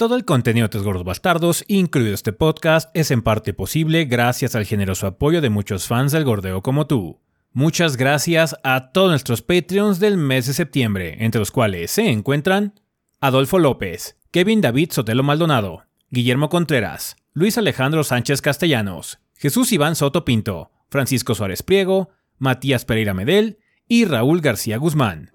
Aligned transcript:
Todo 0.00 0.16
el 0.16 0.24
contenido 0.24 0.64
de 0.64 0.70
Tres 0.70 0.82
Gordos 0.82 1.04
Bastardos, 1.04 1.62
incluido 1.68 2.14
este 2.14 2.32
podcast, 2.32 2.88
es 2.94 3.10
en 3.10 3.20
parte 3.20 3.52
posible 3.52 4.06
gracias 4.06 4.54
al 4.54 4.64
generoso 4.64 5.06
apoyo 5.06 5.42
de 5.42 5.50
muchos 5.50 5.86
fans 5.86 6.10
del 6.10 6.24
gordeo 6.24 6.62
como 6.62 6.86
tú. 6.86 7.20
Muchas 7.52 7.98
gracias 7.98 8.56
a 8.64 8.92
todos 8.92 9.10
nuestros 9.10 9.42
Patreons 9.42 10.00
del 10.00 10.16
mes 10.16 10.46
de 10.46 10.54
septiembre, 10.54 11.18
entre 11.22 11.38
los 11.38 11.50
cuales 11.50 11.90
se 11.90 12.08
encuentran 12.08 12.80
Adolfo 13.20 13.58
López, 13.58 14.16
Kevin 14.30 14.62
David 14.62 14.90
Sotelo 14.90 15.22
Maldonado, 15.22 15.82
Guillermo 16.08 16.48
Contreras, 16.48 17.16
Luis 17.34 17.58
Alejandro 17.58 18.02
Sánchez 18.02 18.40
Castellanos, 18.40 19.18
Jesús 19.36 19.70
Iván 19.70 19.96
Soto 19.96 20.24
Pinto, 20.24 20.70
Francisco 20.88 21.34
Suárez 21.34 21.62
Priego, 21.62 22.08
Matías 22.38 22.86
Pereira 22.86 23.12
Medel 23.12 23.58
y 23.86 24.06
Raúl 24.06 24.40
García 24.40 24.78
Guzmán. 24.78 25.32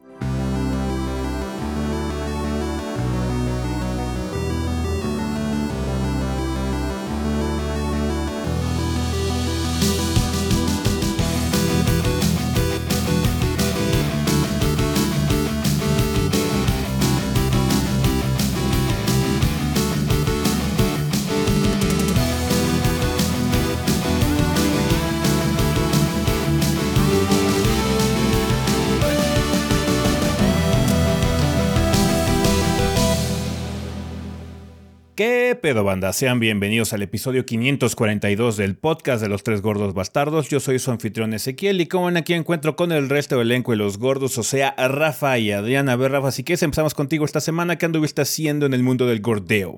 Pedo 35.66 35.84
banda? 35.84 36.14
Sean 36.14 36.40
bienvenidos 36.40 36.94
al 36.94 37.02
episodio 37.02 37.44
542 37.44 38.56
del 38.56 38.78
podcast 38.78 39.20
de 39.20 39.30
los 39.30 39.42
tres 39.42 39.64
gordos 39.64 39.96
bastardos. 39.96 40.48
Yo 40.48 40.60
soy 40.60 40.78
su 40.78 40.92
anfitrión 40.92 41.34
Ezequiel 41.34 41.82
y 41.82 41.88
como 41.88 42.06
ven 42.06 42.18
aquí 42.18 42.36
encuentro 42.36 42.76
con 42.76 42.92
el 42.92 43.10
resto 43.10 43.40
del 43.40 43.50
elenco 43.50 43.72
de 43.72 43.78
los 43.78 43.98
gordos, 43.98 44.38
o 44.38 44.44
sea, 44.44 44.76
Rafa 44.78 45.40
y 45.40 45.52
Adriana. 45.52 45.94
A 45.94 45.96
ver, 45.96 46.12
Rafa, 46.12 46.32
si 46.32 46.44
quieres 46.44 46.62
empezamos 46.62 46.94
contigo 46.94 47.26
esta 47.26 47.42
semana. 47.42 47.80
¿Qué 47.80 47.88
anduviste 47.88 48.22
haciendo 48.22 48.68
en 48.68 48.76
el 48.76 48.84
mundo 48.84 49.08
del 49.08 49.22
gordeo? 49.22 49.78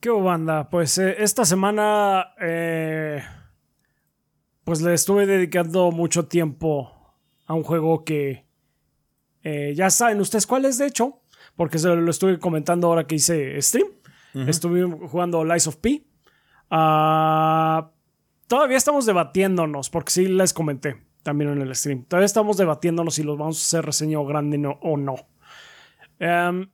¿Qué 0.00 0.10
banda? 0.10 0.68
Pues 0.68 0.98
eh, 0.98 1.16
esta 1.18 1.46
semana 1.46 2.34
eh, 2.38 3.22
pues 4.64 4.82
le 4.82 4.92
estuve 4.92 5.24
dedicando 5.24 5.92
mucho 5.92 6.26
tiempo 6.26 6.92
a 7.46 7.54
un 7.54 7.62
juego 7.62 8.04
que 8.04 8.44
eh, 9.44 9.72
ya 9.74 9.88
saben 9.88 10.20
ustedes 10.20 10.46
cuál 10.46 10.66
es, 10.66 10.76
de 10.76 10.88
hecho, 10.88 11.22
porque 11.56 11.78
se 11.78 11.88
lo 11.88 12.10
estuve 12.10 12.38
comentando 12.38 12.88
ahora 12.88 13.06
que 13.06 13.14
hice 13.14 13.62
stream. 13.62 13.95
Estuve 14.46 14.84
jugando 15.08 15.44
Lies 15.44 15.66
of 15.66 15.76
P. 15.76 16.04
Ah, 16.70 17.90
todavía 18.46 18.76
estamos 18.76 19.06
debatiéndonos, 19.06 19.88
porque 19.88 20.10
sí 20.10 20.28
les 20.28 20.52
comenté 20.52 21.02
también 21.22 21.50
en 21.50 21.62
el 21.62 21.74
stream. 21.74 22.04
Todavía 22.04 22.26
estamos 22.26 22.56
debatiéndonos 22.56 23.14
si 23.14 23.22
los 23.22 23.38
vamos 23.38 23.58
a 23.58 23.64
hacer 23.64 23.86
reseña 23.86 24.22
grande 24.22 24.62
o 24.80 24.96
no. 24.96 25.16
Em, 26.18 26.68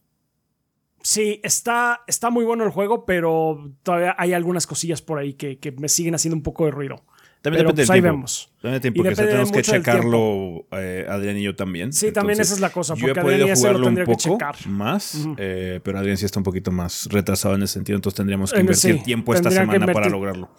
sí, 1.02 1.40
está, 1.42 2.02
está 2.06 2.30
muy 2.30 2.44
bueno 2.44 2.64
el 2.64 2.70
juego, 2.70 3.04
pero 3.04 3.72
todavía 3.82 4.14
hay 4.18 4.32
algunas 4.32 4.66
cosillas 4.66 5.00
por 5.00 5.18
ahí 5.18 5.34
que, 5.34 5.58
que 5.58 5.72
me 5.72 5.88
siguen 5.88 6.14
haciendo 6.14 6.36
un 6.36 6.42
poco 6.42 6.64
de 6.64 6.72
ruido. 6.72 7.04
También 7.42 7.64
Pero, 7.64 7.70
depende 7.70 7.74
pues, 7.74 7.88
del 7.88 7.94
ahí 7.94 8.00
tiempo. 8.00 8.16
vemos. 8.16 8.50
También 8.62 8.80
tiempo, 8.80 8.96
Y 8.96 8.98
porque 9.02 9.10
depende 9.10 9.30
tenemos 9.32 9.52
que 9.52 9.62
checarlo 9.62 10.66
eh, 10.70 11.06
Adrián 11.08 11.36
y 11.36 11.42
yo 11.42 11.56
también. 11.56 11.92
Sí, 11.92 12.12
también 12.12 12.40
esa 12.40 12.54
es 12.54 12.60
la 12.60 12.70
cosa, 12.70 12.94
Yo 12.94 13.08
he 13.08 13.10
Adrián 13.10 13.26
podido 13.26 13.56
jugarlo 13.56 13.88
un 13.88 14.04
poco 14.04 14.38
más, 14.68 15.26
eh, 15.38 15.80
pero 15.82 15.98
Adrián 15.98 16.16
sí 16.16 16.24
está 16.24 16.38
un 16.38 16.44
poquito 16.44 16.70
más 16.70 17.08
retrasado 17.10 17.56
en 17.56 17.64
ese 17.64 17.74
sentido, 17.74 17.96
entonces 17.96 18.16
tendríamos 18.16 18.52
que 18.52 18.60
invertir 18.60 18.98
sí, 18.98 19.02
tiempo 19.04 19.34
esta 19.34 19.50
semana 19.50 19.92
para 19.92 20.08
lograrlo. 20.08 20.50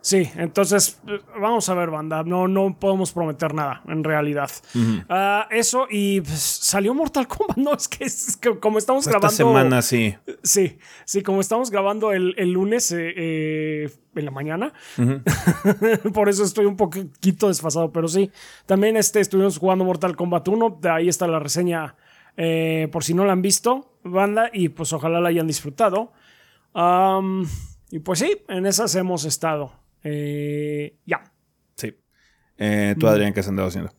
Sí, 0.00 0.30
entonces 0.36 1.00
vamos 1.40 1.68
a 1.68 1.74
ver, 1.74 1.90
banda. 1.90 2.22
No, 2.22 2.46
no 2.48 2.76
podemos 2.78 3.12
prometer 3.12 3.52
nada, 3.54 3.82
en 3.88 4.04
realidad. 4.04 4.50
Ah, 5.08 5.46
eso 5.50 5.86
y 5.90 6.20
pues, 6.20 6.38
salió 6.40 6.94
Mortal 6.94 7.26
Kombat. 7.26 7.56
No, 7.58 7.74
es 7.74 7.88
que, 7.88 8.04
es 8.04 8.36
que 8.36 8.58
como 8.58 8.78
estamos 8.78 9.06
Esta 9.06 9.18
grabando. 9.18 9.36
semana 9.36 9.82
sí. 9.82 10.14
Sí, 10.42 10.78
sí, 11.04 11.22
como 11.22 11.40
estamos 11.40 11.70
grabando 11.70 12.12
el, 12.12 12.34
el 12.38 12.52
lunes 12.52 12.90
eh, 12.92 13.12
eh, 13.16 13.90
en 14.14 14.24
la 14.24 14.30
mañana. 14.30 14.72
Por 16.14 16.28
eso 16.28 16.44
estoy 16.44 16.66
un 16.66 16.76
poquito 16.76 17.48
desfasado, 17.48 17.92
pero 17.92 18.08
sí. 18.08 18.30
También 18.66 18.96
este, 18.96 19.20
estuvimos 19.20 19.58
jugando 19.58 19.84
Mortal 19.84 20.16
Kombat 20.16 20.46
1. 20.48 20.78
De 20.80 20.90
ahí 20.90 21.08
está 21.08 21.26
la 21.26 21.38
reseña. 21.38 21.96
eh, 22.36 22.88
por 22.92 23.02
si 23.02 23.14
no 23.14 23.24
la 23.24 23.32
han 23.32 23.42
visto, 23.42 23.98
banda, 24.04 24.48
y 24.52 24.68
pues 24.68 24.92
ojalá 24.92 25.20
la 25.20 25.28
hayan 25.30 25.46
disfrutado. 25.48 26.12
Y 27.90 27.98
pues 28.00 28.18
sí, 28.20 28.38
en 28.48 28.66
esas 28.66 28.94
hemos 28.94 29.24
estado. 29.24 29.72
Eh, 30.10 30.96
ya. 31.04 31.22
Sí. 31.76 31.94
Eh, 32.56 32.94
Mm. 32.96 32.98
Tú, 32.98 33.06
Adrián, 33.06 33.32
¿qué 33.34 33.40
has 33.40 33.48
andado 33.48 33.68
haciendo? 33.68 33.92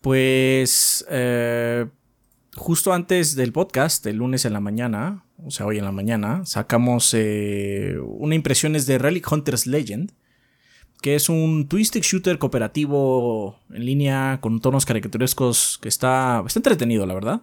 Pues 0.00 1.04
eh, 1.10 1.86
justo 2.56 2.92
antes 2.92 3.36
del 3.36 3.52
podcast, 3.52 4.04
el 4.06 4.16
lunes 4.16 4.44
en 4.44 4.52
la 4.52 4.60
mañana, 4.60 5.24
o 5.44 5.50
sea, 5.50 5.66
hoy 5.66 5.78
en 5.78 5.84
la 5.84 5.92
mañana, 5.92 6.44
sacamos 6.44 7.14
eh, 7.14 7.96
una 8.04 8.34
impresiones 8.34 8.86
de 8.86 8.98
Relic 8.98 9.30
Hunters 9.30 9.66
Legend, 9.66 10.12
que 11.00 11.14
es 11.14 11.28
un 11.28 11.68
twin-stick 11.68 12.02
shooter 12.04 12.38
cooperativo 12.38 13.58
en 13.70 13.86
línea 13.86 14.38
con 14.40 14.60
tonos 14.60 14.84
caricaturescos 14.86 15.78
que 15.80 15.88
está, 15.88 16.42
está 16.46 16.58
entretenido, 16.58 17.06
la 17.06 17.14
verdad. 17.14 17.42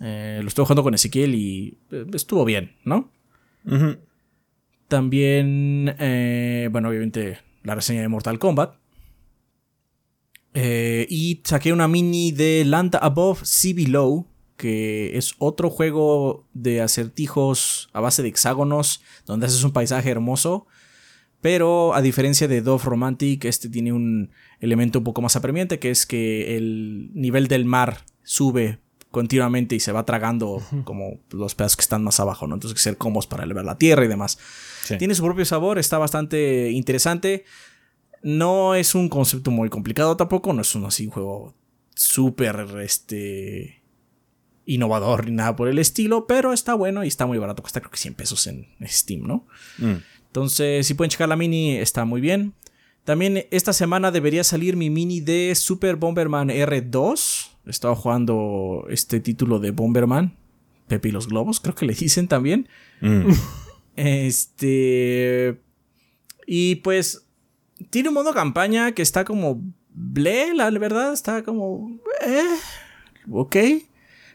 Eh, 0.00 0.40
lo 0.42 0.48
estuve 0.48 0.66
jugando 0.66 0.82
con 0.82 0.94
Ezequiel 0.94 1.34
y 1.34 1.78
estuvo 2.12 2.44
bien, 2.44 2.76
¿no? 2.84 3.10
Ujú. 3.64 3.96
También, 4.88 5.94
eh, 5.98 6.68
bueno, 6.70 6.88
obviamente 6.88 7.38
la 7.62 7.74
reseña 7.74 8.02
de 8.02 8.08
Mortal 8.08 8.38
Kombat. 8.38 8.76
Eh, 10.54 11.06
y 11.10 11.42
saqué 11.44 11.72
una 11.72 11.88
mini 11.88 12.32
de 12.32 12.64
Land 12.64 12.96
Above, 13.00 13.40
Sea 13.44 13.74
Below, 13.74 14.26
que 14.56 15.18
es 15.18 15.34
otro 15.38 15.68
juego 15.68 16.46
de 16.54 16.80
acertijos 16.80 17.90
a 17.92 18.00
base 18.00 18.22
de 18.22 18.28
hexágonos, 18.28 19.02
donde 19.26 19.46
haces 19.46 19.64
un 19.64 19.72
paisaje 19.72 20.10
hermoso. 20.10 20.66
Pero 21.40 21.94
a 21.94 22.00
diferencia 22.00 22.48
de 22.48 22.62
Dove 22.62 22.84
Romantic, 22.84 23.44
este 23.44 23.68
tiene 23.68 23.92
un 23.92 24.30
elemento 24.60 25.00
un 25.00 25.04
poco 25.04 25.20
más 25.20 25.36
apremiante, 25.36 25.78
que 25.78 25.90
es 25.90 26.06
que 26.06 26.56
el 26.56 27.10
nivel 27.12 27.48
del 27.48 27.64
mar 27.64 27.98
sube 28.22 28.78
continuamente 29.10 29.74
y 29.74 29.80
se 29.80 29.92
va 29.92 30.04
tragando 30.04 30.62
como 30.84 31.20
los 31.30 31.54
pedazos 31.54 31.76
que 31.76 31.82
están 31.82 32.02
más 32.02 32.18
abajo, 32.20 32.46
¿no? 32.46 32.54
Entonces 32.54 32.72
hay 32.72 32.76
que 32.76 32.82
ser 32.82 32.96
cómodos 32.96 33.26
para 33.26 33.44
elevar 33.44 33.64
la 33.64 33.78
tierra 33.78 34.04
y 34.04 34.08
demás. 34.08 34.38
Sí. 34.86 34.98
Tiene 34.98 35.14
su 35.14 35.24
propio 35.24 35.44
sabor, 35.44 35.78
está 35.78 35.98
bastante 35.98 36.70
interesante. 36.70 37.44
No 38.22 38.74
es 38.74 38.94
un 38.94 39.08
concepto 39.08 39.50
muy 39.50 39.68
complicado 39.68 40.16
tampoco, 40.16 40.52
no 40.52 40.62
es 40.62 40.74
un 40.74 40.84
así 40.84 41.06
un 41.06 41.12
juego 41.12 41.54
súper 41.94 42.66
este 42.82 43.82
innovador 44.66 45.26
ni 45.26 45.32
nada 45.32 45.56
por 45.56 45.68
el 45.68 45.78
estilo, 45.78 46.26
pero 46.26 46.52
está 46.52 46.74
bueno 46.74 47.04
y 47.04 47.08
está 47.08 47.26
muy 47.26 47.38
barato, 47.38 47.62
cuesta 47.62 47.80
creo 47.80 47.90
que 47.90 47.98
100 47.98 48.14
pesos 48.14 48.46
en 48.46 48.66
Steam, 48.84 49.26
¿no? 49.26 49.46
Mm. 49.78 49.94
Entonces, 50.26 50.86
si 50.86 50.94
pueden 50.94 51.10
checar 51.10 51.28
la 51.28 51.36
mini, 51.36 51.76
está 51.76 52.04
muy 52.04 52.20
bien. 52.20 52.52
También 53.04 53.46
esta 53.50 53.72
semana 53.72 54.10
debería 54.10 54.44
salir 54.44 54.76
mi 54.76 54.90
mini 54.90 55.20
de 55.20 55.54
Super 55.54 55.96
Bomberman 55.96 56.50
R2. 56.50 57.50
He 57.64 57.70
estado 57.70 57.94
jugando 57.94 58.84
este 58.90 59.20
título 59.20 59.60
de 59.60 59.70
Bomberman. 59.70 60.36
Pepe 60.88 61.08
y 61.08 61.12
los 61.12 61.28
globos, 61.28 61.60
creo 61.60 61.74
que 61.74 61.86
le 61.86 61.94
dicen 61.94 62.28
también. 62.28 62.68
Mm. 63.00 63.30
Este. 63.96 65.60
Y 66.46 66.76
pues. 66.76 67.22
Tiene 67.90 68.08
un 68.08 68.14
modo 68.14 68.32
campaña 68.32 68.92
que 68.92 69.02
está 69.02 69.24
como. 69.24 69.62
Ble, 69.90 70.54
la 70.54 70.70
verdad. 70.70 71.12
Está 71.12 71.42
como. 71.42 71.98
Eh, 72.26 72.56
ok. 73.30 73.56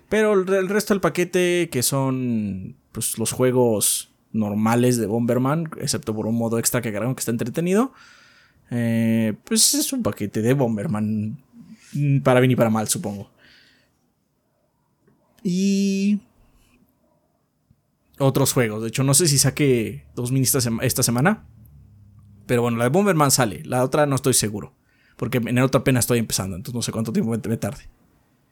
Pero 0.10 0.34
el, 0.34 0.68
resto 0.70 0.94
del 0.94 1.02
paquete, 1.02 1.70
que 1.72 1.84
son. 1.84 2.76
Pues 2.92 3.18
los 3.18 3.32
juegos 3.32 4.12
normales 4.34 4.98
de 4.98 5.06
Bomberman. 5.08 5.70
Excepto 5.80 6.16
por 6.16 6.28
un 6.28 6.36
modo 6.36 6.60
extra 6.60 6.82
que 6.82 6.90
agregaron 6.90 7.16
que 7.16 7.20
está 7.22 7.32
entretenido. 7.32 7.94
eh, 8.72 9.34
pues 9.46 9.74
es 9.76 9.94
un 9.94 10.04
paquete 10.04 10.42
de 10.42 10.54
Bomberman. 10.54 11.38
mm, 11.94 12.20
Para 12.22 12.40
bien 12.40 12.52
y 12.52 12.56
para 12.56 12.70
mal, 12.70 12.88
supongo. 12.88 13.32
Y 15.44 16.20
otros 18.22 18.54
juegos. 18.54 18.82
De 18.82 18.88
hecho, 18.90 19.04
no 19.04 19.14
sé 19.14 19.28
si 19.28 19.38
saque 19.38 20.06
dos 20.16 20.32
minis 20.32 20.50
esta, 20.50 20.62
sema- 20.62 20.84
esta 20.84 21.04
semana. 21.04 21.46
Pero 22.46 22.62
bueno, 22.62 22.78
la 22.78 22.86
de 22.86 22.90
Bomberman 22.90 23.32
sale. 23.32 23.62
La 23.66 23.84
otra 23.84 24.06
no 24.06 24.16
estoy 24.16 24.34
seguro. 24.34 24.74
Porque 25.18 25.38
en 25.38 25.58
el 25.58 25.64
otro 25.64 25.82
apenas 25.82 26.04
estoy 26.06 26.20
empezando. 26.20 26.56
Entonces 26.56 26.76
no 26.76 26.82
sé 26.82 26.92
cuánto 26.92 27.14
tiempo 27.14 27.32
me, 27.32 27.58
tarde. 27.58 27.84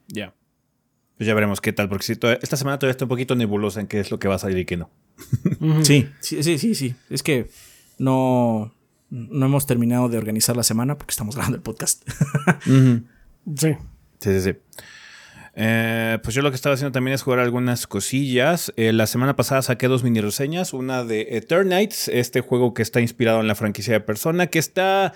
Ya. 0.07 0.33
Pues 1.18 1.27
ya 1.27 1.33
veremos 1.33 1.60
qué 1.60 1.74
tal, 1.74 1.89
porque 1.89 2.06
si 2.06 2.13
esta 2.13 2.56
semana 2.57 2.80
todavía 2.80 2.92
está 2.92 3.06
un 3.06 3.10
poquito 3.10 3.36
nebulosa 3.36 3.81
en 3.81 3.88
qué 3.88 4.00
es 4.00 4.10
lo 4.10 4.19
que 4.19 4.27
va 4.30 4.36
a 4.36 4.39
salir 4.39 4.60
y 4.60 4.66
qué 4.66 4.77
no. 4.77 4.89
Sí, 5.83 6.07
sí, 6.22 6.42
sí, 6.44 6.57
sí, 6.57 6.75
sí. 6.75 6.95
Es 7.10 7.24
que 7.24 7.50
no, 7.98 8.74
no 9.10 9.45
hemos 9.45 9.65
terminado 9.65 10.07
de 10.07 10.18
organizar 10.18 10.56
la 10.56 10.63
semana 10.63 10.98
porque 10.98 11.12
estamos 11.12 11.36
grabando 11.36 11.57
el 11.57 11.62
podcast. 11.63 12.07
Sí. 12.65 13.75
Sí, 14.19 14.31
sí, 14.33 14.42
sí. 14.42 14.54
Eh, 15.62 16.20
pues 16.24 16.34
yo 16.34 16.42
lo 16.42 16.52
que 16.52 16.56
estaba 16.56 16.76
haciendo 16.76 16.94
también 16.94 17.16
es 17.16 17.22
jugar 17.22 17.40
algunas 17.40 17.86
cosillas. 17.86 18.72
Eh, 18.78 18.94
la 18.94 19.08
semana 19.08 19.36
pasada 19.36 19.62
saqué 19.62 19.90
dos 19.90 20.04
mini 20.04 20.22
reseñas. 20.22 20.72
Una 20.72 21.04
de 21.04 21.28
Eternites, 21.32 22.08
este 22.08 22.40
juego 22.40 22.74
que 22.74 22.82
está 22.82 23.02
inspirado 23.02 23.42
en 23.42 23.48
la 23.48 23.56
franquicia 23.56 23.94
de 23.94 24.00
Persona, 24.00 24.48
que 24.48 24.60
está... 24.60 25.14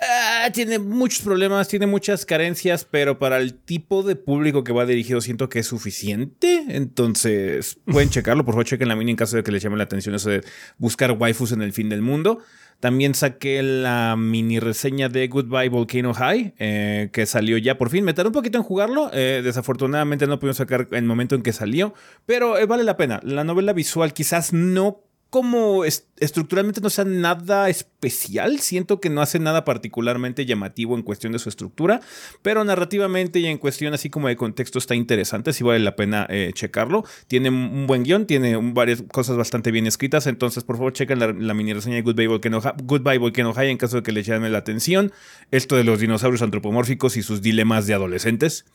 ah, 0.00 0.48
tiene 0.52 0.78
muchos 0.78 1.22
problemas, 1.22 1.68
tiene 1.68 1.86
muchas 1.86 2.26
carencias, 2.26 2.86
pero 2.88 3.18
para 3.18 3.38
el 3.38 3.54
tipo 3.54 4.02
de 4.02 4.16
público 4.16 4.64
que 4.64 4.72
va 4.72 4.86
dirigido 4.86 5.20
siento 5.20 5.48
que 5.48 5.60
es 5.60 5.66
suficiente. 5.66 6.64
Entonces, 6.68 7.78
pueden 7.84 8.10
checarlo. 8.10 8.44
Por 8.44 8.54
favor, 8.54 8.66
chequen 8.66 8.88
la 8.88 8.96
mini 8.96 9.12
en 9.12 9.16
caso 9.16 9.36
de 9.36 9.42
que 9.42 9.52
les 9.52 9.62
llame 9.62 9.76
la 9.76 9.84
atención 9.84 10.14
eso 10.14 10.30
de 10.30 10.42
buscar 10.78 11.12
waifus 11.12 11.52
en 11.52 11.62
el 11.62 11.72
fin 11.72 11.88
del 11.88 12.02
mundo. 12.02 12.42
También 12.80 13.14
saqué 13.14 13.62
la 13.62 14.14
mini 14.18 14.58
reseña 14.60 15.08
de 15.08 15.28
Goodbye 15.28 15.68
Volcano 15.68 16.12
High, 16.12 16.54
eh, 16.58 17.08
que 17.12 17.24
salió 17.24 17.56
ya 17.56 17.78
por 17.78 17.88
fin. 17.88 18.04
Me 18.04 18.12
tardé 18.12 18.28
un 18.28 18.34
poquito 18.34 18.58
en 18.58 18.64
jugarlo. 18.64 19.10
eh, 19.12 19.40
desafortunadamente 19.42 20.26
no 20.26 20.38
pudimos 20.38 20.56
sacar 20.56 20.88
el 20.90 21.04
momento 21.04 21.34
en 21.34 21.42
que 21.42 21.52
salió, 21.52 21.94
pero 22.26 22.58
eh, 22.58 22.66
vale 22.66 22.84
la 22.84 22.96
pena. 22.96 23.20
La 23.22 23.44
novela 23.44 23.72
visual 23.72 24.12
quizás 24.12 24.52
no 24.52 25.02
como 25.34 25.84
es- 25.84 26.06
estructuralmente 26.20 26.80
no 26.80 26.90
sea 26.90 27.04
nada 27.04 27.68
especial. 27.68 28.60
Siento 28.60 29.00
que 29.00 29.10
no 29.10 29.20
hace 29.20 29.40
nada 29.40 29.64
particularmente 29.64 30.46
llamativo 30.46 30.94
en 30.94 31.02
cuestión 31.02 31.32
de 31.32 31.40
su 31.40 31.48
estructura, 31.48 32.00
pero 32.42 32.62
narrativamente 32.62 33.40
y 33.40 33.46
en 33.46 33.58
cuestión 33.58 33.94
así 33.94 34.10
como 34.10 34.28
de 34.28 34.36
contexto 34.36 34.78
está 34.78 34.94
interesante. 34.94 35.52
Sí 35.52 35.64
vale 35.64 35.80
la 35.80 35.96
pena 35.96 36.24
eh, 36.30 36.52
checarlo. 36.54 37.02
Tiene 37.26 37.48
un 37.48 37.88
buen 37.88 38.04
guion, 38.04 38.26
tiene 38.28 38.56
varias 38.72 39.02
cosas 39.10 39.36
bastante 39.36 39.72
bien 39.72 39.88
escritas. 39.88 40.28
Entonces, 40.28 40.62
por 40.62 40.76
favor, 40.76 40.92
chequen 40.92 41.18
la, 41.18 41.32
la 41.32 41.52
mini 41.52 41.72
reseña 41.72 41.96
de 41.96 42.02
Goodbye 42.02 42.28
Hi- 42.28 42.84
Goodbye 42.84 43.18
Volcano 43.18 43.52
High 43.52 43.70
en 43.70 43.76
caso 43.76 43.96
de 43.96 44.02
que 44.04 44.12
les 44.12 44.24
llame 44.24 44.50
la 44.50 44.58
atención. 44.58 45.10
Esto 45.50 45.74
de 45.74 45.82
los 45.82 45.98
dinosaurios 45.98 46.42
antropomórficos 46.42 47.16
y 47.16 47.24
sus 47.24 47.42
dilemas 47.42 47.88
de 47.88 47.94
adolescentes. 47.94 48.66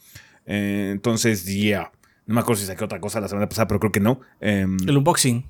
Eh, 0.46 0.90
entonces, 0.92 1.46
yeah. 1.46 1.94
No 2.26 2.36
me 2.36 2.42
acuerdo 2.42 2.60
si 2.60 2.68
saqué 2.68 2.84
otra 2.84 3.00
cosa 3.00 3.22
la 3.22 3.30
semana 3.30 3.48
pasada, 3.48 3.68
pero 3.70 3.80
creo 3.80 3.94
que 3.94 4.02
no. 4.02 4.20
Em, 4.42 4.76
El 4.86 4.98
unboxing. 4.98 5.46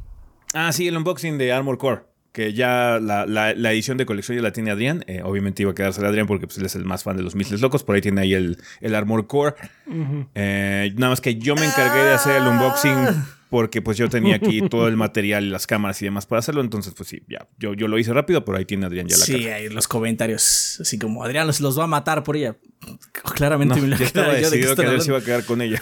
Ah, 0.53 0.71
sí, 0.71 0.87
el 0.87 0.97
unboxing 0.97 1.37
de 1.37 1.51
Armor 1.51 1.77
Core. 1.77 2.01
Que 2.31 2.53
ya 2.53 2.99
la, 3.01 3.25
la- 3.25 3.53
la 3.55 3.71
edición 3.73 3.97
de 3.97 4.05
colección 4.05 4.37
ya 4.37 4.43
la 4.43 4.53
tiene 4.53 4.69
Adrián. 4.71 5.03
Eh, 5.07 5.21
obviamente 5.23 5.63
iba 5.63 5.71
a 5.71 5.75
quedarse 5.75 6.05
Adrián 6.05 6.27
porque 6.27 6.45
pues, 6.45 6.59
él 6.59 6.65
es 6.65 6.75
el 6.75 6.85
más 6.85 7.03
fan 7.03 7.17
de 7.17 7.23
los 7.23 7.35
Missiles 7.35 7.59
Locos. 7.61 7.83
Por 7.83 7.95
ahí 7.95 8.01
tiene 8.01 8.21
ahí 8.21 8.33
el, 8.35 8.57
el 8.81 8.93
Armor 8.95 9.25
Core. 9.27 9.55
Eh, 10.35 10.93
nada 10.95 11.09
más 11.09 11.21
que 11.21 11.35
yo 11.35 11.55
me 11.55 11.65
encargué 11.65 12.03
de 12.03 12.13
hacer 12.13 12.35
el 12.35 12.47
unboxing 12.47 12.95
porque 13.49 13.81
pues 13.81 13.97
yo 13.97 14.09
tenía 14.09 14.35
aquí 14.35 14.61
todo 14.69 14.87
el 14.87 14.95
material, 14.95 15.43
y 15.43 15.49
las 15.49 15.65
cámaras 15.65 15.99
y 16.03 16.05
demás 16.05 16.27
para 16.27 16.37
hacerlo. 16.39 16.61
Entonces, 16.61 16.93
pues 16.95 17.09
sí, 17.09 17.23
ya. 17.27 17.47
Yo, 17.57 17.73
yo 17.73 17.87
lo 17.87 17.97
hice 17.97 18.13
rápido, 18.13 18.45
pero 18.45 18.59
ahí 18.59 18.65
tiene 18.65 18.85
Adrián 18.85 19.07
ya 19.07 19.17
la 19.17 19.25
Sí, 19.25 19.43
caja. 19.43 19.55
ahí 19.55 19.69
los 19.69 19.87
comentarios. 19.87 20.77
Así 20.79 20.99
como 20.99 21.23
Adrián 21.23 21.47
los, 21.47 21.59
los 21.61 21.79
va 21.79 21.85
a 21.85 21.87
matar 21.87 22.23
por 22.23 22.37
ella. 22.37 22.57
Claramente 23.33 23.75
No, 23.75 23.81
me 23.81 23.87
lo 23.87 23.97
ya 23.97 24.05
estaba 24.05 24.39
yo 24.39 24.51
de 24.51 24.59
que 24.59 24.67
Adrián 24.67 25.01
se 25.01 25.09
iba 25.09 25.17
a 25.17 25.23
quedar 25.23 25.45
con 25.45 25.63
ella. 25.63 25.81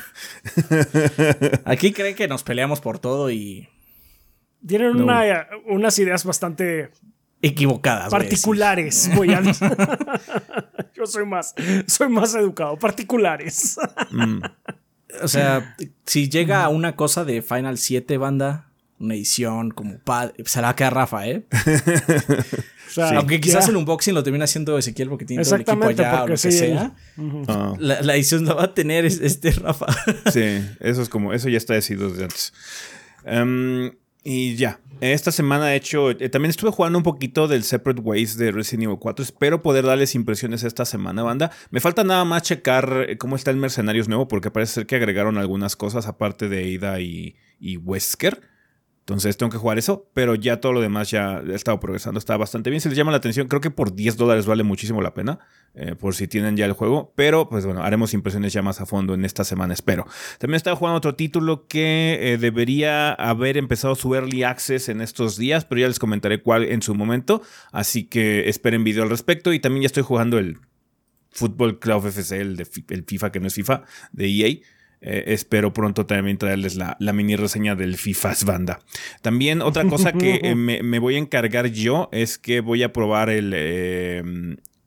Aquí 1.66 1.92
creen 1.92 2.16
que 2.16 2.30
nos 2.30 2.44
peleamos 2.44 2.80
por 2.80 3.00
todo 3.00 3.30
y 3.32 3.68
Tienen 4.68 4.98
No. 4.98 5.04
una- 5.06 5.48
unas 5.68 5.98
ideas 6.00 6.24
bastante 6.26 6.92
equivocadas. 7.42 8.10
voy 8.10 8.20
a 8.20 8.24
decir. 8.24 8.30
particulares, 8.38 9.10
voy 9.16 9.34
a 9.34 9.42
decir. 9.42 9.70
Yo 10.96 11.06
soy 11.06 11.26
más, 11.26 11.54
soy 11.88 12.10
más 12.10 12.34
educado. 12.36 12.78
Particulares. 12.78 13.78
Mm. 14.12 14.40
O 15.24 15.28
sea, 15.28 15.76
si 16.06 16.30
llega 16.30 16.68
una 16.70 16.96
cosa 16.96 17.24
de 17.26 17.42
Final 17.42 17.78
7 17.78 18.18
banda, 18.18 18.70
una 19.00 19.14
edición 19.14 19.70
como 19.72 20.00
pad, 20.00 20.32
se 20.46 20.60
la 20.62 20.68
va 20.68 20.72
a 20.72 20.76
quedar 20.76 20.94
Rafa, 20.96 21.28
¿eh? 21.28 21.46
O 22.88 22.90
sea, 22.90 23.18
Aunque 23.18 23.40
quizás 23.40 23.66
ya. 23.66 23.72
el 23.72 23.78
unboxing 23.78 24.14
lo 24.16 24.24
termina 24.24 24.46
haciendo 24.46 24.78
Ezequiel 24.78 25.10
porque 25.10 25.26
tiene 25.26 25.44
todo 25.44 25.56
el 25.56 25.62
equipo 25.62 25.86
allá 25.88 26.24
o 26.24 26.28
lo 26.28 26.34
que 26.34 26.38
sí, 26.38 26.52
sea. 26.52 26.94
Ah, 27.48 27.74
La, 27.80 28.02
la 28.02 28.16
edición 28.16 28.46
la 28.46 28.54
va 28.56 28.64
a 28.64 28.74
tener 28.74 29.06
es- 29.06 29.20
este 29.22 29.52
Rafa. 29.52 29.86
Sí, 30.32 30.62
eso 30.80 31.02
es 31.02 31.10
como, 31.10 31.34
eso 31.34 31.48
ya 31.50 31.58
está 31.58 31.74
decidido 31.76 32.10
desde 32.10 32.24
antes. 32.24 32.54
Em, 33.26 33.92
y 34.24 34.56
ya, 34.56 34.80
esta 35.00 35.32
semana 35.32 35.74
he 35.74 35.78
hecho, 35.78 36.10
eh, 36.10 36.30
también 36.30 36.50
estuve 36.50 36.72
jugando 36.72 36.98
un 36.98 37.04
poquito 37.04 37.48
del 37.48 37.64
Separate 37.64 38.02
Ways 38.02 38.38
de 38.38 38.52
Resident 38.52 38.86
Evil 38.86 38.98
4. 39.00 39.24
Espero 39.24 39.62
poder 39.62 39.86
darles 39.86 40.16
impresiones 40.16 40.64
esta 40.64 40.86
semana, 40.86 41.22
banda. 41.22 41.52
Me 41.70 41.80
falta 41.80 42.04
nada 42.04 42.26
más 42.26 42.42
checar 42.44 43.06
eh, 43.08 43.18
cómo 43.18 43.36
está 43.36 43.52
el 43.52 43.58
Mercenarios 43.58 44.08
nuevo, 44.08 44.28
porque 44.28 44.50
parece 44.50 44.74
ser 44.74 44.86
que 44.88 44.96
agregaron 44.96 45.38
algunas 45.38 45.76
cosas 45.76 46.08
aparte 46.08 46.50
de 46.50 46.76
Ada 46.76 47.00
y, 47.00 47.36
y 47.60 47.78
Wesker. 47.78 48.42
Entonces 49.08 49.38
tengo 49.38 49.50
que 49.50 49.58
jugar 49.58 49.78
eso, 49.78 50.10
pero 50.14 50.36
ya 50.36 50.60
todo 50.60 50.74
lo 50.74 50.82
demás 50.82 51.10
ya 51.10 51.40
he 51.40 51.56
estado 51.56 51.80
progresando, 51.80 52.20
está 52.20 52.36
bastante 52.36 52.70
bien. 52.70 52.82
Si 52.82 52.90
les 52.90 52.98
llama 52.98 53.12
la 53.12 53.18
atención, 53.20 53.48
creo 53.48 53.62
que 53.62 53.72
por 53.72 53.96
10 53.96 54.18
dólares 54.18 54.46
vale 54.46 54.64
muchísimo 54.64 55.02
la 55.02 55.14
pena, 55.14 55.40
eh, 55.76 55.96
por 55.96 56.14
si 56.14 56.28
tienen 56.28 56.58
ya 56.58 56.66
el 56.66 56.74
juego. 56.74 57.14
Pero 57.16 57.48
pues 57.48 57.66
bueno, 57.66 57.84
haremos 57.84 58.14
impresiones 58.14 58.52
ya 58.52 58.62
más 58.62 58.82
a 58.82 58.86
fondo 58.86 59.14
en 59.14 59.24
esta 59.24 59.46
semana, 59.46 59.74
espero. 59.74 60.06
También 60.40 60.58
estaba 60.58 60.76
jugando 60.76 60.98
otro 60.98 61.16
título 61.16 61.68
que 61.68 62.20
eh, 62.20 62.38
debería 62.38 63.14
haber 63.14 63.56
empezado 63.56 63.96
su 63.96 64.14
early 64.14 64.44
access 64.44 64.90
en 64.90 65.00
estos 65.00 65.38
días, 65.38 65.64
pero 65.64 65.80
ya 65.80 65.88
les 65.88 66.00
comentaré 66.00 66.42
cuál 66.42 66.66
en 66.66 66.82
su 66.82 66.94
momento. 66.94 67.42
Así 67.72 68.04
que 68.04 68.50
esperen 68.50 68.84
video 68.84 69.04
al 69.04 69.10
respecto. 69.10 69.54
Y 69.54 69.62
también 69.62 69.84
ya 69.84 69.88
estoy 69.88 70.04
jugando 70.04 70.38
el 70.38 70.58
Football 71.32 71.80
Club 71.80 72.08
FC, 72.08 72.42
el, 72.42 72.58
de, 72.58 72.68
el 72.90 73.06
FIFA 73.06 73.32
que 73.32 73.40
no 73.40 73.48
es 73.48 73.54
FIFA, 73.54 73.84
de 74.12 74.28
EA. 74.28 74.58
Eh, 75.02 75.26
espero 75.28 75.74
pronto 75.74 76.06
también 76.06 76.38
traerles 76.38 76.76
la, 76.76 76.98
la 77.00 77.14
mini 77.14 77.36
reseña 77.36 77.76
del 77.76 77.98
FIFA's 77.98 78.46
Banda. 78.46 78.80
También 79.22 79.62
otra 79.62 79.86
cosa 79.88 80.12
que 80.12 80.40
eh, 80.44 80.56
me, 80.56 80.82
me 80.82 81.00
voy 81.00 81.16
a 81.16 81.20
encargar 81.20 81.68
yo 81.68 82.10
es 82.12 82.38
que 82.38 82.62
voy 82.62 82.82
a 82.82 82.92
probar 82.94 83.30
el, 83.30 83.52
eh, 83.56 84.24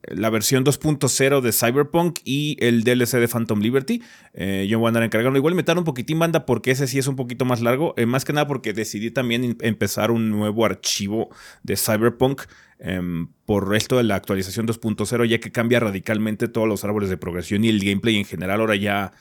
la 0.02 0.30
versión 0.30 0.64
2.0 0.64 1.40
de 1.40 1.52
Cyberpunk 1.52 2.18
y 2.24 2.56
el 2.58 2.82
DLC 2.82 3.18
de 3.18 3.28
Phantom 3.28 3.60
Liberty. 3.60 4.02
Eh, 4.34 4.66
yo 4.68 4.78
voy 4.80 4.86
a 4.86 4.88
andar 4.88 5.02
encargando. 5.04 5.38
Igual 5.38 5.54
me 5.54 5.62
tarda 5.62 5.80
un 5.80 5.84
poquitín 5.84 6.18
banda 6.18 6.44
porque 6.46 6.72
ese 6.72 6.88
sí 6.88 6.98
es 6.98 7.06
un 7.06 7.14
poquito 7.16 7.44
más 7.44 7.60
largo. 7.60 7.94
Más 8.06 8.24
que 8.24 8.32
nada 8.32 8.46
porque 8.48 8.72
decidí 8.72 9.10
también 9.12 9.44
em- 9.44 9.56
empezar 9.60 10.10
un 10.10 10.30
nuevo 10.30 10.64
archivo 10.64 11.28
de 11.62 11.76
Cyberpunk. 11.76 12.42
em, 12.82 13.28
por 13.44 13.76
esto 13.76 13.98
de 13.98 14.04
la 14.04 14.14
actualización 14.16 14.66
2.0, 14.66 15.26
ya 15.26 15.38
que 15.38 15.52
cambia 15.52 15.80
radicalmente 15.80 16.48
todos 16.48 16.66
los 16.66 16.82
árboles 16.82 17.10
de 17.10 17.18
progresión 17.18 17.62
y 17.62 17.68
el 17.68 17.78
gameplay 17.78 18.16
en 18.16 18.24
general. 18.24 18.58
Ahora 18.60 18.74
ya 18.74 19.12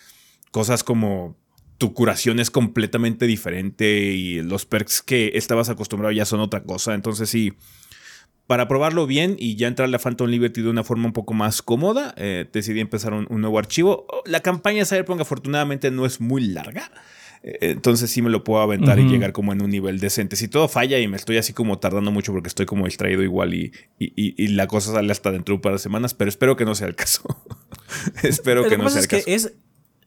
cosas 0.52 0.84
como 0.84 1.38
tu 1.78 1.94
curación 1.94 2.40
es 2.40 2.52
completamente 2.52 3.26
diferente 3.26 4.02
y 4.12 4.42
los 4.42 4.66
perks 4.66 5.02
que 5.02 5.32
estabas 5.36 5.70
acostumbrado 5.70 6.12
ya 6.12 6.26
son 6.26 6.40
otra 6.42 6.64
cosa. 6.64 6.94
Entonces 6.94 7.30
sí, 7.30 7.54
para 8.48 8.68
probarlo 8.68 9.06
bien 9.08 9.36
y 9.40 9.56
ya 9.56 9.68
entrarle 9.68 9.96
a 9.96 10.00
Phantom 10.00 10.28
Liberty 10.30 10.62
de 10.62 10.70
una 10.70 10.84
forma 10.84 11.06
un 11.06 11.14
poco 11.14 11.34
más 11.34 11.62
cómoda, 11.62 12.14
eh, 12.18 12.46
decidí 12.52 12.80
empezar 12.80 13.14
un, 13.14 13.28
un 13.30 13.42
nuevo 13.42 13.60
archivo. 13.60 14.08
La 14.26 14.42
campaña 14.42 14.80
de 14.80 14.86
Cyberpunk 14.86 15.22
afortunadamente 15.22 15.90
no 15.92 16.06
es 16.06 16.20
muy 16.20 16.42
larga. 16.48 16.92
eh, 17.44 17.58
Entonces 17.62 18.10
sí 18.10 18.22
me 18.22 18.30
lo 18.30 18.44
puedo 18.44 18.62
aventar 18.62 19.00
y 19.00 19.04
llegar 19.04 19.32
como 19.32 19.54
en 19.54 19.62
un 19.62 19.70
nivel 19.70 20.00
decente. 20.00 20.36
Si 20.36 20.48
todo 20.50 20.68
falla 20.68 21.00
y 21.00 21.08
me 21.08 21.16
estoy 21.16 21.38
así 21.38 21.54
como 21.54 21.78
tardando 21.80 22.12
mucho 22.12 22.34
porque 22.34 22.50
estoy 22.50 22.66
como 22.66 22.86
distraído 22.86 23.24
igual 23.24 23.54
y, 23.54 23.72
y, 24.00 24.08
y- 24.18 24.34
y 24.44 24.48
la 24.50 24.68
cosa 24.68 24.92
sale 24.92 25.12
hasta 25.14 25.32
dentro 25.32 25.54
de 25.54 25.58
un 25.58 25.62
par 25.62 25.72
de 25.74 25.80
semanas, 25.80 26.14
pero 26.14 26.28
espero 26.28 26.58
que 26.58 26.66
no 26.66 26.76
sea 26.76 26.88
el 26.88 26.96
caso. 26.96 27.24
espero 28.24 28.64
que 28.64 28.70
que 28.72 28.78
no 28.78 28.90
sea 28.90 29.00
es 29.00 29.06
el 29.06 29.10
que 29.10 29.18
caso. 29.18 29.30
es, 29.30 29.54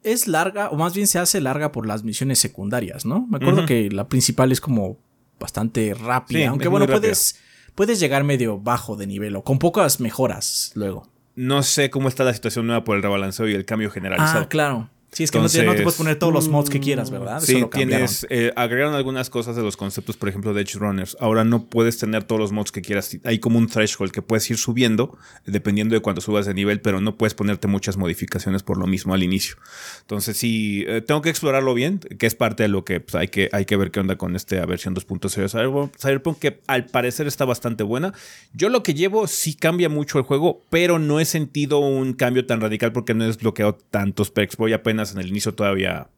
es 0.02 0.26
larga, 0.28 0.70
o 0.70 0.76
más 0.76 0.94
bien 0.94 1.06
se 1.06 1.18
hace 1.18 1.40
larga 1.40 1.72
por 1.72 1.86
las 1.86 2.04
misiones 2.04 2.38
secundarias, 2.38 3.04
¿no? 3.04 3.26
Me 3.28 3.36
acuerdo 3.36 3.66
que 3.66 3.90
la 3.90 4.08
principal 4.08 4.52
es 4.52 4.60
como 4.60 4.98
bastante 5.38 5.94
rápida. 5.94 6.38
Sí, 6.38 6.44
aunque 6.44 6.68
bueno, 6.68 6.86
puedes, 6.86 7.38
puedes 7.74 8.00
llegar 8.00 8.24
medio 8.24 8.58
bajo 8.58 8.96
de 8.96 9.06
nivel 9.06 9.36
o 9.36 9.42
con 9.42 9.58
pocas 9.58 10.00
mejoras 10.00 10.72
luego. 10.74 11.08
No 11.34 11.62
sé 11.62 11.90
cómo 11.90 12.08
está 12.08 12.24
la 12.24 12.34
situación 12.34 12.66
nueva 12.66 12.84
por 12.84 12.96
el 12.96 13.02
rebalanceo 13.02 13.48
y 13.48 13.54
el 13.54 13.64
cambio 13.64 13.90
generalizado. 13.90 14.42
Ah, 14.44 14.48
claro. 14.48 14.90
Sí, 15.12 15.24
es 15.24 15.30
que 15.30 15.38
no, 15.38 15.46
te, 15.46 15.48
no 15.48 15.52
te 15.52 15.60
Entonces- 15.60 15.82
puedes 15.84 15.96
poner 15.98 16.18
todos 16.18 16.32
los 16.32 16.48
mods 16.48 16.70
que 16.70 16.80
quieras, 16.80 17.10
¿verdad? 17.10 17.36
Eso 17.36 17.46
Sí, 17.46 17.60
lo 17.60 17.68
tienes. 17.68 18.26
eh, 18.30 18.50
agregaron 18.56 18.94
algunas 18.94 19.28
cosas 19.28 19.54
de 19.56 19.62
los 19.62 19.76
conceptos, 19.76 20.16
por 20.16 20.30
ejemplo, 20.30 20.54
de 20.54 20.62
Edge 20.62 20.78
Runners. 20.78 21.18
Ahora 21.20 21.44
no 21.44 21.66
puedes 21.66 21.98
tener 21.98 22.24
todos 22.24 22.40
los 22.40 22.50
mods 22.52 22.72
que 22.72 22.80
quieras. 22.80 23.18
Hay 23.24 23.38
como 23.38 23.58
un 23.58 23.66
threshold 23.66 24.10
que 24.10 24.22
puedes 24.22 24.50
ir 24.50 24.56
subiendo, 24.56 25.18
dependiendo 25.44 25.94
de 25.94 26.00
cuánto 26.00 26.22
subas 26.22 26.46
de 26.46 26.54
nivel, 26.54 26.80
pero 26.80 27.02
no 27.02 27.18
puedes 27.18 27.34
ponerte 27.34 27.68
muchas 27.68 27.98
modificaciones 27.98 28.62
por 28.62 28.78
lo 28.78 28.86
mismo 28.86 29.12
al 29.12 29.22
inicio. 29.22 29.56
Entonces, 30.00 30.36
sí, 30.38 30.84
eh, 30.88 31.02
tengo 31.02 31.20
que 31.20 31.28
explorarlo 31.28 31.74
bien, 31.74 31.98
que 31.98 32.26
es 32.26 32.34
parte 32.34 32.62
de 32.62 32.70
lo 32.70 32.84
que 32.86 33.00
pues, 33.00 33.14
hay, 33.14 33.28
que 33.28 33.50
hay 33.52 33.66
que 33.66 33.76
ver 33.76 33.90
qué 33.90 34.00
onda 34.00 34.16
con 34.16 34.34
esta 34.34 34.64
versión 34.64 34.94
2.0 34.94 35.42
de 35.42 35.48
Cyberpunk, 35.50 35.92
Cyberpunk, 36.00 36.38
que 36.38 36.60
al 36.66 36.86
parecer 36.86 37.26
está 37.26 37.44
bastante 37.44 37.84
buena. 37.84 38.14
Yo 38.54 38.70
lo 38.70 38.82
que 38.82 38.94
llevo 38.94 39.26
sí 39.26 39.54
cambia 39.56 39.90
mucho 39.90 40.16
el 40.18 40.24
juego, 40.24 40.62
pero 40.70 40.98
no 40.98 41.20
he 41.20 41.26
sentido 41.26 41.80
un 41.80 42.14
cambio 42.14 42.46
tan 42.46 42.62
radical 42.62 42.92
porque 42.92 43.12
no 43.12 43.24
he 43.24 43.26
desbloqueado 43.26 43.74
tantos 43.90 44.30
perks. 44.30 44.56
Voy 44.56 44.72
apenas 44.72 45.01
en 45.10 45.18
el 45.18 45.28
inicio 45.28 45.54
todavía. 45.54 46.08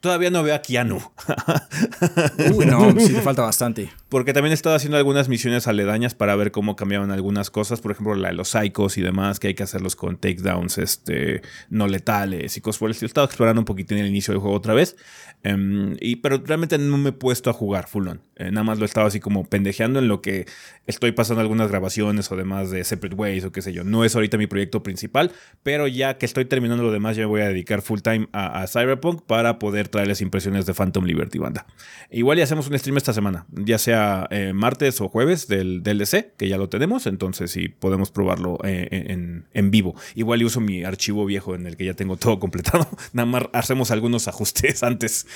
Todavía 0.00 0.30
no 0.30 0.42
veo 0.42 0.54
a 0.54 0.62
Keanu. 0.62 0.96
Uy, 2.54 2.64
no, 2.64 2.90
sí 2.98 3.12
te 3.12 3.20
falta 3.20 3.42
bastante. 3.42 3.90
Porque 4.08 4.32
también 4.32 4.52
he 4.52 4.54
estado 4.54 4.74
haciendo 4.74 4.96
algunas 4.96 5.28
misiones 5.28 5.68
aledañas 5.68 6.14
para 6.14 6.34
ver 6.36 6.52
cómo 6.52 6.74
cambiaban 6.74 7.10
algunas 7.10 7.50
cosas. 7.50 7.82
Por 7.82 7.92
ejemplo, 7.92 8.14
la 8.14 8.28
de 8.28 8.34
los 8.34 8.48
psychos 8.48 8.96
y 8.96 9.02
demás, 9.02 9.38
que 9.38 9.48
hay 9.48 9.54
que 9.54 9.62
hacerlos 9.62 9.96
con 9.96 10.16
takedowns 10.16 10.78
este, 10.78 11.42
no 11.68 11.86
letales 11.86 12.56
y 12.56 12.60
cosas 12.62 12.78
por 12.78 12.88
el 12.88 12.92
estilo. 12.92 13.08
He 13.08 13.10
estado 13.10 13.26
explorando 13.26 13.60
un 13.60 13.66
poquitín 13.66 13.98
el 13.98 14.06
inicio 14.06 14.32
del 14.32 14.40
juego 14.40 14.56
otra 14.56 14.72
vez. 14.72 14.96
Em, 15.42 15.96
y, 16.00 16.16
pero 16.16 16.42
realmente 16.44 16.76
no 16.78 16.98
me 16.98 17.10
he 17.10 17.12
puesto 17.12 17.50
a 17.50 17.52
jugar 17.52 17.86
full 17.86 18.08
on. 18.08 18.20
Eh, 18.36 18.50
nada 18.50 18.64
más 18.64 18.78
lo 18.78 18.84
he 18.84 18.86
estado 18.86 19.06
así 19.06 19.20
como 19.20 19.44
pendejeando 19.44 19.98
en 19.98 20.08
lo 20.08 20.22
que 20.22 20.46
estoy 20.86 21.12
pasando 21.12 21.40
algunas 21.40 21.68
grabaciones 21.68 22.32
o 22.32 22.36
demás 22.36 22.70
de 22.70 22.84
Separate 22.84 23.14
Ways 23.14 23.44
o 23.44 23.52
qué 23.52 23.60
sé 23.60 23.72
yo. 23.72 23.84
No 23.84 24.04
es 24.04 24.14
ahorita 24.14 24.38
mi 24.38 24.46
proyecto 24.46 24.82
principal, 24.82 25.32
pero 25.62 25.86
ya 25.86 26.16
que 26.18 26.26
estoy 26.26 26.46
terminando 26.46 26.82
lo 26.82 26.90
demás, 26.90 27.16
ya 27.16 27.22
me 27.22 27.26
voy 27.26 27.42
a 27.42 27.48
dedicar 27.48 27.82
full 27.82 28.00
time 28.00 28.28
a, 28.32 28.66
Cyberpunk 28.66 29.22
para 29.22 29.58
poder 29.58 29.88
traerles 29.90 30.20
impresiones 30.20 30.66
de 30.66 30.74
Phantom 30.74 31.04
Liberty 31.04 31.38
Banda. 31.38 31.66
Igual 32.10 32.38
ya 32.38 32.44
hacemos 32.44 32.68
un 32.68 32.78
stream 32.78 32.96
esta 32.96 33.12
semana, 33.12 33.46
ya 33.50 33.78
sea 33.78 34.26
eh, 34.30 34.52
martes 34.52 35.00
o 35.00 35.08
jueves 35.08 35.48
del 35.48 35.82
DLC, 35.82 36.34
que 36.36 36.48
ya 36.48 36.58
lo 36.58 36.68
tenemos, 36.68 37.06
entonces 37.06 37.50
sí 37.50 37.68
podemos 37.68 38.10
probarlo 38.10 38.58
eh, 38.64 39.06
en, 39.52 39.70
vivo. 39.70 39.94
Igual 40.14 40.42
uso 40.44 40.60
mi 40.60 40.84
archivo 40.84 41.24
viejo 41.26 41.54
en 41.54 41.66
el 41.66 41.76
que 41.76 41.84
ya 41.84 41.94
tengo 41.94 42.16
todo 42.16 42.38
completado, 42.38 42.88
nada 43.12 43.26
más 43.26 43.44
hacemos 43.52 43.90
algunos 43.90 44.28
ajustes 44.28 44.82
antes. 44.82 45.26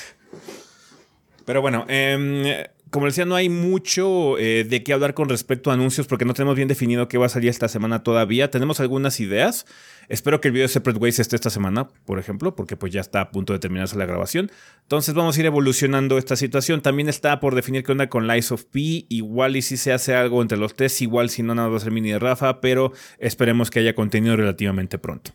Pero 1.44 1.61
bueno, 1.61 1.84
eh, 1.88 2.70
como 2.94 3.06
decía, 3.06 3.24
no 3.24 3.34
hay 3.34 3.48
mucho 3.48 4.38
eh, 4.38 4.62
de 4.62 4.84
qué 4.84 4.92
hablar 4.92 5.14
con 5.14 5.28
respecto 5.28 5.72
a 5.72 5.74
anuncios 5.74 6.06
porque 6.06 6.24
no 6.24 6.32
tenemos 6.32 6.54
bien 6.54 6.68
definido 6.68 7.08
qué 7.08 7.18
va 7.18 7.26
a 7.26 7.28
salir 7.28 7.50
esta 7.50 7.66
semana 7.66 8.04
todavía. 8.04 8.52
Tenemos 8.52 8.78
algunas 8.78 9.18
ideas. 9.18 9.66
Espero 10.08 10.40
que 10.40 10.46
el 10.46 10.52
video 10.52 10.66
de 10.66 10.72
Separate 10.72 11.00
Ways 11.00 11.18
esté 11.18 11.34
esta 11.34 11.50
semana, 11.50 11.88
por 12.06 12.20
ejemplo, 12.20 12.54
porque 12.54 12.76
pues 12.76 12.92
ya 12.92 13.00
está 13.00 13.20
a 13.20 13.30
punto 13.32 13.52
de 13.52 13.58
terminarse 13.58 13.98
la 13.98 14.06
grabación. 14.06 14.48
Entonces 14.82 15.12
vamos 15.12 15.36
a 15.36 15.40
ir 15.40 15.46
evolucionando 15.46 16.18
esta 16.18 16.36
situación. 16.36 16.82
También 16.82 17.08
está 17.08 17.40
por 17.40 17.56
definir 17.56 17.82
qué 17.82 17.90
onda 17.90 18.08
con 18.08 18.28
Lies 18.28 18.52
of 18.52 18.62
P. 18.66 19.06
Igual 19.08 19.56
y 19.56 19.62
si 19.62 19.76
se 19.76 19.92
hace 19.92 20.14
algo 20.14 20.40
entre 20.40 20.56
los 20.56 20.76
tres, 20.76 21.02
igual 21.02 21.30
si 21.30 21.42
no 21.42 21.52
nada 21.56 21.66
va 21.66 21.78
a 21.78 21.80
ser 21.80 21.90
mini 21.90 22.12
de 22.12 22.20
Rafa, 22.20 22.60
pero 22.60 22.92
esperemos 23.18 23.72
que 23.72 23.80
haya 23.80 23.96
contenido 23.96 24.36
relativamente 24.36 24.98
pronto. 24.98 25.32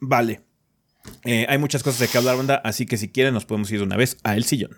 Vale. 0.00 0.40
Eh, 1.22 1.46
hay 1.48 1.58
muchas 1.58 1.84
cosas 1.84 2.00
de 2.00 2.08
que 2.08 2.18
hablar, 2.18 2.36
banda, 2.36 2.60
así 2.64 2.84
que 2.84 2.96
si 2.96 3.10
quieren 3.10 3.32
nos 3.32 3.44
podemos 3.44 3.70
ir 3.70 3.78
de 3.78 3.84
una 3.84 3.96
vez 3.96 4.16
a 4.24 4.34
El 4.34 4.42
Sillón. 4.42 4.76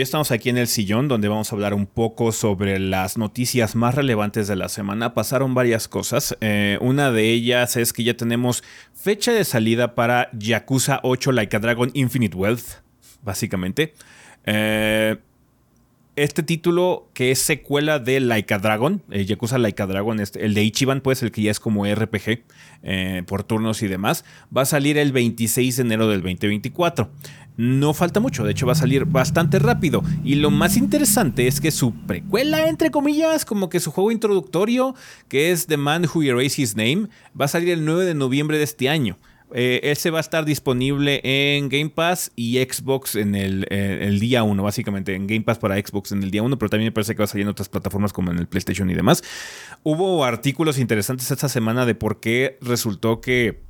Ya 0.00 0.02
estamos 0.02 0.32
aquí 0.32 0.50
en 0.50 0.58
el 0.58 0.66
sillón 0.66 1.06
donde 1.06 1.28
vamos 1.28 1.52
a 1.52 1.54
hablar 1.54 1.72
un 1.72 1.86
poco 1.86 2.32
sobre 2.32 2.80
las 2.80 3.16
noticias 3.16 3.76
más 3.76 3.94
relevantes 3.94 4.48
de 4.48 4.56
la 4.56 4.68
semana. 4.68 5.14
Pasaron 5.14 5.54
varias 5.54 5.86
cosas. 5.86 6.36
Eh, 6.40 6.78
una 6.80 7.12
de 7.12 7.30
ellas 7.30 7.76
es 7.76 7.92
que 7.92 8.02
ya 8.02 8.16
tenemos 8.16 8.64
fecha 8.92 9.32
de 9.32 9.44
salida 9.44 9.94
para 9.94 10.30
Yakuza 10.32 10.98
8 11.04 11.30
Like 11.30 11.56
a 11.56 11.60
Dragon 11.60 11.90
Infinite 11.94 12.36
Wealth, 12.36 12.82
básicamente. 13.22 13.94
Eh, 14.46 15.16
este 16.16 16.42
título 16.42 17.08
que 17.14 17.30
es 17.30 17.38
secuela 17.40 17.98
de 17.98 18.20
Like 18.20 18.54
a 18.54 18.58
Dragon, 18.58 19.02
eh, 19.10 19.24
Yakuza 19.24 19.58
Like 19.58 19.82
a 19.82 19.86
Dragon, 19.86 20.20
este, 20.20 20.44
el 20.44 20.54
de 20.54 20.62
Ichiban, 20.62 21.00
pues 21.00 21.22
el 21.22 21.32
que 21.32 21.42
ya 21.42 21.50
es 21.50 21.60
como 21.60 21.86
RPG 21.86 22.42
por 23.26 23.44
turnos 23.44 23.82
y 23.82 23.88
demás, 23.88 24.24
va 24.54 24.62
a 24.62 24.66
salir 24.66 24.98
el 24.98 25.10
26 25.12 25.76
de 25.76 25.82
enero 25.82 26.08
del 26.08 26.20
2024 26.20 27.10
no 27.56 27.94
falta 27.94 28.20
mucho, 28.20 28.44
de 28.44 28.52
hecho 28.52 28.66
va 28.66 28.72
a 28.72 28.76
salir 28.76 29.04
bastante 29.04 29.58
rápido. 29.58 30.02
Y 30.24 30.36
lo 30.36 30.50
más 30.50 30.76
interesante 30.76 31.46
es 31.46 31.60
que 31.60 31.70
su 31.70 31.92
precuela, 31.92 32.68
entre 32.68 32.90
comillas, 32.90 33.44
como 33.44 33.68
que 33.68 33.80
su 33.80 33.90
juego 33.90 34.10
introductorio, 34.10 34.94
que 35.28 35.52
es 35.52 35.66
The 35.66 35.76
Man 35.76 36.06
Who 36.12 36.22
Erased 36.22 36.62
His 36.62 36.76
Name, 36.76 37.08
va 37.38 37.44
a 37.44 37.48
salir 37.48 37.70
el 37.70 37.84
9 37.84 38.04
de 38.04 38.14
noviembre 38.14 38.58
de 38.58 38.64
este 38.64 38.88
año. 38.88 39.16
Eh, 39.52 39.80
ese 39.84 40.10
va 40.10 40.18
a 40.18 40.20
estar 40.20 40.44
disponible 40.44 41.20
en 41.22 41.68
Game 41.68 41.90
Pass 41.90 42.32
y 42.34 42.58
Xbox 42.58 43.14
en 43.14 43.34
el, 43.34 43.66
eh, 43.70 44.16
día 44.18 44.42
1, 44.42 44.62
básicamente 44.62 45.14
en 45.14 45.26
Game 45.26 45.42
Pass 45.42 45.58
para 45.58 45.76
Xbox 45.76 46.12
en 46.12 46.22
el 46.22 46.30
día 46.30 46.42
1, 46.42 46.58
pero 46.58 46.70
también 46.70 46.88
me 46.88 46.92
parece 46.92 47.14
que 47.14 47.18
va 47.18 47.24
a 47.24 47.28
salir 47.28 47.42
en 47.42 47.50
otras 47.50 47.68
plataformas 47.68 48.12
como 48.12 48.32
en 48.32 48.38
el 48.38 48.46
PlayStation 48.46 48.90
y 48.90 48.94
demás. 48.94 49.22
Hubo 49.82 50.24
artículos 50.24 50.78
interesantes 50.78 51.30
esta 51.30 51.48
semana 51.48 51.86
de 51.86 51.94
por 51.94 52.20
qué 52.20 52.58
resultó 52.62 53.20
que 53.20 53.62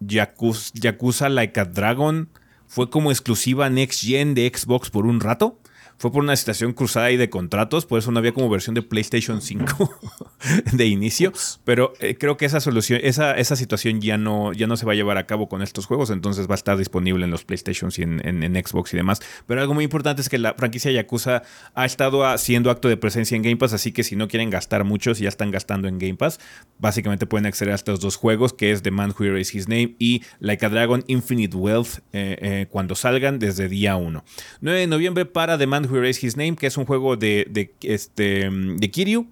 Yakuza, 0.00 0.70
Yakuza 0.74 1.28
Like 1.28 1.60
a 1.60 1.64
Dragon 1.64 2.30
fue 2.66 2.88
como 2.88 3.10
exclusiva 3.10 3.68
Next 3.68 4.04
Gen 4.04 4.34
de 4.34 4.50
Xbox 4.54 4.90
por 4.90 5.06
un 5.06 5.20
rato 5.20 5.58
fue 5.98 6.12
por 6.12 6.22
una 6.22 6.36
situación 6.36 6.72
cruzada 6.72 7.06
ahí 7.06 7.16
de 7.16 7.28
contratos, 7.28 7.84
por 7.84 7.98
eso 7.98 8.10
no 8.12 8.20
había 8.20 8.32
como 8.32 8.48
versión 8.48 8.74
de 8.74 8.82
PlayStation 8.82 9.42
5 9.42 10.00
de 10.72 10.86
inicio, 10.86 11.32
pero 11.64 11.92
eh, 11.98 12.16
creo 12.16 12.36
que 12.36 12.46
esa 12.46 12.60
solución, 12.60 13.00
esa, 13.02 13.36
esa 13.36 13.56
situación 13.56 14.00
ya 14.00 14.16
no, 14.16 14.52
ya 14.52 14.68
no 14.68 14.76
se 14.76 14.86
va 14.86 14.92
a 14.92 14.94
llevar 14.94 15.18
a 15.18 15.26
cabo 15.26 15.48
con 15.48 15.60
estos 15.60 15.86
juegos, 15.86 16.10
entonces 16.10 16.48
va 16.48 16.52
a 16.52 16.54
estar 16.54 16.76
disponible 16.76 17.24
en 17.24 17.32
los 17.32 17.44
PlayStations 17.44 17.98
y 17.98 18.02
en, 18.02 18.18
Xbox 18.58 18.94
y 18.94 18.96
demás. 18.96 19.20
Pero 19.46 19.60
algo 19.60 19.74
muy 19.74 19.84
importante 19.84 20.22
es 20.22 20.28
que 20.28 20.38
la 20.38 20.54
franquicia 20.54 20.90
Yakuza 20.90 21.42
ha 21.74 21.84
estado 21.84 22.24
haciendo 22.24 22.70
acto 22.70 22.88
de 22.88 22.96
presencia 22.96 23.36
en 23.36 23.42
Game 23.42 23.56
Pass, 23.56 23.72
así 23.72 23.92
que 23.92 24.04
si 24.04 24.16
no 24.16 24.28
quieren 24.28 24.50
gastar 24.50 24.84
mucho, 24.84 25.14
si 25.14 25.24
ya 25.24 25.28
están 25.28 25.50
gastando 25.50 25.88
en 25.88 25.98
Game 25.98 26.14
Pass, 26.14 26.38
básicamente 26.78 27.26
pueden 27.26 27.46
acceder 27.46 27.72
a 27.72 27.74
estos 27.74 28.00
dos 28.00 28.16
juegos, 28.16 28.52
que 28.52 28.70
es 28.70 28.82
The 28.82 28.90
Man 28.90 29.14
Who 29.18 29.24
Erased 29.24 29.54
His 29.54 29.68
Name 29.68 29.96
y 29.98 30.22
Like 30.38 30.64
a 30.64 30.68
Dragon 30.68 31.04
Infinite 31.08 31.56
Wealth, 31.56 31.98
eh, 32.12 32.38
eh, 32.40 32.66
cuando 32.70 32.94
salgan 32.94 33.38
desde 33.38 33.68
día 33.68 33.96
1. 33.96 34.24
9 34.60 34.80
de 34.80 34.86
noviembre 34.86 35.26
para 35.26 35.58
The 35.58 35.66
Man 35.66 35.87
Who 35.90 35.96
Erased 35.96 36.22
His 36.22 36.36
Name, 36.36 36.56
que 36.56 36.66
es 36.66 36.76
un 36.76 36.84
juego 36.84 37.16
de, 37.16 37.72
este, 37.82 38.50
de 38.50 38.90
Kiryu. 38.90 39.28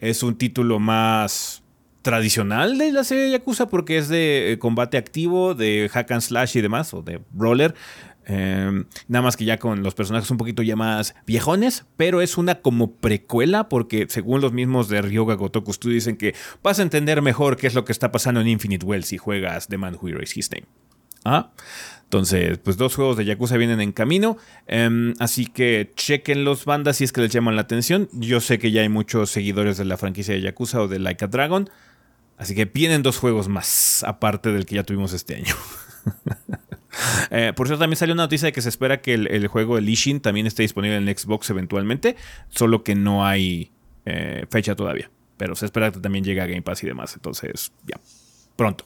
Es 0.00 0.22
un 0.22 0.36
título 0.36 0.78
más 0.78 1.62
tradicional 2.02 2.78
de 2.78 2.92
la 2.92 3.04
serie 3.04 3.30
Yakuza 3.30 3.68
porque 3.68 3.98
es 3.98 4.08
de 4.08 4.52
eh, 4.52 4.58
combate 4.58 4.96
activo, 4.96 5.54
de 5.54 5.90
hack 5.92 6.12
and 6.12 6.22
slash 6.22 6.56
y 6.56 6.60
demás, 6.60 6.94
o 6.94 7.02
de 7.02 7.20
brawler. 7.32 7.74
Em, 8.24 8.84
nada 9.08 9.22
más 9.22 9.38
que 9.38 9.46
ya 9.46 9.58
con 9.58 9.82
los 9.82 9.94
personajes 9.94 10.30
un 10.30 10.36
poquito 10.36 10.62
ya 10.62 10.76
más 10.76 11.14
viejones, 11.26 11.86
pero 11.96 12.20
es 12.20 12.36
una 12.36 12.60
como 12.60 12.92
precuela 12.92 13.70
porque 13.70 14.06
según 14.10 14.42
los 14.42 14.52
mismos 14.52 14.90
de 14.90 15.00
Ryoga 15.00 15.34
Gotoku 15.34 15.72
Studio 15.72 15.94
dicen 15.94 16.18
que 16.18 16.34
vas 16.62 16.78
a 16.78 16.82
entender 16.82 17.22
mejor 17.22 17.56
qué 17.56 17.66
es 17.66 17.74
lo 17.74 17.86
que 17.86 17.92
está 17.92 18.12
pasando 18.12 18.42
en 18.42 18.48
Infinite 18.48 18.84
Well 18.84 19.04
si 19.04 19.16
juegas 19.16 19.68
The 19.68 19.78
Man 19.78 19.96
Who 19.98 20.08
Erased 20.08 20.36
His 20.36 20.50
Name. 20.50 20.66
¿Ah? 21.24 21.52
Entonces, 22.08 22.56
pues 22.56 22.78
dos 22.78 22.94
juegos 22.94 23.18
de 23.18 23.26
Yakuza 23.26 23.58
vienen 23.58 23.82
en 23.82 23.92
camino. 23.92 24.38
Em, 24.66 25.12
así 25.18 25.44
que 25.44 25.92
chequen 25.94 26.42
los 26.42 26.64
bandas 26.64 26.96
si 26.96 27.04
es 27.04 27.12
que 27.12 27.20
les 27.20 27.30
llaman 27.30 27.54
la 27.54 27.60
atención. 27.60 28.08
Yo 28.12 28.40
sé 28.40 28.58
que 28.58 28.70
ya 28.70 28.80
hay 28.80 28.88
muchos 28.88 29.30
seguidores 29.30 29.76
de 29.76 29.84
la 29.84 29.98
franquicia 29.98 30.32
de 30.32 30.40
Yakuza 30.40 30.80
o 30.80 30.88
de 30.88 31.00
Like 31.00 31.26
a 31.26 31.28
Dragon. 31.28 31.68
Así 32.38 32.54
que 32.54 32.64
vienen 32.64 33.02
dos 33.02 33.18
juegos 33.18 33.48
más, 33.48 34.04
aparte 34.04 34.52
del 34.52 34.64
que 34.64 34.76
ya 34.76 34.84
tuvimos 34.84 35.12
este 35.12 35.36
año. 35.36 35.54
Eh, 37.30 37.52
por 37.54 37.68
cierto, 37.68 37.80
también 37.80 37.96
salió 37.96 38.14
una 38.14 38.24
noticia 38.24 38.46
de 38.46 38.52
que 38.52 38.62
se 38.62 38.70
espera 38.70 39.00
que 39.00 39.14
el, 39.14 39.46
juego 39.46 39.80
de 39.80 39.88
Ishin 39.88 40.20
también 40.20 40.46
esté 40.48 40.62
disponible 40.62 40.96
en 40.96 41.06
Xbox 41.16 41.48
eventualmente, 41.50 42.16
solo 42.48 42.82
que 42.82 42.96
no 42.96 43.24
hay 43.24 43.70
eh, 44.04 44.46
fecha 44.50 44.74
todavía. 44.74 45.08
Pero 45.36 45.54
se 45.54 45.66
espera 45.66 45.92
que 45.92 46.00
también 46.00 46.24
llegue 46.24 46.40
a 46.40 46.46
Game 46.46 46.62
Pass 46.62 46.82
y 46.82 46.86
demás. 46.86 47.14
Entonces, 47.14 47.72
ya, 47.86 48.00
pronto. 48.56 48.84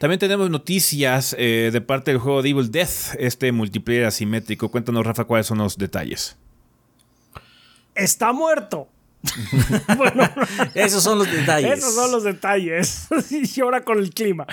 También 0.00 0.18
tenemos 0.18 0.48
noticias 0.48 1.36
eh, 1.38 1.68
de 1.70 1.80
parte 1.82 2.10
del 2.10 2.18
juego 2.18 2.40
de 2.40 2.48
Evil 2.48 2.72
Death, 2.72 3.14
este 3.18 3.52
multiplayer 3.52 4.06
asimétrico. 4.06 4.70
Cuéntanos, 4.70 5.04
Rafa, 5.04 5.24
cuáles 5.24 5.46
son 5.46 5.58
los 5.58 5.76
detalles. 5.76 6.38
Está 7.94 8.32
muerto. 8.32 8.88
bueno, 9.98 10.24
esos 10.74 11.02
son 11.02 11.18
los 11.18 11.30
detalles. 11.30 11.80
Esos 11.80 11.94
son 11.94 12.12
los 12.12 12.24
detalles. 12.24 13.08
y 13.30 13.60
ahora 13.60 13.84
con 13.84 13.98
el 13.98 14.08
clima. 14.14 14.46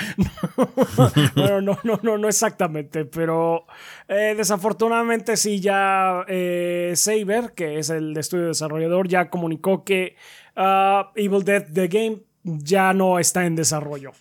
bueno, 1.38 1.62
no, 1.62 1.80
no, 1.82 1.98
no, 2.04 2.18
no 2.18 2.28
exactamente. 2.28 3.06
Pero 3.06 3.68
eh, 4.10 4.34
desafortunadamente 4.36 5.38
sí, 5.38 5.62
ya 5.62 6.26
eh, 6.28 6.92
Saber, 6.98 7.54
que 7.54 7.80
es 7.80 7.90
el 7.90 8.18
estudio 8.18 8.48
desarrollador, 8.48 9.08
ya 9.08 9.30
comunicó 9.30 9.86
que 9.86 10.18
ah, 10.58 11.14
Evil 11.16 11.46
Dead 11.46 11.66
The 11.72 11.88
Game 11.88 12.18
ya 12.44 12.92
no 12.92 13.18
está 13.18 13.46
en 13.46 13.56
desarrollo 13.56 14.12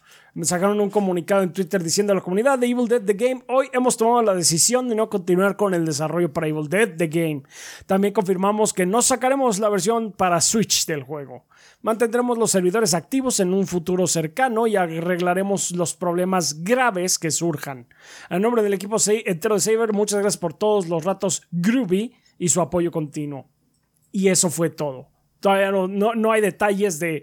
sacaron 0.44 0.78
un 0.80 0.90
comunicado 0.90 1.42
en 1.42 1.50
Twitter 1.50 1.82
diciendo 1.82 2.12
a 2.12 2.16
la 2.16 2.20
comunidad 2.20 2.58
de 2.58 2.66
Evil 2.66 2.88
Dead 2.88 3.00
The 3.00 3.14
Game, 3.14 3.42
hoy 3.48 3.68
hemos 3.72 3.96
tomado 3.96 4.20
la 4.20 4.34
decisión 4.34 4.86
de 4.86 4.94
no 4.94 5.08
continuar 5.08 5.56
con 5.56 5.72
el 5.72 5.86
desarrollo 5.86 6.30
para 6.30 6.46
Evil 6.46 6.68
Dead 6.68 6.94
The 6.94 7.06
Game. 7.06 7.42
También 7.86 8.12
confirmamos 8.12 8.74
que 8.74 8.84
no 8.84 9.00
sacaremos 9.00 9.58
la 9.58 9.70
versión 9.70 10.12
para 10.12 10.42
Switch 10.42 10.84
del 10.84 11.04
juego. 11.04 11.46
Mantendremos 11.80 12.36
los 12.36 12.50
servidores 12.50 12.92
activos 12.92 13.40
en 13.40 13.54
un 13.54 13.66
futuro 13.66 14.06
cercano 14.06 14.66
y 14.66 14.76
arreglaremos 14.76 15.70
los 15.70 15.94
problemas 15.94 16.62
graves 16.62 17.18
que 17.18 17.30
surjan. 17.30 17.86
A 18.28 18.38
nombre 18.38 18.62
del 18.62 18.74
equipo 18.74 18.98
entero 19.08 19.54
de 19.54 19.60
Saber, 19.62 19.94
muchas 19.94 20.20
gracias 20.20 20.38
por 20.38 20.52
todos 20.52 20.86
los 20.86 21.04
ratos 21.04 21.44
groovy 21.50 22.14
y 22.38 22.50
su 22.50 22.60
apoyo 22.60 22.90
continuo. 22.90 23.48
Y 24.12 24.28
eso 24.28 24.50
fue 24.50 24.68
todo. 24.68 25.15
Todavía 25.46 25.70
no, 25.70 26.32
hay 26.32 26.40
detalles 26.40 26.98
de, 26.98 27.22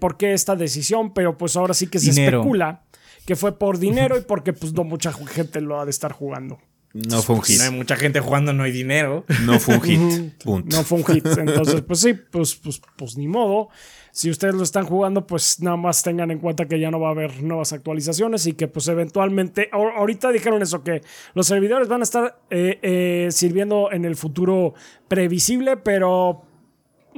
por 0.00 0.16
qué 0.16 0.32
esta 0.32 0.56
decisión, 0.56 1.12
pero 1.12 1.36
pues 1.36 1.54
ahora 1.54 1.74
sí 1.74 1.86
que 1.86 1.98
se 1.98 2.10
especula 2.10 2.84
que 3.26 3.36
fue 3.36 3.58
por 3.58 3.78
dinero 3.88 4.16
y 4.16 4.22
porque 4.22 4.54
pues 4.54 4.72
no 4.72 4.84
mucha 4.84 5.12
gente 5.12 5.60
lo 5.60 5.78
ha 5.78 5.84
de 5.84 5.90
estar 5.90 6.12
jugando. 6.12 6.58
No 6.94 7.20
fue 7.20 7.36
un 7.36 7.44
Si 7.44 7.52
hit. 7.52 7.60
no 7.60 7.68
hay 7.70 7.76
mucha 7.76 7.96
gente 7.96 8.20
jugando, 8.20 8.54
no 8.54 8.62
hay 8.62 8.72
dinero. 8.72 9.26
No 9.44 9.60
fue 9.60 9.74
un 9.74 9.82
hit. 9.82 10.42
Punto. 10.42 10.74
No 10.74 10.82
fue 10.82 10.98
un 10.98 11.04
hit. 11.04 11.26
Entonces, 11.38 11.82
pues 11.82 12.00
sí, 12.00 12.14
pues, 12.14 12.54
pues, 12.56 12.80
pues 12.96 13.18
ni 13.18 13.28
modo. 13.28 13.68
Si 14.10 14.30
ustedes 14.30 14.54
lo 14.54 14.62
están 14.62 14.86
jugando, 14.86 15.26
pues 15.26 15.60
nada 15.60 15.76
más 15.76 16.02
tengan 16.02 16.30
en 16.30 16.38
cuenta 16.38 16.64
que 16.66 16.80
ya 16.80 16.90
no 16.90 16.98
va 16.98 17.08
a 17.08 17.10
haber 17.10 17.42
nuevas 17.42 17.74
actualizaciones 17.74 18.46
y 18.46 18.54
que 18.54 18.66
pues 18.66 18.88
eventualmente, 18.88 19.68
ahor- 19.70 19.92
ahorita 19.94 20.32
dijeron 20.32 20.62
eso, 20.62 20.82
que 20.82 21.02
los 21.34 21.46
servidores 21.46 21.86
van 21.88 22.00
a 22.00 22.04
estar 22.04 22.40
eh, 22.48 22.78
eh, 22.80 23.28
sirviendo 23.30 23.92
en 23.92 24.06
el 24.06 24.16
futuro 24.16 24.72
previsible, 25.08 25.76
pero 25.76 26.42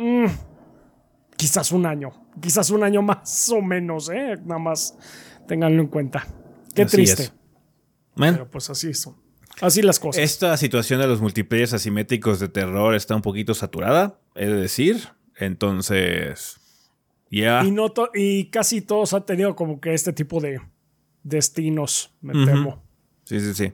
mm, 0.00 0.26
quizás 1.36 1.72
un 1.72 1.86
año, 1.86 2.10
quizás 2.40 2.70
un 2.70 2.82
año 2.82 3.02
más 3.02 3.48
o 3.54 3.60
menos, 3.60 4.08
¿eh? 4.10 4.36
Nada 4.44 4.58
más 4.60 4.96
tenganlo 5.46 5.80
en 5.82 5.88
cuenta. 5.88 6.26
Qué 6.74 6.82
Así 6.82 6.96
triste, 6.96 7.30
pero 8.16 8.48
pues 8.50 8.70
así 8.70 8.94
son. 8.94 9.16
Así 9.60 9.82
las 9.82 9.98
cosas. 10.00 10.22
esta 10.22 10.56
situación 10.56 11.00
de 11.00 11.06
los 11.08 11.20
multiplayers 11.20 11.74
asimétricos 11.74 12.40
de 12.40 12.48
terror 12.48 12.94
está 12.94 13.14
un 13.16 13.22
poquito 13.22 13.52
saturada, 13.54 14.18
he 14.34 14.46
de 14.46 14.54
decir. 14.56 15.08
Entonces, 15.36 16.60
ya. 17.30 17.62
Y, 17.64 17.70
no 17.70 17.90
to- 17.90 18.10
y 18.14 18.46
casi 18.50 18.80
todos 18.80 19.12
han 19.14 19.26
tenido 19.26 19.54
como 19.56 19.80
que 19.80 19.92
este 19.92 20.12
tipo 20.12 20.40
de 20.40 20.60
destinos, 21.24 22.14
me 22.22 22.34
Ujú. 22.34 22.44
temo. 22.46 22.82
Sí, 23.24 23.40
sí, 23.40 23.54
sí. 23.54 23.72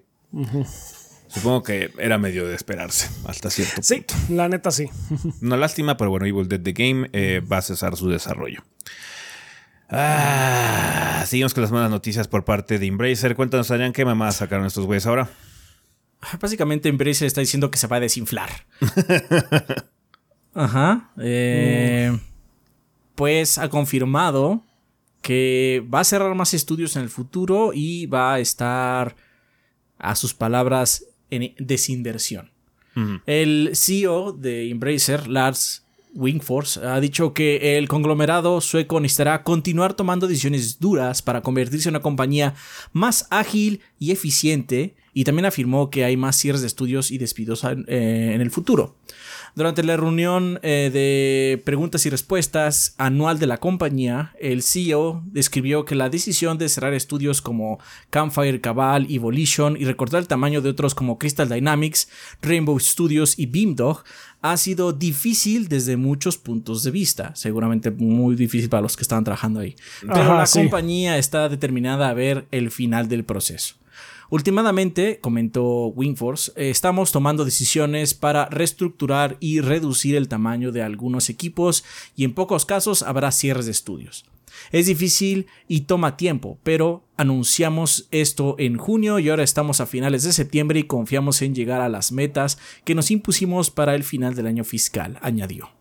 Supongo 1.36 1.62
que 1.62 1.92
era 1.98 2.18
medio 2.18 2.46
de 2.48 2.54
esperarse 2.56 3.08
hasta 3.26 3.50
cierto 3.50 3.82
Sí, 3.82 3.96
punto. 4.00 4.14
la 4.34 4.48
neta 4.48 4.70
sí. 4.70 4.88
Una 5.42 5.56
lástima, 5.56 5.96
pero 5.96 6.10
bueno, 6.10 6.26
Evil 6.26 6.48
Dead 6.48 6.60
The 6.60 6.72
Game 6.72 7.08
eh, 7.12 7.40
va 7.40 7.58
a 7.58 7.62
cesar 7.62 7.96
su 7.96 8.08
desarrollo. 8.08 8.64
Ah, 9.88 11.22
seguimos 11.26 11.54
con 11.54 11.62
las 11.62 11.70
malas 11.70 11.90
noticias 11.90 12.26
por 12.26 12.44
parte 12.44 12.78
de 12.78 12.86
Embracer. 12.86 13.36
Cuéntanos, 13.36 13.70
Adrián, 13.70 13.92
¿qué 13.92 14.04
mamá 14.04 14.32
sacaron 14.32 14.66
estos 14.66 14.84
güeyes 14.86 15.06
ahora? 15.06 15.30
Básicamente 16.40 16.88
Embracer 16.88 17.26
está 17.26 17.40
diciendo 17.40 17.70
que 17.70 17.78
se 17.78 17.86
va 17.86 17.96
a 17.96 18.00
desinflar. 18.00 18.50
Ajá. 20.54 21.10
eh, 21.20 22.18
Pues 23.14 23.58
ha 23.58 23.68
confirmado 23.68 24.64
que 25.22 25.84
va 25.92 26.00
a 26.00 26.04
cerrar 26.04 26.34
más 26.34 26.54
estudios 26.54 26.96
en 26.96 27.02
el 27.02 27.10
futuro 27.10 27.70
y 27.74 28.06
va 28.06 28.34
a 28.34 28.40
estar, 28.40 29.16
a 29.98 30.14
sus 30.16 30.34
palabras, 30.34 31.04
en 31.30 31.54
desinversión. 31.58 32.50
El 33.26 33.72
CEO 33.74 34.32
de 34.32 34.70
Embracer, 34.70 35.28
Lars 35.28 35.84
Wingforce, 36.14 36.80
ha 36.80 36.98
dicho 36.98 37.34
que 37.34 37.76
el 37.76 37.88
conglomerado 37.88 38.62
sueco 38.62 39.00
necesitará 39.00 39.42
continuar 39.42 39.92
tomando 39.92 40.26
decisiones 40.26 40.80
duras 40.80 41.20
para 41.20 41.42
convertirse 41.42 41.90
en 41.90 41.96
una 41.96 42.02
compañía 42.02 42.54
más 42.92 43.26
ágil 43.30 43.82
y 43.98 44.12
eficiente 44.12 44.94
y 45.12 45.24
también 45.24 45.44
afirmó 45.44 45.90
que 45.90 46.04
hay 46.04 46.16
más 46.16 46.36
cierres 46.36 46.62
de 46.62 46.66
estudios 46.68 47.10
y 47.10 47.18
despidos 47.18 47.64
eh, 47.64 48.32
en 48.34 48.40
el 48.40 48.50
futuro. 48.50 48.96
Durante 49.56 49.82
la 49.82 49.96
reunión 49.96 50.60
eh, 50.62 50.90
de 50.92 51.62
preguntas 51.64 52.04
y 52.04 52.10
respuestas 52.10 52.94
anual 52.98 53.38
de 53.38 53.46
la 53.46 53.56
compañía, 53.56 54.34
el 54.38 54.62
CEO 54.62 55.22
describió 55.24 55.86
que 55.86 55.94
la 55.94 56.10
decisión 56.10 56.58
de 56.58 56.68
cerrar 56.68 56.92
estudios 56.92 57.40
como 57.40 57.78
Campfire 58.10 58.60
Cabal 58.60 59.10
y 59.10 59.16
Volition 59.16 59.78
y 59.78 59.86
recortar 59.86 60.20
el 60.20 60.28
tamaño 60.28 60.60
de 60.60 60.68
otros 60.68 60.94
como 60.94 61.18
Crystal 61.18 61.48
Dynamics, 61.48 62.10
Rainbow 62.42 62.78
Studios 62.78 63.38
y 63.38 63.46
Beamdog 63.46 64.04
ha 64.42 64.58
sido 64.58 64.92
difícil 64.92 65.68
desde 65.68 65.96
muchos 65.96 66.36
puntos 66.36 66.82
de 66.82 66.90
vista, 66.90 67.34
seguramente 67.34 67.90
muy 67.90 68.36
difícil 68.36 68.68
para 68.68 68.82
los 68.82 68.94
que 68.94 69.04
estaban 69.04 69.24
trabajando 69.24 69.60
ahí. 69.60 69.74
Pero 70.02 70.16
Ajá, 70.16 70.36
la 70.36 70.46
sí. 70.46 70.58
compañía 70.58 71.16
está 71.16 71.48
determinada 71.48 72.10
a 72.10 72.14
ver 72.14 72.46
el 72.50 72.70
final 72.70 73.08
del 73.08 73.24
proceso. 73.24 73.76
Últimamente, 74.30 75.20
comentó 75.20 75.86
Wingforce, 75.88 76.52
eh, 76.56 76.70
estamos 76.70 77.12
tomando 77.12 77.44
decisiones 77.44 78.14
para 78.14 78.46
reestructurar 78.46 79.36
y 79.40 79.60
reducir 79.60 80.16
el 80.16 80.28
tamaño 80.28 80.72
de 80.72 80.82
algunos 80.82 81.30
equipos 81.30 81.84
y 82.16 82.24
en 82.24 82.34
pocos 82.34 82.66
casos 82.66 83.02
habrá 83.02 83.30
cierres 83.30 83.66
de 83.66 83.72
estudios. 83.72 84.24
Es 84.72 84.86
difícil 84.86 85.46
y 85.68 85.82
toma 85.82 86.16
tiempo, 86.16 86.58
pero 86.62 87.04
anunciamos 87.16 88.08
esto 88.10 88.56
en 88.58 88.78
junio 88.78 89.18
y 89.18 89.28
ahora 89.28 89.42
estamos 89.42 89.80
a 89.80 89.86
finales 89.86 90.22
de 90.22 90.32
septiembre 90.32 90.80
y 90.80 90.84
confiamos 90.84 91.42
en 91.42 91.54
llegar 91.54 91.80
a 91.80 91.88
las 91.88 92.10
metas 92.10 92.58
que 92.84 92.94
nos 92.94 93.10
impusimos 93.10 93.70
para 93.70 93.94
el 93.94 94.02
final 94.02 94.34
del 94.34 94.46
año 94.46 94.64
fiscal, 94.64 95.18
añadió. 95.22 95.75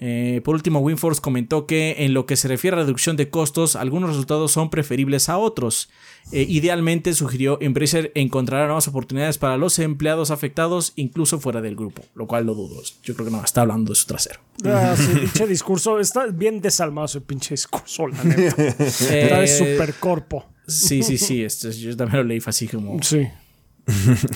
Eh, 0.00 0.40
por 0.44 0.54
último, 0.54 0.80
Winforce 0.80 1.20
comentó 1.20 1.66
que 1.66 1.96
en 1.98 2.14
lo 2.14 2.26
que 2.26 2.36
se 2.36 2.48
refiere 2.48 2.76
a 2.76 2.80
reducción 2.80 3.16
de 3.16 3.30
costos, 3.30 3.76
algunos 3.76 4.10
resultados 4.10 4.52
son 4.52 4.70
preferibles 4.70 5.28
a 5.28 5.38
otros. 5.38 5.88
Eh, 6.32 6.46
idealmente, 6.48 7.14
sugirió 7.14 7.58
Embracer 7.60 8.12
encontrará 8.14 8.66
nuevas 8.66 8.88
oportunidades 8.88 9.38
para 9.38 9.56
los 9.56 9.78
empleados 9.78 10.30
afectados, 10.30 10.92
incluso 10.96 11.38
fuera 11.38 11.60
del 11.60 11.76
grupo, 11.76 12.02
lo 12.14 12.26
cual 12.26 12.46
lo 12.46 12.54
dudo. 12.54 12.82
Yo 13.02 13.14
creo 13.14 13.26
que 13.26 13.32
no, 13.32 13.44
está 13.44 13.62
hablando 13.62 13.92
de 13.92 13.96
su 13.96 14.06
trasero. 14.06 14.40
Ah, 14.64 14.94
sí, 14.96 15.06
pinche 15.20 15.46
discurso. 15.46 16.00
Está 16.00 16.26
bien 16.26 16.60
desalmado 16.60 17.06
ese 17.06 17.20
pinche 17.20 17.54
discurso, 17.54 18.08
la 18.08 18.24
neta. 18.24 18.62
Está 18.62 19.38
de 19.38 19.44
Eh, 19.44 19.48
super 19.48 19.94
corpo. 19.94 20.46
Sí, 20.66 21.02
sí, 21.02 21.18
sí, 21.18 21.44
este, 21.44 21.70
yo 21.72 21.96
también 21.96 22.22
lo 22.22 22.24
leí 22.24 22.40
así 22.44 22.66
como... 22.66 23.02
Sí. 23.02 23.26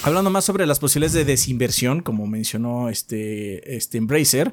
Hablando 0.02 0.30
más 0.30 0.44
sobre 0.44 0.66
las 0.66 0.78
posibilidades 0.78 1.14
de 1.14 1.24
desinversión, 1.24 2.02
como 2.02 2.26
mencionó 2.26 2.90
este, 2.90 3.76
este 3.76 3.98
Embracer, 3.98 4.52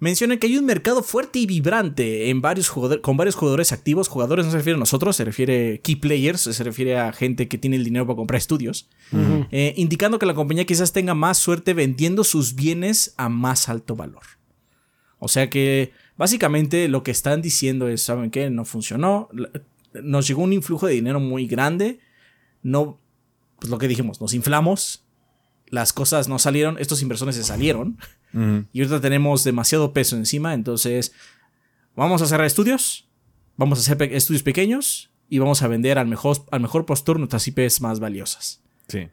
menciona 0.00 0.36
que 0.36 0.46
hay 0.46 0.56
un 0.56 0.64
mercado 0.64 1.02
fuerte 1.02 1.38
y 1.38 1.46
vibrante 1.46 2.30
en 2.30 2.40
varios 2.40 2.68
jugadores, 2.68 3.02
con 3.02 3.16
varios 3.16 3.34
jugadores 3.34 3.72
activos. 3.72 4.08
Jugadores 4.08 4.46
no 4.46 4.52
se 4.52 4.58
refiere 4.58 4.76
a 4.76 4.80
nosotros, 4.80 5.16
se 5.16 5.24
refiere 5.24 5.80
key 5.82 5.96
players, 5.96 6.42
se 6.42 6.64
refiere 6.64 6.98
a 6.98 7.12
gente 7.12 7.48
que 7.48 7.58
tiene 7.58 7.76
el 7.76 7.84
dinero 7.84 8.06
para 8.06 8.16
comprar 8.16 8.38
estudios, 8.38 8.88
eh, 9.50 9.74
indicando 9.76 10.18
que 10.18 10.26
la 10.26 10.34
compañía 10.34 10.64
quizás 10.66 10.92
tenga 10.92 11.14
más 11.14 11.38
suerte 11.38 11.74
vendiendo 11.74 12.24
sus 12.24 12.54
bienes 12.54 13.14
a 13.16 13.28
más 13.28 13.68
alto 13.68 13.96
valor. 13.96 14.22
O 15.18 15.28
sea 15.28 15.50
que 15.50 15.92
básicamente 16.16 16.88
lo 16.88 17.02
que 17.02 17.10
están 17.10 17.42
diciendo 17.42 17.88
es, 17.88 18.02
¿saben 18.02 18.30
qué? 18.30 18.50
No 18.50 18.64
funcionó. 18.64 19.28
Nos 19.92 20.28
llegó 20.28 20.42
un 20.42 20.52
influjo 20.52 20.86
de 20.86 20.94
dinero 20.94 21.18
muy 21.18 21.46
grande. 21.46 21.98
No, 22.62 23.00
pues 23.58 23.70
lo 23.70 23.78
que 23.78 23.88
dijimos, 23.88 24.20
nos 24.20 24.34
inflamos. 24.34 25.04
Las 25.66 25.92
cosas 25.92 26.28
no 26.28 26.38
salieron, 26.38 26.78
estos 26.78 27.02
inversores 27.02 27.34
se 27.34 27.44
salieron. 27.44 27.98
Y 28.32 28.80
ahorita 28.80 29.00
tenemos 29.00 29.44
demasiado 29.44 29.92
peso 29.92 30.16
encima. 30.16 30.54
Entonces, 30.54 31.12
vamos 31.96 32.22
a 32.22 32.26
cerrar 32.26 32.46
estudios. 32.46 33.06
Vamos 33.56 33.78
a 33.78 33.82
hacer 33.82 33.96
pe- 33.96 34.16
estudios 34.16 34.42
pequeños. 34.42 35.10
Y 35.30 35.38
vamos 35.38 35.62
a 35.62 35.68
vender 35.68 35.98
al 35.98 36.06
mejor, 36.06 36.38
al 36.50 36.60
mejor 36.60 36.86
postor 36.86 37.18
nuestras 37.18 37.46
IPs 37.48 37.80
más 37.80 38.00
valiosas. 38.00 38.62
Sí. 38.88 39.08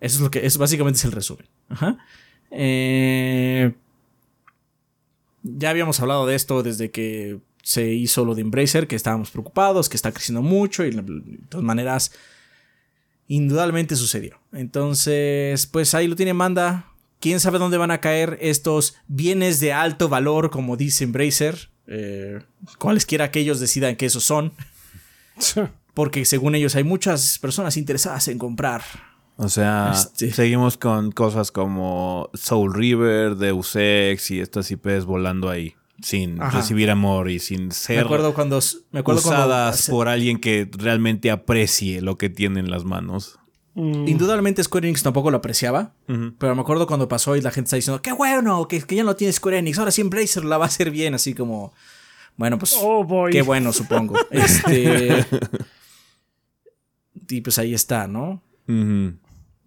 Eso 0.00 0.16
es 0.16 0.20
lo 0.20 0.30
que 0.30 0.44
es 0.44 0.58
básicamente 0.58 0.98
es 0.98 1.04
el 1.04 1.12
resumen. 1.12 1.46
Ajá. 1.68 1.98
Eh, 2.50 3.72
ya 5.42 5.70
habíamos 5.70 6.00
hablado 6.00 6.26
de 6.26 6.34
esto 6.34 6.62
desde 6.62 6.90
que 6.90 7.38
se 7.62 7.92
hizo 7.92 8.24
lo 8.24 8.34
de 8.34 8.42
Embracer, 8.42 8.86
que 8.88 8.96
estábamos 8.96 9.30
preocupados, 9.30 9.88
que 9.88 9.96
está 9.96 10.12
creciendo 10.12 10.42
mucho 10.42 10.84
y 10.84 10.90
de 10.90 11.02
todas 11.48 11.64
maneras, 11.64 12.12
indudablemente 13.28 13.96
sucedió. 13.96 14.38
Entonces, 14.52 15.66
pues 15.66 15.94
ahí 15.94 16.06
lo 16.08 16.16
tiene 16.16 16.34
Manda. 16.34 16.86
¿Quién 17.20 17.40
sabe 17.40 17.58
dónde 17.58 17.78
van 17.78 17.90
a 17.90 18.00
caer 18.00 18.38
estos 18.40 18.96
bienes 19.08 19.58
de 19.60 19.72
alto 19.72 20.08
valor, 20.08 20.50
como 20.50 20.76
dice 20.76 21.04
Embracer? 21.04 21.70
Eh, 21.86 22.40
cualesquiera 22.78 23.30
que 23.30 23.40
ellos 23.40 23.58
decidan 23.60 23.96
que 23.96 24.06
esos 24.06 24.24
son. 24.24 24.52
Porque 25.94 26.24
según 26.24 26.54
ellos 26.54 26.74
hay 26.76 26.84
muchas 26.84 27.38
personas 27.38 27.76
interesadas 27.76 28.28
en 28.28 28.38
comprar. 28.38 28.82
O 29.36 29.48
sea, 29.48 29.92
Este. 29.94 30.32
seguimos 30.32 30.76
con 30.76 31.10
cosas 31.12 31.50
como 31.50 32.30
Soul 32.34 32.74
River, 32.74 33.36
Deus 33.36 33.74
Ex 33.76 34.30
y 34.30 34.40
estas 34.40 34.70
IPs 34.70 35.04
volando 35.04 35.48
ahí. 35.50 35.74
Sin 36.02 36.42
Ajá. 36.42 36.58
recibir 36.58 36.90
amor 36.90 37.30
y 37.30 37.38
sin 37.38 37.68
Me 37.68 37.74
ser 37.74 38.00
acuerdo 38.00 38.34
cuando 38.34 38.60
me 38.92 39.00
acuerdo 39.00 39.22
cuando- 39.22 39.46
usadas 39.46 39.88
por 39.88 40.08
alguien 40.08 40.38
que 40.38 40.68
realmente 40.76 41.30
aprecie 41.30 42.02
lo 42.02 42.18
que 42.18 42.28
tiene 42.28 42.60
en 42.60 42.70
las 42.70 42.84
manos. 42.84 43.38
Mm, 43.78 44.08
Indudablemente 44.08 44.64
Square 44.64 44.88
Enix 44.88 45.02
tampoco 45.02 45.30
lo 45.30 45.36
apreciaba. 45.36 45.92
Pero 46.06 46.54
me 46.54 46.60
acuerdo 46.62 46.86
cuando 46.86 47.08
pasó 47.08 47.36
y 47.36 47.42
la 47.42 47.50
gente 47.50 47.66
está 47.68 47.76
diciendo, 47.76 48.00
qué 48.00 48.12
bueno, 48.12 48.66
que, 48.68 48.80
que 48.80 48.96
ya 48.96 49.04
no 49.04 49.14
tiene 49.16 49.32
Square 49.34 49.58
Enix, 49.58 49.78
ahora 49.78 49.90
sí 49.90 50.00
Embracer 50.00 50.44
la 50.46 50.56
va 50.56 50.64
a 50.64 50.68
hacer 50.68 50.90
bien, 50.90 51.12
así 51.14 51.34
como, 51.34 51.74
bueno, 52.36 52.58
pues 52.58 52.74
Oh, 52.80 53.04
boy. 53.04 53.30
qué 53.32 53.42
bueno, 53.42 53.72
supongo. 53.74 54.14
este... 54.30 55.26
Y 57.28 57.40
pues 57.42 57.58
ahí 57.58 57.74
está, 57.74 58.06
¿no? 58.06 58.42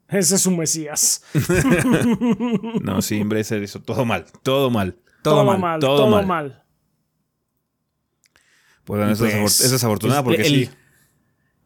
Ese 0.07 0.35
es 0.35 0.41
su 0.41 0.51
Mesías. 0.51 1.23
No, 2.81 3.01
sí, 3.01 3.17
Embracer 3.17 3.61
hizo 3.61 3.79
todo 3.81 4.05
mal. 4.05 4.25
Todo 4.43 4.69
mal. 4.71 4.95
Todo, 5.21 5.43
mal. 5.57 5.79
todo 5.79 5.97
Todo, 5.97 6.09
mal. 6.09 6.25
mal. 6.25 6.63
Pues 8.85 8.97
bueno, 8.99 9.11
eso, 9.13 9.25
es 9.27 9.33
Pues, 9.33 9.43
afort- 9.61 9.65
eso 9.65 9.75
es 9.75 9.83
afortunado 9.83 10.23
pues, 10.23 10.37
porque 10.37 10.47
el- 10.47 10.65
sí. 10.67 10.71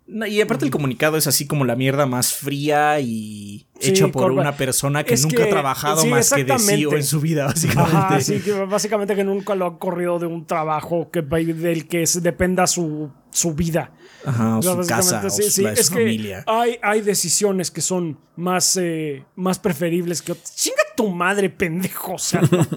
Y 0.06 0.42
aparte 0.42 0.66
el 0.66 0.72
comunicado 0.72 1.16
es 1.18 1.28
así 1.28 1.48
como 1.48 1.64
la 1.66 1.76
mierda 1.76 2.06
más 2.06 2.34
fría 2.34 3.00
y 3.00 3.68
Sí, 3.80 3.92
hecho 3.92 4.12
por 4.12 4.24
corba- 4.24 4.42
una 4.42 4.58
persona 4.58 5.04
que 5.04 5.14
Es 5.14 5.24
nunca 5.24 5.38
que- 5.38 5.44
ha 5.44 5.50
trabajado 5.50 6.02
sí, 6.02 6.08
más 6.10 6.32
que 6.32 6.44
de 6.44 6.60
CEO 6.60 6.94
en 6.96 7.04
su 7.04 7.20
vida, 7.22 7.46
básicamente. 7.46 7.98
Ajá, 7.98 8.20
sí, 8.22 8.40
que 8.40 8.52
básicamente 8.66 9.16
que 9.16 9.24
nunca 9.24 9.56
lo 9.56 9.66
han 9.66 9.78
corrido 9.78 10.20
de 10.20 10.26
un 10.26 10.46
trabajo 10.46 11.10
que, 11.10 11.22
del 11.22 11.88
que 11.88 12.06
se 12.06 12.20
dependa 12.22 12.68
su, 12.68 13.12
su 13.32 13.54
vida. 13.54 13.92
Ajá, 14.26 14.58
o 14.58 14.62
su 14.62 14.88
casa, 14.88 15.22
o 15.26 15.30
su, 15.30 15.62
la 15.62 15.72
es 15.74 15.86
su 15.88 15.94
que 15.94 16.00
familia. 16.00 16.44
Hay, 16.48 16.78
hay 16.82 17.02
decisiones 17.02 17.72
que 17.72 17.82
son 17.82 18.20
más, 18.36 18.78
eh, 18.78 19.26
más 19.36 19.58
preferibles 19.60 20.22
que 20.22 20.34
otras. 20.34 20.56
Chinga 20.56 20.84
tu 20.96 21.10
madre, 21.10 21.50
pendejo. 21.50 22.14
O 22.14 22.20
sea, 22.20 22.42
no. 22.52 22.68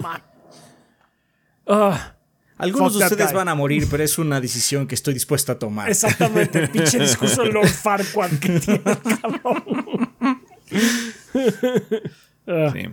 Ah, 1.68 2.15
Algunos 2.58 2.92
fuck 2.92 3.00
de 3.00 3.06
ustedes 3.06 3.32
van 3.32 3.48
a 3.48 3.54
morir, 3.54 3.86
pero 3.90 4.02
es 4.02 4.18
una 4.18 4.40
decisión 4.40 4.86
que 4.86 4.94
estoy 4.94 5.14
dispuesto 5.14 5.52
a 5.52 5.58
tomar. 5.58 5.90
exactamente, 5.90 6.58
el 6.58 6.70
pinche 6.72 6.98
discurso 6.98 7.42
de 7.42 7.52
Lord 7.52 7.68
Farquaad 7.68 8.30
que 8.38 8.60
tiene, 8.60 8.82
cabrón. 8.82 10.10
Sí. 12.72 12.86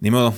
Ni 0.00 0.10
modo. 0.10 0.34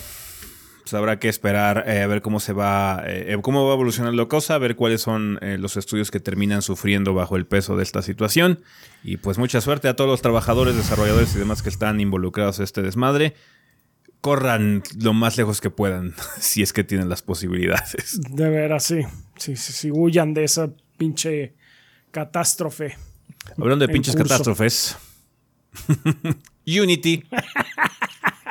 Pues 0.83 0.95
habrá 0.95 1.19
que 1.19 1.29
esperar 1.29 1.85
eh, 1.87 2.03
a 2.03 2.07
ver 2.07 2.23
cómo 2.23 2.38
se 2.38 2.53
va, 2.53 3.03
eh, 3.07 3.37
cómo 3.43 3.67
va 3.67 3.75
evolucionando 3.75 4.21
la 4.21 4.29
cosa, 4.29 4.55
a 4.55 4.59
ver 4.59 4.77
cuáles 4.77 5.01
son 5.01 5.38
eh, 5.41 5.57
los 5.59 5.77
estudios 5.77 6.11
que 6.11 6.21
terminan 6.21 6.62
sufriendo 6.62 7.15
bajo 7.15 7.37
el 7.37 7.47
peso 7.47 7.77
de 7.77 7.83
esta 7.83 8.03
situación. 8.03 8.61
Y 9.03 9.17
pues 9.17 9.38
mucha 9.38 9.61
suerte 9.61 9.88
a 9.88 9.97
todos 9.97 10.11
los 10.11 10.23
trabajadores, 10.23 10.77
desarrolladores 10.77 11.35
y 11.35 11.38
demás 11.38 11.62
que 11.62 11.69
están 11.69 12.01
involucrados 12.01 12.59
en 12.59 12.65
este 12.65 12.83
desmadre. 12.83 13.35
Corran 14.22 14.82
lo 14.98 15.12
más 15.12 15.37
lejos 15.37 15.61
que 15.61 15.68
puedan, 15.68 16.14
si 16.38 16.62
es 16.62 16.72
que 16.72 16.85
tienen 16.85 17.11
las 17.11 17.20
posibilidades. 17.20 18.18
De 18.30 18.48
veras, 18.48 18.85
sí. 18.85 19.02
Sí, 19.37 19.56
sí, 19.56 19.72
sí. 19.72 19.90
Huyan 19.92 20.32
de 20.32 20.44
esa 20.44 20.70
pinche 20.96 21.52
catástrofe. 22.11 22.96
Hablando 23.58 23.87
de 23.87 23.92
pinches 23.92 24.14
curso. 24.16 24.28
catástrofes. 24.28 24.96
Unity. 26.66 27.24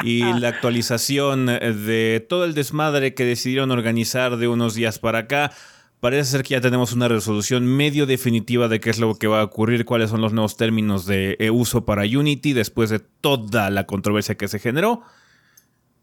Y 0.04 0.22
la 0.40 0.50
actualización 0.50 1.46
de 1.46 2.26
todo 2.28 2.46
el 2.46 2.54
desmadre 2.54 3.14
que 3.14 3.24
decidieron 3.24 3.72
organizar 3.72 4.38
de 4.38 4.48
unos 4.48 4.74
días 4.74 5.00
para 5.00 5.20
acá. 5.20 5.52
Parece 6.00 6.32
ser 6.32 6.44
que 6.44 6.56
ya 6.56 6.62
tenemos 6.62 6.94
una 6.94 7.08
resolución 7.08 7.66
medio 7.66 8.08
definitiva 8.08 8.68
de 8.68 8.80
qué 8.80 8.90
es 8.90 8.98
lo 8.98 9.16
que 9.16 9.28
va 9.28 9.42
a 9.42 9.44
ocurrir, 9.44 9.86
cuáles 9.86 10.10
son 10.10 10.20
los 10.20 10.34
nuevos 10.34 10.58
términos 10.58 11.06
de 11.06 11.38
eh, 11.40 11.52
uso 11.52 11.86
para 11.86 12.02
Unity 12.02 12.54
después 12.54 12.90
de 12.90 13.00
toda 13.00 13.70
la 13.70 13.86
controversia 13.86 14.36
que 14.36 14.48
se 14.48 14.58
generó. 14.58 15.04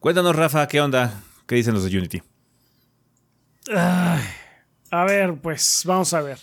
Cuéntanos, 0.01 0.37
Rafa, 0.37 0.69
¿qué 0.69 0.81
onda? 0.81 1.25
¿Qué 1.49 1.57
dicen 1.57 1.75
los 1.75 1.83
de 1.83 1.99
Unity? 1.99 2.23
A 4.91 5.05
ver, 5.05 5.35
pues 5.43 5.83
vamos 5.85 6.15
a 6.15 6.21
ver. 6.21 6.39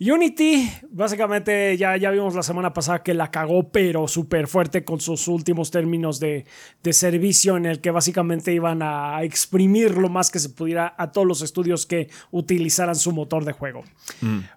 Unity, 0.00 0.70
básicamente 0.90 1.76
ya, 1.76 1.94
ya 1.98 2.10
vimos 2.10 2.34
la 2.34 2.42
semana 2.42 2.72
pasada 2.72 3.02
que 3.02 3.12
la 3.12 3.30
cagó, 3.30 3.68
pero 3.68 4.08
súper 4.08 4.46
fuerte 4.46 4.82
con 4.82 4.98
sus 4.98 5.28
últimos 5.28 5.70
términos 5.70 6.18
de, 6.18 6.46
de 6.82 6.92
servicio 6.94 7.58
en 7.58 7.66
el 7.66 7.82
que 7.82 7.90
básicamente 7.90 8.54
iban 8.54 8.80
a 8.82 9.22
exprimir 9.22 9.98
lo 9.98 10.08
más 10.08 10.30
que 10.30 10.38
se 10.38 10.48
pudiera 10.48 10.94
a 10.96 11.12
todos 11.12 11.26
los 11.26 11.42
estudios 11.42 11.84
que 11.84 12.08
utilizaran 12.30 12.96
su 12.96 13.12
motor 13.12 13.44
de 13.44 13.52
juego. 13.52 13.84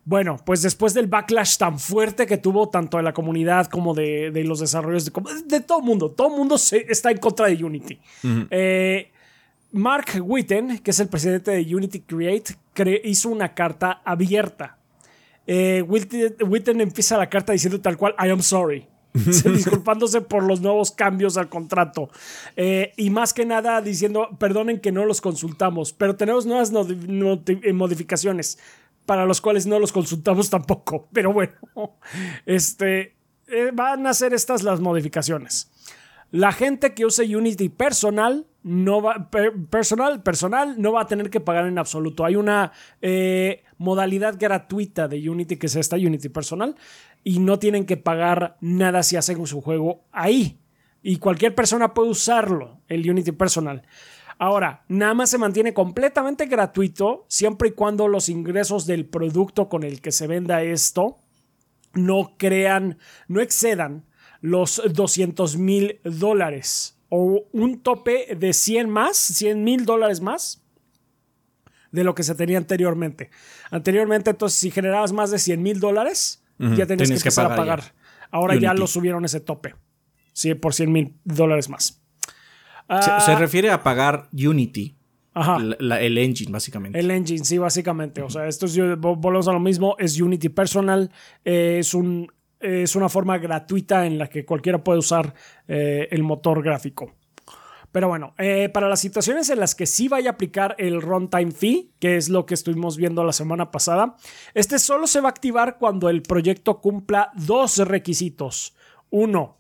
Bueno, 0.06 0.38
pues 0.46 0.62
después 0.62 0.94
del 0.94 1.08
backlash 1.08 1.58
tan 1.58 1.78
fuerte 1.78 2.26
que 2.26 2.38
tuvo 2.38 2.70
tanto 2.70 2.96
de 2.96 3.04
la 3.04 3.14
comunidad 3.14 3.68
como 3.68 3.94
de, 3.94 4.32
de 4.32 4.46
los 4.46 4.62
desarrollos, 4.62 5.04
de, 5.06 5.12
de 5.46 5.60
todo 5.60 5.80
el 5.80 5.84
mundo, 5.86 6.10
todo 6.12 6.30
el 6.30 6.38
mundo 6.38 6.58
se, 6.58 6.86
está 6.90 7.12
en 7.12 7.18
contra 7.18 7.48
de 7.48 7.62
Unity. 7.62 8.00
Eh, 8.50 9.12
Mark 9.74 10.06
Witten, 10.22 10.78
que 10.80 10.92
es 10.92 11.00
el 11.02 11.10
presidente 11.10 11.52
de 11.52 11.76
Unity 11.76 12.00
Create, 12.00 12.54
cre- 12.74 13.02
hizo 13.04 13.28
una 13.28 13.54
carta 13.54 14.02
abierta. 14.06 14.78
Eh, 15.48 15.82
Witten, 15.88 16.82
empieza 16.82 17.18
la 17.18 17.30
carta 17.30 17.52
diciendo 17.54 17.80
tal 17.82 17.98
cual, 17.98 18.16
I 18.24 18.30
am 18.30 18.42
sorry. 18.42 18.88
Se- 19.32 19.50
disculpándose 19.52 20.22
por 20.22 20.44
los 20.44 20.62
nuevos 20.62 20.92
cambios 20.92 21.38
al 21.38 21.48
contrato. 21.50 22.10
Eh, 22.56 22.94
y 22.98 23.10
más 23.12 23.34
que 23.34 23.46
nada 23.46 23.80
diciendo, 23.82 24.30
perdonen 24.40 24.80
que 24.80 24.92
no 24.92 25.06
los 25.06 25.22
consultamos, 25.22 25.94
pero 25.94 26.16
tenemos 26.16 26.46
nuevas 26.46 26.72
eh, 26.74 27.74
modificaciones 27.74 28.58
para 29.06 29.26
los 29.26 29.42
cuales 29.42 29.66
no 29.68 29.80
los 29.80 29.92
consultamos 29.92 30.50
tampoco. 30.50 31.10
Pero 31.14 31.34
bueno, 31.34 31.54
este, 32.46 33.16
eh, 33.48 33.72
van 33.74 34.08
a 34.08 34.14
ser 34.14 34.34
estas 34.34 34.64
las 34.64 34.80
modificaciones. 34.80 35.70
La 36.34 36.52
gente 36.52 36.96
que 36.96 37.06
use 37.06 37.36
Unity 37.36 37.70
personal 37.70 38.48
no 38.64 39.04
va 39.04 39.30
per- 39.30 39.54
personal 39.70 40.24
personal 40.24 40.82
no 40.82 40.92
va 40.92 41.02
a 41.02 41.06
tener 41.06 41.30
que 41.30 41.40
pagar 41.40 41.68
en 41.68 41.78
absoluto. 41.78 42.26
Hay 42.26 42.36
una 42.36 42.72
eh, 43.04 43.62
modalidad 43.78 44.36
gratuita 44.40 45.08
de 45.08 45.30
Unity 45.30 45.58
que 45.58 45.68
es 45.68 45.76
esta 45.76 45.96
Unity 45.96 46.30
personal 46.30 46.76
y 47.24 47.38
no 47.38 47.60
tienen 47.60 47.86
que 47.86 47.98
pagar 47.98 48.58
nada 48.62 49.04
si 49.04 49.16
hacen 49.16 49.46
su 49.46 49.62
juego 49.62 50.06
ahí. 50.12 50.60
Y 51.04 51.18
cualquier 51.18 51.54
persona 51.54 51.94
puede 51.94 52.10
usarlo, 52.10 52.80
el 52.88 53.08
Unity 53.08 53.34
personal. 53.34 53.84
Ahora, 54.40 54.86
nada 54.88 55.14
más 55.14 55.30
se 55.30 55.38
mantiene 55.38 55.76
completamente 55.76 56.48
gratuito 56.48 57.26
siempre 57.28 57.70
y 57.70 57.72
cuando 57.74 58.08
los 58.08 58.28
ingresos 58.28 58.88
del 58.88 59.06
producto 59.06 59.70
con 59.70 59.84
el 59.84 60.02
que 60.02 60.12
se 60.12 60.26
venda 60.26 60.64
esto 60.64 61.20
no 61.94 62.34
crean, 62.40 62.98
no 63.28 63.40
excedan 63.40 64.06
los 64.44 64.82
200 64.92 65.56
mil 65.58 66.02
dólares 66.04 67.00
o 67.08 67.46
un 67.54 67.80
tope 67.82 68.36
de 68.36 68.52
100 68.52 68.90
más, 68.90 69.16
100 69.16 69.64
mil 69.64 69.86
dólares 69.86 70.20
más 70.20 70.62
de 71.92 72.04
lo 72.04 72.14
que 72.14 72.24
se 72.24 72.36
tenía 72.36 72.58
anteriormente. 72.58 73.30
Anteriormente, 73.72 74.32
entonces, 74.32 74.60
si 74.60 74.70
generabas 74.70 75.14
más 75.14 75.32
de 75.32 75.40
100 75.40 75.62
mil 75.64 75.80
dólares, 75.80 76.44
ya 76.60 76.86
tenías 76.86 77.08
que 77.10 77.16
empezar 77.16 77.46
a 77.46 77.56
pagar 77.56 77.80
ya. 77.80 77.86
pagar. 77.88 77.94
Ahora 78.32 78.56
ya 78.56 78.74
lo 78.74 78.86
subieron 78.88 79.24
ese 79.26 79.40
tope. 79.40 79.76
Sí, 80.34 80.54
por 80.56 80.74
100 80.74 80.92
mil 80.92 81.14
dólares 81.24 81.70
más. 81.70 81.86
Se, 81.86 82.00
Ah, 82.90 83.22
se 83.26 83.36
refiere 83.36 83.70
a 83.70 83.82
pagar 83.82 84.28
Unity, 84.34 84.98
ajá. 85.34 85.58
la- 85.60 85.78
la- 85.80 86.02
el 86.02 86.18
engine, 86.18 86.52
básicamente. 86.52 87.00
El 87.00 87.10
engine, 87.12 87.46
sí, 87.46 87.58
básicamente. 87.60 88.22
O 88.24 88.30
sea, 88.30 88.48
esto 88.48 88.66
es, 88.66 88.78
vo- 88.78 89.16
volvemos 89.16 89.48
a 89.48 89.54
lo 89.54 89.60
mismo, 89.62 89.96
es 90.00 90.20
Unity 90.20 90.50
Personal, 90.50 91.12
eh, 91.46 91.78
es, 91.80 91.94
un, 91.94 92.30
es 92.64 92.96
una 92.96 93.10
forma 93.10 93.38
gratuita 93.38 94.06
en 94.06 94.18
la 94.18 94.28
que 94.28 94.46
cualquiera 94.46 94.84
puede 94.84 95.00
usar 95.00 95.34
eh, 95.68 96.08
el 96.12 96.24
motor 96.24 96.64
gráfico. 96.64 97.14
Pero 97.94 98.08
bueno, 98.08 98.34
eh, 98.40 98.70
para 98.70 98.90
las 98.90 99.02
situaciones 99.02 99.52
en 99.52 99.60
las 99.60 99.76
que 99.76 99.86
sí 99.86 100.08
vaya 100.08 100.32
a 100.32 100.34
aplicar 100.34 100.76
el 100.80 101.00
runtime 101.00 101.52
fee, 101.52 101.92
que 102.00 102.18
es 102.18 102.28
lo 102.28 102.48
que 102.48 102.56
estuvimos 102.56 102.98
viendo 102.98 103.24
la 103.24 103.34
semana 103.34 103.70
pasada, 103.70 104.16
este 104.56 104.80
solo 104.80 105.06
se 105.06 105.22
va 105.22 105.28
a 105.28 105.30
activar 105.30 105.78
cuando 105.78 106.10
el 106.10 106.24
proyecto 106.24 106.82
cumpla 106.82 107.32
dos 107.36 107.78
requisitos. 107.78 108.76
Uno, 109.12 109.60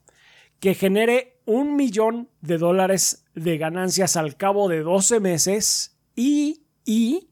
que 0.59 0.73
genere 0.73 1.41
un 1.45 1.75
millón 1.75 2.29
de 2.41 2.57
dólares 2.57 3.25
de 3.35 3.59
ganancias 3.59 4.17
al 4.17 4.35
cabo 4.35 4.67
de 4.67 4.79
12 4.79 5.19
meses 5.19 5.95
y, 6.15 6.63
y 6.85 7.29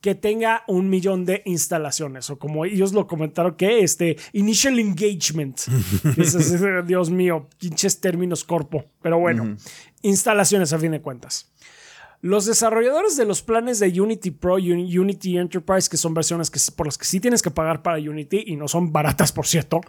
que 0.00 0.14
tenga 0.14 0.62
un 0.68 0.88
millón 0.88 1.24
de 1.24 1.42
instalaciones 1.44 2.30
o 2.30 2.38
como 2.38 2.64
ellos 2.64 2.92
lo 2.92 3.06
comentaron 3.06 3.56
que 3.56 3.80
este 3.80 4.16
initial 4.32 4.78
engagement. 4.78 5.60
Dios 6.86 7.10
mío 7.10 7.48
pinches 7.58 8.00
términos 8.00 8.44
corpo 8.44 8.84
pero 9.02 9.18
bueno 9.18 9.56
instalaciones 10.02 10.72
a 10.72 10.78
fin 10.78 10.92
de 10.92 11.00
cuentas 11.00 11.50
los 12.20 12.46
desarrolladores 12.46 13.16
de 13.16 13.24
los 13.24 13.42
planes 13.42 13.78
de 13.78 14.00
Unity 14.00 14.32
Pro 14.32 14.58
y 14.58 14.98
Unity 14.98 15.38
Enterprise, 15.38 15.88
que 15.88 15.96
son 15.96 16.14
versiones 16.14 16.50
que, 16.50 16.58
por 16.74 16.86
las 16.86 16.98
que 16.98 17.04
sí 17.04 17.20
tienes 17.20 17.42
que 17.42 17.50
pagar 17.50 17.82
para 17.82 17.98
Unity 17.98 18.44
y 18.46 18.56
no 18.56 18.66
son 18.66 18.92
baratas, 18.92 19.30
por 19.30 19.46
cierto, 19.46 19.80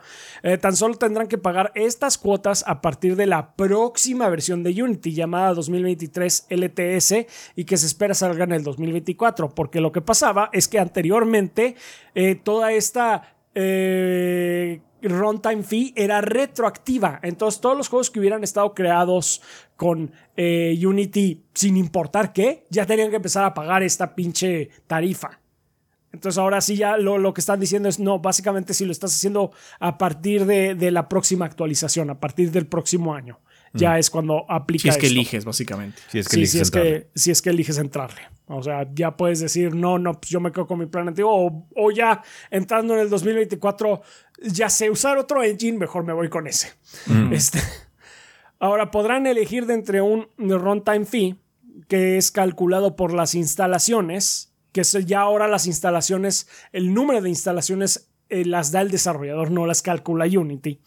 eh, 0.44 0.58
tan 0.58 0.76
solo 0.76 0.96
tendrán 0.96 1.28
que 1.28 1.40
pagar 1.40 1.72
estas 1.74 2.18
cuotas 2.20 2.64
a 2.68 2.82
partir 2.82 3.16
de 3.16 3.26
la 3.26 3.56
próxima 3.56 4.30
versión 4.30 4.62
de 4.62 4.84
Unity 4.84 5.14
llamada 5.14 5.56
2023 5.56 6.48
LTS 6.50 7.26
y 7.56 7.66
que 7.66 7.78
se 7.78 7.88
espera 7.88 8.14
salga 8.14 8.44
en 8.44 8.52
el 8.52 8.64
2024, 8.64 9.50
porque 9.50 9.82
lo 9.82 9.92
que 9.92 10.02
pasaba 10.02 10.50
es 10.54 10.68
que 10.68 10.80
anteriormente 10.80 11.76
eh, 12.14 12.36
toda 12.36 12.72
esta... 12.74 13.36
eh, 13.56 14.82
runtime 15.02 15.64
fee 15.64 15.94
era 15.96 16.22
retroactiva. 16.22 17.20
Entonces, 17.24 17.62
todos 17.62 17.78
los 17.78 17.88
juegos 17.88 18.10
que 18.10 18.20
hubieran 18.20 18.44
estado 18.44 18.74
creados 18.74 19.42
con 19.80 20.12
eh, 20.36 20.78
Unity, 20.86 21.42
sin 21.54 21.78
importar 21.78 22.34
qué, 22.34 22.66
ya 22.70 22.86
tenían 22.86 23.10
que 23.12 23.16
empezar 23.16 23.46
a 23.46 23.54
pagar 23.54 23.82
esta 23.82 24.14
pinche 24.14 24.70
tarifa. 24.88 25.40
Entonces, 26.12 26.38
ahora 26.38 26.60
sí, 26.60 26.76
ya 26.76 26.98
lo, 26.98 27.18
lo 27.18 27.34
que 27.34 27.40
están 27.40 27.62
diciendo 27.62 27.88
es: 27.88 27.98
no, 27.98 28.20
básicamente, 28.20 28.74
si 28.74 28.84
lo 28.84 28.92
estás 28.92 29.16
haciendo 29.16 29.54
a 29.80 29.98
partir 29.98 30.46
de, 30.46 30.76
de 30.76 30.92
la 30.92 31.08
próxima 31.08 31.46
actualización, 31.46 32.10
a 32.10 32.20
partir 32.20 32.52
del 32.52 32.68
próximo 32.68 33.16
año, 33.16 33.40
ya 33.74 33.98
es 33.98 34.10
cuando 34.10 34.46
aplica. 34.52 34.82
si 34.82 34.90
es 34.90 34.98
que 34.98 35.06
esto. 35.08 35.18
eliges, 35.18 35.46
básicamente. 35.46 36.02
Si 36.12 36.20
es 36.20 36.28
que 36.28 36.32
Sí, 36.32 36.38
eliges 36.40 36.52
si 36.52 36.60
es 36.60 36.68
entrarle. 36.68 36.92
que, 37.00 37.08
si 37.16 37.32
es 37.32 37.42
que 37.42 37.50
eliges 37.52 37.78
entrarle. 37.78 38.22
O 38.48 38.62
sea, 38.62 38.86
ya 38.94 39.16
puedes 39.16 39.40
decir, 39.40 39.74
no, 39.74 39.98
no, 39.98 40.20
pues 40.20 40.30
yo 40.30 40.42
me 40.42 40.52
quedo 40.52 40.68
con 40.68 40.80
mi 40.80 40.88
plan 40.88 41.08
antiguo. 41.08 41.32
O, 41.32 41.68
o 41.78 41.92
ya 41.92 42.22
entrando 42.52 42.96
en 42.96 43.00
el 43.00 43.10
2024, 43.10 44.02
ya 44.42 44.70
sé 44.70 44.90
usar 44.90 45.18
otro 45.18 45.42
engine, 45.42 45.78
mejor 45.78 46.04
me 46.04 46.12
voy 46.12 46.28
con 46.28 46.48
ese. 46.48 46.74
Este, 47.32 47.60
ahora, 48.60 48.92
podrán 48.92 49.28
elegir 49.28 49.66
de 49.66 49.74
entre 49.74 50.02
un 50.02 50.28
runtime 50.38 51.06
fee, 51.06 51.36
que 51.88 52.18
es 52.18 52.32
calculado 52.32 52.96
por 52.96 53.14
las 53.14 53.36
instalaciones, 53.36 54.54
que 54.72 54.82
es 54.82 54.92
ya 55.06 55.22
ahora 55.22 55.48
las 55.48 55.66
instalaciones, 55.66 56.48
el 56.72 56.94
número 56.94 57.22
de 57.22 57.30
instalaciones 57.30 58.10
eh, 58.30 58.46
las 58.46 58.72
da 58.72 58.82
el 58.82 58.92
desarrollador, 58.92 59.50
no 59.50 59.66
las 59.66 59.82
calcula 59.82 60.26
Unity, 60.26 60.80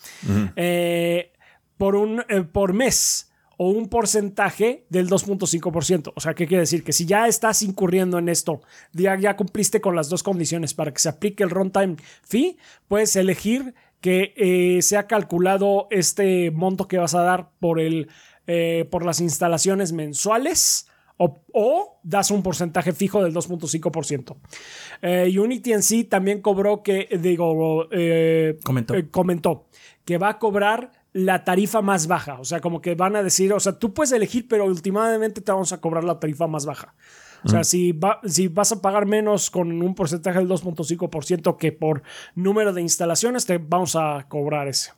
eh, 0.54 1.32
por, 1.76 1.96
un, 1.96 2.24
eh, 2.28 2.42
por 2.42 2.72
mes 2.72 3.32
o 3.56 3.68
un 3.68 3.88
porcentaje 3.88 4.86
del 4.88 5.08
2.5%. 5.08 6.12
O 6.14 6.20
sea, 6.20 6.34
¿qué 6.34 6.46
quiere 6.46 6.60
decir? 6.60 6.84
Que 6.84 6.92
si 6.92 7.04
ya 7.04 7.26
estás 7.26 7.62
incurriendo 7.62 8.18
en 8.18 8.28
esto, 8.28 8.60
ya, 8.92 9.18
ya 9.18 9.36
cumpliste 9.36 9.80
con 9.80 9.96
las 9.96 10.08
dos 10.08 10.22
condiciones 10.22 10.72
para 10.72 10.92
que 10.92 11.00
se 11.00 11.08
aplique 11.08 11.42
el 11.42 11.50
runtime 11.50 11.96
fee, 12.22 12.56
puedes 12.86 13.16
elegir 13.16 13.74
que 14.02 14.78
sea 14.82 15.06
calculado 15.06 15.86
este 15.90 16.50
monto 16.50 16.88
que 16.88 16.98
vas 16.98 17.14
a 17.14 17.22
dar 17.22 17.50
por, 17.58 17.80
el, 17.80 18.08
por 18.90 19.06
las 19.06 19.20
instalaciones 19.20 19.92
mensuales 19.92 20.90
o, 21.52 22.00
das 22.02 22.30
un 22.30 22.42
porcentaje 22.42 22.92
fijo 22.92 23.22
del 23.22 23.34
2.5%. 23.34 24.36
Eh, 25.02 25.38
Unity 25.38 25.72
en 25.72 25.82
sí 25.82 26.04
también 26.04 26.40
cobró 26.40 26.82
que, 26.82 27.08
digo, 27.20 27.88
eh, 27.90 28.58
comentó. 28.64 28.94
Eh, 28.94 29.08
comentó 29.10 29.68
que 30.04 30.18
va 30.18 30.30
a 30.30 30.38
cobrar 30.38 30.90
la 31.12 31.44
tarifa 31.44 31.80
más 31.80 32.06
baja. 32.06 32.40
O 32.40 32.44
sea, 32.44 32.60
como 32.60 32.80
que 32.80 32.94
van 32.94 33.14
a 33.14 33.22
decir, 33.22 33.52
o 33.52 33.60
sea, 33.60 33.78
tú 33.78 33.94
puedes 33.94 34.12
elegir, 34.12 34.48
pero 34.48 34.64
últimamente 34.64 35.40
te 35.40 35.52
vamos 35.52 35.72
a 35.72 35.80
cobrar 35.80 36.02
la 36.02 36.18
tarifa 36.18 36.48
más 36.48 36.66
baja. 36.66 36.94
O 37.44 37.48
sea, 37.48 37.64
si, 37.64 37.98
si 38.24 38.48
vas 38.48 38.72
a 38.72 38.80
pagar 38.80 39.06
menos 39.06 39.50
con 39.50 39.82
un 39.82 39.94
porcentaje 39.94 40.38
del 40.38 40.48
2.5% 40.48 41.56
que 41.56 41.72
por 41.72 42.02
número 42.34 42.72
de 42.72 42.82
instalaciones, 42.82 43.46
te 43.46 43.58
vamos 43.58 43.96
a 43.96 44.26
cobrar 44.28 44.68
ese. 44.68 44.92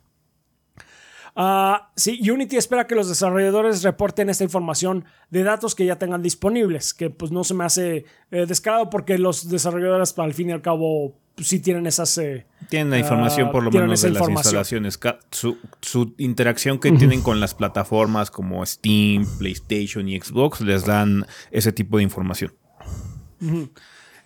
Ah, 1.37 1.91
sí, 1.97 2.29
Unity 2.29 2.55
espera 2.55 2.87
que 2.87 2.95
los 2.95 3.09
desarrolladores 3.09 3.83
reporten 3.83 4.29
esta 4.29 4.45
información 4.45 5.03
de 5.29 5.43
datos 5.43 5.75
que 5.75 5.85
ya 5.85 5.97
tengan 5.97 6.21
disponibles, 6.21 6.93
que 6.93 7.09
pues 7.09 7.31
no 7.31 7.43
se 7.43 7.53
me 7.53 7.65
hace 7.65 8.05
eh, 8.31 8.45
descarado 8.47 8.89
porque 8.89 9.17
los 9.17 9.49
desarrolladores 9.49 10.17
al 10.17 10.33
fin 10.33 10.49
y 10.49 10.53
al 10.53 10.61
cabo 10.61 11.13
pues, 11.35 11.49
sí 11.49 11.59
tienen 11.59 11.87
esas... 11.87 12.17
Eh, 12.19 12.45
tienen 12.69 12.89
la 12.89 12.99
información 12.99 13.51
por 13.51 13.63
lo 13.63 13.69
ah, 13.69 13.81
menos 13.81 14.01
de 14.01 14.11
las 14.11 14.29
instalaciones, 14.29 14.97
su, 15.31 16.13
interacción 16.17 16.79
que 16.79 16.93
tienen 16.93 17.21
con 17.21 17.41
las 17.41 17.53
plataformas 17.53 18.31
como 18.31 18.65
Steam, 18.65 19.25
PlayStation 19.37 20.07
y 20.07 20.19
Xbox 20.19 20.61
les 20.61 20.85
dan 20.85 21.25
ese 21.51 21.73
tipo 21.73 21.97
de 21.97 22.03
información. 22.03 22.53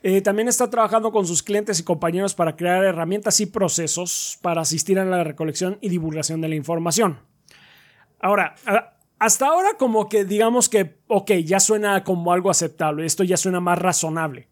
Eh, 0.02 0.22
también 0.22 0.48
está 0.48 0.70
trabajando 0.70 1.12
con 1.12 1.28
sus 1.28 1.44
clientes 1.44 1.80
y 1.80 1.84
compañeros 1.84 2.34
para 2.34 2.56
crear 2.56 2.84
herramientas 2.86 3.40
y 3.42 3.46
procesos 3.46 4.40
para 4.42 4.62
asistir 4.62 4.98
a 5.00 5.06
la 5.06 5.24
recolección 5.24 5.78
y 5.82 5.90
divulgación 5.90 6.40
de 6.42 6.50
la 6.50 6.56
información. 6.56 7.20
Ahora, 8.20 8.56
hasta 9.18 9.48
ahora 9.48 9.70
como 9.78 10.08
que 10.08 10.24
digamos 10.24 10.70
que, 10.70 11.00
ok, 11.08 11.32
ya 11.44 11.60
suena 11.60 12.04
como 12.04 12.32
algo 12.32 12.50
aceptable, 12.50 13.06
esto 13.06 13.24
ya 13.24 13.38
suena 13.38 13.60
más 13.60 13.78
razonable. 13.78 14.48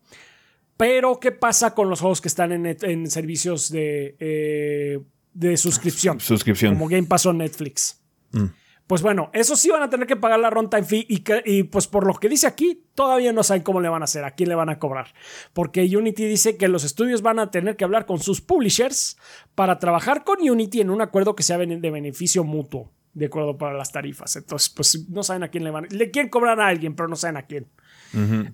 Pero, 0.76 1.20
¿qué 1.20 1.32
pasa 1.32 1.74
con 1.74 1.90
los 1.90 2.02
juegos 2.02 2.22
que 2.22 2.28
están 2.28 2.52
en, 2.52 3.10
servicios 3.10 3.72
de, 3.72 4.16
eh, 4.20 5.00
de 5.34 5.58
suscripción? 5.58 6.20
Suscripción. 6.20 6.76
Como 6.76 6.88
Game 6.88 7.08
Pass 7.08 7.26
o 7.26 7.34
Netflix. 7.34 8.00
Mm. 8.32 8.46
Pues 8.88 9.02
bueno, 9.02 9.30
eso 9.34 9.58
sí 9.58 9.69
van 9.69 9.84
a 9.84 9.89
tener 9.89 10.08
que 10.08 10.15
pagar 10.15 10.39
la 10.39 10.50
runtime 10.50 10.84
fee 10.84 11.06
y, 11.10 11.23
y, 11.45 11.63
pues 11.63 11.88
por 11.88 12.08
lo 12.08 12.13
que 12.13 12.30
dice 12.30 12.47
aquí, 12.47 12.86
todavía 12.95 13.34
no 13.34 13.43
saben 13.43 13.62
cómo 13.62 13.82
le 13.82 13.89
van 13.89 14.02
a 14.02 14.06
hacer, 14.06 14.23
a 14.23 14.32
quién 14.32 14.47
le 14.47 14.56
van 14.56 14.69
a 14.69 14.80
cobrar. 14.80 15.13
Porque 15.52 15.84
Unity 15.84 16.26
dice 16.26 16.56
que 16.56 16.69
los 16.69 16.86
estudios 16.86 17.21
van 17.21 17.39
a 17.39 17.52
tener 17.52 17.76
que 17.76 17.84
hablar 17.84 18.06
con 18.06 18.19
sus 18.19 18.39
publishers 18.39 19.17
para 19.56 19.78
trabajar 19.78 20.23
con 20.23 20.38
Unity 20.41 20.80
en 20.80 20.89
un 20.89 21.02
acuerdo 21.02 21.36
que 21.36 21.43
sea 21.43 21.58
de 21.58 21.91
beneficio 21.91 22.45
mutuo, 22.45 22.93
de 23.13 23.26
acuerdo 23.26 23.58
para 23.58 23.73
las 23.73 23.91
tarifas. 23.91 24.38
Entonces, 24.38 24.69
pues 24.69 25.10
no 25.10 25.21
saben 25.21 25.43
a 25.43 25.50
quién 25.50 25.65
le 25.65 25.71
van 25.71 25.86
a... 25.86 25.88
Le 25.89 26.10
quieren 26.10 26.30
cobrar 26.30 26.62
a 26.62 26.67
alguien, 26.67 26.95
pero 26.95 27.10
no 27.10 27.17
saben 27.17 27.36
a 27.36 27.43
quién. 27.43 27.67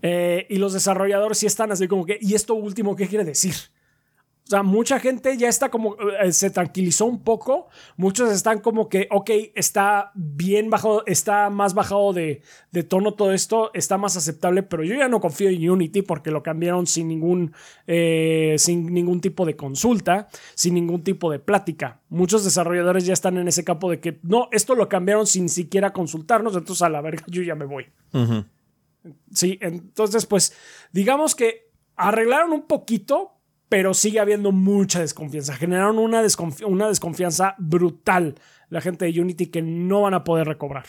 Eh, 0.01 0.47
y 0.49 0.57
los 0.57 0.73
desarrolladores 0.73 1.37
sí 1.37 1.45
están 1.45 1.71
así 1.71 1.87
como 1.87 2.05
que, 2.05 2.17
¿y 2.19 2.33
esto 2.33 2.55
último 2.55 2.95
qué 2.95 3.07
quiere 3.07 3.23
decir? 3.23 3.53
O 4.45 4.49
sea, 4.49 4.61
mucha 4.61 4.99
gente 4.99 5.37
ya 5.37 5.47
está 5.47 5.69
como, 5.69 5.95
eh, 6.21 6.33
se 6.33 6.49
tranquilizó 6.49 7.05
un 7.05 7.23
poco. 7.23 7.69
Muchos 7.95 8.29
están 8.29 8.59
como 8.59 8.89
que, 8.89 9.07
ok, 9.09 9.29
está 9.55 10.11
bien 10.15 10.69
bajo, 10.69 11.05
está 11.05 11.49
más 11.49 11.73
bajado 11.73 12.11
de, 12.11 12.41
tono 12.89 13.13
todo 13.13 13.31
esto, 13.31 13.71
está 13.73 13.97
más 13.97 14.17
aceptable, 14.17 14.61
pero 14.61 14.83
yo 14.83 14.95
ya 14.95 15.07
no 15.07 15.21
confío 15.21 15.49
en 15.49 15.69
Unity 15.69 16.01
porque 16.01 16.29
lo 16.29 16.43
cambiaron 16.43 16.87
sin 16.87 17.07
ningún, 17.07 17.53
eh, 17.87 18.55
sin 18.57 18.93
ningún 18.93 19.21
tipo 19.21 19.45
de 19.45 19.55
consulta, 19.55 20.27
sin 20.55 20.73
ningún 20.73 21.03
tipo 21.03 21.31
de 21.31 21.39
plática. 21.39 22.01
Muchos 22.09 22.43
desarrolladores 22.43 23.05
ya 23.05 23.13
están 23.13 23.37
en 23.37 23.47
ese 23.47 23.63
campo 23.63 23.89
de 23.89 24.01
que, 24.01 24.19
no, 24.23 24.49
esto 24.51 24.75
lo 24.75 24.89
cambiaron 24.89 25.25
sin 25.25 25.47
siquiera 25.47 25.93
consultarnos, 25.93 26.55
entonces 26.57 26.81
a 26.81 26.89
la 26.89 26.99
verga 26.99 27.23
yo 27.27 27.43
ya 27.43 27.55
me 27.55 27.65
voy. 27.65 27.85
Sí, 29.33 29.57
entonces 29.61 30.25
pues 30.25 30.53
digamos 30.91 31.35
que 31.35 31.69
arreglaron 31.95 32.51
un 32.51 32.67
poquito, 32.67 33.32
pero 33.73 33.95
sigue 33.95 34.19
habiendo 34.19 34.51
mucha 34.51 34.99
desconfianza. 34.99 35.55
Generaron 35.55 35.97
una, 35.97 36.21
una 36.67 36.87
desconfianza 36.87 37.55
brutal 37.57 38.35
la 38.69 38.81
gente 38.81 39.05
de 39.05 39.19
Unity 39.19 39.47
que 39.47 39.63
no 39.63 40.03
van 40.03 40.13
a 40.13 40.23
poder 40.23 40.47
recobrar. 40.47 40.85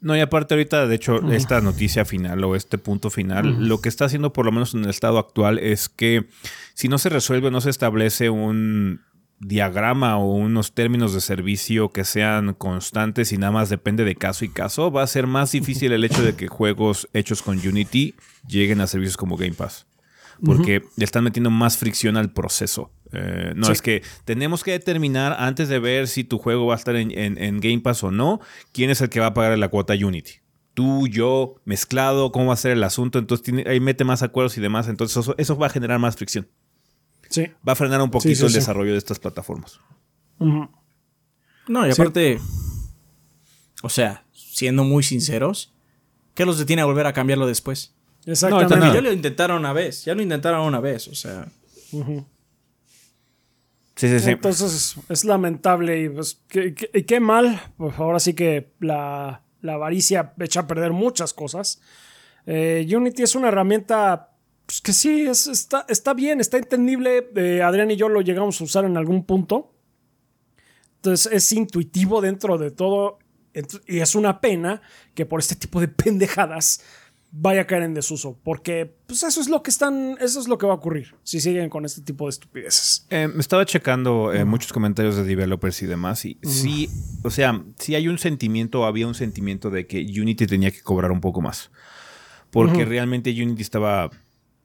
No, 0.00 0.16
y 0.16 0.20
aparte 0.20 0.54
ahorita, 0.54 0.86
de 0.86 0.94
hecho, 0.94 1.20
esta 1.30 1.60
noticia 1.60 2.06
final 2.06 2.42
o 2.42 2.56
este 2.56 2.78
punto 2.78 3.10
final, 3.10 3.68
lo 3.68 3.82
que 3.82 3.90
está 3.90 4.06
haciendo 4.06 4.32
por 4.32 4.46
lo 4.46 4.52
menos 4.52 4.72
en 4.72 4.84
el 4.84 4.88
estado 4.88 5.18
actual 5.18 5.58
es 5.58 5.90
que 5.90 6.24
si 6.72 6.88
no 6.88 6.96
se 6.96 7.10
resuelve, 7.10 7.50
no 7.50 7.60
se 7.60 7.68
establece 7.68 8.30
un 8.30 9.02
diagrama 9.38 10.16
o 10.16 10.32
unos 10.32 10.72
términos 10.72 11.12
de 11.12 11.20
servicio 11.20 11.90
que 11.90 12.04
sean 12.04 12.54
constantes 12.54 13.30
y 13.30 13.36
nada 13.36 13.52
más 13.52 13.68
depende 13.68 14.04
de 14.04 14.16
caso 14.16 14.46
y 14.46 14.48
caso, 14.48 14.90
va 14.90 15.02
a 15.02 15.06
ser 15.06 15.26
más 15.26 15.52
difícil 15.52 15.92
el 15.92 16.04
hecho 16.04 16.22
de 16.22 16.34
que 16.34 16.48
juegos 16.48 17.10
hechos 17.12 17.42
con 17.42 17.58
Unity 17.58 18.14
lleguen 18.48 18.80
a 18.80 18.86
servicios 18.86 19.18
como 19.18 19.36
Game 19.36 19.52
Pass 19.52 19.86
porque 20.44 20.82
le 20.96 21.04
están 21.04 21.24
metiendo 21.24 21.50
más 21.50 21.76
fricción 21.76 22.16
al 22.16 22.32
proceso. 22.32 22.92
Eh, 23.12 23.52
no, 23.56 23.70
es 23.70 23.82
que 23.82 24.02
tenemos 24.24 24.62
que 24.62 24.72
determinar 24.72 25.36
antes 25.38 25.68
de 25.68 25.78
ver 25.78 26.08
si 26.08 26.24
tu 26.24 26.38
juego 26.38 26.66
va 26.66 26.74
a 26.74 26.76
estar 26.76 26.96
en, 26.96 27.60
Game 27.60 27.80
Pass 27.80 28.04
o 28.04 28.10
no, 28.10 28.40
quién 28.72 28.90
es 28.90 29.00
el 29.00 29.08
que 29.08 29.20
va 29.20 29.26
a 29.26 29.34
pagar 29.34 29.56
la 29.58 29.68
cuota 29.68 29.94
Unity. 29.94 30.34
Tú, 30.74 31.08
yo, 31.08 31.56
mezclado, 31.64 32.30
cómo 32.32 32.46
va 32.46 32.54
a 32.54 32.56
ser 32.56 32.70
el 32.70 32.82
asunto. 32.84 33.18
Entonces 33.18 33.66
ahí 33.66 33.80
mete 33.80 34.04
más 34.04 34.22
acuerdos 34.22 34.56
y 34.56 34.60
demás. 34.60 34.88
Entonces 34.88 35.28
eso, 35.36 35.58
va 35.58 35.66
a 35.66 35.70
generar 35.70 35.98
más 35.98 36.16
fricción. 36.16 36.48
Sí. 37.28 37.48
Va 37.66 37.72
a 37.72 37.76
frenar 37.76 38.00
un 38.00 38.10
poquito 38.10 38.46
el 38.46 38.52
desarrollo 38.52 38.92
de 38.92 38.98
estas 38.98 39.18
plataformas. 39.18 39.80
No, 40.38 41.86
y 41.86 41.90
aparte, 41.90 42.40
o 43.82 43.88
sea, 43.88 44.24
siendo 44.32 44.84
muy 44.84 45.02
sinceros, 45.02 45.72
¿qué 46.34 46.44
los 46.44 46.58
detiene 46.58 46.82
a 46.82 46.84
volver 46.84 47.06
a 47.06 47.12
cambiarlo 47.12 47.46
después? 47.46 47.94
Exactamente. 48.26 48.94
ya 48.94 49.00
lo 49.00 49.12
intentaron 49.12 49.58
una 49.58 49.72
vez, 49.72 50.04
ya 50.04 50.14
lo 50.14 50.22
intentaron 50.22 50.66
una 50.66 50.80
vez, 50.80 51.08
o 51.08 51.14
sea. 51.14 51.46
Sí, 54.00 54.08
sí, 54.08 54.20
sí. 54.20 54.30
Entonces 54.30 54.96
es 55.08 55.24
lamentable 55.24 56.02
y 56.02 56.08
pues, 56.08 56.40
qué, 56.48 57.20
mal. 57.20 57.60
Pues 57.76 57.98
ahora 57.98 58.20
sí 58.20 58.34
que 58.34 58.72
la, 58.80 59.42
avaricia 59.62 60.32
echa 60.38 60.60
a 60.60 60.66
perder 60.66 60.92
muchas 60.92 61.34
cosas. 61.34 61.80
Eh, 62.46 62.88
Unity 62.90 63.22
es 63.22 63.34
una 63.34 63.48
herramienta 63.48 64.30
pues, 64.64 64.80
que 64.80 64.92
sí, 64.92 65.26
es, 65.26 65.46
está, 65.48 65.84
está 65.88 66.14
bien, 66.14 66.40
está 66.40 66.56
entendible. 66.56 67.30
Eh, 67.36 67.62
Adrián 67.62 67.90
y 67.90 67.96
yo 67.96 68.08
lo 68.08 68.20
llegamos 68.20 68.60
a 68.60 68.64
usar 68.64 68.84
en 68.84 68.96
algún 68.96 69.24
punto. 69.24 69.74
Entonces 70.96 71.32
es 71.32 71.52
intuitivo 71.52 72.20
dentro 72.20 72.56
de 72.56 72.70
todo. 72.70 73.18
Y 73.86 73.98
es 73.98 74.14
una 74.14 74.40
pena 74.40 74.80
que 75.14 75.26
por 75.26 75.40
este 75.40 75.56
tipo 75.56 75.80
de 75.80 75.88
pendejadas 75.88 76.82
vaya 77.32 77.62
a 77.62 77.66
caer 77.66 77.82
en 77.84 77.94
desuso, 77.94 78.38
porque 78.42 78.92
pues 79.06 79.22
eso 79.22 79.40
es 79.40 79.48
lo 79.48 79.62
que 79.62 79.70
están, 79.70 80.16
eso 80.20 80.40
es 80.40 80.48
lo 80.48 80.58
que 80.58 80.66
va 80.66 80.72
a 80.72 80.76
ocurrir 80.76 81.14
si 81.22 81.40
siguen 81.40 81.70
con 81.70 81.84
este 81.84 82.02
tipo 82.02 82.26
de 82.26 82.30
estupideces. 82.30 83.06
Eh, 83.10 83.28
estaba 83.38 83.64
checando 83.64 84.32
eh, 84.32 84.44
muchos 84.44 84.72
comentarios 84.72 85.16
de 85.16 85.24
developers 85.24 85.82
y 85.82 85.86
demás 85.86 86.24
y 86.24 86.38
sí, 86.42 86.90
o 87.22 87.30
sea, 87.30 87.62
sí 87.78 87.94
hay 87.94 88.08
un 88.08 88.18
sentimiento, 88.18 88.84
había 88.84 89.06
un 89.06 89.14
sentimiento 89.14 89.70
de 89.70 89.86
que 89.86 89.98
Unity 90.00 90.46
tenía 90.46 90.70
que 90.70 90.80
cobrar 90.80 91.12
un 91.12 91.20
poco 91.20 91.40
más, 91.40 91.70
porque 92.50 92.84
realmente 92.84 93.30
Unity 93.30 93.62
estaba 93.62 94.10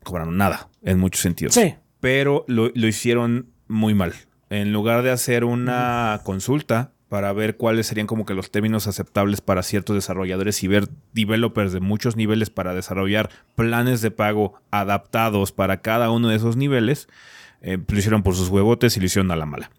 cobrando 0.03 0.33
nada 0.33 0.69
en 0.81 0.99
muchos 0.99 1.21
sentidos. 1.21 1.53
Sí. 1.53 1.75
Pero 1.99 2.45
lo, 2.47 2.71
lo 2.73 2.87
hicieron 2.87 3.51
muy 3.67 3.93
mal. 3.93 4.13
En 4.49 4.71
lugar 4.71 5.01
de 5.01 5.11
hacer 5.11 5.43
una 5.43 6.21
consulta, 6.23 6.93
para 7.09 7.31
ver 7.33 7.57
cuáles 7.57 7.87
serían 7.87 8.07
como 8.07 8.25
que 8.25 8.33
los 8.33 8.51
términos 8.51 8.87
aceptables 8.87 9.41
para 9.41 9.63
ciertos 9.63 9.95
desarrolladores 9.95 10.63
y 10.63 10.67
ver 10.67 10.89
developers 11.13 11.71
de 11.71 11.79
muchos 11.79 12.15
niveles 12.15 12.49
para 12.49 12.73
desarrollar 12.73 13.29
planes 13.55 14.01
de 14.01 14.11
pago 14.11 14.55
adaptados 14.71 15.51
para 15.51 15.81
cada 15.81 16.09
uno 16.09 16.29
de 16.29 16.35
esos 16.35 16.57
niveles, 16.57 17.07
eh, 17.61 17.77
lo 17.87 17.97
hicieron 17.97 18.23
por 18.23 18.35
sus 18.35 18.49
huevotes 18.49 18.97
y 18.97 18.99
lo 18.99 19.05
hicieron 19.05 19.31
a 19.31 19.35
la 19.35 19.45
mala. 19.45 19.71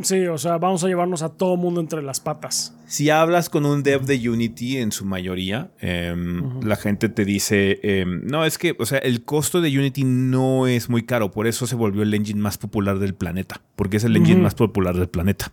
Sí, 0.00 0.26
o 0.26 0.38
sea, 0.38 0.56
vamos 0.56 0.82
a 0.84 0.88
llevarnos 0.88 1.22
a 1.22 1.28
todo 1.28 1.58
mundo 1.58 1.80
entre 1.80 2.02
las 2.02 2.18
patas. 2.18 2.74
Si 2.86 3.10
hablas 3.10 3.50
con 3.50 3.66
un 3.66 3.82
dev 3.82 4.02
de 4.02 4.28
Unity 4.28 4.78
en 4.78 4.90
su 4.90 5.04
mayoría, 5.04 5.70
em, 5.80 6.62
la 6.62 6.76
gente 6.76 7.10
te 7.10 7.26
dice, 7.26 7.78
em, 7.82 8.24
no, 8.24 8.46
es 8.46 8.56
que, 8.56 8.74
o 8.78 8.86
sea, 8.86 8.98
el 8.98 9.22
costo 9.22 9.60
de 9.60 9.68
Unity 9.68 10.04
no 10.04 10.66
es 10.66 10.88
muy 10.88 11.02
caro, 11.02 11.30
por 11.30 11.46
eso 11.46 11.66
se 11.66 11.76
volvió 11.76 12.02
el 12.02 12.14
engine 12.14 12.40
más 12.40 12.56
popular 12.56 12.98
del 13.00 13.14
planeta, 13.14 13.60
porque 13.76 13.98
es 13.98 14.04
el 14.04 14.16
engine 14.16 14.40
más 14.40 14.54
popular 14.54 14.96
del 14.96 15.08
planeta. 15.08 15.52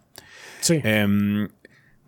Sí. 0.61 0.79
Em, 0.83 1.47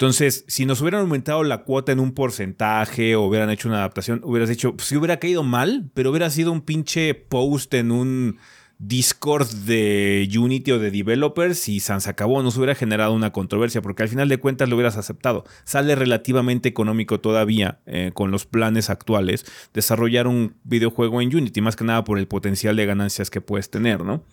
entonces, 0.01 0.45
si 0.47 0.65
nos 0.65 0.81
hubieran 0.81 1.01
aumentado 1.01 1.43
la 1.43 1.63
cuota 1.63 1.91
en 1.91 1.99
un 1.99 2.13
porcentaje 2.13 3.15
o 3.15 3.21
hubieran 3.21 3.51
hecho 3.51 3.67
una 3.67 3.77
adaptación, 3.77 4.21
hubieras 4.23 4.49
dicho, 4.49 4.75
pues 4.75 4.87
sí 4.87 4.97
hubiera 4.97 5.17
caído 5.17 5.43
mal, 5.43 5.91
pero 5.93 6.09
hubiera 6.09 6.31
sido 6.31 6.51
un 6.51 6.61
pinche 6.61 7.13
post 7.13 7.71
en 7.75 7.91
un 7.91 8.37
Discord 8.83 9.47
de 9.67 10.27
Unity 10.35 10.71
o 10.71 10.79
de 10.79 10.89
developers 10.89 11.69
y 11.69 11.79
Sans 11.79 12.07
acabó, 12.07 12.41
no 12.41 12.49
hubiera 12.49 12.73
generado 12.73 13.13
una 13.13 13.31
controversia, 13.31 13.83
porque 13.83 14.01
al 14.01 14.09
final 14.09 14.27
de 14.27 14.39
cuentas 14.39 14.67
lo 14.67 14.75
hubieras 14.75 14.97
aceptado. 14.97 15.45
Sale 15.65 15.93
relativamente 15.93 16.67
económico 16.67 17.19
todavía 17.19 17.79
eh, 17.85 18.09
con 18.15 18.31
los 18.31 18.47
planes 18.47 18.89
actuales 18.89 19.45
desarrollar 19.71 20.25
un 20.25 20.55
videojuego 20.63 21.21
en 21.21 21.35
Unity, 21.35 21.61
más 21.61 21.75
que 21.75 21.83
nada 21.83 22.03
por 22.03 22.17
el 22.17 22.27
potencial 22.27 22.75
de 22.75 22.87
ganancias 22.87 23.29
que 23.29 23.39
puedes 23.39 23.69
tener, 23.69 24.03
¿no? 24.03 24.23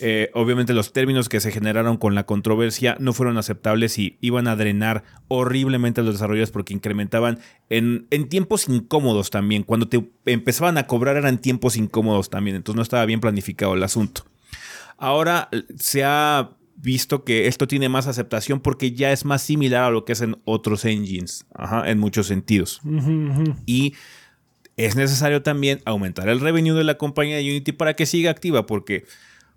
Eh, 0.00 0.30
obviamente 0.34 0.72
los 0.72 0.92
términos 0.92 1.28
que 1.28 1.40
se 1.40 1.50
generaron 1.50 1.96
con 1.96 2.14
la 2.14 2.26
controversia 2.26 2.96
no 3.00 3.12
fueron 3.12 3.38
aceptables 3.38 3.98
y 3.98 4.18
iban 4.20 4.46
a 4.46 4.54
drenar 4.54 5.02
horriblemente 5.26 6.00
a 6.00 6.04
los 6.04 6.14
desarrolladores 6.14 6.52
porque 6.52 6.74
incrementaban 6.74 7.40
en, 7.70 8.06
en 8.10 8.28
tiempos 8.28 8.68
incómodos 8.68 9.30
también. 9.30 9.64
Cuando 9.64 9.88
te 9.88 10.08
empezaban 10.26 10.78
a 10.78 10.86
cobrar 10.86 11.16
eran 11.16 11.40
tiempos 11.40 11.76
incómodos 11.76 12.30
también, 12.30 12.54
entonces 12.54 12.76
no 12.76 12.82
estaba 12.82 13.04
bien 13.04 13.18
planificado 13.18 13.74
el 13.74 13.82
asunto. 13.96 14.24
Ahora 14.98 15.48
se 15.78 16.04
ha 16.04 16.50
visto 16.76 17.24
que 17.24 17.46
esto 17.46 17.66
tiene 17.66 17.88
más 17.88 18.06
aceptación 18.06 18.60
porque 18.60 18.92
ya 18.92 19.10
es 19.10 19.24
más 19.24 19.42
similar 19.42 19.84
a 19.84 19.90
lo 19.90 20.04
que 20.04 20.12
es 20.12 20.20
en 20.20 20.36
otros 20.44 20.84
engines, 20.84 21.46
en 21.84 21.98
muchos 21.98 22.26
sentidos. 22.26 22.80
Y 23.64 23.94
es 24.76 24.96
necesario 24.96 25.42
también 25.42 25.80
aumentar 25.86 26.28
el 26.28 26.40
revenue 26.40 26.74
de 26.74 26.84
la 26.84 26.98
compañía 26.98 27.36
de 27.36 27.42
Unity 27.42 27.72
para 27.72 27.94
que 27.94 28.04
siga 28.04 28.30
activa, 28.30 28.66
porque 28.66 29.04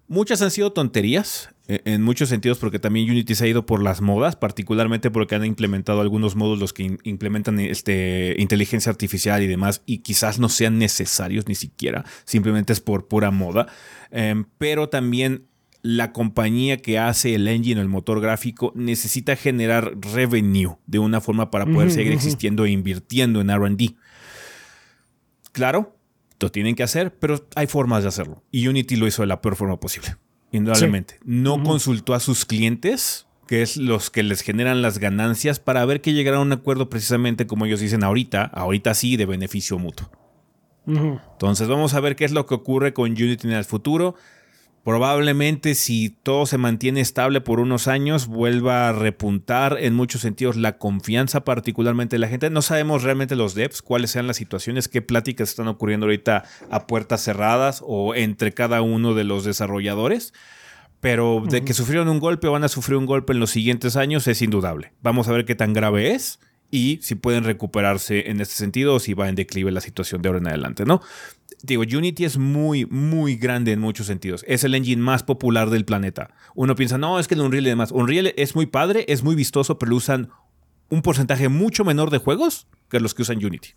muchas 0.10 0.42
han 0.42 0.52
sido 0.52 0.74
tonterías, 0.74 1.52
e, 1.68 1.82
en 1.86 2.02
muchos 2.02 2.28
sentidos, 2.28 2.58
porque 2.58 2.80
también 2.80 3.10
Unity 3.10 3.36
se 3.36 3.46
ha 3.46 3.48
ido 3.48 3.66
por 3.66 3.82
las 3.82 4.02
modas, 4.02 4.36
particularmente 4.36 5.10
porque 5.12 5.36
han 5.36 5.46
implementado 5.46 6.02
algunos 6.02 6.36
módulos 6.36 6.74
que 6.74 6.98
implementan 7.04 7.60
este, 7.60 8.36
inteligencia 8.38 8.90
artificial 8.90 9.42
y 9.42 9.48
demás, 9.48 9.82
y 9.86 10.00
quizás 10.00 10.40
no 10.40 10.50
sean 10.50 10.78
necesarios 10.80 11.48
ni 11.48 11.56
siquiera, 11.56 12.04
simplemente 12.26 12.74
es 12.74 12.82
por 12.82 13.08
pura 13.08 13.32
moda. 13.32 13.68
Em, 14.12 14.46
pero 14.58 14.90
también 14.90 15.46
la 15.82 16.12
compañía 16.12 16.78
que 16.78 17.00
hace 17.00 17.36
el 17.36 17.48
engine 17.48 17.80
o 17.80 17.84
el 17.84 17.90
motor 17.90 18.20
gráfico 18.20 18.74
necesita 18.76 19.36
generar 19.38 19.94
revenue 20.02 20.78
de 20.88 21.00
una 21.00 21.22
forma 21.22 21.52
para 21.52 21.66
poder 21.66 21.92
seguir 21.92 22.12
existiendo 22.12 22.66
e 22.66 22.72
invirtiendo 22.72 23.40
en 23.40 23.50
RD. 23.50 23.96
Claro, 25.54 25.99
lo 26.40 26.52
tienen 26.52 26.76
que 26.76 26.84
hacer, 26.84 27.14
pero 27.18 27.48
hay 27.56 27.68
formas 27.68 28.04
de 28.04 28.10
hacerlo. 28.10 28.44
Y 28.52 28.68
Unity 28.68 28.96
lo 28.96 29.08
hizo 29.08 29.22
de 29.22 29.28
la 29.28 29.42
peor 29.42 29.56
forma 29.56 29.80
posible, 29.80 30.16
indudablemente. 30.52 31.20
No 31.24 31.64
consultó 31.64 32.14
a 32.14 32.20
sus 32.20 32.46
clientes, 32.46 33.28
que 33.48 33.62
es 33.62 33.78
los 33.78 34.10
que 34.10 34.24
les 34.24 34.42
generan 34.42 34.82
las 34.82 35.00
ganancias, 35.00 35.60
para 35.60 35.84
ver 35.86 36.02
que 36.02 36.14
llegaran 36.14 36.40
a 36.40 36.44
un 36.44 36.52
acuerdo 36.54 36.90
precisamente 36.90 37.48
como 37.48 37.66
ellos 37.66 37.80
dicen 37.80 38.04
ahorita, 38.04 38.44
ahorita 38.44 38.94
sí, 38.94 39.18
de 39.18 39.26
beneficio 39.26 39.78
mutuo. 39.78 40.10
Entonces 40.86 41.68
vamos 41.68 41.94
a 41.94 42.00
ver 42.00 42.16
qué 42.16 42.26
es 42.26 42.32
lo 42.32 42.48
que 42.48 42.56
ocurre 42.56 42.94
con 42.94 43.12
Unity 43.12 43.48
en 43.48 43.54
el 43.54 43.66
futuro. 43.66 44.16
Probablemente 44.84 45.76
si 45.76 46.10
todo 46.10 46.46
se 46.46 46.58
mantiene 46.58 47.02
estable 47.02 47.42
por 47.42 47.60
unos 47.60 47.88
años, 47.88 48.28
vuelva 48.28 48.90
a 48.90 48.94
repuntar 48.94 49.78
en 49.80 49.94
muchos 49.94 50.22
sentidos 50.22 50.56
la 50.56 50.78
confianza 50.78 51.44
particularmente 51.44 52.16
de 52.16 52.20
la 52.20 52.28
gente. 52.30 52.50
No 52.50 52.62
sabemos 52.62 53.04
realmente 53.04 53.36
los 53.36 53.56
devs, 53.56 53.82
cuáles 53.82 54.12
sean 54.12 54.28
las 54.28 54.38
situaciones, 54.38 54.88
qué 54.88 55.02
pláticas 55.02 55.50
están 55.50 55.68
ocurriendo 55.68 56.06
ahorita 56.06 56.44
a 56.72 56.88
puertas 56.88 57.22
cerradas 57.22 57.84
o 57.86 58.16
entre 58.16 58.54
cada 58.54 58.82
uno 58.82 59.14
de 59.14 59.26
los 59.26 59.44
desarrolladores. 59.44 60.34
Pero 61.02 61.44
de 61.48 61.64
que 61.64 61.74
sufrieron 61.74 62.10
un 62.10 62.20
golpe 62.20 62.48
o 62.48 62.52
van 62.52 62.64
a 62.64 62.68
sufrir 62.68 62.98
un 62.98 63.06
golpe 63.06 63.34
en 63.34 63.40
los 63.40 63.52
siguientes 63.52 63.96
años 63.96 64.28
es 64.28 64.42
indudable. 64.42 64.94
Vamos 65.02 65.28
a 65.28 65.32
ver 65.32 65.46
qué 65.46 65.56
tan 65.56 65.72
grave 65.72 66.12
es 66.14 66.40
y 66.72 67.00
si 67.02 67.16
pueden 67.16 67.44
recuperarse 67.44 68.30
en 68.30 68.42
este 68.42 68.56
sentido 68.56 68.96
o 68.96 69.00
si 69.00 69.14
va 69.14 69.30
en 69.30 69.36
declive 69.36 69.72
la 69.72 69.82
situación 69.82 70.22
de 70.22 70.30
ahora 70.30 70.40
en 70.40 70.48
adelante, 70.48 70.86
¿no? 70.86 71.02
Digo, 71.62 71.84
Unity 71.84 72.24
es 72.24 72.38
muy, 72.38 72.86
muy 72.86 73.36
grande 73.36 73.74
en 73.74 73.80
muchos 73.80 74.08
sentidos. 74.08 74.46
Es 74.48 74.64
el 74.64 74.76
engine 74.76 75.02
más 75.02 75.24
popular 75.24 75.70
del 75.70 75.84
planeta. 75.84 76.34
Uno 76.56 76.76
piensa, 76.76 76.98
no, 76.98 77.20
es 77.20 77.28
que 77.28 77.36
el 77.36 77.42
Unreal 77.42 77.66
y 77.66 77.70
demás. 77.70 77.92
Unreal 77.92 78.34
es 78.38 78.56
muy 78.56 78.66
padre, 78.66 79.06
es 79.10 79.24
muy 79.24 79.36
vistoso, 79.36 79.78
pero 79.78 79.96
usan 79.96 80.30
un 80.90 81.02
porcentaje 81.02 81.50
mucho 81.50 81.84
menor 81.84 82.12
de 82.12 82.18
juegos 82.18 82.68
que 82.90 83.00
los 83.00 83.14
que 83.14 83.24
usan 83.24 83.44
Unity. 83.44 83.70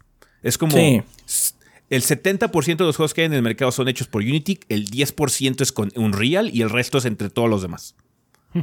Es 0.43 0.59
como 0.59 0.77
el 0.77 2.03
70% 2.03 2.77
de 2.77 2.85
los 2.85 2.97
juegos 2.97 3.13
que 3.13 3.21
hay 3.21 3.27
en 3.27 3.35
el 3.35 3.43
mercado 3.43 3.71
son 3.71 3.87
hechos 3.87 4.07
por 4.07 4.23
Unity, 4.23 4.61
el 4.71 4.91
10% 4.91 5.61
es 5.61 5.73
con 5.73 5.93
Unreal 5.95 6.49
y 6.51 6.63
el 6.63 6.71
resto 6.71 6.97
es 6.97 7.05
entre 7.05 7.29
todos 7.31 7.51
los 7.51 7.63
demás. 7.63 7.95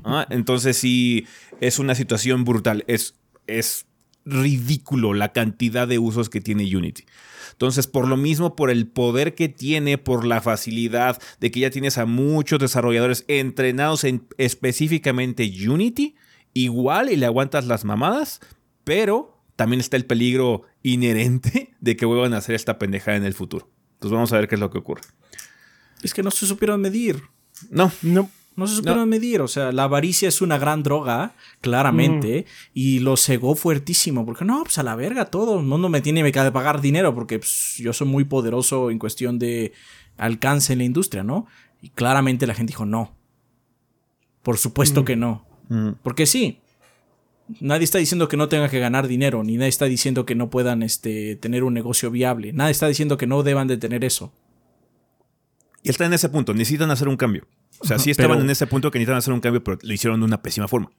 Ah, 0.03 0.27
entonces 0.29 0.77
sí, 0.77 1.25
es 1.61 1.79
una 1.79 1.95
situación 1.95 2.45
brutal. 2.45 2.83
Es, 2.85 3.15
es 3.47 3.87
ridículo 4.23 5.15
la 5.15 5.33
cantidad 5.33 5.87
de 5.87 5.97
usos 5.97 6.29
que 6.29 6.41
tiene 6.41 6.63
Unity. 6.63 7.05
Entonces, 7.51 7.87
por 7.87 8.07
lo 8.07 8.17
mismo, 8.17 8.55
por 8.55 8.69
el 8.69 8.87
poder 8.87 9.35
que 9.35 9.49
tiene, 9.49 9.97
por 9.97 10.25
la 10.25 10.41
facilidad 10.41 11.21
de 11.39 11.51
que 11.51 11.61
ya 11.61 11.69
tienes 11.69 11.97
a 11.97 12.05
muchos 12.05 12.59
desarrolladores 12.59 13.25
entrenados 13.27 14.03
en 14.03 14.27
específicamente 14.37 15.51
Unity, 15.67 16.15
igual 16.53 17.09
y 17.09 17.15
le 17.15 17.25
aguantas 17.25 17.65
las 17.65 17.85
mamadas, 17.85 18.39
pero 18.83 19.39
también 19.55 19.79
está 19.79 19.97
el 19.97 20.05
peligro 20.05 20.63
inherente 20.83 21.75
de 21.79 21.95
que 21.95 22.05
vuelvan 22.05 22.33
a 22.33 22.37
hacer 22.37 22.55
esta 22.55 22.79
pendejada 22.79 23.17
en 23.17 23.25
el 23.25 23.33
futuro. 23.33 23.69
Entonces 23.95 24.13
vamos 24.13 24.33
a 24.33 24.37
ver 24.37 24.47
qué 24.47 24.55
es 24.55 24.61
lo 24.61 24.69
que 24.69 24.77
ocurre. 24.77 25.01
Es 26.01 26.13
que 26.13 26.23
no 26.23 26.31
se 26.31 26.45
supieron 26.45 26.79
medir. 26.79 27.21
No. 27.69 27.91
No. 28.01 28.29
No 28.59 28.67
se 28.67 28.75
supieron 28.75 29.07
medir, 29.09 29.41
o 29.41 29.47
sea, 29.47 29.71
la 29.71 29.85
avaricia 29.85 30.27
es 30.27 30.41
una 30.41 30.57
gran 30.57 30.83
droga, 30.83 31.33
claramente, 31.61 32.45
y 32.73 32.99
lo 32.99 33.17
cegó 33.17 33.55
fuertísimo, 33.55 34.25
porque 34.25 34.45
no, 34.45 34.63
pues 34.63 34.77
a 34.77 34.83
la 34.83 34.95
verga 34.95 35.25
todo, 35.25 35.59
el 35.59 35.65
mundo 35.65 35.89
me 35.89 36.01
tiene 36.01 36.29
que 36.31 36.51
pagar 36.51 36.81
dinero, 36.81 37.15
porque 37.15 37.39
pues, 37.39 37.75
yo 37.77 37.93
soy 37.93 38.07
muy 38.07 38.25
poderoso 38.25 38.91
en 38.91 38.99
cuestión 38.99 39.39
de 39.39 39.71
alcance 40.17 40.73
en 40.73 40.79
la 40.79 40.85
industria, 40.85 41.23
¿no? 41.23 41.47
Y 41.81 41.89
claramente 41.89 42.45
la 42.45 42.53
gente 42.53 42.71
dijo 42.71 42.85
no. 42.85 43.13
Por 44.43 44.57
supuesto 44.57 45.05
que 45.05 45.15
no. 45.15 45.45
Porque 46.03 46.25
sí, 46.25 46.59
nadie 47.59 47.83
está 47.83 47.97
diciendo 47.97 48.27
que 48.27 48.37
no 48.37 48.49
tenga 48.49 48.69
que 48.69 48.79
ganar 48.79 49.07
dinero, 49.07 49.43
ni 49.43 49.55
nadie 49.55 49.69
está 49.69 49.85
diciendo 49.85 50.25
que 50.25 50.35
no 50.35 50.49
puedan 50.49 50.83
este, 50.83 51.35
tener 51.35 51.63
un 51.63 51.73
negocio 51.73 52.11
viable, 52.11 52.53
nadie 52.53 52.71
está 52.71 52.87
diciendo 52.87 53.17
que 53.17 53.27
no 53.27 53.43
deban 53.43 53.67
de 53.67 53.77
tener 53.77 54.03
eso. 54.03 54.31
Y 55.83 55.89
está 55.89 56.05
en 56.05 56.13
ese 56.13 56.29
punto, 56.29 56.53
necesitan 56.53 56.91
hacer 56.91 57.07
un 57.07 57.17
cambio. 57.17 57.47
O 57.79 57.87
sea, 57.87 57.99
sí 57.99 58.11
estaban 58.11 58.41
en 58.41 58.49
ese 58.49 58.67
punto 58.67 58.91
que 58.91 58.99
necesitan 58.99 59.17
hacer 59.17 59.33
un 59.33 59.39
cambio, 59.39 59.63
pero 59.63 59.77
lo 59.81 59.93
hicieron 59.93 60.19
de 60.19 60.25
una 60.25 60.41
pésima 60.41 60.67
forma. 60.67 60.91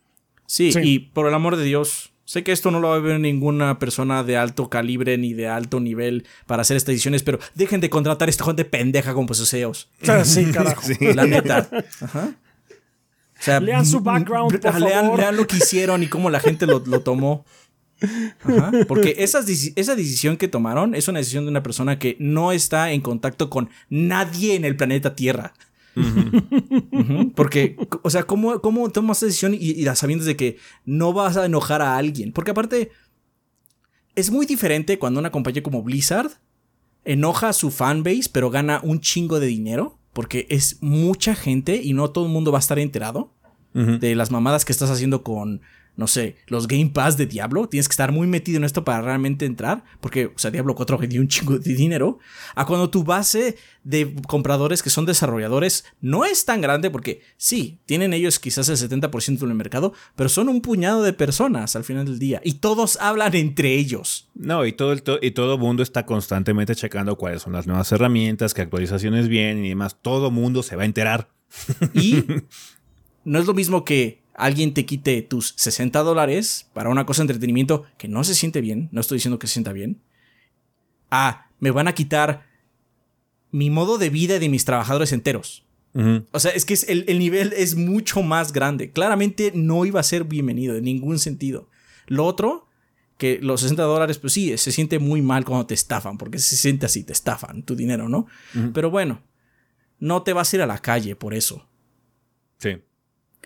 Sí, 0.47 0.73
y 0.83 0.99
por 0.99 1.29
el 1.29 1.35
amor 1.35 1.57
de 1.57 1.64
Dios, 1.64 2.12
sé 2.25 2.43
que 2.43 2.53
esto 2.53 2.71
no 2.71 2.81
lo 2.81 2.88
va 2.88 2.97
a 2.97 3.01
ver 3.01 3.21
ninguna 3.21 3.79
persona 3.79 4.25
de 4.25 4.37
alto 4.37 4.69
calibre 4.71 5.19
ni 5.19 5.33
de 5.33 5.49
alto 5.49 5.81
nivel 5.81 6.27
para 6.47 6.62
hacer 6.62 6.77
estas 6.77 6.93
ediciones, 6.93 7.23
pero 7.23 7.38
dejen 7.55 7.81
de 7.81 7.90
contratar 7.90 8.29
a 8.29 8.31
esta 8.31 8.45
gente 8.45 8.64
pendeja 8.64 9.14
como 9.14 9.27
poseos. 9.27 9.90
Sí, 10.25 10.47
carajo. 10.47 10.83
La 11.14 11.27
neta. 11.27 11.69
Ajá. 12.01 12.35
O 13.40 13.43
sea, 13.43 13.59
lean 13.59 13.87
su 13.87 14.01
background, 14.01 14.61
por 14.61 14.81
lean, 14.81 15.16
lean, 15.16 15.37
lo 15.37 15.47
que 15.47 15.57
hicieron 15.57 16.03
y 16.03 16.09
cómo 16.09 16.29
la 16.29 16.40
gente 16.40 16.66
lo, 16.66 16.81
lo 16.81 17.01
tomó. 17.01 17.47
Ajá, 18.43 18.73
porque 18.89 19.17
esa 19.19 19.43
decisión 19.43 20.37
que 20.37 20.49
tomaron 20.49 20.95
es 20.95 21.09
una 21.09 21.19
decisión 21.19 21.45
de 21.45 21.51
una 21.51 21.63
persona 21.63 21.99
que 21.99 22.17
no 22.19 22.53
está 22.53 22.93
en 22.93 23.01
contacto 23.01 23.51
con 23.51 23.71
nadie 23.89 24.55
en 24.55 24.65
el 24.65 24.77
planeta 24.77 25.15
Tierra. 25.15 25.55
Porque, 27.35 27.77
o 28.03 28.11
sea, 28.11 28.23
¿cómo, 28.23 28.61
cómo 28.61 28.89
tomas 28.91 29.19
esa 29.19 29.27
decisión 29.27 29.55
y, 29.55 29.71
y 29.71 29.85
sabiendo 29.95 30.25
de 30.25 30.37
que 30.37 30.57
no 30.85 31.13
vas 31.13 31.37
a 31.37 31.47
enojar 31.47 31.83
a 31.83 31.97
alguien? 31.97 32.33
Porque 32.33 32.53
aparte, 32.53 32.91
es 34.15 34.31
muy 34.31 34.47
diferente 34.47 34.99
cuando 34.99 35.21
una 35.21 35.31
compañía 35.31 35.63
como 35.63 35.83
Blizzard 35.83 36.31
enoja 37.05 37.49
a 37.51 37.53
su 37.53 37.71
fanbase, 37.71 38.31
pero 38.33 38.51
gana 38.51 38.81
un 38.83 39.01
chingo 39.01 39.41
de 39.41 39.47
dinero. 39.47 39.99
Porque 40.13 40.47
es 40.51 40.79
mucha 40.81 41.37
gente 41.37 41.81
y 41.83 41.93
no 41.93 42.11
todo 42.11 42.27
el 42.27 42.33
mundo 42.33 42.51
va 42.51 42.59
a 42.59 42.61
estar 42.61 42.81
enterado 42.81 43.33
de 43.73 44.17
las 44.17 44.33
mamadas 44.33 44.65
que 44.65 44.73
estás 44.73 44.91
haciendo 44.91 45.23
con 45.23 45.63
no 46.01 46.07
sé, 46.07 46.37
los 46.47 46.67
Game 46.67 46.93
Pass 46.95 47.19
de 47.19 47.27
Diablo. 47.27 47.69
Tienes 47.69 47.87
que 47.87 47.93
estar 47.93 48.11
muy 48.11 48.27
metido 48.27 48.57
en 48.57 48.65
esto 48.65 48.85
para 48.85 49.03
realmente 49.03 49.45
entrar. 49.45 49.85
Porque, 50.01 50.29
o 50.35 50.39
sea, 50.39 50.51
Diablo 50.51 50.75
4 50.75 50.97
dio 51.01 51.21
un 51.21 51.29
chingo 51.29 51.59
de 51.59 51.75
dinero. 51.75 52.19
A 52.55 52.65
cuando 52.65 52.89
tu 52.89 53.05
base 53.05 53.59
de 53.85 54.17
compradores 54.27 54.83
que 54.83 54.89
son 54.89 55.05
desarrolladores 55.05 55.85
no 56.01 56.25
es 56.25 56.47
tan 56.47 56.63
grande. 56.63 56.91
Porque 56.91 57.21
sí, 57.37 57.81
tienen 57.85 58.15
ellos 58.15 58.39
quizás 58.39 58.71
el 58.71 58.79
70% 58.79 59.41
del 59.41 59.53
mercado. 59.53 59.93
Pero 60.17 60.31
son 60.31 60.49
un 60.49 60.63
puñado 60.63 61.03
de 61.03 61.13
personas 61.13 61.77
al 61.77 61.85
final 61.85 62.07
del 62.07 62.19
día. 62.19 62.41
Y 62.45 62.55
todos 62.55 62.97
hablan 62.99 63.35
entre 63.35 63.75
ellos. 63.75 64.31
No, 64.35 64.65
y 64.65 64.73
todo 64.73 64.93
el, 64.93 65.03
y 65.21 65.33
todo 65.33 65.59
mundo 65.59 65.83
está 65.83 66.07
constantemente 66.07 66.75
checando 66.75 67.19
cuáles 67.19 67.43
son 67.43 67.53
las 67.53 67.67
nuevas 67.67 67.93
herramientas, 67.93 68.55
qué 68.55 68.63
actualizaciones 68.63 69.29
vienen 69.29 69.67
y 69.67 69.69
demás. 69.69 69.99
Todo 70.01 70.31
mundo 70.31 70.63
se 70.63 70.77
va 70.77 70.85
a 70.85 70.87
enterar. 70.87 71.29
Y 71.93 72.25
no 73.25 73.39
es 73.39 73.45
lo 73.45 73.53
mismo 73.53 73.85
que 73.85 74.23
alguien 74.35 74.75
te 74.75 74.87
quite 74.87 75.23
tus 75.23 75.55
60 75.57 76.03
dólares 76.03 76.69
para 76.73 76.90
una 76.90 77.07
cosa 77.07 77.21
de 77.21 77.25
entretenimiento 77.25 77.85
que 77.99 78.09
no 78.09 78.25
se 78.25 78.35
siente 78.35 78.61
bien, 78.61 78.88
no 78.93 79.01
estoy 79.01 79.16
diciendo 79.16 79.38
que 79.38 79.47
se 79.47 79.55
sienta 79.55 79.73
bien, 79.73 80.01
ah, 81.11 81.47
me 81.59 81.71
van 81.71 81.88
a 81.88 81.95
quitar 81.95 82.47
mi 83.51 83.71
modo 83.71 83.99
de 83.99 84.11
vida 84.11 84.38
de 84.38 84.49
mis 84.49 84.64
trabajadores 84.64 85.12
enteros. 85.12 85.64
O 86.31 86.38
sea, 86.38 86.53
es 86.53 86.64
que 86.64 86.75
el, 86.87 87.19
nivel 87.19 87.53
es 87.57 87.75
mucho 87.75 88.23
más 88.23 88.53
grande. 88.53 88.93
Claramente 88.93 89.51
no 89.55 89.85
iba 89.85 89.99
a 89.99 90.05
ser 90.05 90.23
bienvenido 90.23 90.77
en 90.77 90.85
ningún 90.85 91.19
sentido. 91.19 91.69
Lo 92.07 92.27
otro, 92.27 92.68
que 93.18 93.41
los 93.43 93.62
60 93.62 93.83
dólares, 93.83 94.18
pues 94.18 94.33
sí, 94.33 94.57
se 94.57 94.70
siente 94.70 95.01
muy 95.01 95.20
mal 95.20 95.45
cuando 95.45 95.66
te 95.66 95.74
estafan, 95.74 96.16
porque 96.16 96.39
se 96.39 96.57
siente 96.57 96.87
así, 96.87 97.03
te 97.03 97.12
estafan 97.12 97.64
tu 97.64 97.74
dinero, 97.74 98.09
¿no? 98.09 98.28
Pero 98.72 98.91
bueno, 98.91 99.20
no 99.99 100.22
te 100.22 100.33
vas 100.33 100.53
a 100.53 100.57
ir 100.57 100.62
a 100.62 100.66
la 100.66 100.78
calle 100.78 101.16
por 101.16 101.35
eso. 101.35 101.66
Sí. 102.59 102.78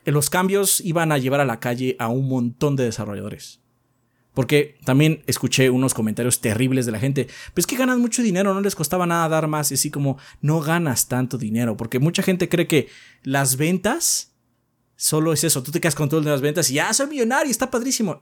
Los 0.05 0.30
cambios 0.30 0.80
iban 0.80 1.12
a 1.12 1.18
llevar 1.18 1.40
a 1.40 1.44
la 1.44 1.61
calle 1.61 1.96
a 1.98 2.09
un 2.09 2.28
montón 2.28 2.76
de 2.76 2.84
desarrolladores. 2.84 3.61
Porque 4.34 4.78
también 4.84 5.22
escuché 5.26 5.70
unos 5.70 5.94
comentarios 5.94 6.40
terribles 6.40 6.86
de 6.86 6.92
la 6.92 6.98
gente. 6.98 7.28
Pues 7.55 7.66
que 7.66 7.76
ganan 7.76 8.00
mucho 8.00 8.22
dinero, 8.22 8.52
no 8.52 8.61
les 8.61 8.74
costaba 8.74 9.07
nada 9.07 9.28
dar 9.28 9.46
más. 9.46 9.70
Y 9.70 9.74
así 9.74 9.90
como, 9.90 10.18
no 10.40 10.61
ganas 10.61 11.07
tanto 11.07 11.38
dinero. 11.38 11.76
Porque 11.76 12.00
mucha 12.00 12.22
gente 12.22 12.48
cree 12.48 12.66
que 12.66 12.88
las 13.22 13.57
ventas 13.57 14.34
solo 14.96 15.32
es 15.32 15.44
eso. 15.44 15.62
Tú 15.62 15.70
te 15.70 15.80
quedas 15.80 15.94
control 15.94 16.24
de 16.24 16.30
las 16.30 16.40
ventas 16.40 16.70
y 16.70 16.74
ya 16.74 16.92
soy 16.92 17.09
millonario, 17.09 17.50
está 17.50 17.70
padrísimo. 17.70 18.20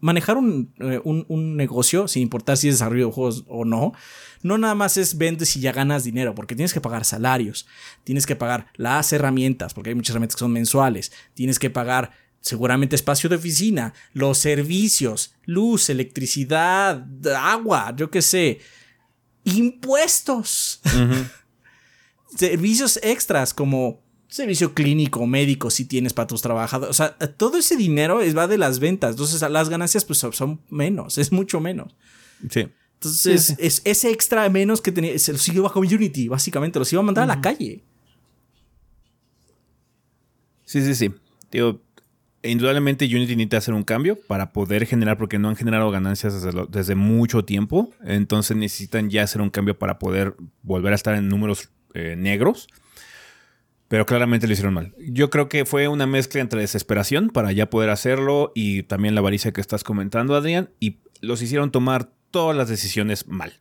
Manejar 0.00 0.36
eh, 0.36 1.00
un, 1.04 1.24
un, 1.28 1.56
negocio, 1.56 2.08
sin 2.08 2.22
importar 2.22 2.56
si 2.56 2.68
es 2.68 2.74
desarrollo 2.74 3.06
de 3.06 3.12
juegos 3.12 3.44
o 3.48 3.64
no, 3.64 3.92
no 4.42 4.58
nada 4.58 4.74
más 4.74 4.96
es 4.96 5.16
vendes 5.16 5.56
y 5.56 5.60
ya 5.60 5.72
ganas 5.72 6.04
dinero. 6.04 6.34
Porque 6.34 6.54
tienes 6.54 6.72
que 6.72 6.80
pagar 6.80 7.04
salarios, 7.04 7.66
tienes 8.04 8.26
que 8.26 8.36
pagar 8.36 8.66
las 8.76 9.12
herramientas, 9.12 9.74
porque 9.74 9.90
hay 9.90 9.94
muchas 9.94 10.10
herramientas 10.10 10.36
que 10.36 10.40
son 10.40 10.52
mensuales. 10.52 11.12
Tienes 11.34 11.58
que 11.58 11.70
pagar 11.70 12.12
seguramente 12.42 12.96
espacio 12.96 13.30
de 13.30 13.36
oficina, 13.36 13.94
los 14.12 14.36
servicios, 14.36 15.34
luz, 15.44 15.88
electricidad, 15.88 17.06
agua, 17.36 17.94
yo 17.96 18.10
qué 18.10 18.20
sé, 18.20 18.58
impuestos, 19.44 20.80
servicios 22.36 22.98
extras 23.02 23.54
como 23.54 24.02
servicio 24.28 24.74
clínico, 24.74 25.26
médico, 25.26 25.70
si 25.70 25.84
tienes 25.84 26.14
para 26.14 26.26
tus 26.26 26.42
trabajadores, 26.42 26.90
o 26.90 26.94
sea, 26.94 27.16
todo 27.36 27.58
ese 27.58 27.76
dinero 27.76 28.20
va 28.36 28.48
de 28.48 28.58
las 28.58 28.78
ventas, 28.80 29.12
entonces 29.12 29.40
las 29.48 29.68
ganancias 29.68 30.04
pues 30.04 30.18
son 30.18 30.60
menos, 30.68 31.18
es 31.18 31.32
mucho 31.32 31.60
menos. 31.60 31.94
Sí. 32.50 32.68
Entonces, 33.02 33.56
Es, 33.58 33.82
ese 33.84 34.10
extra 34.10 34.48
menos 34.48 34.80
que 34.80 34.92
tenía, 34.92 35.18
se 35.18 35.32
los 35.32 35.48
iba 35.48 35.64
bajo 35.64 35.80
Unity, 35.80 36.28
básicamente, 36.28 36.78
los 36.78 36.92
iba 36.92 37.00
a 37.00 37.04
mandar 37.04 37.24
a 37.24 37.26
la 37.26 37.40
calle. 37.40 37.82
Sí, 40.64 40.80
sí, 40.82 40.94
sí. 40.94 41.12
Tío, 41.50 41.82
indudablemente 42.44 43.04
Unity 43.04 43.34
necesita 43.34 43.56
hacer 43.56 43.74
un 43.74 43.82
cambio 43.82 44.16
para 44.28 44.52
poder 44.52 44.86
generar, 44.86 45.18
porque 45.18 45.40
no 45.40 45.48
han 45.48 45.56
generado 45.56 45.90
ganancias 45.90 46.46
desde, 46.70 46.94
mucho 46.94 47.44
tiempo. 47.44 47.90
Entonces 48.04 48.56
necesitan 48.56 49.10
ya 49.10 49.24
hacer 49.24 49.42
un 49.42 49.50
cambio 49.50 49.76
para 49.76 49.98
poder 49.98 50.36
volver 50.62 50.92
a 50.92 50.96
estar 50.96 51.16
en 51.16 51.28
números 51.28 51.70
eh, 51.94 52.14
negros. 52.16 52.68
Pero 53.88 54.06
claramente 54.06 54.46
lo 54.46 54.52
hicieron 54.52 54.74
mal. 54.74 54.94
Yo 54.96 55.28
creo 55.28 55.48
que 55.48 55.66
fue 55.66 55.88
una 55.88 56.06
mezcla 56.06 56.40
entre 56.40 56.60
desesperación 56.60 57.30
para 57.30 57.50
ya 57.50 57.68
poder 57.68 57.90
hacerlo 57.90 58.52
y 58.54 58.84
también 58.84 59.16
la 59.16 59.20
avaricia 59.20 59.52
que 59.52 59.60
estás 59.60 59.82
comentando, 59.82 60.36
Adrián. 60.36 60.70
Y 60.78 61.00
los 61.20 61.42
hicieron 61.42 61.72
tomar 61.72 62.12
todas 62.32 62.56
las 62.56 62.68
decisiones 62.68 63.28
mal. 63.28 63.60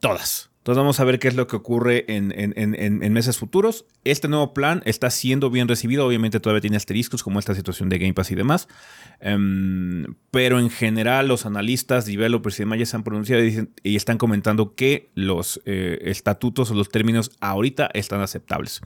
Todas. 0.00 0.50
Entonces 0.68 0.82
vamos 0.82 1.00
a 1.00 1.04
ver 1.04 1.18
qué 1.18 1.28
es 1.28 1.34
lo 1.34 1.46
que 1.46 1.56
ocurre 1.56 2.04
en, 2.08 3.12
meses 3.14 3.38
futuros. 3.38 3.86
Este 4.04 4.28
nuevo 4.28 4.52
plan 4.52 4.82
está 4.84 5.08
siendo 5.08 5.48
bien 5.48 5.66
recibido. 5.66 6.06
Obviamente 6.06 6.40
todavía 6.40 6.60
tiene 6.60 6.76
asteriscos 6.76 7.22
como 7.22 7.38
esta 7.38 7.54
situación 7.54 7.88
de 7.88 7.96
Game 7.96 8.12
Pass 8.12 8.30
y 8.32 8.34
demás. 8.34 8.68
Em, 9.20 10.04
pero 10.30 10.58
en 10.58 10.68
general 10.68 11.26
los 11.26 11.46
analistas, 11.46 12.04
developers 12.04 12.58
y 12.58 12.64
demás 12.64 12.80
ya 12.80 12.84
se 12.84 12.96
han 12.96 13.02
pronunciado 13.02 13.42
y, 13.42 13.96
están 13.96 14.18
comentando 14.18 14.74
que 14.74 15.10
los 15.14 15.58
eh, 15.64 16.00
estatutos 16.02 16.70
o 16.70 16.74
los 16.74 16.90
términos 16.90 17.30
ahorita 17.40 17.88
están 17.94 18.20
aceptables. 18.20 18.82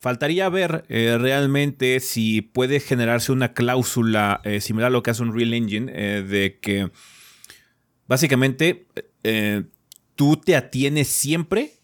Faltaría 0.00 0.48
ver 0.48 0.84
eh, 0.88 1.16
realmente 1.16 2.00
si 2.00 2.40
puede 2.40 2.80
generarse 2.80 3.30
una 3.30 3.52
cláusula 3.52 4.40
eh, 4.42 4.60
similar 4.60 4.88
a 4.88 4.90
lo 4.90 5.04
que 5.04 5.12
hace 5.12 5.22
un 5.22 5.32
Real 5.32 5.54
Engine 5.54 5.92
de 5.92 6.58
que 6.60 6.90
básicamente 8.10 8.86
tú 10.16 10.36
te 10.36 10.54
atienes 10.54 11.08
siempre 11.08 11.80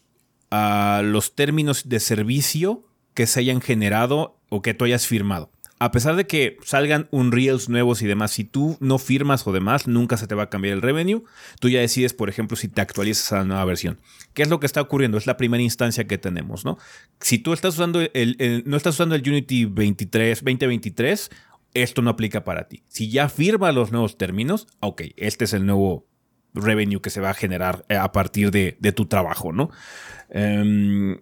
a 0.51 1.01
los 1.03 1.33
términos 1.33 1.89
de 1.89 1.99
servicio 1.99 2.85
que 3.15 3.25
se 3.25 3.39
hayan 3.39 3.61
generado 3.61 4.39
o 4.49 4.61
que 4.61 4.75
tú 4.75 4.85
hayas 4.85 5.07
firmado. 5.07 5.51
A 5.79 5.91
pesar 5.91 6.15
de 6.15 6.25
que 6.25 6.57
salgan 6.63 7.07
Unreals 7.11 7.69
nuevos 7.69 8.01
y 8.01 8.07
demás, 8.07 8.31
si 8.31 8.43
tú 8.43 8.77
no 8.79 8.97
firmas 8.97 9.45
o 9.45 9.51
demás, 9.51 9.87
nunca 9.87 10.17
se 10.17 10.25
te 10.25 10.33
va 10.33 10.43
a 10.43 10.49
cambiar 10.49 10.73
el 10.73 10.81
revenue. 10.81 11.23
Tú 11.59 11.69
ya 11.69 11.79
decides, 11.79 12.13
por 12.13 12.29
ejemplo, 12.29 12.57
si 12.57 12.67
te 12.67 12.81
actualizas 12.81 13.31
a 13.31 13.37
la 13.37 13.43
nueva 13.43 13.65
versión. 13.65 13.99
¿Qué 14.33 14.41
es 14.41 14.49
lo 14.49 14.59
que 14.59 14.65
está 14.65 14.81
ocurriendo? 14.81 15.19
Es 15.19 15.27
la 15.27 15.37
primera 15.37 15.61
instancia 15.61 16.07
que 16.07 16.17
tenemos, 16.17 16.65
¿no? 16.65 16.79
Si 17.19 17.37
tú 17.37 17.53
estás 17.53 17.75
usando 17.75 18.01
el, 18.01 18.63
no 18.65 18.75
estás 18.75 18.95
usando 18.95 19.13
el 19.13 19.27
Unity 19.27 19.65
23, 19.65 20.39
2023, 20.39 21.29
esto 21.75 22.01
no 22.01 22.09
aplica 22.09 22.43
para 22.43 22.67
ti. 22.67 22.81
Si 22.87 23.11
ya 23.11 23.29
firma 23.29 23.71
los 23.71 23.91
nuevos 23.91 24.17
términos, 24.17 24.67
ok, 24.79 25.03
este 25.15 25.45
es 25.45 25.53
el 25.53 25.67
nuevo 25.67 26.06
revenue 26.61 27.01
que 27.01 27.09
se 27.09 27.21
va 27.21 27.31
a 27.31 27.33
generar 27.33 27.85
eh, 27.89 27.95
a 27.95 28.11
partir 28.11 28.51
de, 28.51 28.73
tu 28.95 29.05
trabajo, 29.05 29.51
¿no? 29.51 29.69
Em, 30.29 31.19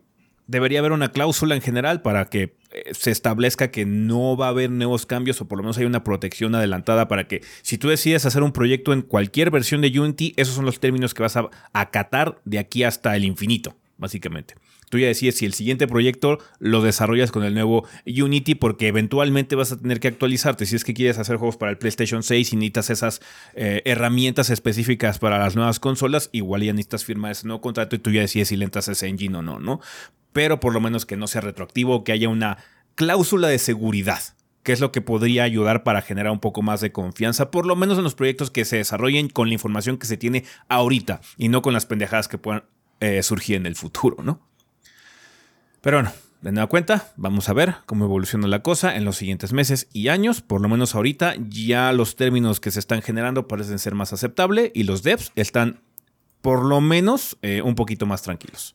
debería 0.47 0.79
haber 0.79 0.91
una 0.91 1.11
cláusula 1.11 1.55
en 1.55 1.61
general 1.61 2.01
para 2.01 2.25
que 2.25 2.55
eh, 2.71 2.93
se 2.93 3.11
establezca 3.11 3.71
que 3.71 3.85
no 3.85 4.37
va 4.37 4.47
a 4.47 4.49
haber 4.49 4.69
nuevos 4.69 5.05
cambios 5.05 5.41
o 5.41 5.47
por 5.47 5.57
lo 5.57 5.63
menos 5.63 5.77
hay 5.77 5.85
una 5.85 6.03
protección 6.03 6.55
adelantada 6.55 7.07
para 7.07 7.27
que 7.27 7.41
si 7.61 7.77
tú 7.77 7.89
decides 7.89 8.25
hacer 8.25 8.43
un 8.43 8.51
proyecto 8.51 8.93
en 8.93 9.01
cualquier 9.01 9.51
versión 9.51 9.81
de 9.81 9.99
Unity, 9.99 10.33
esos 10.37 10.55
son 10.55 10.65
los 10.65 10.79
términos 10.79 11.13
que 11.13 11.23
vas 11.23 11.35
a 11.37 11.49
acatar 11.73 12.41
de 12.45 12.59
aquí 12.59 12.83
hasta 12.83 13.15
el 13.15 13.25
infinito, 13.25 13.75
básicamente. 13.97 14.55
Tú 14.89 14.99
ya 14.99 15.07
decides 15.07 15.37
si 15.37 15.45
el 15.45 15.53
siguiente 15.53 15.87
proyecto 15.87 16.39
lo 16.59 16.81
desarrollas 16.81 17.31
con 17.31 17.43
el 17.43 17.53
nuevo 17.53 17.87
Unity 18.05 18.55
porque 18.55 18.87
eventualmente 18.87 19.55
vas 19.55 19.71
a 19.71 19.79
tener 19.79 19.99
que 19.99 20.07
actualizarte. 20.07 20.65
Si 20.65 20.75
es 20.75 20.83
que 20.83 20.93
quieres 20.93 21.17
hacer 21.17 21.37
juegos 21.37 21.57
para 21.57 21.71
el 21.71 21.77
PlayStation 21.77 22.23
6 22.23 22.53
y 22.53 22.55
necesitas 22.55 22.89
esas 22.89 23.21
eh, 23.53 23.81
herramientas 23.85 24.49
específicas 24.49 25.19
para 25.19 25.39
las 25.39 25.55
nuevas 25.55 25.79
consolas, 25.79 26.29
igual 26.31 26.63
ya 26.63 26.73
necesitas 26.73 27.05
firmar 27.05 27.31
ese 27.31 27.47
nuevo 27.47 27.61
contrato 27.61 27.95
y 27.95 27.99
tú 27.99 28.11
ya 28.11 28.21
decides 28.21 28.49
si 28.49 28.57
le 28.57 28.65
entras 28.65 28.87
ese 28.87 29.07
engine 29.07 29.37
o 29.37 29.41
no, 29.41 29.59
¿no? 29.59 29.79
Pero 30.33 30.59
por 30.59 30.73
lo 30.73 30.81
menos 30.81 31.05
que 31.05 31.17
no 31.17 31.27
sea 31.27 31.41
retroactivo, 31.41 32.03
que 32.03 32.11
haya 32.11 32.29
una 32.29 32.57
cláusula 32.95 33.47
de 33.47 33.59
seguridad 33.59 34.19
que 34.65 34.73
es 34.73 34.79
lo 34.79 34.91
que 34.91 34.99
podría 34.99 35.43
ayudar 35.43 35.83
para 35.83 36.01
generar 36.01 36.31
un 36.33 36.39
poco 36.39 36.63
más 36.63 36.81
de 36.81 36.91
confianza, 36.91 37.51
por 37.51 37.67
lo 37.67 37.75
menos 37.75 37.99
en 37.99 38.03
los 38.03 38.15
proyectos 38.15 38.49
que 38.49 38.65
se 38.65 38.77
desarrollen 38.77 39.29
con 39.29 39.47
la 39.47 39.53
información 39.53 39.97
que 39.97 40.07
se 40.07 40.17
tiene 40.17 40.43
ahorita 40.69 41.21
y 41.37 41.49
no 41.49 41.61
con 41.61 41.71
las 41.71 41.85
pendejadas 41.85 42.27
que 42.27 42.39
puedan 42.39 42.63
eh, 42.99 43.21
surgir 43.21 43.57
en 43.57 43.67
el 43.67 43.75
futuro, 43.75 44.23
¿no? 44.23 44.41
Pero 45.85 45.97
bueno, 45.97 46.11
de 46.41 46.51
nueva 46.51 46.67
cuenta, 46.67 47.13
vamos 47.15 47.47
a 47.47 47.53
ver 47.53 47.75
cómo 47.85 48.05
evoluciona 48.05 48.47
la 48.47 48.63
cosa 48.63 48.95
en 48.95 49.05
los 49.05 49.17
siguientes 49.17 49.53
meses 49.53 49.87
y 49.93 50.07
años. 50.07 50.41
Por 50.41 50.59
lo 50.59 50.67
menos 50.67 50.95
ahorita 50.95 51.35
ya 51.47 51.91
los 51.91 52.15
términos 52.15 52.59
que 52.59 52.71
se 52.71 52.79
están 52.79 53.03
generando 53.03 53.47
parecen 53.47 53.77
ser 53.77 53.93
más 53.93 54.11
aceptables 54.11 54.71
y 54.73 54.85
los 54.85 55.03
devs 55.03 55.31
están 55.35 55.83
por 56.41 56.65
lo 56.65 56.81
menos 56.81 57.37
eh, 57.43 57.61
un 57.61 57.75
poquito 57.75 58.07
más 58.07 58.23
tranquilos. 58.23 58.73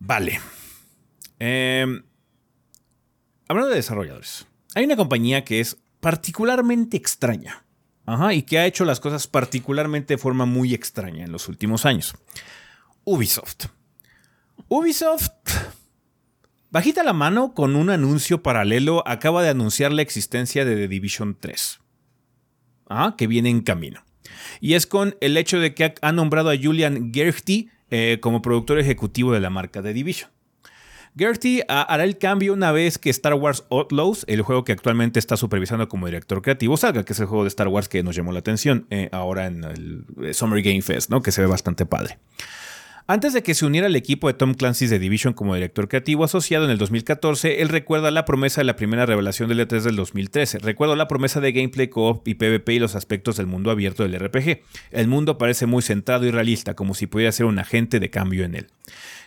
Vale. 0.00 0.40
Em, 1.38 2.02
hablando 3.46 3.70
de 3.70 3.76
desarrolladores, 3.76 4.48
hay 4.74 4.84
una 4.84 4.96
compañía 4.96 5.44
que 5.44 5.60
es 5.60 5.76
particularmente 6.00 6.96
extraña. 6.96 7.64
Y 8.32 8.42
que 8.42 8.58
ha 8.58 8.66
hecho 8.66 8.84
las 8.84 8.98
cosas 8.98 9.28
particularmente 9.28 10.14
de 10.14 10.18
forma 10.18 10.44
muy 10.44 10.74
extraña 10.74 11.24
en 11.24 11.30
los 11.30 11.46
últimos 11.46 11.86
años. 11.86 12.16
Ubisoft. 13.04 13.77
Ubisoft, 14.66 15.30
bajita 16.70 17.02
la 17.02 17.12
mano 17.12 17.54
con 17.54 17.76
un 17.76 17.90
anuncio 17.90 18.42
paralelo, 18.42 19.06
acaba 19.06 19.42
de 19.42 19.50
anunciar 19.50 19.92
la 19.92 20.02
existencia 20.02 20.64
de 20.64 20.74
The 20.74 20.88
Division 20.88 21.36
3. 21.38 21.80
Ah, 22.88 23.14
que 23.16 23.26
viene 23.26 23.50
en 23.50 23.60
camino. 23.60 24.04
Y 24.60 24.74
es 24.74 24.86
con 24.86 25.16
el 25.20 25.36
hecho 25.36 25.60
de 25.60 25.74
que 25.74 25.94
ha 26.00 26.12
nombrado 26.12 26.50
a 26.50 26.56
Julian 26.56 27.12
Gertie 27.14 27.70
eh, 27.90 28.18
como 28.20 28.42
productor 28.42 28.78
ejecutivo 28.78 29.32
de 29.32 29.40
la 29.40 29.50
marca 29.50 29.82
The 29.82 29.92
Division. 29.92 30.30
Gertie 31.16 31.64
ah, 31.68 31.82
hará 31.82 32.04
el 32.04 32.18
cambio 32.18 32.52
una 32.52 32.70
vez 32.72 32.98
que 32.98 33.10
Star 33.10 33.34
Wars 33.34 33.64
Outlaws, 33.70 34.24
el 34.28 34.42
juego 34.42 34.64
que 34.64 34.72
actualmente 34.72 35.18
está 35.18 35.36
supervisando 35.36 35.88
como 35.88 36.06
director 36.06 36.42
creativo, 36.42 36.76
salga, 36.76 37.04
que 37.04 37.12
es 37.12 37.20
el 37.20 37.26
juego 37.26 37.44
de 37.44 37.48
Star 37.48 37.68
Wars 37.68 37.88
que 37.88 38.02
nos 38.02 38.14
llamó 38.14 38.32
la 38.32 38.38
atención 38.40 38.86
eh, 38.90 39.08
ahora 39.12 39.46
en 39.46 39.64
el 39.64 40.04
eh, 40.22 40.34
Summer 40.34 40.62
Game 40.62 40.82
Fest, 40.82 41.10
¿no? 41.10 41.22
que 41.22 41.32
se 41.32 41.40
ve 41.40 41.46
bastante 41.46 41.86
padre. 41.86 42.18
Antes 43.10 43.32
de 43.32 43.42
que 43.42 43.54
se 43.54 43.64
uniera 43.64 43.86
al 43.86 43.96
equipo 43.96 44.28
de 44.28 44.34
Tom 44.34 44.52
Clancy's 44.52 44.90
The 44.90 44.98
Division 44.98 45.32
como 45.32 45.54
director 45.54 45.88
creativo 45.88 46.24
asociado 46.24 46.66
en 46.66 46.70
el 46.70 46.76
2014, 46.76 47.62
él 47.62 47.70
recuerda 47.70 48.10
la 48.10 48.26
promesa 48.26 48.60
de 48.60 48.66
la 48.66 48.76
primera 48.76 49.06
revelación 49.06 49.48
del 49.48 49.66
E3 49.66 49.80
del 49.80 49.96
2013. 49.96 50.58
Recuerdo 50.58 50.94
la 50.94 51.08
promesa 51.08 51.40
de 51.40 51.52
gameplay 51.52 51.88
co-op 51.88 52.28
y 52.28 52.34
PvP 52.34 52.74
y 52.74 52.78
los 52.78 52.94
aspectos 52.94 53.38
del 53.38 53.46
mundo 53.46 53.70
abierto 53.70 54.02
del 54.02 54.20
RPG. 54.20 54.60
El 54.90 55.08
mundo 55.08 55.38
parece 55.38 55.64
muy 55.64 55.80
centrado 55.80 56.26
y 56.26 56.30
realista, 56.30 56.74
como 56.74 56.92
si 56.92 57.06
pudiera 57.06 57.32
ser 57.32 57.46
un 57.46 57.58
agente 57.58 57.98
de 57.98 58.10
cambio 58.10 58.44
en 58.44 58.56
él. 58.56 58.66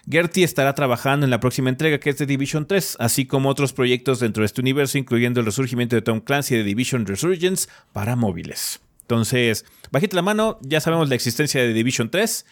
Gertie 0.07 0.43
estará 0.43 0.75
trabajando 0.75 1.25
en 1.25 1.31
la 1.31 1.39
próxima 1.39 1.71
entrega 1.71 1.99
que 1.99 2.11
es 2.11 2.17
The 2.17 2.27
Division 2.27 2.67
3, 2.67 2.97
así 2.99 3.25
como 3.25 3.49
otros 3.49 3.73
proyectos 3.73 4.19
dentro 4.19 4.41
de 4.41 4.45
este 4.45 4.61
universo, 4.61 4.99
incluyendo 4.99 5.39
el 5.39 5.47
resurgimiento 5.47 5.95
de 5.95 6.03
Tom 6.03 6.19
Clancy 6.19 6.55
de 6.55 6.63
Division 6.63 7.07
Resurgence 7.07 7.67
para 7.93 8.15
móviles. 8.15 8.79
Entonces, 9.01 9.65
bajita 9.89 10.17
la 10.17 10.21
mano, 10.21 10.59
ya 10.61 10.79
sabemos 10.81 11.09
la 11.09 11.15
existencia 11.15 11.61
de 11.61 11.69
The 11.69 11.73
Division 11.73 12.11
3 12.11 12.45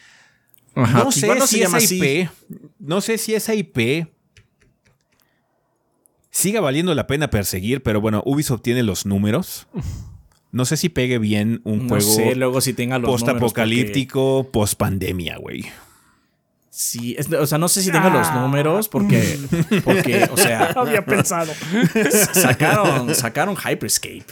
no 0.74 1.12
sé 1.12 1.46
si 1.46 1.62
esa 1.62 1.80
IP, 1.80 2.30
no 2.78 3.00
sé 3.00 3.18
si 3.18 3.34
esa 3.34 3.54
IP 3.54 4.08
siga 6.30 6.60
valiendo 6.60 6.94
la 6.94 7.06
pena 7.06 7.30
perseguir, 7.30 7.82
pero 7.82 8.00
bueno, 8.00 8.22
Ubisoft 8.24 8.62
tiene 8.62 8.82
los 8.82 9.06
números. 9.06 9.66
No 10.52 10.64
sé 10.64 10.76
si 10.76 10.88
pegue 10.88 11.18
bien 11.18 11.60
un 11.64 11.88
juego 11.88 12.34
luego 12.34 12.60
si 12.60 12.72
tenga 12.72 13.00
post-apocalíptico, 13.00 14.48
post-pandemia, 14.52 15.36
güey. 15.38 15.66
Sí, 16.70 17.16
o 17.38 17.46
sea, 17.46 17.58
no 17.58 17.68
sé 17.68 17.82
si 17.82 17.90
tengo 17.90 18.10
los 18.10 18.28
ah. 18.28 18.40
números 18.40 18.88
porque, 18.88 19.38
porque, 19.84 20.28
o 20.30 20.36
sea, 20.36 20.66
había 20.76 21.04
pensado. 21.04 21.52
Sacaron, 22.32 23.14
sacaron 23.14 23.56
Hyperscape. 23.56 24.24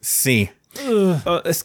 Sí. 0.00 0.50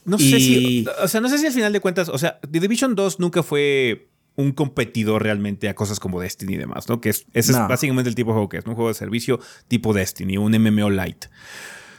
No 0.06 0.18
sé 0.18 0.40
si, 0.40 0.86
o 1.02 1.08
sea, 1.08 1.22
no 1.22 1.30
sé 1.30 1.38
si 1.38 1.48
al 1.48 1.54
final 1.54 1.74
de 1.74 1.80
cuentas, 1.80 2.10
o 2.10 2.18
sea, 2.18 2.40
The 2.40 2.60
Division 2.60 2.96
2 2.96 3.20
nunca 3.20 3.44
fue 3.44 4.10
un 4.36 4.52
competidor 4.52 5.24
realmente 5.24 5.70
a 5.70 5.76
cosas 5.76 6.00
como 6.00 6.20
Destiny 6.20 6.54
y 6.54 6.58
demás, 6.58 6.90
¿no? 6.90 7.02
Que 7.02 7.10
es, 7.10 7.26
ese 7.34 7.52
es 7.52 7.58
básicamente 7.58 8.10
el 8.10 8.16
tipo 8.16 8.32
de 8.32 8.34
juego 8.34 8.50
que 8.50 8.58
es, 8.58 8.66
un 8.66 8.76
juego 8.76 8.88
de 8.88 8.96
servicio 8.96 9.40
tipo 9.68 9.94
Destiny, 9.94 10.38
un 10.38 10.52
MMO 10.52 10.90
light. 10.90 11.26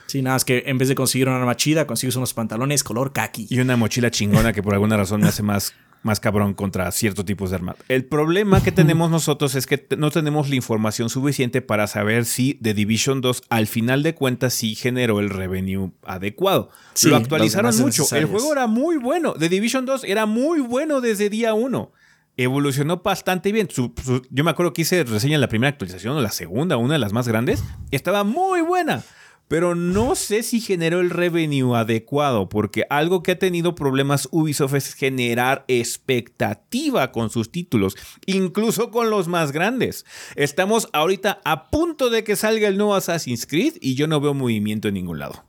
Sí, 0.07 0.23
nada, 0.23 0.37
es 0.37 0.45
que 0.45 0.65
en 0.67 0.79
vez 0.79 0.89
de 0.89 0.95
conseguir 0.95 1.29
una 1.29 1.39
arma 1.39 1.57
chida, 1.57 1.87
consigues 1.87 2.17
unos 2.17 2.35
pantalones 2.35 2.85
color 2.85 3.13
kaki. 3.13 3.47
Y 3.51 3.61
una 3.61 3.77
mochila 3.77 4.11
chingona 4.11 4.53
que 4.53 4.63
por 4.63 4.75
alguna 4.75 4.97
razón 4.97 5.21
me 5.21 5.29
hace 5.29 5.43
más 5.43 5.75
más 6.05 6.21
cabrón 6.21 6.55
contra 6.55 6.91
ciertos 6.93 7.25
tipos 7.25 7.51
de 7.51 7.57
armas. 7.57 7.77
El 7.89 8.05
problema 8.05 8.63
que 8.63 8.73
tenemos 8.73 9.11
nosotros 9.11 9.55
es 9.55 9.67
que 9.67 9.87
no 9.97 10.11
tenemos 10.11 10.49
la 10.49 10.55
información 10.55 11.11
suficiente 11.11 11.63
para 11.63 11.87
saber 11.87 12.25
si 12.25 12.55
The 12.63 12.75
Division 12.75 13.21
2 13.21 13.43
al 13.49 13.67
final 13.67 14.03
de 14.03 14.15
cuentas 14.15 14.55
sí 14.55 14.75
generó 14.75 15.21
el 15.21 15.31
revenue 15.31 15.93
adecuado. 16.05 16.71
lo 17.05 17.17
actualizaron 17.17 17.77
mucho. 17.79 18.05
El 18.15 18.27
juego 18.27 18.53
era 18.53 18.67
muy 18.67 18.97
bueno. 18.97 19.35
The 19.35 19.49
Division 19.49 19.87
2 19.87 20.05
era 20.05 20.27
muy 20.27 20.61
bueno 20.61 21.01
desde 21.01 21.31
día 21.31 21.55
1. 21.55 21.93
Evolucionó 22.37 22.99
bastante 22.99 23.53
bien. 23.53 23.69
yo 23.69 24.45
me 24.45 24.51
acuerdo 24.51 24.73
que 24.73 24.83
hice 24.83 25.05
reseña 25.05 25.37
en 25.37 25.41
la 25.41 25.49
primera 25.49 25.71
actualización 25.71 26.17
o 26.17 26.21
la 26.21 26.33
segunda, 26.33 26.77
una 26.77 26.95
de 26.95 26.99
las 26.99 27.13
más 27.13 27.29
grandes. 27.29 27.63
Estaba 27.91 28.25
muy 28.25 28.61
buena 28.61 29.03
pero 29.49 29.75
no 29.75 30.15
sé 30.15 30.43
si 30.43 30.61
generó 30.61 31.01
el 31.01 31.11
revenue 31.11 31.75
adecuado, 31.75 32.49
porque 32.49 32.85
algo 32.91 33.23
que 33.23 33.33
ha 33.33 33.39
tenido 33.39 33.75
problemas 33.75 34.29
Ubisoft 34.31 34.75
es 34.75 34.95
generar 34.95 35.65
expectativa 35.69 37.13
con 37.13 37.31
sus 37.31 37.53
títulos, 37.53 37.97
incluso 38.27 38.91
con 38.91 39.11
los 39.11 39.29
más 39.29 39.53
grandes. 39.53 40.07
Estamos 40.37 40.89
ahorita 40.93 41.41
a 41.45 41.71
punto 41.71 42.11
de 42.11 42.25
que 42.25 42.37
salga 42.37 42.69
el 42.69 42.79
nuevo 42.79 42.95
Assassin's 42.95 43.47
Creed 43.47 43.75
y 43.81 43.95
yo 43.95 44.07
no 44.07 44.21
veo 44.21 44.35
movimiento 44.35 44.89
en 44.89 44.95
ningún 44.95 45.19
lado. 45.19 45.45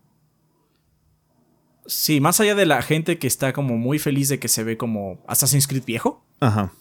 Sí, 1.88 2.20
más 2.20 2.40
allá 2.40 2.56
de 2.56 2.66
la 2.66 2.82
gente 2.82 3.20
que 3.20 3.28
está 3.28 3.54
como 3.54 3.78
muy 3.78 4.00
feliz 4.00 4.28
de 4.30 4.40
que 4.40 4.48
se 4.48 4.64
ve 4.64 4.76
como 4.76 5.24
Assassin's 5.28 5.68
Creed 5.68 5.86
viejo. 5.86 6.26
Ajá 6.40 6.74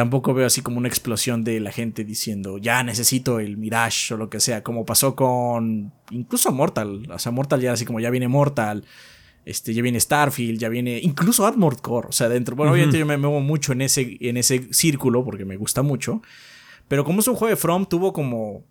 tampoco 0.00 0.32
veo 0.32 0.46
así 0.46 0.62
como 0.62 0.78
una 0.78 0.88
explosión 0.88 1.44
de 1.44 1.60
la 1.60 1.72
gente 1.72 2.04
diciendo, 2.04 2.56
ya 2.56 2.82
necesito 2.82 3.38
el 3.38 3.58
Mirage 3.58 4.14
o 4.14 4.16
lo 4.16 4.30
que 4.30 4.40
sea, 4.40 4.62
como 4.62 4.86
pasó 4.86 5.14
con 5.14 5.92
incluso 6.10 6.50
Mortal. 6.52 7.06
O 7.12 7.18
sea, 7.18 7.30
Mortal 7.32 7.60
ya 7.60 7.74
así 7.74 7.84
como 7.84 8.00
ya 8.00 8.08
viene 8.08 8.26
Mortal, 8.26 8.86
este, 9.44 9.74
ya 9.74 9.82
viene 9.82 10.00
Starfield, 10.00 10.58
ya 10.58 10.70
viene 10.70 11.00
incluso 11.02 11.44
Armored 11.46 11.80
Core. 11.80 12.08
O 12.08 12.12
sea, 12.12 12.30
dentro, 12.30 12.56
bueno, 12.56 12.72
obviamente 12.72 12.98
yo 12.98 13.04
me 13.04 13.18
muevo 13.18 13.40
mucho 13.42 13.72
en 13.72 13.82
ese, 13.82 14.16
en 14.20 14.38
ese 14.38 14.72
círculo 14.72 15.22
porque 15.22 15.44
me 15.44 15.58
gusta 15.58 15.82
mucho. 15.82 16.22
Pero 16.88 17.04
como 17.04 17.20
es 17.20 17.28
un 17.28 17.34
juego 17.34 17.50
de 17.50 17.56
From, 17.56 17.84
tuvo 17.84 18.14
como... 18.14 18.64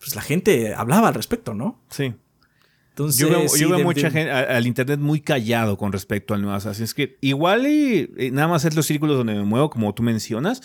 Pues 0.00 0.16
la 0.16 0.22
gente 0.22 0.74
hablaba 0.74 1.06
al 1.06 1.14
respecto, 1.14 1.54
¿no? 1.54 1.80
Sí 1.88 2.12
yo 2.96 3.28
veo, 3.68 3.78
mucha 3.80 4.10
gente 4.10 4.30
al 4.30 4.66
internet 4.66 5.00
muy 5.00 5.20
callado 5.20 5.76
con 5.76 5.92
respecto 5.92 6.34
al 6.34 6.42
nuevo 6.42 6.56
Assassin's 6.56 6.94
Creed. 6.94 7.10
Igual 7.20 7.66
y, 7.66 8.30
nada 8.32 8.48
más 8.48 8.64
es 8.64 8.76
los 8.76 8.86
círculos 8.86 9.16
donde 9.16 9.34
me 9.34 9.44
muevo, 9.44 9.70
como 9.70 9.94
tú 9.94 10.02
mencionas, 10.02 10.62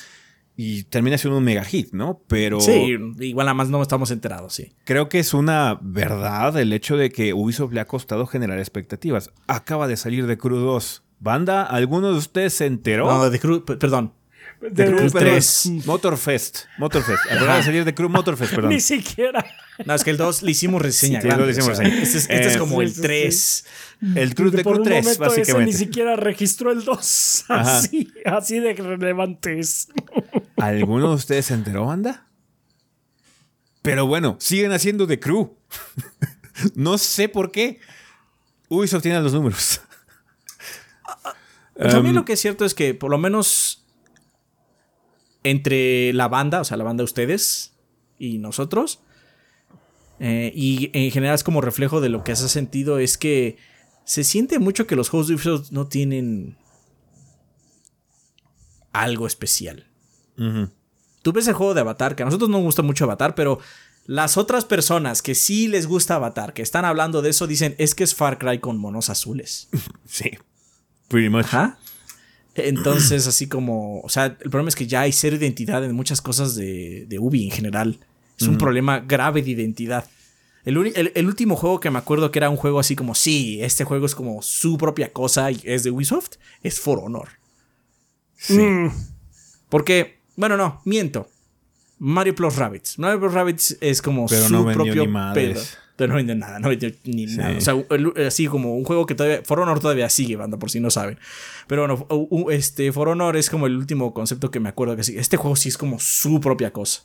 y 0.55 0.83
termina 0.85 1.17
siendo 1.17 1.37
un 1.37 1.43
mega 1.43 1.63
hit, 1.63 1.93
¿no? 1.93 2.21
Pero. 2.27 2.59
Sí, 2.59 2.97
igual 3.19 3.45
nada 3.45 3.53
más 3.53 3.69
no 3.69 3.81
estamos 3.81 4.11
enterados, 4.11 4.53
sí. 4.53 4.73
Creo 4.83 5.07
que 5.07 5.19
es 5.19 5.33
una 5.33 5.79
verdad 5.81 6.57
el 6.59 6.73
hecho 6.73 6.97
de 6.97 7.11
que 7.11 7.33
Ubisoft 7.33 7.73
le 7.73 7.79
ha 7.79 7.85
costado 7.85 8.25
generar 8.25 8.59
expectativas. 8.59 9.31
Acaba 9.47 9.87
de 9.87 9.97
salir 9.97 10.25
de 10.25 10.37
Crew 10.37 10.57
2. 10.57 11.03
Banda, 11.19 11.63
¿alguno 11.63 12.11
de 12.11 12.17
ustedes 12.17 12.53
se 12.53 12.65
enteró? 12.65 13.05
No, 13.05 13.29
de 13.29 13.39
Crew, 13.39 13.63
perdón. 13.65 14.13
De, 14.61 14.85
Crew 14.85 15.09
3. 15.09 15.71
Motorfest. 15.85 16.65
Motorfest. 16.77 17.31
Acaba 17.31 17.57
de 17.57 17.63
salir 17.63 17.85
de 17.85 17.93
Crew 17.93 18.09
Motorfest, 18.09 18.51
perdón. 18.55 18.71
Ni 18.71 18.79
siquiera. 18.79 19.45
No, 19.85 19.93
es 19.93 20.03
que 20.03 20.09
el 20.09 20.17
2 20.17 20.43
le 20.43 20.51
hicimos 20.51 20.81
reseña. 20.81 21.21
Sí, 21.21 21.27
le 21.27 21.51
hicimos 21.51 21.69
reseña. 21.69 22.01
Este, 22.01 22.17
es, 22.17 22.29
este 22.29 22.47
es, 22.47 22.57
como 22.57 22.81
el 22.81 22.93
3. 22.93 23.65
El 24.15 24.35
Cruz 24.35 24.51
de 24.51 24.63
Crew 24.63 24.83
3, 24.83 25.17
básicamente. 25.17 25.51
Ese 25.51 25.65
ni 25.65 25.73
siquiera 25.73 26.15
registró 26.15 26.71
el 26.71 26.83
2. 26.83 27.45
Así, 27.49 28.11
así 28.25 28.59
de 28.59 28.73
relevante 28.73 29.59
es. 29.59 29.89
¿Alguno 30.57 31.09
de 31.09 31.15
ustedes 31.15 31.45
se 31.47 31.53
enteró, 31.53 31.85
banda? 31.85 32.27
Pero 33.81 34.07
bueno, 34.07 34.37
siguen 34.39 34.71
haciendo 34.71 35.05
de 35.05 35.19
Crew. 35.19 35.55
no 36.75 36.97
sé 36.97 37.29
por 37.29 37.51
qué. 37.51 37.79
Ubisoft 38.69 39.03
tiene 39.03 39.21
los 39.21 39.33
números. 39.33 39.81
También 41.75 42.15
um, 42.15 42.15
lo 42.15 42.25
que 42.25 42.33
es 42.33 42.41
cierto 42.41 42.65
es 42.65 42.73
que 42.73 42.93
por 42.95 43.11
lo 43.11 43.17
menos 43.17 43.85
entre 45.43 46.11
la 46.13 46.27
banda, 46.27 46.61
o 46.61 46.63
sea, 46.65 46.75
la 46.75 46.83
banda 46.83 47.01
de 47.01 47.05
ustedes 47.05 47.73
y 48.17 48.39
nosotros, 48.39 48.99
eh, 50.19 50.51
y 50.55 50.89
en 50.93 51.11
general 51.11 51.35
es 51.35 51.43
como 51.43 51.61
reflejo 51.61 52.01
de 52.01 52.09
lo 52.09 52.23
que 52.23 52.31
hace 52.31 52.49
sentido, 52.49 52.99
es 52.99 53.17
que 53.17 53.57
se 54.03 54.23
siente 54.23 54.59
mucho 54.59 54.87
que 54.87 54.95
los 54.95 55.09
juegos 55.09 55.27
de 55.27 55.35
Ubisoft 55.35 55.71
no 55.71 55.87
tienen 55.87 56.57
algo 58.93 59.27
especial. 59.27 59.85
Tú 61.23 61.33
ves 61.33 61.47
el 61.47 61.55
juego 61.55 61.73
de 61.73 61.81
Avatar, 61.81 62.15
que 62.15 62.23
a 62.23 62.25
nosotros 62.25 62.49
no 62.49 62.57
nos 62.57 62.65
gusta 62.65 62.83
mucho 62.83 63.03
Avatar, 63.05 63.35
pero 63.35 63.59
las 64.05 64.37
otras 64.37 64.65
personas 64.65 65.21
que 65.21 65.35
sí 65.35 65.67
les 65.67 65.87
gusta 65.87 66.15
Avatar, 66.15 66.53
que 66.53 66.61
están 66.61 66.85
hablando 66.85 67.21
de 67.21 67.31
eso, 67.31 67.47
dicen, 67.47 67.75
es 67.77 67.95
que 67.95 68.03
es 68.03 68.15
Far 68.15 68.37
Cry 68.37 68.59
con 68.59 68.77
monos 68.77 69.09
azules. 69.09 69.69
Sí, 70.05 70.31
pretty 71.09 71.29
much. 71.29 71.47
Entonces, 72.55 73.27
así 73.27 73.47
como, 73.47 73.99
o 73.99 74.09
sea, 74.09 74.25
el 74.25 74.49
problema 74.49 74.69
es 74.69 74.75
que 74.75 74.87
ya 74.87 75.01
hay 75.01 75.11
cero 75.11 75.35
identidad 75.35 75.83
en 75.83 75.93
muchas 75.93 76.21
cosas 76.21 76.55
de, 76.55 77.05
de 77.07 77.19
Ubi 77.19 77.43
en 77.43 77.51
general. 77.51 77.99
Es 78.39 78.47
un 78.47 78.57
problema 78.57 78.99
grave 78.99 79.41
de 79.41 79.51
identidad. 79.51 80.07
El, 80.63 81.25
último 81.25 81.55
juego 81.55 81.79
que 81.79 81.89
me 81.89 81.97
acuerdo 81.97 82.29
que 82.29 82.39
era 82.39 82.49
un 82.49 82.57
juego 82.57 82.79
así 82.79 82.95
como, 82.95 83.15
sí, 83.15 83.59
este 83.61 83.85
juego 83.85 84.05
es 84.05 84.15
como 84.15 84.41
su 84.41 84.77
propia 84.77 85.13
cosa 85.13 85.49
y 85.49 85.61
es 85.63 85.83
de 85.83 85.91
Ubisoft, 85.91 86.31
es 86.61 86.81
For 86.81 86.99
Honor. 86.99 87.29
Sí. 88.35 88.59
Mm. 88.59 88.91
Porque, 89.69 90.19
bueno, 90.35 90.57
no, 90.57 90.81
miento. 90.83 91.29
Mario 91.99 92.35
Plus 92.35 92.57
Rabbits. 92.57 92.99
Mario 92.99 93.19
Plus 93.19 93.33
Rabbits 93.33 93.77
es 93.79 94.01
como 94.01 94.27
su 94.27 94.65
propio 94.73 95.05
pedo. 95.33 95.61
Pero 95.95 96.09
no 96.09 96.15
vende 96.17 96.35
nada, 96.35 96.59
no 96.59 96.69
vende 96.69 96.95
ni 97.05 97.25
nada. 97.25 97.57
O 97.57 97.61
sea, 97.61 97.75
así 98.27 98.45
como 98.47 98.75
un 98.75 98.83
juego 98.83 99.05
que 99.05 99.15
todavía. 99.15 99.41
For 99.43 99.59
Honor 99.59 99.79
todavía 99.79 100.09
sigue, 100.09 100.35
banda, 100.35 100.59
por 100.59 100.69
si 100.69 100.79
no 100.79 100.91
saben. 100.91 101.17
Pero 101.65 101.87
bueno, 101.87 102.51
este, 102.51 102.91
For 102.91 103.07
Honor 103.07 103.35
es 103.35 103.49
como 103.49 103.65
el 103.65 103.75
último 103.75 104.13
concepto 104.13 104.51
que 104.51 104.59
me 104.59 104.69
acuerdo 104.69 104.95
que 104.95 105.03
sí. 105.03 105.17
Este 105.17 105.37
juego 105.37 105.55
sí 105.55 105.69
es 105.69 105.77
como 105.77 105.97
su 105.99 106.39
propia 106.39 106.71
cosa. 106.71 107.03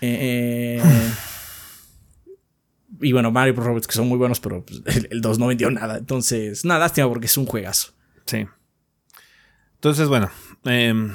Eh, 0.00 0.80
y 3.00 3.12
bueno, 3.12 3.30
Mario 3.30 3.54
Pro 3.54 3.64
Robots 3.64 3.86
que 3.86 3.94
son 3.94 4.08
muy 4.08 4.18
buenos, 4.18 4.40
pero 4.40 4.64
pues, 4.64 4.82
el, 5.10 5.20
2 5.20 5.38
no 5.38 5.46
vendió 5.46 5.70
nada. 5.70 5.98
Entonces, 5.98 6.64
nada, 6.64 6.80
lástima 6.80 7.08
porque 7.08 7.26
es 7.26 7.36
un 7.36 7.46
juegazo. 7.46 7.92
Sí. 8.26 8.46
Entonces, 9.74 10.08
bueno. 10.08 10.30
Eh, 10.64 11.10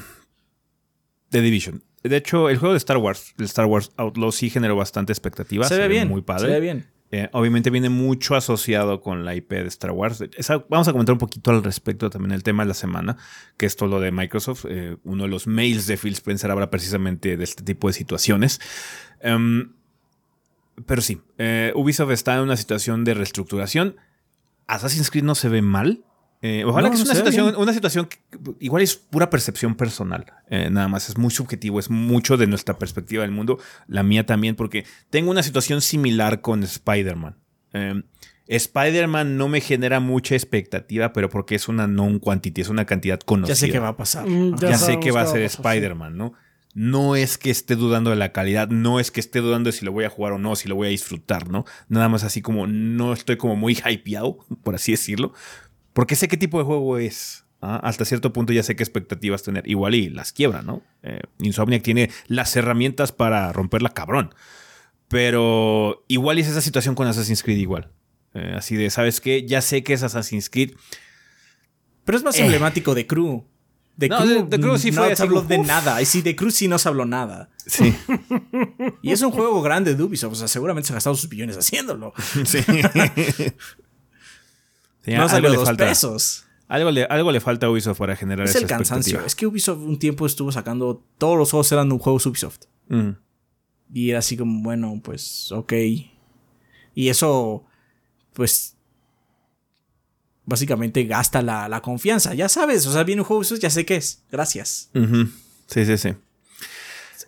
The 1.30 1.42
Division. 1.42 1.84
De 2.04 2.18
hecho, 2.18 2.50
el 2.50 2.58
juego 2.58 2.74
de 2.74 2.78
Star 2.78 2.98
Wars, 2.98 3.34
el 3.38 3.46
Star 3.46 3.66
Wars 3.66 3.92
Outlaw, 3.98 4.32
sí 4.32 4.50
generó 4.50 4.76
bastante 4.76 5.14
expectativa. 5.14 5.68
Se, 5.68 5.78
ve 5.78 5.88
bien. 5.88 6.10
Muy 6.10 6.22
padre. 6.22 6.48
Se 6.48 6.54
ve 6.54 6.60
bien. 6.60 6.88
Eh, 7.16 7.30
obviamente 7.32 7.70
viene 7.70 7.89
mucho 7.89 8.34
asociado 8.34 8.99
con 8.99 9.24
la 9.24 9.36
IP 9.36 9.51
de 9.51 9.68
Star 9.68 9.91
Wars. 9.91 10.24
vamos 10.68 10.88
a 10.88 10.91
comentar 10.93 11.14
un 11.14 11.20
poquito 11.20 11.51
al 11.51 11.64
respecto 11.64 12.09
también 12.09 12.32
el 12.32 12.41
tema 12.41 12.64
de 12.64 12.70
la 12.70 12.74
semana, 12.74 13.18
que 13.55 13.68
es 13.68 13.76
todo 13.76 13.88
lo 13.88 13.99
de 13.99 14.11
Microsoft. 14.11 14.66
Eh, 14.68 14.97
uno 15.03 15.26
de 15.26 15.30
los 15.30 15.45
mails 15.45 15.86
de 15.86 15.95
Phil 15.95 16.14
Spencer 16.14 16.49
habla 16.49 16.72
precisamente 16.72 17.38
de 17.38 17.43
este 17.43 17.61
tipo 17.61 17.86
de 17.86 17.93
situaciones. 17.93 18.59
Em, 19.20 19.74
pero 20.88 21.03
sí, 21.03 21.22
eh, 21.38 21.72
Ubisoft 21.76 22.09
está 22.09 22.34
en 22.34 22.39
una 22.41 22.57
situación 22.57 23.03
de 23.03 23.14
reestructuración. 23.14 23.95
Assassin's 24.66 25.11
Creed 25.11 25.24
no 25.24 25.36
se 25.36 25.49
ve 25.49 25.61
mal. 25.61 26.03
Eh, 26.46 26.66
ojalá 26.66 26.91
que 26.91 26.98
sea 26.98 27.06
una 27.06 27.16
situación, 27.16 27.56
una 27.56 27.72
situación 27.72 28.06
que 28.06 28.18
igual 28.60 28.84
es 28.84 28.98
pura 28.98 29.30
percepción 29.30 29.76
personal. 29.76 30.26
Eh, 30.50 30.70
nada 30.70 30.89
más, 30.89 31.08
es 31.08 31.18
muy 31.18 31.32
subjetivo, 31.32 31.80
es 31.80 31.89
mucho 31.89 32.36
de 32.36 32.48
nuestra 32.48 32.78
perspectiva 32.78 33.22
del 33.22 33.32
mundo, 33.32 33.60
la 33.88 34.04
mía 34.04 34.26
también, 34.26 34.58
porque 34.58 34.86
tengo 35.10 35.32
una 35.32 35.41
situación 35.41 35.80
similar 35.80 36.41
con 36.41 36.62
Spider-Man. 36.62 37.38
Em, 37.72 38.04
Spider-Man 38.48 39.38
no 39.38 39.48
me 39.48 39.62
genera 39.62 40.02
mucha 40.02 40.36
expectativa, 40.36 41.14
pero 41.14 41.30
porque 41.30 41.56
es 41.56 41.70
una 41.70 41.88
non 41.88 42.20
quantity, 42.20 42.60
es 42.60 42.68
una 42.68 42.86
cantidad 42.86 43.22
conocida. 43.22 43.54
Ya 43.54 43.60
sé 43.60 43.72
que 43.72 43.80
va 43.80 43.88
a 43.88 43.96
pasar. 43.96 44.28
Mm, 44.28 44.58
ya, 44.58 44.78
sé 44.78 45.00
que 45.00 45.12
va 45.12 45.22
a 45.22 45.28
ser 45.28 45.44
Spider-Man, 45.44 46.18
¿no? 46.18 46.34
No 46.74 47.16
es 47.16 47.38
que 47.38 47.52
esté 47.52 47.78
dudando 47.78 48.10
de 48.10 48.18
la 48.18 48.34
calidad, 48.34 48.68
no 48.68 49.00
es 49.00 49.12
que 49.12 49.22
esté 49.22 49.39
dudando 49.39 49.70
de 49.70 49.78
si 49.78 49.86
lo 49.86 49.94
voy 49.94 50.04
a 50.04 50.10
jugar 50.10 50.34
o 50.34 50.39
no, 50.39 50.58
si 50.58 50.68
lo 50.68 50.76
voy 50.76 50.88
a 50.88 50.89
disfrutar, 50.89 51.48
¿no? 51.48 51.64
Nada 51.88 52.10
más 52.10 52.26
así 52.26 52.41
como 52.41 52.68
no 52.68 53.14
estoy 53.14 53.38
como 53.38 53.56
muy 53.56 53.78
hypeado, 53.78 54.39
por 54.62 54.76
así 54.76 54.91
decirlo, 54.91 55.34
porque 55.94 56.16
sé 56.16 56.28
qué 56.28 56.38
tipo 56.38 56.58
de 56.60 56.64
juego 56.66 56.98
es. 56.98 57.46
¿ah? 57.62 57.80
Hasta 57.84 58.06
cierto 58.06 58.34
punto 58.34 58.52
ya 58.54 58.64
sé 58.64 58.76
qué 58.76 58.84
expectativas 58.84 59.44
tener. 59.44 59.68
Igual 59.70 59.96
y 59.96 60.10
las 60.10 60.34
quiebra, 60.34 60.62
¿no? 60.62 60.82
Eh, 61.04 61.22
Insomniac 61.39 61.82
tiene 61.84 62.10
las 62.28 62.56
herramientas 62.56 63.12
para 63.12 63.52
romperla 63.54 63.89
cabrón. 63.89 64.34
Pero 65.08 66.04
igual 66.08 66.39
es 66.39 66.48
esa 66.48 66.62
situación 66.62 66.96
con 66.96 67.08
Assassin's 67.08 67.44
Creed 67.44 67.58
igual. 67.58 67.91
Eh, 68.34 68.54
así 68.58 68.76
de, 68.76 68.89
¿sabes 68.89 69.22
qué? 69.22 69.46
Ya 69.46 69.62
sé 69.62 69.84
que 69.84 69.94
es 69.94 70.02
Assassin's 70.04 70.50
Creed. 70.50 70.72
Pero 72.04 72.18
es 72.18 72.24
más 72.24 72.38
emblemático 72.39 72.96
de 72.96 73.06
Crew. 73.06 73.46
De 73.96 74.10
No, 74.10 74.18
Crew, 74.18 74.28
de- 74.50 74.58
de 74.58 74.60
Crew 74.60 74.78
sí 74.80 74.89
no 74.89 75.16
se 75.16 75.22
habló 75.22 75.44
de 75.44 75.60
nada. 75.60 76.02
Y 76.02 76.06
sí, 76.06 76.24
de 76.24 76.36
Crew 76.36 76.50
sí 76.50 76.68
no 76.68 76.80
se 76.80 76.89
habló 76.89 77.06
nada. 77.06 77.50
Sí. 77.66 77.96
Y 79.04 79.12
es 79.12 79.22
un 79.22 79.32
juego 79.32 79.62
grande 79.62 79.94
de 79.96 80.02
Ubisoft. 80.04 80.32
O 80.34 80.36
sea, 80.36 80.48
seguramente 80.48 80.88
se 80.88 80.94
ha 80.94 80.96
gastado 80.96 81.16
sus 81.16 81.30
billones 81.30 81.58
haciéndolo. 81.58 82.14
sí. 82.46 82.60
No 85.06 85.28
salió 85.30 85.54
dos 85.54 85.66
falta. 85.66 85.86
pesos. 85.86 86.45
Algo 86.68 86.91
le, 86.91 87.04
algo 87.04 87.32
le 87.32 87.39
falta 87.39 87.68
a 87.68 87.70
Ubisoft 87.70 87.97
para 87.97 88.16
generar 88.16 88.45
Es 88.45 88.51
esa 88.51 88.60
el 88.60 88.68
cansancio. 88.68 89.24
Es 89.26 89.36
que 89.36 89.45
Ubisoft 89.45 89.80
un 89.80 89.99
tiempo 89.99 90.26
estuvo 90.26 90.51
sacando. 90.51 91.04
Todos 91.18 91.38
los 91.38 91.51
juegos 91.51 91.72
eran 91.72 91.91
un 91.91 91.99
juego 91.99 92.20
Ubisoft. 92.26 92.62
Mm. 92.88 93.10
Y 93.93 94.10
era 94.10 94.20
así 94.20 94.38
como, 94.38 94.64
bueno, 94.64 94.99
pues, 95.04 95.51
ok. 95.51 95.74
Y 96.95 97.10
eso, 97.10 97.66
pues, 98.34 98.76
básicamente 100.45 101.04
gasta 101.04 101.41
la, 101.41 101.68
la 101.70 101.82
confianza. 101.82 102.34
Ya 102.34 102.49
sabes, 102.49 102.88
o 102.88 102.93
sea, 102.93 103.04
viene 103.04 103.22
un 103.22 103.26
juego 103.28 103.39
Ubisoft, 103.39 103.60
ya 103.60 103.70
sé 103.70 103.86
qué 103.86 103.97
es. 103.97 104.24
Gracias. 104.32 104.89
Sí, 105.68 105.86
sí, 105.86 105.97
sí. 105.97 106.10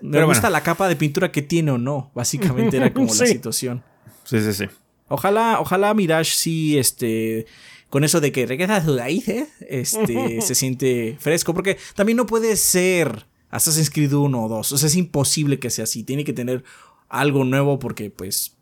Me 0.02 0.12
Pero 0.12 0.26
gusta 0.28 0.42
bueno. 0.44 0.54
la 0.54 0.64
capa 0.64 0.88
de 0.88 0.96
pintura 0.96 1.32
que 1.32 1.42
tiene 1.42 1.72
o 1.72 1.78
no. 1.78 2.12
Básicamente 2.16 2.78
era 2.78 2.92
como 2.94 3.08
la 3.14 3.26
situación. 3.28 3.84
Sí, 4.24 4.40
sí, 4.42 4.54
sí. 4.54 4.66
Ojalá, 5.08 5.60
ojalá 5.60 5.94
Mirage 5.94 6.32
sí, 6.36 6.78
este, 6.78 7.46
con 7.90 8.04
eso 8.04 8.22
de 8.22 8.32
que 8.32 8.46
regresa 8.46 8.78
a 8.78 8.84
sus 8.84 8.98
raíces, 8.98 9.50
este, 9.70 10.42
se 10.42 10.56
siente 10.56 11.16
fresco, 11.20 11.54
porque 11.54 11.78
también 11.96 12.18
no 12.18 12.26
puede 12.26 12.56
ser 12.56 13.28
Assassin's 13.50 13.90
Creed 13.90 14.14
1 14.14 14.44
o 14.44 14.50
2, 14.50 14.72
o 14.72 14.78
sea, 14.78 14.88
es 14.88 14.96
imposible 14.96 15.60
que 15.60 15.70
sea 15.70 15.84
así, 15.84 16.04
tiene 16.04 16.24
que 16.24 16.34
tener 16.34 16.64
algo 17.08 17.44
nuevo 17.44 17.78
porque, 17.78 18.10
pues, 18.10 18.58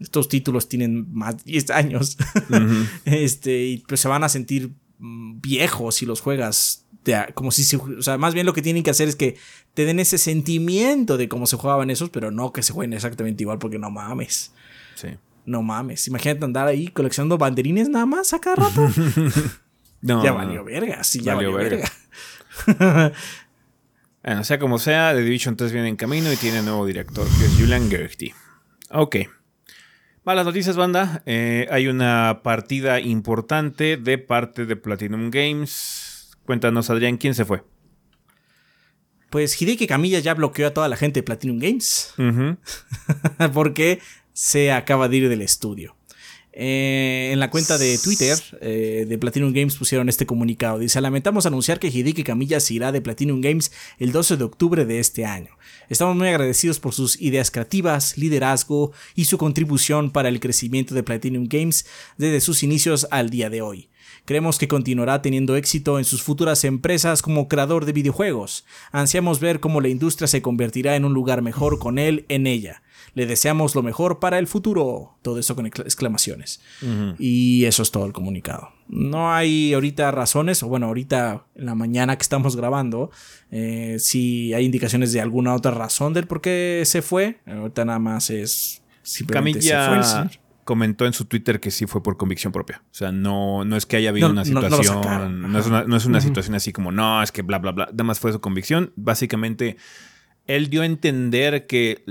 estos 0.00 0.28
títulos 0.28 0.68
tienen 0.68 1.12
más 1.12 1.44
de 1.44 1.52
10 1.52 1.70
años, 1.70 2.16
este, 3.04 3.64
y 3.64 3.78
pues 3.78 4.00
se 4.00 4.08
van 4.08 4.24
a 4.24 4.28
sentir 4.28 4.72
mm, 4.98 5.40
viejos 5.40 5.96
si 5.96 6.06
los 6.06 6.20
juegas. 6.20 6.86
de 7.04 7.26
como 7.34 7.52
si 7.52 7.64
se, 7.64 7.76
o 7.76 8.02
sea, 8.02 8.16
más 8.18 8.34
bien 8.34 8.46
lo 8.46 8.54
que 8.54 8.62
tienen 8.62 8.82
que 8.82 8.90
hacer 8.90 9.08
es 9.08 9.16
que 9.16 9.36
te 9.74 9.84
den 9.84 10.00
ese 10.00 10.18
sentimiento 10.18 11.18
de 11.18 11.28
cómo 11.28 11.46
se 11.46 11.56
jugaban 11.56 11.90
esos, 11.90 12.10
pero 12.10 12.30
no 12.30 12.52
que 12.52 12.62
se 12.62 12.72
jueguen 12.72 12.94
exactamente 12.94 13.44
igual, 13.44 13.58
porque 13.58 13.78
no 13.78 13.90
mames. 13.90 14.52
Sí. 14.96 15.08
No 15.44 15.62
mames, 15.62 16.06
imagínate 16.08 16.44
andar 16.44 16.68
ahí 16.68 16.88
coleccionando 16.88 17.38
banderines 17.38 17.88
nada 17.88 18.06
más 18.06 18.32
a 18.32 18.40
cada 18.40 18.56
rato. 18.56 18.88
No, 20.04 20.20
ya 20.24 20.32
valió 20.32 20.64
verga, 20.64 21.04
sí, 21.04 21.20
ya 21.20 21.36
Valió 21.36 21.52
valió, 21.52 21.70
verga. 21.70 21.88
verga. 22.66 23.12
Bueno, 24.24 24.42
sea 24.44 24.58
como 24.58 24.78
sea, 24.78 25.12
The 25.14 25.20
Division 25.22 25.56
3 25.56 25.72
viene 25.72 25.88
en 25.88 25.96
camino 25.96 26.32
y 26.32 26.36
tiene 26.36 26.60
nuevo 26.62 26.84
director, 26.86 27.24
que 27.38 27.44
es 27.44 27.56
Julian 27.56 27.88
Gertie. 27.88 28.34
Ok. 28.90 29.16
Va 30.26 30.34
las 30.36 30.44
noticias, 30.44 30.76
banda. 30.76 31.22
Eh, 31.26 31.66
hay 31.70 31.88
una 31.88 32.40
partida 32.44 33.00
importante 33.00 33.96
de 33.96 34.18
parte 34.18 34.66
de 34.66 34.76
Platinum 34.76 35.30
Games. 35.30 36.30
Cuéntanos, 36.46 36.90
Adrián, 36.90 37.16
¿quién 37.16 37.34
se 37.34 37.44
fue? 37.44 37.64
Pues 39.30 39.60
Hideki 39.60 39.86
Camilla 39.86 40.18
ya 40.18 40.34
bloqueó 40.34 40.66
a 40.68 40.74
toda 40.74 40.88
la 40.88 40.96
gente 40.96 41.20
de 41.20 41.24
Platinum 41.24 41.58
Games 41.58 42.12
porque 43.54 43.98
se 44.32 44.72
acaba 44.72 45.08
de 45.08 45.16
ir 45.18 45.28
del 45.28 45.42
estudio. 45.42 45.96
Eh, 46.54 47.30
en 47.32 47.40
la 47.40 47.48
cuenta 47.48 47.78
de 47.78 47.96
Twitter 47.96 48.38
eh, 48.60 49.06
de 49.08 49.16
Platinum 49.16 49.54
Games 49.54 49.76
pusieron 49.76 50.08
este 50.10 50.26
comunicado. 50.26 50.78
Dice, 50.78 51.00
lamentamos 51.00 51.46
anunciar 51.46 51.78
que 51.78 51.88
Hideki 51.88 52.24
Camilla 52.24 52.60
se 52.60 52.74
irá 52.74 52.92
de 52.92 53.00
Platinum 53.00 53.40
Games 53.40 53.72
el 53.98 54.12
12 54.12 54.36
de 54.36 54.44
octubre 54.44 54.84
de 54.84 55.00
este 55.00 55.24
año. 55.24 55.56
Estamos 55.88 56.14
muy 56.14 56.28
agradecidos 56.28 56.78
por 56.78 56.92
sus 56.92 57.20
ideas 57.20 57.50
creativas, 57.50 58.18
liderazgo 58.18 58.92
y 59.14 59.24
su 59.24 59.38
contribución 59.38 60.10
para 60.10 60.28
el 60.28 60.40
crecimiento 60.40 60.94
de 60.94 61.02
Platinum 61.02 61.46
Games 61.48 61.86
desde 62.18 62.40
sus 62.40 62.62
inicios 62.62 63.06
al 63.10 63.30
día 63.30 63.48
de 63.48 63.62
hoy. 63.62 63.88
Creemos 64.24 64.58
que 64.58 64.68
continuará 64.68 65.22
teniendo 65.22 65.56
éxito 65.56 65.98
en 65.98 66.04
sus 66.04 66.22
futuras 66.22 66.64
empresas 66.64 67.22
como 67.22 67.48
creador 67.48 67.86
de 67.86 67.92
videojuegos. 67.92 68.64
Ansiamos 68.92 69.40
ver 69.40 69.58
cómo 69.58 69.80
la 69.80 69.88
industria 69.88 70.28
se 70.28 70.42
convertirá 70.42 70.96
en 70.96 71.04
un 71.04 71.14
lugar 71.14 71.42
mejor 71.42 71.78
con 71.78 71.98
él 71.98 72.26
en 72.28 72.46
ella. 72.46 72.82
Le 73.14 73.26
deseamos 73.26 73.74
lo 73.74 73.82
mejor 73.82 74.20
para 74.20 74.38
el 74.38 74.46
futuro. 74.46 75.18
Todo 75.20 75.38
eso 75.38 75.54
con 75.54 75.66
excla- 75.66 75.84
exclamaciones. 75.84 76.62
Y 77.18 77.64
eso 77.66 77.82
es 77.82 77.90
todo 77.90 78.06
el 78.06 78.12
comunicado. 78.12 78.70
No 78.88 79.32
hay 79.34 79.74
ahorita 79.74 80.10
razones, 80.10 80.62
o 80.62 80.68
bueno, 80.68 80.86
ahorita 80.86 81.44
en 81.54 81.66
la 81.66 81.74
mañana 81.74 82.16
que 82.16 82.22
estamos 82.22 82.56
grabando, 82.56 83.10
eh, 83.50 83.96
si 83.98 84.54
hay 84.54 84.64
indicaciones 84.64 85.12
de 85.12 85.20
alguna 85.20 85.54
otra 85.54 85.72
razón 85.72 86.14
del 86.14 86.26
por 86.26 86.40
qué 86.40 86.82
se 86.86 87.02
fue. 87.02 87.40
Ahorita 87.46 87.84
nada 87.84 87.98
más 87.98 88.30
es 88.30 88.82
simplemente 89.02 89.60
se 89.62 89.68
fue 89.68 89.78
el 89.78 89.86
Camilla 89.88 90.04
señor. 90.04 90.30
comentó 90.64 91.04
en 91.06 91.12
su 91.12 91.24
Twitter 91.26 91.60
que 91.60 91.70
sí 91.70 91.86
fue 91.86 92.02
por 92.02 92.16
convicción 92.16 92.50
propia. 92.52 92.82
O 92.90 92.94
sea, 92.94 93.12
no, 93.12 93.64
no 93.66 93.76
es 93.76 93.84
que 93.84 93.96
haya 93.96 94.08
habido 94.08 94.28
No, 94.28 94.32
una 94.40 94.44
no 94.44 94.46
situación. 94.70 95.52
No, 95.52 95.58
es 95.58 95.66
una, 95.66 95.84
no 95.84 95.96
es 95.96 96.06
una 96.06 96.20
situación 96.22 96.54
así 96.54 96.72
como, 96.72 96.92
no, 96.92 97.22
es 97.22 97.30
que 97.30 97.42
bla, 97.42 97.58
bla, 97.58 97.72
bla. 97.72 97.86
Nada 97.90 98.04
más 98.04 98.20
fue 98.20 98.32
su 98.32 98.40
convicción. 98.40 98.92
Básicamente, 98.96 99.76
él 100.46 100.70
dio 100.70 100.82
a 100.82 100.86
entender 100.86 101.66
que 101.66 102.04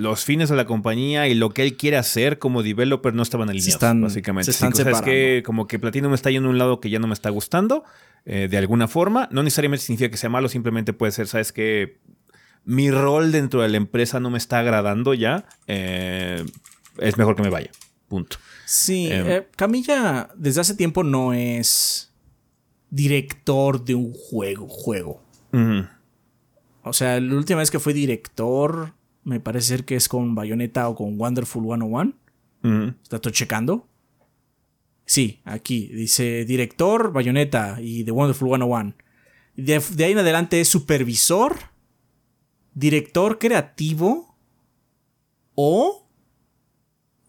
los 0.00 0.24
fines 0.24 0.48
de 0.48 0.56
la 0.56 0.64
compañía 0.66 1.28
y 1.28 1.34
lo 1.34 1.50
que 1.50 1.62
él 1.62 1.76
quiere 1.76 1.96
hacer 1.96 2.38
como 2.38 2.62
developer 2.62 3.14
no 3.14 3.22
estaban 3.22 3.48
alineados. 3.50 3.74
están- 3.74 4.00
básicamente. 4.00 4.46
se 4.46 4.50
están 4.52 4.74
Sí, 4.74 4.82
o 4.82 4.84
sea, 4.84 4.92
es 4.92 4.98
que 5.02 5.10
separando. 5.10 5.46
como 5.46 5.66
que 5.66 5.78
Platinum 5.78 6.14
está 6.14 6.30
yendo 6.30 6.48
a 6.48 6.52
un 6.52 6.58
lado 6.58 6.80
que 6.80 6.90
ya 6.90 6.98
no 6.98 7.06
me 7.06 7.14
está 7.14 7.30
gustando. 7.30 7.84
eh, 8.26 8.48
de 8.50 8.58
alguna 8.58 8.86
forma. 8.86 9.28
No 9.32 9.42
necesariamente 9.42 9.82
significa 9.84 10.10
que 10.10 10.18
sea 10.18 10.28
malo, 10.28 10.50
simplemente 10.50 10.92
puede 10.92 11.10
ser, 11.10 11.26
¿sabes 11.26 11.52
qué? 11.52 12.00
Mi 12.66 12.90
rol 12.90 13.32
dentro 13.32 13.62
de 13.62 13.70
la 13.70 13.78
empresa 13.78 14.20
no 14.20 14.28
me 14.28 14.36
está 14.36 14.58
agradando 14.58 15.14
ya. 15.14 15.46
eh, 15.66 16.44
es 16.98 17.16
mejor 17.16 17.34
que 17.34 17.42
me 17.42 17.48
vaya. 17.48 17.70
Punto. 18.08 18.36
Sí, 18.66 19.08
Em. 19.10 19.26
eh, 19.26 19.48
Camilla 19.56 20.28
desde 20.36 20.60
hace 20.60 20.74
tiempo 20.74 21.02
no 21.02 21.32
es 21.32 22.12
director 22.90 23.82
de 23.84 23.94
un 23.94 24.12
juego, 24.12 24.68
juego. 24.68 25.22
O 26.82 26.92
sea, 26.92 27.18
la 27.20 27.34
última 27.34 27.60
vez 27.60 27.70
que 27.70 27.78
fue 27.78 27.92
director, 27.94 28.92
me 29.24 29.40
parece 29.40 29.68
ser 29.68 29.84
que 29.84 29.96
es 29.96 30.08
con 30.08 30.34
Bayonetta 30.34 30.88
o 30.88 30.94
con 30.94 31.18
Wonderful 31.20 31.62
101. 31.64 32.12
Ujú. 32.62 32.94
¿Estoy 33.10 33.32
checando? 33.32 33.86
Sí, 35.04 35.40
aquí 35.44 35.88
dice 35.88 36.44
director, 36.44 37.12
Bayonetta 37.12 37.78
y 37.80 38.04
The 38.04 38.12
Wonderful 38.12 38.48
101. 38.48 38.94
De, 39.56 39.82
de 39.94 40.04
ahí 40.04 40.12
en 40.12 40.18
adelante 40.18 40.60
es 40.60 40.68
supervisor, 40.68 41.56
director 42.74 43.38
creativo 43.38 44.36
o 45.54 46.08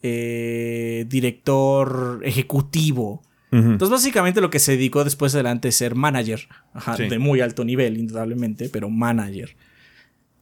eh, 0.01 1.05
director 1.09 2.21
ejecutivo. 2.23 3.21
Entonces, 3.53 3.89
básicamente 3.89 4.39
lo 4.39 4.49
que 4.49 4.59
se 4.59 4.71
dedicó 4.77 5.03
después 5.03 5.33
adelante 5.35 5.67
es 5.67 5.75
ser 5.75 5.93
manager. 5.93 6.47
Ajá, 6.73 6.95
Sí. 6.95 7.09
De 7.09 7.19
muy 7.19 7.41
alto 7.41 7.65
nivel, 7.65 7.97
indudablemente, 7.97 8.69
pero 8.69 8.89
manager. 8.89 9.57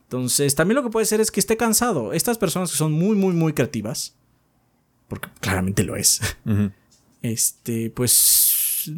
Entonces, 0.10 0.56
también 0.56 0.76
lo 0.76 0.82
que 0.82 0.90
puede 0.90 1.06
ser 1.06 1.22
es 1.22 1.30
que 1.30 1.40
esté 1.40 1.56
cansado. 1.56 2.14
Estas 2.14 2.40
personas 2.40 2.72
que 2.72 2.78
son 2.78 2.92
muy, 2.92 3.16
muy, 3.16 3.32
muy 3.36 3.54
creativas, 3.54 4.18
porque 5.08 5.30
claramente 5.40 5.84
lo 5.84 5.96
es, 5.96 6.20
este, 7.22 7.92
pues 7.92 8.92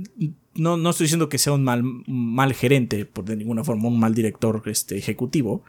no, 0.56 0.78
no 0.78 0.90
estoy 0.90 1.04
diciendo 1.06 1.28
que 1.28 1.38
sea 1.38 1.52
un 1.52 1.66
mal, 1.66 1.84
mal 2.08 2.54
gerente, 2.54 3.06
por 3.06 3.26
de 3.26 3.36
ninguna 3.36 3.66
forma, 3.66 3.90
un 3.90 4.00
mal 4.00 4.14
director 4.14 4.64
este, 4.68 4.98
ejecutivo, 4.98 5.66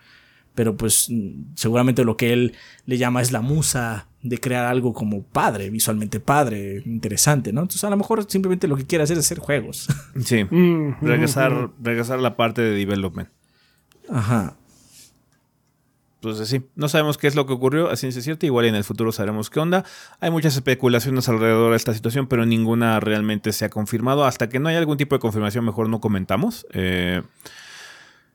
pero 0.55 0.77
pues 0.77 1.09
mm, 1.11 1.55
seguramente 1.57 2.05
lo 2.05 2.17
que 2.17 2.33
él 2.33 2.55
le 2.87 2.97
llama 2.97 3.21
es 3.21 3.33
la 3.33 3.41
musa 3.41 4.07
de 4.23 4.39
crear 4.39 4.67
algo 4.67 4.93
como 4.93 5.25
padre, 5.25 5.71
visualmente 5.71 6.21
padre, 6.21 6.85
interesante, 6.87 7.53
¿no? 7.53 7.63
Entonces 7.63 7.83
a 7.83 7.91
lo 7.91 7.97
mejor 7.97 8.25
simplemente 8.31 8.69
lo 8.69 8.77
que 8.77 8.87
quiere 8.87 9.03
hacer 9.03 9.19
es 9.19 9.25
hacer 9.25 9.41
juegos. 9.41 9.89
Sí. 10.25 10.45
Mm, 10.45 11.01
Regresar, 11.01 11.71
regresar 11.83 12.21
a 12.21 12.23
la 12.23 12.37
parte 12.37 12.63
de 12.63 12.77
development. 12.77 13.29
Ajá. 14.09 14.57
Entonces 16.23 16.49
sí, 16.49 16.63
no 16.77 16.89
sabemos 16.89 17.19
qué 17.19 17.27
es 17.27 17.35
lo 17.35 17.47
que 17.47 17.53
ocurrió, 17.53 17.91
así 17.91 18.07
es 18.07 18.23
cierto, 18.23 18.47
igual 18.47 18.67
en 18.67 18.77
el 18.77 18.85
futuro 18.85 19.11
sabremos 19.11 19.51
qué 19.51 19.59
onda. 19.59 19.85
Hay 20.21 20.31
muchas 20.31 20.55
especulaciones 20.55 21.29
alrededor 21.29 21.73
de 21.73 21.77
esta 21.77 21.93
situación, 21.95 22.29
pero 22.29 22.47
ninguna 22.47 23.01
realmente 23.01 23.53
se 23.53 23.65
ha 23.65 23.71
confirmado. 23.71 24.25
Hasta 24.25 24.49
que 24.49 24.61
no 24.61 24.69
haya 24.69 24.79
algún 24.79 24.97
tipo 24.97 25.17
de 25.17 25.19
confirmación, 25.19 25.65
mejor 25.65 25.89
no 25.89 26.01
comentamos. 26.01 26.65
Eh, 26.75 27.23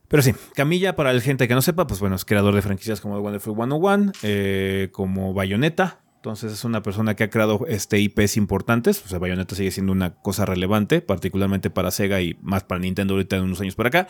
pero 0.09 0.21
sí, 0.21 0.33
Camilla, 0.53 0.97
para 0.97 1.13
la 1.13 1.21
gente 1.21 1.47
que 1.47 1.53
no 1.53 1.61
sepa, 1.61 1.88
pues 1.88 2.01
bueno, 2.01 2.17
es 2.17 2.25
creador 2.25 2.53
de 2.53 2.61
franquicias 2.61 2.99
como 2.99 3.15
The 3.15 3.21
Wonderful 3.21 3.55
101, 3.55 4.11
eh, 4.21 4.89
como 4.91 5.33
Bayonetta. 5.33 6.01
Entonces 6.17 6.51
es 6.51 6.65
una 6.65 6.83
persona 6.83 7.15
que 7.15 7.23
ha 7.23 7.29
creado 7.29 7.65
este 7.69 8.01
IPs 8.01 8.35
importantes. 8.35 9.01
O 9.05 9.07
sea, 9.07 9.17
Bayonetta 9.17 9.55
sigue 9.55 9.71
siendo 9.71 9.93
una 9.93 10.13
cosa 10.15 10.45
relevante, 10.45 10.99
particularmente 10.99 11.69
para 11.69 11.91
Sega 11.91 12.19
y 12.19 12.38
más 12.41 12.65
para 12.65 12.81
Nintendo 12.81 13.13
ahorita 13.13 13.38
en 13.38 13.43
unos 13.43 13.61
años 13.61 13.75
por 13.75 13.88
acá. 13.88 14.09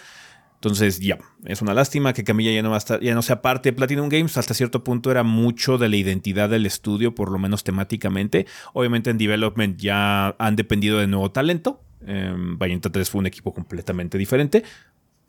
Entonces, 0.58 1.00
ya, 1.00 1.20
es 1.46 1.62
una 1.62 1.74
lástima 1.76 2.14
que 2.14 2.24
Camilla 2.24 2.52
ya 2.52 2.64
no, 2.64 2.72
va 2.72 2.78
a 2.78 2.80
estar- 2.80 3.00
ya 3.00 3.14
no 3.14 3.22
sea 3.22 3.42
parte 3.44 3.70
de 3.70 3.74
Platinum 3.74 4.10
Games. 4.10 4.38
Hasta 4.38 4.54
cierto 4.56 4.84
punto 4.84 5.12
era 5.12 5.22
mucho 5.24 5.78
de 5.78 5.88
la 5.88 5.98
identidad 5.98 6.50
del 6.50 6.66
estudio, 6.66 7.14
por 7.14 7.32
lo 7.32 7.38
menos 7.38 7.64
temáticamente. 7.64 8.48
Obviamente 8.74 9.12
en 9.12 9.18
development 9.20 9.80
ya 9.80 10.30
han 10.40 10.56
dependido 10.56 10.98
de 10.98 11.06
nuevo 11.08 11.30
talento. 11.32 11.84
Eh, 12.06 12.34
Bayonetta 12.36 12.92
3 12.92 13.08
fue 13.10 13.20
un 13.20 13.28
equipo 13.28 13.54
completamente 13.54 14.18
diferente. 14.18 14.64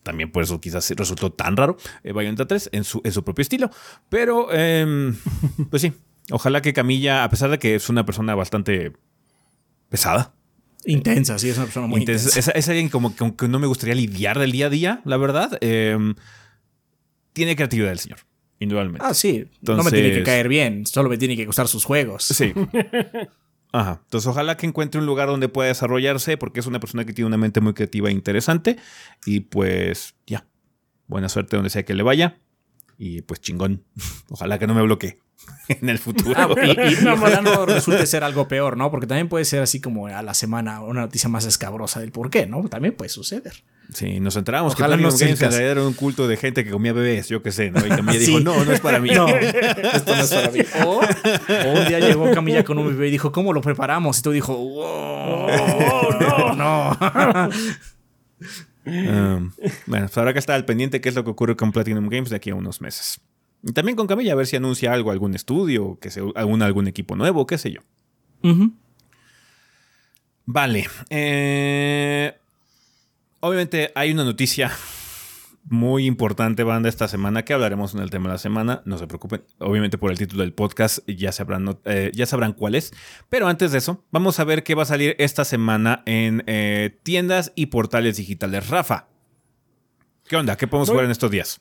También 0.03 0.33
por 0.33 0.43
eso 0.43 0.61
quizás 0.61 0.89
resultó 0.97 1.31
tan 1.31 1.57
raro 1.59 1.76
eh, 2.05 2.12
Bayonetta 2.12 2.47
3 2.47 2.70
en 2.72 2.85
su, 2.85 3.03
en 3.05 3.12
su 3.12 3.22
propio 3.22 3.43
estilo. 3.43 3.68
Pero, 4.09 4.49
eh, 4.53 5.12
pues 5.68 5.83
sí, 5.83 5.93
ojalá 6.31 6.62
que 6.62 6.72
Camilla, 6.72 7.22
a 7.24 7.29
pesar 7.29 7.51
de 7.51 7.59
que 7.59 7.74
es 7.74 7.91
una 7.91 8.07
persona 8.07 8.35
bastante 8.35 8.93
pesada, 9.91 10.33
Intensa, 10.93 11.39
sí, 11.39 11.49
es 11.51 11.57
una 11.57 11.66
persona 11.66 11.86
muy 11.86 12.01
Intensa. 12.01 12.28
intensa. 12.28 12.51
Es, 12.53 12.57
es 12.57 12.68
alguien 12.68 12.89
como 12.89 13.14
que, 13.14 13.34
que 13.36 13.49
no 13.49 13.59
me 13.59 13.66
gustaría 13.66 13.95
lidiar 13.95 14.39
del 14.39 14.53
día 14.53 14.66
a 14.66 14.70
día, 14.70 15.03
la 15.05 15.16
verdad. 15.16 15.59
Eh, 15.61 15.97
tiene 17.32 17.55
creatividad 17.57 17.93
el 17.93 17.99
señor, 17.99 18.18
indudablemente. 18.59 19.07
Ah, 19.07 19.14
sí. 19.14 19.47
No 19.62 19.76
me 19.82 19.91
tiene 19.91 20.09
que 20.09 20.18
Entonces- 20.18 20.24
caer 20.24 20.49
bien, 20.49 20.86
solo 20.86 21.09
me 21.09 21.18
tiene 21.18 21.36
que 21.36 21.47
gustar 21.47 21.68
sus 21.68 21.84
juegos. 21.84 22.24
Sí. 22.24 22.53
Ajá. 23.72 24.01
Entonces, 24.03 24.26
ojalá 24.26 24.57
que 24.57 24.66
encuentre 24.66 24.99
un 24.99 25.07
lugar 25.07 25.28
donde 25.28 25.49
pueda 25.51 25.68
desarrollarse, 25.68 26.39
porque 26.39 26.61
es 26.61 26.66
una 26.66 26.80
persona 26.80 27.05
que 27.05 27.12
tiene 27.12 27.26
una 27.26 27.36
mente 27.36 27.61
muy 27.61 27.74
creativa 27.74 28.09
e 28.09 28.12
interesante. 28.12 28.76
Y 29.26 29.41
pues, 29.41 30.14
ya. 30.26 30.47
Buena 31.07 31.28
suerte 31.28 31.57
donde 31.57 31.68
sea 31.70 31.84
que 31.84 31.93
le 31.95 32.03
vaya. 32.03 32.39
Y 32.97 33.20
pues, 33.22 33.41
chingón. 33.43 33.84
Ojalá 34.30 34.59
que 34.59 34.66
no 34.66 34.74
me 34.74 34.82
bloquee 34.82 35.18
en 35.68 35.89
el 35.89 35.99
futuro. 35.99 36.32
Ah, 36.36 36.49
y, 36.62 36.68
y- 36.68 37.05
y 37.05 37.07
ojalá 37.12 37.41
no 37.41 37.66
resulte 37.66 38.07
ser 38.07 38.24
algo 38.24 38.49
peor, 38.49 38.76
¿no? 38.76 38.91
Porque 38.91 39.07
también 39.07 39.28
puede 39.28 39.45
ser 39.45 39.62
así 39.62 39.80
como 39.80 40.07
a 40.07 40.22
la 40.22 40.34
semana 40.34 40.80
una 40.82 41.03
noticia 41.03 41.28
más 41.28 41.45
escabrosa 41.45 42.01
del 42.01 42.11
por 42.12 42.30
qué, 42.30 42.47
¿no? 42.47 42.62
También 42.68 42.95
puede 42.95 43.09
suceder. 43.09 43.53
Sí, 43.93 44.20
nos 44.20 44.36
enteramos 44.36 44.74
Ojalá 44.74 44.97
que 44.97 45.03
no 45.03 45.09
Games 45.09 45.22
en 45.22 45.28
caso. 45.36 45.51
realidad 45.51 45.70
era 45.72 45.82
un 45.86 45.95
culto 45.95 46.28
de 46.28 46.36
gente 46.36 46.62
que 46.62 46.70
comía 46.70 46.93
bebés, 46.93 47.28
yo 47.28 47.43
qué 47.43 47.51
sé, 47.53 47.70
¿no? 47.70 47.80
Y 47.86 47.89
Camilla 47.89 48.18
Sí. 48.20 48.26
dijo, 48.26 48.41
no, 48.41 48.62
no 48.62 48.70
es 48.72 48.80
para 48.80 48.99
mí. 49.01 49.09
No, 49.11 49.26
esto 49.28 50.14
no 50.14 50.22
es 50.22 50.30
para 50.34 50.51
mí. 50.51 50.61
O, 50.84 51.01
o 51.01 51.72
un 51.80 51.89
día 51.89 51.99
llegó 51.99 52.30
Camilla 52.32 52.64
con 52.64 52.78
un 52.78 52.86
bebé 52.89 53.09
y 53.09 53.11
dijo, 53.12 53.32
¿cómo 53.32 53.55
lo 53.55 53.62
preparamos? 53.62 54.18
Y 54.18 54.22
tú 54.22 54.30
dijo, 54.32 54.55
wow, 54.55 55.49
no, 56.20 56.55
no. 56.55 56.99
Um, 58.84 59.53
bueno, 59.86 60.07
pues 60.07 60.18
habrá 60.18 60.32
que 60.32 60.39
estar 60.39 60.55
al 60.57 60.64
pendiente 60.64 61.01
qué 61.01 61.09
es 61.11 61.14
lo 61.14 61.24
que 61.24 61.30
ocurre 61.30 61.57
con 61.57 61.72
Platinum 61.72 62.09
Games 62.09 62.30
de 62.30 62.36
aquí 62.36 62.51
a 62.51 62.55
unos 62.55 62.80
meses. 62.80 63.20
Y 63.62 63.72
también 63.72 63.96
con 63.96 64.06
Camilla, 64.06 64.32
a 64.32 64.36
ver 64.36 64.46
si 64.46 64.56
anuncia 64.56 64.92
algo, 64.92 65.11
algún 65.11 65.34
estudio, 65.34 65.98
que 66.00 66.11
se 66.11 66.22
algún, 66.36 66.62
algún 66.62 66.86
equipo 66.88 67.16
nuevo, 67.16 67.46
qué 67.46 67.59
sé 67.59 67.72
yo. 67.72 67.80
Vale. 70.46 70.86
eh, 71.11 72.34
obviamente 73.40 73.92
hay 73.94 74.12
una 74.12 74.24
noticia 74.24 74.70
muy 75.70 76.06
importante, 76.06 76.62
banda, 76.62 76.88
esta 76.88 77.09
semana 77.09 77.44
que 77.44 77.52
hablaremos 77.52 77.94
en 77.94 78.00
el 78.00 78.09
tema 78.09 78.28
de 78.30 78.34
la 78.34 78.38
semana. 78.38 78.80
No 78.86 78.96
se 78.96 79.06
preocupen. 79.06 79.42
Obviamente 79.59 79.98
por 79.98 80.11
el 80.11 80.16
título 80.16 80.42
del 80.42 80.54
podcast 80.54 81.00
ya 81.06 81.30
sabrán, 81.32 81.78
eh, 81.84 82.11
ya 82.14 82.24
sabrán 82.24 82.54
cuál 82.54 82.74
es. 82.74 82.94
Pero 83.28 83.48
antes 83.48 83.72
de 83.72 83.78
eso, 83.78 84.02
vamos 84.11 84.40
a 84.40 84.44
ver 84.44 84.62
qué 84.62 84.74
va 84.74 84.84
a 84.84 84.86
salir 84.86 85.14
esta 85.18 85.44
semana 85.44 86.02
en 86.06 86.42
eh, 86.46 86.98
tiendas 87.02 87.52
y 87.54 87.66
portales 87.66 88.16
digitales. 88.16 88.68
Rafa, 88.70 89.09
¿qué 90.26 90.36
onda? 90.36 90.56
¿Qué 90.56 90.66
podemos 90.66 90.88
Muy- 90.88 90.94
jugar 90.94 91.04
en 91.04 91.11
estos 91.11 91.30
días? 91.30 91.61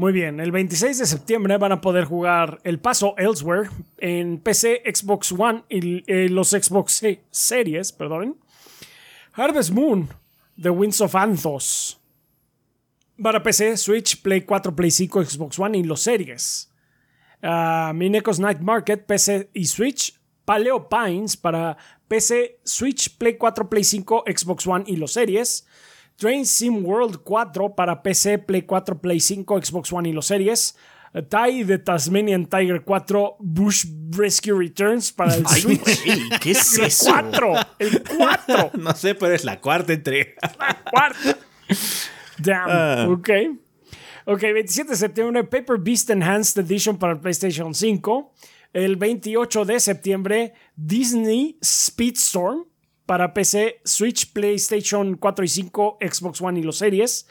Muy 0.00 0.14
bien, 0.14 0.40
el 0.40 0.50
26 0.50 0.96
de 0.98 1.04
septiembre 1.04 1.58
van 1.58 1.72
a 1.72 1.82
poder 1.82 2.06
jugar 2.06 2.58
El 2.64 2.78
Paso 2.78 3.14
Elsewhere 3.18 3.68
en 3.98 4.38
PC, 4.38 4.82
Xbox 4.86 5.30
One 5.30 5.64
y 5.68 6.02
eh, 6.10 6.30
los 6.30 6.48
Xbox 6.52 6.92
Se- 6.92 7.22
Series, 7.30 7.92
perdón. 7.92 8.38
Harvest 9.34 9.72
Moon, 9.72 10.08
The 10.58 10.70
Winds 10.70 11.02
of 11.02 11.14
Anthos. 11.14 12.00
Para 13.22 13.42
PC, 13.42 13.76
Switch, 13.76 14.22
Play 14.22 14.40
4, 14.40 14.74
Play 14.74 14.90
5, 14.90 15.22
Xbox 15.22 15.58
One 15.58 15.76
y 15.76 15.82
los 15.82 16.00
Series. 16.00 16.72
Ah, 17.42 17.92
Minecos 17.94 18.40
Night 18.40 18.60
Market, 18.60 19.04
PC 19.04 19.50
y 19.52 19.66
Switch. 19.66 20.18
Paleo 20.46 20.88
Pines 20.88 21.36
para 21.36 21.76
PC, 22.08 22.58
Switch, 22.64 23.18
Play 23.18 23.36
4, 23.36 23.68
Play 23.68 23.84
5, 23.84 24.24
Xbox 24.34 24.66
One 24.66 24.84
y 24.86 24.96
los 24.96 25.12
Series. 25.12 25.66
Train 26.20 26.44
Sim 26.44 26.84
World 26.84 27.22
4 27.24 27.74
para 27.74 28.02
PC, 28.02 28.36
Play 28.40 28.62
4, 28.62 29.00
Play 29.00 29.18
5, 29.20 29.64
Xbox 29.64 29.90
One 29.90 30.10
y 30.10 30.12
los 30.12 30.26
Series. 30.26 30.76
Tai 31.30 31.64
de 31.64 31.78
Tasmanian 31.78 32.44
Tiger 32.46 32.82
4 32.84 33.36
Bush 33.40 33.86
Rescue 34.10 34.52
Returns 34.56 35.10
para 35.10 35.34
el 35.34 35.44
Ay, 35.46 35.62
Switch. 35.62 36.02
¿qué 36.40 36.50
es 36.50 36.78
El 36.78 36.84
eso? 36.84 37.10
4, 37.10 37.54
el 37.78 38.02
4, 38.16 38.70
No 38.78 38.94
sé, 38.94 39.14
pero 39.14 39.34
es 39.34 39.44
la 39.44 39.58
cuarta 39.60 39.94
entrega. 39.94 40.32
cuarto. 40.90 41.38
Damn, 42.38 43.12
ok. 43.12 43.30
Ok, 44.26 44.40
27 44.42 44.90
de 44.90 44.96
septiembre, 44.96 45.44
Paper 45.44 45.78
Beast 45.78 46.10
Enhanced 46.10 46.62
Edition 46.62 46.98
para 46.98 47.14
el 47.14 47.18
PlayStation 47.20 47.74
5. 47.74 48.32
El 48.74 48.96
28 48.96 49.64
de 49.64 49.80
septiembre, 49.80 50.52
Disney 50.76 51.58
Speedstorm 51.64 52.66
para 53.10 53.34
PC, 53.34 53.80
Switch, 53.84 54.32
PlayStation 54.32 55.16
4 55.16 55.44
y 55.44 55.48
5, 55.48 55.98
Xbox 56.00 56.40
One 56.40 56.60
y 56.60 56.62
los 56.62 56.76
series. 56.76 57.26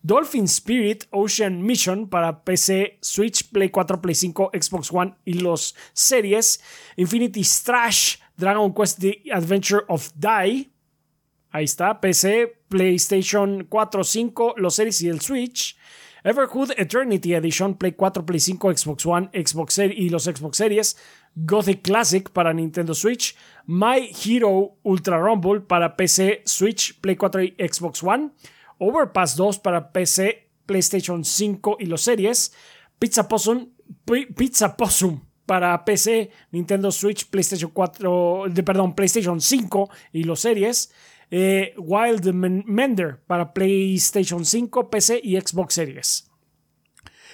Dolphin 0.00 0.44
Spirit 0.44 1.04
Ocean 1.10 1.60
Mission 1.60 2.08
para 2.08 2.44
PC, 2.44 2.96
Switch, 3.02 3.50
Play 3.52 3.68
4, 3.68 4.00
Play 4.00 4.14
5, 4.14 4.52
Xbox 4.54 4.90
One 4.90 5.16
y 5.26 5.34
los 5.34 5.76
series. 5.92 6.62
Infinity 6.96 7.44
Strash 7.44 8.16
Dragon 8.38 8.72
Quest 8.72 9.00
The 9.00 9.22
Adventure 9.30 9.84
of 9.88 10.10
Die. 10.14 10.70
Ahí 11.50 11.64
está, 11.64 12.00
PC, 12.00 12.62
PlayStation 12.70 13.66
4, 13.68 14.04
5, 14.04 14.54
los 14.56 14.76
series 14.76 15.02
y 15.02 15.10
el 15.10 15.20
Switch. 15.20 15.76
Everhood 16.24 16.72
Eternity 16.76 17.34
Edition, 17.34 17.74
Play 17.74 17.92
4, 17.92 18.24
Play 18.26 18.40
5, 18.40 18.72
Xbox 18.76 19.06
One, 19.06 19.30
Xbox 19.32 19.74
Series 19.74 19.98
y 19.98 20.08
los 20.08 20.24
Xbox 20.24 20.56
Series. 20.56 20.96
Gothic 21.34 21.82
Classic 21.82 22.28
para 22.30 22.52
Nintendo 22.52 22.94
Switch. 22.94 23.36
My 23.66 24.10
Hero 24.24 24.76
Ultra 24.82 25.18
Rumble 25.18 25.60
para 25.60 25.96
PC, 25.96 26.42
Switch, 26.44 26.98
Play 27.00 27.16
4 27.16 27.42
y 27.42 27.54
Xbox 27.58 28.02
One. 28.02 28.30
Overpass 28.78 29.36
2 29.36 29.58
para 29.60 29.92
PC, 29.92 30.48
PlayStation 30.66 31.24
5 31.24 31.76
y 31.80 31.86
los 31.86 32.02
series. 32.02 32.52
Pizza 32.98 33.28
Possum, 33.28 33.68
Pi- 34.04 34.26
Pizza 34.26 34.76
Possum 34.76 35.20
para 35.46 35.84
PC, 35.84 36.30
Nintendo 36.50 36.90
Switch, 36.92 37.24
PlayStation 37.30 37.70
4, 37.72 38.44
de, 38.50 38.62
perdón, 38.62 38.94
PlayStation 38.94 39.40
5 39.40 39.88
y 40.12 40.24
los 40.24 40.40
series. 40.40 40.92
Eh, 41.30 41.74
Wild 41.76 42.32
Men- 42.32 42.64
Mender 42.66 43.20
para 43.26 43.52
PlayStation 43.52 44.44
5, 44.44 44.88
PC 44.90 45.20
y 45.22 45.38
Xbox 45.40 45.74
Series. 45.74 46.30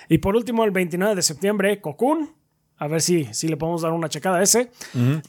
Y 0.09 0.19
por 0.19 0.37
último, 0.37 0.65
el 0.65 0.71
29 0.71 1.15
de 1.15 1.23
septiembre, 1.23 1.81
Cocoon. 1.81 2.35
A 2.77 2.89
ver 2.89 3.01
si, 3.01 3.33
si 3.33 3.47
le 3.47 3.57
podemos 3.57 3.83
dar 3.83 3.93
una 3.93 4.09
checada 4.09 4.39
a 4.39 4.43
ese. 4.43 4.71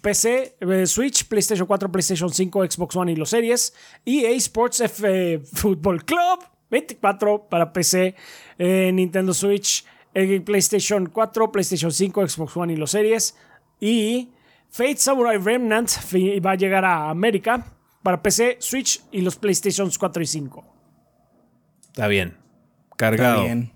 PC, 0.02 0.56
eh, 0.60 0.88
Switch, 0.88 1.26
PlayStation 1.28 1.68
4, 1.68 1.92
PlayStation 1.92 2.30
5, 2.34 2.66
Xbox 2.72 2.96
One 2.96 3.12
y 3.12 3.16
los 3.16 3.30
series. 3.30 3.74
EA 4.04 4.32
Sports 4.32 4.82
F 4.82 5.40
Football 5.54 6.04
Club 6.04 6.40
24 6.72 7.48
para 7.48 7.72
PC, 7.72 8.16
eh, 8.58 8.92
Nintendo 8.92 9.32
Switch, 9.34 9.86
eh, 10.16 10.42
PlayStation 10.42 11.06
4, 11.06 11.52
PlayStation 11.52 11.92
5, 11.92 12.28
Xbox 12.28 12.58
One 12.58 12.74
y 12.74 12.78
los 12.78 12.90
series. 12.92 13.36
Y 13.80 14.32
Fate 14.70 14.98
Samurai 14.98 15.38
Remnant 15.38 15.88
va 16.44 16.52
a 16.52 16.56
llegar 16.56 16.84
a 16.84 17.10
América 17.12 17.75
para 18.06 18.22
PC, 18.22 18.58
Switch 18.60 19.02
y 19.12 19.22
los 19.22 19.36
PlayStations 19.36 19.98
4 19.98 20.22
y 20.22 20.28
5. 20.28 20.66
Está 21.88 22.08
bien. 22.08 22.38
Está 22.84 22.96
Cargado. 22.98 23.44
bien. 23.44 23.72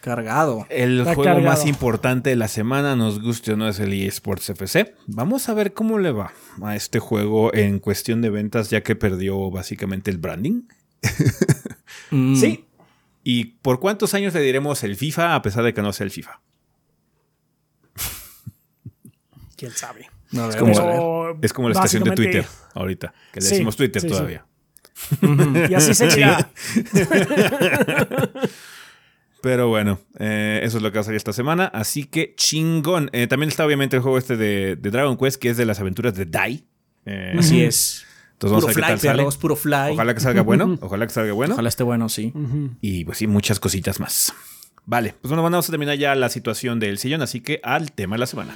Cargado. 0.00 0.66
El 0.70 1.00
Está 1.00 1.14
juego 1.14 1.24
cargado. 1.34 1.46
más 1.46 1.66
importante 1.66 2.30
de 2.30 2.36
la 2.36 2.48
semana, 2.48 2.96
nos 2.96 3.20
guste 3.20 3.52
o 3.52 3.56
no, 3.58 3.68
es 3.68 3.78
el 3.80 3.92
eSports 3.92 4.48
FC. 4.48 4.94
Vamos 5.06 5.50
a 5.50 5.54
ver 5.54 5.74
cómo 5.74 5.98
le 5.98 6.10
va 6.10 6.32
a 6.62 6.74
este 6.74 7.00
juego 7.00 7.52
en 7.52 7.80
cuestión 7.80 8.22
de 8.22 8.30
ventas, 8.30 8.70
ya 8.70 8.82
que 8.82 8.96
perdió 8.96 9.50
básicamente 9.50 10.10
el 10.10 10.16
branding. 10.16 10.62
Mm, 12.10 12.36
Sí, 12.36 12.64
¿Y 13.22 13.44
por 13.44 13.78
cuántos 13.78 14.14
años 14.14 14.32
le 14.32 14.40
diremos 14.40 14.82
el 14.84 14.96
FIFA 14.96 15.34
a 15.34 15.42
pesar 15.42 15.64
de 15.64 15.74
que 15.74 15.82
no 15.82 15.92
sea 15.92 16.04
el 16.06 16.10
FIFA? 16.10 16.40
quién 19.56 19.72
sabe. 19.72 20.08
No, 20.32 20.48
Es 20.48 20.56
como-. 20.56 20.72
Pero 20.74 21.38
Es 21.42 21.52
como 21.52 21.68
la 21.68 21.74
estación 21.74 22.04
de 22.04 22.12
Twitter 22.12 22.46
ahorita, 22.74 23.12
que 23.32 23.40
le 23.40 23.46
Sí, 23.46 23.52
decimos 23.54 23.76
Twitter 23.76 24.00
sí, 24.02 24.08
sí. 24.08 24.14
todavía. 24.14 24.44
Y 25.70 25.74
así 25.74 25.94
seguirá. 25.94 26.50
Pero 29.42 29.68
bueno, 29.68 29.98
eh, 30.18 30.60
eso 30.64 30.76
es 30.76 30.82
lo 30.82 30.92
que 30.92 30.98
va 30.98 31.00
a 31.00 31.04
salir 31.04 31.16
esta 31.16 31.32
semana. 31.32 31.64
Así 31.66 32.04
que 32.04 32.34
chingón. 32.36 33.08
Eh, 33.14 33.26
también 33.26 33.48
está 33.48 33.64
obviamente 33.64 33.96
el 33.96 34.02
juego 34.02 34.18
este 34.18 34.36
de, 34.36 34.76
de 34.76 34.90
Dragon 34.90 35.16
Quest, 35.16 35.40
que 35.40 35.48
es 35.48 35.56
de 35.56 35.64
las 35.64 35.80
aventuras 35.80 36.14
de 36.14 36.26
Dai. 36.26 36.66
Eh, 37.06 37.34
Así 37.38 37.62
es. 37.62 38.04
Entonces 38.32 38.52
vamos 38.52 38.64
Puro 38.64 38.66
a 38.66 38.68
ver 38.68 38.74
qué 38.74 38.80
fly, 38.82 38.88
tal 38.88 38.98
sale. 39.00 39.16
perros, 39.18 39.36
puro 39.38 39.56
fly. 39.56 39.92
Ojalá 39.92 40.14
que 40.14 40.20
salga 40.20 40.42
bueno. 40.42 40.78
Ojalá 40.82 41.06
que 41.06 41.12
salga 41.12 41.32
bueno. 41.32 41.54
Ojalá 41.54 41.68
esté 41.70 41.82
bueno, 41.84 42.08
sí. 42.10 42.32
Y 42.82 43.04
pues 43.06 43.16
sí, 43.18 43.26
muchas 43.26 43.60
cositas 43.60 43.98
más. 44.00 44.34
Vale, 44.84 45.14
pues 45.20 45.30
bueno, 45.30 45.42
vamos 45.42 45.66
a 45.68 45.70
terminar 45.72 45.96
ya 45.96 46.14
la 46.14 46.28
situación 46.28 46.78
del 46.80 46.98
sillón, 46.98 47.22
así 47.22 47.40
que 47.40 47.60
al 47.62 47.92
tema 47.92 48.16
de 48.16 48.20
la 48.20 48.26
semana. 48.26 48.54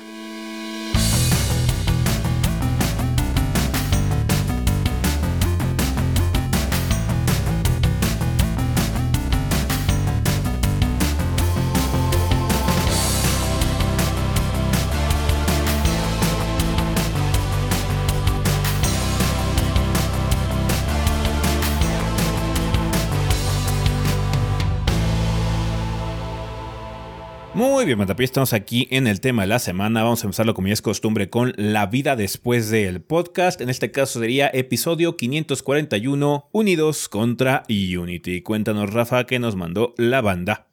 Muy 27.85 27.89
bien, 27.89 27.99
Matapi, 27.99 28.25
estamos 28.25 28.55
aquí 28.55 28.89
en 28.91 29.07
el 29.07 29.21
tema 29.21 29.43
de 29.43 29.49
la 29.49 29.59
semana. 29.59 30.03
Vamos 30.03 30.25
a 30.25 30.27
empezarlo 30.27 30.55
como 30.55 30.69
ya 30.69 30.73
es 30.73 30.81
costumbre 30.81 31.29
con 31.29 31.53
la 31.59 31.85
vida 31.85 32.17
después 32.17 32.71
del 32.71 33.03
podcast. 33.03 33.61
En 33.61 33.69
este 33.69 33.91
caso 33.91 34.21
sería 34.21 34.49
episodio 34.49 35.19
541, 35.19 36.49
Unidos 36.51 37.11
contra 37.11 37.63
Unity. 37.69 38.41
Cuéntanos, 38.41 38.91
Rafa, 38.91 39.25
qué 39.25 39.39
nos 39.39 39.55
mandó 39.55 39.93
la 39.99 40.23
banda. 40.23 40.67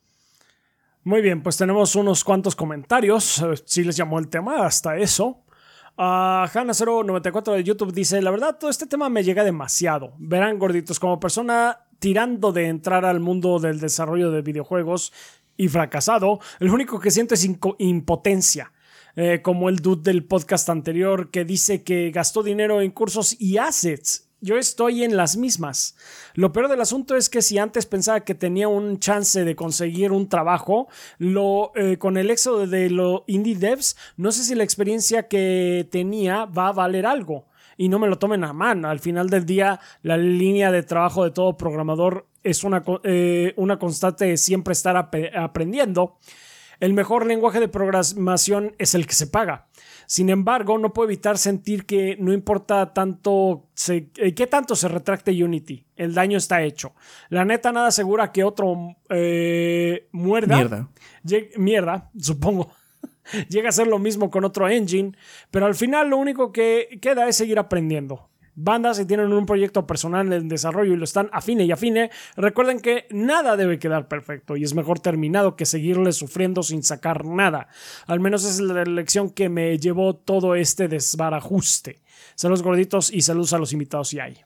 Muy 1.03 1.21
bien, 1.21 1.43
pues 1.43 1.57
tenemos 1.57 1.97
unos 1.97 2.23
cuantos 2.23 2.55
comentarios. 2.55 3.43
Si 3.65 3.83
les 3.83 3.97
llamó 3.97 4.17
el 4.17 4.29
tema, 4.29 4.65
hasta 4.65 4.95
eso. 4.95 5.43
Uh, 5.97 6.47
Hanna094 6.47 7.55
de 7.55 7.63
YouTube 7.65 7.91
dice: 7.91 8.21
La 8.21 8.31
verdad, 8.31 8.57
todo 8.57 8.69
este 8.69 8.87
tema 8.87 9.09
me 9.09 9.25
llega 9.25 9.43
demasiado. 9.43 10.13
Verán, 10.17 10.57
gorditos, 10.57 10.97
como 10.97 11.19
persona 11.19 11.77
tirando 11.99 12.51
de 12.51 12.67
entrar 12.67 13.03
al 13.03 13.19
mundo 13.19 13.59
del 13.59 13.79
desarrollo 13.81 14.31
de 14.31 14.41
videojuegos 14.41 15.11
y 15.57 15.67
fracasado, 15.67 16.39
lo 16.59 16.73
único 16.73 16.99
que 16.99 17.11
siento 17.11 17.33
es 17.33 17.47
impotencia. 17.77 18.71
Eh, 19.15 19.41
como 19.41 19.67
el 19.67 19.77
dude 19.77 20.03
del 20.03 20.23
podcast 20.23 20.69
anterior 20.69 21.31
que 21.31 21.43
dice 21.43 21.83
que 21.83 22.11
gastó 22.11 22.43
dinero 22.43 22.79
en 22.81 22.91
cursos 22.91 23.35
y 23.39 23.57
assets. 23.57 24.29
Yo 24.43 24.57
estoy 24.57 25.03
en 25.03 25.17
las 25.17 25.37
mismas. 25.37 25.95
Lo 26.33 26.51
peor 26.51 26.67
del 26.67 26.81
asunto 26.81 27.15
es 27.15 27.29
que 27.29 27.43
si 27.43 27.59
antes 27.59 27.85
pensaba 27.85 28.21
que 28.21 28.33
tenía 28.33 28.67
un 28.67 28.99
chance 28.99 29.43
de 29.43 29.55
conseguir 29.55 30.11
un 30.11 30.29
trabajo, 30.29 30.87
lo, 31.19 31.71
eh, 31.75 31.97
con 31.97 32.17
el 32.17 32.31
éxodo 32.31 32.65
de 32.65 32.89
los 32.89 33.21
indie 33.27 33.55
devs, 33.55 33.97
no 34.17 34.31
sé 34.31 34.43
si 34.43 34.55
la 34.55 34.63
experiencia 34.63 35.27
que 35.27 35.87
tenía 35.91 36.45
va 36.45 36.69
a 36.69 36.73
valer 36.73 37.05
algo. 37.05 37.45
Y 37.77 37.89
no 37.89 37.99
me 37.99 38.07
lo 38.07 38.17
tomen 38.17 38.43
a 38.43 38.53
mano. 38.53 38.89
Al 38.89 38.99
final 38.99 39.29
del 39.29 39.45
día, 39.45 39.79
la 40.01 40.17
línea 40.17 40.71
de 40.71 40.83
trabajo 40.83 41.23
de 41.23 41.31
todo 41.31 41.55
programador 41.55 42.27
es 42.43 42.63
una, 42.63 42.83
eh, 43.03 43.53
una 43.57 43.77
constante 43.77 44.25
de 44.25 44.37
siempre 44.37 44.73
estar 44.73 44.97
aprendiendo. 44.97 46.17
El 46.79 46.93
mejor 46.93 47.27
lenguaje 47.27 47.59
de 47.59 47.67
programación 47.67 48.75
es 48.79 48.95
el 48.95 49.05
que 49.05 49.13
se 49.13 49.27
paga. 49.27 49.67
Sin 50.07 50.29
embargo, 50.29 50.79
no 50.79 50.93
puedo 50.93 51.07
evitar 51.07 51.37
sentir 51.37 51.85
que 51.85 52.17
no 52.19 52.33
importa 52.33 52.91
tanto 52.91 53.67
se, 53.75 54.09
eh, 54.17 54.33
qué 54.33 54.47
tanto 54.47 54.75
se 54.75 54.87
retracte 54.87 55.31
Unity. 55.43 55.85
El 55.95 56.15
daño 56.15 56.39
está 56.39 56.63
hecho. 56.63 56.95
La 57.29 57.45
neta 57.45 57.71
nada 57.71 57.87
asegura 57.87 58.31
que 58.31 58.43
otro 58.43 58.97
eh, 59.09 60.09
muerda. 60.11 60.55
Mierda. 60.55 60.89
Mierda, 61.57 62.09
supongo. 62.19 62.71
Llega 63.49 63.69
a 63.69 63.73
ser 63.73 63.85
lo 63.85 63.99
mismo 63.99 64.31
con 64.31 64.43
otro 64.43 64.67
engine, 64.67 65.11
pero 65.51 65.67
al 65.67 65.75
final 65.75 66.09
lo 66.09 66.17
único 66.17 66.51
que 66.51 66.97
queda 66.99 67.29
es 67.29 67.35
seguir 67.35 67.59
aprendiendo 67.59 68.30
bandas 68.55 68.99
y 68.99 69.05
tienen 69.05 69.31
un 69.31 69.45
proyecto 69.45 69.87
personal 69.87 70.31
en 70.33 70.47
desarrollo 70.47 70.93
y 70.93 70.97
lo 70.97 71.03
están 71.03 71.29
afine 71.31 71.63
y 71.65 71.71
afine, 71.71 72.11
recuerden 72.35 72.79
que 72.79 73.07
nada 73.11 73.55
debe 73.55 73.79
quedar 73.79 74.07
perfecto 74.07 74.57
y 74.57 74.63
es 74.63 74.73
mejor 74.73 74.99
terminado 74.99 75.55
que 75.55 75.65
seguirle 75.65 76.11
sufriendo 76.11 76.63
sin 76.63 76.83
sacar 76.83 77.25
nada. 77.25 77.67
Al 78.07 78.19
menos 78.19 78.43
es 78.45 78.59
la 78.59 78.83
lección 78.83 79.29
que 79.29 79.49
me 79.49 79.77
llevó 79.77 80.15
todo 80.15 80.55
este 80.55 80.87
desbarajuste. 80.87 82.01
Saludos 82.35 82.63
gorditos 82.63 83.11
y 83.11 83.21
saludos 83.21 83.53
a 83.53 83.57
los 83.57 83.73
invitados 83.73 84.09
si 84.09 84.19
hay. 84.19 84.37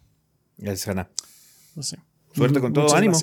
Gracias, 0.58 0.88
Ana. 0.88 1.10
No 1.76 1.84
sé. 1.84 1.98
Suerte 2.34 2.60
con 2.60 2.74
todo, 2.74 2.96
ánimo. 2.96 3.18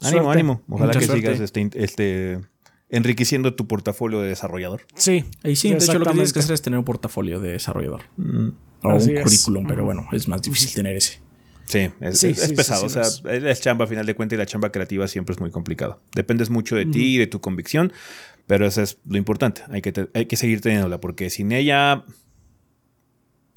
Ánimo, 0.00 0.30
ánimo. 0.30 0.62
Ojalá 0.68 0.92
que 0.92 1.06
sigas 1.06 1.40
este, 1.40 1.70
este, 1.74 2.40
enriqueciendo 2.88 3.54
tu 3.54 3.66
portafolio 3.66 4.20
de 4.20 4.28
desarrollador. 4.28 4.82
Sí. 4.96 5.24
Y 5.44 5.56
sí, 5.56 5.70
de 5.70 5.76
hecho 5.76 5.98
lo 5.98 6.06
que 6.06 6.12
tienes 6.12 6.32
que 6.32 6.40
hacer 6.40 6.54
es 6.54 6.62
tener 6.62 6.78
un 6.78 6.84
portafolio 6.84 7.40
de 7.40 7.52
desarrollador. 7.52 8.02
Mm 8.16 8.50
o 8.84 8.94
un 8.94 9.22
currículum, 9.22 9.66
pero 9.66 9.84
bueno, 9.84 10.06
es 10.12 10.28
más 10.28 10.42
difícil 10.42 10.74
tener 10.74 10.96
ese. 10.96 11.20
Sí, 11.66 11.90
es, 12.00 12.52
pesado. 12.52 12.86
o 12.86 12.88
sea, 12.88 13.02
es 13.02 13.60
chamba 13.60 13.86
a 13.86 13.88
final 13.88 14.04
de 14.04 14.14
cuentas 14.14 14.36
y 14.36 14.38
la 14.38 14.46
chamba 14.46 14.70
creativa 14.70 15.08
siempre 15.08 15.32
es 15.32 15.40
muy 15.40 15.50
complicado. 15.50 16.00
Dependes 16.14 16.50
mucho 16.50 16.76
de 16.76 16.84
ti 16.84 17.14
y 17.14 17.18
de 17.18 17.26
tu 17.26 17.40
convicción, 17.40 17.92
pero 18.46 18.66
eso 18.66 18.82
es 18.82 18.98
lo 19.08 19.16
importante. 19.16 19.62
Hay 19.70 19.80
que, 19.80 20.08
hay 20.12 20.26
que 20.26 20.36
seguir 20.36 20.60
teniéndola 20.60 21.00
porque 21.00 21.30
sin 21.30 21.52
ella 21.52 22.04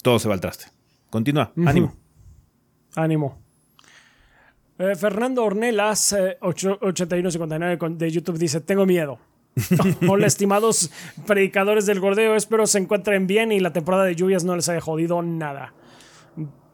todo 0.01 0.19
se 0.19 0.29
va 0.29 0.35
al 0.35 0.41
traste. 0.41 0.65
Continúa, 1.09 1.51
ánimo. 1.65 1.95
Ánimo. 2.95 3.41
Eh, 4.79 4.95
Fernando 4.95 5.43
Ornelas, 5.43 6.15
8159 6.41 7.73
eh, 7.73 7.89
de 7.97 8.11
YouTube, 8.11 8.37
dice: 8.37 8.61
Tengo 8.61 8.85
miedo. 8.85 9.19
Hola, 10.07 10.27
estimados 10.27 10.91
predicadores 11.25 11.85
del 11.85 11.99
gordeo. 11.99 12.35
Espero 12.35 12.67
se 12.67 12.77
encuentren 12.77 13.27
bien 13.27 13.51
y 13.51 13.59
la 13.59 13.73
temporada 13.73 14.03
de 14.03 14.15
lluvias 14.15 14.43
no 14.43 14.55
les 14.55 14.69
haya 14.69 14.81
jodido 14.81 15.21
nada. 15.21 15.73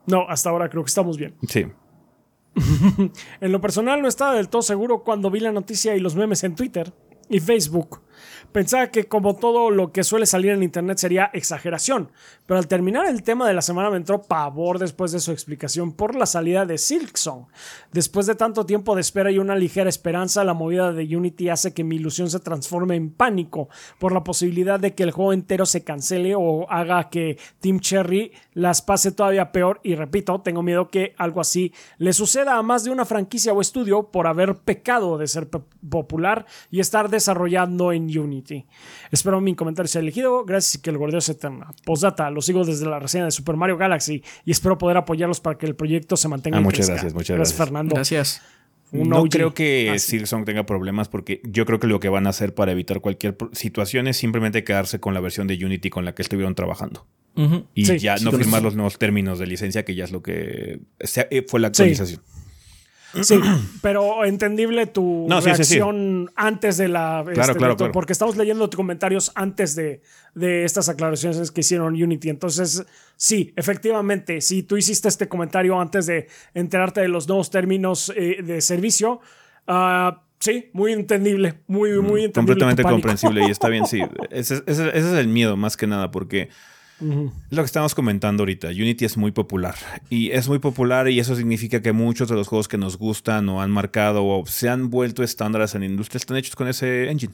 No, 0.05 0.27
hasta 0.27 0.49
ahora 0.49 0.69
creo 0.69 0.83
que 0.83 0.89
estamos 0.89 1.17
bien. 1.17 1.35
Sí. 1.47 1.65
en 3.41 3.51
lo 3.51 3.61
personal 3.61 4.01
no 4.01 4.07
estaba 4.07 4.35
del 4.35 4.49
todo 4.49 4.61
seguro 4.61 5.03
cuando 5.03 5.31
vi 5.31 5.39
la 5.39 5.51
noticia 5.51 5.95
y 5.95 5.99
los 5.99 6.15
memes 6.15 6.43
en 6.43 6.55
Twitter 6.55 6.93
y 7.29 7.39
Facebook. 7.39 8.01
Pensaba 8.53 8.91
que 8.91 9.05
como 9.05 9.35
todo 9.35 9.71
lo 9.71 9.91
que 9.91 10.03
suele 10.03 10.27
salir 10.27 10.51
en 10.51 10.61
internet 10.61 10.99
sería 10.99 11.31
exageración, 11.33 12.11
pero 12.45 12.59
al 12.59 12.67
terminar 12.67 13.07
el 13.07 13.23
tema 13.23 13.47
de 13.47 13.55
la 13.55 13.63
semana 13.63 13.89
me 13.89 13.97
entró 13.97 14.21
pavor 14.21 14.77
después 14.77 15.11
de 15.11 15.19
su 15.19 15.31
explicación 15.31 15.91
por 15.91 16.13
la 16.13 16.27
salida 16.27 16.63
de 16.63 16.77
Silksong. 16.77 17.47
Después 17.91 18.27
de 18.27 18.35
tanto 18.35 18.63
tiempo 18.67 18.93
de 18.93 19.01
espera 19.01 19.31
y 19.31 19.39
una 19.39 19.55
ligera 19.55 19.89
esperanza, 19.89 20.43
la 20.43 20.53
movida 20.53 20.93
de 20.93 21.17
Unity 21.17 21.49
hace 21.49 21.73
que 21.73 21.83
mi 21.83 21.95
ilusión 21.95 22.29
se 22.29 22.39
transforme 22.41 22.95
en 22.95 23.09
pánico 23.09 23.69
por 23.97 24.11
la 24.11 24.23
posibilidad 24.23 24.79
de 24.79 24.93
que 24.93 25.01
el 25.01 25.11
juego 25.11 25.33
entero 25.33 25.65
se 25.65 25.83
cancele 25.83 26.35
o 26.37 26.69
haga 26.69 27.09
que 27.09 27.39
Team 27.59 27.79
Cherry 27.79 28.33
las 28.53 28.83
pase 28.83 29.11
todavía 29.11 29.51
peor 29.51 29.79
y 29.81 29.95
repito, 29.95 30.41
tengo 30.41 30.61
miedo 30.61 30.89
que 30.89 31.15
algo 31.17 31.41
así 31.41 31.73
le 31.97 32.13
suceda 32.13 32.57
a 32.57 32.61
más 32.61 32.83
de 32.83 32.91
una 32.91 33.05
franquicia 33.05 33.51
o 33.51 33.61
estudio 33.61 34.11
por 34.11 34.27
haber 34.27 34.57
pecado 34.57 35.17
de 35.17 35.27
ser 35.27 35.49
popular 35.89 36.45
y 36.69 36.81
estar 36.81 37.09
desarrollando 37.09 37.91
en 37.91 38.15
Unity. 38.15 38.42
Espero 39.11 39.41
mi 39.41 39.55
comentario 39.55 39.87
sea 39.87 40.01
elegido. 40.01 40.45
Gracias 40.45 40.75
y 40.75 40.81
que 40.81 40.89
el 40.89 40.97
gordeo 40.97 41.21
se 41.21 41.33
eterna. 41.33 41.71
Postdata, 41.85 42.29
los 42.29 42.45
sigo 42.45 42.63
desde 42.63 42.85
la 42.85 42.99
reseña 42.99 43.25
de 43.25 43.31
Super 43.31 43.55
Mario 43.55 43.77
Galaxy 43.77 44.23
y 44.45 44.51
espero 44.51 44.77
poder 44.77 44.97
apoyarlos 44.97 45.39
para 45.39 45.57
que 45.57 45.65
el 45.65 45.75
proyecto 45.75 46.17
se 46.17 46.27
mantenga. 46.27 46.57
Ah, 46.57 46.61
muchas 46.61 46.89
gracias, 46.89 47.13
muchas 47.13 47.37
gracias. 47.37 47.57
Fernando. 47.57 47.95
Gracias. 47.95 48.41
no 48.91 49.25
creo 49.25 49.53
que 49.53 49.97
Silksong 49.97 50.45
tenga 50.45 50.65
problemas 50.65 51.09
porque 51.09 51.41
yo 51.43 51.65
creo 51.65 51.79
que 51.79 51.87
lo 51.87 51.99
que 51.99 52.09
van 52.09 52.27
a 52.27 52.29
hacer 52.29 52.53
para 52.53 52.71
evitar 52.71 53.01
cualquier 53.01 53.35
situación 53.51 54.07
es 54.07 54.17
simplemente 54.17 54.63
quedarse 54.63 54.99
con 54.99 55.13
la 55.13 55.19
versión 55.19 55.47
de 55.47 55.63
Unity 55.63 55.89
con 55.89 56.05
la 56.05 56.13
que 56.15 56.21
estuvieron 56.21 56.55
trabajando. 56.55 57.05
Y 57.73 57.97
ya 57.97 58.17
no 58.17 58.31
firmar 58.31 58.61
los 58.61 58.75
nuevos 58.75 58.99
términos 58.99 59.39
de 59.39 59.47
licencia, 59.47 59.83
que 59.83 59.95
ya 59.95 60.03
es 60.03 60.11
lo 60.11 60.21
que 60.21 60.81
eh, 60.99 61.45
fue 61.47 61.59
la 61.59 61.67
actualización. 61.67 62.21
Sí, 63.21 63.39
pero 63.81 64.25
entendible 64.25 64.87
tu 64.87 65.27
reacción 65.29 66.31
antes 66.35 66.77
de 66.77 66.87
la. 66.87 67.23
Claro, 67.23 67.51
este, 67.51 67.57
claro, 67.57 67.91
Porque 67.91 68.13
estamos 68.13 68.37
leyendo 68.37 68.69
tus 68.69 68.77
comentarios 68.77 69.31
antes 69.35 69.75
de, 69.75 70.01
estas 70.35 70.89
aclaraciones 70.89 71.51
que 71.51 71.61
hicieron 71.61 71.93
Unity. 71.93 72.29
Entonces, 72.29 72.85
sí, 73.15 73.53
efectivamente, 73.55 74.41
si 74.41 74.63
tú 74.63 74.77
hiciste 74.77 75.07
este 75.07 75.27
comentario 75.27 75.79
antes 75.79 76.07
de 76.07 76.27
enterarte 76.53 77.01
de 77.01 77.07
los 77.07 77.27
nuevos 77.27 77.51
términos 77.51 78.11
eh, 78.15 78.41
de 78.41 78.61
servicio, 78.61 79.19
ah, 79.67 80.23
sí, 80.39 80.71
muy 80.73 80.93
entendible, 80.93 81.61
muy, 81.67 81.91
muy 82.01 82.21
mm, 82.21 82.25
entendible. 82.25 82.33
Completamente 82.33 82.83
comprensible 82.83 83.45
y 83.47 83.51
está 83.51 83.69
bien, 83.69 83.85
sí. 83.85 84.01
ese 84.31 84.63
es 84.65 84.79
el 84.79 85.27
miedo, 85.27 85.55
más 85.55 85.77
que 85.77 85.85
nada, 85.85 86.09
porque 86.09 86.49
lo 87.49 87.61
que 87.61 87.65
estamos 87.65 87.95
comentando 87.95 88.43
ahorita. 88.43 88.69
Unity 88.69 89.05
es 89.05 89.17
muy 89.17 89.31
popular. 89.31 89.75
Y 90.09 90.31
es 90.31 90.47
muy 90.47 90.59
popular 90.59 91.09
y 91.09 91.19
eso 91.19 91.35
significa 91.35 91.81
que 91.81 91.91
muchos 91.91 92.29
de 92.29 92.35
los 92.35 92.47
juegos 92.47 92.67
que 92.67 92.77
nos 92.77 92.97
gustan 92.97 93.49
o 93.49 93.61
han 93.61 93.71
marcado 93.71 94.25
o 94.25 94.45
se 94.45 94.69
han 94.69 94.89
vuelto 94.89 95.23
estándares 95.23 95.75
en 95.75 95.81
la 95.81 95.87
industria 95.87 96.17
están 96.17 96.37
hechos 96.37 96.55
con 96.55 96.67
ese 96.67 97.09
engine. 97.09 97.33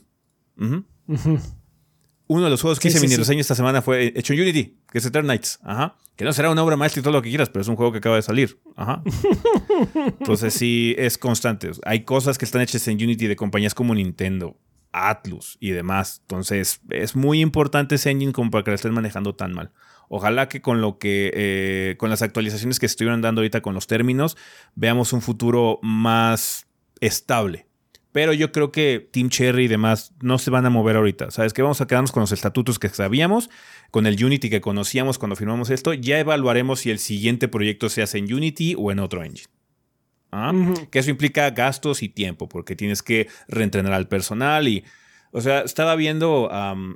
Uno 2.28 2.44
de 2.44 2.50
los 2.50 2.62
juegos 2.62 2.80
que 2.80 2.90
hice 2.90 3.00
mini 3.00 3.16
reseña 3.16 3.42
esta 3.42 3.56
semana 3.56 3.82
fue 3.82 4.14
hecho 4.16 4.34
en 4.34 4.42
Unity, 4.42 4.78
que 4.92 4.98
es 5.00 5.06
Eternights. 5.06 5.60
Ajá. 5.64 5.96
Que 6.16 6.26
no 6.26 6.34
será 6.34 6.52
una 6.52 6.64
obra 6.64 6.76
maestra 6.76 7.00
y 7.00 7.04
todo 7.04 7.14
lo 7.14 7.22
que 7.22 7.30
quieras, 7.30 7.50
pero 7.50 7.62
es 7.62 7.68
un 7.70 7.76
juego 7.76 7.92
que 7.92 8.00
acaba 8.00 8.18
de 8.18 8.22
salir. 8.22 8.60
Ajá. 8.76 9.02
Entonces 10.20 10.54
sí, 10.54 10.94
es 10.98 11.18
constante. 11.18 11.72
Hay 11.86 12.04
cosas 12.04 12.38
que 12.38 12.46
están 12.46 12.62
hechas 12.62 12.88
en 12.88 13.02
Unity 13.02 13.28
de 13.28 13.36
compañías 13.36 13.74
como 13.74 13.96
Nintendo, 13.96 14.58
Atlus 14.92 15.58
y 15.60 15.72
demás. 15.72 16.20
Entonces, 16.22 16.82
es 16.90 17.16
muy 17.16 17.42
importante 17.42 17.96
ese 17.96 18.12
engine 18.12 18.34
como 18.34 18.52
para 18.52 18.64
que 18.64 18.72
lo 18.72 18.76
estén 18.76 18.94
manejando 18.94 19.36
tan 19.36 19.54
mal. 19.54 19.72
Ojalá 20.10 20.50
que 20.50 20.62
con 20.62 20.82
lo 20.82 20.98
que, 20.98 21.32
eh, 21.34 21.96
con 21.98 22.10
las 22.10 22.22
actualizaciones 22.22 22.80
que 22.80 22.88
estuvieron 22.88 23.22
dando 23.22 23.42
ahorita 23.42 23.62
con 23.62 23.76
los 23.76 23.88
términos, 23.88 24.38
veamos 24.76 25.14
un 25.14 25.22
futuro 25.22 25.80
más 25.84 26.68
estable. 27.00 27.68
Pero 28.12 28.34
yo 28.34 28.52
creo 28.52 28.72
que 28.72 29.08
Team 29.12 29.30
Cherry 29.30 29.66
y 29.66 29.68
demás 29.68 30.14
no 30.20 30.40
se 30.40 30.50
van 30.50 30.66
a 30.66 30.72
mover 30.72 30.96
ahorita. 30.96 31.30
¿Sabes 31.30 31.54
qué? 31.54 31.62
Vamos 31.62 31.80
a 31.80 31.86
quedarnos 31.86 32.12
con 32.12 32.22
los 32.22 32.32
estatutos 32.32 32.80
que 32.80 32.90
sabíamos, 32.90 33.52
con 33.92 34.08
el 34.08 34.24
Unity 34.24 34.50
que 34.50 34.62
conocíamos 34.62 35.20
cuando 35.20 35.36
firmamos 35.36 35.70
esto. 35.70 35.94
Ya 35.94 36.20
evaluaremos 36.20 36.80
si 36.80 36.90
el 36.90 36.98
siguiente 36.98 37.48
proyecto 37.48 37.88
se 37.88 38.02
hace 38.02 38.18
en 38.18 38.34
Unity 38.34 38.76
o 38.78 38.92
en 38.92 39.00
otro 39.00 39.24
engine. 39.24 39.48
¿Ah? 40.32 40.54
Que 40.92 41.00
eso 41.00 41.10
implica 41.10 41.50
gastos 41.52 42.04
y 42.04 42.10
tiempo, 42.10 42.48
porque 42.48 42.76
tienes 42.76 43.02
que 43.02 43.28
reentrenar 43.48 43.94
al 43.94 44.08
personal 44.08 44.68
y. 44.68 44.84
O 45.32 45.42
sea, 45.42 45.62
estaba 45.62 45.96
viendo 45.96 46.50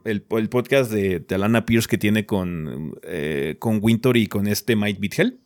el, 0.05 0.23
podcast 0.23 0.91
de, 0.91 1.23
Alana 1.29 1.67
Pierce 1.67 1.87
que 1.87 1.99
tiene 1.99 2.25
con, 2.25 2.95
eh, 3.03 3.57
con 3.59 3.77
Winter 3.79 4.17
y 4.17 4.25
con 4.25 4.47
este 4.47 4.75
Mike 4.75 4.99
Bithell. 4.99 5.39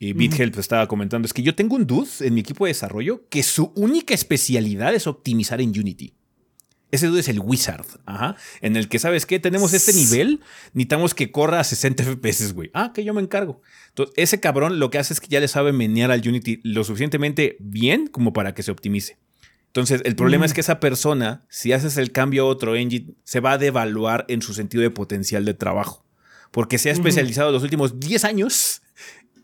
Y 0.00 0.12
Bithell 0.14 0.50
pues, 0.50 0.64
estaba 0.64 0.88
comentando: 0.88 1.26
es 1.26 1.32
que 1.32 1.42
yo 1.42 1.54
tengo 1.54 1.76
un 1.76 1.86
dude 1.86 2.08
en 2.20 2.34
mi 2.34 2.40
equipo 2.40 2.64
de 2.64 2.70
desarrollo 2.70 3.28
que 3.28 3.44
su 3.44 3.72
única 3.76 4.12
especialidad 4.12 4.92
es 4.92 5.06
optimizar 5.06 5.60
en 5.60 5.68
Unity. 5.68 6.14
Ese 6.90 7.06
dude 7.06 7.20
es 7.20 7.28
el 7.28 7.40
wizard, 7.40 7.86
ajá, 8.06 8.36
en 8.60 8.76
el 8.76 8.88
que, 8.88 8.98
¿sabes 8.98 9.26
qué? 9.26 9.38
Tenemos 9.38 9.72
este 9.72 9.92
nivel, 9.92 10.40
necesitamos 10.72 11.14
que 11.14 11.30
corra 11.30 11.60
a 11.60 11.64
60 11.64 12.04
FPS, 12.04 12.52
güey. 12.52 12.70
Ah, 12.74 12.92
que 12.94 13.04
yo 13.04 13.14
me 13.14 13.20
encargo. 13.20 13.62
Entonces, 13.88 14.14
ese 14.16 14.40
cabrón 14.40 14.78
lo 14.78 14.90
que 14.90 14.98
hace 14.98 15.12
es 15.12 15.20
que 15.20 15.28
ya 15.28 15.40
le 15.40 15.48
sabe 15.48 15.72
menear 15.72 16.10
al 16.10 16.26
Unity 16.26 16.60
lo 16.64 16.84
suficientemente 16.84 17.56
bien 17.60 18.06
como 18.06 18.32
para 18.32 18.54
que 18.54 18.62
se 18.62 18.70
optimice. 18.70 19.18
Entonces, 19.68 20.02
el 20.04 20.16
problema 20.16 20.46
es 20.46 20.52
que 20.52 20.62
esa 20.62 20.80
persona, 20.80 21.44
si 21.48 21.72
haces 21.72 21.96
el 21.96 22.10
cambio 22.10 22.42
a 22.42 22.46
otro 22.46 22.74
engine, 22.74 23.14
se 23.22 23.38
va 23.38 23.52
a 23.52 23.58
devaluar 23.58 24.24
en 24.28 24.42
su 24.42 24.52
sentido 24.52 24.82
de 24.82 24.90
potencial 24.90 25.44
de 25.44 25.54
trabajo. 25.54 26.04
Porque 26.50 26.78
se 26.78 26.88
ha 26.88 26.92
especializado 26.92 27.52
los 27.52 27.62
últimos 27.62 28.00
10 28.00 28.24
años 28.24 28.82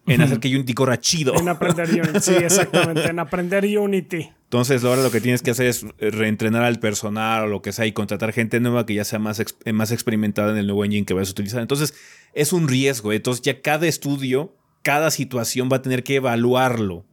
en 0.07 0.23
hacer 0.23 0.41
que 0.41 0.49
Unity 0.49 0.75
corra 0.75 1.01
chido. 1.01 1.35
En 1.35 1.49
aprender 1.49 1.89
Unity, 1.93 2.21
sí, 2.21 2.35
exactamente, 2.35 3.09
en 3.09 3.19
aprender 3.19 3.65
Unity. 3.79 4.31
Entonces, 4.45 4.85
ahora 4.85 5.03
lo 5.03 5.11
que 5.11 5.21
tienes 5.21 5.43
que 5.43 5.51
hacer 5.51 5.67
es 5.67 5.85
reentrenar 5.99 6.63
al 6.63 6.79
personal 6.79 7.45
o 7.45 7.47
lo 7.49 7.63
que 7.63 7.73
sea 7.73 7.87
y 7.87 7.93
contratar 7.93 8.33
gente 8.33 8.61
nueva 8.61 8.87
que 8.87 8.95
ya 8.95 9.05
sea 9.05 9.19
más, 9.19 9.43
más 9.73 9.91
experimentada 9.91 10.53
en 10.53 10.59
el 10.59 10.67
nuevo 10.67 10.85
engine 10.85 11.05
que 11.05 11.15
vayas 11.15 11.29
a 11.29 11.33
utilizar. 11.33 11.61
Entonces, 11.61 11.95
es 12.33 12.53
un 12.53 12.69
riesgo. 12.69 13.13
Entonces, 13.13 13.43
ya 13.43 13.61
cada 13.61 13.87
estudio, 13.87 14.55
cada 14.83 15.11
situación 15.11 15.69
va 15.71 15.79
a 15.79 15.83
tener 15.83 16.05
que 16.05 16.17
evaluarlo 16.17 17.05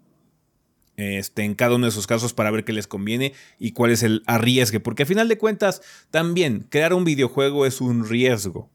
este, 0.96 1.44
en 1.44 1.56
cada 1.56 1.76
uno 1.76 1.88
de 1.88 1.90
esos 1.90 2.06
casos 2.06 2.34
para 2.34 2.52
ver 2.52 2.64
qué 2.66 2.74
les 2.74 2.86
conviene 2.86 3.34
y 3.58 3.72
cuál 3.72 3.92
es 3.92 4.04
el 4.04 4.22
arriesgue. 4.28 4.80
Porque 4.80 5.04
a 5.04 5.08
final 5.08 5.28
de 5.28 5.40
cuentas, 5.40 5.82
también 6.12 6.68
crear 6.70 6.94
un 6.94 7.04
videojuego 7.04 7.66
es 7.66 7.82
un 7.82 8.08
riesgo 8.08 8.70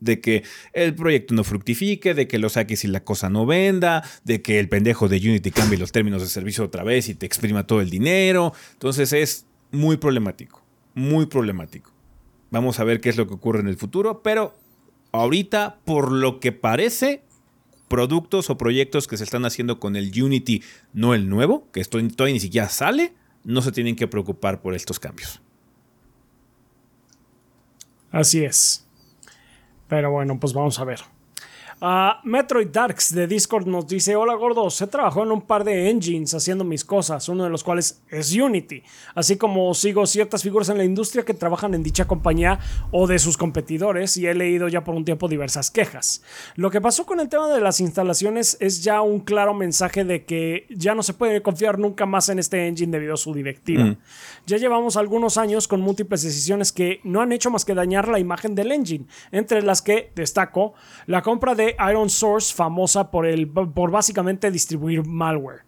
de 0.00 0.20
que 0.20 0.44
el 0.72 0.94
proyecto 0.94 1.34
no 1.34 1.44
fructifique, 1.44 2.14
de 2.14 2.28
que 2.28 2.38
lo 2.38 2.48
saques 2.48 2.84
y 2.84 2.88
la 2.88 3.04
cosa 3.04 3.30
no 3.30 3.46
venda, 3.46 4.04
de 4.24 4.42
que 4.42 4.58
el 4.58 4.68
pendejo 4.68 5.08
de 5.08 5.16
Unity 5.16 5.50
cambie 5.50 5.78
los 5.78 5.92
términos 5.92 6.22
de 6.22 6.28
servicio 6.28 6.64
otra 6.64 6.84
vez 6.84 7.08
y 7.08 7.14
te 7.14 7.26
exprima 7.26 7.66
todo 7.66 7.80
el 7.80 7.90
dinero. 7.90 8.52
Entonces 8.72 9.12
es 9.12 9.46
muy 9.70 9.96
problemático, 9.96 10.62
muy 10.94 11.26
problemático. 11.26 11.92
Vamos 12.50 12.80
a 12.80 12.84
ver 12.84 13.00
qué 13.00 13.08
es 13.08 13.16
lo 13.16 13.26
que 13.26 13.34
ocurre 13.34 13.60
en 13.60 13.68
el 13.68 13.76
futuro, 13.76 14.22
pero 14.22 14.56
ahorita, 15.12 15.78
por 15.84 16.12
lo 16.12 16.40
que 16.40 16.52
parece, 16.52 17.22
productos 17.88 18.50
o 18.50 18.56
proyectos 18.56 19.06
que 19.06 19.16
se 19.16 19.24
están 19.24 19.44
haciendo 19.44 19.80
con 19.80 19.96
el 19.96 20.10
Unity, 20.22 20.62
no 20.92 21.14
el 21.14 21.28
nuevo, 21.28 21.68
que 21.72 21.80
esto 21.80 21.98
todavía 22.08 22.34
ni 22.34 22.40
siquiera 22.40 22.68
sale, 22.68 23.14
no 23.44 23.62
se 23.62 23.72
tienen 23.72 23.96
que 23.96 24.08
preocupar 24.08 24.62
por 24.62 24.74
estos 24.74 24.98
cambios. 24.98 25.40
Así 28.10 28.44
es. 28.44 28.87
Pero 29.88 30.10
bueno, 30.10 30.38
pues 30.38 30.52
vamos 30.52 30.78
a 30.78 30.84
ver. 30.84 31.00
Uh, 31.80 32.18
Metroid 32.24 32.68
Darks 32.68 33.14
de 33.14 33.28
Discord 33.28 33.66
nos 33.66 33.86
dice: 33.86 34.16
Hola 34.16 34.34
gordos, 34.34 34.82
he 34.82 34.88
trabajado 34.88 35.22
en 35.22 35.30
un 35.30 35.42
par 35.42 35.62
de 35.62 35.88
engines 35.88 36.34
haciendo 36.34 36.64
mis 36.64 36.84
cosas, 36.84 37.28
uno 37.28 37.44
de 37.44 37.50
los 37.50 37.62
cuales 37.62 38.02
es 38.10 38.34
Unity, 38.34 38.82
así 39.14 39.36
como 39.36 39.72
sigo 39.74 40.04
ciertas 40.04 40.42
figuras 40.42 40.68
en 40.70 40.78
la 40.78 40.84
industria 40.84 41.24
que 41.24 41.34
trabajan 41.34 41.74
en 41.74 41.84
dicha 41.84 42.08
compañía 42.08 42.58
o 42.90 43.06
de 43.06 43.20
sus 43.20 43.36
competidores 43.36 44.16
y 44.16 44.26
he 44.26 44.34
leído 44.34 44.66
ya 44.66 44.82
por 44.82 44.96
un 44.96 45.04
tiempo 45.04 45.28
diversas 45.28 45.70
quejas. 45.70 46.22
Lo 46.56 46.72
que 46.72 46.80
pasó 46.80 47.06
con 47.06 47.20
el 47.20 47.28
tema 47.28 47.46
de 47.48 47.60
las 47.60 47.78
instalaciones 47.78 48.56
es 48.58 48.82
ya 48.82 49.00
un 49.00 49.20
claro 49.20 49.54
mensaje 49.54 50.02
de 50.02 50.24
que 50.24 50.66
ya 50.70 50.96
no 50.96 51.04
se 51.04 51.14
puede 51.14 51.42
confiar 51.42 51.78
nunca 51.78 52.06
más 52.06 52.28
en 52.28 52.40
este 52.40 52.66
engine 52.66 52.90
debido 52.90 53.14
a 53.14 53.18
su 53.18 53.32
directiva. 53.32 53.84
Mm. 53.84 53.98
Ya 54.46 54.56
llevamos 54.56 54.96
algunos 54.96 55.38
años 55.38 55.68
con 55.68 55.80
múltiples 55.80 56.22
decisiones 56.22 56.72
que 56.72 57.00
no 57.04 57.20
han 57.20 57.30
hecho 57.30 57.52
más 57.52 57.64
que 57.64 57.74
dañar 57.74 58.08
la 58.08 58.18
imagen 58.18 58.56
del 58.56 58.72
engine, 58.72 59.06
entre 59.30 59.62
las 59.62 59.80
que 59.80 60.10
destaco 60.16 60.74
la 61.06 61.22
compra 61.22 61.54
de 61.54 61.67
Iron 61.90 62.10
Source, 62.10 62.54
famosa 62.54 63.10
por, 63.10 63.26
el, 63.26 63.48
por 63.48 63.90
básicamente 63.90 64.50
distribuir 64.50 65.04
malware. 65.04 65.62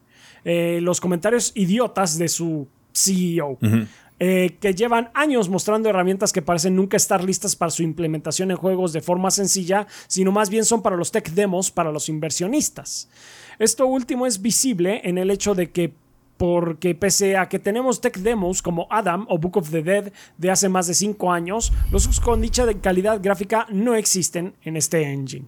Eh, 0.45 0.81
los 0.83 1.01
comentarios 1.01 1.53
idiotas 1.55 2.19
de 2.19 2.29
su 2.29 2.69
CEO. 2.93 3.59
Eh, 4.23 4.59
que 4.61 4.75
llevan 4.75 5.11
años 5.15 5.49
mostrando 5.49 5.89
herramientas 5.89 6.31
que 6.31 6.43
parecen 6.43 6.77
nunca 6.77 6.99
estar 6.99 7.25
listas 7.25 7.57
para 7.57 7.71
su 7.71 7.83
implementación 7.83 8.51
en 8.51 8.59
juegos 8.59 8.93
de 8.93 9.01
forma 9.01 9.31
sencilla, 9.31 9.87
sino 10.09 10.31
más 10.31 10.51
bien 10.51 10.67
son 10.67 10.83
para 10.83 10.97
los 10.97 11.11
tech 11.11 11.31
demos, 11.31 11.71
para 11.71 11.91
los 11.91 12.11
inversionistas. 12.11 13.09
Esto 13.59 13.87
último 13.87 14.27
es 14.27 14.43
visible 14.43 15.01
en 15.05 15.17
el 15.17 15.31
hecho 15.31 15.55
de 15.55 15.71
que 15.71 15.95
porque 16.37 16.95
pese 16.95 17.39
a 17.39 17.49
que 17.49 17.59
tenemos 17.59 18.03
tech 18.03 18.19
demos 18.19 18.61
como 18.61 18.87
Adam 18.91 19.25
o 19.31 19.39
Book 19.39 19.57
of 19.57 19.71
the 19.71 19.83
Dead 19.83 20.13
de 20.37 20.51
hace 20.51 20.69
más 20.69 20.87
de 20.87 20.95
5 20.95 21.33
años, 21.33 21.73
los 21.91 22.21
con 22.21 22.43
dicha 22.43 22.67
calidad 22.81 23.21
gráfica 23.23 23.67
no 23.71 23.95
existen 23.95 24.55
en 24.63 24.77
este 24.77 25.03
engine 25.03 25.47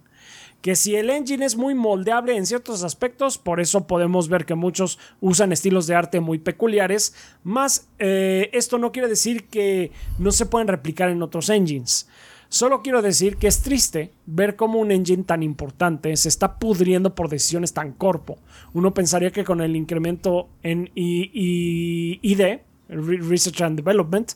que 0.63 0.77
si 0.77 0.95
el 0.95 1.11
engine 1.11 1.45
es 1.45 1.57
muy 1.57 1.75
moldeable 1.75 2.37
en 2.37 2.47
ciertos 2.47 2.85
aspectos, 2.85 3.37
por 3.37 3.61
eso 3.61 3.87
podemos 3.89 4.29
ver 4.29 4.47
que 4.47 4.55
muchos 4.55 4.99
usan 5.21 5.53
estilos 5.53 5.89
de 5.89 5.97
arte 5.97 6.21
muy 6.21 6.39
peculiares, 6.39 7.15
más 7.43 7.89
eh, 7.99 8.49
esto 8.53 8.79
no 8.79 8.93
quiere 8.93 9.09
decir 9.09 9.49
que 9.49 9.91
no 10.19 10.31
se 10.31 10.47
pueden 10.47 10.69
replicar 10.69 11.11
en 11.11 11.23
otros 11.23 11.51
engines. 11.51 12.09
Solo 12.49 12.83
quiero 12.83 13.03
decir 13.03 13.39
que 13.39 13.49
es 13.49 13.63
triste 13.63 14.13
ver 14.27 14.57
cómo 14.57 14.79
un 14.79 14.93
engine 14.93 15.25
tan 15.25 15.43
importante 15.43 16.15
se 16.17 16.29
está 16.29 16.59
pudriendo 16.59 17.15
por 17.15 17.29
decisiones 17.29 17.73
tan 17.73 17.93
corpo. 17.93 18.39
Uno 18.75 18.95
pensaría 18.95 19.31
que 19.31 19.43
con 19.43 19.63
el 19.63 19.75
incremento 19.75 20.49
en 20.63 20.91
ID, 20.95 22.61
Research 22.91 23.63
and 23.63 23.77
Development, 23.77 24.33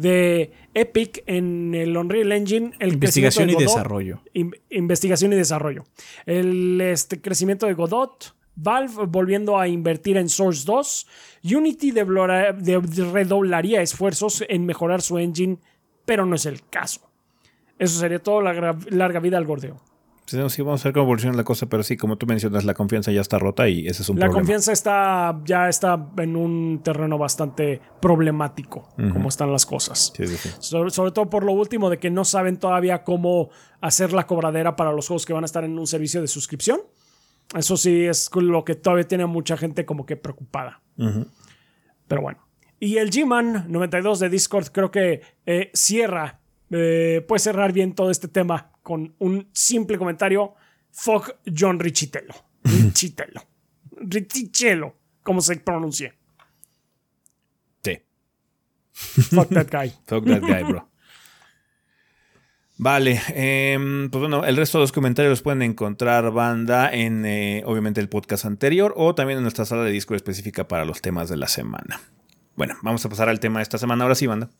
de 0.00 0.50
Epic 0.72 1.22
en 1.26 1.74
el 1.74 1.94
Unreal 1.94 2.32
Engine. 2.32 2.72
El 2.78 2.94
investigación 2.94 3.50
y 3.50 3.54
desarrollo. 3.54 4.22
investigación 4.70 5.32
y 5.34 5.36
desarrollo. 5.36 5.84
El 6.24 6.80
este, 6.80 7.20
crecimiento 7.20 7.66
de 7.66 7.74
Godot. 7.74 8.34
Valve 8.56 9.06
volviendo 9.06 9.58
a 9.58 9.68
invertir 9.68 10.16
en 10.16 10.28
Source 10.28 10.64
2. 10.66 11.06
Unity 11.54 11.92
redoblaría 11.92 13.80
esfuerzos 13.80 14.44
en 14.48 14.66
mejorar 14.66 15.02
su 15.02 15.18
engine, 15.18 15.58
pero 16.04 16.26
no 16.26 16.34
es 16.34 16.46
el 16.46 16.66
caso. 16.68 17.10
Eso 17.78 17.98
sería 17.98 18.18
todo 18.18 18.42
la 18.42 18.76
larga 18.90 19.20
vida 19.20 19.38
al 19.38 19.46
gordeo. 19.46 19.80
Sí, 20.30 20.62
vamos 20.62 20.84
a 20.84 20.88
ver 20.88 20.92
cómo 20.92 21.06
evoluciona 21.06 21.36
la 21.36 21.42
cosa, 21.42 21.66
pero 21.66 21.82
sí, 21.82 21.96
como 21.96 22.16
tú 22.16 22.24
mencionas, 22.24 22.64
la 22.64 22.74
confianza 22.74 23.10
ya 23.10 23.20
está 23.20 23.40
rota 23.40 23.68
y 23.68 23.88
ese 23.88 24.02
es 24.02 24.08
un 24.08 24.16
la 24.16 24.26
problema. 24.26 24.34
La 24.34 24.40
confianza 24.40 24.72
está, 24.72 25.40
ya 25.44 25.68
está 25.68 26.08
en 26.18 26.36
un 26.36 26.82
terreno 26.84 27.18
bastante 27.18 27.80
problemático, 28.00 28.88
como 28.96 29.28
están 29.28 29.50
las 29.50 29.66
cosas. 29.66 30.12
Sí, 30.16 30.28
sí, 30.28 30.50
sobre, 30.60 30.90
sobre, 30.90 31.10
todo 31.10 31.28
por 31.28 31.42
lo 31.42 31.50
último 31.50 31.90
de 31.90 31.98
que 31.98 32.10
no 32.10 32.24
saben 32.24 32.58
todavía 32.58 33.02
cómo 33.02 33.50
hacer 33.80 34.12
la 34.12 34.28
cobradera 34.28 34.76
para 34.76 34.92
los 34.92 35.08
juegos 35.08 35.26
que 35.26 35.32
van 35.32 35.42
a 35.42 35.46
estar 35.46 35.64
en 35.64 35.76
un 35.76 35.88
servicio 35.88 36.20
de 36.20 36.28
suscripción. 36.28 36.78
Eso 37.56 37.76
sí 37.76 38.04
es 38.04 38.30
lo 38.32 38.64
que 38.64 38.76
todavía 38.76 39.08
tiene 39.08 39.26
mucha 39.26 39.56
gente 39.56 39.84
como 39.84 40.06
que 40.06 40.16
preocupada. 40.16 40.80
Pero 42.06 42.22
bueno. 42.22 42.46
Y 42.78 42.98
el 42.98 43.10
G-Man 43.10 43.66
92 43.68 44.20
de 44.20 44.28
Discord 44.28 44.68
creo 44.68 44.92
que 44.92 45.22
eh, 45.44 45.72
cierra, 45.74 46.38
eh, 46.70 47.24
puede 47.26 47.40
cerrar 47.40 47.72
bien 47.72 47.94
todo 47.94 48.12
este 48.12 48.28
tema 48.28 48.69
con 48.90 49.14
un 49.20 49.48
simple 49.52 49.96
comentario. 49.96 50.56
Fuck 50.90 51.36
John 51.56 51.78
Richitello. 51.78 52.34
Richitello. 52.64 53.40
Richitello, 53.92 54.96
como 55.22 55.40
se 55.40 55.54
pronuncie. 55.58 56.12
Sí. 57.84 58.00
Fuck 58.90 59.50
that 59.50 59.68
guy. 59.70 59.90
Fuck 60.06 60.26
that 60.26 60.40
guy, 60.40 60.64
bro. 60.64 60.88
Vale, 62.78 63.20
em, 63.28 64.10
pues 64.10 64.20
bueno, 64.20 64.44
el 64.44 64.56
resto 64.56 64.78
de 64.78 64.82
los 64.82 64.90
comentarios 64.90 65.30
los 65.30 65.42
pueden 65.42 65.62
encontrar, 65.62 66.32
banda, 66.32 66.90
en 66.90 67.24
eh, 67.24 67.62
obviamente 67.66 68.00
el 68.00 68.08
podcast 68.08 68.44
anterior 68.44 68.92
o 68.96 69.14
también 69.14 69.36
en 69.36 69.44
nuestra 69.44 69.66
sala 69.66 69.84
de 69.84 69.92
disco 69.92 70.16
específica 70.16 70.66
para 70.66 70.84
los 70.84 71.00
temas 71.00 71.28
de 71.28 71.36
la 71.36 71.46
semana. 71.46 72.00
Bueno, 72.56 72.74
vamos 72.82 73.04
a 73.04 73.08
pasar 73.08 73.28
al 73.28 73.38
tema 73.38 73.60
de 73.60 73.64
esta 73.64 73.78
semana, 73.78 74.02
ahora 74.02 74.16
sí, 74.16 74.26
banda 74.26 74.50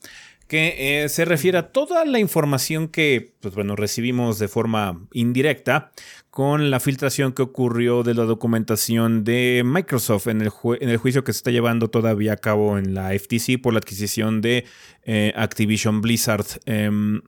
que 0.51 1.05
eh, 1.05 1.07
se 1.07 1.23
refiere 1.23 1.57
a 1.57 1.71
toda 1.71 2.03
la 2.03 2.19
información 2.19 2.89
que 2.89 3.35
pues, 3.39 3.55
bueno, 3.55 3.77
recibimos 3.77 4.37
de 4.37 4.49
forma 4.49 5.07
indirecta 5.13 5.93
con 6.29 6.69
la 6.69 6.81
filtración 6.81 7.31
que 7.31 7.41
ocurrió 7.41 8.03
de 8.03 8.15
la 8.15 8.23
documentación 8.23 9.23
de 9.23 9.61
Microsoft 9.63 10.27
en 10.27 10.41
el, 10.41 10.51
en 10.81 10.89
el 10.89 10.97
juicio 10.97 11.23
que 11.23 11.31
se 11.31 11.37
está 11.37 11.51
llevando 11.51 11.89
todavía 11.89 12.33
a 12.33 12.35
cabo 12.35 12.77
en 12.77 12.93
la 12.93 13.17
FTC 13.17 13.61
por 13.61 13.71
la 13.71 13.79
adquisición 13.79 14.41
de 14.41 14.65
eh, 15.05 15.31
Activision 15.37 16.01
Blizzard. 16.01 16.45
Em, 16.65 17.21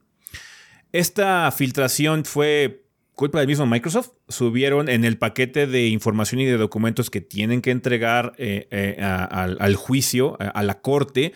esta 0.92 1.50
filtración 1.50 2.26
fue 2.26 2.84
culpa 3.14 3.38
del 3.38 3.48
mismo 3.48 3.64
Microsoft. 3.64 4.10
Subieron 4.28 4.90
en 4.90 5.02
el 5.02 5.16
paquete 5.16 5.66
de 5.66 5.86
información 5.86 6.42
y 6.42 6.44
de 6.44 6.58
documentos 6.58 7.08
que 7.08 7.22
tienen 7.22 7.62
que 7.62 7.70
entregar 7.70 8.34
eh, 8.36 8.98
al, 9.00 9.76
juicio, 9.76 10.36
a 10.38 10.62
la 10.62 10.82
corte, 10.82 11.32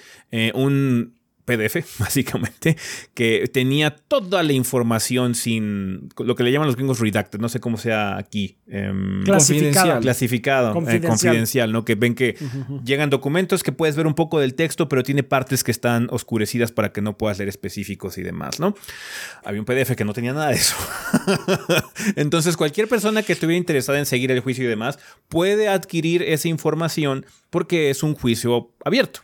un 0.53 1.18
PDF, 1.49 1.77
básicamente, 1.99 2.77
que 3.15 3.49
tenía 3.53 3.91
toda 3.91 4.43
la 4.43 4.53
información 4.53 5.35
sin 5.35 6.11
lo 6.19 6.35
que 6.35 6.43
le 6.43 6.53
llaman 6.53 6.67
los 6.67 6.77
gringos 6.77 7.01
redacted, 7.01 7.41
no 7.41 7.49
sé 7.49 7.59
cómo 7.59 7.79
sea 7.79 8.19
aquí. 8.19 8.59
Em, 8.67 9.23
clasificado. 9.25 10.01
Clasificado, 10.01 10.69
eh, 10.89 11.01
confidencial. 11.01 11.73
¿no? 11.73 11.85
Que 11.85 11.95
ven 11.95 12.15
que 12.15 12.37
llegan 12.85 13.11
documentos 13.11 13.63
que 13.63 13.73
puedes 13.73 13.97
ver 13.97 14.07
un 14.07 14.15
poco 14.15 14.39
del 14.41 14.55
texto, 14.55 14.89
pero 14.89 15.03
tiene 15.03 15.23
partes 15.23 15.65
que 15.65 15.71
están 15.71 16.09
oscurecidas 16.11 16.73
para 16.73 16.93
que 16.93 17.01
no 17.01 17.17
puedas 17.17 17.39
leer 17.39 17.49
específicos 17.49 18.19
y 18.19 18.23
demás, 18.23 18.61
¿no? 18.61 18.75
Había 19.45 19.61
un 19.61 19.65
PDF 19.65 19.97
que 19.97 20.05
no 20.05 20.13
tenía 20.13 20.33
nada 20.33 20.49
de 20.49 20.57
eso. 20.57 20.77
Entonces, 22.17 22.57
cualquier 22.57 22.89
persona 22.89 23.23
que 23.23 23.33
estuviera 23.33 23.57
interesada 23.57 23.99
en 23.99 24.07
seguir 24.07 24.31
el 24.31 24.41
juicio 24.41 24.65
y 24.65 24.67
demás 24.67 24.99
puede 25.29 25.69
adquirir 25.69 26.23
esa 26.23 26.49
información 26.49 27.25
porque 27.51 27.91
es 27.91 28.03
un 28.03 28.15
juicio 28.15 28.71
abierto. 28.85 29.21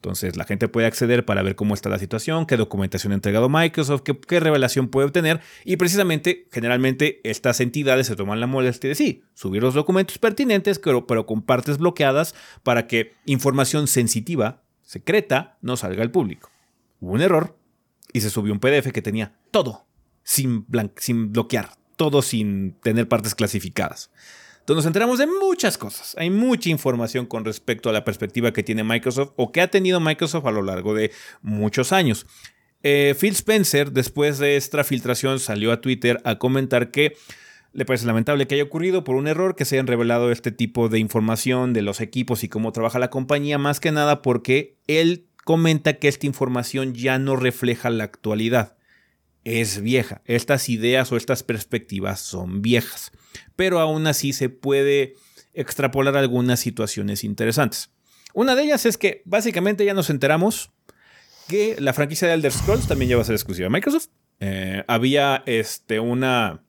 Entonces 0.00 0.34
la 0.38 0.44
gente 0.44 0.66
puede 0.66 0.86
acceder 0.86 1.26
para 1.26 1.42
ver 1.42 1.56
cómo 1.56 1.74
está 1.74 1.90
la 1.90 1.98
situación, 1.98 2.46
qué 2.46 2.56
documentación 2.56 3.12
ha 3.12 3.16
entregado 3.16 3.50
Microsoft, 3.50 4.00
qué, 4.00 4.40
revelación 4.40 4.88
puede 4.88 5.06
obtener 5.06 5.42
y 5.62 5.76
precisamente 5.76 6.48
generalmente 6.50 7.20
estas 7.22 7.60
entidades 7.60 8.06
se 8.06 8.16
toman 8.16 8.40
la 8.40 8.46
molestia 8.46 8.88
de 8.88 8.94
sí, 8.94 9.24
subir 9.34 9.62
los 9.62 9.74
documentos 9.74 10.16
pertinentes 10.16 10.78
pero, 10.78 11.06
pero 11.06 11.26
con 11.26 11.42
partes 11.42 11.76
bloqueadas 11.76 12.34
para 12.62 12.86
que 12.86 13.12
información 13.26 13.88
sensitiva, 13.88 14.62
secreta, 14.80 15.58
no 15.60 15.76
salga 15.76 16.02
al 16.02 16.10
público. 16.10 16.50
Hubo 17.00 17.12
un 17.12 17.20
error 17.20 17.58
y 18.14 18.22
se 18.22 18.30
subió 18.30 18.54
un 18.54 18.58
PDF 18.58 18.92
que 18.92 19.02
tenía 19.02 19.34
todo 19.50 19.84
sin, 20.22 20.64
sin 20.96 21.30
bloquear, 21.30 21.74
todo 21.96 22.22
sin 22.22 22.72
tener 22.80 23.06
partes 23.06 23.34
clasificadas. 23.34 24.10
Entonces 24.60 24.84
nos 24.84 24.86
enteramos 24.86 25.18
de 25.18 25.26
muchas 25.26 25.76
cosas. 25.76 26.14
Hay 26.18 26.30
mucha 26.30 26.70
información 26.70 27.26
con 27.26 27.44
respecto 27.44 27.90
a 27.90 27.92
la 27.92 28.04
perspectiva 28.04 28.52
que 28.52 28.62
tiene 28.62 28.84
Microsoft 28.84 29.32
o 29.36 29.52
que 29.52 29.60
ha 29.60 29.68
tenido 29.68 30.00
Microsoft 30.00 30.46
a 30.46 30.52
lo 30.52 30.62
largo 30.62 30.94
de 30.94 31.10
muchos 31.42 31.92
años. 31.92 32.26
Eh, 32.82 33.14
Phil 33.18 33.32
Spencer, 33.32 33.92
después 33.92 34.38
de 34.38 34.56
esta 34.56 34.84
filtración, 34.84 35.40
salió 35.40 35.72
a 35.72 35.80
Twitter 35.80 36.20
a 36.24 36.38
comentar 36.38 36.90
que 36.90 37.16
le 37.72 37.84
parece 37.84 38.06
lamentable 38.06 38.46
que 38.46 38.56
haya 38.56 38.64
ocurrido 38.64 39.04
por 39.04 39.16
un 39.16 39.28
error 39.28 39.54
que 39.54 39.64
se 39.64 39.76
hayan 39.76 39.86
revelado 39.86 40.32
este 40.32 40.50
tipo 40.50 40.88
de 40.88 40.98
información 40.98 41.72
de 41.72 41.82
los 41.82 42.00
equipos 42.00 42.42
y 42.42 42.48
cómo 42.48 42.72
trabaja 42.72 42.98
la 42.98 43.10
compañía, 43.10 43.58
más 43.58 43.80
que 43.80 43.92
nada 43.92 44.22
porque 44.22 44.76
él 44.86 45.26
comenta 45.44 45.94
que 45.94 46.08
esta 46.08 46.26
información 46.26 46.94
ya 46.94 47.18
no 47.18 47.36
refleja 47.36 47.90
la 47.90 48.04
actualidad. 48.04 48.76
Es 49.58 49.80
vieja. 49.80 50.22
Estas 50.24 50.68
ideas 50.68 51.10
o 51.12 51.16
estas 51.16 51.42
perspectivas 51.42 52.20
son 52.20 52.62
viejas 52.62 53.12
pero 53.56 53.80
aún 53.80 54.06
así 54.06 54.32
se 54.32 54.48
puede 54.48 55.16
extrapolar 55.52 56.16
algunas 56.16 56.60
situaciones 56.60 57.24
interesantes. 57.24 57.90
Una 58.32 58.54
de 58.54 58.62
ellas 58.62 58.86
es 58.86 58.96
que 58.96 59.22
básicamente 59.24 59.84
ya 59.84 59.94
nos 59.94 60.10
enteramos 60.10 60.70
que 61.48 61.76
la 61.78 61.92
franquicia 61.92 62.28
de 62.28 62.34
Elder 62.34 62.52
Scrolls 62.52 62.86
también 62.86 63.10
ya 63.10 63.16
va 63.16 63.22
a 63.22 63.26
ser 63.26 63.34
exclusiva 63.34 63.66
de 63.66 63.70
Microsoft. 63.70 64.08
Eh, 64.38 64.84
había 64.86 65.42
este, 65.46 66.00
una 66.00 66.62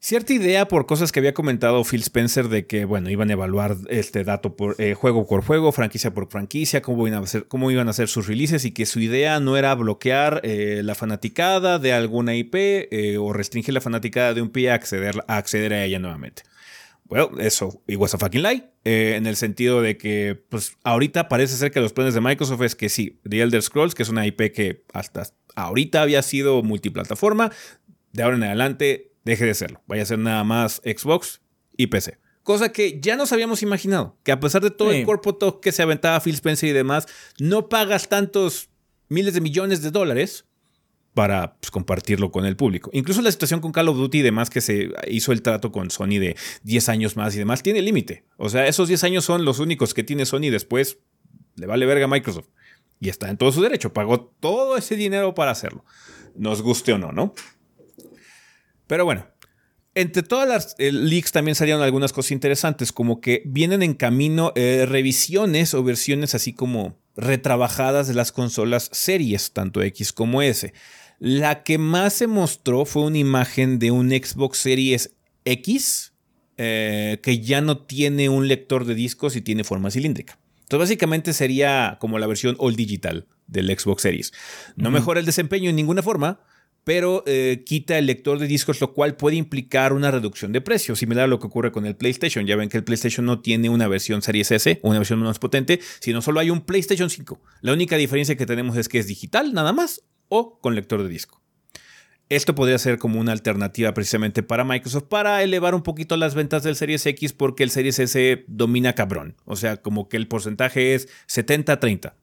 cierta 0.00 0.32
idea 0.32 0.66
por 0.66 0.86
cosas 0.86 1.12
que 1.12 1.20
había 1.20 1.34
comentado 1.34 1.84
Phil 1.84 2.00
Spencer 2.00 2.48
de 2.48 2.66
que, 2.66 2.86
bueno, 2.86 3.10
iban 3.10 3.28
a 3.28 3.34
evaluar 3.34 3.76
este 3.88 4.24
dato 4.24 4.56
por 4.56 4.74
eh, 4.78 4.94
juego 4.94 5.26
por 5.26 5.44
juego, 5.44 5.72
franquicia 5.72 6.12
por 6.12 6.28
franquicia, 6.28 6.80
cómo 6.80 7.06
iban, 7.06 7.20
a 7.20 7.24
hacer, 7.24 7.46
cómo 7.46 7.70
iban 7.70 7.86
a 7.86 7.90
hacer 7.90 8.08
sus 8.08 8.26
releases 8.26 8.64
y 8.64 8.72
que 8.72 8.86
su 8.86 9.00
idea 9.00 9.38
no 9.40 9.56
era 9.56 9.74
bloquear 9.74 10.40
eh, 10.42 10.80
la 10.82 10.94
fanaticada 10.94 11.78
de 11.78 11.92
alguna 11.92 12.34
IP 12.34 12.54
eh, 12.54 13.18
o 13.18 13.32
restringir 13.32 13.74
la 13.74 13.82
fanaticada 13.82 14.32
de 14.32 14.42
un 14.42 14.50
IP 14.54 14.70
a 14.70 14.74
acceder 14.74 15.22
a, 15.28 15.36
acceder 15.36 15.74
a 15.74 15.84
ella 15.84 15.98
nuevamente. 15.98 16.42
Bueno, 17.04 17.30
eso, 17.38 17.82
it 17.88 17.96
was 17.96 18.14
a 18.14 18.18
fucking 18.18 18.42
lie, 18.42 18.70
en 18.84 19.26
el 19.26 19.34
sentido 19.34 19.82
de 19.82 19.96
que, 19.96 20.40
pues, 20.48 20.76
ahorita 20.84 21.28
parece 21.28 21.56
ser 21.56 21.72
que 21.72 21.80
los 21.80 21.92
planes 21.92 22.14
de 22.14 22.20
Microsoft 22.20 22.62
es 22.62 22.76
que 22.76 22.88
sí, 22.88 23.18
The 23.28 23.42
Elder 23.42 23.62
Scrolls, 23.62 23.96
que 23.96 24.04
es 24.04 24.08
una 24.08 24.24
IP 24.28 24.52
que 24.52 24.84
hasta 24.92 25.24
ahorita 25.56 26.02
había 26.02 26.22
sido 26.22 26.62
multiplataforma, 26.62 27.50
de 28.12 28.22
ahora 28.22 28.36
en 28.36 28.44
adelante 28.44 29.09
deje 29.24 29.44
de 29.44 29.54
serlo. 29.54 29.82
Vaya 29.86 30.02
a 30.02 30.06
ser 30.06 30.18
nada 30.18 30.44
más 30.44 30.82
Xbox 30.84 31.40
y 31.76 31.88
PC. 31.88 32.18
Cosa 32.42 32.72
que 32.72 33.00
ya 33.00 33.16
nos 33.16 33.32
habíamos 33.32 33.62
imaginado, 33.62 34.16
que 34.22 34.32
a 34.32 34.40
pesar 34.40 34.62
de 34.62 34.70
todo 34.70 34.90
el 34.90 35.04
cuerpo 35.04 35.36
talk 35.36 35.60
que 35.60 35.72
se 35.72 35.82
aventaba 35.82 36.20
Phil 36.20 36.34
Spencer 36.34 36.70
y 36.70 36.72
demás, 36.72 37.06
no 37.38 37.68
pagas 37.68 38.08
tantos 38.08 38.70
miles 39.08 39.34
de 39.34 39.40
millones 39.40 39.82
de 39.82 39.90
dólares 39.90 40.46
para 41.14 41.56
pues, 41.60 41.70
compartirlo 41.70 42.30
con 42.30 42.46
el 42.46 42.56
público. 42.56 42.90
Incluso 42.92 43.20
la 43.20 43.30
situación 43.30 43.60
con 43.60 43.72
Call 43.72 43.88
of 43.88 43.96
Duty 43.96 44.18
y 44.18 44.22
demás 44.22 44.48
que 44.48 44.60
se 44.60 44.90
hizo 45.08 45.32
el 45.32 45.42
trato 45.42 45.70
con 45.70 45.90
Sony 45.90 46.18
de 46.18 46.36
10 46.62 46.88
años 46.88 47.16
más 47.16 47.34
y 47.34 47.38
demás, 47.38 47.62
tiene 47.62 47.82
límite. 47.82 48.24
O 48.36 48.48
sea, 48.48 48.66
esos 48.66 48.88
10 48.88 49.04
años 49.04 49.24
son 49.24 49.44
los 49.44 49.58
únicos 49.58 49.92
que 49.92 50.02
tiene 50.02 50.24
Sony 50.24 50.50
después 50.50 50.98
le 51.56 51.66
vale 51.66 51.86
verga 51.86 52.06
a 52.06 52.08
Microsoft. 52.08 52.48
Y 53.00 53.08
está 53.08 53.28
en 53.30 53.36
todo 53.36 53.52
su 53.52 53.62
derecho, 53.62 53.92
pagó 53.92 54.20
todo 54.40 54.76
ese 54.76 54.96
dinero 54.96 55.34
para 55.34 55.50
hacerlo. 55.50 55.84
Nos 56.34 56.62
guste 56.62 56.92
o 56.92 56.98
no, 56.98 57.12
¿no? 57.12 57.34
Pero 58.90 59.04
bueno, 59.04 59.24
entre 59.94 60.24
todas 60.24 60.48
las 60.48 60.74
eh, 60.78 60.90
leaks 60.90 61.30
también 61.30 61.54
salieron 61.54 61.80
algunas 61.80 62.12
cosas 62.12 62.32
interesantes, 62.32 62.90
como 62.90 63.20
que 63.20 63.40
vienen 63.46 63.84
en 63.84 63.94
camino 63.94 64.52
eh, 64.56 64.84
revisiones 64.84 65.74
o 65.74 65.84
versiones 65.84 66.34
así 66.34 66.54
como 66.54 66.98
retrabajadas 67.14 68.08
de 68.08 68.14
las 68.14 68.32
consolas 68.32 68.90
series, 68.92 69.52
tanto 69.52 69.80
X 69.80 70.12
como 70.12 70.42
S. 70.42 70.74
La 71.20 71.62
que 71.62 71.78
más 71.78 72.14
se 72.14 72.26
mostró 72.26 72.84
fue 72.84 73.04
una 73.04 73.18
imagen 73.18 73.78
de 73.78 73.92
un 73.92 74.10
Xbox 74.10 74.58
Series 74.58 75.14
X 75.44 76.12
eh, 76.56 77.20
que 77.22 77.38
ya 77.38 77.60
no 77.60 77.78
tiene 77.78 78.28
un 78.28 78.48
lector 78.48 78.86
de 78.86 78.96
discos 78.96 79.36
y 79.36 79.40
tiene 79.40 79.62
forma 79.62 79.92
cilíndrica. 79.92 80.36
Entonces 80.62 80.88
básicamente 80.88 81.32
sería 81.32 81.96
como 82.00 82.18
la 82.18 82.26
versión 82.26 82.56
all 82.58 82.74
digital 82.74 83.28
del 83.46 83.68
Xbox 83.68 84.02
Series. 84.02 84.32
No 84.74 84.90
mejora 84.90 85.20
el 85.20 85.26
desempeño 85.26 85.70
en 85.70 85.76
ninguna 85.76 86.02
forma, 86.02 86.40
pero 86.84 87.22
eh, 87.26 87.62
quita 87.64 87.98
el 87.98 88.06
lector 88.06 88.38
de 88.38 88.46
discos, 88.46 88.80
lo 88.80 88.92
cual 88.92 89.16
puede 89.16 89.36
implicar 89.36 89.92
una 89.92 90.10
reducción 90.10 90.52
de 90.52 90.60
precio, 90.60 90.96
similar 90.96 91.24
a 91.24 91.26
lo 91.28 91.38
que 91.38 91.46
ocurre 91.46 91.72
con 91.72 91.86
el 91.86 91.96
PlayStation. 91.96 92.46
Ya 92.46 92.56
ven 92.56 92.68
que 92.68 92.78
el 92.78 92.84
PlayStation 92.84 93.26
no 93.26 93.40
tiene 93.40 93.68
una 93.68 93.88
versión 93.88 94.22
Series 94.22 94.50
S, 94.50 94.80
una 94.82 94.98
versión 94.98 95.20
menos 95.20 95.38
potente, 95.38 95.80
sino 96.00 96.22
solo 96.22 96.40
hay 96.40 96.50
un 96.50 96.62
PlayStation 96.62 97.10
5. 97.10 97.40
La 97.60 97.72
única 97.72 97.96
diferencia 97.96 98.36
que 98.36 98.46
tenemos 98.46 98.76
es 98.76 98.88
que 98.88 98.98
es 98.98 99.06
digital, 99.06 99.52
nada 99.52 99.72
más, 99.72 100.02
o 100.28 100.58
con 100.60 100.74
lector 100.74 101.02
de 101.02 101.08
disco. 101.08 101.40
Esto 102.28 102.54
podría 102.54 102.78
ser 102.78 102.98
como 102.98 103.18
una 103.18 103.32
alternativa 103.32 103.92
precisamente 103.92 104.44
para 104.44 104.62
Microsoft 104.62 105.08
para 105.08 105.42
elevar 105.42 105.74
un 105.74 105.82
poquito 105.82 106.16
las 106.16 106.36
ventas 106.36 106.62
del 106.62 106.76
Series 106.76 107.04
X 107.04 107.32
porque 107.32 107.64
el 107.64 107.70
Series 107.70 107.98
S 107.98 108.44
domina 108.46 108.94
cabrón. 108.94 109.34
O 109.44 109.56
sea, 109.56 109.78
como 109.78 110.08
que 110.08 110.16
el 110.16 110.28
porcentaje 110.28 110.94
es 110.94 111.08
70-30 111.28 112.14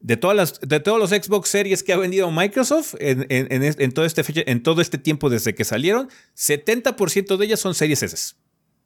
de, 0.00 0.16
todas 0.16 0.36
las, 0.36 0.60
de 0.60 0.80
todos 0.80 0.98
los 0.98 1.10
Xbox 1.10 1.48
Series 1.48 1.82
que 1.82 1.92
ha 1.92 1.96
vendido 1.96 2.30
Microsoft 2.30 2.94
en, 2.98 3.92
todo 3.92 4.04
este 4.04 4.50
en 4.50 4.62
todo 4.62 4.80
este 4.80 4.98
tiempo 4.98 5.30
desde 5.30 5.54
que 5.54 5.64
salieron, 5.64 6.08
70% 6.36 7.36
de 7.36 7.44
ellas 7.44 7.60
son 7.60 7.74
Series 7.74 8.02
S. 8.02 8.34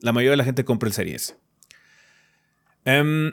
La 0.01 0.13
mayoría 0.13 0.33
de 0.33 0.37
la 0.39 0.45
gente 0.45 0.65
compra 0.65 0.89
el 0.89 0.95
Series 0.95 1.37
em, 2.85 3.31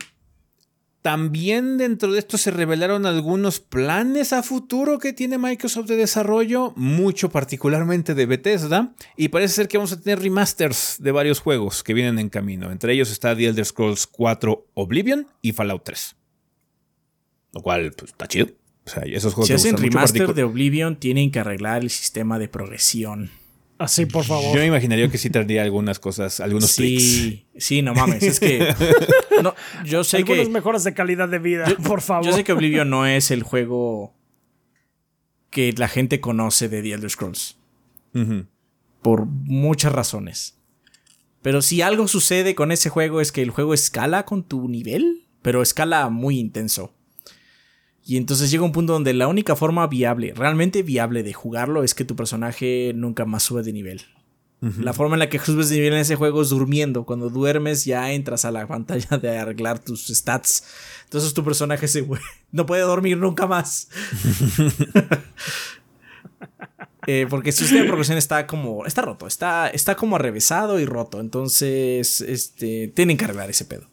también 1.01 1.77
dentro 1.77 2.11
de 2.11 2.19
esto 2.19 2.38
se 2.38 2.51
revelaron 2.51 3.05
algunos 3.05 3.61
planes 3.61 4.34
a 4.34 4.43
futuro 4.43 4.99
que 4.99 5.13
tiene 5.13 5.38
Microsoft 5.38 5.88
de 5.88 5.95
desarrollo, 5.95 6.73
mucho 6.75 7.30
particularmente 7.30 8.13
de 8.13 8.25
Bethesda, 8.25 8.93
y 9.15 9.30
parece 9.30 9.55
ser 9.55 9.67
que 9.69 9.77
vamos 9.77 9.93
a 9.93 10.01
tener 10.01 10.19
remasters 10.19 10.97
de 10.99 11.11
varios 11.13 11.39
juegos 11.39 11.84
que 11.84 11.93
vienen 11.93 12.19
en 12.19 12.30
camino. 12.30 12.69
Entre 12.71 12.93
ellos 12.93 13.11
está 13.11 13.34
The 13.36 13.47
Elder 13.47 13.65
Scrolls 13.65 14.07
4 14.07 14.67
Oblivion 14.73 15.27
y 15.41 15.53
Fallout 15.53 15.84
3. 15.86 16.18
Lo 17.53 17.61
cual, 17.61 17.91
pues, 17.93 18.11
está 18.11 18.27
chido. 18.27 18.47
O 18.85 18.89
sea, 18.89 19.03
esos 19.03 19.33
juegos 19.33 19.47
si 19.47 19.53
hacen 19.53 19.77
remaster 19.77 20.33
de 20.33 20.43
Oblivion, 20.43 20.95
tienen 20.95 21.31
que 21.31 21.39
arreglar 21.39 21.83
el 21.83 21.89
sistema 21.89 22.39
de 22.39 22.47
progresión. 22.47 23.29
Así, 23.77 24.05
por 24.05 24.25
favor. 24.25 24.53
Yo 24.53 24.59
me 24.59 24.65
imaginaría 24.65 25.09
que 25.09 25.17
sí 25.17 25.29
tendría 25.29 25.63
algunas 25.63 25.99
cosas, 25.99 26.41
algunos 26.41 26.69
sí, 26.69 27.45
Sí, 27.55 27.81
no 27.81 27.93
mames. 27.93 28.23
Es 28.23 28.39
que. 28.39 28.75
No, 29.41 29.55
yo 29.85 30.03
sé 30.03 30.17
Algunos 30.17 30.47
que. 30.47 30.51
mejoras 30.51 30.83
de 30.83 30.93
calidad 30.93 31.29
de 31.29 31.39
vida, 31.39 31.65
por 31.87 32.01
favor. 32.01 32.25
Yo 32.25 32.33
sé 32.33 32.43
que 32.43 32.51
Oblivion 32.51 32.89
no 32.89 33.05
es 33.05 33.31
el 33.31 33.41
juego 33.43 34.13
que 35.49 35.71
la 35.77 35.87
gente 35.87 36.19
conoce 36.19 36.67
de 36.67 36.81
The 36.81 36.91
Elder 36.93 37.09
Scrolls. 37.09 37.57
Por 39.01 39.25
muchas 39.27 39.93
razones. 39.93 40.57
Pero 41.41 41.61
si 41.61 41.81
algo 41.81 42.09
sucede 42.09 42.53
con 42.53 42.73
ese 42.73 42.89
juego 42.89 43.21
es 43.21 43.31
que 43.31 43.41
el 43.41 43.49
juego 43.49 43.73
escala 43.73 44.25
con 44.25 44.43
tu 44.43 44.67
nivel, 44.67 45.25
pero 45.41 45.61
escala 45.61 46.09
muy 46.09 46.37
intenso. 46.37 46.93
Y 48.10 48.18
entonces 48.18 48.49
llega 48.49 48.64
un 48.64 48.72
punto 48.72 48.93
donde 48.93 49.14
la 49.14 49.28
única 49.28 49.55
forma 49.55 49.86
viable, 49.86 50.34
realmente 50.36 50.82
viable 50.82 51.22
de 51.22 51.32
jugarlo 51.32 51.84
es 51.84 51.93
que 51.93 52.05
tu 52.05 52.16
personaje 52.16 52.91
nunca 52.95 53.24
más 53.24 53.43
sube 53.43 53.62
de 53.62 53.72
nivel. 53.72 54.01
La 54.80 54.93
forma 54.93 55.16
en 55.16 55.20
la 55.20 55.30
que 55.30 55.38
subes 55.38 55.70
de 55.70 55.76
nivel 55.76 55.93
en 55.93 55.99
ese 55.99 56.16
juego 56.16 56.41
es 56.41 56.49
durmiendo. 56.49 57.05
Cuando 57.05 57.30
duermes 57.30 57.86
ya 57.86 58.12
entras 58.12 58.45
a 58.45 58.51
la 58.51 58.66
pantalla 58.66 59.20
de 59.20 59.38
arreglar 59.38 59.78
tus 59.78 60.07
stats. 60.07 60.64
Entonces 61.03 61.36
tu 61.36 61.44
personaje 61.44 61.88
se 61.88 62.03
no 62.52 62.65
puede 62.65 62.81
dormir 62.81 63.15
nunca 63.18 63.45
más. 63.45 63.90
Eh, 67.07 67.26
porque 67.27 67.52
su 67.52 67.64
sistema 67.64 67.81
de 67.81 67.88
progresión 67.88 68.19
está 68.19 68.45
como. 68.45 68.86
Está 68.86 69.02
roto. 69.02 69.26
Está, 69.26 69.69
está 69.69 69.95
como 69.95 70.18
arrevesado 70.18 70.80
y 70.80 70.86
roto. 70.86 71.19
Entonces. 71.19 72.22
Este. 72.22 72.90
Tienen 72.90 73.18
que 73.18 73.26
arreglar 73.26 73.49
ese 73.49 73.65
pedo. 73.65 73.88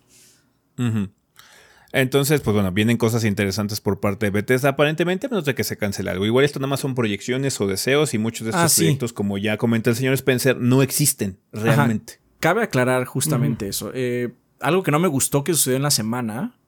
Entonces, 1.96 2.42
pues 2.42 2.52
bueno, 2.52 2.72
vienen 2.72 2.98
cosas 2.98 3.24
interesantes 3.24 3.80
por 3.80 4.00
parte 4.00 4.26
de 4.26 4.30
Bethesda, 4.30 4.68
aparentemente, 4.68 5.30
menos 5.30 5.46
de 5.46 5.54
que 5.54 5.64
se 5.64 5.78
cancele 5.78 6.10
algo. 6.10 6.26
Igual 6.26 6.44
esto 6.44 6.58
nada 6.58 6.68
más 6.68 6.80
son 6.80 6.94
proyecciones 6.94 7.58
o 7.58 7.66
deseos 7.66 8.12
y 8.12 8.18
muchos 8.18 8.44
de 8.44 8.50
estos 8.50 8.70
ah, 8.70 8.76
proyectos, 8.76 9.14
como 9.14 9.38
ya 9.38 9.56
comenta 9.56 9.88
el 9.88 9.96
señor 9.96 10.12
Spencer, 10.12 10.58
no 10.58 10.82
existen 10.82 11.38
realmente. 11.52 12.20
Cabe 12.38 12.62
aclarar 12.62 13.06
justamente 13.06 13.66
eso. 13.66 13.92
Eh, 13.94 14.34
algo 14.60 14.82
que 14.82 14.90
no 14.90 14.98
me 14.98 15.08
gustó 15.08 15.42
que 15.42 15.54
sucedió 15.54 15.78
en 15.78 15.84
la 15.84 15.90
semana 15.90 16.58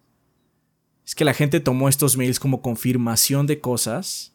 es 1.04 1.14
que 1.14 1.26
la 1.26 1.34
gente 1.34 1.60
tomó 1.60 1.90
estos 1.90 2.16
mails 2.16 2.40
como 2.40 2.62
confirmación 2.62 3.46
de 3.46 3.60
cosas. 3.60 4.34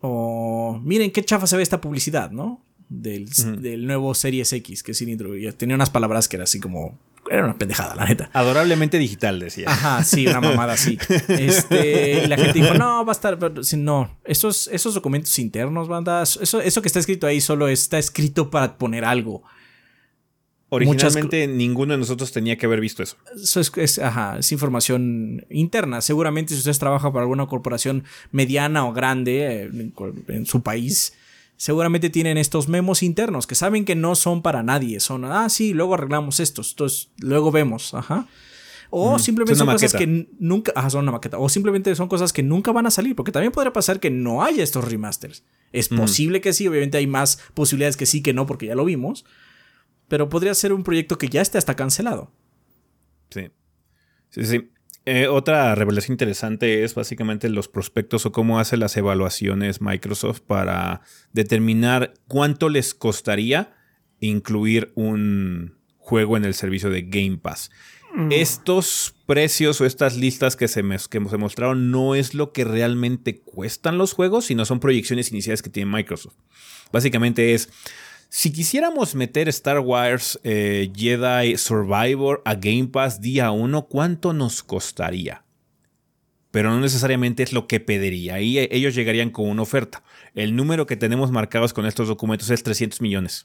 O 0.00 0.80
miren 0.82 1.12
qué 1.12 1.24
chafa 1.24 1.46
se 1.46 1.56
ve 1.56 1.62
esta 1.62 1.80
publicidad, 1.80 2.32
¿no? 2.32 2.66
Del, 2.88 3.28
del 3.60 3.86
nuevo 3.86 4.14
Series 4.14 4.52
X 4.52 4.82
que 4.82 4.94
sin 4.94 5.10
intro. 5.10 5.30
Tenía 5.56 5.76
unas 5.76 5.90
palabras 5.90 6.26
que 6.26 6.38
era 6.38 6.42
así 6.42 6.58
como 6.58 6.98
era 7.32 7.44
una 7.44 7.56
pendejada, 7.56 7.94
la 7.94 8.04
neta. 8.04 8.30
Adorablemente 8.32 8.98
digital, 8.98 9.40
decía. 9.40 9.68
Ajá, 9.68 10.04
sí, 10.04 10.26
una 10.26 10.40
mamada 10.40 10.74
así. 10.74 10.98
Este, 11.28 12.24
y 12.24 12.26
la 12.26 12.36
gente 12.36 12.60
dijo, 12.60 12.74
no, 12.74 13.04
va 13.04 13.12
a 13.12 13.14
estar. 13.14 13.38
No, 13.78 14.18
esos, 14.24 14.68
esos 14.68 14.94
documentos 14.94 15.38
internos, 15.38 15.88
banda, 15.88 16.22
eso, 16.22 16.60
eso 16.60 16.82
que 16.82 16.88
está 16.88 16.98
escrito 16.98 17.26
ahí 17.26 17.40
solo 17.40 17.68
está 17.68 17.98
escrito 17.98 18.50
para 18.50 18.76
poner 18.76 19.04
algo. 19.04 19.42
Originalmente 20.74 21.46
ninguno 21.46 21.92
de 21.92 21.98
nosotros 21.98 22.32
tenía 22.32 22.56
que 22.56 22.64
haber 22.64 22.80
visto 22.80 23.02
eso. 23.02 23.18
Eso 23.36 23.60
es, 23.60 23.98
ajá, 23.98 24.38
es 24.38 24.52
información 24.52 25.44
interna. 25.50 26.00
Seguramente 26.00 26.54
si 26.54 26.60
ustedes 26.60 26.78
trabajan 26.78 27.12
para 27.12 27.24
alguna 27.24 27.44
corporación 27.44 28.04
mediana 28.30 28.86
o 28.86 28.94
grande 28.94 29.64
eh, 29.64 29.92
en, 30.28 30.46
su 30.46 30.62
país, 30.62 31.12
seguramente 31.62 32.10
tienen 32.10 32.38
estos 32.38 32.66
memos 32.68 33.04
internos 33.04 33.46
que 33.46 33.54
saben 33.54 33.84
que 33.84 33.94
no 33.94 34.16
son 34.16 34.42
para 34.42 34.62
nadie. 34.62 34.98
Son, 34.98 35.24
ah, 35.24 35.48
sí, 35.48 35.74
luego 35.74 35.94
arreglamos 35.94 36.40
estos, 36.40 36.72
entonces 36.72 37.10
luego 37.18 37.52
vemos, 37.52 37.94
ajá. 37.94 38.26
O 38.90 39.18
simplemente 39.18 39.54
son 39.54 39.68
cosas 39.68 39.94
que 39.94 40.28
nunca, 40.38 40.72
ajá, 40.74 40.90
son 40.90 41.04
una 41.04 41.12
maqueta. 41.12 41.38
O 41.38 41.48
simplemente 41.48 41.94
son 41.94 42.08
cosas 42.08 42.32
que 42.32 42.42
nunca 42.42 42.72
van 42.72 42.86
a 42.86 42.90
salir, 42.90 43.16
porque 43.16 43.32
también 43.32 43.52
podría 43.52 43.72
pasar 43.72 44.00
que 44.00 44.10
no 44.10 44.42
haya 44.42 44.62
estos 44.62 44.84
remasters. 44.84 45.44
Es 45.72 45.88
posible 45.88 46.40
que 46.40 46.52
sí, 46.52 46.68
obviamente 46.68 46.98
hay 46.98 47.06
más 47.06 47.38
posibilidades 47.54 47.96
que 47.96 48.04
sí 48.04 48.22
que 48.22 48.34
no, 48.34 48.44
porque 48.44 48.66
ya 48.66 48.74
lo 48.74 48.84
vimos 48.84 49.24
pero 50.12 50.28
podría 50.28 50.52
ser 50.52 50.74
un 50.74 50.84
proyecto 50.84 51.16
que 51.16 51.30
ya 51.30 51.40
esté 51.40 51.56
hasta 51.56 51.74
cancelado. 51.74 52.30
Sí. 53.30 53.50
Sí, 54.28 54.44
sí. 54.44 54.70
Eh, 55.04 55.26
otra 55.26 55.74
revelación 55.74 56.14
interesante 56.14 56.84
es 56.84 56.94
básicamente 56.94 57.48
los 57.48 57.68
prospectos 57.68 58.24
o 58.24 58.32
cómo 58.32 58.60
hace 58.60 58.76
las 58.76 58.96
evaluaciones 58.96 59.80
Microsoft 59.80 60.40
para 60.40 61.00
determinar 61.32 62.14
cuánto 62.28 62.68
les 62.68 62.94
costaría 62.94 63.74
incluir 64.20 64.92
un 64.94 65.74
juego 65.98 66.36
en 66.36 66.44
el 66.44 66.54
servicio 66.54 66.88
de 66.88 67.02
Game 67.02 67.38
Pass. 67.38 67.70
Mm. 68.14 68.30
Estos 68.30 69.14
precios 69.26 69.80
o 69.80 69.86
estas 69.86 70.16
listas 70.16 70.54
que 70.54 70.68
se, 70.68 70.82
que 70.82 71.28
se 71.28 71.36
mostraron 71.36 71.90
no 71.90 72.14
es 72.14 72.34
lo 72.34 72.52
que 72.52 72.64
realmente 72.64 73.40
cuestan 73.40 73.98
los 73.98 74.12
juegos, 74.12 74.46
sino 74.46 74.64
son 74.64 74.78
proyecciones 74.78 75.32
iniciales 75.32 75.62
que 75.62 75.70
tiene 75.70 75.90
Microsoft. 75.90 76.36
Básicamente 76.92 77.54
es 77.54 77.70
si 78.34 78.50
quisiéramos 78.50 79.14
meter 79.14 79.50
Star 79.50 79.80
Wars 79.80 80.40
eh, 80.42 80.90
Jedi 80.96 81.58
Survivor 81.58 82.40
a 82.46 82.54
Game 82.54 82.86
Pass 82.86 83.20
día 83.20 83.50
1, 83.50 83.82
¿cuánto 83.88 84.32
nos 84.32 84.62
costaría? 84.62 85.44
Pero 86.50 86.70
no 86.70 86.80
necesariamente 86.80 87.42
es 87.42 87.52
lo 87.52 87.66
que 87.66 87.78
pediría. 87.78 88.36
Ahí 88.36 88.58
eh, 88.58 88.70
ellos 88.72 88.94
llegarían 88.94 89.28
con 89.28 89.50
una 89.50 89.60
oferta. 89.60 90.02
El 90.34 90.56
número 90.56 90.86
que 90.86 90.96
tenemos 90.96 91.30
marcados 91.30 91.74
con 91.74 91.84
estos 91.84 92.08
documentos 92.08 92.48
es 92.48 92.62
300 92.62 93.02
millones. 93.02 93.44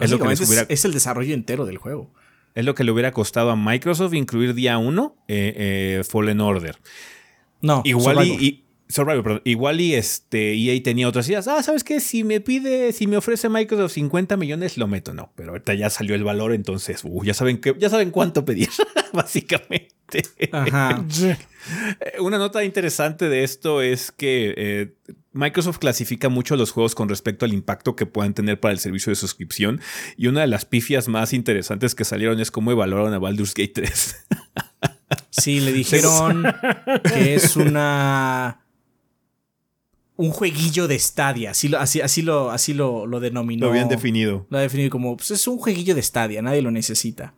Es, 0.00 0.10
lo 0.10 0.18
que 0.18 0.32
es, 0.32 0.84
el 0.84 0.92
desarrollo 0.92 1.32
entero 1.32 1.64
del 1.64 1.78
juego. 1.78 2.12
Es 2.56 2.64
lo 2.64 2.74
que 2.74 2.82
le 2.82 2.90
hubiera 2.90 3.12
costado 3.12 3.50
a 3.50 3.56
Microsoft 3.56 4.14
incluir 4.14 4.54
día 4.54 4.76
1 4.76 5.16
eh, 5.28 6.02
Fallen 6.04 6.40
Order. 6.40 6.78
No, 7.60 7.80
igual 7.84 8.26
y, 8.26 8.63
Survivor, 8.94 9.42
Igual 9.44 9.80
y 9.80 9.94
este 9.94 10.54
EA 10.54 10.80
tenía 10.80 11.08
otras 11.08 11.28
ideas. 11.28 11.48
Ah, 11.48 11.60
¿sabes 11.64 11.82
qué? 11.82 11.98
Si 11.98 12.22
me 12.22 12.40
pide, 12.40 12.92
si 12.92 13.08
me 13.08 13.16
ofrece 13.16 13.48
Microsoft 13.48 13.94
50 13.94 14.36
millones, 14.36 14.78
lo 14.78 14.86
meto. 14.86 15.12
No, 15.12 15.32
pero 15.34 15.50
ahorita 15.50 15.74
ya 15.74 15.90
salió 15.90 16.14
el 16.14 16.22
valor, 16.22 16.52
entonces, 16.52 17.00
uh, 17.02 17.24
ya 17.24 17.34
saben 17.34 17.58
que, 17.58 17.74
ya 17.76 17.90
saben 17.90 18.12
cuánto 18.12 18.44
pedir, 18.44 18.68
básicamente. 19.12 19.90
Ajá. 20.52 21.04
Eh, 21.10 22.20
una 22.20 22.38
nota 22.38 22.62
interesante 22.62 23.28
de 23.28 23.42
esto 23.42 23.82
es 23.82 24.12
que 24.12 24.54
eh, 24.56 24.94
Microsoft 25.32 25.78
clasifica 25.78 26.28
mucho 26.28 26.54
los 26.54 26.70
juegos 26.70 26.94
con 26.94 27.08
respecto 27.08 27.44
al 27.44 27.52
impacto 27.52 27.96
que 27.96 28.06
puedan 28.06 28.32
tener 28.32 28.60
para 28.60 28.70
el 28.70 28.78
servicio 28.78 29.10
de 29.10 29.16
suscripción. 29.16 29.80
Y 30.16 30.28
una 30.28 30.42
de 30.42 30.46
las 30.46 30.66
pifias 30.66 31.08
más 31.08 31.32
interesantes 31.32 31.96
que 31.96 32.04
salieron 32.04 32.38
es 32.38 32.52
cómo 32.52 32.70
evaluaron 32.70 33.12
a 33.12 33.18
Baldur's 33.18 33.54
Gate 33.54 33.72
3. 33.74 34.26
sí, 35.30 35.58
le 35.58 35.72
dijeron 35.72 36.44
que 37.12 37.34
es 37.34 37.56
una 37.56 38.60
un 40.16 40.30
jueguillo 40.30 40.86
de 40.86 40.98
Stadia, 40.98 41.50
así 41.50 41.68
lo, 41.68 41.78
así, 41.78 42.00
así 42.00 42.22
lo, 42.22 42.50
así 42.50 42.72
lo, 42.72 43.06
lo 43.06 43.20
denominó. 43.20 43.66
Lo 43.66 43.72
habían 43.72 43.88
definido. 43.88 44.46
Lo 44.48 44.58
ha 44.58 44.60
definido 44.60 44.90
como, 44.90 45.16
pues 45.16 45.30
es 45.32 45.46
un 45.48 45.58
jueguillo 45.58 45.94
de 45.94 46.02
Stadia, 46.02 46.40
nadie 46.40 46.62
lo 46.62 46.70
necesita. 46.70 47.34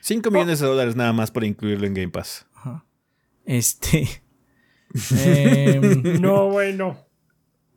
5 0.00 0.30
millones 0.30 0.60
de 0.60 0.66
dólares 0.66 0.96
nada 0.96 1.12
más 1.12 1.30
para 1.30 1.46
incluirlo 1.46 1.86
en 1.86 1.94
Game 1.94 2.10
Pass. 2.10 2.46
Ajá. 2.54 2.84
Este. 3.44 4.08
Em, 5.10 6.20
no, 6.20 6.50
bueno. 6.50 6.96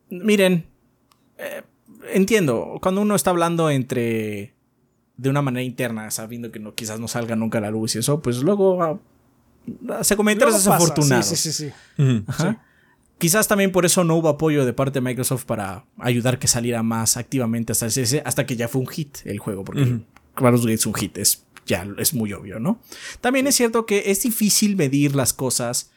Miren, 0.10 0.68
eh, 1.40 1.64
entiendo, 2.14 2.78
cuando 2.80 3.02
uno 3.02 3.16
está 3.16 3.32
hablando 3.32 3.72
entre. 3.72 4.54
de 5.18 5.30
una 5.30 5.42
manera 5.42 5.64
interna, 5.64 6.12
sabiendo 6.12 6.52
que 6.52 6.60
no, 6.60 6.76
quizás 6.76 7.00
no 7.00 7.08
salga 7.08 7.36
nunca 7.36 7.58
a 7.58 7.62
la 7.62 7.72
luz 7.72 7.96
y 7.96 8.00
eso, 8.00 8.22
pues 8.22 8.44
luego. 8.44 8.84
Ah, 8.84 10.04
se 10.04 10.16
comentarios 10.16 10.58
desafortunados. 10.58 11.26
Sí, 11.26 11.36
sí, 11.36 11.52
sí. 11.52 11.72
sí. 11.98 12.24
Ajá. 12.28 12.67
Quizás 13.18 13.48
también 13.48 13.72
por 13.72 13.86
eso 13.86 14.04
no 14.04 14.16
hubo 14.16 14.30
apoyo 14.30 14.66
de 14.66 14.74
parte 14.74 15.00
de 15.00 15.02
Microsoft 15.02 15.46
para 15.46 15.86
ayudar 15.98 16.38
que 16.38 16.48
saliera 16.48 16.84
más 16.84 17.18
activamente 17.18 17.72
hasta 17.72 17.88
ese, 17.88 18.22
hasta 18.24 18.46
que 18.46 18.56
ya 18.56 18.68
fue 18.68 18.82
un 18.82 18.88
hit 18.88 19.18
el 19.26 19.40
juego, 19.40 19.64
porque 19.64 19.84
uh 19.84 20.04
Gate 20.40 20.74
es 20.74 20.86
un 20.86 20.94
hit, 20.94 21.18
es, 21.18 21.46
ya 21.66 21.88
es 21.98 22.14
muy 22.14 22.32
obvio, 22.34 22.60
¿no? 22.60 22.80
También 23.22 23.48
es 23.48 23.56
cierto 23.56 23.88
que 23.88 24.12
es 24.12 24.22
difícil 24.22 24.76
medir 24.76 25.16
las 25.16 25.34
cosas 25.34 25.92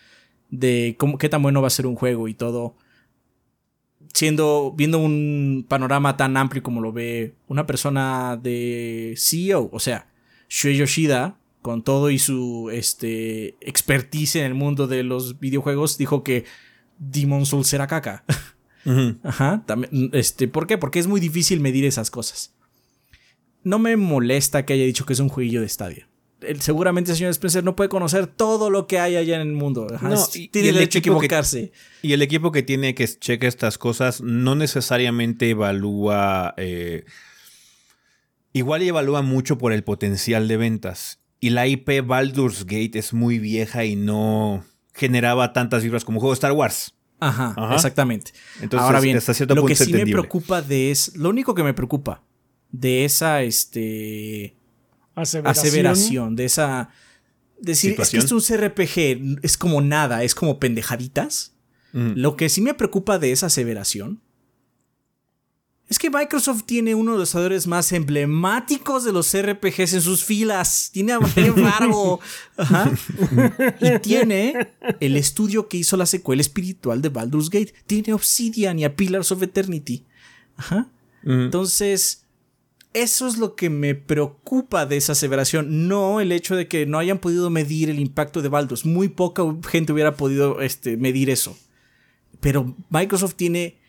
de 0.49 0.97
cómo, 0.99 1.19
qué 1.19 1.29
tan 1.29 1.43
bueno 1.43 1.61
va 1.61 1.67
a 1.67 1.71
ser 1.71 1.87
un 1.87 1.95
juego 1.95 2.27
y 2.27 2.33
todo, 2.33 2.75
siendo, 4.15 4.73
viendo 4.77 4.99
un 4.99 5.67
panorama 5.69 6.17
tan 6.17 6.39
amplio 6.39 6.63
como 6.63 6.81
lo 6.81 6.93
ve 6.93 7.35
una 7.49 7.67
persona 7.67 8.39
de 8.43 9.15
CEO, 9.19 9.69
o 9.73 9.79
sea, 9.79 10.09
Shuei 10.49 10.77
Yoshida, 10.77 11.37
con 11.63 11.83
todo 11.83 12.11
y 12.11 12.19
su 12.19 12.71
este, 12.73 13.57
expertise 13.61 14.37
en 14.37 14.47
el 14.47 14.55
mundo 14.55 14.87
de 14.87 15.03
los 15.03 15.39
videojuegos, 15.39 15.99
dijo 15.99 16.25
que 16.25 16.45
Demon 17.01 17.47
Souls 17.47 17.67
será 17.67 17.89
caca. 17.89 18.25
Ajá. 19.25 19.65
También, 19.67 20.11
este, 20.13 20.47
¿Por 20.47 20.67
qué? 20.67 20.79
Porque 20.79 21.01
es 21.01 21.07
muy 21.07 21.21
difícil 21.21 21.59
medir 21.61 21.85
esas 21.85 22.11
cosas. 22.11 22.55
No 23.65 23.79
me 23.79 23.97
molesta 23.97 24.65
que 24.65 24.75
haya 24.75 24.85
dicho 24.85 25.05
que 25.05 25.15
es 25.15 25.21
un 25.21 25.29
jueguillo 25.29 25.61
de 25.61 25.67
estadio. 25.67 26.07
seguramente 26.61 27.11
el 27.11 27.17
señor 27.17 27.31
Spencer 27.33 27.65
no 27.65 27.77
puede 27.77 27.91
conocer 27.91 28.27
todo 28.27 28.71
lo 28.71 28.87
que 28.87 28.99
hay 28.99 29.17
allá 29.17 29.37
en 29.37 29.49
el 29.49 29.55
mundo. 29.55 29.87
No, 30.01 30.27
tiene 30.27 30.69
el 30.69 30.75
derecho 30.77 30.99
a 30.99 31.01
equivocarse. 31.01 31.73
y 32.03 32.13
el 32.13 32.23
equipo 32.23 32.53
que 32.53 32.63
tiene 32.63 32.95
que 32.95 33.07
cheque 33.07 33.47
estas 33.47 33.77
cosas 33.77 34.21
no 34.21 34.55
necesariamente 34.55 35.51
evalúa. 35.51 36.55
Eh, 36.57 37.05
igual 38.53 38.83
y 38.83 38.89
evalúa 38.89 39.23
mucho 39.23 39.59
por 39.59 39.73
el 39.73 39.85
potencial 39.85 40.49
de 40.49 40.57
ventas. 40.57 41.21
Y 41.39 41.51
la 41.51 41.67
IP 41.67 42.05
Baldur's 42.05 42.65
Gate 42.65 42.99
es 42.99 43.15
muy 43.15 43.39
vieja 43.39 43.85
y 43.85 43.97
no 43.97 44.65
generaba 44.95 45.53
tantas 45.53 45.83
vibras 45.83 46.05
como 46.05 46.21
juego 46.21 46.33
Star 46.33 46.53
Wars. 46.53 46.95
Ajá, 47.21 47.55
exactamente. 47.75 48.33
Entonces, 48.63 48.87
Ahora 48.87 49.01
bien, 49.01 49.19
lo 49.49 49.67
que 49.67 49.77
sí 49.77 49.93
me 49.93 50.07
preocupa 50.07 50.63
de 50.63 50.91
es, 50.91 51.17
lo 51.17 51.29
único 51.29 51.55
que 51.55 51.63
me 51.63 51.75
preocupa 51.75 52.23
de 52.73 53.05
esa 53.05 53.43
este 53.43 54.57
aseveración, 55.15 56.35
de 56.35 56.47
esa 56.47 56.91
decir 57.61 57.97
es 57.99 58.11
que 58.11 58.19
esto 58.19 58.39
es 58.39 58.51
un 58.51 58.57
CRPG, 58.57 59.41
es 59.43 59.59
como 59.59 59.81
nada, 59.83 60.23
es 60.25 60.35
como 60.35 60.59
pendejaditas. 60.59 61.55
Lo 61.93 62.37
que 62.37 62.49
sí 62.49 62.61
me 62.61 62.73
preocupa 62.73 63.19
de 63.19 63.33
esa 63.33 63.47
aseveración 63.47 64.21
es 65.91 65.99
que 65.99 66.09
Microsoft 66.09 66.63
tiene 66.67 66.95
uno 66.95 67.13
de 67.13 67.19
los 67.19 67.29
desarrolladores 67.29 67.67
más 67.67 67.91
emblemáticos 67.91 69.03
de 69.03 69.13
los 69.13 69.37
RPGs 69.37 69.95
en 69.95 70.01
sus 70.01 70.25
filas. 70.25 70.89
Tiene 70.93 71.15
a 71.15 71.21
Fargo. 71.21 72.21
Y 73.81 73.99
tiene 73.99 74.69
el 75.01 75.17
estudio 75.17 75.67
que 75.67 75.79
hizo 75.79 75.97
la 75.97 76.07
secuela 76.07 76.43
espiritual 76.43 77.03
de 77.03 77.09
Baldur's 77.09 77.51
Gate. 77.51 77.75
Tiene 77.89 78.13
Obsidian 78.13 78.79
y 78.79 78.85
a 78.85 78.95
Pillars 78.95 79.33
of 79.33 79.43
Eternity. 79.43 80.07
Ajá. 80.57 80.87
Entonces, 81.25 82.25
eso 82.95 83.27
es 83.27 83.37
lo 83.37 83.57
que 83.57 83.69
me 83.69 83.97
preocupa 83.97 84.87
de 84.87 84.97
esa 84.97 85.11
aseveración. 85.13 85.89
No 85.89 86.21
el 86.21 86.31
hecho 86.31 86.55
de 86.55 86.69
que 86.69 86.87
no 86.87 87.01
hayan 87.01 87.19
podido 87.19 87.51
medir 87.51 87.91
el 87.91 87.99
impacto 87.99 88.43
de 88.43 88.49
Baldur's. 88.49 88.87
Muy 88.87 89.09
poca 89.09 89.43
gente 89.69 89.93
hubiera 89.93 90.17
podido 90.17 90.61
este, 90.61 90.97
medir 90.97 91.31
eso. 91.31 91.59
Pero 92.39 92.77
Microsoft 92.91 93.35
tiene 93.35 93.80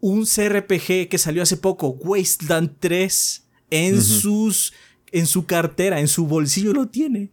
un 0.00 0.24
CRPG 0.26 1.08
que 1.08 1.18
salió 1.18 1.42
hace 1.42 1.56
poco, 1.56 1.88
Wasteland 1.88 2.76
3, 2.80 3.46
en, 3.70 4.02
sus, 4.02 4.72
en 5.12 5.26
su 5.26 5.46
cartera, 5.46 6.00
en 6.00 6.08
su 6.08 6.26
bolsillo 6.26 6.72
lo 6.72 6.88
tiene. 6.88 7.32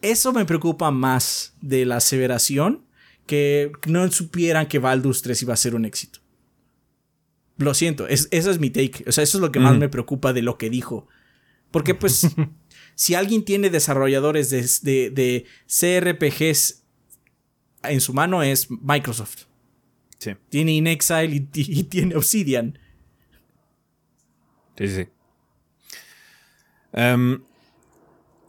Eso 0.00 0.32
me 0.32 0.44
preocupa 0.44 0.90
más 0.90 1.54
de 1.60 1.84
la 1.84 1.96
aseveración 1.96 2.84
que 3.26 3.72
no 3.86 4.10
supieran 4.10 4.66
que 4.66 4.78
Baldur's 4.78 5.22
3 5.22 5.42
iba 5.42 5.54
a 5.54 5.58
ser 5.58 5.74
un 5.74 5.84
éxito. 5.84 6.20
Lo 7.56 7.72
siento, 7.74 8.06
es, 8.08 8.28
esa 8.30 8.50
es 8.50 8.58
mi 8.58 8.70
take. 8.70 9.04
O 9.06 9.12
sea, 9.12 9.24
eso 9.24 9.38
es 9.38 9.42
lo 9.42 9.52
que 9.52 9.60
más 9.60 9.78
me 9.78 9.88
preocupa 9.88 10.32
de 10.32 10.42
lo 10.42 10.58
que 10.58 10.70
dijo. 10.70 11.06
Porque 11.70 11.94
pues, 11.94 12.26
si 12.94 13.14
alguien 13.14 13.44
tiene 13.44 13.70
desarrolladores 13.70 14.50
de, 14.50 15.10
de 15.10 15.44
CRPGs 15.66 16.82
en 17.84 18.00
su 18.00 18.12
mano 18.12 18.42
es 18.42 18.70
Microsoft. 18.70 19.44
Tiene 20.48 20.72
In 20.72 20.86
Exile 20.86 21.46
y, 21.54 21.84
tiene 21.84 22.16
Obsidian. 22.16 22.78
Sí, 24.76 24.88
sí. 24.88 25.06
Em, 26.92 27.42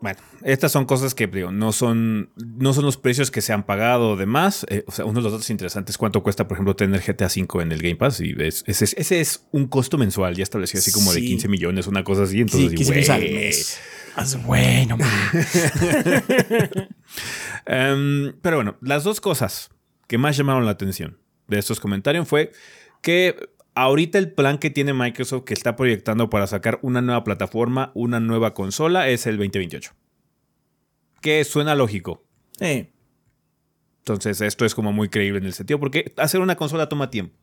bueno, 0.02 0.20
estas 0.44 0.72
son 0.72 0.86
cosas 0.86 1.16
que 1.16 1.26
digo, 1.26 1.52
no 1.52 1.72
son, 1.72 2.30
no 2.36 2.74
son 2.74 2.86
los 2.86 2.98
precios 2.98 3.32
que 3.32 3.42
se 3.42 3.54
han 3.54 3.66
pagado 3.66 4.16
de 4.16 4.28
más. 4.28 4.66
Eh, 4.70 4.84
o 4.86 4.92
sea, 4.92 5.06
uno 5.06 5.16
de 5.16 5.24
los 5.24 5.32
datos 5.32 5.50
interesantes, 5.50 5.98
cuánto 5.98 6.22
cuesta, 6.22 6.48
por 6.48 6.56
ejemplo, 6.56 6.76
tener 6.76 7.02
GTA 7.02 7.26
V 7.26 7.64
en 7.64 7.72
el 7.72 7.82
Game 7.82 7.96
Pass. 7.96 8.22
Y 8.22 8.36
ese, 8.40 9.20
es 9.20 9.48
un 9.52 9.68
costo 9.68 9.98
mensual 9.98 10.36
ya 10.36 10.44
establecido 10.44 10.80
así 10.80 10.92
como 10.92 11.12
de 11.12 11.22
15 11.22 11.48
millones, 11.48 11.88
una 11.88 12.04
cosa 12.04 12.24
así. 12.24 12.42
Entonces, 12.42 12.70
sí, 14.24 14.38
bueno. 14.46 14.96
um, 17.68 18.34
pero 18.42 18.58
bueno, 18.58 18.78
las 18.82 19.04
dos 19.04 19.20
cosas 19.20 19.70
que 20.08 20.20
más 20.20 20.38
llamaron 20.38 20.66
la 20.66 20.72
atención 20.72 21.18
de 21.48 21.60
estos 21.60 21.80
comentarios 21.80 22.28
fue 22.28 22.52
que 23.02 23.36
ahorita 23.76 24.18
el 24.18 24.32
plan 24.32 24.58
que 24.58 24.70
tiene 24.70 24.94
Microsoft 24.94 25.44
que 25.44 25.54
está 25.54 25.76
proyectando 25.76 26.30
para 26.30 26.48
sacar 26.48 26.80
una 26.82 27.02
nueva 27.02 27.24
plataforma, 27.24 27.92
una 27.94 28.20
nueva 28.20 28.54
consola, 28.54 29.10
es 29.10 29.28
el 29.28 29.38
2028. 29.38 29.92
Que 31.22 31.44
suena 31.44 31.76
lógico. 31.76 32.24
Entonces, 34.00 34.42
esto 34.42 34.66
es 34.66 34.76
como 34.76 34.94
muy 34.94 35.10
creíble 35.10 35.40
en 35.40 35.46
el 35.46 35.54
sentido, 35.54 35.80
porque 35.80 36.14
hacer 36.18 36.40
una 36.40 36.56
consola 36.56 36.90
toma 36.90 37.10
tiempo. 37.10 37.36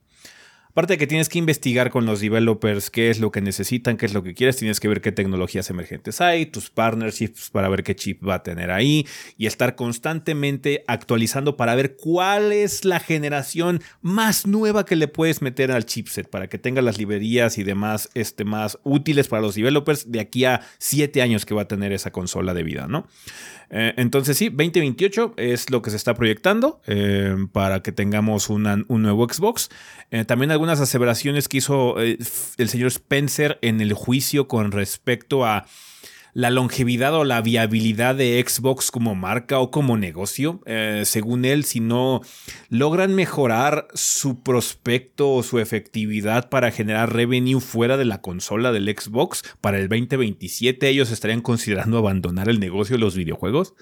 Aparte 0.72 0.94
de 0.94 0.98
que 0.98 1.06
tienes 1.06 1.28
que 1.28 1.38
investigar 1.38 1.90
con 1.90 2.06
los 2.06 2.20
developers 2.20 2.88
qué 2.88 3.10
es 3.10 3.20
lo 3.20 3.30
que 3.30 3.42
necesitan, 3.42 3.98
qué 3.98 4.06
es 4.06 4.14
lo 4.14 4.22
que 4.22 4.32
quieres, 4.32 4.56
tienes 4.56 4.80
que 4.80 4.88
ver 4.88 5.02
qué 5.02 5.12
tecnologías 5.12 5.68
emergentes 5.68 6.22
hay, 6.22 6.46
tus 6.46 6.70
partnerships 6.70 7.50
para 7.50 7.68
ver 7.68 7.82
qué 7.82 7.94
chip 7.94 8.26
va 8.26 8.36
a 8.36 8.42
tener 8.42 8.70
ahí 8.70 9.06
y 9.36 9.44
estar 9.44 9.76
constantemente 9.76 10.82
actualizando 10.86 11.58
para 11.58 11.74
ver 11.74 11.96
cuál 11.96 12.52
es 12.52 12.86
la 12.86 13.00
generación 13.00 13.82
más 14.00 14.46
nueva 14.46 14.86
que 14.86 14.96
le 14.96 15.08
puedes 15.08 15.42
meter 15.42 15.72
al 15.72 15.84
chipset 15.84 16.30
para 16.30 16.48
que 16.48 16.56
tenga 16.56 16.80
las 16.80 16.96
librerías 16.96 17.58
y 17.58 17.64
demás 17.64 18.08
este, 18.14 18.44
más 18.44 18.78
útiles 18.82 19.28
para 19.28 19.42
los 19.42 19.54
developers 19.54 20.10
de 20.10 20.20
aquí 20.20 20.46
a 20.46 20.62
siete 20.78 21.20
años 21.20 21.44
que 21.44 21.54
va 21.54 21.62
a 21.62 21.68
tener 21.68 21.92
esa 21.92 22.12
consola 22.12 22.54
de 22.54 22.62
vida, 22.62 22.86
¿no? 22.88 23.06
Eh, 23.74 23.94
entonces 23.96 24.36
sí, 24.36 24.50
2028 24.50 25.34
es 25.38 25.70
lo 25.70 25.80
que 25.80 25.90
se 25.90 25.96
está 25.96 26.12
proyectando 26.12 26.82
eh, 26.86 27.34
para 27.52 27.82
que 27.82 27.90
tengamos 27.90 28.50
un 28.50 28.84
nuevo 28.88 29.26
Xbox. 29.26 29.70
Eh, 30.10 30.26
también 30.26 30.50
algunas 30.50 30.78
aseveraciones 30.80 31.48
que 31.48 31.56
hizo 31.56 31.98
el 31.98 32.68
señor 32.68 32.88
Spencer 32.88 33.58
en 33.62 33.80
el 33.80 33.94
juicio 33.94 34.46
con 34.46 34.72
respecto 34.72 35.46
a 35.46 35.64
la 36.34 36.50
longevidad 36.50 37.14
o 37.14 37.24
la 37.24 37.40
viabilidad 37.42 38.14
de 38.14 38.42
Xbox 38.46 38.90
como 38.90 39.14
marca 39.14 39.59
o 39.59 39.70
como 39.70 39.96
negocio. 39.96 40.60
Eh, 40.66 41.02
según 41.04 41.44
él, 41.44 41.64
si 41.64 41.80
no 41.80 42.22
logran 42.68 43.14
mejorar 43.14 43.88
su 43.94 44.42
prospecto 44.42 45.32
o 45.32 45.42
su 45.42 45.59
efectividad 45.59 46.48
para 46.48 46.70
generar 46.70 47.12
revenue 47.12 47.60
fuera 47.60 47.96
de 47.96 48.04
la 48.04 48.20
consola 48.20 48.72
del 48.72 48.88
Xbox 48.88 49.42
para 49.60 49.78
el 49.78 49.88
2027, 49.88 50.88
ellos 50.88 51.10
estarían 51.10 51.42
considerando 51.42 51.98
abandonar 51.98 52.48
el 52.48 52.60
negocio 52.60 52.96
de 52.96 53.00
los 53.00 53.14
videojuegos 53.14 53.74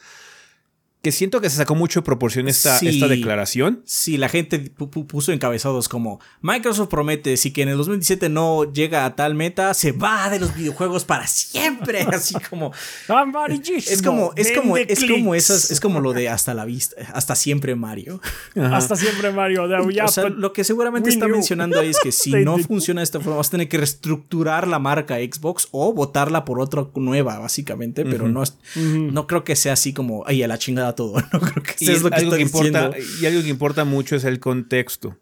que 1.02 1.12
siento 1.12 1.40
que 1.40 1.48
se 1.48 1.56
sacó 1.56 1.74
mucho 1.74 2.01
de 2.01 2.05
proporción 2.05 2.47
esta, 2.47 2.78
esta 2.78 3.09
declaración. 3.09 3.82
Sí, 3.86 4.18
la 4.18 4.28
gente 4.28 4.59
puso 4.59 5.32
encabezados 5.32 5.89
como 5.89 6.20
Microsoft 6.43 6.89
promete 6.89 7.39
si 7.39 7.52
que 7.52 7.62
en 7.62 7.70
el 7.70 7.78
2017 7.78 8.28
no 8.28 8.70
llega 8.70 9.06
a 9.06 9.16
tal 9.16 9.35
meta, 9.35 9.72
se 9.72 9.93
va 9.93 10.28
de 10.28 10.39
los 10.39 10.55
videojuegos 10.55 11.06
para 11.06 11.27
siempre. 11.27 12.02
Así 12.12 12.35
como. 12.51 12.72
es 13.09 14.02
como, 14.02 14.32
es 14.36 14.52
como, 14.52 14.77
es 14.77 15.05
como 15.05 15.35
esas, 15.35 15.70
es 15.70 15.81
como 15.81 16.01
lo 16.01 16.12
de 16.12 16.28
hasta 16.28 16.52
la 16.52 16.66
vista, 16.66 16.97
hasta 17.14 17.35
siempre 17.35 17.74
Mario. 17.77 18.20
Hasta 18.55 18.94
siempre 18.94 19.32
Mario. 19.32 19.66
lo 19.66 20.52
que 20.52 20.64
seguramente 20.64 21.09
está 21.09 21.28
mencionando 21.28 21.81
ahí 21.81 21.89
es 21.89 21.98
que 22.01 22.12
si 22.12 22.31
no 22.44 22.59
funciona 22.59 23.01
de 23.01 23.05
esta 23.05 23.20
forma, 23.20 23.39
vas 23.39 23.48
a 23.48 23.52
tener 23.52 23.68
que 23.68 23.78
reestructurar 23.78 24.68
la 24.68 24.78
marca 24.78 25.16
Xbox 25.16 25.68
o 25.70 25.94
votarla 25.94 26.44
por 26.44 26.60
otra 26.60 26.86
nueva, 26.94 27.39
básicamente. 27.39 28.05
Pero 28.05 28.28
no, 28.28 28.43
no 28.77 29.27
creo 29.27 29.44
que 29.44 29.56
sea 29.56 29.72
así 29.72 29.94
como, 29.94 30.24
ay, 30.27 30.43
a 30.43 30.48
la 30.48 30.59
chingada 30.59 30.89
todo. 30.94 31.22
No 31.32 31.40
creo 31.40 31.62
que 31.62 31.72
sea 31.84 31.98
lo 31.98 32.10
que, 32.10 32.16
algo 32.16 32.32
que 32.32 32.42
importa, 32.42 32.90
Y 33.20 33.26
algo 33.26 33.42
que 33.42 33.48
importa 33.48 33.84
mucho 33.84 34.16
es 34.16 34.24
el 34.24 34.40
contexto. 34.40 35.16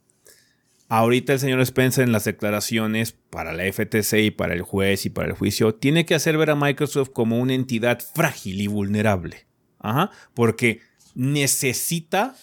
Ahorita 0.89 1.35
el 1.35 1.39
señor 1.39 1.61
Spencer 1.61 2.05
en 2.05 2.13
las 2.13 2.25
declaraciones 2.25 3.13
para 3.13 3.53
la 3.53 3.71
FTC 3.71 4.15
y 4.25 4.31
para 4.31 4.55
el 4.55 4.63
juez 4.63 5.05
y 5.05 5.11
para 5.11 5.29
el 5.29 5.35
juicio 5.35 5.75
tiene 5.75 6.07
que 6.07 6.15
hacer 6.15 6.39
ver 6.39 6.51
a 6.51 6.55
Microsoft 6.55 7.11
como 7.11 7.39
una 7.39 7.53
entidad 7.53 8.01
frágil 8.15 8.61
y 8.61 8.69
vulnerable. 8.69 9.47
Ajá, 9.81 10.11
porque 10.35 10.81
necesita 11.15 12.35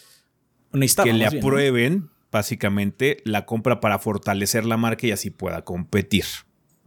que 1.04 1.14
le 1.14 1.26
aprueben 1.26 2.10
básicamente 2.32 3.18
la 3.24 3.46
compra 3.46 3.80
para 3.80 3.98
fortalecer 3.98 4.66
la 4.66 4.78
marca 4.78 5.08
y 5.08 5.12
así 5.12 5.30
pueda 5.30 5.64
competir. 5.64 6.26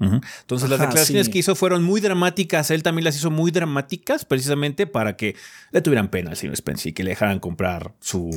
Entonces 0.00 0.70
las 0.70 0.78
declaraciones 0.78 1.28
que 1.28 1.38
hizo 1.38 1.54
fueron 1.54 1.82
muy 1.82 2.00
dramáticas, 2.00 2.70
él 2.70 2.82
también 2.82 3.04
las 3.04 3.16
hizo 3.16 3.30
muy 3.30 3.50
dramáticas 3.50 4.24
precisamente 4.24 4.86
para 4.86 5.16
que 5.16 5.34
le 5.72 5.80
tuvieran 5.80 6.08
pena 6.08 6.30
al 6.30 6.36
señor 6.36 6.54
Spencer 6.54 6.90
y 6.90 6.92
que 6.92 7.02
le 7.02 7.10
dejaran 7.10 7.40
comprar 7.40 7.94
su, 8.00 8.30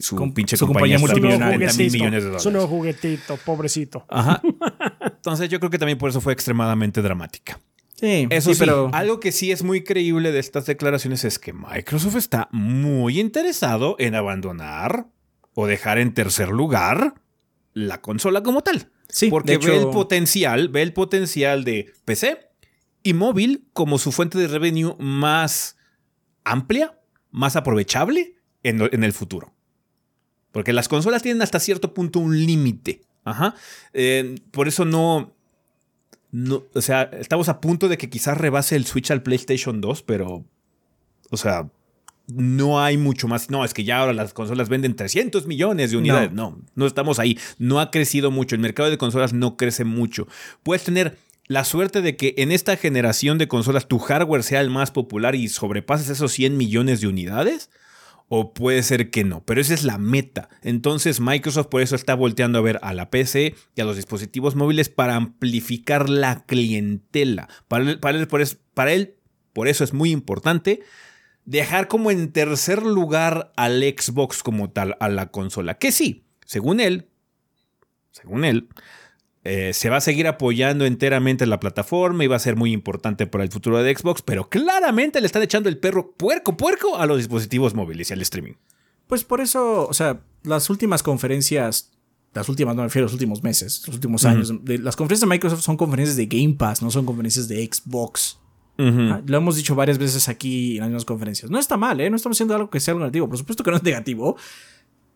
su 0.00 0.32
pinche 0.32 0.56
compañía, 0.56 0.98
multimillonaria 0.98 1.72
millones 1.72 2.22
de 2.22 2.26
dólares. 2.26 2.42
Su 2.42 2.50
nuevo 2.50 2.68
juguetito, 2.68 3.36
pobrecito. 3.38 4.06
Ajá. 4.08 4.40
Entonces 5.00 5.48
yo 5.48 5.58
creo 5.58 5.70
que 5.70 5.78
también 5.78 5.98
por 5.98 6.10
eso 6.10 6.20
fue 6.20 6.32
extremadamente 6.32 7.02
dramática. 7.02 7.58
Sí, 7.96 8.28
eso 8.30 8.54
sí, 8.54 8.60
pero 8.60 8.90
algo 8.92 9.18
que 9.18 9.32
sí 9.32 9.50
es 9.50 9.64
muy 9.64 9.82
creíble 9.82 10.30
de 10.30 10.38
estas 10.38 10.66
declaraciones 10.66 11.24
es 11.24 11.40
que 11.40 11.52
Microsoft 11.52 12.14
está 12.14 12.48
muy 12.52 13.18
interesado 13.18 13.96
en 13.98 14.14
abandonar 14.14 15.08
o 15.54 15.66
dejar 15.66 15.98
en 15.98 16.14
tercer 16.14 16.50
lugar 16.50 17.14
la 17.74 18.00
consola 18.00 18.44
como 18.44 18.62
tal. 18.62 18.92
Sí, 19.08 19.30
porque 19.30 19.58
ve 19.58 19.76
el 19.76 19.90
potencial, 19.90 20.68
ve 20.68 20.82
el 20.82 20.92
potencial 20.92 21.64
de 21.64 21.92
PC 22.04 22.48
y 23.02 23.14
móvil 23.14 23.66
como 23.72 23.98
su 23.98 24.12
fuente 24.12 24.38
de 24.38 24.48
revenue 24.48 24.94
más 24.98 25.76
amplia, 26.44 26.98
más 27.30 27.56
aprovechable 27.56 28.36
en, 28.62 29.04
el 29.04 29.12
futuro. 29.12 29.54
Porque 30.52 30.72
las 30.72 30.88
consolas 30.88 31.22
tienen 31.22 31.42
hasta 31.42 31.60
cierto 31.60 31.94
punto 31.94 32.18
un 32.18 32.36
límite. 32.44 33.02
Ajá. 33.24 33.54
Eh, 33.92 34.34
por 34.50 34.68
eso 34.68 34.84
no, 34.84 35.34
no. 36.30 36.64
O 36.74 36.80
sea, 36.80 37.02
estamos 37.02 37.48
a 37.48 37.60
punto 37.60 37.88
de 37.88 37.98
que 37.98 38.10
quizás 38.10 38.36
rebase 38.36 38.76
el 38.76 38.86
Switch 38.86 39.10
al 39.10 39.22
PlayStation 39.22 39.80
2, 39.80 40.02
pero. 40.02 40.44
O 41.30 41.36
sea, 41.36 41.70
no 42.28 42.80
hay 42.80 42.96
mucho 42.96 43.26
más. 43.26 43.50
No, 43.50 43.64
es 43.64 43.74
que 43.74 43.84
ya 43.84 43.98
ahora 43.98 44.12
las 44.12 44.34
consolas 44.34 44.68
venden 44.68 44.94
300 44.94 45.46
millones 45.46 45.90
de 45.90 45.96
unidades. 45.96 46.32
No. 46.32 46.60
no, 46.74 46.86
estamos 46.86 47.18
ahí. 47.18 47.38
No 47.58 47.80
ha 47.80 47.90
crecido 47.90 48.30
mucho. 48.30 48.54
El 48.54 48.60
mercado 48.60 48.90
de 48.90 48.98
consolas 48.98 49.32
no 49.32 49.56
crece 49.56 49.84
mucho. 49.84 50.28
Puedes 50.62 50.84
tener 50.84 51.16
la 51.46 51.64
suerte 51.64 52.02
de 52.02 52.16
que 52.16 52.34
en 52.38 52.52
esta 52.52 52.76
generación 52.76 53.38
de 53.38 53.48
consolas 53.48 53.88
tu 53.88 53.98
hardware 53.98 54.42
sea 54.42 54.60
el 54.60 54.68
más 54.68 54.90
popular 54.90 55.34
y 55.34 55.48
sobrepases 55.48 56.10
esos 56.10 56.32
100 56.32 56.56
millones 56.56 57.00
de 57.00 57.08
unidades. 57.08 57.70
O 58.30 58.52
puede 58.52 58.82
ser 58.82 59.08
que 59.08 59.24
no, 59.24 59.42
pero 59.46 59.62
esa 59.62 59.72
es 59.72 59.84
la 59.84 59.96
meta. 59.96 60.50
Entonces 60.60 61.18
Microsoft 61.18 61.68
por 61.68 61.80
eso 61.80 61.96
está 61.96 62.14
volteando 62.14 62.58
a 62.58 62.62
ver 62.62 62.78
a 62.82 62.92
la 62.92 63.08
PC 63.08 63.54
y 63.74 63.80
a 63.80 63.86
los 63.86 63.96
dispositivos 63.96 64.54
móviles 64.54 64.90
para 64.90 65.16
amplificar 65.16 66.10
la 66.10 66.44
clientela. 66.44 67.48
Para 67.68 67.98
para 67.98 68.18
él, 68.18 68.28
para 68.74 68.92
él 68.92 69.14
por 69.54 69.66
eso 69.66 69.82
es 69.82 69.94
muy 69.94 70.10
importante 70.10 70.82
dejar 71.48 71.88
como 71.88 72.10
en 72.10 72.30
tercer 72.30 72.82
lugar 72.82 73.52
al 73.56 73.82
Xbox 73.82 74.42
como 74.42 74.70
tal, 74.70 74.96
a 75.00 75.08
la 75.08 75.30
consola. 75.30 75.78
Que 75.78 75.92
sí, 75.92 76.26
según 76.44 76.78
él, 76.78 77.08
según 78.10 78.44
él, 78.44 78.68
eh, 79.44 79.72
se 79.72 79.88
va 79.88 79.96
a 79.96 80.02
seguir 80.02 80.26
apoyando 80.26 80.84
enteramente 80.84 81.46
la 81.46 81.58
plataforma 81.58 82.22
y 82.22 82.26
va 82.26 82.36
a 82.36 82.40
ser 82.40 82.56
muy 82.56 82.72
importante 82.72 83.26
para 83.26 83.44
el 83.44 83.50
futuro 83.50 83.82
de 83.82 83.96
Xbox, 83.96 84.20
pero 84.20 84.50
claramente 84.50 85.22
le 85.22 85.26
están 85.26 85.42
echando 85.42 85.70
el 85.70 85.78
perro 85.78 86.12
puerco, 86.12 86.54
puerco 86.54 86.98
a 86.98 87.06
los 87.06 87.16
dispositivos 87.16 87.72
móviles 87.72 88.10
y 88.10 88.12
al 88.12 88.20
streaming. 88.20 88.54
Pues 89.06 89.24
por 89.24 89.40
eso, 89.40 89.88
o 89.88 89.94
sea, 89.94 90.20
las 90.42 90.68
últimas 90.68 91.02
conferencias, 91.02 91.92
las 92.34 92.50
últimas, 92.50 92.76
no 92.76 92.82
me 92.82 92.88
refiero 92.88 93.04
a 93.04 93.06
los 93.06 93.14
últimos 93.14 93.42
meses, 93.42 93.84
los 93.86 93.94
últimos 93.94 94.26
años, 94.26 94.52
las 94.66 94.96
conferencias 94.96 95.26
de 95.26 95.34
Microsoft 95.34 95.62
son 95.62 95.78
conferencias 95.78 96.18
de 96.18 96.26
Game 96.26 96.56
Pass, 96.58 96.82
no 96.82 96.90
son 96.90 97.06
conferencias 97.06 97.48
de 97.48 97.64
Xbox. 97.64 98.38
Ah, 98.78 99.20
lo 99.26 99.36
hemos 99.36 99.56
dicho 99.56 99.74
varias 99.74 99.98
veces 99.98 100.28
aquí 100.28 100.74
en 100.76 100.80
las 100.80 100.88
mismas 100.88 101.04
conferencias. 101.04 101.50
No 101.50 101.58
está 101.58 101.76
mal, 101.76 102.00
¿eh? 102.00 102.10
No 102.10 102.16
estamos 102.16 102.36
haciendo 102.36 102.54
algo 102.54 102.70
que 102.70 102.78
sea 102.78 102.92
algo 102.92 103.00
negativo. 103.00 103.28
Por 103.28 103.36
supuesto 103.36 103.64
que 103.64 103.70
no 103.70 103.76
es 103.76 103.82
negativo. 103.82 104.36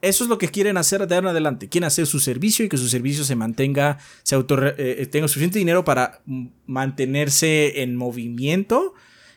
Eso 0.01 0.25
es 0.25 0.31
lo 0.31 0.37
que 0.37 0.49
quieren 0.49 0.77
hacer 0.77 1.07
de 1.07 1.15
ahora 1.15 1.29
en 1.29 1.31
adelante. 1.31 1.69
Quieren 1.69 1.87
hacer 1.87 2.07
su 2.09 2.19
servicio 2.19 2.65
y 2.65 2.69
que 2.69 2.77
su 2.77 2.89
servicio 2.89 3.23
se 3.23 3.37
mantenga, 3.37 3.99
se 4.25 4.35
auto, 4.35 4.61
eh, 4.67 4.75
eh, 4.77 5.07
tenga 5.07 5.29
suficiente 5.29 5.61
dinero 5.61 5.85
para 5.85 6.23
mantenerse 6.67 7.83
en 7.83 7.95
movimiento 7.95 8.95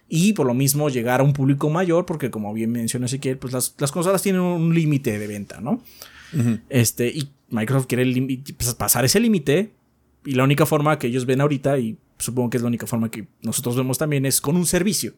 y 0.09 0.33
por 0.33 0.47
lo 0.47 0.55
mismo 0.55 0.89
llegar 0.89 1.19
a 1.19 1.23
un 1.23 1.33
público 1.33 1.69
mayor, 1.69 2.07
porque 2.07 2.31
como 2.31 2.51
bien 2.51 2.71
mencionó 2.71 3.05
Ezequiel, 3.05 3.37
pues 3.37 3.53
las, 3.53 3.75
las 3.77 3.91
consolas 3.91 4.23
tienen 4.23 4.41
un 4.41 4.73
límite 4.73 5.19
de 5.19 5.27
venta, 5.27 5.61
¿no? 5.61 5.83
Este, 6.69 7.07
y 7.07 7.29
Microsoft 7.49 7.87
quiere 7.87 8.03
pasar 8.77 9.05
ese 9.05 9.19
límite 9.19 9.71
y 10.25 10.33
la 10.33 10.43
única 10.43 10.65
forma 10.65 10.99
que 10.99 11.07
ellos 11.07 11.25
ven 11.25 11.39
ahorita, 11.39 11.77
y 11.77 11.97
supongo 12.17 12.49
que 12.49 12.57
es 12.57 12.63
la 12.63 12.67
única 12.67 12.87
forma 12.87 13.09
que 13.09 13.27
nosotros 13.41 13.75
vemos 13.75 13.97
también, 13.97 14.25
es 14.25 14.41
con 14.41 14.55
un 14.55 14.65
servicio. 14.65 15.13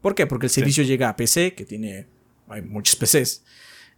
¿Por 0.00 0.14
qué? 0.14 0.26
Porque 0.26 0.46
el 0.46 0.50
servicio 0.50 0.84
llega 0.84 1.08
a 1.08 1.16
PC, 1.16 1.54
que 1.54 1.64
tiene, 1.64 2.06
hay 2.48 2.62
muchos 2.62 2.96
PCs, 2.96 3.42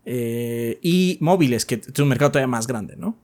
eh, 0.04 0.78
y 0.82 1.18
móviles, 1.20 1.66
que 1.66 1.76
es 1.76 1.98
un 1.98 2.08
mercado 2.08 2.32
todavía 2.32 2.46
más 2.46 2.66
grande, 2.66 2.96
¿no? 2.96 3.18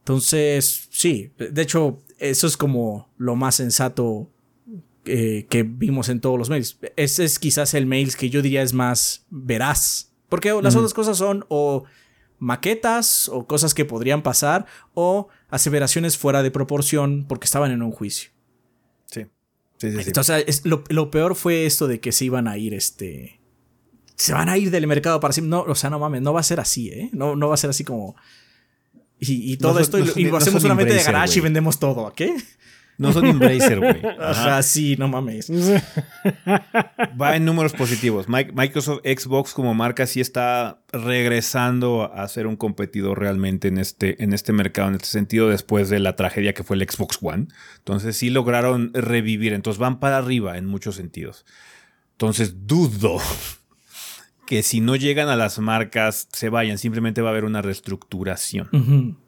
Entonces, 0.00 0.88
sí, 0.90 1.32
de 1.36 1.62
hecho, 1.62 2.00
eso 2.18 2.46
es 2.46 2.56
como 2.56 3.08
lo 3.18 3.36
más 3.36 3.56
sensato 3.56 4.30
eh, 5.04 5.46
que 5.48 5.62
vimos 5.62 6.08
en 6.08 6.20
todos 6.20 6.38
los 6.38 6.50
mails. 6.50 6.78
Ese 6.96 7.24
es 7.24 7.38
quizás 7.38 7.74
el 7.74 7.86
mail 7.86 8.16
que 8.16 8.28
yo 8.28 8.42
diría 8.42 8.62
es 8.62 8.72
más 8.72 9.24
veraz. 9.30 10.12
Porque 10.28 10.52
las 10.60 10.74
otras 10.74 10.94
cosas 10.94 11.16
son 11.16 11.44
o 11.48 11.84
maquetas 12.38 13.28
o 13.28 13.46
cosas 13.46 13.72
que 13.72 13.84
podrían 13.84 14.22
pasar 14.22 14.66
o 14.94 15.28
aseveraciones 15.48 16.16
fuera 16.18 16.42
de 16.42 16.50
proporción 16.50 17.24
porque 17.28 17.44
estaban 17.44 17.70
en 17.72 17.82
un 17.82 17.92
juicio. 17.92 18.30
Sí. 19.06 19.22
Sí, 19.78 19.90
sí, 19.92 19.96
sí. 19.98 20.04
Entonces, 20.06 20.64
lo, 20.64 20.84
lo, 20.88 21.10
peor 21.10 21.34
fue 21.34 21.66
esto 21.66 21.86
de 21.86 22.00
que 22.00 22.12
se 22.12 22.24
iban 22.24 22.48
a 22.48 22.56
ir, 22.56 22.72
este. 22.74 23.40
Se 24.16 24.32
van 24.32 24.48
a 24.48 24.56
ir 24.56 24.70
del 24.70 24.86
mercado 24.86 25.20
para 25.20 25.32
siempre. 25.32 25.50
No, 25.50 25.62
o 25.62 25.74
sea, 25.74 25.90
no 25.90 25.98
mames, 25.98 26.22
no 26.22 26.32
va 26.32 26.40
a 26.40 26.42
ser 26.42 26.58
así, 26.60 26.88
¿eh? 26.88 27.10
No, 27.12 27.36
no 27.36 27.48
va 27.48 27.54
a 27.54 27.58
ser 27.58 27.68
así 27.70 27.84
como. 27.84 28.16
Y, 29.18 29.52
y 29.52 29.56
todo 29.58 29.74
No 29.74 29.80
esto 29.80 29.98
y, 29.98 30.04
lo- 30.04 30.12
y 30.16 30.26
hacemos 30.36 30.62
solamente 30.62 30.92
de 30.94 31.02
garage 31.02 31.38
y 31.38 31.42
vendemos 31.42 31.78
todo, 31.78 32.06
¿a 32.06 32.14
qué? 32.14 32.34
No 32.98 33.12
son 33.12 33.26
Embracer, 33.26 33.78
güey. 33.78 34.00
Ajá, 34.20 34.62
sí, 34.62 34.96
no 34.98 35.08
mames. 35.08 35.50
Va 37.20 37.36
en 37.36 37.44
números 37.44 37.72
positivos. 37.72 38.28
Mi- 38.28 38.46
Microsoft 38.52 39.00
Xbox 39.04 39.52
como 39.52 39.74
marca 39.74 40.06
sí 40.06 40.20
está 40.20 40.80
regresando 40.92 42.10
a 42.12 42.26
ser 42.28 42.46
un 42.46 42.56
competidor 42.56 43.18
realmente 43.18 43.68
en 43.68 43.78
este, 43.78 44.22
en 44.22 44.32
este 44.32 44.52
mercado, 44.52 44.88
en 44.88 44.94
este 44.94 45.08
sentido, 45.08 45.48
después 45.48 45.88
de 45.90 45.98
la 45.98 46.16
tragedia 46.16 46.54
que 46.54 46.62
fue 46.64 46.76
el 46.76 46.88
Xbox 46.88 47.18
One. 47.22 47.48
Entonces 47.78 48.16
sí 48.16 48.30
lograron 48.30 48.90
revivir. 48.94 49.52
Entonces 49.52 49.78
van 49.78 50.00
para 50.00 50.18
arriba 50.18 50.56
en 50.58 50.66
muchos 50.66 50.96
sentidos. 50.96 51.44
Entonces 52.12 52.66
dudo 52.66 53.18
que 54.46 54.62
si 54.62 54.80
no 54.80 54.96
llegan 54.96 55.28
a 55.28 55.36
las 55.36 55.58
marcas 55.58 56.28
se 56.32 56.48
vayan. 56.48 56.78
Simplemente 56.78 57.20
va 57.22 57.28
a 57.28 57.32
haber 57.32 57.44
una 57.44 57.62
reestructuración 57.62 59.18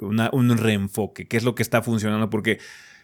una- 0.00 0.30
un 0.32 0.56
reenfoque, 0.56 1.26
que 1.28 1.36
es 1.36 1.44
lo 1.44 1.54
que 1.54 1.62
está 1.62 1.82
funcionando, 1.82 2.30
porque 2.30 2.58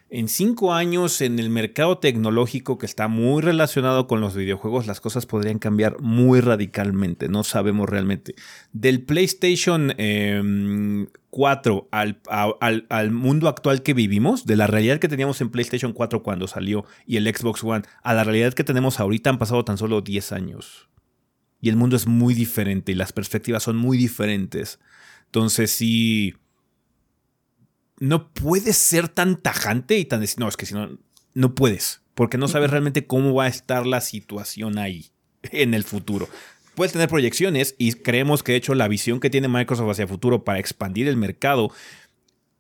en 0.09 0.29
cinco 0.29 0.73
años 0.73 1.21
en 1.21 1.39
el 1.41 1.51
mercado 1.51 1.99
tecnológico 1.99 2.79
que 2.79 2.87
está 2.87 3.09
muy 3.09 3.43
relacionado 3.43 4.07
con 4.07 4.21
los 4.21 4.35
videojuegos, 4.37 4.87
las 4.87 5.01
cosas 5.01 5.27
podrían 5.27 5.59
cambiar 5.59 6.01
muy 6.01 6.41
radicalmente, 6.41 7.29
no 7.29 7.43
sabemos 7.43 7.89
realmente. 7.89 8.35
Del 8.73 9.03
PlayStation 9.03 9.93
eh, 9.99 11.07
4 11.31 11.89
al, 11.91 12.21
a- 12.31 12.53
al- 12.61 12.87
al 12.89 13.11
mundo 13.11 13.49
actual 13.49 13.83
que 13.83 13.95
vivimos, 13.95 14.47
de 14.47 14.57
la 14.57 14.67
realidad 14.67 14.99
que 15.01 15.09
teníamos 15.09 15.41
en 15.41 15.51
PlayStation 15.51 15.93
4 15.93 16.23
cuando 16.23 16.47
salió 16.47 16.85
y 17.05 17.17
el 17.17 17.27
Xbox 17.27 17.65
One, 17.65 17.85
a 18.03 18.15
la 18.15 18.23
realidad 18.25 18.55
que 18.55 18.65
tenemos 18.65 19.01
ahorita 19.01 19.31
han 19.31 19.39
pasado 19.39 19.65
tan 19.65 19.77
solo 19.77 20.01
10 20.03 20.33
años. 20.33 20.89
Y 21.61 21.69
el 21.69 21.77
mundo 21.77 21.97
es 21.97 22.07
muy 22.07 22.35
diferente 22.35 22.93
y 22.93 22.95
las 22.95 23.13
perspectivas 23.13 23.65
son 23.65 23.77
muy 23.77 23.97
diferentes. 23.99 24.79
Entonces 25.27 25.71
sí 25.73 26.35
no 27.99 28.33
puedes 28.33 28.77
ser 28.77 29.09
tan 29.09 29.41
tajante 29.41 29.99
y 29.99 30.05
tan 30.05 30.21
decir, 30.21 30.39
no, 30.39 30.49
es 30.49 30.57
que 30.57 30.67
si 30.67 30.75
no, 30.75 30.99
no 31.35 31.55
puedes, 31.55 32.03
porque 32.15 32.39
no 32.39 32.49
sabes 32.49 32.71
realmente 32.71 33.07
cómo 33.07 33.35
va 33.35 33.45
a 33.45 33.49
estar 33.49 33.87
la 33.87 34.01
situación 34.01 34.79
ahí 34.79 35.11
en 35.43 35.75
el 35.75 35.85
futuro. 35.85 36.29
Puedes 36.75 36.93
tener 36.93 37.09
proyecciones 37.09 37.75
y 37.79 37.93
creemos 37.93 38.43
que 38.43 38.53
de 38.53 38.59
hecho 38.59 38.75
la 38.75 38.89
visión 38.89 39.21
que 39.21 39.31
tiene 39.31 39.49
Microsoft 39.49 39.91
hacia 39.91 40.03
el 40.03 40.09
futuro 40.09 40.45
para 40.45 40.59
expandir 40.59 41.09
el 41.09 41.17
mercado 41.17 41.71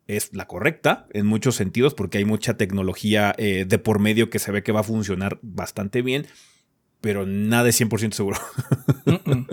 es 0.06 0.34
la 0.34 0.46
correcta 0.46 1.06
en 1.12 1.26
muchos 1.26 1.56
sentidos 1.56 1.92
porque 1.92 2.18
hay 2.18 2.24
mucha 2.24 2.56
tecnología 2.56 3.34
eh, 3.38 3.66
de 3.68 3.78
por 3.78 3.98
medio 3.98 4.30
que 4.30 4.38
se 4.38 4.52
ve 4.52 4.62
que 4.62 4.72
va 4.72 4.80
a 4.80 4.84
funcionar 4.84 5.38
bastante 5.42 6.00
bien, 6.00 6.26
pero 7.00 7.26
nada 7.26 7.68
es 7.68 7.80
100% 7.80 8.12
seguro. 8.12 8.38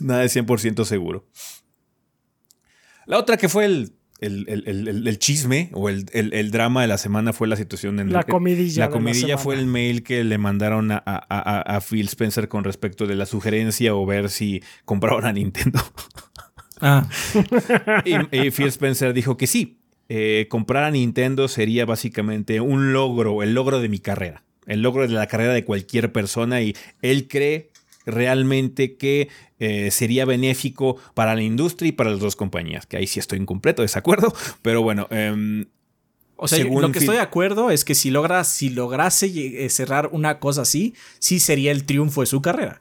Nada 0.00 0.24
es 0.24 0.34
100% 0.34 0.84
seguro. 0.84 1.26
La 3.06 3.18
otra 3.18 3.36
que 3.36 3.48
fue 3.48 3.66
el, 3.66 3.92
el, 4.20 4.44
el- 4.48 4.64
el- 4.66 4.88
el- 4.88 5.08
el 5.08 5.18
chisme 5.18 5.70
o 5.72 5.88
el, 5.88 6.06
el- 6.12 6.32
el 6.34 6.50
drama 6.50 6.82
de 6.82 6.88
la 6.88 6.98
semana 6.98 7.32
fue 7.32 7.48
la 7.48 7.56
situación 7.56 8.00
en 8.00 8.12
La 8.12 8.22
comidilla 8.24 8.80
La 8.82 8.86
de 8.86 8.90
la 8.90 8.92
comidilla 8.92 9.38
fue 9.38 9.54
el 9.56 9.66
mail 9.66 10.02
que 10.02 10.22
le 10.24 10.38
mandaron 10.38 10.90
a, 10.92 11.02
a- 11.04 11.24
a- 11.28 11.76
a 11.76 11.80
Phil 11.80 12.06
Spencer 12.06 12.48
con 12.48 12.64
respecto 12.64 13.06
de 13.06 13.14
la 13.14 13.26
sugerencia 13.26 13.94
o 13.94 14.04
ver 14.06 14.30
si 14.30 14.62
compraban 14.84 15.24
a 15.24 15.32
Nintendo. 15.32 15.80
Ah, 16.80 17.08
y, 18.04 18.14
y 18.36 18.50
Phil 18.50 18.68
Spencer 18.68 19.12
dijo 19.12 19.36
que 19.36 19.46
sí. 19.46 19.78
eh, 20.08 20.46
comprar 20.48 20.84
a 20.84 20.90
Nintendo 20.90 21.46
sería 21.48 21.84
básicamente 21.86 22.60
un 22.60 22.92
logro, 22.92 23.42
el 23.42 23.54
logro 23.54 23.80
de 23.80 23.88
mi 23.88 23.98
carrera. 24.00 24.42
El 24.66 24.82
logro 24.82 25.02
de 25.06 25.14
la 25.14 25.26
carrera 25.26 25.52
de 25.52 25.64
cualquier 25.64 26.12
persona 26.12 26.60
y 26.62 26.74
él 27.02 27.28
cree 27.28 27.69
realmente 28.10 28.96
que 28.96 29.28
eh, 29.58 29.90
sería 29.90 30.24
benéfico 30.24 30.96
para 31.14 31.34
la 31.34 31.42
industria 31.42 31.88
y 31.88 31.92
para 31.92 32.10
las 32.10 32.20
dos 32.20 32.36
compañías, 32.36 32.86
que 32.86 32.96
ahí 32.96 33.06
sí 33.06 33.20
estoy 33.20 33.38
en 33.38 33.46
completo 33.46 33.82
desacuerdo, 33.82 34.32
pero 34.62 34.82
bueno, 34.82 35.06
em, 35.10 35.66
o 36.42 36.48
sea, 36.48 36.58
Según 36.58 36.80
lo 36.80 36.90
que 36.90 37.00
estoy 37.00 37.16
de 37.16 37.22
acuerdo 37.22 37.70
es 37.70 37.84
que 37.84 37.94
si 37.94 38.10
logra, 38.10 38.44
si 38.44 38.70
lograse 38.70 39.26
eh, 39.26 39.68
cerrar 39.68 40.08
una 40.12 40.38
cosa 40.38 40.62
así, 40.62 40.94
sí 41.18 41.38
sería 41.38 41.70
el 41.70 41.84
triunfo 41.84 42.22
de 42.22 42.26
su 42.26 42.40
carrera. 42.40 42.80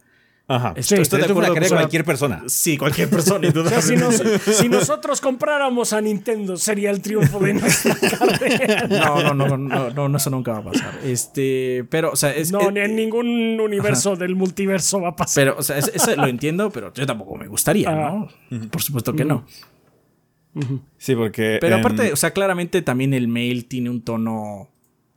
Ajá, 0.50 0.74
Estoy- 0.76 1.00
Esto 1.00 1.16
estoy 1.16 1.20
de 1.22 1.26
acuerdo 1.28 1.54
con- 1.56 1.78
cualquier 1.78 2.04
persona. 2.04 2.44
Sí, 2.48 2.78
cualquier 2.78 3.10
persona. 3.10 3.48
O 3.56 3.70
sea, 3.70 3.82
si, 3.82 3.96
nos- 3.96 4.22
si 4.42 4.68
nosotros 4.68 5.22
compráramos 5.22 5.94
a 5.94 6.02
Nintendo, 6.02 6.58
sería 6.58 6.92
el 6.92 7.02
triunfo 7.02 7.40
de 7.40 7.54
nuestra 7.54 7.96
carrera. 8.18 8.88
No, 8.88 9.34
no, 9.34 9.34
no, 9.48 9.58
no, 9.58 9.90
no, 9.92 10.10
no, 10.10 10.18
eso 10.18 10.30
nunca 10.30 10.52
va 10.52 10.58
a 10.58 10.64
pasar. 10.64 11.00
Este, 11.06 11.86
pero, 11.90 12.12
o 12.12 12.16
sea, 12.18 12.36
es. 12.36 12.52
No, 12.52 12.70
ni 12.72 12.82
en 12.82 12.96
ningún 12.98 13.60
universo 13.62 14.16
del 14.18 14.36
multiverso 14.36 15.00
va 15.00 15.10
a 15.10 15.16
pasar. 15.16 15.42
Pero, 15.46 15.56
o 15.58 15.64
sea, 15.64 15.78
eso, 15.78 15.92
eso 15.94 16.16
lo 16.18 16.28
entiendo, 16.28 16.70
pero 16.72 16.92
yo 16.94 17.06
tampoco 17.06 17.36
me 17.38 17.48
gustaría, 17.48 17.90
¿no? 17.92 18.28
Por 18.72 18.82
supuesto 18.82 19.14
que 19.14 19.24
no. 19.24 19.46
Sí, 20.98 21.16
porque... 21.16 21.58
Pero 21.62 21.76
em, 21.76 21.80
aparte, 21.80 22.12
o 22.12 22.16
sea, 22.16 22.32
claramente 22.32 22.82
también 22.82 23.14
el 23.14 23.28
mail 23.28 23.66
tiene 23.66 23.90
un 23.90 24.02
tono 24.02 24.68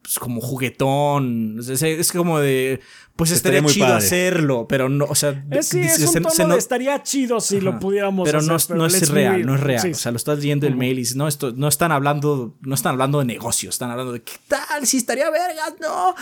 pues, 0.02 0.18
como 0.18 0.40
juguetón. 0.40 1.58
Sea, 1.62 1.88
es 1.88 2.12
como 2.12 2.38
de. 2.40 2.80
Pues 3.16 3.30
Estaría 3.30 3.62
chido 3.66 3.86
padre. 3.86 3.98
hacerlo, 3.98 4.66
pero 4.68 4.88
no, 4.88 5.04
o 5.04 5.14
sea. 5.14 5.44
Sí, 5.60 5.80
es 5.80 5.96
se- 5.96 6.06
un 6.06 6.12
se- 6.12 6.20
tono 6.20 6.30
se 6.30 6.42
de 6.42 6.48
no- 6.48 6.54
estaría 6.56 7.02
chido 7.02 7.40
si 7.40 7.60
lo 7.60 7.70
Ajá. 7.70 7.78
pudiéramos 7.78 8.24
pero 8.26 8.38
hacer. 8.38 8.70
no, 8.76 8.76
no 8.78 8.86
es 8.86 9.08
real, 9.10 9.36
be- 9.38 9.44
no 9.44 9.54
es 9.54 9.60
real. 9.60 9.80
sí. 9.82 9.90
O 9.90 9.94
sea, 9.94 10.10
lo 10.12 10.16
estás 10.16 10.38
leyendo 10.38 10.66
el 10.66 10.76
mail 10.76 10.94
y 10.94 11.02
dices, 11.02 11.16
no, 11.16 11.28
esto, 11.28 11.52
no 11.52 11.68
están 11.68 11.92
hablando, 11.92 12.56
no 12.62 12.74
están 12.74 12.92
hablando 12.92 13.18
de 13.20 13.26
negocios, 13.26 13.74
están 13.74 13.90
hablando 13.90 14.12
de 14.12 14.22
qué 14.22 14.32
tal, 14.48 14.86
si 14.86 14.96
estaría 14.96 15.30
vergas, 15.30 15.74
no. 15.80 16.14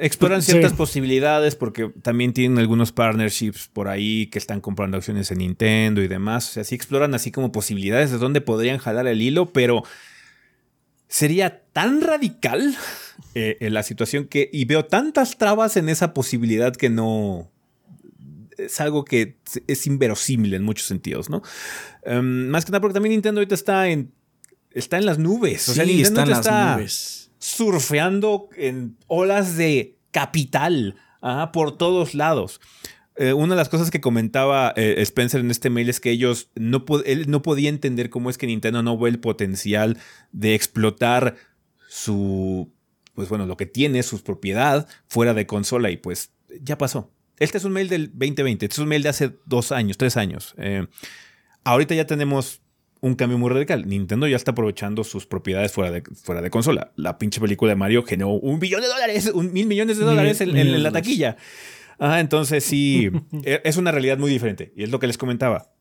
Exploran 0.00 0.42
Sí. 0.42 0.52
ciertas 0.52 0.74
posibilidades 0.74 1.54
porque 1.56 1.90
también 2.02 2.32
tienen 2.32 2.58
algunos 2.58 2.92
partnerships 2.92 3.68
por 3.72 3.88
ahí 3.88 4.26
que 4.26 4.38
están 4.38 4.60
comprando 4.60 4.96
acciones 4.96 5.30
en 5.32 5.38
Nintendo 5.38 6.02
y 6.02 6.08
demás. 6.08 6.48
O 6.50 6.52
sea, 6.52 6.62
sí 6.64 6.74
exploran 6.76 7.14
así 7.14 7.32
como 7.32 7.50
posibilidades 7.52 8.10
de 8.12 8.18
dónde 8.18 8.40
podrían 8.40 8.78
jalar 8.78 9.06
el 9.08 9.20
hilo, 9.22 9.46
pero 9.46 9.82
sería 11.08 11.62
tan 11.78 12.00
radical 12.00 12.76
eh, 13.36 13.56
en 13.60 13.72
la 13.72 13.84
situación 13.84 14.26
que... 14.26 14.50
Y 14.52 14.64
veo 14.64 14.86
tantas 14.86 15.38
trabas 15.38 15.76
en 15.76 15.88
esa 15.88 16.12
posibilidad 16.12 16.74
que 16.74 16.90
no... 16.90 17.52
Es 18.56 18.80
algo 18.80 19.04
que 19.04 19.38
es 19.68 19.86
inverosímil 19.86 20.54
en 20.54 20.64
muchos 20.64 20.88
sentidos, 20.88 21.30
¿no? 21.30 21.40
Em, 22.02 22.48
más 22.48 22.64
que 22.64 22.72
nada 22.72 22.80
porque 22.80 22.94
también 22.94 23.12
Nintendo 23.12 23.40
ahorita 23.40 23.54
está 23.54 23.86
en... 23.90 24.12
Está 24.72 24.98
en 24.98 25.06
las 25.06 25.20
nubes. 25.20 25.68
O 25.68 25.74
sea, 25.74 25.84
Nintendo 25.84 26.08
están 26.08 26.28
ahorita 26.32 26.36
las 26.36 26.46
está 26.46 26.76
nubes. 26.76 27.30
surfeando 27.38 28.48
en 28.56 28.96
olas 29.06 29.56
de 29.56 29.96
capital 30.10 30.96
ajá, 31.20 31.52
por 31.52 31.78
todos 31.78 32.16
lados. 32.16 32.60
Eh, 33.14 33.34
una 33.34 33.54
de 33.54 33.58
las 33.58 33.68
cosas 33.68 33.92
que 33.92 34.00
comentaba 34.00 34.72
eh, 34.74 34.96
Spencer 34.98 35.40
en 35.40 35.52
este 35.52 35.70
mail 35.70 35.88
es 35.88 36.00
que 36.00 36.10
ellos 36.10 36.50
no 36.56 36.84
él 37.04 37.30
no 37.30 37.42
podía 37.42 37.68
entender 37.68 38.10
cómo 38.10 38.30
es 38.30 38.38
que 38.38 38.48
Nintendo 38.48 38.82
no 38.82 38.98
ve 38.98 39.10
el 39.10 39.20
potencial 39.20 39.96
de 40.32 40.56
explotar 40.56 41.36
su 41.88 42.72
pues 43.18 43.28
bueno, 43.28 43.46
lo 43.46 43.56
que 43.56 43.66
tiene, 43.66 44.04
su 44.04 44.22
propiedad 44.22 44.86
fuera 45.08 45.34
de 45.34 45.44
consola 45.44 45.90
y 45.90 45.96
pues 45.96 46.30
ya 46.62 46.78
pasó. 46.78 47.10
Este 47.40 47.58
es 47.58 47.64
un 47.64 47.72
mail 47.72 47.88
del 47.88 48.10
2020, 48.10 48.66
este 48.66 48.74
es 48.74 48.78
un 48.78 48.86
mail 48.86 49.02
de 49.02 49.08
hace 49.08 49.32
dos 49.44 49.72
años, 49.72 49.98
tres 49.98 50.16
años. 50.16 50.54
Eh, 50.56 50.86
ahorita 51.64 51.96
ya 51.96 52.06
tenemos 52.06 52.62
un 53.00 53.16
cambio 53.16 53.36
muy 53.36 53.50
radical. 53.50 53.88
Nintendo 53.88 54.28
ya 54.28 54.36
está 54.36 54.52
aprovechando 54.52 55.02
sus 55.02 55.26
propiedades 55.26 55.72
fuera 55.72 55.90
de, 55.90 56.02
fuera 56.02 56.42
de 56.42 56.50
consola. 56.50 56.92
La 56.94 57.18
pinche 57.18 57.40
película 57.40 57.70
de 57.70 57.76
Mario 57.76 58.04
generó 58.04 58.30
un 58.30 58.60
billón 58.60 58.82
de 58.82 58.86
dólares, 58.86 59.32
un 59.34 59.52
mil 59.52 59.66
millones 59.66 59.98
de 59.98 60.04
dólares 60.04 60.40
en, 60.40 60.80
la 60.80 60.92
taquilla. 60.92 61.36
Ah, 61.98 62.20
entonces 62.20 62.62
sí, 62.62 63.10
e- 63.44 63.62
es 63.64 63.76
una 63.78 63.90
realidad 63.90 64.18
muy 64.18 64.30
diferente. 64.30 64.72
Y 64.76 64.84
es 64.84 64.90
lo 64.90 65.00
que 65.00 65.08
les 65.08 65.18
comentaba. 65.18 65.72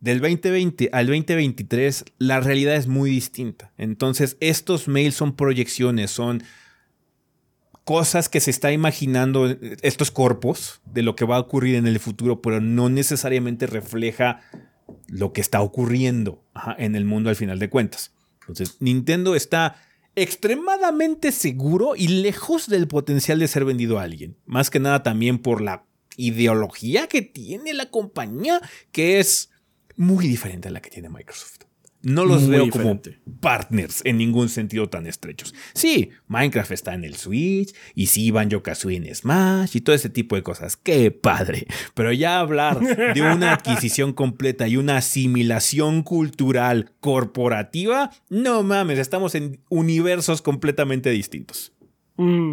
Del 0.00 0.20
2020 0.20 0.90
al 0.92 1.06
2023, 1.06 2.04
la 2.18 2.40
realidad 2.40 2.76
es 2.76 2.86
muy 2.86 3.10
distinta. 3.10 3.72
Entonces, 3.76 4.36
estos 4.40 4.86
mails 4.86 5.16
son 5.16 5.34
proyecciones, 5.34 6.12
son 6.12 6.44
cosas 7.82 8.28
que 8.28 8.40
se 8.40 8.50
está 8.50 8.70
imaginando 8.70 9.46
estos 9.82 10.10
corpos 10.10 10.82
de 10.84 11.02
lo 11.02 11.16
que 11.16 11.24
va 11.24 11.36
a 11.36 11.40
ocurrir 11.40 11.74
en 11.74 11.86
el 11.86 11.98
futuro, 11.98 12.42
pero 12.42 12.60
no 12.60 12.88
necesariamente 12.88 13.66
refleja 13.66 14.40
lo 15.08 15.32
que 15.32 15.40
está 15.40 15.62
ocurriendo 15.62 16.44
en 16.76 16.94
el 16.94 17.04
mundo 17.04 17.30
al 17.30 17.36
final 17.36 17.58
de 17.58 17.70
cuentas. 17.70 18.14
Entonces, 18.42 18.76
Nintendo 18.80 19.34
está 19.34 19.76
extremadamente 20.14 21.32
seguro 21.32 21.96
y 21.96 22.08
lejos 22.08 22.68
del 22.68 22.88
potencial 22.88 23.38
de 23.38 23.48
ser 23.48 23.64
vendido 23.64 23.98
a 23.98 24.02
alguien. 24.02 24.36
Más 24.46 24.70
que 24.70 24.80
nada 24.80 25.02
también 25.02 25.38
por 25.38 25.60
la 25.60 25.84
ideología 26.16 27.06
que 27.06 27.22
tiene 27.22 27.72
la 27.74 27.90
compañía, 27.90 28.60
que 28.92 29.18
es 29.18 29.50
muy 29.98 30.26
diferente 30.26 30.68
a 30.68 30.70
la 30.70 30.80
que 30.80 30.88
tiene 30.88 31.10
Microsoft. 31.10 31.58
No 32.00 32.24
los 32.24 32.46
veo 32.46 32.70
como 32.70 33.00
partners 33.40 34.02
en 34.04 34.18
ningún 34.18 34.48
sentido 34.48 34.88
tan 34.88 35.08
estrechos. 35.08 35.52
Sí, 35.74 36.10
Minecraft 36.28 36.70
está 36.70 36.94
en 36.94 37.02
el 37.02 37.16
Switch 37.16 37.74
y 37.96 38.06
sí, 38.06 38.30
Banjo 38.30 38.62
Kazooie 38.62 38.96
en 38.96 39.12
Smash 39.12 39.76
y 39.76 39.80
todo 39.80 39.96
ese 39.96 40.08
tipo 40.08 40.36
de 40.36 40.44
cosas. 40.44 40.76
¡Qué 40.76 41.10
padre! 41.10 41.66
Pero 41.94 42.12
ya 42.12 42.38
hablar 42.38 42.78
de 42.80 43.20
una 43.20 43.52
adquisición 43.54 44.12
completa 44.12 44.68
y 44.68 44.76
una 44.76 44.98
asimilación 44.98 46.04
cultural 46.04 46.92
corporativa, 47.00 48.10
no 48.30 48.62
mames, 48.62 49.00
estamos 49.00 49.34
en 49.34 49.60
universos 49.68 50.40
completamente 50.40 51.10
distintos. 51.10 51.72
Mm. 52.16 52.52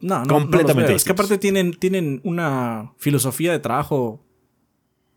No, 0.00 0.18
no, 0.18 0.26
completamente. 0.26 0.94
es 0.94 1.04
que 1.04 1.12
aparte 1.12 1.38
tienen, 1.38 1.72
tienen 1.72 2.20
una 2.24 2.92
filosofía 2.98 3.52
de 3.52 3.60
trabajo 3.60 4.26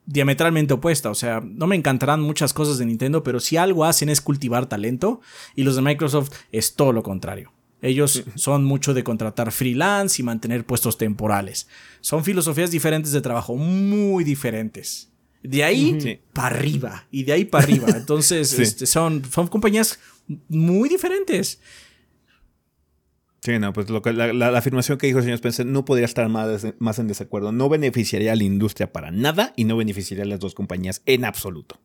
diametralmente 0.06 0.73
opuesta. 0.73 1.10
O 1.10 1.15
sea, 1.15 1.41
no 1.44 1.68
me 1.68 1.76
encantarán 1.76 2.22
muchas 2.22 2.53
cosas 2.53 2.77
de 2.77 2.86
Nintendo, 2.86 3.23
pero 3.23 3.40
si 3.40 3.57
algo 3.57 3.86
hacen 3.86 4.10
es 4.10 4.22
cultivar 4.22 4.68
talento 4.68 5.22
y 5.56 5.64
los 5.64 5.76
de 5.76 5.82
Microsoft 5.82 6.32
es 6.52 6.76
todo 6.76 6.91
lo 6.91 7.03
contrario. 7.03 7.52
Ellos 7.82 8.23
son 8.36 8.64
mucho 8.64 8.94
de 8.94 9.03
contratar 9.03 9.52
freelance 9.52 10.22
y 10.22 10.26
mantener 10.26 10.65
puestos 10.65 10.98
temporales. 10.98 11.68
Son 12.02 12.23
filosofías 12.23 12.72
diferentes 12.72 13.11
de 13.11 13.22
trabajo, 13.22 13.56
muy 13.56 14.23
diferentes. 14.23 15.11
De 15.44 15.64
ahí 15.64 16.19
para 16.34 16.56
arriba 16.56 17.06
y 17.11 17.23
de 17.23 17.34
ahí 17.34 17.45
para 17.45 17.64
arriba. 17.64 17.88
Entonces, 17.95 18.57
este, 18.57 18.88
son, 18.88 19.23
son 19.30 19.48
compañías 19.48 19.99
muy 20.49 20.90
diferentes. 20.90 21.60
Sí, 23.45 23.59
no, 23.59 23.73
pues 23.73 23.88
la, 23.91 24.57
afirmación 24.57 24.97
que 24.97 25.05
dijo 25.05 25.19
el 25.19 25.23
señor 25.23 25.35
Spencer 25.35 25.67
no 25.67 25.85
podría 25.85 26.05
estar 26.05 26.27
más, 26.30 26.65
más 26.80 26.97
en 26.97 27.07
desacuerdo. 27.07 27.51
No 27.51 27.69
beneficiaría 27.69 28.31
a 28.31 28.35
la 28.35 28.43
industria 28.43 28.91
para 28.91 29.11
nada 29.11 29.53
y 29.55 29.65
no 29.65 29.77
beneficiaría 29.77 30.23
a 30.23 30.27
las 30.27 30.39
dos 30.39 30.55
compañías 30.55 31.03
en 31.05 31.26
absoluto. 31.26 31.80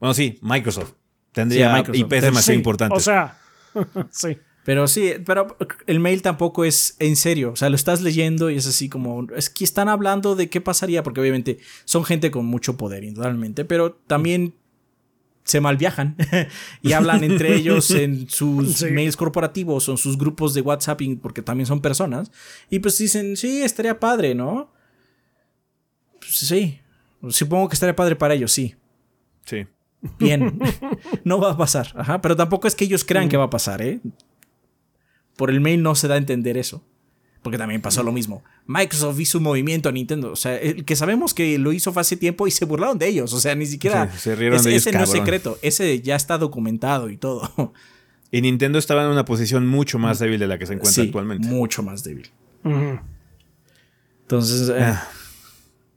Bueno, 0.00 0.14
sí, 0.14 0.38
Microsoft. 0.40 0.94
Tendría 1.32 1.84
IPs 1.92 2.22
demasiado 2.22 2.56
importantes. 2.56 2.96
O 2.96 3.00
sea, 3.00 3.38
sí. 4.10 4.38
Pero 4.64 4.88
sí, 4.88 5.12
pero 5.26 5.58
el 5.86 6.00
mail 6.00 6.22
tampoco 6.22 6.64
es 6.64 6.96
en 7.00 7.16
serio. 7.16 7.52
O 7.52 7.56
sea, 7.56 7.68
lo 7.68 7.76
estás 7.76 8.00
leyendo 8.00 8.48
y 8.48 8.56
es 8.56 8.66
así 8.66 8.88
como. 8.88 9.26
Es 9.36 9.50
que 9.50 9.62
están 9.62 9.90
hablando 9.90 10.36
de 10.36 10.48
qué 10.48 10.62
pasaría, 10.62 11.02
porque 11.02 11.20
obviamente 11.20 11.58
son 11.84 12.06
gente 12.06 12.30
con 12.30 12.46
mucho 12.46 12.78
poder, 12.78 13.04
indudablemente, 13.04 13.66
pero 13.66 13.92
también 13.92 14.54
se 15.44 15.60
malviajan 15.60 16.16
y 16.82 16.92
hablan 16.92 17.22
entre 17.22 17.54
ellos 17.56 17.90
en 17.90 18.28
sus 18.28 18.82
mails 18.82 19.16
corporativos 19.16 19.88
o 19.88 19.92
en 19.92 19.98
sus 19.98 20.18
grupos 20.18 20.54
de 20.54 20.62
WhatsApp, 20.62 21.00
porque 21.22 21.42
también 21.42 21.66
son 21.66 21.80
personas. 21.80 22.32
Y 22.70 22.80
pues 22.80 22.98
dicen, 22.98 23.36
sí, 23.36 23.62
estaría 23.62 24.00
padre, 24.00 24.34
¿no? 24.34 24.72
Pues 26.18 26.36
sí, 26.38 26.80
supongo 27.28 27.68
que 27.68 27.74
estaría 27.74 27.94
padre 27.94 28.16
para 28.16 28.34
ellos, 28.34 28.52
sí. 28.52 28.74
Sí. 29.44 29.66
Bien, 30.18 30.58
no 31.24 31.40
va 31.40 31.52
a 31.52 31.56
pasar, 31.56 31.92
Ajá, 31.96 32.20
pero 32.20 32.36
tampoco 32.36 32.66
es 32.66 32.74
que 32.74 32.84
ellos 32.84 33.04
crean 33.04 33.28
que 33.28 33.36
va 33.36 33.44
a 33.44 33.50
pasar, 33.50 33.80
¿eh? 33.82 34.00
Por 35.36 35.50
el 35.50 35.60
mail 35.60 35.82
no 35.82 35.94
se 35.94 36.08
da 36.08 36.14
a 36.14 36.18
entender 36.18 36.56
eso. 36.56 36.84
Porque 37.44 37.58
también 37.58 37.82
pasó 37.82 38.02
lo 38.02 38.10
mismo. 38.10 38.42
Microsoft 38.66 39.20
hizo 39.20 39.36
un 39.36 39.44
movimiento 39.44 39.90
a 39.90 39.92
Nintendo. 39.92 40.32
O 40.32 40.36
sea, 40.36 40.56
el 40.56 40.86
que 40.86 40.96
sabemos 40.96 41.34
que 41.34 41.58
lo 41.58 41.74
hizo 41.74 41.92
hace 42.00 42.16
tiempo 42.16 42.46
y 42.46 42.50
se 42.50 42.64
burlaron 42.64 42.98
de 42.98 43.06
ellos. 43.06 43.34
O 43.34 43.38
sea, 43.38 43.54
ni 43.54 43.66
siquiera. 43.66 44.10
se 44.16 44.34
rieron 44.34 44.58
ese, 44.58 44.70
de 44.70 44.74
ellos, 44.76 44.86
ese 44.86 44.96
no 44.96 45.04
es 45.04 45.10
secreto. 45.10 45.58
Ese 45.60 46.00
ya 46.00 46.16
está 46.16 46.38
documentado 46.38 47.10
y 47.10 47.18
todo. 47.18 47.74
Y 48.30 48.40
Nintendo 48.40 48.80
estaba 48.80 49.04
en 49.04 49.10
una 49.10 49.24
posición 49.24 49.64
mucho 49.64 50.00
más 50.00 50.18
débil 50.18 50.40
de 50.40 50.48
la 50.48 50.58
que 50.58 50.66
se 50.66 50.72
encuentra 50.72 51.04
actualmente. 51.04 51.46
Mucho 51.46 51.84
más 51.84 52.02
débil. 52.02 52.30
Entonces. 54.22 54.70
Eh, 54.70 54.76
ah. 54.80 55.08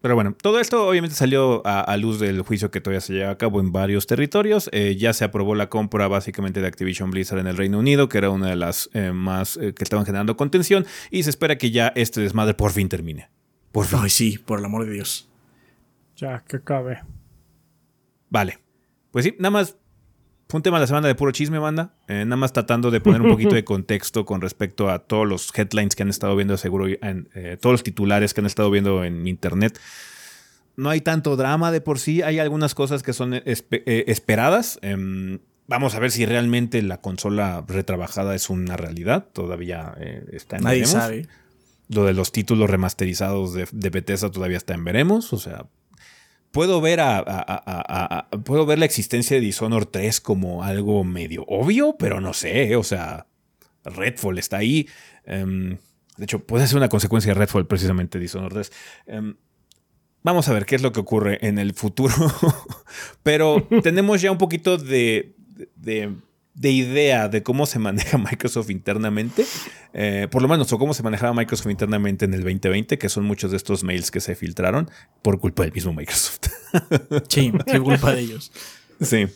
Pero 0.02 0.14
bueno, 0.16 0.36
todo 0.40 0.60
esto 0.60 0.88
obviamente 0.88 1.16
salió 1.16 1.66
a, 1.66 1.98
luz 1.98 2.20
del 2.20 2.42
juicio 2.42 2.70
que 2.70 2.80
todavía 2.82 3.02
se 3.02 3.14
lleva 3.14 3.32
a 3.32 3.38
cabo 3.38 3.60
en 3.60 3.72
varios 3.72 4.06
territorios. 4.06 4.70
Eh, 4.72 4.96
ya 4.96 5.12
se 5.14 5.26
aprobó 5.26 5.56
la 5.56 5.70
compra 5.70 6.08
básicamente 6.08 6.62
de 6.62 6.68
Activision 6.68 7.10
Blizzard 7.10 7.40
en 7.40 7.48
el 7.48 7.58
Reino 7.58 7.80
Unido, 7.80 8.08
que 8.08 8.20
era 8.20 8.30
una 8.30 8.48
de 8.48 8.56
las 8.56 8.90
eh, 8.94 9.12
más 9.12 9.58
eh, 9.58 9.74
que 9.74 9.84
estaban 9.84 10.06
generando 10.06 10.38
contención, 10.38 10.86
y 11.10 11.24
se 11.24 11.32
espera 11.32 11.58
que 11.58 11.72
ya 11.72 11.92
este 11.96 12.22
desmadre 12.22 12.54
por 12.54 12.72
fin 12.72 12.90
termine. 12.90 13.30
Por 13.72 13.86
fin. 13.86 14.00
Ay, 14.02 14.10
sí, 14.10 14.38
por 14.38 14.60
el 14.60 14.66
amor 14.66 14.86
de 14.86 14.94
Dios. 14.94 15.30
Ya, 16.16 16.44
que 16.48 16.58
acabe. 16.58 17.02
Vale. 18.30 18.60
Pues 19.12 19.26
sí, 19.26 19.36
nada 19.40 19.52
más 19.52 19.78
fue 20.50 20.60
un 20.60 20.64
tema 20.64 20.78
de 20.78 20.82
la 20.82 20.88
semana 20.88 21.08
de 21.08 21.16
puro 21.16 21.32
chisme, 21.32 21.60
banda. 21.60 21.94
Eh, 22.08 22.24
nada 22.24 22.38
más 22.38 22.54
tratando 22.54 22.90
de 22.90 23.02
poner 23.02 23.22
un 23.22 23.30
poquito 23.30 23.54
de 23.54 23.64
contexto 23.66 24.26
con 24.26 24.40
respecto 24.40 24.90
a 24.90 25.00
todos 25.00 25.28
los 25.28 25.52
headlines 25.58 25.96
que 25.96 26.04
han 26.04 26.10
estado 26.10 26.36
viendo, 26.38 26.56
seguro, 26.56 26.88
en 26.88 27.30
eh, 27.36 27.58
todos 27.60 27.74
los 27.74 27.84
titulares 27.84 28.34
que 28.34 28.40
han 28.40 28.46
estado 28.46 28.72
viendo 28.72 29.04
en 29.04 29.28
internet. 29.28 29.78
No 30.78 30.90
hay 30.90 31.02
tanto 31.02 31.36
drama 31.36 31.72
de 31.72 31.82
por 31.82 32.00
sí, 32.00 32.22
hay 32.22 32.40
algunas 32.40 32.76
cosas 32.76 33.04
que 33.04 33.12
son 33.12 33.34
eh, 33.34 33.44
esperadas. 34.08 34.80
Em, 34.82 35.40
vamos 35.68 35.96
a 35.96 36.00
ver 36.00 36.12
si 36.12 36.26
realmente 36.26 36.82
la 36.82 37.02
consola 37.02 37.66
retrabajada 37.68 38.34
es 38.34 38.50
una 38.50 38.78
realidad. 38.78 39.28
Todavía 39.34 39.96
está 40.32 40.58
en 40.58 40.64
Nadie 40.64 40.86
sabe. 40.86 41.28
Lo 41.90 42.06
de 42.06 42.14
los 42.14 42.32
títulos 42.32 42.70
remasterizados 42.70 43.54
de, 43.54 43.68
de 43.72 43.90
Bethesda 43.90 44.30
todavía 44.30 44.58
está 44.58 44.76
en 44.76 44.84
veremos. 44.86 45.34
O 45.34 45.40
sea, 45.40 45.66
puedo 46.52 46.82
ver 46.82 47.00
a, 47.02 48.28
puedo 48.46 48.66
ver 48.66 48.80
la 48.80 48.86
existencia 48.86 49.36
de 49.36 49.42
Dishonored 49.42 49.88
3 49.88 50.22
como 50.22 50.64
algo 50.64 51.04
medio 51.04 51.44
obvio, 51.48 51.96
pero 51.98 52.22
no 52.22 52.34
sé, 52.34 52.76
o 52.76 52.84
sea, 52.84 53.28
Redfall 53.84 54.40
está 54.40 54.58
ahí. 54.58 54.88
Em, 55.26 55.78
de 56.18 56.24
hecho, 56.24 56.40
puede 56.40 56.68
ser 56.68 56.78
una 56.78 56.90
consecuencia 56.90 57.34
de 57.34 57.40
Redfall 57.40 57.68
precisamente 57.68 58.20
Dishonored 58.20 58.54
3. 58.54 58.72
Em, 59.08 59.36
vamos 60.24 60.48
a 60.50 60.54
ver 60.54 60.66
qué 60.66 60.76
es 60.76 60.82
lo 60.82 60.92
que 60.92 61.00
ocurre 61.00 61.40
en 61.46 61.58
el 61.60 61.74
futuro. 61.74 62.16
pero 63.24 63.68
tenemos 63.84 64.22
ya 64.22 64.32
un 64.32 64.38
poquito 64.38 64.78
de, 64.78 65.36
de 65.76 65.76
de 65.76 66.16
idea 66.62 67.30
de 67.30 67.44
cómo 67.44 67.66
se 67.66 67.80
maneja 67.80 68.18
Microsoft 68.18 68.70
internamente, 68.70 69.46
eh, 69.94 70.28
por 70.32 70.42
lo 70.42 70.48
menos, 70.48 70.72
o 70.74 70.80
cómo 70.80 70.94
se 70.94 71.04
manejaba 71.04 71.34
Microsoft 71.34 71.70
internamente 71.70 72.26
en 72.26 72.34
el 72.34 72.42
2020, 72.42 72.98
que 72.98 73.10
son 73.10 73.26
muchos 73.26 73.52
de 73.52 73.58
estos 73.58 73.84
mails 73.84 74.12
que 74.12 74.20
se 74.20 74.36
filtraron 74.36 74.90
por 75.22 75.40
culpa 75.40 75.64
del 75.64 75.72
mismo 75.72 75.94
Microsoft. 75.94 76.48
Sí, 77.30 77.52
por 77.52 77.84
culpa 77.84 78.14
de 78.14 78.22
ellos. 78.22 78.52
Sí. 79.02 79.28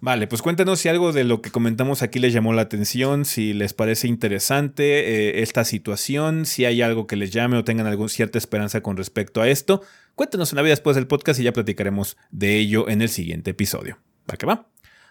Vale, 0.00 0.26
pues 0.26 0.42
cuéntanos 0.42 0.80
si 0.80 0.88
algo 0.88 1.12
de 1.12 1.24
lo 1.24 1.40
que 1.40 1.50
comentamos 1.50 2.02
aquí 2.02 2.18
les 2.18 2.34
llamó 2.34 2.52
la 2.52 2.62
atención, 2.62 3.24
si 3.24 3.54
les 3.54 3.72
parece 3.72 4.06
interesante 4.06 4.84
eh, 4.84 5.42
esta 5.42 5.64
situación, 5.64 6.44
si 6.44 6.66
hay 6.66 6.82
algo 6.82 7.06
que 7.06 7.16
les 7.16 7.30
llame 7.30 7.56
o 7.56 7.64
tengan 7.64 7.86
alguna 7.86 8.10
cierta 8.10 8.36
esperanza 8.36 8.82
con 8.82 8.98
respecto 8.98 9.40
a 9.40 9.48
esto. 9.48 9.80
Cuéntanos 10.14 10.52
en 10.52 10.56
la 10.56 10.62
vida 10.62 10.72
después 10.72 10.94
del 10.96 11.06
podcast 11.06 11.40
y 11.40 11.44
ya 11.44 11.52
platicaremos 11.52 12.18
de 12.30 12.58
ello 12.58 12.88
en 12.88 13.00
el 13.00 13.08
siguiente 13.08 13.52
episodio. 13.52 13.98
¿Va 14.30 14.36
que 14.36 14.44
va? 14.44 14.68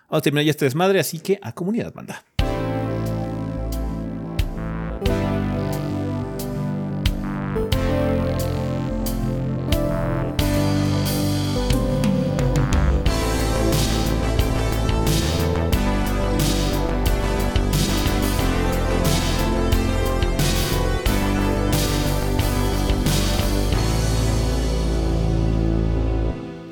Vamos 0.10 0.20
a 0.20 0.22
terminar 0.22 0.46
ya 0.46 0.52
este 0.52 0.66
desmadre, 0.66 1.00
así 1.00 1.20
que 1.20 1.40
a 1.42 1.54
comunidad 1.54 1.94
manda. 1.94 2.24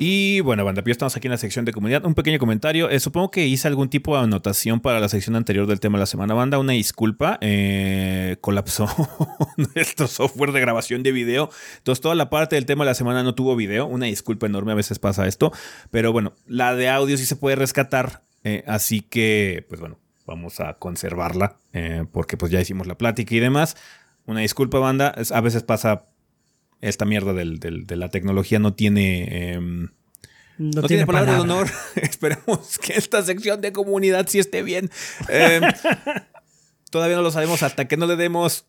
Y 0.04 0.40
bueno, 0.40 0.64
banda, 0.64 0.82
ya 0.84 0.90
estamos 0.90 1.16
aquí 1.16 1.28
en 1.28 1.30
la 1.30 1.36
sección 1.36 1.64
de 1.64 1.72
comunidad. 1.72 2.04
Un 2.04 2.16
pequeño 2.16 2.40
comentario. 2.40 2.90
Eh, 2.90 2.98
supongo 2.98 3.30
que 3.30 3.46
hice 3.46 3.68
algún 3.68 3.88
tipo 3.88 4.16
de 4.16 4.24
anotación 4.24 4.80
para 4.80 4.98
la 4.98 5.08
sección 5.08 5.36
anterior 5.36 5.68
del 5.68 5.78
tema 5.78 5.96
de 5.96 6.00
la 6.00 6.06
semana. 6.06 6.34
Banda, 6.34 6.58
una 6.58 6.72
disculpa. 6.72 7.38
Eh, 7.40 8.36
colapsó 8.40 8.88
nuestro 9.76 10.08
software 10.08 10.50
de 10.50 10.58
grabación 10.58 11.04
de 11.04 11.12
video. 11.12 11.50
Entonces, 11.76 12.02
toda 12.02 12.16
la 12.16 12.30
parte 12.30 12.56
del 12.56 12.66
tema 12.66 12.82
de 12.82 12.90
la 12.90 12.94
semana 12.96 13.22
no 13.22 13.36
tuvo 13.36 13.54
video. 13.54 13.86
Una 13.86 14.06
disculpa 14.06 14.46
enorme, 14.46 14.72
a 14.72 14.74
veces 14.74 14.98
pasa 14.98 15.28
esto. 15.28 15.52
Pero 15.92 16.10
bueno, 16.10 16.32
la 16.48 16.74
de 16.74 16.88
audio 16.88 17.16
sí 17.16 17.24
se 17.24 17.36
puede 17.36 17.54
rescatar. 17.54 18.22
Eh, 18.42 18.64
así 18.66 19.02
que, 19.02 19.64
pues 19.68 19.80
bueno, 19.80 20.00
vamos 20.26 20.58
a 20.58 20.74
conservarla. 20.80 21.58
porque 22.10 22.36
pues 22.36 22.50
ya 22.50 22.60
hicimos 22.60 22.88
la 22.88 22.98
plática 22.98 23.36
y 23.36 23.38
demás. 23.38 23.76
Una 24.26 24.40
disculpa, 24.40 24.80
banda. 24.80 25.14
A 25.32 25.40
veces 25.40 25.62
pasa 25.62 26.06
esta 26.82 27.04
mierda 27.04 27.32
de 27.32 27.96
la 27.96 28.08
tecnología 28.10 28.58
no 28.58 28.74
tiene... 28.74 29.52
Em, 29.52 29.88
no, 30.58 30.82
tiene, 30.82 31.06
palabra 31.06 31.34
de 31.34 31.40
honor. 31.40 31.68
Esperemos 31.96 32.78
que 32.78 32.94
esta 32.94 33.22
sección 33.22 33.60
de 33.60 33.72
comunidad 33.72 34.26
sí 34.28 34.38
esté 34.38 34.62
bien. 34.62 34.90
Em, 35.28 35.62
todavía 36.90 37.16
no 37.16 37.22
lo 37.22 37.30
sabemos 37.30 37.62
hasta 37.62 37.86
que 37.88 37.96
no 37.96 38.06
le 38.06 38.16
demos 38.16 38.66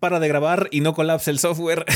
para 0.00 0.18
de 0.18 0.28
grabar 0.28 0.68
y 0.70 0.80
no 0.80 0.94
colapse 0.94 1.30
el 1.30 1.38
software. 1.38 1.84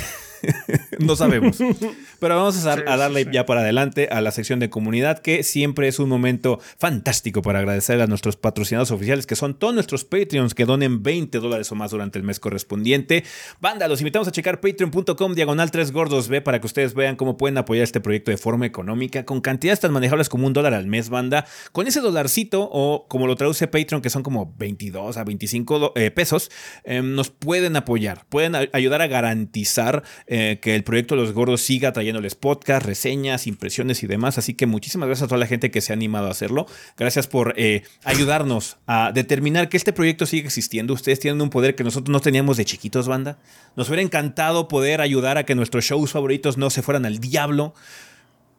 no 0.98 1.16
sabemos. 1.16 1.58
Pero 2.18 2.36
vamos 2.36 2.64
a, 2.66 2.72
a 2.72 2.96
darle 2.96 3.26
ya 3.32 3.46
para 3.46 3.60
adelante 3.60 4.08
a 4.10 4.20
la 4.20 4.30
sección 4.30 4.60
de 4.60 4.70
comunidad, 4.70 5.18
que 5.18 5.42
siempre 5.42 5.88
es 5.88 5.98
un 5.98 6.08
momento 6.08 6.60
fantástico 6.78 7.42
para 7.42 7.58
agradecer 7.58 8.00
a 8.00 8.06
nuestros 8.06 8.36
patrocinados 8.36 8.90
oficiales, 8.90 9.26
que 9.26 9.36
son 9.36 9.54
todos 9.54 9.74
nuestros 9.74 10.04
Patreons 10.04 10.54
que 10.54 10.64
donen 10.64 11.02
20 11.02 11.38
dólares 11.38 11.70
o 11.72 11.74
más 11.74 11.90
durante 11.90 12.18
el 12.18 12.24
mes 12.24 12.40
correspondiente. 12.40 13.24
Banda, 13.60 13.88
los 13.88 14.00
invitamos 14.00 14.28
a 14.28 14.32
checar 14.32 14.60
patreon.com 14.60 15.34
diagonal 15.34 15.70
3 15.70 15.92
gordos 15.92 16.28
B 16.28 16.40
para 16.40 16.60
que 16.60 16.66
ustedes 16.66 16.94
vean 16.94 17.16
cómo 17.16 17.36
pueden 17.36 17.58
apoyar 17.58 17.84
este 17.84 18.00
proyecto 18.00 18.30
de 18.30 18.36
forma 18.36 18.66
económica 18.66 19.24
con 19.24 19.40
cantidades 19.40 19.80
tan 19.80 19.92
manejables 19.92 20.28
como 20.28 20.46
un 20.46 20.52
dólar 20.52 20.74
al 20.74 20.86
mes, 20.86 21.08
banda. 21.08 21.46
Con 21.72 21.86
ese 21.86 22.00
dolarcito, 22.00 22.68
o 22.70 23.06
como 23.08 23.26
lo 23.26 23.36
traduce 23.36 23.66
Patreon, 23.68 24.02
que 24.02 24.10
son 24.10 24.22
como 24.22 24.54
22 24.56 25.16
a 25.16 25.24
25 25.24 25.92
eh, 25.96 26.10
pesos, 26.10 26.50
em, 26.84 27.14
nos 27.14 27.30
pueden 27.30 27.76
apoyar, 27.76 28.26
pueden 28.28 28.54
ayudar 28.72 29.02
a 29.02 29.06
garantizar 29.06 30.02
eh, 30.26 30.33
que 30.60 30.74
el 30.74 30.84
proyecto 30.84 31.16
los 31.16 31.32
gordos 31.32 31.60
siga 31.60 31.92
trayéndoles 31.92 32.34
podcast, 32.34 32.84
reseñas, 32.84 33.46
impresiones 33.46 34.02
y 34.02 34.06
demás. 34.06 34.38
Así 34.38 34.54
que 34.54 34.66
muchísimas 34.66 35.06
gracias 35.06 35.26
a 35.26 35.28
toda 35.28 35.38
la 35.38 35.46
gente 35.46 35.70
que 35.70 35.80
se 35.80 35.92
ha 35.92 35.94
animado 35.94 36.28
a 36.28 36.30
hacerlo. 36.30 36.66
Gracias 36.96 37.26
por 37.26 37.54
eh, 37.56 37.82
ayudarnos 38.04 38.78
a 38.86 39.12
determinar 39.12 39.68
que 39.68 39.76
este 39.76 39.92
proyecto 39.92 40.26
sigue 40.26 40.46
existiendo. 40.46 40.94
Ustedes 40.94 41.20
tienen 41.20 41.40
un 41.40 41.50
poder 41.50 41.74
que 41.74 41.84
nosotros 41.84 42.12
no 42.12 42.20
teníamos 42.20 42.56
de 42.56 42.64
chiquitos, 42.64 43.08
banda. 43.08 43.38
Nos 43.76 43.88
hubiera 43.88 44.02
encantado 44.02 44.68
poder 44.68 45.00
ayudar 45.00 45.38
a 45.38 45.44
que 45.44 45.54
nuestros 45.54 45.84
shows 45.84 46.12
favoritos 46.12 46.58
no 46.58 46.70
se 46.70 46.82
fueran 46.82 47.06
al 47.06 47.18
diablo. 47.18 47.74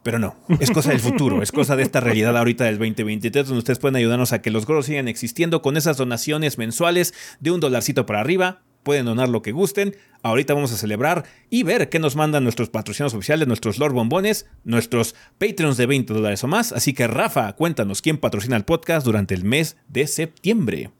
Pero 0.04 0.20
no, 0.20 0.36
es 0.60 0.70
cosa 0.70 0.92
del 0.92 1.00
futuro, 1.00 1.42
es 1.42 1.52
cosa 1.52 1.76
de 1.76 1.82
esta 1.82 2.00
realidad 2.00 2.38
ahorita 2.38 2.66
del 2.66 2.78
2023, 2.78 3.48
donde 3.48 3.58
ustedes 3.58 3.80
pueden 3.80 3.96
ayudarnos 3.96 4.34
a 4.34 4.42
que 4.44 4.52
los 4.52 4.68
gordos 4.68 4.86
sigan 4.86 5.08
existiendo 5.08 5.64
con 5.64 5.78
esas 5.78 5.98
donaciones 5.98 6.60
mensuales 6.60 7.16
de 7.40 7.50
un 7.50 7.60
dolarcito 7.60 8.06
para 8.06 8.20
arriba. 8.20 8.62
Pueden 8.86 9.08
donar 9.08 9.30
lo 9.30 9.42
que 9.42 9.52
gusten. 9.52 9.96
Ahorita 10.22 10.54
vamos 10.54 10.72
a 10.72 10.78
celebrar 10.78 11.24
y 11.50 11.64
ver 11.64 11.90
qué 11.90 11.98
nos 11.98 12.16
mandan 12.16 12.44
nuestros 12.44 12.70
patrocinados 12.70 13.16
oficiales, 13.16 13.48
nuestros 13.48 13.80
Lord 13.80 13.94
Bombones, 13.94 14.48
nuestros 14.64 15.16
Patreons 15.40 15.78
de 15.78 15.88
20 15.88 16.14
dólares 16.14 16.44
o 16.44 16.48
más. 16.48 16.72
Así 16.72 16.94
que 16.94 17.08
Rafa, 17.08 17.54
cuéntanos 17.54 18.04
quién 18.04 18.20
patrocina 18.20 18.56
el 18.56 18.64
podcast 18.64 19.04
durante 19.04 19.34
el 19.34 19.44
mes 19.44 19.76
de 19.88 20.06
septiembre. 20.06 20.92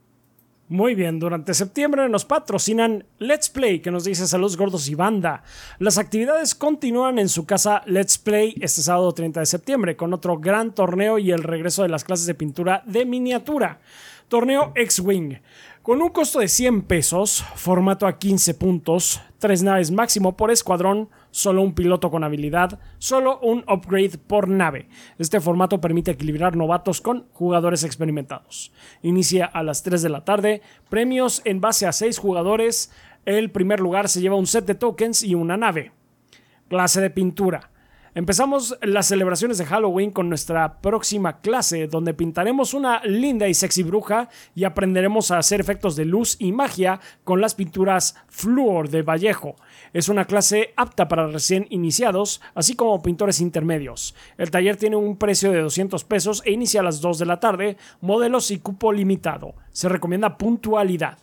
Muy 0.68 0.96
bien, 0.96 1.20
durante 1.20 1.54
septiembre 1.54 2.08
nos 2.08 2.24
patrocinan 2.24 3.04
Let's 3.20 3.50
Play, 3.50 3.78
que 3.78 3.92
nos 3.92 4.02
dice 4.02 4.26
saludos 4.26 4.56
gordos 4.56 4.88
y 4.88 4.96
banda. 4.96 5.44
Las 5.78 5.96
actividades 5.96 6.56
continúan 6.56 7.20
en 7.20 7.28
su 7.28 7.46
casa 7.46 7.82
Let's 7.86 8.18
Play 8.18 8.56
este 8.60 8.82
sábado 8.82 9.12
30 9.12 9.38
de 9.38 9.46
septiembre, 9.46 9.94
con 9.94 10.12
otro 10.12 10.38
gran 10.38 10.74
torneo 10.74 11.20
y 11.20 11.30
el 11.30 11.44
regreso 11.44 11.84
de 11.84 11.88
las 11.88 12.02
clases 12.02 12.26
de 12.26 12.34
pintura 12.34 12.82
de 12.84 13.06
miniatura. 13.06 13.78
Torneo 14.26 14.72
X-Wing. 14.74 15.38
Con 15.86 16.02
un 16.02 16.08
costo 16.08 16.40
de 16.40 16.48
100 16.48 16.82
pesos, 16.82 17.44
formato 17.54 18.08
a 18.08 18.18
15 18.18 18.54
puntos, 18.54 19.20
3 19.38 19.62
naves 19.62 19.92
máximo 19.92 20.36
por 20.36 20.50
escuadrón, 20.50 21.10
solo 21.30 21.62
un 21.62 21.76
piloto 21.76 22.10
con 22.10 22.24
habilidad, 22.24 22.80
solo 22.98 23.38
un 23.38 23.64
upgrade 23.72 24.18
por 24.18 24.48
nave. 24.48 24.88
Este 25.16 25.40
formato 25.40 25.80
permite 25.80 26.10
equilibrar 26.10 26.56
novatos 26.56 27.00
con 27.00 27.28
jugadores 27.32 27.84
experimentados. 27.84 28.72
Inicia 29.02 29.44
a 29.44 29.62
las 29.62 29.84
3 29.84 30.02
de 30.02 30.08
la 30.08 30.24
tarde, 30.24 30.60
premios 30.88 31.40
en 31.44 31.60
base 31.60 31.86
a 31.86 31.92
6 31.92 32.18
jugadores. 32.18 32.90
El 33.24 33.52
primer 33.52 33.78
lugar 33.78 34.08
se 34.08 34.20
lleva 34.20 34.34
un 34.34 34.48
set 34.48 34.66
de 34.66 34.74
tokens 34.74 35.22
y 35.22 35.36
una 35.36 35.56
nave. 35.56 35.92
Clase 36.68 37.00
de 37.00 37.10
pintura. 37.10 37.70
Empezamos 38.16 38.78
las 38.80 39.08
celebraciones 39.08 39.58
de 39.58 39.66
Halloween 39.66 40.10
con 40.10 40.30
nuestra 40.30 40.80
próxima 40.80 41.42
clase, 41.42 41.86
donde 41.86 42.14
pintaremos 42.14 42.72
una 42.72 43.04
linda 43.04 43.46
y 43.46 43.52
sexy 43.52 43.82
bruja 43.82 44.30
y 44.54 44.64
aprenderemos 44.64 45.30
a 45.30 45.36
hacer 45.36 45.60
efectos 45.60 45.96
de 45.96 46.06
luz 46.06 46.36
y 46.38 46.50
magia 46.52 46.98
con 47.24 47.42
las 47.42 47.54
pinturas 47.54 48.16
Fluor 48.28 48.88
de 48.88 49.02
Vallejo. 49.02 49.56
Es 49.92 50.08
una 50.08 50.24
clase 50.24 50.72
apta 50.78 51.08
para 51.08 51.26
recién 51.26 51.66
iniciados, 51.68 52.40
así 52.54 52.74
como 52.74 53.02
pintores 53.02 53.42
intermedios. 53.42 54.14
El 54.38 54.50
taller 54.50 54.78
tiene 54.78 54.96
un 54.96 55.18
precio 55.18 55.52
de 55.52 55.60
200 55.60 56.02
pesos 56.04 56.42
e 56.46 56.52
inicia 56.52 56.80
a 56.80 56.84
las 56.84 57.02
2 57.02 57.18
de 57.18 57.26
la 57.26 57.38
tarde, 57.38 57.76
modelos 58.00 58.50
y 58.50 58.60
cupo 58.60 58.94
limitado. 58.94 59.56
Se 59.72 59.90
recomienda 59.90 60.38
puntualidad. 60.38 61.18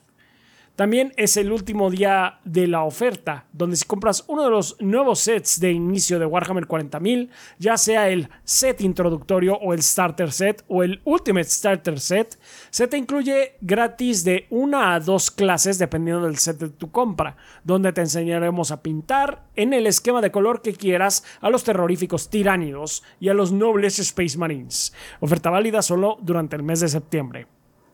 También 0.75 1.13
es 1.17 1.37
el 1.37 1.51
último 1.51 1.91
día 1.91 2.39
de 2.45 2.65
la 2.65 2.83
oferta, 2.83 3.45
donde 3.53 3.75
si 3.75 3.85
compras 3.85 4.23
uno 4.27 4.43
de 4.43 4.49
los 4.49 4.75
nuevos 4.81 5.19
sets 5.19 5.59
de 5.59 5.71
inicio 5.71 6.17
de 6.17 6.25
Warhammer 6.25 6.67
40.000, 6.67 7.29
ya 7.59 7.77
sea 7.77 8.09
el 8.09 8.27
set 8.43 8.81
introductorio 8.81 9.53
o 9.53 9.75
el 9.75 9.83
starter 9.83 10.31
set 10.31 10.63
o 10.67 10.81
el 10.81 10.99
ultimate 11.05 11.47
starter 11.47 11.99
set, 11.99 12.39
se 12.71 12.87
te 12.87 12.97
incluye 12.97 13.55
gratis 13.61 14.23
de 14.23 14.47
una 14.49 14.95
a 14.95 14.99
dos 14.99 15.29
clases 15.29 15.77
dependiendo 15.77 16.25
del 16.25 16.39
set 16.39 16.57
de 16.57 16.69
tu 16.69 16.89
compra, 16.89 17.37
donde 17.63 17.93
te 17.93 18.01
enseñaremos 18.01 18.71
a 18.71 18.81
pintar 18.81 19.43
en 19.55 19.75
el 19.75 19.85
esquema 19.85 20.21
de 20.21 20.31
color 20.31 20.63
que 20.63 20.73
quieras 20.73 21.23
a 21.41 21.51
los 21.51 21.63
terroríficos 21.63 22.31
tiránidos 22.31 23.03
y 23.19 23.29
a 23.29 23.35
los 23.35 23.51
nobles 23.51 23.99
Space 23.99 24.39
Marines. 24.39 24.91
Oferta 25.19 25.51
válida 25.51 25.83
solo 25.83 26.17
durante 26.19 26.55
el 26.55 26.63
mes 26.63 26.79
de 26.79 26.89
septiembre. 26.89 27.45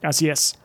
Así 0.02 0.30
es. 0.30 0.58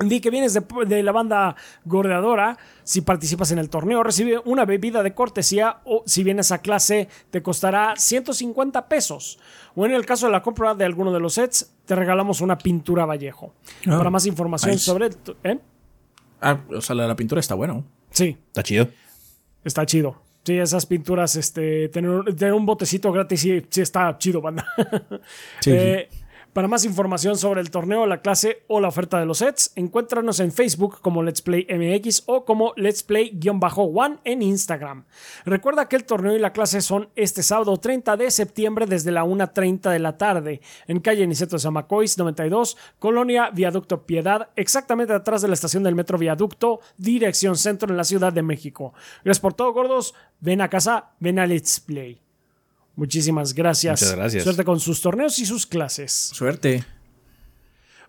Di 0.00 0.20
que 0.20 0.30
vienes 0.30 0.54
de, 0.54 1.02
la 1.02 1.12
banda 1.12 1.54
gordeadora, 1.84 2.56
si 2.84 3.02
participas 3.02 3.52
en 3.52 3.58
el 3.58 3.68
torneo, 3.68 4.02
recibe 4.02 4.40
una 4.46 4.64
bebida 4.64 5.02
de 5.02 5.12
cortesía 5.12 5.80
o 5.84 6.02
si 6.06 6.24
vienes 6.24 6.52
a 6.52 6.58
clase 6.58 7.08
te 7.30 7.42
costará 7.42 7.94
150 7.96 8.88
pesos. 8.88 9.38
O 9.74 9.84
en 9.84 9.92
el 9.92 10.06
caso 10.06 10.24
de 10.24 10.32
la 10.32 10.42
compra 10.42 10.74
de 10.74 10.86
alguno 10.86 11.12
de 11.12 11.20
los 11.20 11.34
sets, 11.34 11.74
te 11.84 11.94
regalamos 11.94 12.40
una 12.40 12.56
pintura 12.56 13.04
Vallejo. 13.04 13.52
Ah, 13.86 13.98
Para 13.98 14.08
más 14.08 14.24
información 14.24 14.78
sobre... 14.78 15.10
¿eh? 15.44 15.58
Ah, 16.40 16.58
o 16.74 16.80
sea, 16.80 16.96
la, 16.96 17.14
pintura 17.14 17.40
está 17.40 17.54
bueno. 17.54 17.84
Sí. 18.10 18.38
Está 18.46 18.62
chido. 18.62 18.88
Está 19.64 19.84
chido. 19.84 20.16
Sí, 20.44 20.56
esas 20.56 20.86
pinturas, 20.86 21.36
este, 21.36 21.90
tener, 21.90 22.54
un 22.54 22.64
botecito 22.64 23.12
gratis, 23.12 23.40
sí, 23.40 23.66
sí 23.68 23.82
está 23.82 24.16
chido, 24.16 24.40
banda. 24.40 24.66
sí. 25.60 25.72
Eh, 25.72 26.08
para 26.52 26.68
más 26.68 26.84
información 26.84 27.36
sobre 27.36 27.60
el 27.60 27.70
torneo, 27.70 28.06
la 28.06 28.20
clase 28.20 28.64
o 28.66 28.80
la 28.80 28.88
oferta 28.88 29.18
de 29.18 29.26
los 29.26 29.38
sets, 29.38 29.72
encuéntranos 29.76 30.40
en 30.40 30.52
Facebook 30.52 31.00
como 31.00 31.22
Let's 31.22 31.42
Play 31.42 31.66
MX 31.68 32.24
o 32.26 32.44
como 32.44 32.72
Let's 32.76 33.02
Play-One 33.02 34.18
en 34.24 34.42
Instagram. 34.42 35.04
Recuerda 35.44 35.88
que 35.88 35.96
el 35.96 36.04
torneo 36.04 36.34
y 36.34 36.38
la 36.38 36.52
clase 36.52 36.80
son 36.80 37.08
este 37.16 37.42
sábado 37.42 37.76
30 37.76 38.16
de 38.16 38.30
septiembre 38.30 38.86
desde 38.86 39.12
la 39.12 39.24
1.30 39.24 39.90
de 39.90 39.98
la 39.98 40.16
tarde 40.16 40.60
en 40.86 41.00
calle 41.00 41.26
Niceto 41.26 41.56
de 41.56 41.60
Zamacois 41.60 42.18
92, 42.18 42.76
Colonia 42.98 43.50
Viaducto 43.50 44.06
Piedad, 44.06 44.48
exactamente 44.56 45.12
atrás 45.12 45.42
de 45.42 45.48
la 45.48 45.54
estación 45.54 45.82
del 45.82 45.94
Metro 45.94 46.18
Viaducto, 46.18 46.80
dirección 46.96 47.56
centro 47.56 47.90
en 47.90 47.96
la 47.96 48.04
Ciudad 48.04 48.32
de 48.32 48.42
México. 48.42 48.92
Gracias 49.24 49.40
por 49.40 49.54
todo, 49.54 49.72
gordos. 49.72 50.14
Ven 50.40 50.60
a 50.60 50.68
casa, 50.68 51.10
ven 51.20 51.38
a 51.38 51.46
Let's 51.46 51.80
Play. 51.80 52.29
Muchísimas 52.96 53.54
gracias. 53.54 54.02
Muchas 54.02 54.16
gracias. 54.16 54.44
Suerte 54.44 54.64
con 54.64 54.80
sus 54.80 55.00
torneos 55.00 55.38
y 55.38 55.46
sus 55.46 55.66
clases. 55.66 56.12
Suerte. 56.12 56.84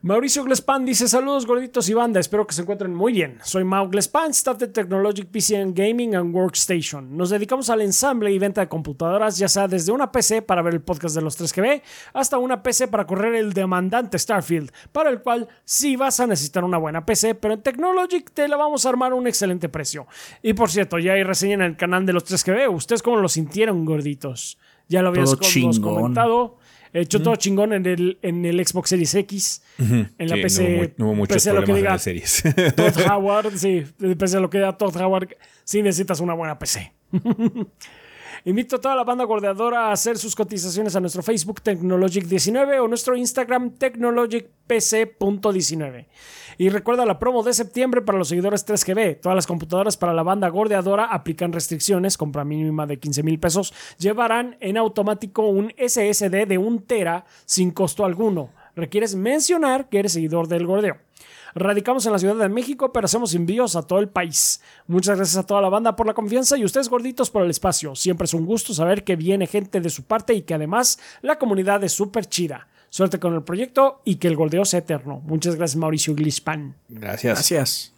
Mauricio 0.03 0.44
Glespan 0.44 0.84
dice: 0.84 1.08
Saludos 1.08 1.45
gorditos 1.45 1.88
y 1.88 1.94
banda, 1.94 2.20
espero 2.20 2.48
que 2.48 2.56
se 2.56 2.64
encuentren 2.64 2.91
muy 2.91 3.14
bien. 3.14 3.38
Soy 3.44 3.64
Mau 3.64 3.88
Glespan, 3.88 4.32
staff 4.32 4.58
de 4.58 4.68
Technologic 4.68 5.28
PC 5.28 5.58
and 5.58 5.78
Gaming 5.78 6.16
and 6.16 6.36
Workstation. 6.36 7.16
Nos 7.16 7.30
dedicamos 7.30 7.70
al 7.70 7.82
ensamble 7.82 8.32
y 8.32 8.40
venta 8.40 8.62
de 8.62 8.68
computadoras, 8.68 9.38
ya 9.38 9.48
sea 9.48 9.68
desde 9.68 9.91
una 9.91 10.12
PC 10.12 10.41
para 10.41 10.64
ver 10.64 10.74
el 10.74 10.82
podcast 10.82 11.14
de 11.14 11.22
los 11.22 11.40
3GB 11.40 11.84
hasta 12.14 12.40
una 12.40 12.64
PC 12.64 12.88
para 12.88 13.06
correr 13.06 13.36
el 13.36 13.53
demandante 13.53 14.18
Starfield, 14.18 14.72
para 14.91 15.12
el 15.12 15.22
cual 15.22 15.48
sí 15.66 15.95
vas 15.95 16.20
a 16.20 16.26
necesitar 16.26 16.64
una 16.64 16.80
buena 16.80 17.06
PC, 17.06 17.36
pero 17.36 17.53
en 17.53 17.62
Technologic 17.62 18.32
te 18.32 18.48
la 18.48 18.58
vamos 18.58 18.88
a 18.88 18.90
armar 18.90 19.12
a 19.12 19.16
un 19.16 19.28
excelente 19.28 19.70
precio. 19.70 20.08
Y 20.41 20.53
por 20.53 20.72
cierto, 20.72 20.98
ya 20.98 21.14
hay 21.14 21.22
reseña 21.22 21.53
en 21.53 21.62
el 21.62 21.78
canal 21.78 22.08
de 22.08 22.14
los 22.14 22.26
3GB. 22.26 22.74
¿Ustedes 22.74 23.03
cómo 23.03 23.18
lo 23.18 23.30
sintieron, 23.30 23.86
gorditos? 23.86 24.58
Ya 24.91 25.01
lo 25.01 25.09
habías 25.09 25.35
comentado. 25.80 26.57
Hecho 26.93 27.22
todo 27.22 27.38
chingón 27.38 27.72
en 27.72 27.85
el, 27.85 28.19
en 28.22 28.43
el 28.45 28.65
Xbox 28.65 28.89
Series 28.89 29.15
X. 29.15 29.63
En 29.80 30.09
la 30.18 30.35
PC. 30.35 30.95
No 30.97 31.05
hubo, 31.05 31.15
muchos 31.15 31.38
PC 31.38 31.53
lo 31.53 31.63
que 31.63 31.73
diga, 31.73 31.97
series. 31.97 32.43
Todd 32.76 32.93
Howard, 33.09 33.57
sí. 33.57 33.85
PC 34.18 34.41
lo 34.41 34.49
que 34.49 34.57
diga 34.57 34.77
Todd 34.77 34.97
Howard, 34.97 35.30
sí 35.63 35.81
necesitas 35.81 36.19
una 36.19 36.34
buena 36.34 36.59
PC. 36.59 36.91
Invito 38.43 38.76
a 38.76 38.81
toda 38.81 38.95
la 38.95 39.05
banda 39.05 39.23
gordeadora 39.23 39.88
a 39.88 39.93
hacer 39.93 40.18
sus 40.18 40.35
cotizaciones 40.35 40.93
a 40.95 40.99
nuestro 40.99 41.23
Facebook 41.23 41.61
Technologic19 41.63 42.81
o 42.81 42.88
nuestro 42.88 43.15
Instagram 43.15 43.77
TechnologicPC.19. 43.77 46.07
Y 46.62 46.70
recuerda 46.70 47.08
la 47.08 47.18
promo 47.18 47.42
de 47.42 47.56
septiembre 47.56 48.04
para 48.04 48.20
los 48.20 48.28
seguidores 48.28 48.68
3GB. 48.68 49.20
Todas 49.20 49.36
las 49.36 49.48
computadoras 49.48 49.98
para 49.98 50.14
la 50.14 50.22
banda 50.22 50.48
gordeadora 50.48 51.06
aplican 51.06 51.54
restricciones, 51.54 52.20
compra 52.20 52.46
mínima 52.46 52.86
de 52.86 53.00
15 53.00 53.24
mil 53.24 53.40
pesos, 53.40 53.74
llevarán 53.98 54.58
en 54.60 54.78
automático 54.78 55.48
un 55.48 55.74
SSD 55.76 56.46
de 56.46 56.60
1 56.60 56.84
tera 56.86 57.26
sin 57.46 57.72
costo 57.72 58.06
alguno. 58.06 58.52
Requieres 58.76 59.16
mencionar 59.16 59.90
que 59.90 59.98
eres 59.98 60.14
seguidor 60.14 60.48
del 60.48 60.68
gordeo. 60.68 60.98
Radicamos 61.56 62.06
en 62.06 62.12
la 62.12 62.20
Ciudad 62.20 62.36
de 62.36 62.48
México, 62.48 62.94
pero 62.94 63.06
hacemos 63.06 63.34
envíos 63.34 63.76
a 63.76 63.82
todo 63.82 63.98
el 63.98 64.10
país. 64.10 64.62
Muchas 64.86 65.18
gracias 65.18 65.38
a 65.44 65.48
toda 65.48 65.62
la 65.62 65.70
banda 65.70 65.96
por 65.96 66.06
la 66.06 66.14
confianza 66.14 66.58
y 66.58 66.64
ustedes 66.64 66.90
gorditos 66.90 67.32
por 67.32 67.42
el 67.42 67.50
espacio. 67.50 67.96
Siempre 67.96 68.26
es 68.26 68.36
un 68.36 68.46
gusto 68.46 68.76
saber 68.76 69.04
que 69.04 69.16
viene 69.16 69.48
gente 69.48 69.82
de 69.82 69.90
su 69.90 70.04
parte 70.04 70.36
y 70.36 70.44
que 70.44 70.54
además 70.54 71.00
la 71.24 71.40
comunidad 71.40 71.84
es 71.84 71.94
súper 71.94 72.28
chida. 72.28 72.68
Suerte 72.91 73.22
con 73.22 73.34
el 73.34 73.43
proyecto 73.43 74.01
y 74.03 74.18
que 74.18 74.27
el 74.27 74.35
goldeo 74.35 74.65
sea 74.65 74.80
eterno. 74.80 75.22
Muchas 75.26 75.55
gracias 75.55 75.77
Mauricio 75.77 76.13
Glispan. 76.13 76.76
Gracias. 76.89 77.38
Gracias. 77.38 77.93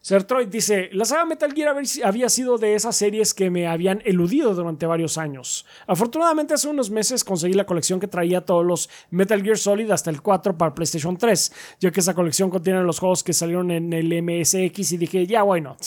Sertroid 0.00 0.46
dice, 0.46 0.88
la 0.92 1.04
saga 1.04 1.24
Metal 1.24 1.52
Gear 1.52 1.74
había 2.04 2.28
sido 2.28 2.56
de 2.56 2.76
esas 2.76 2.94
series 2.94 3.34
que 3.34 3.50
me 3.50 3.66
habían 3.66 4.02
eludido 4.04 4.54
durante 4.54 4.86
varios 4.86 5.18
años. 5.18 5.66
Afortunadamente 5.88 6.54
hace 6.54 6.68
unos 6.68 6.88
meses 6.88 7.24
conseguí 7.24 7.54
la 7.54 7.66
colección 7.66 7.98
que 7.98 8.06
traía 8.06 8.42
todos 8.42 8.64
los 8.64 8.88
Metal 9.10 9.42
Gear 9.42 9.58
Solid 9.58 9.90
hasta 9.90 10.10
el 10.10 10.22
4 10.22 10.56
para 10.56 10.72
PlayStation 10.72 11.16
3, 11.16 11.52
ya 11.80 11.90
que 11.90 11.98
esa 11.98 12.14
colección 12.14 12.48
contiene 12.48 12.84
los 12.84 13.00
juegos 13.00 13.24
que 13.24 13.32
salieron 13.32 13.72
en 13.72 13.92
el 13.92 14.22
MSX 14.22 14.92
y 14.92 14.96
dije, 14.96 15.26
ya, 15.26 15.42
why 15.42 15.60
not? 15.60 15.82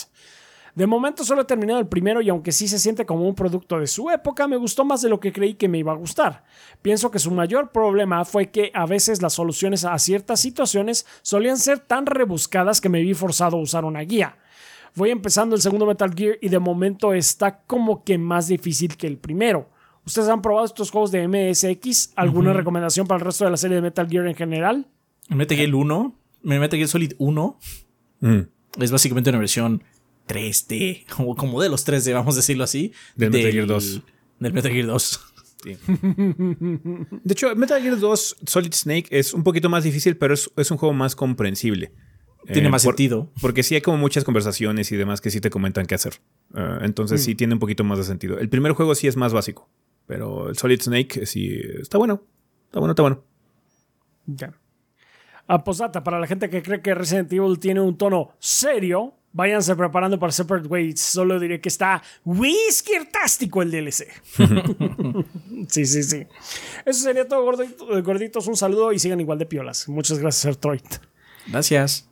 De 0.74 0.86
momento 0.86 1.24
solo 1.24 1.42
he 1.42 1.44
terminado 1.44 1.80
el 1.80 1.88
primero 1.88 2.20
y 2.20 2.28
aunque 2.28 2.52
sí 2.52 2.68
se 2.68 2.78
siente 2.78 3.06
como 3.06 3.28
un 3.28 3.34
producto 3.34 3.78
de 3.78 3.86
su 3.86 4.10
época, 4.10 4.46
me 4.46 4.56
gustó 4.56 4.84
más 4.84 5.02
de 5.02 5.08
lo 5.08 5.20
que 5.20 5.32
creí 5.32 5.54
que 5.54 5.68
me 5.68 5.78
iba 5.78 5.92
a 5.92 5.96
gustar. 5.96 6.44
Pienso 6.82 7.10
que 7.10 7.18
su 7.18 7.30
mayor 7.30 7.72
problema 7.72 8.24
fue 8.24 8.50
que 8.50 8.70
a 8.74 8.86
veces 8.86 9.22
las 9.22 9.32
soluciones 9.32 9.84
a 9.84 9.98
ciertas 9.98 10.40
situaciones 10.40 11.06
solían 11.22 11.58
ser 11.58 11.80
tan 11.80 12.06
rebuscadas 12.06 12.80
que 12.80 12.88
me 12.88 13.02
vi 13.02 13.14
forzado 13.14 13.56
a 13.56 13.60
usar 13.60 13.84
una 13.84 14.00
guía. 14.00 14.36
Voy 14.94 15.10
empezando 15.10 15.54
el 15.54 15.62
segundo 15.62 15.86
Metal 15.86 16.12
Gear 16.14 16.38
y 16.40 16.48
de 16.48 16.58
momento 16.58 17.12
está 17.12 17.62
como 17.62 18.02
que 18.04 18.18
más 18.18 18.48
difícil 18.48 18.96
que 18.96 19.06
el 19.06 19.18
primero. 19.18 19.70
¿Ustedes 20.04 20.28
han 20.28 20.42
probado 20.42 20.66
estos 20.66 20.90
juegos 20.90 21.12
de 21.12 21.28
MSX? 21.28 22.12
¿Alguna 22.16 22.52
recomendación 22.52 23.06
para 23.06 23.18
el 23.18 23.24
resto 23.24 23.44
de 23.44 23.50
la 23.50 23.56
serie 23.56 23.76
de 23.76 23.82
Metal 23.82 24.08
Gear 24.08 24.26
en 24.26 24.34
general? 24.34 24.88
Metal 25.28 25.56
Gear 25.56 25.74
1, 25.74 26.14
Metal 26.42 26.76
Gear 26.76 26.88
Solid 26.88 27.12
1, 27.18 27.58
mm. 28.20 28.38
es 28.80 28.90
básicamente 28.90 29.30
una 29.30 29.38
versión 29.38 29.84
3D, 30.30 31.06
como, 31.06 31.34
como 31.36 31.60
de 31.60 31.68
los 31.68 31.86
3D, 31.86 32.14
vamos 32.14 32.34
a 32.34 32.38
decirlo 32.38 32.64
así. 32.64 32.92
Del, 33.16 33.30
Metal 33.30 33.52
Gear 33.52 33.66
2. 33.66 34.02
Del 34.38 34.52
Metal 34.52 34.72
Gear 34.72 34.86
2. 34.86 35.20
De 35.64 37.32
hecho, 37.32 37.54
Metal 37.54 37.82
Gear 37.82 37.98
2 37.98 38.36
Solid 38.46 38.72
Snake 38.72 39.08
es 39.10 39.34
un 39.34 39.42
poquito 39.42 39.68
más 39.68 39.84
difícil, 39.84 40.16
pero 40.16 40.32
es, 40.32 40.70
un 40.70 40.78
juego 40.78 40.94
más 40.94 41.14
comprensible. 41.14 41.92
Tiene 42.46 42.68
eh, 42.68 42.70
más 42.70 42.82
sentido. 42.82 43.30
Porque 43.42 43.62
sí 43.62 43.74
hay 43.74 43.82
como 43.82 43.98
muchas 43.98 44.24
conversaciones 44.24 44.90
y 44.90 44.96
demás 44.96 45.20
que 45.20 45.30
sí 45.30 45.40
te 45.40 45.50
comentan 45.50 45.84
qué 45.84 45.94
hacer. 45.94 46.14
Eh, 46.54 46.78
entonces 46.82 47.22
sí 47.22 47.34
mm. 47.34 47.36
tiene 47.36 47.54
un 47.54 47.60
poquito 47.60 47.84
más 47.84 47.98
de 47.98 48.04
sentido. 48.04 48.38
El 48.38 48.48
primer 48.48 48.72
juego 48.72 48.94
sí 48.94 49.06
es 49.06 49.16
más 49.16 49.34
básico, 49.34 49.68
pero 50.06 50.48
el 50.48 50.56
Solid 50.56 50.80
Snake 50.80 51.26
sí 51.26 51.60
está 51.78 51.98
bueno. 51.98 52.22
Está 52.66 52.78
bueno, 52.78 52.92
está 52.92 53.02
bueno. 53.02 53.24
Ya. 54.26 54.54
A 55.46 55.64
posata, 55.64 56.02
para 56.04 56.20
la 56.20 56.26
gente 56.26 56.48
que 56.48 56.62
cree 56.62 56.80
que 56.80 56.94
Resident 56.94 57.32
Evil 57.32 57.58
tiene 57.58 57.80
un 57.80 57.98
tono 57.98 58.30
serio, 58.38 59.19
Váyanse 59.32 59.76
preparando 59.76 60.18
para 60.18 60.32
Separate 60.32 60.66
Ways. 60.66 61.00
Solo 61.00 61.38
diré 61.38 61.60
que 61.60 61.68
está 61.68 62.02
whiskertástico 62.24 63.62
el 63.62 63.70
DLC. 63.70 64.08
sí, 65.68 65.86
sí, 65.86 66.02
sí. 66.02 66.26
Eso 66.84 67.00
sería 67.00 67.28
todo, 67.28 67.44
gorditos. 68.02 68.46
Un 68.48 68.56
saludo 68.56 68.92
y 68.92 68.98
sigan 68.98 69.20
igual 69.20 69.38
de 69.38 69.46
piolas. 69.46 69.88
Muchas 69.88 70.18
gracias, 70.18 70.46
Artroid. 70.46 70.82
Gracias. 71.46 72.10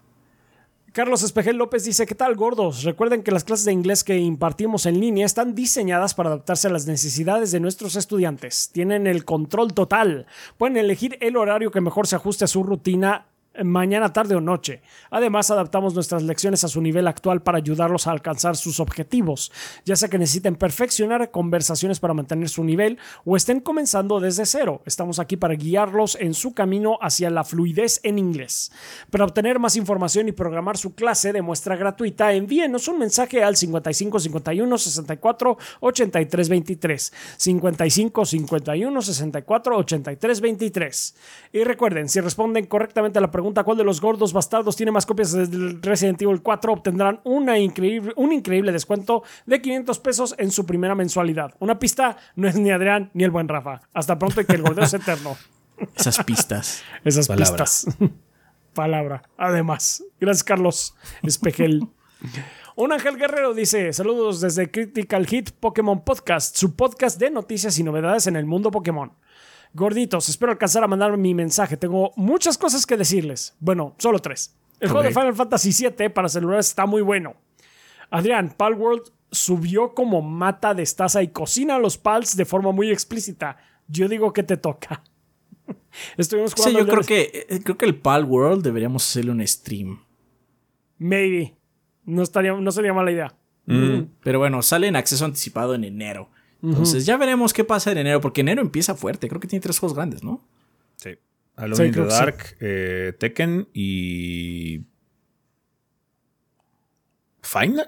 Carlos 0.99 1.23
Espejel 1.23 1.57
López 1.57 1.85
dice, 1.85 2.07
¿qué 2.07 2.17
tal 2.17 2.35
gordos? 2.35 2.83
Recuerden 2.83 3.23
que 3.23 3.31
las 3.31 3.45
clases 3.45 3.67
de 3.67 3.73
inglés 3.73 4.03
que 4.03 4.17
impartimos 4.17 4.85
en 4.85 4.99
línea 4.99 5.27
están 5.27 5.55
diseñadas 5.55 6.13
para 6.15 6.31
adaptarse 6.31 6.67
a 6.67 6.73
las 6.73 6.89
necesidades 6.89 7.53
de 7.53 7.61
nuestros 7.61 7.95
estudiantes. 7.95 8.71
Tienen 8.73 9.07
el 9.07 9.25
control 9.25 9.75
total. 9.75 10.27
Pueden 10.57 10.77
elegir 10.77 11.17
el 11.21 11.37
horario 11.37 11.71
que 11.71 11.81
mejor 11.81 12.09
se 12.09 12.17
ajuste 12.17 12.47
a 12.47 12.49
su 12.49 12.65
rutina 12.65 13.28
mañana, 13.65 14.13
tarde 14.13 14.35
o 14.35 14.41
noche. 14.41 14.83
Además, 15.11 15.51
adaptamos 15.51 15.95
nuestras 15.95 16.23
lecciones 16.23 16.65
a 16.65 16.69
su 16.69 16.81
nivel 16.81 17.07
actual 17.09 17.43
para 17.43 17.59
ayudarlos 17.59 18.07
a 18.07 18.13
alcanzar 18.13 18.57
sus 18.57 18.81
objetivos, 18.81 19.53
ya 19.85 19.97
sea 19.97 20.09
que 20.09 20.19
necesiten 20.19 20.57
perfeccionar 20.57 21.31
conversaciones 21.31 22.01
para 22.01 22.15
mantener 22.15 22.49
su 22.49 22.65
nivel 22.65 22.99
o 23.25 23.37
estén 23.37 23.61
comenzando 23.61 24.21
desde 24.21 24.47
cero. 24.47 24.83
Estamos 24.87 25.19
aquí 25.19 25.37
para 25.37 25.55
guiarlos 25.55 26.17
en 26.21 26.35
su 26.35 26.55
camino 26.55 26.99
hacia 27.01 27.31
la 27.31 27.45
fluidez 27.45 28.01
en 28.03 28.19
inglés. 28.19 28.73
Para 29.11 29.25
obtener 29.25 29.59
más 29.59 29.77
información 29.77 30.29
y 30.29 30.33
programar 30.33 30.77
su 30.77 30.95
clase 30.95 31.33
de 31.33 31.43
muestra 31.43 31.77
gratuita, 31.77 32.33
envíenos 32.33 32.89
un 32.89 32.99
mensaje 32.99 33.43
al 33.43 33.57
55 33.57 34.21
51 34.21 34.79
64 34.79 35.59
83 35.81 36.49
23. 36.49 37.13
55 37.37 38.27
51 38.27 39.03
64 39.03 39.77
83 39.77 40.41
23. 40.41 41.15
Y 41.53 41.65
recuerden, 41.65 42.09
si 42.09 42.21
responden 42.21 42.67
correctamente 42.67 43.19
a 43.19 43.23
la 43.23 43.31
pregunta, 43.31 43.48
cuál 43.55 43.77
de 43.77 43.85
los 43.85 44.01
gordos 44.01 44.33
bastardos 44.33 44.77
tiene 44.77 44.93
más 44.93 45.07
copias 45.07 45.33
del 45.33 45.83
Resident 45.83 46.21
Evil 46.23 46.43
4 46.43 46.73
obtendrán 46.73 47.21
una 47.25 47.59
increíble, 47.59 48.13
un 48.17 48.33
increíble 48.33 48.73
descuento 48.73 49.23
de 49.47 49.61
500 49.61 49.99
pesos 49.99 50.35
en 50.39 50.51
su 50.51 50.67
primera 50.67 50.95
mensualidad. 50.95 51.55
Una 51.59 51.79
pista 51.79 52.17
no 52.37 52.49
es 52.49 52.57
ni 52.57 52.71
Adrián 52.71 53.11
ni 53.15 53.25
el 53.25 53.31
buen 53.31 53.49
Rafa. 53.49 53.81
Hasta 53.93 54.19
pronto 54.19 54.41
y 54.41 54.45
que 54.45 54.55
el 54.55 54.63
gordeo 54.63 54.85
es 54.85 54.95
eterno. 54.95 55.37
Esas 55.97 56.23
pistas. 56.25 56.83
Esas 57.05 57.29
pistas. 57.29 57.87
Palabra. 58.75 59.23
Además. 59.37 60.05
Gracias, 60.21 60.45
Carlos 60.45 60.95
Espejel. 61.23 61.89
Un 62.77 62.93
Ángel 62.93 63.17
Guerrero 63.17 63.55
dice: 63.55 63.93
Saludos 63.93 64.41
desde 64.41 64.71
Critical 64.71 65.27
Hit 65.27 65.51
Pokémon 65.51 66.05
Podcast, 66.05 66.57
su 66.57 66.77
podcast 66.77 67.19
de 67.19 67.31
noticias 67.31 67.79
y 67.79 67.83
novedades 67.83 68.27
en 68.27 68.37
el 68.37 68.47
mundo 68.47 68.71
Pokémon. 68.71 69.13
Gorditos, 69.75 70.29
espero 70.29 70.53
alcanzar 70.53 70.83
a 70.85 70.89
mandar 70.89 71.17
mi 71.17 71.35
mensaje. 71.35 71.77
Tengo 71.77 72.13
muchas 72.17 72.59
cosas 72.59 72.87
que 72.87 72.97
decirles. 72.97 73.55
Bueno, 73.61 73.95
solo 73.99 74.19
tres. 74.19 74.55
El 74.81 74.89
juego 74.89 75.03
de 75.03 75.11
Final 75.11 75.35
Fantasy 75.35 75.71
VII 75.73 76.09
para 76.11 76.29
celulares 76.29 76.69
está 76.69 76.87
muy 76.87 77.03
bueno. 77.03 77.35
Adrián, 78.11 78.55
Palworld 78.57 79.03
subió 79.31 79.95
como 79.95 80.23
mata, 80.23 80.75
destaza 80.75 81.23
y 81.23 81.29
cocina 81.29 81.77
a 81.77 81.79
los 81.79 81.99
pals 81.99 82.37
de 82.37 82.45
forma 82.45 82.73
muy 82.73 82.91
explícita. 82.91 83.59
Yo 83.89 84.09
digo 84.09 84.33
que 84.33 84.43
te 84.43 84.57
toca. 84.57 85.03
Estuvimos 86.17 86.55
jugando. 86.55 86.79
Sí, 86.79 86.87
yo 86.87 86.91
creo 86.91 87.05
que, 87.05 87.47
eh, 87.49 87.61
creo 87.63 87.77
que 87.77 87.87
el 87.87 87.97
Palworld 87.97 88.63
deberíamos 88.63 89.09
hacerle 89.09 89.33
un 89.33 89.47
stream. 89.47 90.01
Maybe. 90.99 91.57
No, 92.05 92.23
estaría, 92.23 92.53
no 92.53 92.73
sería 92.73 92.95
mala 92.95 93.11
idea. 93.11 93.35
Mm. 93.67 94.05
Pero 94.23 94.39
bueno, 94.39 94.63
sale 94.63 94.87
en 94.87 94.97
acceso 94.97 95.25
anticipado 95.25 95.75
en 95.75 95.85
enero. 95.85 96.31
Entonces 96.63 97.07
ya 97.07 97.17
veremos 97.17 97.53
qué 97.53 97.65
pasa 97.65 97.93
en 97.93 97.99
enero, 97.99 98.21
porque 98.21 98.41
enero 98.41 98.63
empieza 98.63 98.95
fuerte. 98.95 99.29
Creo 99.29 99.41
que 99.41 99.47
tiene 99.47 99.63
tres 99.63 99.79
juegos 99.79 99.95
grandes, 99.97 100.25
¿no? 100.25 100.45
Sí. 100.97 101.11
Alone 101.57 101.87
in 101.87 101.93
the 101.93 102.05
Dark, 102.05 102.57
eh, 102.61 103.13
Tekken 103.19 103.69
y. 103.73 104.83
¿Final? 107.43 107.87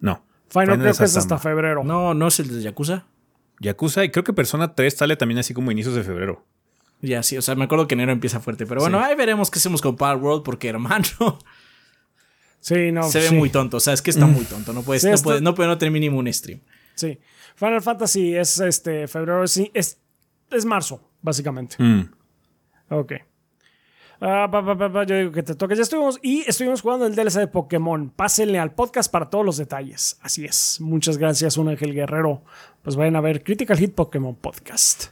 No. 0.00 0.24
Final, 0.48 0.78
creo 0.80 0.94
que 0.94 1.04
es 1.04 1.16
hasta 1.16 1.38
febrero. 1.38 1.84
No, 1.84 2.14
no 2.14 2.28
es 2.28 2.40
el 2.40 2.48
de 2.48 2.62
Yakuza. 2.62 3.06
Yakuza, 3.60 4.04
y 4.04 4.10
creo 4.10 4.24
que 4.24 4.32
Persona 4.32 4.74
3 4.74 4.96
sale 4.96 5.16
también 5.16 5.38
así 5.38 5.54
como 5.54 5.70
inicios 5.70 5.94
de 5.94 6.02
febrero. 6.02 6.44
Ya, 7.02 7.22
sí, 7.22 7.38
o 7.38 7.42
sea, 7.42 7.54
me 7.54 7.64
acuerdo 7.64 7.86
que 7.86 7.94
enero 7.94 8.12
empieza 8.12 8.40
fuerte. 8.40 8.66
Pero 8.66 8.80
bueno, 8.80 9.00
ahí 9.00 9.14
veremos 9.14 9.50
qué 9.50 9.58
hacemos 9.58 9.80
con 9.80 9.96
Power 9.96 10.16
World, 10.16 10.42
porque 10.42 10.68
hermano. 10.68 11.38
Sí, 12.60 12.92
no. 12.92 13.04
Se 13.04 13.20
ve 13.20 13.30
muy 13.30 13.48
tonto, 13.48 13.78
o 13.78 13.80
sea, 13.80 13.94
es 13.94 14.02
que 14.02 14.10
está 14.10 14.26
muy 14.26 14.44
tonto. 14.44 14.74
No 14.74 14.82
puedes, 14.82 15.02
no, 15.02 15.16
puede, 15.22 15.40
no, 15.40 15.54
puede, 15.54 15.68
no 15.68 15.78
tener 15.78 15.92
mínimo 15.92 16.18
un 16.18 16.30
stream. 16.30 16.60
Sí. 16.94 17.18
Final 17.60 17.82
Fantasy 17.82 18.34
es 18.34 18.58
este 18.58 19.06
febrero, 19.06 19.44
es, 19.44 19.60
es, 19.74 20.64
marzo, 20.64 20.98
básicamente. 21.20 21.76
Mm. 21.78 22.10
Ok. 22.88 23.12
Ah, 24.22 25.04
yo 25.06 25.14
digo 25.14 25.30
que 25.30 25.42
te 25.42 25.54
toca. 25.54 25.74
Ya 25.74 25.82
estuvimos 25.82 26.18
y 26.22 26.42
estuvimos 26.48 26.80
jugando 26.80 27.06
el 27.06 27.14
DLC 27.14 27.34
de 27.34 27.48
Pokémon. 27.48 28.08
Pásenle 28.08 28.58
al 28.58 28.72
podcast 28.72 29.12
para 29.12 29.28
todos 29.28 29.44
los 29.44 29.58
detalles. 29.58 30.18
Así 30.22 30.46
es. 30.46 30.80
Muchas 30.80 31.18
gracias, 31.18 31.58
un 31.58 31.68
Ángel 31.68 31.92
Guerrero. 31.92 32.42
Pues 32.80 32.96
vayan 32.96 33.16
a 33.16 33.20
ver 33.20 33.44
Critical 33.44 33.76
Hit 33.76 33.94
Pokémon 33.94 34.36
Podcast. 34.36 35.08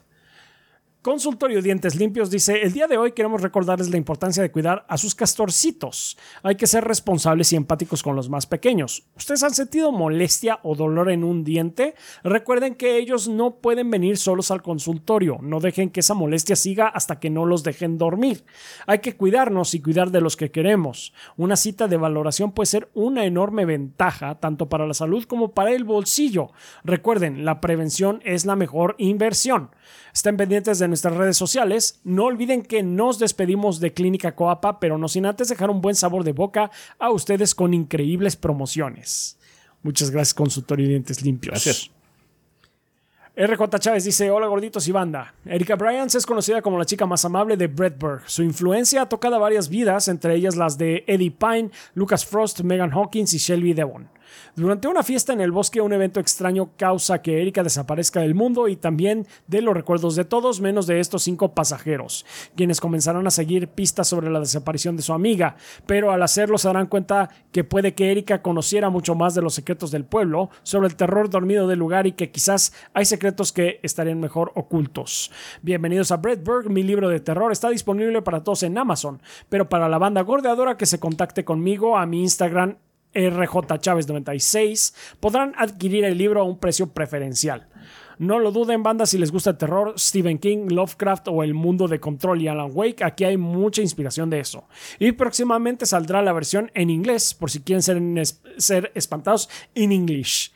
Consultorio 1.00 1.62
Dientes 1.62 1.94
Limpios 1.94 2.28
dice, 2.28 2.60
el 2.62 2.72
día 2.72 2.88
de 2.88 2.98
hoy 2.98 3.12
queremos 3.12 3.40
recordarles 3.40 3.88
la 3.88 3.96
importancia 3.96 4.42
de 4.42 4.50
cuidar 4.50 4.84
a 4.88 4.98
sus 4.98 5.14
castorcitos. 5.14 6.18
Hay 6.42 6.56
que 6.56 6.66
ser 6.66 6.82
responsables 6.82 7.52
y 7.52 7.56
empáticos 7.56 8.02
con 8.02 8.16
los 8.16 8.28
más 8.28 8.46
pequeños. 8.46 9.04
¿Ustedes 9.16 9.44
han 9.44 9.54
sentido 9.54 9.92
molestia 9.92 10.58
o 10.64 10.74
dolor 10.74 11.08
en 11.12 11.22
un 11.22 11.44
diente? 11.44 11.94
Recuerden 12.24 12.74
que 12.74 12.98
ellos 12.98 13.28
no 13.28 13.60
pueden 13.60 13.92
venir 13.92 14.16
solos 14.16 14.50
al 14.50 14.60
consultorio. 14.60 15.38
No 15.40 15.60
dejen 15.60 15.90
que 15.90 16.00
esa 16.00 16.14
molestia 16.14 16.56
siga 16.56 16.88
hasta 16.88 17.20
que 17.20 17.30
no 17.30 17.46
los 17.46 17.62
dejen 17.62 17.96
dormir. 17.96 18.44
Hay 18.88 18.98
que 18.98 19.16
cuidarnos 19.16 19.74
y 19.74 19.80
cuidar 19.80 20.10
de 20.10 20.20
los 20.20 20.36
que 20.36 20.50
queremos. 20.50 21.12
Una 21.36 21.54
cita 21.54 21.86
de 21.86 21.96
valoración 21.96 22.50
puede 22.50 22.66
ser 22.66 22.90
una 22.94 23.24
enorme 23.24 23.66
ventaja 23.66 24.40
tanto 24.40 24.68
para 24.68 24.84
la 24.84 24.94
salud 24.94 25.24
como 25.26 25.52
para 25.52 25.70
el 25.70 25.84
bolsillo. 25.84 26.50
Recuerden, 26.82 27.44
la 27.44 27.60
prevención 27.60 28.20
es 28.24 28.46
la 28.46 28.56
mejor 28.56 28.96
inversión. 28.98 29.70
Estén 30.12 30.36
pendientes 30.36 30.80
de 30.80 30.88
nuestras 30.98 31.16
redes 31.16 31.36
sociales. 31.36 32.00
No 32.02 32.24
olviden 32.24 32.62
que 32.62 32.82
nos 32.82 33.20
despedimos 33.20 33.78
de 33.78 33.92
Clínica 33.92 34.34
Coapa, 34.34 34.80
pero 34.80 34.98
no 34.98 35.06
sin 35.06 35.26
antes 35.26 35.48
dejar 35.48 35.70
un 35.70 35.80
buen 35.80 35.94
sabor 35.94 36.24
de 36.24 36.32
boca 36.32 36.72
a 36.98 37.10
ustedes 37.10 37.54
con 37.54 37.72
increíbles 37.72 38.34
promociones. 38.34 39.38
Muchas 39.82 40.10
gracias, 40.10 40.34
consultorio 40.34 40.86
y 40.86 40.88
dientes 40.88 41.22
limpios. 41.22 41.52
Gracias. 41.52 41.90
RJ 43.36 43.78
Chávez 43.78 44.02
dice: 44.02 44.28
Hola 44.32 44.48
gorditos 44.48 44.88
y 44.88 44.92
banda. 44.92 45.32
Erika 45.44 45.76
Bryans 45.76 46.16
es 46.16 46.26
conocida 46.26 46.62
como 46.62 46.76
la 46.76 46.84
chica 46.84 47.06
más 47.06 47.24
amable 47.24 47.56
de 47.56 47.68
Bradburg. 47.68 48.22
Su 48.26 48.42
influencia 48.42 49.02
ha 49.02 49.08
tocado 49.08 49.38
varias 49.38 49.68
vidas, 49.68 50.08
entre 50.08 50.34
ellas 50.34 50.56
las 50.56 50.76
de 50.78 51.04
Eddie 51.06 51.30
Pine, 51.30 51.70
Lucas 51.94 52.26
Frost, 52.26 52.62
Megan 52.62 52.90
Hawkins 52.90 53.34
y 53.34 53.38
Shelby 53.38 53.74
Devon. 53.74 54.08
Durante 54.56 54.88
una 54.88 55.02
fiesta 55.02 55.32
en 55.32 55.40
el 55.40 55.52
bosque, 55.52 55.80
un 55.80 55.92
evento 55.92 56.20
extraño 56.20 56.70
causa 56.76 57.22
que 57.22 57.40
Erika 57.40 57.62
desaparezca 57.62 58.20
del 58.20 58.34
mundo 58.34 58.68
y 58.68 58.76
también 58.76 59.26
de 59.46 59.62
los 59.62 59.74
recuerdos 59.74 60.16
de 60.16 60.24
todos, 60.24 60.60
menos 60.60 60.86
de 60.86 61.00
estos 61.00 61.22
cinco 61.22 61.54
pasajeros, 61.54 62.26
quienes 62.56 62.80
comenzarán 62.80 63.26
a 63.26 63.30
seguir 63.30 63.68
pistas 63.68 64.08
sobre 64.08 64.30
la 64.30 64.40
desaparición 64.40 64.96
de 64.96 65.02
su 65.02 65.12
amiga, 65.12 65.56
pero 65.86 66.10
al 66.10 66.22
hacerlo 66.22 66.58
se 66.58 66.68
darán 66.68 66.86
cuenta 66.86 67.30
que 67.52 67.64
puede 67.64 67.94
que 67.94 68.10
Erika 68.10 68.42
conociera 68.42 68.90
mucho 68.90 69.14
más 69.14 69.34
de 69.34 69.42
los 69.42 69.54
secretos 69.54 69.90
del 69.90 70.04
pueblo, 70.04 70.50
sobre 70.62 70.88
el 70.88 70.96
terror 70.96 71.30
dormido 71.30 71.66
del 71.66 71.78
lugar 71.78 72.06
y 72.06 72.12
que 72.12 72.30
quizás 72.30 72.72
hay 72.94 73.04
secretos 73.04 73.52
que 73.52 73.80
estarían 73.82 74.20
mejor 74.20 74.52
ocultos. 74.54 75.30
Bienvenidos 75.62 76.12
a 76.12 76.16
Bredberg, 76.16 76.70
mi 76.70 76.82
libro 76.82 77.08
de 77.08 77.20
terror 77.20 77.52
está 77.52 77.70
disponible 77.70 78.22
para 78.22 78.42
todos 78.42 78.62
en 78.62 78.78
Amazon, 78.78 79.20
pero 79.48 79.68
para 79.68 79.88
la 79.88 79.98
banda 79.98 80.22
gordeadora 80.22 80.76
que 80.76 80.86
se 80.86 81.00
contacte 81.00 81.44
conmigo 81.44 81.96
a 81.96 82.06
mi 82.06 82.22
Instagram 82.22 82.76
RJ96 83.18 84.94
podrán 85.20 85.54
adquirir 85.56 86.04
el 86.04 86.16
libro 86.16 86.40
a 86.40 86.44
un 86.44 86.58
precio 86.58 86.92
preferencial. 86.92 87.68
No 88.18 88.40
lo 88.40 88.50
duden, 88.50 88.82
banda, 88.82 89.06
si 89.06 89.16
les 89.16 89.30
gusta 89.30 89.50
el 89.50 89.58
terror, 89.58 89.94
Stephen 89.96 90.38
King, 90.38 90.66
Lovecraft 90.70 91.28
o 91.28 91.44
el 91.44 91.54
mundo 91.54 91.86
de 91.86 92.00
Control 92.00 92.42
y 92.42 92.48
Alan 92.48 92.70
Wake, 92.74 93.04
aquí 93.04 93.22
hay 93.22 93.36
mucha 93.36 93.80
inspiración 93.80 94.28
de 94.28 94.40
eso. 94.40 94.66
Y 94.98 95.12
próximamente 95.12 95.86
saldrá 95.86 96.20
la 96.20 96.32
versión 96.32 96.72
en 96.74 96.90
inglés, 96.90 97.32
por 97.32 97.50
si 97.50 97.60
quieren 97.60 97.82
ser, 97.82 98.02
ser 98.56 98.90
espantados 98.96 99.48
en 99.76 99.92
English. 99.92 100.52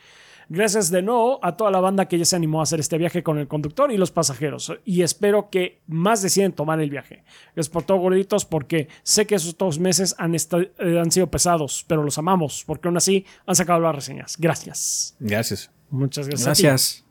Gracias 0.49 0.89
de 0.91 1.01
nuevo 1.01 1.39
a 1.43 1.55
toda 1.55 1.71
la 1.71 1.79
banda 1.79 2.07
que 2.07 2.17
ya 2.17 2.25
se 2.25 2.35
animó 2.35 2.59
a 2.59 2.63
hacer 2.63 2.79
este 2.79 2.97
viaje 2.97 3.23
con 3.23 3.37
el 3.37 3.47
conductor 3.47 3.91
y 3.91 3.97
los 3.97 4.11
pasajeros. 4.11 4.73
Y 4.85 5.01
espero 5.01 5.49
que 5.49 5.81
más 5.87 6.21
deciden 6.21 6.53
tomar 6.53 6.79
el 6.79 6.89
viaje. 6.89 7.23
Les 7.55 7.69
por 7.69 7.83
todo, 7.83 7.97
gorditos, 7.97 8.45
porque 8.45 8.87
sé 9.03 9.25
que 9.25 9.35
esos 9.35 9.57
dos 9.57 9.79
meses 9.79 10.15
han, 10.17 10.35
eh, 10.35 10.99
han 10.99 11.11
sido 11.11 11.27
pesados, 11.27 11.85
pero 11.87 12.03
los 12.03 12.17
amamos, 12.17 12.63
porque 12.65 12.87
aún 12.87 12.97
así 12.97 13.25
han 13.45 13.55
sacado 13.55 13.79
las 13.79 13.95
reseñas. 13.95 14.35
Gracias. 14.37 15.15
Gracias. 15.19 15.71
Muchas 15.89 16.27
gracias. 16.27 16.45
Gracias. 16.45 17.05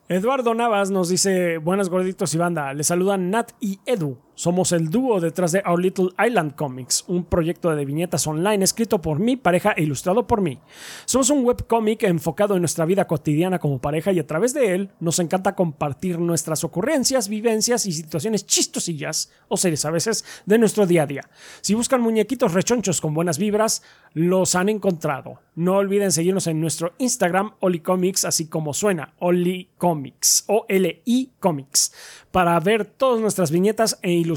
Eduardo 0.08 0.54
Navas 0.54 0.90
nos 0.90 1.10
dice, 1.10 1.58
buenas 1.58 1.90
gorditos 1.90 2.32
y 2.34 2.38
banda, 2.38 2.72
les 2.72 2.86
saludan 2.86 3.30
Nat 3.30 3.52
y 3.60 3.78
Edu. 3.84 4.18
Somos 4.38 4.70
el 4.70 4.88
dúo 4.88 5.18
detrás 5.18 5.50
de 5.50 5.64
Our 5.66 5.80
Little 5.80 6.10
Island 6.24 6.54
Comics, 6.54 7.02
un 7.08 7.24
proyecto 7.24 7.74
de 7.74 7.84
viñetas 7.84 8.24
online 8.24 8.62
escrito 8.62 9.02
por 9.02 9.18
mi 9.18 9.34
pareja 9.34 9.72
e 9.72 9.82
ilustrado 9.82 10.28
por 10.28 10.42
mí. 10.42 10.60
Somos 11.06 11.30
un 11.30 11.44
webcómic 11.44 12.04
enfocado 12.04 12.54
en 12.54 12.62
nuestra 12.62 12.84
vida 12.84 13.08
cotidiana 13.08 13.58
como 13.58 13.80
pareja 13.80 14.12
y 14.12 14.20
a 14.20 14.26
través 14.28 14.54
de 14.54 14.76
él 14.76 14.90
nos 15.00 15.18
encanta 15.18 15.56
compartir 15.56 16.20
nuestras 16.20 16.62
ocurrencias, 16.62 17.28
vivencias 17.28 17.84
y 17.86 17.90
situaciones 17.90 18.46
chistosillas, 18.46 19.32
o 19.48 19.56
series 19.56 19.84
a 19.84 19.90
veces, 19.90 20.24
de 20.46 20.58
nuestro 20.58 20.86
día 20.86 21.02
a 21.02 21.06
día. 21.06 21.28
Si 21.60 21.74
buscan 21.74 22.00
muñequitos 22.00 22.54
rechonchos 22.54 23.00
con 23.00 23.14
buenas 23.14 23.38
vibras, 23.38 23.82
los 24.14 24.54
han 24.54 24.68
encontrado. 24.68 25.40
No 25.56 25.78
olviden 25.78 26.12
seguirnos 26.12 26.46
en 26.46 26.60
nuestro 26.60 26.92
Instagram, 26.98 27.54
Olicomics, 27.58 28.24
así 28.24 28.46
como 28.46 28.72
suena, 28.72 29.14
Olicomics, 29.18 30.44
o 30.46 30.64
L-I 30.68 31.32
Comics, 31.40 31.92
para 32.30 32.60
ver 32.60 32.84
todas 32.84 33.20
nuestras 33.20 33.50
viñetas 33.50 33.98
e 34.02 34.12
ilustraciones 34.12 34.27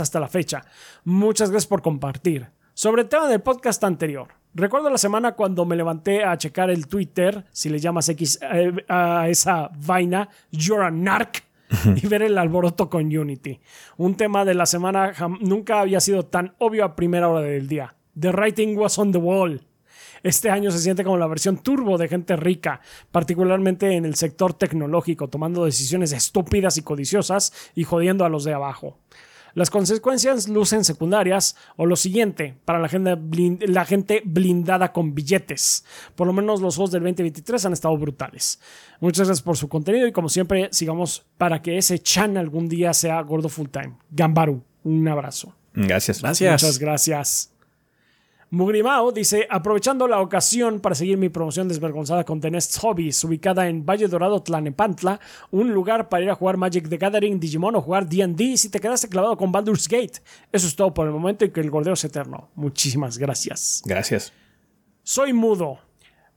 hasta 0.00 0.20
la 0.20 0.28
fecha. 0.28 0.64
Muchas 1.04 1.50
gracias 1.50 1.68
por 1.68 1.82
compartir. 1.82 2.48
Sobre 2.74 3.02
el 3.02 3.08
tema 3.08 3.28
del 3.28 3.40
podcast 3.40 3.82
anterior. 3.84 4.28
Recuerdo 4.54 4.90
la 4.90 4.98
semana 4.98 5.32
cuando 5.32 5.64
me 5.64 5.76
levanté 5.76 6.24
a 6.24 6.36
checar 6.38 6.70
el 6.70 6.86
Twitter, 6.86 7.44
si 7.52 7.68
le 7.68 7.78
llamas 7.78 8.08
X 8.08 8.38
eh, 8.42 8.72
a 8.88 9.28
esa 9.28 9.70
vaina, 9.76 10.28
You're 10.50 10.84
a 10.84 10.90
Narc, 10.90 11.44
y 12.02 12.06
ver 12.06 12.22
el 12.22 12.38
alboroto 12.38 12.88
con 12.88 13.16
Unity. 13.16 13.60
Un 13.96 14.16
tema 14.16 14.44
de 14.44 14.54
la 14.54 14.66
semana 14.66 15.12
nunca 15.40 15.80
había 15.80 16.00
sido 16.00 16.24
tan 16.24 16.54
obvio 16.58 16.84
a 16.84 16.96
primera 16.96 17.28
hora 17.28 17.42
del 17.42 17.68
día. 17.68 17.94
The 18.18 18.32
writing 18.32 18.76
was 18.76 18.98
on 18.98 19.12
the 19.12 19.18
wall. 19.18 19.60
Este 20.22 20.50
año 20.50 20.70
se 20.70 20.78
siente 20.78 21.04
como 21.04 21.18
la 21.18 21.26
versión 21.26 21.58
turbo 21.58 21.98
de 21.98 22.08
gente 22.08 22.34
rica, 22.36 22.80
particularmente 23.10 23.92
en 23.94 24.06
el 24.06 24.14
sector 24.14 24.54
tecnológico, 24.54 25.28
tomando 25.28 25.64
decisiones 25.64 26.12
estúpidas 26.12 26.78
y 26.78 26.82
codiciosas 26.82 27.52
y 27.74 27.84
jodiendo 27.84 28.24
a 28.24 28.30
los 28.30 28.44
de 28.44 28.54
abajo. 28.54 28.98
Las 29.54 29.70
consecuencias 29.70 30.48
lucen 30.48 30.84
secundarias 30.84 31.56
o 31.76 31.86
lo 31.86 31.96
siguiente 31.96 32.56
para 32.64 32.78
la 32.78 32.88
gente, 32.88 33.16
la 33.66 33.84
gente 33.84 34.22
blindada 34.24 34.92
con 34.92 35.14
billetes. 35.14 35.84
Por 36.16 36.26
lo 36.26 36.32
menos 36.32 36.60
los 36.60 36.76
juegos 36.76 36.90
del 36.90 37.02
2023 37.02 37.66
han 37.66 37.72
estado 37.72 37.96
brutales. 37.96 38.60
Muchas 39.00 39.28
gracias 39.28 39.42
por 39.42 39.56
su 39.56 39.68
contenido 39.68 40.06
y 40.06 40.12
como 40.12 40.28
siempre 40.28 40.68
sigamos 40.72 41.24
para 41.38 41.62
que 41.62 41.78
ese 41.78 41.98
chan 41.98 42.36
algún 42.36 42.68
día 42.68 42.92
sea 42.92 43.20
gordo 43.22 43.48
full 43.48 43.68
time. 43.68 43.94
Gambaru, 44.10 44.62
un 44.82 45.06
abrazo. 45.08 45.54
Gracias. 45.74 46.20
Gracias. 46.20 46.62
Muchas 46.62 46.78
gracias. 46.78 47.53
Mugrimao 48.54 49.10
dice, 49.10 49.46
aprovechando 49.50 50.06
la 50.06 50.20
ocasión 50.20 50.78
para 50.78 50.94
seguir 50.94 51.18
mi 51.18 51.28
promoción 51.28 51.66
desvergonzada 51.66 52.24
con 52.24 52.40
The 52.40 52.52
Nest 52.52 52.78
Hobbies, 52.78 53.24
ubicada 53.24 53.68
en 53.68 53.84
Valle 53.84 54.06
Dorado, 54.06 54.42
Tlanepantla, 54.42 55.18
un 55.50 55.72
lugar 55.72 56.08
para 56.08 56.22
ir 56.22 56.30
a 56.30 56.36
jugar 56.36 56.56
Magic 56.56 56.88
the 56.88 56.96
Gathering, 56.96 57.40
Digimon 57.40 57.74
o 57.74 57.80
jugar 57.80 58.08
D&D 58.08 58.56
si 58.56 58.68
te 58.68 58.78
quedaste 58.78 59.08
clavado 59.08 59.36
con 59.36 59.50
Baldur's 59.50 59.88
Gate. 59.88 60.20
Eso 60.52 60.68
es 60.68 60.76
todo 60.76 60.94
por 60.94 61.06
el 61.06 61.12
momento 61.12 61.44
y 61.44 61.50
que 61.50 61.60
el 61.60 61.70
gordeo 61.70 61.94
es 61.94 62.04
eterno. 62.04 62.48
Muchísimas 62.54 63.18
gracias. 63.18 63.82
Gracias. 63.84 64.32
Soy 65.02 65.32
mudo. 65.32 65.80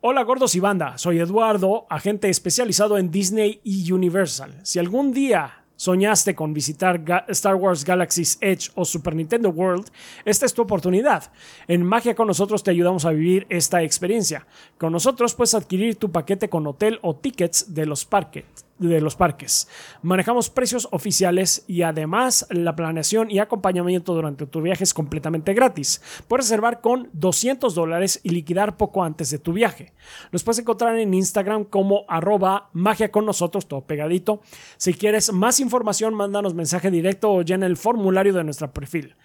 Hola 0.02 0.24
gordos 0.24 0.56
y 0.56 0.60
banda, 0.60 0.98
soy 0.98 1.20
Eduardo, 1.20 1.86
agente 1.90 2.30
especializado 2.30 2.98
en 2.98 3.12
Disney 3.12 3.62
y 3.64 3.92
Universal. 3.92 4.60
Si 4.64 4.80
algún 4.80 5.12
día 5.12 5.66
soñaste 5.78 6.36
con 6.36 6.54
visitar 6.54 7.02
Star 7.30 7.56
Wars 7.56 7.86
Galaxy's 7.86 8.38
Edge 8.42 8.70
o 8.76 8.84
Super 8.84 9.16
Nintendo 9.16 9.50
World, 9.50 9.90
esta 10.26 10.46
es 10.46 10.54
tu 10.54 10.62
oportunidad. 10.62 11.32
En 11.70 11.84
Magia 11.84 12.16
con 12.16 12.28
nosotros 12.28 12.64
te 12.64 12.72
ayudamos 12.72 13.06
a 13.06 13.12
vivir 13.12 13.48
esta 13.50 13.82
experiencia. 13.82 14.46
Con 14.78 14.92
nosotros 14.92 15.34
puedes 15.34 15.54
adquirir 15.54 15.96
tu 15.96 16.12
paquete 16.12 16.50
con 16.50 16.68
hotel 16.68 17.00
o 17.02 17.16
tickets 17.16 17.74
de 17.74 17.86
los 17.86 18.06
parques 18.06 18.67
de 18.80 19.02
los 19.02 19.16
parques. 19.16 19.68
Manejamos 20.02 20.50
precios 20.50 20.88
oficiales 20.92 21.64
y 21.68 21.82
además 21.82 22.48
la 22.50 22.76
planeación 22.76 23.32
y 23.32 23.40
acompañamiento 23.40 24.14
durante 24.14 24.46
tu 24.46 24.62
viaje 24.62 24.84
es 24.84 24.94
completamente 24.94 25.54
gratis. 25.54 26.02
Puedes 26.28 26.46
reservar 26.46 26.82
con 26.82 27.10
200 27.14 27.74
dólares 27.74 28.20
y 28.24 28.30
liquidar 28.30 28.78
poco 28.78 29.04
antes 29.04 29.30
de 29.30 29.40
tu 29.40 29.54
viaje. 29.54 29.94
Nos 30.32 30.44
puedes 30.44 30.60
encontrar 30.60 30.98
en 30.98 31.14
Instagram 31.14 31.66
como 31.66 32.06
arroba 32.08 32.70
magia 32.74 33.12
con 33.12 33.26
nosotros, 33.26 33.68
todo 33.68 33.82
pegadito. 33.82 34.42
Si 34.78 34.94
quieres 34.94 35.32
más 35.34 35.60
información, 35.60 36.14
mándanos 36.14 36.54
mensaje 36.54 36.92
directo 36.92 37.32
o 37.32 37.42
llena 37.42 37.66
el 37.66 37.78
formulario 37.78 38.34
de 38.34 38.44
nuestro 38.44 38.72
perfil. 38.72 39.16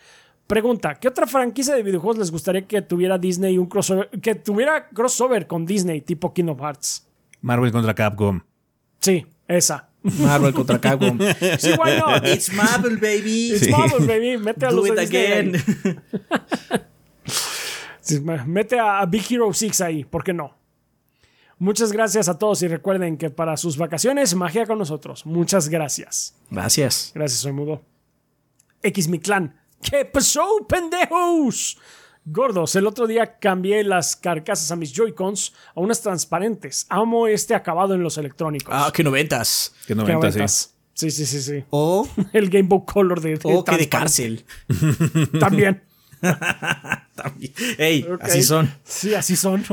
Pregunta, 0.46 0.96
¿qué 0.96 1.08
otra 1.08 1.26
franquicia 1.26 1.74
de 1.74 1.82
videojuegos 1.82 2.18
les 2.18 2.30
gustaría 2.30 2.66
que 2.66 2.82
tuviera 2.82 3.16
Disney 3.16 3.56
un 3.58 3.66
crossover, 3.66 4.10
que 4.10 4.34
tuviera 4.34 4.88
crossover 4.88 5.46
con 5.46 5.64
Disney 5.64 6.00
tipo 6.00 6.34
Kingdom 6.34 6.58
Hearts? 6.58 7.08
Marvel 7.40 7.72
contra 7.72 7.94
Capcom. 7.94 8.40
Sí, 8.98 9.26
esa. 9.54 9.88
Marvel 10.02 10.52
contra 10.52 10.80
Capcom. 10.80 11.18
Sí, 11.58 11.70
why 11.78 11.98
not? 11.98 12.26
It's 12.26 12.52
Marvel, 12.52 12.98
baby. 12.98 13.52
It's 13.52 13.68
Marvel, 13.68 14.06
baby. 14.06 14.36
Mete 14.36 14.66
a 14.66 14.70
Do 14.70 14.76
los 14.76 14.88
it 14.88 14.98
again. 14.98 15.52
Mete 18.46 18.78
a 18.80 19.06
Big 19.06 19.24
Hero 19.30 19.52
6 19.52 19.80
ahí, 19.80 20.04
¿por 20.04 20.24
qué 20.24 20.32
no? 20.32 20.56
Muchas 21.58 21.92
gracias 21.92 22.28
a 22.28 22.36
todos 22.36 22.60
y 22.62 22.68
recuerden 22.68 23.16
que 23.16 23.30
para 23.30 23.56
sus 23.56 23.76
vacaciones, 23.76 24.34
magia 24.34 24.66
con 24.66 24.78
nosotros. 24.78 25.24
Muchas 25.24 25.68
gracias. 25.68 26.34
Gracias. 26.50 27.12
Gracias, 27.14 27.40
soy 27.40 27.52
mudo. 27.52 27.82
X 28.82 29.06
mi 29.06 29.20
clan. 29.20 29.56
¿Qué 29.80 30.04
pasó, 30.04 30.66
pendejos? 30.68 31.78
Gordos, 32.24 32.76
el 32.76 32.86
otro 32.86 33.06
día 33.06 33.38
cambié 33.38 33.82
las 33.82 34.14
carcasas 34.14 34.70
a 34.70 34.76
mis 34.76 34.92
Joy-Cons 34.92 35.52
a 35.74 35.80
unas 35.80 36.00
transparentes. 36.00 36.86
Amo 36.88 37.26
este 37.26 37.54
acabado 37.54 37.94
en 37.94 38.02
los 38.02 38.16
electrónicos. 38.16 38.72
Ah, 38.76 38.92
qué 38.94 39.02
noventas. 39.02 39.74
Que 39.82 39.88
Qué 39.88 39.94
90, 39.96 40.18
sí. 40.30 40.38
noventas. 40.38 40.74
Sí, 40.94 41.10
sí, 41.10 41.26
sí, 41.26 41.40
sí. 41.42 41.64
O, 41.70 42.08
El 42.32 42.48
Game 42.48 42.68
Boy 42.68 42.82
Color 42.86 43.20
de, 43.20 43.40
o 43.42 43.64
que 43.64 43.76
de 43.76 43.88
cárcel. 43.88 44.44
También. 45.40 45.82
También. 47.16 47.52
Ey, 47.78 48.06
así 48.20 48.42
son. 48.42 48.72
Sí, 48.84 49.14
así 49.14 49.34
son. 49.34 49.64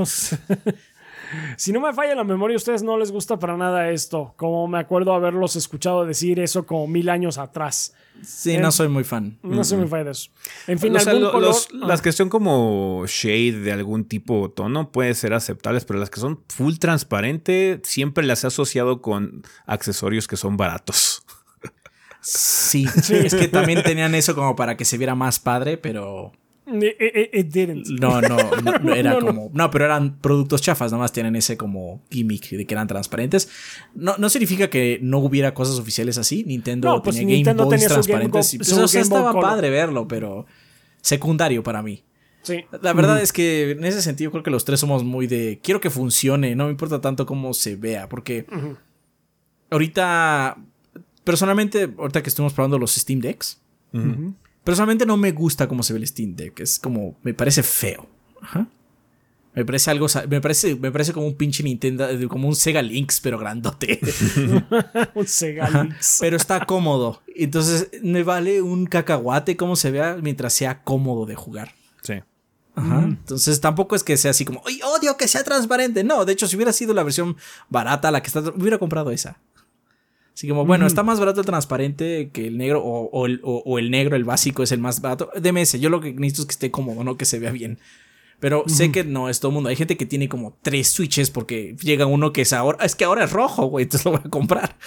Si 1.57 1.72
no 1.72 1.80
me 1.81 1.93
falla 1.93 2.15
la 2.15 2.23
memoria, 2.23 2.56
a 2.56 2.57
ustedes 2.57 2.84
no 2.84 2.97
les 2.97 3.11
gusta 3.11 3.38
para 3.39 3.56
nada 3.57 3.89
esto. 3.89 4.34
Como 4.38 4.68
me 4.68 4.80
acuerdo 4.80 5.14
haberlos 5.14 5.56
escuchado 5.56 6.06
decir 6.06 6.39
eso 6.39 6.65
como 6.65 6.88
mil 6.88 7.10
años 7.10 7.38
atrás. 7.38 7.93
Sí, 8.22 8.57
no 8.57 8.72
soy 8.72 8.89
muy 8.89 9.03
fan. 9.06 9.38
No 9.43 9.64
soy 9.64 9.77
muy 9.77 9.88
fan 9.88 10.03
de 10.03 10.11
eso. 10.11 10.30
En 10.68 10.77
fin, 10.77 10.93
O 10.95 10.99
sea, 10.99 11.11
algún 11.11 11.26
lo- 11.27 11.31
color. 11.31 11.47
los- 11.49 11.68
Ah, 11.73 11.88
Las 11.88 12.01
que 12.01 12.11
son 12.11 12.27
como 12.30 13.06
shade 13.07 13.53
de 13.61 13.72
algún 13.72 14.03
tipo 14.06 14.41
o 14.41 14.49
tono 14.51 14.91
puede 14.91 15.14
ser 15.14 15.34
aceptables, 15.34 15.85
pero 15.85 15.99
las 15.99 16.10
que 16.10 16.19
son 16.19 16.43
full 16.49 16.76
transparente 16.80 17.80
siempre 17.84 18.26
las 18.26 18.43
he 18.43 18.47
asociado 18.47 19.01
con 19.01 19.43
accesorios 19.65 20.27
que 20.27 20.35
son 20.35 20.57
baratos. 20.57 21.23
Sí, 22.22 22.85
es 23.10 23.34
que 23.34 23.47
también 23.47 23.81
tenían 23.81 24.14
eso 24.14 24.35
como 24.35 24.56
para 24.56 24.76
que 24.76 24.84
se 24.84 24.97
viera 24.97 25.15
más 25.15 25.39
padre, 25.39 25.77
pero 25.77 26.34
it, 26.76 26.96
it- 27.00 27.30
it 27.34 27.48
didn't. 27.54 27.88
no, 28.00 28.22
no, 28.22 28.38
no, 28.62 28.80
no, 28.84 28.94
era 28.94 29.14
No, 29.14 29.20
como, 29.26 29.50
no, 29.54 29.70
pero 29.72 29.86
eran 29.86 30.20
productos 30.20 30.62
chafas, 30.62 30.91
nada 30.91 31.04
más 31.04 31.12
tienen 31.12 31.36
ese 31.36 31.58
como 31.58 32.02
gimmick 32.10 32.50
de 32.50 32.66
que 32.66 32.74
eran 32.74 32.88
transparentes. 32.88 33.50
No, 33.96 34.16
no 34.18 34.30
significa 34.30 34.70
que 34.70 35.00
no 35.02 35.20
hubiera 35.20 35.54
cosas 35.54 35.80
oficiales 35.80 36.18
así. 36.18 36.44
Nintendo 36.46 36.90
No, 36.90 37.02
pues 37.04 37.16
tenía 37.18 37.36
Nintendo 37.36 37.64
Game 37.64 37.70
Boys 37.78 37.82
tenía 37.82 37.90
su 37.90 38.10
Game 38.12 38.22
transparentes. 38.30 38.52
Go- 38.52 38.56
y, 38.56 38.58
pues, 38.60 38.68
su 38.70 38.82
o 38.84 38.88
sea, 38.88 39.02
estaba 39.02 39.32
Color. 39.32 39.44
padre 39.44 39.70
verlo, 39.70 40.08
pero 40.08 40.46
secundario 41.02 41.64
para 41.64 41.82
mí. 41.82 42.04
Sí. 42.41 42.64
La 42.82 42.94
verdad 42.94 43.22
es 43.22 43.34
que 43.34 43.72
en 43.72 43.84
ese 43.84 44.02
sentido 44.02 44.32
creo 44.32 44.44
que 44.44 44.50
los 44.52 44.64
tres 44.64 44.80
somos 44.80 45.04
muy 45.04 45.28
de 45.28 45.60
quiero 45.62 45.82
que 45.82 45.90
funcione, 45.90 46.56
no 46.56 46.66
me 46.66 46.72
importa 46.72 47.02
tanto 47.02 47.26
cómo 47.26 47.54
se 47.54 47.76
vea, 47.76 48.08
porque 48.08 48.46
ahorita 49.70 50.58
personalmente 51.24 51.90
ahorita 51.98 52.24
que 52.24 52.30
estuvimos 52.30 52.54
probando 52.54 52.80
los 52.80 52.91
Steam 52.96 53.20
Decks, 53.20 53.62
personalmente 54.70 55.04
no 55.08 55.18
me 55.18 55.32
gusta 55.32 55.68
cómo 55.68 55.82
se 55.82 55.94
ve 55.94 56.00
el 56.00 56.06
Steam 56.06 56.36
Deck, 56.36 56.60
es 56.60 56.78
como 56.78 57.16
me 57.24 57.34
parece 57.34 57.64
feo. 57.64 58.08
Ajá. 58.40 58.68
Me 59.56 59.66
parece 59.66 59.90
algo, 59.90 60.06
me 60.30 60.41
parece, 60.41 60.76
me 60.76 60.91
parece 60.91 61.12
como 61.12 61.26
un 61.26 61.34
pinche 61.34 61.64
Nintendo, 61.64 62.08
como 62.30 62.48
un 62.48 62.56
Sega 62.56 62.84
Lynx, 62.84 63.20
pero 63.20 63.40
grandote. 63.40 64.00
Un 65.16 65.26
Sega 65.26 65.66
Ajá. 65.66 65.84
Lynx. 65.86 66.20
pero 66.22 66.38
está 66.38 66.68
cómodo. 66.68 67.24
Entonces, 67.36 67.90
me 68.04 68.22
vale 68.22 68.62
un 68.62 68.86
cacahuate 68.86 69.58
cómo 69.58 69.76
se 69.76 69.90
vea 69.90 70.20
mientras 70.22 70.54
sea 70.54 70.84
cómodo 70.84 71.26
de 71.26 71.34
jugar. 71.34 71.74
Sí. 72.04 72.22
Ajá. 72.76 73.02
Entonces 73.06 73.60
tampoco 73.60 73.96
es 73.96 74.04
que 74.04 74.18
sea 74.18 74.32
así 74.32 74.46
como, 74.46 74.62
¡ay, 74.68 74.80
odio 74.84 75.18
que 75.18 75.28
sea 75.28 75.44
transparente! 75.44 76.04
No, 76.04 76.26
de 76.26 76.34
hecho, 76.34 76.48
si 76.48 76.56
hubiera 76.56 76.74
sido 76.74 76.94
la 76.94 77.02
versión 77.02 77.38
barata, 77.70 78.12
la 78.12 78.22
que 78.22 78.28
está, 78.28 78.41
hubiera 78.41 78.78
comprado 78.78 79.10
esa. 79.10 79.40
Así 80.40 80.48
como, 80.48 80.66
bueno, 80.66 80.88
está 80.88 81.03
más 81.03 81.20
barato 81.20 81.41
el 81.41 81.45
transparente 81.45 82.30
que 82.32 82.48
el 82.48 82.57
negro, 82.57 82.82
o, 82.82 83.10
o 83.11 83.26
el, 83.26 83.41
o- 83.44 83.61
o 83.66 83.78
el 83.78 83.91
negro, 83.91 84.16
el 84.16 84.24
básico, 84.24 84.64
es 84.64 84.72
el 84.72 84.80
más 84.80 85.02
barato. 85.02 85.30
Deme 85.36 85.64
ese. 85.64 85.82
Yo 85.82 85.90
lo 85.90 85.99
que 85.99 86.14
necesito 86.14 86.44
es 86.44 86.45
que 86.48 86.52
esté 86.53 86.72
cómodo, 86.72 87.03
no 87.03 87.18
que 87.18 87.26
se 87.26 87.40
vea 87.40 87.52
bien. 87.52 87.78
Pero 88.40 88.64
sé 88.68 88.90
que 88.90 89.03
no 89.03 89.28
es 89.28 89.41
todo 89.41 89.49
el 89.49 89.56
mundo. 89.56 89.68
Hay 89.68 89.76
gente 89.76 89.98
que 89.98 90.06
tiene 90.06 90.30
como 90.30 90.57
tres 90.61 90.88
switches 90.88 91.30
porque 91.30 91.76
llega 91.82 92.06
uno 92.06 92.32
que 92.32 92.44
es 92.44 92.53
ahora. 92.53 92.86
Es 92.86 92.95
que 92.95 93.03
ahora 93.03 93.26
es 93.26 93.34
rojo, 93.34 93.66
güey. 93.66 93.84
Entonces 93.84 94.06
lo 94.06 94.11
voy 94.11 94.22
a 94.24 94.30
comprar. 94.30 94.78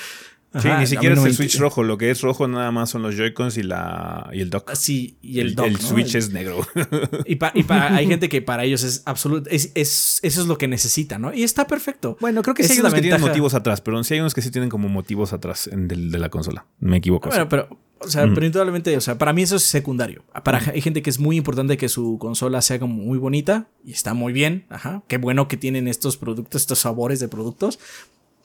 Sí, 0.60 0.68
Ajá, 0.68 0.80
ni 0.80 0.86
siquiera 0.86 1.14
no 1.14 1.22
es 1.22 1.28
el 1.28 1.34
Switch 1.34 1.58
rojo. 1.58 1.82
Lo 1.82 1.96
que 1.96 2.10
es 2.10 2.20
rojo 2.20 2.46
nada 2.46 2.70
más 2.70 2.90
son 2.90 3.00
los 3.02 3.16
Joy-Cons 3.16 3.56
y, 3.56 3.62
la, 3.62 4.28
y 4.34 4.40
el 4.42 4.50
dock. 4.50 4.74
Sí, 4.74 5.16
y 5.22 5.40
el, 5.40 5.46
el, 5.48 5.54
dock, 5.54 5.66
el 5.66 5.72
¿no? 5.72 5.78
Switch 5.78 6.14
El- 6.14 6.18
es 6.18 6.30
negro. 6.30 6.66
Y, 7.24 7.36
pa- 7.36 7.52
y 7.54 7.62
pa- 7.62 7.94
hay 7.94 8.06
gente 8.06 8.28
que 8.28 8.42
para 8.42 8.64
ellos 8.64 8.82
es 8.82 9.02
absoluto. 9.06 9.48
Es, 9.50 9.72
es- 9.74 10.18
eso 10.22 10.40
es 10.42 10.46
lo 10.46 10.58
que 10.58 10.68
necesitan, 10.68 11.22
¿no? 11.22 11.32
Y 11.32 11.42
está 11.42 11.66
perfecto. 11.66 12.18
bueno, 12.20 12.42
creo 12.42 12.54
que 12.54 12.64
sí 12.64 12.74
hay 12.74 12.80
unos 12.80 12.92
que 12.92 13.00
tienen 13.00 13.20
motivos 13.22 13.54
atrás, 13.54 13.80
pero 13.80 14.02
sí 14.04 14.12
hay 14.14 14.20
unos 14.20 14.34
que 14.34 14.42
sí 14.42 14.50
tienen 14.50 14.68
como 14.68 14.88
motivos 14.90 15.32
atrás 15.32 15.68
en 15.68 15.88
del- 15.88 16.10
de 16.10 16.18
la 16.18 16.28
consola. 16.28 16.66
Me 16.80 16.98
equivoco. 16.98 17.30
Bueno, 17.30 17.48
pero, 17.48 17.68
o 18.00 18.08
sea, 18.10 18.26
pero 18.34 18.44
indudablemente, 18.44 18.94
o 18.94 19.00
sea, 19.00 19.16
para 19.16 19.32
mí 19.32 19.40
eso 19.42 19.56
es 19.56 19.62
secundario. 19.62 20.22
Para 20.44 20.58
hay 20.58 20.82
gente 20.82 21.00
que 21.00 21.08
es 21.08 21.18
muy 21.18 21.36
importante 21.38 21.78
que 21.78 21.88
su 21.88 22.18
consola 22.18 22.60
sea 22.60 22.78
como 22.78 22.94
muy 22.94 23.16
bonita 23.16 23.68
y 23.86 23.92
está 23.92 24.12
muy 24.12 24.34
bien. 24.34 24.66
Ajá. 24.68 25.02
Qué 25.08 25.16
bueno 25.16 25.48
que 25.48 25.56
tienen 25.56 25.88
estos 25.88 26.18
productos, 26.18 26.60
estos 26.60 26.80
sabores 26.80 27.20
de 27.20 27.28
productos. 27.28 27.78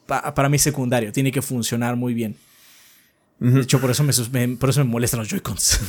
Pa- 0.08 0.34
para 0.34 0.50
mí 0.50 0.58
secundario, 0.58 1.12
tiene 1.12 1.32
que 1.32 1.42
funcionar 1.42 1.96
muy 1.96 2.14
bien. 2.14 2.36
De 3.40 3.62
hecho, 3.62 3.80
por 3.80 3.92
eso 3.92 4.04
me, 4.04 4.12
me- 4.48 4.58
por 4.58 4.70
eso 4.70 4.84
me 4.84 4.90
molestan 4.90 5.20
los 5.20 5.30
Joy-Cons. 5.30 5.80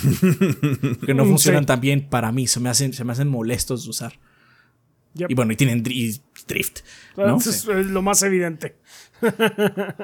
que 1.07 1.15
no 1.15 1.25
Mm, 1.25 1.29
funcionan 1.29 1.63
sí. 1.63 1.67
tan 1.67 1.81
bien 1.81 2.07
para 2.09 2.31
mí, 2.31 2.47
se 2.47 2.61
me 2.61 2.69
hacen, 2.69 2.93
se 2.93 3.05
me 3.05 3.13
hacen 3.13 3.29
molestos 3.29 3.85
de 3.85 3.91
usar. 3.91 4.13
Yep. 5.15 5.31
Y 5.31 5.35
bueno, 5.35 5.53
y 5.53 5.57
tienen 5.57 5.83
dri- 5.83 6.21
drift. 6.47 6.81
es 7.17 7.67
lo 7.67 8.03
más 8.03 8.23
evidente. 8.23 8.77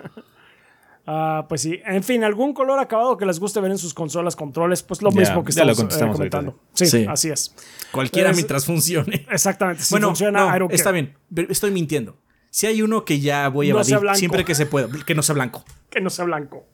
Ah, 1.06 1.44
pues 1.50 1.60
sí. 1.60 1.80
En 1.84 2.02
fin, 2.02 2.24
algún 2.24 2.54
color 2.54 2.78
acabado 2.78 3.18
que 3.18 3.26
les 3.26 3.38
guste 3.38 3.60
ver 3.60 3.70
en 3.70 3.76
sus 3.76 3.92
consolas, 3.92 4.36
controles, 4.36 4.82
pues 4.82 5.02
lo 5.02 5.10
mismo 5.12 5.44
que 5.44 5.52
ya 5.52 5.62
lo 5.66 5.72
estamos 5.72 5.94
eh, 6.00 6.12
comentando. 6.12 6.58
Sí, 6.72 6.86
Sí. 6.86 7.04
así 7.06 7.28
es. 7.28 7.54
Cualquiera 7.92 8.30
Es- 8.30 8.36
mientras 8.36 8.64
funcione. 8.64 9.26
Exactamente. 9.30 9.82
Si 9.82 9.92
bueno, 9.92 10.06
funciona, 10.08 10.58
no, 10.58 10.68
está 10.70 10.92
bien. 10.92 11.14
Estoy 11.50 11.72
mintiendo. 11.72 12.16
Si 12.54 12.68
hay 12.68 12.82
uno 12.82 13.04
que 13.04 13.18
ya 13.18 13.48
voy 13.48 13.68
a 13.68 13.74
No 13.74 13.80
evadir 13.80 13.98
siempre 14.14 14.44
que 14.44 14.54
se 14.54 14.64
pueda, 14.64 14.86
que 15.04 15.16
no 15.16 15.22
sea 15.24 15.34
blanco. 15.34 15.64
Que 15.90 16.00
no 16.00 16.08
sea 16.08 16.24
blanco. 16.24 16.64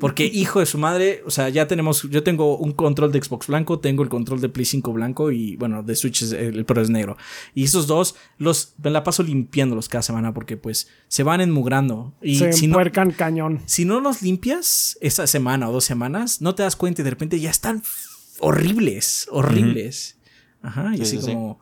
Porque 0.00 0.24
hijo 0.32 0.60
de 0.60 0.64
su 0.64 0.78
madre, 0.78 1.22
o 1.26 1.30
sea, 1.30 1.50
ya 1.50 1.66
tenemos, 1.66 2.04
yo 2.08 2.22
tengo 2.22 2.56
un 2.56 2.72
control 2.72 3.12
de 3.12 3.22
Xbox 3.22 3.48
blanco, 3.48 3.78
tengo 3.78 4.02
el 4.02 4.08
control 4.08 4.40
de 4.40 4.48
Play 4.48 4.64
5 4.64 4.94
blanco 4.94 5.30
y 5.30 5.56
bueno, 5.56 5.82
de 5.82 5.94
Switch 5.94 6.22
es 6.22 6.32
el, 6.32 6.56
el 6.56 6.64
Pro 6.64 6.80
es 6.80 6.88
negro. 6.88 7.18
Y 7.52 7.64
esos 7.64 7.86
dos 7.86 8.14
los 8.38 8.76
me 8.82 8.88
la 8.88 9.04
paso 9.04 9.22
limpiándolos 9.22 9.90
cada 9.90 10.00
semana 10.00 10.32
porque 10.32 10.56
pues 10.56 10.88
se 11.08 11.22
van 11.22 11.42
enmugrando 11.42 12.14
y 12.22 12.38
Se 12.38 12.54
si 12.54 12.66
no 12.66 12.78
cañón. 13.14 13.60
si 13.66 13.84
no 13.84 14.00
los 14.00 14.22
limpias 14.22 14.96
esa 15.02 15.26
semana 15.26 15.68
o 15.68 15.72
dos 15.72 15.84
semanas, 15.84 16.40
no 16.40 16.54
te 16.54 16.62
das 16.62 16.76
cuenta 16.76 17.02
y 17.02 17.04
de 17.04 17.10
repente 17.10 17.38
ya 17.40 17.50
están 17.50 17.82
horribles, 18.40 19.28
horribles. 19.30 20.16
Ajá, 20.62 20.92
y 20.94 20.96
Sí, 20.96 21.02
así 21.02 21.16
sí, 21.18 21.22
sí. 21.26 21.32
como 21.34 21.60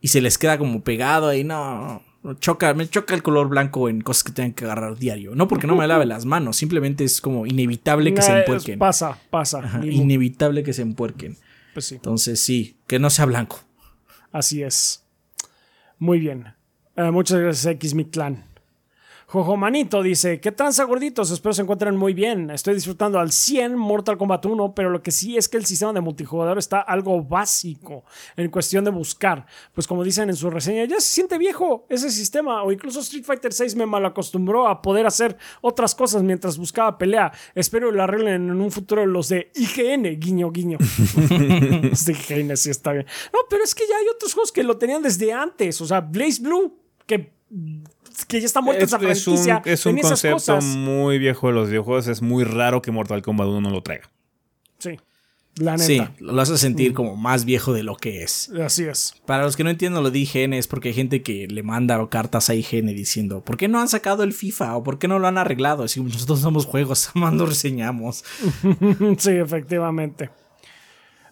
y 0.00 0.08
se 0.08 0.22
les 0.22 0.38
queda 0.38 0.56
como 0.56 0.82
pegado 0.82 1.28
ahí, 1.28 1.44
no, 1.44 1.86
no, 1.86 2.02
choca, 2.40 2.72
me 2.74 2.88
choca 2.88 3.14
el 3.14 3.22
color 3.22 3.48
blanco 3.48 3.88
en 3.88 4.00
cosas 4.00 4.24
que 4.24 4.32
tengan 4.32 4.52
que 4.54 4.64
agarrar 4.64 4.96
diario. 4.96 5.34
No 5.34 5.46
porque 5.46 5.66
no 5.66 5.76
me 5.76 5.86
lave 5.86 6.06
las 6.06 6.24
manos, 6.24 6.56
simplemente 6.56 7.04
es 7.04 7.20
como 7.20 7.46
inevitable 7.46 8.14
que 8.14 8.22
se 8.22 8.38
empuerquen. 8.38 8.78
Pasa, 8.78 9.18
pasa. 9.30 9.58
Ajá, 9.58 9.84
inevitable 9.84 10.62
que 10.62 10.72
se 10.72 10.82
empuerquen. 10.82 11.36
Pues 11.74 11.86
sí, 11.86 11.96
Entonces, 11.96 12.40
sí, 12.40 12.78
que 12.86 12.98
no 12.98 13.10
sea 13.10 13.26
blanco. 13.26 13.60
así 14.32 14.62
es. 14.62 15.04
Muy 15.98 16.18
bien. 16.18 16.54
Eh, 16.96 17.10
muchas 17.10 17.40
gracias, 17.40 17.66
X 17.74 17.94
Mi 17.94 18.04
Clan. 18.04 18.44
Jojo 19.34 19.56
Manito 19.56 20.00
dice, 20.00 20.38
¿qué 20.38 20.52
tranza 20.52 20.84
gorditos? 20.84 21.32
Espero 21.32 21.52
se 21.52 21.62
encuentren 21.62 21.96
muy 21.96 22.14
bien. 22.14 22.50
Estoy 22.50 22.74
disfrutando 22.74 23.18
al 23.18 23.32
100 23.32 23.76
Mortal 23.76 24.16
Kombat 24.16 24.46
1, 24.46 24.76
pero 24.76 24.90
lo 24.90 25.02
que 25.02 25.10
sí 25.10 25.36
es 25.36 25.48
que 25.48 25.56
el 25.56 25.66
sistema 25.66 25.92
de 25.92 26.00
multijugador 26.00 26.56
está 26.56 26.80
algo 26.80 27.20
básico 27.20 28.04
en 28.36 28.48
cuestión 28.48 28.84
de 28.84 28.92
buscar. 28.92 29.44
Pues 29.72 29.88
como 29.88 30.04
dicen 30.04 30.28
en 30.30 30.36
su 30.36 30.50
reseña, 30.50 30.84
ya 30.84 31.00
se 31.00 31.08
siente 31.08 31.36
viejo 31.36 31.84
ese 31.88 32.12
sistema. 32.12 32.62
O 32.62 32.70
incluso 32.70 33.00
Street 33.00 33.24
Fighter 33.24 33.52
6 33.52 33.74
me 33.74 33.86
malacostumbró 33.86 34.68
a 34.68 34.80
poder 34.80 35.04
hacer 35.04 35.36
otras 35.62 35.96
cosas 35.96 36.22
mientras 36.22 36.56
buscaba 36.56 36.96
pelea. 36.96 37.32
Espero 37.56 37.90
lo 37.90 38.04
arreglen 38.04 38.50
en 38.50 38.60
un 38.60 38.70
futuro 38.70 39.04
los 39.04 39.30
de 39.30 39.50
IGN, 39.56 40.20
guiño, 40.20 40.52
guiño. 40.52 40.78
los 41.90 42.04
de 42.04 42.12
IGN 42.12 42.56
sí 42.56 42.70
está 42.70 42.92
bien. 42.92 43.06
No, 43.32 43.40
pero 43.50 43.64
es 43.64 43.74
que 43.74 43.82
ya 43.88 43.96
hay 43.96 44.06
otros 44.14 44.32
juegos 44.32 44.52
que 44.52 44.62
lo 44.62 44.78
tenían 44.78 45.02
desde 45.02 45.32
antes. 45.32 45.80
O 45.80 45.86
sea, 45.86 46.00
Blaze 46.00 46.40
Blue, 46.40 46.78
que 47.04 47.34
que 48.28 48.40
ya 48.40 48.46
está 48.46 48.60
muerta 48.60 48.84
esa 48.84 48.98
franquicia. 48.98 49.62
Es 49.64 49.86
un, 49.86 49.98
es 49.98 50.04
un 50.04 50.08
concepto 50.08 50.60
muy 50.60 51.18
viejo 51.18 51.48
de 51.48 51.54
los 51.54 51.68
videojuegos. 51.68 52.06
Es 52.06 52.22
muy 52.22 52.44
raro 52.44 52.82
que 52.82 52.90
Mortal 52.90 53.22
Kombat 53.22 53.48
1 53.48 53.60
no 53.60 53.70
lo 53.70 53.82
traiga. 53.82 54.10
Sí. 54.78 54.98
La 55.56 55.76
neta. 55.76 55.86
Sí, 55.86 56.00
lo 56.18 56.40
hace 56.42 56.58
sentir 56.58 56.92
mm. 56.92 56.94
como 56.94 57.16
más 57.16 57.44
viejo 57.44 57.72
de 57.72 57.84
lo 57.84 57.96
que 57.96 58.24
es. 58.24 58.50
Así 58.60 58.84
es. 58.84 59.14
Para 59.24 59.44
los 59.44 59.56
que 59.56 59.62
no 59.62 59.70
entienden 59.70 60.02
lo 60.02 60.10
de 60.10 60.18
IGN 60.18 60.52
es 60.54 60.66
porque 60.66 60.88
hay 60.88 60.94
gente 60.94 61.22
que 61.22 61.46
le 61.46 61.62
manda 61.62 62.04
cartas 62.08 62.50
a 62.50 62.54
IGN 62.54 62.86
diciendo 62.88 63.44
¿por 63.44 63.56
qué 63.56 63.68
no 63.68 63.78
han 63.78 63.88
sacado 63.88 64.24
el 64.24 64.32
FIFA? 64.32 64.76
o 64.76 64.82
¿por 64.82 64.98
qué 64.98 65.06
no 65.06 65.20
lo 65.20 65.28
han 65.28 65.38
arreglado? 65.38 65.86
Si 65.86 66.00
nosotros 66.00 66.40
somos 66.40 66.66
juegos, 66.66 67.10
mando 67.14 67.46
reseñamos. 67.46 68.24
sí, 69.18 69.30
efectivamente. 69.30 70.30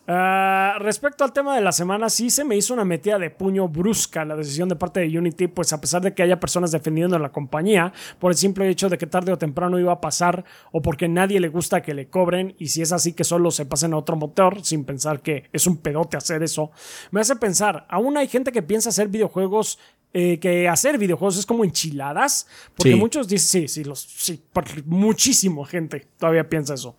Uh, 0.04 0.80
respecto 0.80 1.22
al 1.22 1.32
tema 1.32 1.54
de 1.54 1.60
la 1.60 1.70
semana, 1.70 2.10
sí 2.10 2.28
se 2.28 2.44
me 2.44 2.56
hizo 2.56 2.74
una 2.74 2.84
metida 2.84 3.20
de 3.20 3.30
puño 3.30 3.68
brusca 3.68 4.24
la 4.24 4.34
decisión 4.34 4.68
de 4.68 4.74
parte 4.74 4.98
de 4.98 5.16
Unity, 5.16 5.46
pues 5.46 5.72
a 5.72 5.80
pesar 5.80 6.02
de 6.02 6.12
que 6.12 6.24
haya 6.24 6.40
personas 6.40 6.72
defendiendo 6.72 7.14
a 7.14 7.20
la 7.20 7.30
compañía 7.30 7.92
por 8.18 8.32
el 8.32 8.36
simple 8.36 8.68
hecho 8.68 8.88
de 8.88 8.98
que 8.98 9.06
tarde 9.06 9.32
o 9.32 9.38
temprano 9.38 9.78
iba 9.78 9.92
a 9.92 10.00
pasar 10.00 10.44
o 10.72 10.82
porque 10.82 11.08
nadie 11.08 11.38
le 11.38 11.48
gusta 11.48 11.82
que 11.82 11.94
le 11.94 12.08
cobren 12.08 12.56
y 12.58 12.66
si 12.66 12.82
es 12.82 12.90
así 12.90 13.12
que 13.12 13.22
solo 13.22 13.52
se 13.52 13.64
pasen 13.64 13.92
a 13.92 13.96
otro 13.96 14.16
motor 14.16 14.64
sin 14.64 14.84
pensar 14.84 15.20
que 15.20 15.44
es 15.52 15.68
un 15.68 15.76
pedote 15.76 16.16
hacer 16.16 16.42
eso, 16.42 16.72
me 17.12 17.20
hace 17.20 17.36
pensar, 17.36 17.86
aún 17.88 18.16
hay 18.16 18.26
gente 18.26 18.50
que 18.50 18.62
piensa 18.62 18.88
hacer 18.88 19.06
videojuegos 19.06 19.78
eh, 20.14 20.38
que 20.40 20.68
hacer 20.68 20.98
videojuegos 20.98 21.38
es 21.38 21.46
como 21.46 21.64
enchiladas, 21.64 22.46
porque 22.76 22.96
muchos 22.96 23.28
dicen, 23.28 23.66
sí, 23.66 23.68
sí, 23.68 23.84
los, 23.84 24.00
sí, 24.00 24.42
muchísimo 24.84 25.64
gente 25.64 26.06
todavía 26.18 26.46
piensa 26.50 26.74
eso. 26.74 26.96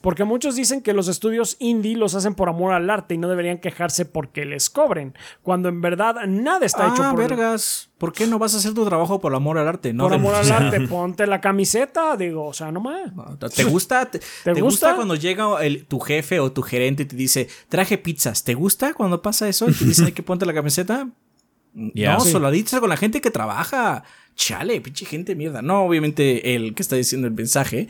Porque 0.00 0.24
muchos 0.24 0.54
dicen 0.54 0.80
que 0.80 0.92
los 0.92 1.08
estudios 1.08 1.56
indie 1.58 1.96
los 1.96 2.14
hacen 2.14 2.34
por 2.34 2.48
amor 2.48 2.72
al 2.72 2.88
arte 2.88 3.14
y 3.14 3.18
no 3.18 3.28
deberían 3.28 3.58
quejarse 3.58 4.04
porque 4.04 4.44
les 4.44 4.70
cobren, 4.70 5.14
cuando 5.42 5.68
en 5.68 5.80
verdad 5.80 6.14
nada 6.26 6.64
está 6.64 6.88
hecho 6.88 7.02
ah, 7.02 7.10
por 7.10 7.18
vergas. 7.18 7.90
¿Por 7.98 8.12
qué 8.12 8.28
no 8.28 8.38
vas 8.38 8.54
a 8.54 8.58
hacer 8.58 8.74
tu 8.74 8.84
trabajo 8.84 9.20
por 9.20 9.34
amor 9.34 9.58
al 9.58 9.66
arte? 9.66 9.92
No 9.92 10.04
por 10.04 10.14
amor 10.14 10.34
al 10.36 10.50
arte, 10.50 10.80
ponte 10.82 11.26
la 11.26 11.40
camiseta, 11.40 12.16
digo, 12.16 12.46
o 12.46 12.52
sea, 12.52 12.70
no 12.70 12.80
más. 12.80 13.10
¿Te 13.54 13.64
gusta? 13.64 14.08
¿Te, 14.08 14.20
gusta? 14.60 14.94
cuando 14.94 15.16
llega 15.16 15.64
el, 15.64 15.84
tu 15.86 15.98
jefe 15.98 16.38
o 16.38 16.52
tu 16.52 16.62
gerente 16.62 17.02
y 17.02 17.06
te 17.06 17.16
dice, 17.16 17.48
traje 17.68 17.98
pizzas? 17.98 18.44
¿Te 18.44 18.54
gusta 18.54 18.94
cuando 18.94 19.20
pasa 19.20 19.48
eso 19.48 19.68
y 19.68 19.72
te 19.72 19.84
dicen 19.84 20.12
que 20.12 20.22
ponte 20.22 20.46
la 20.46 20.54
camiseta? 20.54 21.08
no, 21.74 22.20
solo 22.20 22.50
dices 22.50 22.78
con 22.80 22.88
la 22.88 22.96
gente 22.96 23.20
que 23.20 23.30
trabaja. 23.30 24.04
Chale, 24.34 24.80
pinche 24.80 25.04
gente 25.04 25.34
mierda. 25.34 25.62
No, 25.62 25.82
obviamente 25.82 26.54
el 26.54 26.74
que 26.74 26.82
está 26.82 26.94
diciendo 26.94 27.26
el 27.26 27.34
mensaje, 27.34 27.88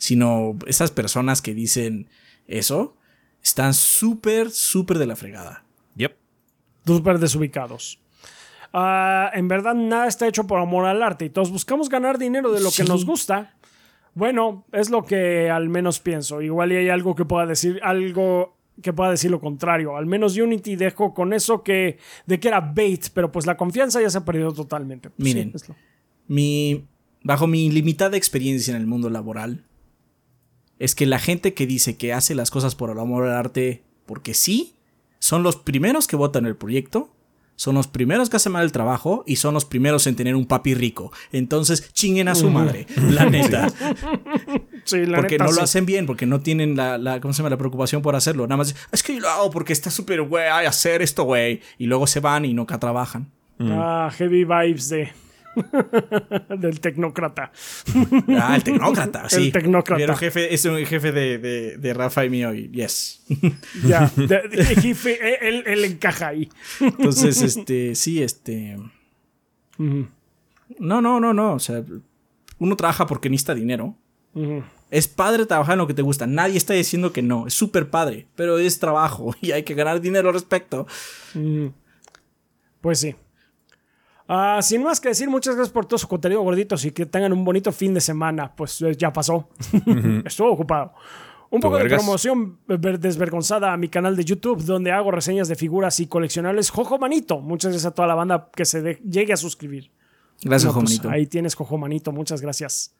sino 0.00 0.56
esas 0.66 0.90
personas 0.90 1.42
que 1.42 1.54
dicen 1.54 2.08
eso 2.48 2.96
están 3.42 3.74
súper, 3.74 4.50
súper 4.50 4.98
de 4.98 5.06
la 5.06 5.14
fregada. 5.14 5.64
Yep. 5.96 6.16
Súper 6.86 7.18
desubicados. 7.18 8.00
Ah, 8.72 9.30
en 9.34 9.46
verdad, 9.46 9.74
nada 9.74 10.06
está 10.08 10.26
hecho 10.26 10.46
por 10.46 10.58
amor 10.58 10.86
al 10.86 11.02
arte 11.02 11.26
y 11.26 11.30
todos 11.30 11.50
buscamos 11.50 11.90
ganar 11.90 12.18
dinero 12.18 12.50
de 12.50 12.60
lo 12.60 12.70
que 12.70 12.84
nos 12.84 13.04
gusta. 13.04 13.54
Bueno, 14.14 14.64
es 14.72 14.88
lo 14.88 15.04
que 15.04 15.50
al 15.50 15.68
menos 15.68 16.00
pienso. 16.00 16.40
Igual 16.40 16.72
y 16.72 16.76
hay 16.76 16.88
algo 16.88 17.14
que 17.14 17.26
pueda 17.26 17.44
decir, 17.46 17.78
algo 17.82 18.56
que 18.82 18.94
pueda 18.94 19.10
decir 19.10 19.30
lo 19.30 19.40
contrario. 19.40 19.96
Al 19.96 20.06
menos 20.06 20.36
Unity 20.36 20.76
dejó 20.76 21.12
con 21.12 21.34
eso 21.34 21.62
que 21.62 21.98
de 22.26 22.40
que 22.40 22.48
era 22.48 22.60
bait, 22.60 23.08
pero 23.12 23.30
pues 23.30 23.46
la 23.46 23.58
confianza 23.58 24.00
ya 24.00 24.08
se 24.08 24.18
ha 24.18 24.24
perdido 24.24 24.52
totalmente. 24.54 25.10
Miren, 25.18 25.52
mi, 26.26 26.86
bajo 27.22 27.46
mi 27.46 27.70
limitada 27.70 28.16
experiencia 28.16 28.74
en 28.74 28.80
el 28.80 28.86
mundo 28.86 29.10
laboral, 29.10 29.64
es 30.80 30.96
que 30.96 31.06
la 31.06 31.20
gente 31.20 31.54
que 31.54 31.66
dice 31.66 31.96
que 31.96 32.12
hace 32.12 32.34
las 32.34 32.50
cosas 32.50 32.74
por 32.74 32.90
el 32.90 32.98
amor 32.98 33.26
al 33.26 33.36
arte 33.36 33.84
porque 34.06 34.34
sí, 34.34 34.74
son 35.20 35.44
los 35.44 35.56
primeros 35.56 36.08
que 36.08 36.16
votan 36.16 36.46
el 36.46 36.56
proyecto, 36.56 37.14
son 37.54 37.74
los 37.74 37.86
primeros 37.86 38.30
que 38.30 38.38
hacen 38.38 38.52
mal 38.52 38.64
el 38.64 38.72
trabajo 38.72 39.22
y 39.26 39.36
son 39.36 39.52
los 39.52 39.66
primeros 39.66 40.06
en 40.06 40.16
tener 40.16 40.34
un 40.34 40.46
papi 40.46 40.72
rico. 40.72 41.12
Entonces, 41.30 41.92
chinguen 41.92 42.28
a 42.28 42.34
su 42.34 42.50
madre, 42.50 42.86
la 42.96 43.26
neta. 43.30 43.68
Sí, 44.84 45.04
la 45.04 45.18
porque 45.18 45.36
no 45.36 45.52
lo 45.52 45.60
hacen 45.60 45.84
bien, 45.84 46.06
porque 46.06 46.24
no 46.24 46.40
tienen 46.40 46.74
la, 46.74 46.96
la, 46.96 47.20
¿cómo 47.20 47.34
se 47.34 47.38
llama? 47.38 47.50
la 47.50 47.58
preocupación 47.58 48.00
por 48.00 48.16
hacerlo. 48.16 48.46
Nada 48.46 48.56
más, 48.56 48.74
es 48.90 49.02
que 49.02 49.14
yo 49.14 49.20
lo 49.20 49.28
hago 49.28 49.50
porque 49.50 49.74
está 49.74 49.90
súper 49.90 50.22
güey, 50.22 50.48
hacer 50.48 51.02
esto, 51.02 51.24
güey. 51.24 51.60
Y 51.76 51.84
luego 51.84 52.06
se 52.06 52.20
van 52.20 52.46
y 52.46 52.54
nunca 52.54 52.80
trabajan. 52.80 53.30
Ah, 53.60 54.10
heavy 54.16 54.44
vibes 54.44 54.88
de 54.88 55.12
del 56.58 56.80
tecnócrata. 56.80 57.52
Ah, 58.38 58.56
el 58.56 58.62
tecnócrata, 58.62 59.28
sí. 59.28 59.46
El 59.46 59.52
tecnócrata. 59.52 60.00
Pero 60.00 60.16
jefe, 60.16 60.54
es 60.54 60.64
un 60.64 60.84
jefe 60.84 61.12
de, 61.12 61.38
de, 61.38 61.76
de 61.76 61.94
Rafa 61.94 62.24
y 62.24 62.30
mío, 62.30 62.54
y 62.54 62.70
yes. 62.70 63.22
Ya, 63.84 64.08
jefe, 64.08 65.46
él, 65.46 65.64
él, 65.66 65.84
encaja 65.84 66.28
ahí. 66.28 66.48
Entonces, 66.80 67.42
este, 67.42 67.94
sí, 67.94 68.22
este. 68.22 68.76
No, 69.78 71.00
no, 71.00 71.20
no, 71.20 71.32
no. 71.32 71.54
O 71.54 71.58
sea, 71.58 71.82
uno 72.58 72.76
trabaja 72.76 73.06
porque 73.06 73.30
necesita 73.30 73.54
dinero. 73.54 73.96
Es 74.90 75.08
padre 75.08 75.46
trabajar 75.46 75.74
en 75.74 75.78
lo 75.78 75.86
que 75.86 75.94
te 75.94 76.02
gusta. 76.02 76.26
Nadie 76.26 76.56
está 76.56 76.74
diciendo 76.74 77.12
que 77.12 77.22
no. 77.22 77.46
Es 77.46 77.54
súper 77.54 77.90
padre. 77.90 78.26
Pero 78.36 78.58
es 78.58 78.78
trabajo 78.78 79.34
y 79.40 79.52
hay 79.52 79.62
que 79.62 79.74
ganar 79.74 80.00
dinero 80.00 80.28
al 80.28 80.34
respecto. 80.34 80.86
Pues 82.80 83.00
sí. 83.00 83.14
Ah, 84.32 84.62
sin 84.62 84.84
más 84.84 85.00
que 85.00 85.08
decir, 85.08 85.28
muchas 85.28 85.56
gracias 85.56 85.72
por 85.72 85.86
todo 85.86 85.98
su 85.98 86.06
contenido, 86.06 86.40
gorditos, 86.42 86.84
y 86.84 86.92
que 86.92 87.04
tengan 87.04 87.32
un 87.32 87.44
bonito 87.44 87.72
fin 87.72 87.92
de 87.92 88.00
semana. 88.00 88.54
Pues 88.54 88.80
eh, 88.80 88.94
ya 88.96 89.12
pasó. 89.12 89.48
Estuvo 90.24 90.52
ocupado. 90.52 90.92
Un 91.50 91.60
poco 91.60 91.78
de 91.78 91.86
promoción 91.86 92.60
desvergonzada 92.68 93.72
a 93.72 93.76
mi 93.76 93.88
canal 93.88 94.14
de 94.14 94.24
YouTube, 94.24 94.62
donde 94.62 94.92
hago 94.92 95.10
reseñas 95.10 95.48
de 95.48 95.56
figuras 95.56 95.98
y 95.98 96.06
coleccionables 96.06 96.70
Jojo 96.70 96.96
Manito. 96.96 97.40
Muchas 97.40 97.72
gracias 97.72 97.90
a 97.90 97.92
toda 97.92 98.06
la 98.06 98.14
banda 98.14 98.50
que 98.54 98.64
se 98.64 99.00
llegue 99.02 99.32
a 99.32 99.36
suscribir. 99.36 99.90
Gracias, 100.44 100.72
Jojo 100.72 100.84
pues, 100.84 100.90
Manito. 100.92 101.10
Ahí 101.10 101.26
tienes 101.26 101.56
Jojo 101.56 101.76
Manito, 101.76 102.12
muchas 102.12 102.40
gracias. 102.40 102.94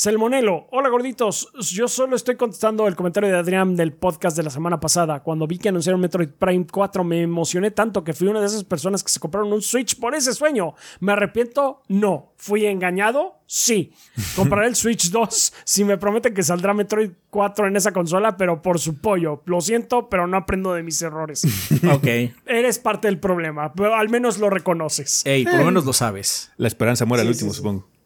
Selmonelo, 0.00 0.66
hola 0.70 0.88
gorditos. 0.88 1.52
Yo 1.72 1.86
solo 1.86 2.16
estoy 2.16 2.36
contestando 2.36 2.88
el 2.88 2.96
comentario 2.96 3.28
de 3.28 3.36
Adrián 3.36 3.76
del 3.76 3.92
podcast 3.92 4.34
de 4.34 4.42
la 4.42 4.48
semana 4.48 4.80
pasada. 4.80 5.22
Cuando 5.22 5.46
vi 5.46 5.58
que 5.58 5.68
anunciaron 5.68 6.00
Metroid 6.00 6.30
Prime 6.30 6.66
4, 6.72 7.04
me 7.04 7.20
emocioné 7.20 7.70
tanto 7.70 8.02
que 8.02 8.14
fui 8.14 8.26
una 8.26 8.40
de 8.40 8.46
esas 8.46 8.64
personas 8.64 9.04
que 9.04 9.10
se 9.10 9.20
compraron 9.20 9.52
un 9.52 9.60
Switch 9.60 10.00
por 10.00 10.14
ese 10.14 10.32
sueño. 10.32 10.72
¿Me 11.00 11.12
arrepiento? 11.12 11.82
No. 11.88 12.32
¿Fui 12.38 12.64
engañado? 12.64 13.42
Sí. 13.44 13.92
Compraré 14.36 14.68
el 14.68 14.74
Switch 14.74 15.10
2 15.10 15.52
si 15.64 15.84
me 15.84 15.98
prometen 15.98 16.32
que 16.32 16.42
saldrá 16.44 16.72
Metroid 16.72 17.10
4 17.28 17.66
en 17.66 17.76
esa 17.76 17.92
consola, 17.92 18.38
pero 18.38 18.62
por 18.62 18.78
su 18.78 19.02
pollo. 19.02 19.42
Lo 19.44 19.60
siento, 19.60 20.08
pero 20.08 20.26
no 20.26 20.38
aprendo 20.38 20.72
de 20.72 20.82
mis 20.82 21.02
errores. 21.02 21.44
ok. 21.92 22.06
Eres 22.46 22.78
parte 22.78 23.06
del 23.06 23.20
problema, 23.20 23.74
pero 23.74 23.94
al 23.94 24.08
menos 24.08 24.38
lo 24.38 24.48
reconoces. 24.48 25.20
Ey, 25.26 25.44
por 25.44 25.56
lo 25.56 25.64
menos 25.66 25.84
lo 25.84 25.92
sabes. 25.92 26.52
La 26.56 26.68
esperanza 26.68 27.04
muere 27.04 27.20
al 27.20 27.28
último, 27.28 27.52
supongo. 27.52 27.99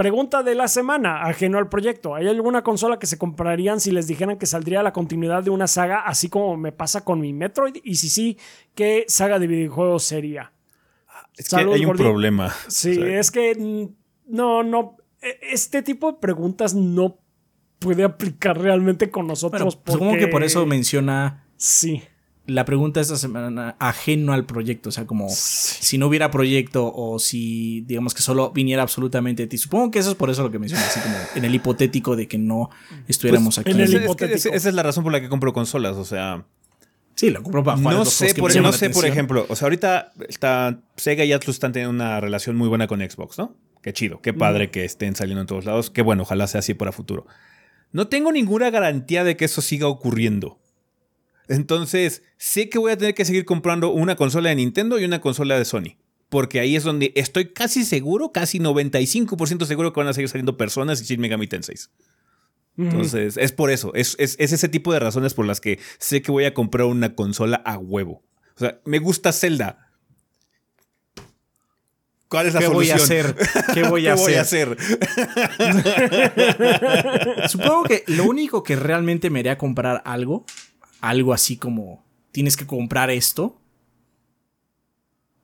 Pregunta 0.00 0.42
de 0.42 0.54
la 0.54 0.66
semana, 0.66 1.24
ajeno 1.24 1.58
al 1.58 1.68
proyecto. 1.68 2.14
¿Hay 2.14 2.26
alguna 2.26 2.62
consola 2.62 2.98
que 2.98 3.06
se 3.06 3.18
comprarían 3.18 3.80
si 3.80 3.90
les 3.90 4.06
dijeran 4.06 4.38
que 4.38 4.46
saldría 4.46 4.82
la 4.82 4.94
continuidad 4.94 5.42
de 5.42 5.50
una 5.50 5.66
saga, 5.66 6.06
así 6.06 6.30
como 6.30 6.56
me 6.56 6.72
pasa 6.72 7.04
con 7.04 7.20
mi 7.20 7.34
Metroid? 7.34 7.76
Y 7.84 7.96
si 7.96 8.08
sí, 8.08 8.38
¿qué 8.74 9.04
saga 9.08 9.38
de 9.38 9.46
videojuegos 9.46 10.04
sería? 10.04 10.54
Es 11.36 11.50
que 11.50 11.56
hay 11.56 11.84
un 11.84 11.96
problema. 11.98 12.50
Sí, 12.68 12.98
es 12.98 13.30
que 13.30 13.90
no, 14.26 14.62
no. 14.62 14.96
E, 15.20 15.38
este 15.52 15.82
tipo 15.82 16.12
de 16.12 16.18
preguntas 16.18 16.74
no 16.74 17.18
puede 17.78 18.02
aplicar 18.02 18.58
realmente 18.58 19.10
con 19.10 19.26
nosotros. 19.26 19.76
Bueno, 19.84 19.98
Supongo 19.98 20.16
que 20.16 20.28
por 20.28 20.42
eso 20.42 20.64
menciona. 20.64 21.44
Sí 21.58 22.02
la 22.50 22.64
pregunta 22.64 23.00
esta 23.00 23.16
semana 23.16 23.76
ajeno 23.78 24.32
al 24.32 24.44
proyecto, 24.44 24.88
o 24.88 24.92
sea, 24.92 25.06
como 25.06 25.28
si 25.30 25.98
no 25.98 26.06
hubiera 26.08 26.30
proyecto 26.30 26.92
o 26.94 27.18
si 27.18 27.82
digamos 27.82 28.14
que 28.14 28.22
solo 28.22 28.50
viniera 28.50 28.82
absolutamente 28.82 29.44
de 29.44 29.46
ti. 29.46 29.58
Supongo 29.58 29.90
que 29.90 29.98
eso 30.00 30.10
es 30.10 30.16
por 30.16 30.30
eso 30.30 30.42
lo 30.42 30.50
que 30.50 30.58
mencioné, 30.58 30.84
así 30.84 31.00
como 31.00 31.14
en 31.34 31.44
el 31.44 31.54
hipotético 31.54 32.16
de 32.16 32.28
que 32.28 32.38
no 32.38 32.70
estuviéramos 33.08 33.56
pues, 33.56 33.58
aquí. 33.58 33.70
En 33.70 33.80
el 33.80 34.02
hipotético. 34.02 34.54
esa 34.54 34.68
es 34.68 34.74
la 34.74 34.82
razón 34.82 35.04
por 35.04 35.12
la 35.12 35.20
que 35.20 35.28
compro 35.28 35.52
consolas, 35.52 35.96
o 35.96 36.04
sea, 36.04 36.44
Sí, 37.14 37.28
lo 37.28 37.42
compro 37.42 37.62
para 37.62 37.76
No 37.76 38.04
sé, 38.06 38.34
por, 38.34 38.54
no 38.56 38.72
sé 38.72 38.88
por 38.88 39.04
ejemplo, 39.04 39.44
o 39.48 39.54
sea, 39.54 39.66
ahorita 39.66 40.12
está 40.28 40.80
Sega 40.96 41.24
y 41.24 41.32
Atlus 41.32 41.56
están 41.56 41.72
teniendo 41.72 41.94
una 41.94 42.18
relación 42.20 42.56
muy 42.56 42.66
buena 42.68 42.86
con 42.86 43.00
Xbox, 43.00 43.38
¿no? 43.38 43.54
Qué 43.82 43.92
chido, 43.92 44.20
qué 44.22 44.32
padre 44.32 44.70
que 44.70 44.84
estén 44.84 45.14
saliendo 45.14 45.42
en 45.42 45.46
todos 45.46 45.64
lados, 45.64 45.90
qué 45.90 46.02
bueno, 46.02 46.22
ojalá 46.22 46.46
sea 46.46 46.60
así 46.60 46.74
para 46.74 46.92
futuro. 46.92 47.26
No 47.92 48.08
tengo 48.08 48.32
ninguna 48.32 48.70
garantía 48.70 49.24
de 49.24 49.36
que 49.36 49.46
eso 49.46 49.62
siga 49.62 49.86
ocurriendo. 49.86 50.58
Entonces, 51.50 52.22
sé 52.38 52.68
que 52.70 52.78
voy 52.78 52.92
a 52.92 52.96
tener 52.96 53.14
que 53.14 53.24
seguir 53.26 53.44
comprando 53.44 53.90
una 53.90 54.16
consola 54.16 54.48
de 54.50 54.54
Nintendo 54.56 54.98
y 54.98 55.04
una 55.04 55.20
consola 55.20 55.58
de 55.58 55.64
Sony. 55.66 55.96
porque 56.30 56.60
ahí 56.60 56.76
es 56.76 56.84
donde 56.84 57.12
estoy 57.16 57.52
casi 57.52 57.84
seguro, 57.84 58.30
casi 58.30 58.60
95% 58.60 59.64
seguro 59.66 59.92
que 59.92 59.98
van 60.00 60.06
a 60.08 60.12
seguir 60.12 60.28
saliendo 60.28 60.56
personas 60.56 61.02
y 61.02 61.04
Shin 61.04 61.20
Megami 61.20 61.48
Tensei. 61.48 61.74
Entonces, 62.78 63.36
es 63.36 63.50
por 63.52 63.70
eso, 63.72 63.92
es, 63.94 64.14
es, 64.20 64.36
ese 64.38 64.68
tipo 64.68 64.92
de 64.92 65.00
razones 65.00 65.34
por 65.34 65.44
las 65.44 65.60
que 65.60 65.80
sé 65.98 66.22
que 66.22 66.30
voy 66.30 66.44
a 66.44 66.54
comprar 66.54 66.86
una 66.86 67.16
consola 67.16 67.56
a 67.66 67.76
huevo. 67.78 68.22
O 68.54 68.58
sea, 68.60 68.80
me 68.84 69.00
gusta 69.00 69.32
Zelda. 69.32 69.88
¿Cuál 72.28 72.46
es 72.46 72.54
la 72.54 72.60
¿Qué 72.60 72.66
solución? 72.66 72.96
voy 72.96 73.00
a 73.00 73.04
hacer? 73.04 73.36
¿Qué 73.74 73.82
voy 73.82 74.06
a 74.06 74.14
¿Qué 74.14 74.20
voy 74.20 74.34
a 74.34 74.40
hacer? 74.42 74.76
hacer? 74.78 75.00
Supongo 77.48 77.84
que 77.84 78.04
lo 78.06 78.24
único 78.24 78.62
que 78.62 78.76
realmente 78.76 79.30
me 79.30 79.40
haría 79.40 79.58
comprar 79.58 80.02
algo, 80.04 80.44
algo 81.00 81.32
así 81.32 81.56
como 81.56 82.04
tienes 82.32 82.56
que 82.56 82.66
comprar 82.66 83.10
esto 83.10 83.60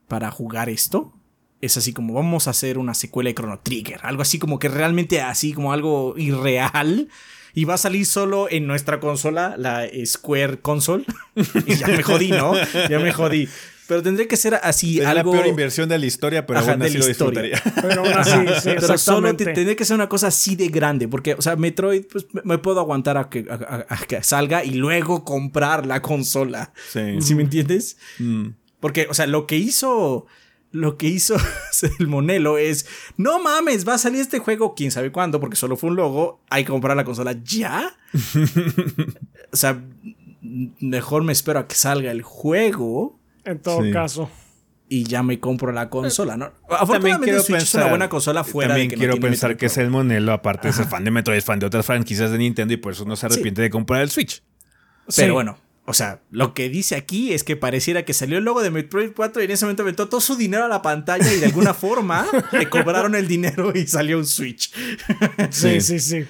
para 0.09 0.31
jugar 0.31 0.69
esto, 0.69 1.13
es 1.61 1.77
así 1.77 1.93
como 1.93 2.15
vamos 2.15 2.47
a 2.47 2.51
hacer 2.51 2.79
una 2.79 2.95
secuela 2.95 3.29
de 3.29 3.35
Chrono 3.35 3.59
Trigger, 3.61 4.01
algo 4.03 4.23
así 4.23 4.39
como 4.39 4.59
que 4.59 4.69
realmente 4.69 5.21
así 5.21 5.53
como 5.53 5.73
algo 5.73 6.15
irreal. 6.17 7.09
Y 7.55 7.65
va 7.65 7.75
a 7.75 7.79
salir 7.79 8.05
solo 8.05 8.49
en 8.51 8.67
nuestra 8.67 9.01
consola, 9.01 9.55
la 9.57 9.89
Square 10.05 10.61
Console. 10.61 11.07
y 11.67 11.77
ya 11.77 11.87
me 11.87 12.03
jodí, 12.03 12.31
¿no? 12.31 12.53
Ya 12.91 12.99
me 12.99 13.15
jodí. 13.15 13.49
Pero 13.89 14.03
tendría 14.03 14.27
que 14.27 14.37
ser 14.37 14.55
así 14.63 14.99
Es 15.01 15.07
algo. 15.07 15.33
la 15.33 15.39
peor 15.41 15.47
inversión 15.49 15.89
de 15.89 15.99
la 15.99 16.07
historia, 16.07 16.45
pero 16.47 16.59
Ajá, 16.61 16.73
aún 16.73 16.83
así 16.83 16.99
lo 16.99 17.09
historia. 17.09 17.43
disfrutaría. 17.43 17.83
Pero 17.89 18.01
aún 18.05 18.13
así, 18.15 18.61
sí, 18.63 18.71
Pero 18.81 18.99
solo 18.99 19.37
tendría 19.37 19.77
que 19.77 19.85
ser 19.85 19.95
una 19.95 20.09
cosa 20.09 20.27
así 20.29 20.57
de 20.57 20.69
grande. 20.69 21.07
Porque, 21.09 21.35
o 21.35 21.43
sea, 21.43 21.55
Metroid, 21.57 22.05
pues 22.11 22.27
me- 22.33 22.43
me 22.45 22.59
puedo 22.59 22.81
aguantar 22.81 23.17
a 23.17 23.29
que, 23.29 23.47
a- 23.49 23.55
a- 23.55 23.87
a 23.95 23.97
que 24.07 24.23
salga 24.23 24.65
y 24.65 24.73
luego 24.75 25.25
comprar 25.25 25.87
la 25.87 26.03
consola. 26.03 26.73
Sí. 26.93 27.01
¿Sí 27.21 27.35
me 27.37 27.45
entiendes? 27.45 27.97
Mm. 28.19 28.49
Porque, 28.81 29.07
o 29.09 29.15
sea, 29.15 29.27
lo 29.27 29.47
que 29.47 29.57
hizo. 29.57 30.27
Lo 30.73 30.99
que 30.99 31.07
hizo 31.07 31.37
el 32.01 32.09
Monelo 32.09 32.59
es. 32.59 32.87
No 33.17 33.39
mames, 33.41 33.87
va 33.89 33.95
a 33.95 33.99
salir 33.99 34.21
este 34.21 34.41
juego, 34.41 34.75
quién 34.75 34.91
sabe 34.91 35.13
cuándo, 35.13 35.39
porque 35.41 35.57
solo 35.57 35.77
fue 35.77 35.91
un 35.91 35.97
logo. 35.97 36.41
Hay 36.51 36.65
que 36.65 36.71
comprar 36.71 36.97
la 36.97 37.05
consola 37.05 37.37
ya. 37.45 37.97
o 39.53 39.57
sea, 39.57 39.81
mejor 40.43 41.23
me 41.23 41.33
espero 41.33 41.61
a 41.61 41.69
que 41.69 41.77
salga 41.77 42.11
el 42.11 42.23
juego 42.23 43.19
En 43.47 43.59
todo 43.61 43.83
Sí. 43.83 43.91
caso. 43.93 44.31
y 44.89 45.03
ya 45.03 45.25
me 45.25 45.41
compro 45.41 45.73
la 45.73 45.91
consola, 45.91 46.37
¿no? 46.37 46.51
También 46.51 46.79
Afortunadamente 46.81 47.25
quiero 47.25 47.43
Switch 47.43 47.57
es 47.63 47.75
una 47.75 47.83
pensar- 47.83 47.91
buena 47.91 48.09
consola 48.09 48.45
fuera 48.45 48.69
También 48.69 48.87
de 48.89 48.91
que 48.91 48.97
no 48.97 49.01
quiero 49.01 49.13
tiene 49.15 49.27
pensar 49.31 49.51
Metroid 49.51 49.73
que 49.75 49.81
es 49.83 49.91
Monelo, 49.91 50.33
aparte 50.33 50.69
de 50.69 50.75
ser 50.75 50.87
fan 50.87 51.03
de 51.03 51.11
Metroid, 51.11 51.39
es 51.39 51.45
fan 51.45 51.59
de 51.59 51.67
otras 51.67 51.85
franquicias 51.85 52.31
de 52.31 52.39
Nintendo 52.39 52.73
y 52.73 52.77
por 52.77 52.93
eso 52.93 53.05
no 53.05 53.17
se 53.17 53.27
arrepiente 53.27 53.63
de 53.63 53.69
comprar 53.71 54.03
el 54.03 54.11
Switch. 54.11 54.45
Pero 55.17 55.27
Sí. 55.27 55.31
bueno, 55.33 55.59
o 55.87 55.93
sea, 55.93 56.21
lo 56.31 56.55
que 56.55 56.69
dice 56.69 56.95
aquí 56.95 57.33
es 57.33 57.43
que 57.43 57.57
pareciera 57.57 58.05
que 58.05 58.13
salió 58.13 58.39
el 58.39 58.45
logo 58.45 58.63
de 58.63 58.71
Metroid 58.71 59.11
4 59.13 59.43
y 59.43 59.47
en 59.47 59.51
ese 59.51 59.65
momento 59.65 59.83
aventó 59.83 60.09
todo 60.09 60.21
su 60.21 60.37
dinero 60.37 60.65
a 60.67 60.69
la 60.69 60.83
pantalla 60.83 61.33
y 61.33 61.39
de 61.41 61.47
alguna 61.47 61.75
forma 61.75 62.25
le 62.53 62.71
cobraron 62.71 63.17
el 63.17 63.27
dinero 63.27 63.73
y 63.75 63.89
salió 63.89 64.19
un 64.19 64.27
Switch. 64.27 64.73
Sí, 65.51 65.81
sí, 65.81 65.99
sí. 65.99 66.25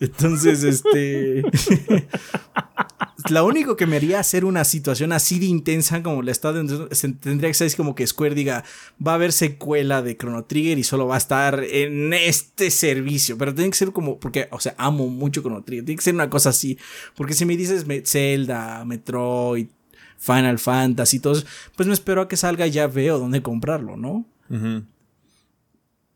Entonces, 0.00 0.62
este. 0.62 1.42
Lo 3.28 3.44
único 3.44 3.76
que 3.76 3.86
me 3.86 3.96
haría 3.96 4.20
hacer 4.20 4.44
una 4.44 4.64
situación 4.64 5.12
así 5.12 5.38
de 5.38 5.46
intensa 5.46 6.02
como 6.02 6.22
la 6.22 6.30
está 6.30 6.52
tendría 6.52 7.50
que 7.50 7.54
ser 7.54 7.74
como 7.76 7.94
que 7.94 8.06
Square 8.06 8.34
diga 8.34 8.64
va 9.04 9.12
a 9.12 9.14
haber 9.16 9.32
secuela 9.32 10.02
de 10.02 10.16
Chrono 10.16 10.44
Trigger 10.44 10.78
y 10.78 10.84
solo 10.84 11.06
va 11.06 11.16
a 11.16 11.18
estar 11.18 11.62
en 11.62 12.12
este 12.12 12.70
servicio. 12.70 13.36
Pero 13.36 13.54
tiene 13.54 13.70
que 13.70 13.76
ser 13.76 13.92
como, 13.92 14.18
porque, 14.18 14.48
o 14.50 14.60
sea, 14.60 14.74
amo 14.78 15.08
mucho 15.08 15.42
Chrono 15.42 15.62
Trigger. 15.62 15.84
Tiene 15.84 15.96
que 15.96 16.04
ser 16.04 16.14
una 16.14 16.30
cosa 16.30 16.50
así. 16.50 16.78
Porque 17.14 17.34
si 17.34 17.44
me 17.44 17.56
dices 17.56 17.84
Zelda, 18.04 18.84
Metroid, 18.84 19.66
Final 20.18 20.58
Fantasy, 20.58 21.18
todo 21.18 21.32
eso, 21.32 21.46
pues 21.76 21.86
me 21.86 21.94
espero 21.94 22.22
a 22.22 22.28
que 22.28 22.36
salga 22.36 22.66
y 22.66 22.70
ya 22.70 22.86
veo 22.86 23.18
dónde 23.18 23.42
comprarlo, 23.42 23.96
¿no? 23.96 24.26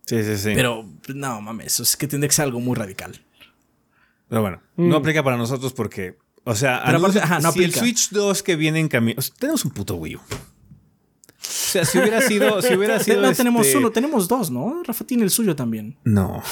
Sí, 0.07 0.23
sí, 0.23 0.37
sí. 0.37 0.53
Pero 0.55 0.87
no 1.15 1.41
mames, 1.41 1.81
es 1.81 1.97
que 1.97 2.07
tendría 2.07 2.29
que 2.29 2.35
ser 2.35 2.45
algo 2.45 2.61
muy 2.61 2.75
radical. 2.75 3.19
Pero 4.29 4.43
bueno, 4.43 4.61
no 4.77 4.97
aplica 4.97 5.23
para 5.23 5.37
nosotros 5.37 5.73
porque, 5.73 6.19
o 6.45 6.55
sea, 6.55 6.83
Pero 6.85 6.99
aparte, 6.99 7.19
anuncia- 7.19 7.23
ajá, 7.25 7.41
no 7.41 7.53
si 7.53 7.59
el 7.61 7.65
aplica. 7.67 7.81
Switch 7.81 8.11
2 8.11 8.43
que 8.43 8.57
viene 8.57 8.81
en 8.81 8.89
camino, 8.89 9.17
o 9.19 9.23
sea, 9.23 9.35
tenemos 9.39 9.65
un 9.65 9.71
puto 9.73 9.97
Wii 9.97 10.17
U. 10.17 10.21
O 10.21 10.23
sea, 11.47 11.85
si 11.85 11.99
hubiera 11.99 12.21
sido, 12.23 12.63
si 12.63 12.75
hubiera 12.77 12.99
sido 13.01 13.21
no 13.21 13.33
tenemos 13.33 13.67
este- 13.67 13.79
uno, 13.79 13.91
tenemos 13.91 14.29
dos, 14.29 14.51
¿no? 14.51 14.83
Rafa 14.85 15.05
tiene 15.05 15.25
el 15.25 15.31
suyo 15.31 15.55
también. 15.57 15.99
No. 16.05 16.43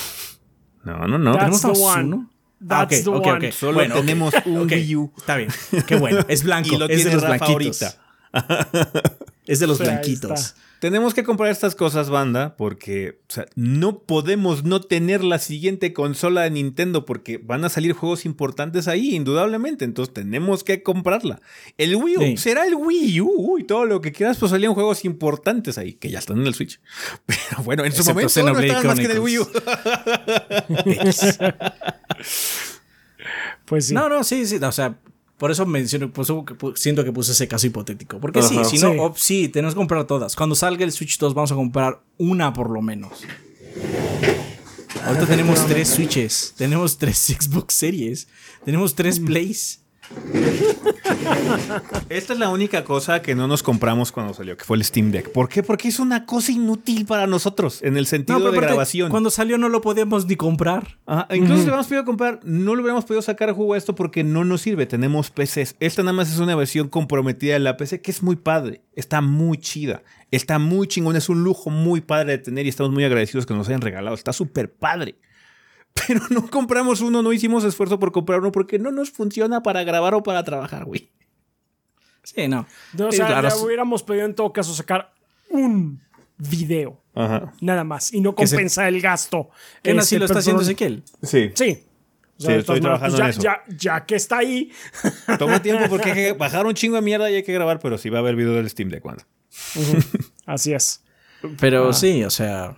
No, 0.85 1.07
no, 1.07 1.17
no. 1.19 1.33
That's 1.33 1.39
Tenemos 1.45 1.63
the 1.63 1.69
dos, 1.69 1.79
one. 1.79 2.05
uno. 2.05 2.31
That's 2.67 3.01
Ah, 3.01 3.03
the 3.05 3.11
ok, 3.11 3.17
ok, 3.17 3.27
one. 3.27 3.49
ok. 3.49 3.55
Solo 3.55 3.73
Bueno, 3.75 3.95
tenemos 3.97 4.35
un 4.47 4.71
Wii 4.71 4.97
U. 4.97 5.13
Está 5.17 5.37
bien. 5.37 5.51
Qué 5.87 5.97
bueno. 5.97 6.25
Es 6.29 6.43
blanco. 6.45 6.75
Y 6.75 6.79
lo 6.79 6.85
es 6.87 6.97
tiene 6.97 7.11
de 7.11 7.15
los 7.17 7.23
Rafa 7.25 7.47
blanquitos. 7.47 7.83
ahorita. 7.83 7.99
Es 9.47 9.59
de 9.61 9.67
los 9.67 9.79
blanquitos. 9.79 10.55
Tenemos 10.83 11.15
que 11.15 11.23
comprar 11.23 11.49
estas 11.49 11.77
cosas, 11.77 12.11
banda, 12.11 12.57
porque 12.57 13.21
o 13.29 13.33
sea, 13.33 13.47
no 13.55 14.01
podemos 14.01 14.65
no 14.65 14.81
tener 14.81 15.23
la 15.23 15.39
siguiente 15.39 15.93
consola 15.93 16.43
de 16.43 16.51
Nintendo 16.51 17.05
porque 17.05 17.39
van 17.39 17.65
a 17.65 17.69
salir 17.69 17.93
juegos 17.93 18.25
importantes 18.25 18.89
ahí, 18.89 19.15
indudablemente. 19.15 19.85
Entonces 19.85 20.13
tenemos 20.13 20.65
que 20.65 20.83
comprarla. 20.83 21.41
El 21.79 21.95
Wii 21.95 22.17
U 22.17 22.21
Sí. 22.23 22.37
será 22.37 22.67
el 22.67 22.75
Wii 22.75 23.21
U 23.21 23.59
y 23.61 23.63
todo 23.63 23.85
lo 23.85 24.01
que 24.01 24.11
quieras, 24.11 24.39
pues 24.39 24.51
salían 24.51 24.75
juegos 24.75 25.05
importantes 25.05 25.79
ahí, 25.79 25.93
que 25.93 26.11
ya 26.11 26.19
están 26.19 26.41
en 26.41 26.49
el 26.49 26.55
Switch. 26.55 26.81
Pero 27.27 27.63
bueno, 27.63 27.85
en 27.85 27.93
su 27.93 27.99
Excepto 28.01 28.15
momento 28.15 28.43
no 28.53 28.59
estaban 28.59 28.87
más 28.89 28.99
que 28.99 29.05
en 29.05 29.11
el 29.13 29.21
Wii 29.21 29.39
U. 29.39 29.47
Pues 33.67 33.87
sí. 33.87 33.95
No, 33.95 34.09
no, 34.09 34.25
sí, 34.25 34.45
sí. 34.47 34.57
O 34.57 34.73
sea, 34.73 34.99
por 35.43 35.51
eso 35.51 35.67
menciono, 35.67 36.09
por 36.13 36.23
eso 36.23 36.45
que 36.45 36.55
pu- 36.55 36.77
siento 36.77 37.03
que 37.03 37.11
puse 37.11 37.33
ese 37.33 37.49
caso 37.49 37.67
hipotético. 37.67 38.21
Porque 38.21 38.41
sí, 38.45 38.57
si 38.65 38.79
no, 38.79 39.13
Sí. 39.17 39.43
sí, 39.43 39.49
tenemos 39.49 39.75
que 39.75 39.79
comprar 39.79 40.07
todas. 40.07 40.37
Cuando 40.37 40.55
salga 40.55 40.85
el 40.85 40.93
Switch 40.93 41.19
2, 41.19 41.35
vamos 41.35 41.51
a 41.51 41.57
comprar 41.57 42.01
una 42.17 42.53
por 42.53 42.71
lo 42.71 42.81
menos. 42.81 43.11
Ahorita 45.05 45.27
tenemos 45.27 45.67
tres 45.67 45.89
Switches, 45.89 46.55
tenemos 46.57 46.97
tres 46.97 47.19
Xbox 47.41 47.75
Series, 47.75 48.29
tenemos 48.65 48.95
tres 48.95 49.19
Plays. 49.19 49.82
Esta 52.09 52.33
es 52.33 52.39
la 52.39 52.51
única 52.51 52.85
cosa 52.85 53.23
que 53.23 53.35
no 53.35 53.47
nos 53.47 53.63
compramos 53.63 54.13
cuando 54.13 54.35
salió, 54.35 54.57
que 54.57 54.65
fue 54.65 54.77
el 54.77 54.85
Steam 54.85 55.11
Deck. 55.11 55.31
¿Por 55.33 55.49
qué? 55.49 55.63
Porque 55.63 55.89
es 55.89 55.99
una 55.99 56.27
cosa 56.27 56.53
inútil 56.53 57.07
para 57.07 57.27
nosotros 57.27 57.81
en 57.83 57.97
el 57.97 58.07
sentido 58.07 58.51
de 58.51 58.61
grabación. 58.61 59.11
Cuando 59.11 59.31
salió 59.31 59.59
no 59.59 59.69
lo 59.69 59.81
podíamos 59.81 60.27
ni 60.27 60.37
comprar. 60.37 60.99
Ajá, 61.07 61.27
incluso 61.35 61.55
si 61.55 61.61
lo 61.61 61.65
hubiéramos 61.65 61.87
podido 61.87 62.05
comprar, 62.05 62.41
no 62.45 62.75
le 62.75 62.83
hubiéramos 62.83 63.05
podido 63.05 63.23
sacar 63.23 63.53
jugo 63.53 63.75
a 63.75 63.79
esto 63.79 63.95
porque 63.95 64.25
no 64.25 64.45
nos 64.45 64.63
sirve. 64.63 64.87
Tenemos 64.87 65.31
PCs. 65.31 65.77
Esta 65.81 66.03
nada 66.03 66.13
más 66.13 66.33
es 66.33 66.39
una 66.39 66.55
versión 66.55 66.89
comprometida 66.89 67.55
de 67.55 67.61
la 67.61 67.77
PC 67.77 68.01
que 68.01 68.11
es 68.11 68.23
muy 68.23 68.37
padre. 68.37 68.83
Está 68.95 69.21
muy 69.21 69.59
chida. 69.59 70.03
Está 70.31 70.59
muy 70.59 70.87
chingón. 70.87 71.17
Es 71.17 71.29
un 71.29 71.45
lujo 71.45 71.71
muy 71.71 72.01
padre 72.01 72.33
de 72.33 72.39
tener 72.39 72.67
y 72.67 72.69
estamos 72.69 72.93
muy 72.93 73.05
agradecidos 73.05 73.47
que 73.47 73.55
nos 73.55 73.69
hayan 73.69 73.81
regalado. 73.81 74.15
Está 74.15 74.33
súper 74.33 74.73
padre. 74.73 75.17
Pero 76.07 76.21
no 76.31 76.49
compramos 76.49 77.01
uno, 77.01 77.23
no 77.23 77.33
hicimos 77.33 77.65
esfuerzo 77.65 77.99
por 77.99 78.13
comprar 78.13 78.41
uno 78.41 78.51
porque 78.53 78.79
no 78.79 78.91
nos 78.91 79.11
funciona 79.11 79.63
para 79.63 79.85
grabar 79.85 80.15
o 80.15 80.23
para 80.23 80.43
trabajar, 80.43 80.85
güey. 80.85 81.11
Sí, 82.23 82.49
no. 82.49 82.67
O 82.99 83.11
Sí, 83.11 83.19
sea, 83.19 83.27
claro, 83.27 83.49
ya 83.49 83.57
hubiéramos 83.57 84.03
podido 84.03 84.25
en 84.25 84.35
todo 84.35 84.53
caso 84.53 84.73
sacar 84.75 85.13
un 85.51 86.01
video. 86.39 87.01
Ajá. 87.15 87.53
Nada 87.61 87.85
más. 87.85 88.13
Y 88.13 88.21
no 88.21 88.31
se- 88.31 88.37
compensar 88.37 88.87
el 88.89 89.01
gasto. 89.01 89.51
¿Qué 89.83 89.93
no, 89.93 90.01
Este, 90.01 90.19
lo 90.19 90.25
está 90.25 90.39
haciendo 90.39 90.63
Ezequiel? 90.63 91.03
Sí. 91.23 91.51
Sí. 91.55 91.85
O 92.39 92.43
Sí, 92.45 92.49
de 92.53 92.59
estoy 92.59 92.81
trabajando 92.81 93.19
ya, 93.19 93.25
en 93.25 93.31
eso. 93.31 93.43
Ya, 93.43 93.63
ya 93.77 94.07
que 94.07 94.15
está 94.17 94.39
ahí. 94.39 94.73
Toma 95.39 95.61
tiempo 95.63 95.85
porque 95.89 96.11
hay 96.11 96.15
que 96.15 96.33
bajar 96.39 96.65
un 96.67 96.75
chingo 96.75 96.97
de 96.97 97.03
mierda 97.03 97.31
y 97.31 97.35
hay 97.35 97.43
que 97.43 97.53
grabar, 97.53 97.79
pero 97.81 97.99
sí 97.99 98.09
va 98.09 98.19
a 98.19 98.21
haber 98.21 98.35
video 98.37 98.55
del 98.55 98.69
Steam 98.71 98.89
Deck 98.89 99.03
cuando. 99.03 99.25
Así 100.47 100.73
es. 100.73 101.05
Pero 101.61 101.91
Ah. 101.91 101.93
sí, 101.93 102.25
o 102.25 102.31
sea. 102.31 102.75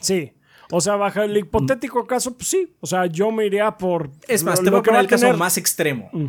Sí. 0.00 0.32
O 0.70 0.80
sea, 0.80 0.96
baja 0.96 1.24
el 1.24 1.36
hipotético 1.36 2.06
caso, 2.06 2.34
pues 2.36 2.48
sí. 2.48 2.72
O 2.80 2.86
sea, 2.86 3.06
yo 3.06 3.30
me 3.30 3.46
iría 3.46 3.76
por. 3.78 4.10
Es 4.26 4.42
más, 4.42 4.58
lo- 4.58 4.64
te 4.64 4.70
voy 4.70 4.80
a 4.80 4.82
poner 4.82 5.00
el 5.02 5.06
caso 5.06 5.32
más 5.34 5.56
extremo. 5.56 6.10
Mm. 6.12 6.26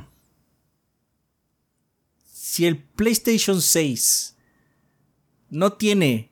Si 2.32 2.66
el 2.66 2.78
PlayStation 2.78 3.62
6 3.62 4.36
no 5.50 5.74
tiene 5.74 6.32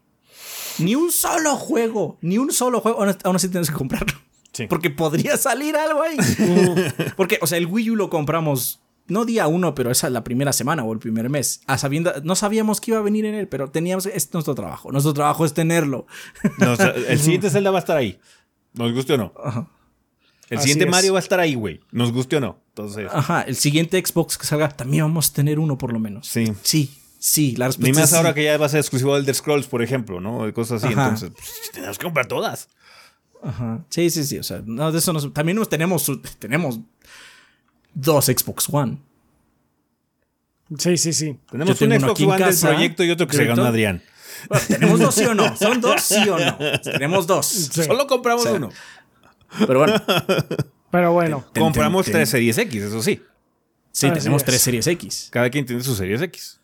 ni 0.80 0.96
un 0.96 1.12
solo 1.12 1.56
juego, 1.56 2.18
ni 2.22 2.38
un 2.38 2.52
solo 2.52 2.82
juego, 2.82 3.02
aún 3.04 3.16
aún 3.24 3.36
así 3.36 3.50
tienes 3.50 3.70
que 3.70 3.76
comprarlo. 3.76 4.18
Sí. 4.52 4.68
Porque 4.68 4.90
podría 4.90 5.36
salir 5.38 5.76
algo 5.76 6.02
ahí. 6.02 6.18
Porque, 7.18 7.40
o 7.42 7.48
sea, 7.48 7.58
el 7.58 7.66
Wii 7.68 7.92
U 7.92 7.96
lo 7.96 8.10
compramos 8.10 8.82
no 9.08 9.26
día 9.26 9.48
uno, 9.48 9.76
pero 9.76 9.92
esa 9.92 10.10
la 10.10 10.24
primera 10.24 10.52
semana 10.54 10.84
o 10.84 10.92
el 10.94 11.00
primer 11.00 11.30
mes. 11.30 11.62
A 11.68 11.78
sabiendo, 11.78 12.12
no 12.24 12.36
sabíamos 12.36 12.82
que 12.82 12.92
iba 12.92 13.00
a 13.00 13.04
venir 13.04 13.26
en 13.26 13.36
él, 13.36 13.48
pero 13.48 13.70
teníamos, 13.70 14.06
es 14.08 14.34
nuestro 14.34 14.56
trabajo. 14.56 14.92
Nuestro 14.92 15.14
trabajo 15.14 15.46
es 15.46 15.54
tenerlo. 15.54 16.08
El 17.08 17.20
siguiente 17.20 17.50
Zelda 17.50 17.72
va 17.72 17.78
a 17.78 17.80
estar 17.80 17.98
ahí. 17.98 18.20
Nos 18.74 18.92
guste 18.94 19.14
o 19.14 19.18
no. 19.18 19.34
Ajá. 19.44 19.68
El 20.50 20.58
Así 20.60 20.68
siguiente 20.68 20.86
es. 20.86 20.92
Mario 20.92 21.14
va 21.14 21.20
a 21.20 21.22
estar 21.24 21.40
ahí, 21.40 21.56
güey. 21.56 21.80
Nos 21.92 22.12
guste 22.12 22.36
o 22.38 22.40
no. 22.40 22.60
Entonces, 22.70 23.08
Ajá, 23.12 23.42
el 23.44 23.56
siguiente 23.56 24.04
Xbox 24.06 24.38
que 24.38 24.46
salga, 24.46 24.70
también 24.70 25.04
vamos 25.06 25.30
a 25.30 25.34
tener 25.34 25.60
uno 25.60 25.78
por 25.78 25.92
lo 25.94 26.00
menos. 26.00 26.28
sí. 26.28 26.52
Sí, 26.62 26.94
sí, 27.20 27.56
la 27.56 27.66
Ni 27.66 27.70
respuesta 27.70 28.00
más 28.02 28.04
es 28.04 28.10
sí. 28.12 28.16
ahora 28.18 28.34
que 28.36 28.44
ya 28.44 28.58
va 28.58 28.66
a 28.68 28.70
ser 28.70 28.80
exclusivo 28.80 29.14
de 29.16 29.22
Elder 29.22 29.34
Scrolls, 29.34 29.66
por 29.68 29.82
ejemplo, 29.82 30.20
¿no? 30.20 30.54
Cosas 30.54 30.84
así. 30.84 30.94
Ajá. 30.94 31.04
Entonces, 31.06 31.32
pues, 31.32 31.72
tenemos 31.74 31.98
que 31.98 32.04
comprar 32.04 32.28
todas. 32.28 32.70
Ajá. 33.42 33.84
Sí, 33.90 34.10
sí, 34.12 34.24
sí. 34.24 34.38
O 34.38 34.44
sea, 34.44 34.62
no, 34.66 34.92
de 34.92 35.00
eso 35.00 35.14
nos- 35.14 35.34
también 35.34 35.56
nos 35.58 35.70
tenemos, 35.70 36.12
tenemos 36.38 36.80
dos 37.96 38.26
Xbox 38.26 38.70
One. 38.72 39.00
Sí, 40.78 40.98
sí, 40.98 41.14
sí. 41.14 41.40
Tenemos 41.50 41.82
un 41.82 42.00
Xbox 42.00 42.22
One 42.22 42.46
del 42.46 42.60
proyecto 42.60 43.04
y 43.04 43.12
otro 43.12 43.28
que 43.28 43.38
se 43.38 43.46
ganó 43.46 43.64
Adrián. 43.66 44.04
¿Tenemos 44.68 45.00
dos 45.00 45.16
sí 45.16 45.26
o 45.26 45.34
no? 45.34 45.56
¿Son 45.56 45.82
dos 45.82 46.02
sí 46.02 46.30
o 46.30 46.38
no? 46.38 46.58
Tenemos 46.84 47.26
dos. 47.26 47.48
Solo 47.48 48.06
compramos 48.06 48.46
uno. 48.46 48.70
Pero 49.66 49.80
bueno. 49.80 49.96
Pero 50.92 51.14
bueno. 51.14 51.46
compramos 51.58 52.06
tres 52.06 52.30
Series 52.30 52.58
X, 52.58 52.84
eso 52.84 53.02
sí. 53.02 53.22
Sí, 53.92 54.12
tenemos 54.12 54.44
tres 54.44 54.62
Series 54.62 54.88
X. 54.88 55.30
Cada 55.32 55.50
quien 55.50 55.66
tiene 55.66 55.82
su 55.82 55.96
Series 55.96 56.22
X. 56.22 56.60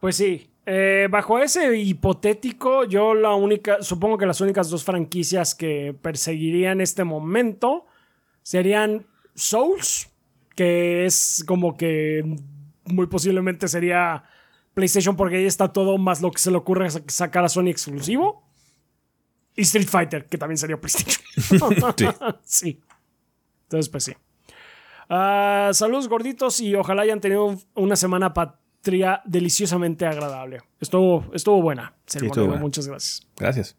Pues 0.00 0.16
sí. 0.16 0.48
Eh, 0.64 1.08
bajo 1.10 1.40
ese 1.40 1.76
hipotético, 1.76 2.84
yo 2.84 3.14
la 3.14 3.34
única, 3.34 3.82
supongo 3.82 4.16
que 4.16 4.26
las 4.26 4.40
únicas 4.40 4.70
dos 4.70 4.84
franquicias 4.84 5.56
que 5.56 5.92
perseguiría 6.00 6.70
en 6.70 6.80
este 6.80 7.02
momento 7.02 7.86
serían 8.42 9.04
Souls, 9.34 10.10
que 10.54 11.06
es 11.06 11.44
como 11.46 11.76
que 11.76 12.22
muy 12.84 13.06
posiblemente 13.06 13.68
sería 13.68 14.24
PlayStation 14.74 15.16
porque 15.16 15.36
ahí 15.36 15.46
está 15.46 15.72
todo 15.72 15.98
más 15.98 16.20
lo 16.20 16.30
que 16.30 16.38
se 16.38 16.50
le 16.50 16.56
ocurre 16.56 16.88
sacar 17.08 17.44
a 17.44 17.48
Sony 17.48 17.68
exclusivo. 17.68 18.46
Y 19.54 19.62
Street 19.62 19.88
Fighter, 19.88 20.26
que 20.26 20.38
también 20.38 20.56
sería 20.56 20.80
PlayStation. 20.80 21.22
sí. 22.44 22.80
Entonces, 23.64 23.88
pues 23.90 24.04
sí. 24.04 24.14
Ah, 25.08 25.70
saludos 25.74 26.08
gorditos 26.08 26.60
y 26.60 26.74
ojalá 26.74 27.02
hayan 27.02 27.20
tenido 27.20 27.58
una 27.74 27.96
semana 27.96 28.32
patria 28.32 29.20
deliciosamente 29.26 30.06
agradable. 30.06 30.60
Estuvo, 30.80 31.26
estuvo 31.34 31.60
buena. 31.60 31.94
Muchas 32.60 32.86
gracias. 32.86 33.28
Gracias. 33.36 33.76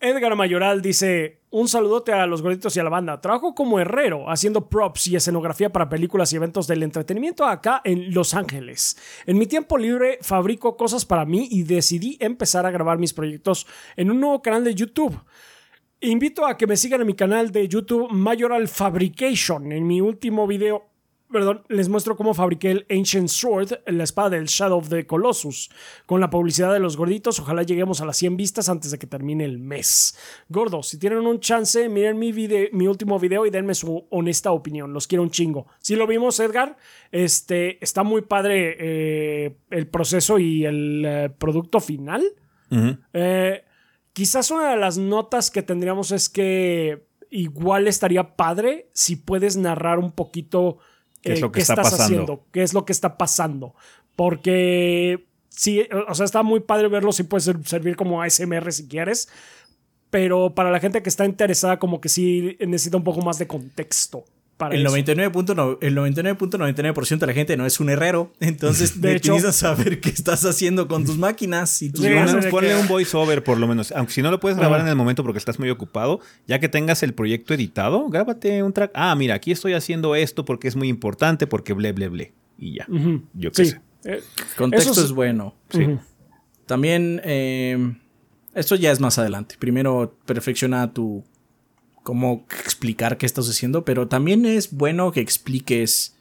Edgar 0.00 0.34
Mayoral 0.34 0.80
dice: 0.80 1.37
Un 1.50 1.66
saludote 1.66 2.12
a 2.12 2.26
los 2.26 2.42
gorditos 2.42 2.76
y 2.76 2.80
a 2.80 2.84
la 2.84 2.90
banda. 2.90 3.22
Trabajo 3.22 3.54
como 3.54 3.80
herrero, 3.80 4.30
haciendo 4.30 4.68
props 4.68 5.06
y 5.06 5.16
escenografía 5.16 5.72
para 5.72 5.88
películas 5.88 6.30
y 6.32 6.36
eventos 6.36 6.66
del 6.66 6.82
entretenimiento 6.82 7.46
acá 7.46 7.80
en 7.84 8.12
Los 8.12 8.34
Ángeles. 8.34 8.98
En 9.24 9.38
mi 9.38 9.46
tiempo 9.46 9.78
libre 9.78 10.18
fabrico 10.20 10.76
cosas 10.76 11.06
para 11.06 11.24
mí 11.24 11.48
y 11.50 11.62
decidí 11.62 12.18
empezar 12.20 12.66
a 12.66 12.70
grabar 12.70 12.98
mis 12.98 13.14
proyectos 13.14 13.66
en 13.96 14.10
un 14.10 14.20
nuevo 14.20 14.42
canal 14.42 14.62
de 14.62 14.74
YouTube. 14.74 15.18
Invito 16.00 16.46
a 16.46 16.58
que 16.58 16.66
me 16.66 16.76
sigan 16.76 17.00
en 17.00 17.06
mi 17.06 17.14
canal 17.14 17.50
de 17.50 17.66
YouTube 17.66 18.10
Mayoral 18.10 18.68
Fabrication. 18.68 19.72
En 19.72 19.86
mi 19.86 20.02
último 20.02 20.46
video 20.46 20.90
Perdón, 21.30 21.62
les 21.68 21.90
muestro 21.90 22.16
cómo 22.16 22.32
fabriqué 22.32 22.70
el 22.70 22.86
Ancient 22.90 23.28
Sword, 23.28 23.80
la 23.86 24.04
espada 24.04 24.30
del 24.30 24.46
Shadow 24.46 24.78
of 24.78 24.88
the 24.88 25.06
Colossus, 25.06 25.70
con 26.06 26.20
la 26.20 26.30
publicidad 26.30 26.72
de 26.72 26.78
los 26.78 26.96
gorditos. 26.96 27.38
Ojalá 27.38 27.64
lleguemos 27.64 28.00
a 28.00 28.06
las 28.06 28.16
100 28.16 28.38
vistas 28.38 28.70
antes 28.70 28.90
de 28.90 28.98
que 28.98 29.06
termine 29.06 29.44
el 29.44 29.58
mes. 29.58 30.16
Gordos, 30.48 30.88
si 30.88 30.98
tienen 30.98 31.26
un 31.26 31.40
chance, 31.40 31.86
miren 31.90 32.18
mi, 32.18 32.32
mi 32.32 32.86
último 32.86 33.18
video 33.18 33.44
y 33.44 33.50
denme 33.50 33.74
su 33.74 34.06
honesta 34.08 34.52
opinión. 34.52 34.94
Los 34.94 35.06
quiero 35.06 35.22
un 35.22 35.30
chingo. 35.30 35.66
Si 35.80 35.96
lo 35.96 36.06
vimos, 36.06 36.40
Edgar, 36.40 36.78
este, 37.12 37.82
está 37.84 38.04
muy 38.04 38.22
padre 38.22 38.76
eh, 38.78 39.56
el 39.70 39.86
proceso 39.86 40.38
y 40.38 40.64
el 40.64 41.04
eh, 41.06 41.30
producto 41.36 41.80
final. 41.80 42.24
Eh, 43.12 43.64
quizás 44.14 44.50
una 44.50 44.70
de 44.70 44.76
las 44.76 44.96
notas 44.96 45.50
que 45.50 45.62
tendríamos 45.62 46.10
es 46.10 46.28
que 46.28 47.06
igual 47.30 47.86
estaría 47.86 48.36
padre 48.36 48.88
si 48.94 49.16
puedes 49.16 49.56
narrar 49.56 49.98
un 49.98 50.12
poquito 50.12 50.78
¿Qué 51.22 51.32
es 51.32 51.40
lo 51.40 51.52
que 51.52 51.60
está 51.60 51.74
estás 51.74 51.90
pasando? 51.90 52.04
haciendo? 52.04 52.44
¿Qué 52.52 52.62
es 52.62 52.74
lo 52.74 52.84
que 52.84 52.92
está 52.92 53.18
pasando? 53.18 53.74
Porque 54.16 55.26
sí, 55.48 55.86
o 56.08 56.14
sea, 56.14 56.24
está 56.24 56.42
muy 56.42 56.60
padre 56.60 56.88
verlo, 56.88 57.12
sí 57.12 57.24
puede 57.24 57.42
servir 57.64 57.96
como 57.96 58.22
ASMR 58.22 58.72
si 58.72 58.88
quieres, 58.88 59.28
pero 60.10 60.54
para 60.54 60.70
la 60.70 60.80
gente 60.80 61.02
que 61.02 61.08
está 61.08 61.24
interesada 61.24 61.78
como 61.78 62.00
que 62.00 62.08
sí 62.08 62.56
necesita 62.60 62.96
un 62.96 63.04
poco 63.04 63.20
más 63.22 63.38
de 63.38 63.46
contexto. 63.46 64.24
Para 64.58 64.74
el 64.74 64.84
99.99% 64.84 65.78
el 65.80 65.94
99 65.94 67.16
de 67.20 67.26
la 67.26 67.32
gente 67.32 67.56
no 67.56 67.64
es 67.64 67.78
un 67.78 67.90
herrero, 67.90 68.32
entonces 68.40 69.00
de 69.00 69.14
hecho, 69.14 69.32
necesitas 69.32 69.54
saber 69.54 70.00
qué 70.00 70.10
estás 70.10 70.44
haciendo 70.44 70.88
con 70.88 71.04
tus 71.04 71.16
máquinas 71.16 71.80
y 71.80 71.90
tus 71.90 72.04
Ponle 72.50 72.76
un 72.76 72.88
voiceover 72.88 73.44
por 73.44 73.58
lo 73.58 73.68
menos, 73.68 73.92
aunque 73.92 74.12
si 74.12 74.20
no 74.20 74.32
lo 74.32 74.40
puedes 74.40 74.58
grabar 74.58 74.80
en 74.80 74.88
el 74.88 74.96
momento 74.96 75.22
porque 75.22 75.38
estás 75.38 75.60
muy 75.60 75.70
ocupado, 75.70 76.18
ya 76.48 76.58
que 76.58 76.68
tengas 76.68 77.04
el 77.04 77.14
proyecto 77.14 77.54
editado, 77.54 78.08
grábate 78.08 78.62
un 78.64 78.72
track. 78.72 78.90
Ah, 78.94 79.14
mira, 79.14 79.36
aquí 79.36 79.52
estoy 79.52 79.74
haciendo 79.74 80.16
esto 80.16 80.44
porque 80.44 80.66
es 80.66 80.74
muy 80.74 80.88
importante, 80.88 81.46
porque 81.46 81.72
ble, 81.72 81.92
ble, 81.92 82.08
ble. 82.08 82.32
Y 82.58 82.74
ya. 82.74 82.86
Yo 83.34 83.52
qué 83.52 83.64
sé. 83.64 83.80
Eh, 84.04 84.22
contexto 84.56 84.92
es, 85.04 85.12
bueno. 85.12 85.54
Sí. 85.70 85.86
También, 86.66 87.20
eh, 87.24 87.94
esto 88.54 88.74
ya 88.74 88.90
es 88.90 88.98
más 88.98 89.18
adelante. 89.18 89.54
Primero 89.58 90.18
perfecciona 90.26 90.92
tu 90.92 91.24
cómo 92.08 92.46
explicar 92.64 93.18
qué 93.18 93.26
estás 93.26 93.50
haciendo, 93.50 93.84
pero 93.84 94.08
también 94.08 94.46
es 94.46 94.72
bueno 94.72 95.12
que 95.12 95.20
expliques 95.20 96.14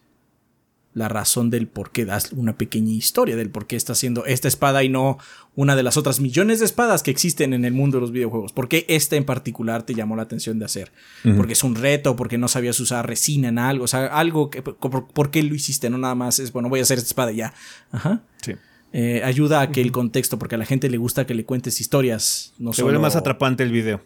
la 0.94 1.08
razón 1.08 1.50
del 1.50 1.66
por 1.66 1.92
qué 1.92 2.04
das 2.04 2.34
una 2.34 2.58
pequeña 2.58 2.92
historia 2.92 3.38
del 3.38 3.50
por 3.50 3.68
qué 3.68 3.78
estás 3.78 3.98
haciendo 3.98 4.26
esta 4.26 4.50
espada 4.50 4.84
y 4.84 4.90
no 4.90 5.18
una 5.56 5.78
de 5.78 5.84
las 5.84 5.96
otras 5.96 6.20
millones 6.20 6.60
de 6.60 6.66
espadas 6.66 7.04
que 7.04 7.12
existen 7.12 7.54
en 7.54 7.64
el 7.64 7.72
mundo 7.72 8.00
de 8.00 8.02
los 8.02 8.12
videojuegos. 8.12 8.52
¿Por 8.52 8.68
qué 8.68 8.86
esta 8.90 9.16
en 9.16 9.24
particular 9.24 9.84
te 9.84 9.94
llamó 9.94 10.18
la 10.18 10.24
atención 10.24 10.60
de 10.60 10.66
hacer? 10.66 10.92
Porque 11.38 11.54
es 11.54 11.64
un 11.64 11.76
reto, 11.76 12.18
porque 12.18 12.38
no 12.38 12.50
sabías 12.50 12.78
usar 12.82 13.08
resina 13.08 13.48
en 13.48 13.58
algo, 13.58 13.86
o 13.86 13.88
sea, 13.88 14.08
algo 14.08 14.50
que, 14.50 14.62
por, 14.62 15.32
qué 15.32 15.42
lo 15.42 15.56
hiciste? 15.56 15.90
No 15.90 15.98
nada 15.98 16.16
más 16.16 16.40
es, 16.40 16.52
bueno, 16.52 16.68
voy 16.68 16.82
a 16.82 16.84
hacer 16.84 16.98
esta 16.98 17.08
espada 17.08 17.32
y 17.32 17.38
ya. 17.38 17.54
Ajá. 17.94 18.24
Sí. 18.42 18.56
Eh, 18.92 19.22
ayuda 19.24 19.62
a 19.62 19.72
que 19.72 19.80
el 19.80 19.94
contexto, 19.94 20.38
porque 20.38 20.56
a 20.56 20.58
la 20.58 20.66
gente 20.66 20.90
le 20.90 20.98
gusta 20.98 21.26
que 21.26 21.34
le 21.34 21.46
cuentes 21.46 21.80
historias. 21.80 22.54
No 22.60 22.74
Se 22.74 22.84
vuelve 22.84 23.00
más 23.00 23.16
atrapante 23.16 23.64
el 23.64 23.72
video. 23.72 24.02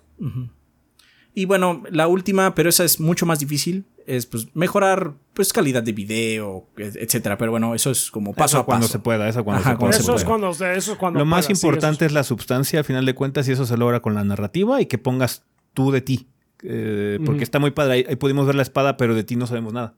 Y 1.34 1.46
bueno, 1.46 1.84
la 1.90 2.08
última, 2.08 2.54
pero 2.56 2.70
esa 2.70 2.84
es 2.84 3.00
mucho 3.00 3.26
más 3.26 3.40
difícil, 3.40 3.86
es 4.06 4.26
pues 4.26 4.48
mejorar 4.54 5.14
pues 5.34 5.54
calidad 5.54 5.82
de 5.82 5.94
video, 5.94 6.68
etcétera. 6.78 7.38
Pero 7.38 7.52
bueno, 7.52 7.74
eso 7.74 7.92
es 7.92 8.12
como 8.12 8.34
paso 8.34 8.60
a 8.60 8.66
cuando 8.66 8.88
se 8.88 9.00
pueda, 9.00 9.30
eso 9.30 9.44
cuando 9.44 9.64
se 9.64 9.76
pueda. 9.78 9.92
Eso, 9.92 10.16
es 10.16 10.26
cuando, 10.26 10.50
eso 10.50 10.92
es 10.92 10.98
cuando 10.98 11.20
Lo 11.20 11.26
más 11.26 11.50
importante 11.50 12.06
es 12.06 12.12
la 12.12 12.24
sustancia, 12.24 12.80
al 12.80 12.86
final 12.86 13.06
de 13.06 13.16
cuentas, 13.16 13.48
y 13.48 13.54
eso 13.54 13.66
se 13.66 13.78
logra 13.78 14.02
con 14.02 14.14
la 14.14 14.24
narrativa 14.24 14.82
y 14.82 14.88
que 14.88 14.98
pongas 14.98 15.44
tú 15.74 15.92
de 15.92 16.02
ti. 16.02 16.28
Eh, 16.64 17.20
porque 17.26 17.44
está 17.44 17.60
muy 17.60 17.72
padre. 17.72 18.06
Ahí, 18.08 18.16
pudimos 18.18 18.46
ver 18.46 18.56
la 18.56 18.62
espada, 18.62 18.98
pero 18.98 19.16
de 19.16 19.24
ti 19.24 19.36
no 19.36 19.48
sabemos 19.48 19.74
nada 19.74 19.96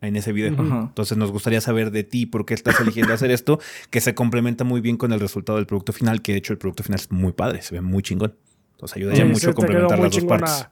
en 0.00 0.16
ese 0.16 0.32
video. 0.32 0.54
Entonces 0.54 1.16
nos 1.16 1.32
gustaría 1.32 1.62
saber 1.62 1.90
de 1.90 2.04
ti 2.04 2.26
por 2.26 2.44
qué 2.44 2.52
estás 2.52 2.78
eligiendo 2.80 3.14
hacer 3.14 3.30
esto, 3.30 3.58
que 3.88 4.02
se 4.02 4.14
complementa 4.14 4.62
muy 4.64 4.82
bien 4.82 4.98
con 4.98 5.12
el 5.12 5.20
resultado 5.20 5.56
del 5.56 5.66
producto 5.66 5.94
final, 5.94 6.20
que 6.20 6.32
de 6.32 6.38
hecho 6.38 6.52
el 6.52 6.58
producto 6.58 6.82
final 6.82 7.00
es 7.00 7.10
muy 7.10 7.32
padre, 7.32 7.62
se 7.62 7.74
ve 7.74 7.80
muy 7.80 8.02
chingón. 8.02 8.34
Entonces 8.72 8.96
ayudaría 8.98 9.24
mucho 9.24 9.50
a 9.50 9.54
complementar 9.54 9.98
las 9.98 10.12
dos 10.12 10.24
partes 10.24 10.68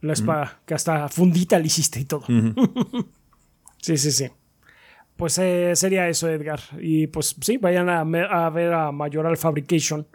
la 0.00 0.12
espada, 0.14 0.60
que 0.66 0.74
hasta 0.74 1.08
fundita 1.08 1.58
le 1.58 1.66
hiciste 1.66 2.00
y 2.00 2.04
todo. 2.04 2.24
sí, 3.82 3.96
sí, 3.96 4.10
sí. 4.10 4.28
Pues 5.16 5.36
eh, 5.38 5.76
sería 5.76 6.08
eso, 6.08 6.28
Edgar. 6.28 6.60
Y 6.80 7.06
pues 7.08 7.36
sí, 7.40 7.58
vayan 7.58 7.90
a, 7.90 8.04
ver 8.50 8.72
a 8.72 8.90
Mayoral 8.90 9.36
Fabrication. 9.36 10.06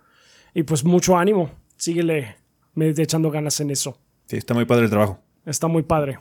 Y 0.54 0.64
pues 0.64 0.84
mucho 0.84 1.18
ánimo. 1.18 1.52
Síguele 1.78 2.38
echando 2.76 3.30
ganas 3.30 3.60
en 3.60 3.70
eso. 3.70 4.00
Sí, 4.26 4.38
está 4.38 4.54
muy 4.54 4.66
padre 4.66 4.86
el 4.86 4.90
trabajo. 4.90 5.20
Está 5.46 5.68
muy 5.68 5.84
padre. 5.84 6.20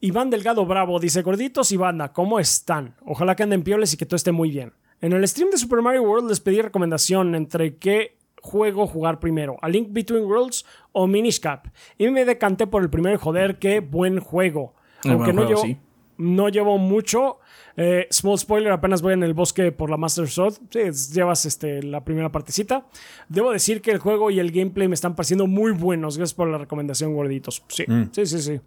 Iván 0.00 0.30
Delgado 0.30 0.64
Bravo 0.64 1.00
dice: 1.00 1.22
Gorditos 1.22 1.72
y 1.72 1.76
banda, 1.76 2.12
¿cómo 2.12 2.38
están? 2.38 2.94
Ojalá 3.04 3.34
que 3.34 3.42
anden 3.42 3.64
pioles 3.64 3.92
y 3.94 3.96
que 3.96 4.06
todo 4.06 4.16
esté 4.16 4.30
muy 4.30 4.50
bien. 4.50 4.72
En 5.00 5.12
el 5.12 5.26
stream 5.26 5.50
de 5.50 5.58
Super 5.58 5.82
Mario 5.82 6.02
World 6.02 6.28
les 6.28 6.40
pedí 6.40 6.62
recomendación 6.62 7.34
entre 7.34 7.78
qué 7.78 8.16
juego 8.44 8.86
jugar 8.86 9.20
primero, 9.20 9.56
A 9.62 9.68
Link 9.70 9.88
Between 9.90 10.24
Worlds 10.24 10.66
o 10.92 11.06
Minish 11.06 11.40
Cap. 11.40 11.68
Y 11.96 12.10
me 12.10 12.26
decanté 12.26 12.66
por 12.66 12.82
el 12.82 12.90
primer, 12.90 13.16
joder, 13.16 13.58
qué 13.58 13.80
buen 13.80 14.20
juego. 14.20 14.74
Aunque 15.04 15.32
no, 15.32 15.48
llevo, 15.48 15.62
no 16.18 16.48
llevo 16.50 16.76
mucho. 16.76 17.38
Eh, 17.76 18.06
small 18.10 18.38
spoiler, 18.38 18.70
apenas 18.70 19.00
voy 19.00 19.14
en 19.14 19.22
el 19.22 19.32
bosque 19.32 19.72
por 19.72 19.88
la 19.88 19.96
Master 19.96 20.28
Sword. 20.28 20.54
Sí, 20.68 21.14
llevas 21.14 21.46
este, 21.46 21.82
la 21.82 22.04
primera 22.04 22.30
partecita. 22.30 22.86
Debo 23.30 23.50
decir 23.50 23.80
que 23.80 23.90
el 23.92 23.98
juego 23.98 24.30
y 24.30 24.38
el 24.38 24.52
gameplay 24.52 24.88
me 24.88 24.94
están 24.94 25.16
pareciendo 25.16 25.46
muy 25.46 25.72
buenos. 25.72 26.18
Gracias 26.18 26.34
por 26.34 26.48
la 26.48 26.58
recomendación, 26.58 27.14
gorditos. 27.14 27.64
Sí, 27.68 27.84
mm. 27.88 28.10
sí, 28.12 28.26
sí, 28.26 28.40
sí. 28.40 28.60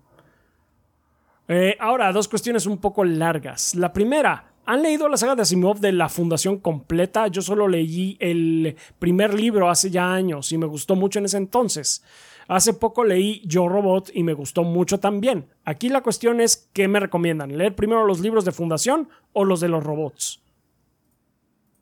Eh, 1.47 1.77
ahora, 1.79 2.11
dos 2.11 2.27
cuestiones 2.27 2.65
un 2.65 2.79
poco 2.79 3.03
largas. 3.03 3.75
La 3.75 3.93
primera, 3.93 4.53
¿Han 4.69 4.81
leído 4.81 5.07
la 5.07 5.15
saga 5.15 5.33
de 5.33 5.43
Asimov 5.43 5.79
de 5.79 5.93
la 5.93 6.09
Fundación 6.09 6.57
completa? 6.57 7.27
Yo 7.27 7.41
solo 7.41 7.69
leí 7.69 8.17
el 8.19 8.75
primer 8.99 9.33
libro 9.33 9.69
hace 9.69 9.89
ya 9.89 10.13
años 10.13 10.51
y 10.51 10.57
me 10.57 10.65
gustó 10.65 10.97
mucho 10.97 11.19
en 11.19 11.25
ese 11.25 11.37
entonces. 11.37 12.03
Hace 12.49 12.73
poco 12.73 13.05
leí 13.05 13.41
Yo 13.45 13.69
Robot 13.69 14.11
y 14.13 14.23
me 14.23 14.33
gustó 14.33 14.65
mucho 14.65 14.99
también. 14.99 15.47
Aquí 15.63 15.87
la 15.87 16.03
cuestión 16.03 16.41
es 16.41 16.69
¿qué 16.73 16.89
me 16.89 16.99
recomiendan? 16.99 17.57
¿Leer 17.57 17.75
primero 17.75 18.05
los 18.05 18.19
libros 18.19 18.43
de 18.43 18.51
Fundación 18.51 19.07
o 19.31 19.45
los 19.45 19.61
de 19.61 19.69
los 19.69 19.81
robots? 19.81 20.41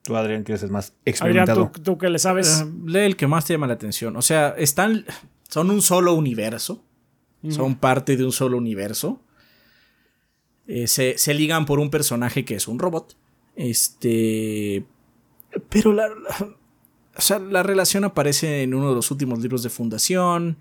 Tú, 0.03 0.16
Adrián, 0.16 0.44
que 0.44 0.53
eres 0.53 0.70
más 0.70 0.94
experimentado. 1.06 1.64
Adrián, 1.64 1.84
¿tú, 1.84 1.98
que 1.98 2.10
le 2.10 2.20
sabes. 2.20 2.62
Eh, 2.62 2.72
lee 2.86 2.99
el 2.99 3.16
que 3.16 3.26
más 3.26 3.45
te 3.45 3.53
llama 3.53 3.66
la 3.66 3.74
atención. 3.74 4.16
O 4.16 4.22
sea, 4.22 4.49
están. 4.60 5.06
Son 5.49 5.72
un 5.72 5.82
solo 5.82 6.14
universo. 6.14 6.84
Son 7.49 7.76
parte 7.76 8.16
de 8.16 8.26
un 8.26 8.32
solo 8.32 8.57
universo. 8.57 9.22
Eh, 10.68 10.88
se, 10.88 11.34
ligan 11.34 11.66
por 11.66 11.80
un 11.80 11.90
personaje 11.90 12.46
que 12.46 12.56
es 12.56 12.68
un 12.68 12.80
robot. 12.80 13.16
Este. 13.56 14.84
Pero 15.70 15.94
la, 15.94 16.10
o 17.16 17.22
sea, 17.22 17.40
la 17.40 17.64
relación 17.64 18.04
aparece 18.04 18.64
en 18.64 18.74
uno 18.74 18.90
de 18.90 18.96
los 18.96 19.10
últimos 19.12 19.40
libros 19.40 19.64
de 19.64 19.70
Fundación. 19.70 20.58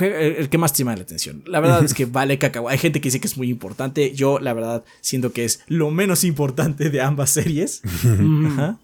el 0.00 0.48
que 0.48 0.58
más 0.58 0.72
te 0.72 0.78
llama 0.78 0.96
la 0.96 1.02
atención. 1.02 1.42
La 1.46 1.60
verdad 1.60 1.82
es 1.82 1.94
que 1.94 2.04
vale 2.06 2.38
cacao. 2.38 2.68
Hay 2.68 2.78
gente 2.78 3.00
que 3.00 3.08
dice 3.08 3.20
que 3.20 3.26
es 3.26 3.36
muy 3.36 3.50
importante. 3.50 4.14
Yo, 4.14 4.38
la 4.38 4.52
verdad, 4.52 4.84
siento 5.00 5.32
que 5.32 5.44
es 5.44 5.62
lo 5.66 5.90
menos 5.90 6.22
importante 6.22 6.90
de 6.90 7.00
ambas 7.00 7.30
series. 7.30 7.82
Ajá. 8.46 8.78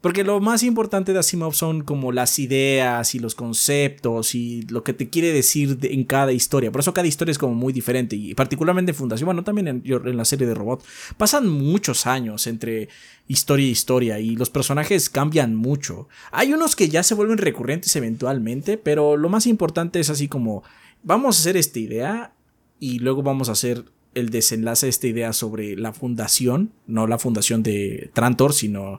Porque 0.00 0.24
lo 0.24 0.40
más 0.40 0.62
importante 0.62 1.12
de 1.12 1.18
Asimov 1.18 1.54
son 1.54 1.82
como 1.82 2.10
las 2.10 2.38
ideas 2.38 3.14
y 3.14 3.18
los 3.18 3.34
conceptos 3.34 4.34
y 4.34 4.62
lo 4.62 4.82
que 4.82 4.94
te 4.94 5.10
quiere 5.10 5.30
decir 5.30 5.78
en 5.82 6.04
cada 6.04 6.32
historia. 6.32 6.72
Por 6.72 6.80
eso 6.80 6.94
cada 6.94 7.06
historia 7.06 7.32
es 7.32 7.38
como 7.38 7.54
muy 7.54 7.74
diferente. 7.74 8.16
Y 8.16 8.34
particularmente 8.34 8.92
en 8.92 8.96
Fundación, 8.96 9.26
bueno, 9.26 9.44
también 9.44 9.68
en, 9.68 10.16
la 10.16 10.24
serie 10.24 10.46
de 10.46 10.54
Robot, 10.54 10.82
pasan 11.18 11.48
muchos 11.48 12.06
años 12.06 12.46
entre 12.46 12.88
historia 13.28 13.66
y 13.66 13.70
historia 13.70 14.18
y 14.20 14.36
los 14.36 14.48
personajes 14.48 15.10
cambian 15.10 15.54
mucho. 15.54 16.08
Hay 16.32 16.54
unos 16.54 16.76
que 16.76 16.88
ya 16.88 17.02
se 17.02 17.14
vuelven 17.14 17.36
recurrentes 17.36 17.94
eventualmente, 17.94 18.78
pero 18.78 19.18
lo 19.18 19.28
más 19.28 19.46
importante 19.46 20.00
es 20.00 20.08
así 20.08 20.28
como, 20.28 20.62
vamos 21.02 21.36
a 21.36 21.40
hacer 21.40 21.58
esta 21.58 21.78
idea 21.78 22.32
y 22.78 23.00
luego 23.00 23.22
vamos 23.22 23.50
a 23.50 23.52
hacer 23.52 23.84
el 24.14 24.30
desenlace 24.30 24.86
de 24.86 24.90
esta 24.90 25.06
idea 25.08 25.32
sobre 25.34 25.76
la 25.76 25.92
fundación, 25.92 26.72
no 26.86 27.06
la 27.06 27.18
fundación 27.18 27.62
de 27.62 28.10
Trantor, 28.14 28.54
sino 28.54 28.98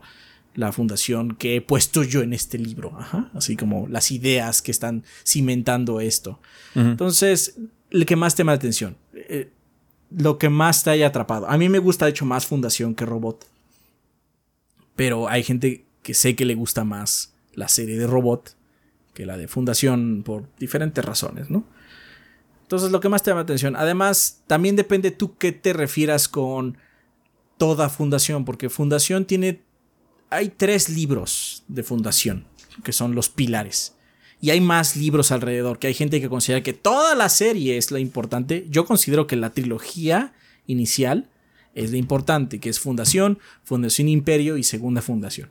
la 0.53 0.71
fundación 0.71 1.35
que 1.35 1.55
he 1.55 1.61
puesto 1.61 2.03
yo 2.03 2.21
en 2.21 2.33
este 2.33 2.57
libro, 2.57 2.93
Ajá. 2.97 3.31
así 3.33 3.55
como 3.55 3.87
las 3.87 4.11
ideas 4.11 4.61
que 4.61 4.71
están 4.71 5.03
cimentando 5.25 6.01
esto. 6.01 6.39
Entonces, 6.75 7.57
el 7.89 8.05
que 8.05 8.15
más 8.15 8.35
te 8.35 8.41
llama 8.41 8.53
la 8.53 8.57
atención, 8.57 8.97
eh, 9.13 9.49
lo 10.09 10.37
que 10.37 10.49
más 10.49 10.83
te 10.83 10.89
haya 10.89 11.07
atrapado. 11.07 11.49
A 11.49 11.57
mí 11.57 11.69
me 11.69 11.79
gusta, 11.79 12.05
de 12.05 12.11
hecho, 12.11 12.25
más 12.25 12.45
Fundación 12.45 12.95
que 12.95 13.05
Robot, 13.05 13.45
pero 14.95 15.29
hay 15.29 15.43
gente 15.43 15.85
que 16.03 16.13
sé 16.13 16.35
que 16.35 16.45
le 16.45 16.55
gusta 16.55 16.83
más 16.83 17.33
la 17.53 17.67
serie 17.67 17.97
de 17.97 18.07
Robot 18.07 18.55
que 19.13 19.25
la 19.25 19.37
de 19.37 19.47
Fundación 19.47 20.23
por 20.23 20.47
diferentes 20.57 21.03
razones, 21.03 21.49
¿no? 21.49 21.65
Entonces, 22.63 22.91
lo 22.91 23.01
que 23.01 23.09
más 23.09 23.23
te 23.23 23.31
llama 23.31 23.41
la 23.41 23.43
atención. 23.43 23.75
Además, 23.75 24.41
también 24.47 24.77
depende 24.77 25.11
tú 25.11 25.35
qué 25.37 25.51
te 25.51 25.73
refieras 25.73 26.29
con 26.29 26.77
toda 27.57 27.89
Fundación, 27.89 28.45
porque 28.45 28.69
Fundación 28.69 29.25
tiene 29.25 29.61
hay 30.31 30.49
tres 30.49 30.89
libros 30.89 31.63
de 31.67 31.83
fundación, 31.83 32.45
que 32.83 32.93
son 32.93 33.13
los 33.13 33.29
pilares. 33.29 33.95
Y 34.39 34.49
hay 34.49 34.61
más 34.61 34.95
libros 34.95 35.31
alrededor, 35.31 35.77
que 35.77 35.87
hay 35.87 35.93
gente 35.93 36.19
que 36.19 36.29
considera 36.29 36.63
que 36.63 36.73
toda 36.73 37.13
la 37.13 37.29
serie 37.29 37.77
es 37.77 37.91
la 37.91 37.99
importante. 37.99 38.65
Yo 38.69 38.85
considero 38.85 39.27
que 39.27 39.35
la 39.35 39.51
trilogía 39.51 40.33
inicial 40.65 41.29
es 41.75 41.91
la 41.91 41.97
importante, 41.97 42.59
que 42.59 42.69
es 42.69 42.79
Fundación, 42.79 43.39
Fundación 43.63 44.07
Imperio 44.07 44.57
y 44.57 44.63
Segunda 44.63 45.01
Fundación. 45.01 45.49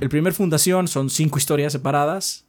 El 0.00 0.08
primer 0.08 0.34
Fundación 0.34 0.88
son 0.88 1.08
cinco 1.08 1.38
historias 1.38 1.72
separadas. 1.72 2.44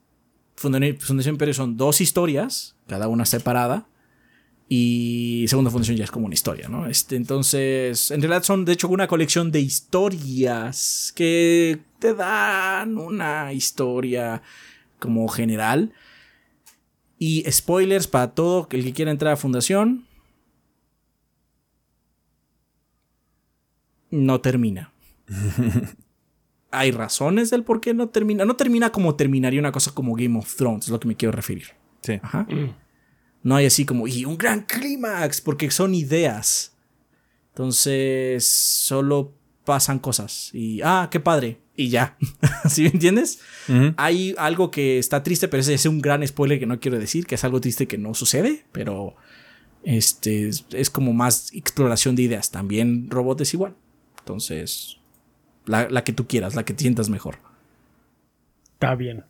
Fundación 0.55 1.35
Imperio 1.35 1.53
son 1.53 1.77
dos 1.77 2.01
historias, 2.01 2.75
cada 2.87 3.07
una 3.07 3.25
separada. 3.25 3.87
Y 4.75 5.45
Segunda 5.49 5.69
Fundación 5.69 5.97
ya 5.97 6.03
es 6.03 6.09
como 6.09 6.25
una 6.25 6.33
historia, 6.33 6.67
¿no? 6.67 6.87
Este, 6.87 7.15
entonces, 7.15 8.09
en 8.09 8.23
realidad 8.23 8.41
son 8.41 8.65
de 8.65 8.73
hecho 8.73 8.89
una 8.89 9.05
colección 9.05 9.51
de 9.51 9.59
historias 9.59 11.13
que 11.15 11.77
te 11.99 12.15
dan 12.15 12.97
una 12.97 13.53
historia 13.53 14.41
como 14.97 15.27
general. 15.27 15.93
Y 17.19 17.43
spoilers 17.51 18.07
para 18.07 18.31
todo 18.31 18.67
el 18.71 18.83
que 18.83 18.93
quiera 18.93 19.11
entrar 19.11 19.33
a 19.33 19.37
Fundación. 19.37 20.07
No 24.09 24.41
termina. 24.41 24.91
Hay 26.71 26.89
razones 26.89 27.51
del 27.51 27.63
por 27.63 27.79
qué 27.79 27.93
no 27.93 28.09
termina. 28.09 28.43
No 28.43 28.55
termina 28.55 28.91
como 28.91 29.13
terminaría 29.13 29.59
una 29.59 29.71
cosa 29.71 29.91
como 29.93 30.15
Game 30.15 30.39
of 30.39 30.55
Thrones, 30.55 30.85
es 30.85 30.89
lo 30.89 30.99
que 30.99 31.09
me 31.09 31.15
quiero 31.15 31.31
referir. 31.31 31.67
Sí. 32.01 32.19
Ajá. 32.23 32.47
No 33.43 33.55
hay 33.57 33.65
así 33.65 33.85
como, 33.85 34.07
y 34.07 34.25
un 34.25 34.37
gran 34.37 34.61
clímax, 34.61 35.41
porque 35.41 35.69
son 35.69 35.93
ideas. 35.93 36.75
Entonces, 37.49 38.45
solo 38.45 39.33
pasan 39.65 39.99
cosas. 39.99 40.49
Y, 40.53 40.81
ah, 40.81 41.09
qué 41.11 41.19
padre. 41.19 41.59
Y 41.75 41.89
ya. 41.89 42.17
¿Sí 42.69 42.83
me 42.83 42.89
entiendes? 42.89 43.39
Hay 43.97 44.33
algo 44.37 44.71
que 44.71 44.97
está 44.97 45.23
triste, 45.23 45.47
pero 45.47 45.61
ese 45.61 45.73
es 45.73 45.85
un 45.85 46.01
gran 46.01 46.25
spoiler 46.25 46.59
que 46.59 46.65
no 46.65 46.79
quiero 46.79 46.99
decir, 46.99 47.25
que 47.25 47.35
es 47.35 47.43
algo 47.43 47.61
triste 47.61 47.87
que 47.87 47.97
no 47.97 48.13
sucede, 48.13 48.65
pero 48.71 49.15
este 49.83 50.49
es 50.49 50.89
como 50.89 51.13
más 51.13 51.53
exploración 51.53 52.15
de 52.15 52.23
ideas. 52.23 52.51
También 52.51 53.09
robot 53.09 53.41
es 53.41 53.53
igual. 53.53 53.75
Entonces, 54.19 54.99
la, 55.65 55.89
la 55.89 56.03
que 56.03 56.13
tú 56.13 56.27
quieras, 56.27 56.55
la 56.55 56.63
que 56.63 56.73
te 56.73 56.81
sientas 56.81 57.09
mejor. 57.09 57.39
Está 58.73 58.95
bien. 58.95 59.25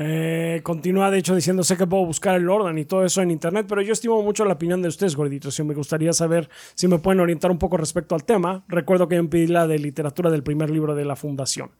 Eh, 0.00 0.60
continúa, 0.62 1.10
de 1.10 1.18
hecho, 1.18 1.34
diciendo, 1.34 1.64
sé 1.64 1.76
que 1.76 1.86
puedo 1.86 2.06
buscar 2.06 2.36
el 2.36 2.48
orden 2.48 2.78
y 2.78 2.84
todo 2.84 3.04
eso 3.04 3.20
en 3.20 3.32
internet, 3.32 3.66
pero 3.68 3.82
yo 3.82 3.92
estimo 3.92 4.22
mucho 4.22 4.44
la 4.44 4.54
opinión 4.54 4.80
de 4.80 4.88
ustedes, 4.88 5.16
gorditos, 5.16 5.58
y 5.58 5.64
me 5.64 5.74
gustaría 5.74 6.12
saber 6.12 6.48
si 6.74 6.86
me 6.86 6.98
pueden 6.98 7.20
orientar 7.20 7.50
un 7.50 7.58
poco 7.58 7.76
respecto 7.76 8.14
al 8.14 8.24
tema. 8.24 8.64
Recuerdo 8.68 9.08
que 9.08 9.16
yo 9.16 9.28
pedí 9.28 9.48
la 9.48 9.66
de 9.66 9.78
literatura 9.78 10.30
del 10.30 10.44
primer 10.44 10.70
libro 10.70 10.94
de 10.94 11.04
la 11.04 11.16
Fundación. 11.16 11.70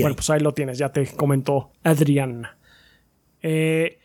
bueno, 0.00 0.16
pues 0.16 0.30
ahí 0.30 0.40
lo 0.40 0.54
tienes, 0.54 0.78
ya 0.78 0.90
te 0.90 1.06
comentó 1.14 1.72
Adrián. 1.82 2.46
Eh, 3.42 3.98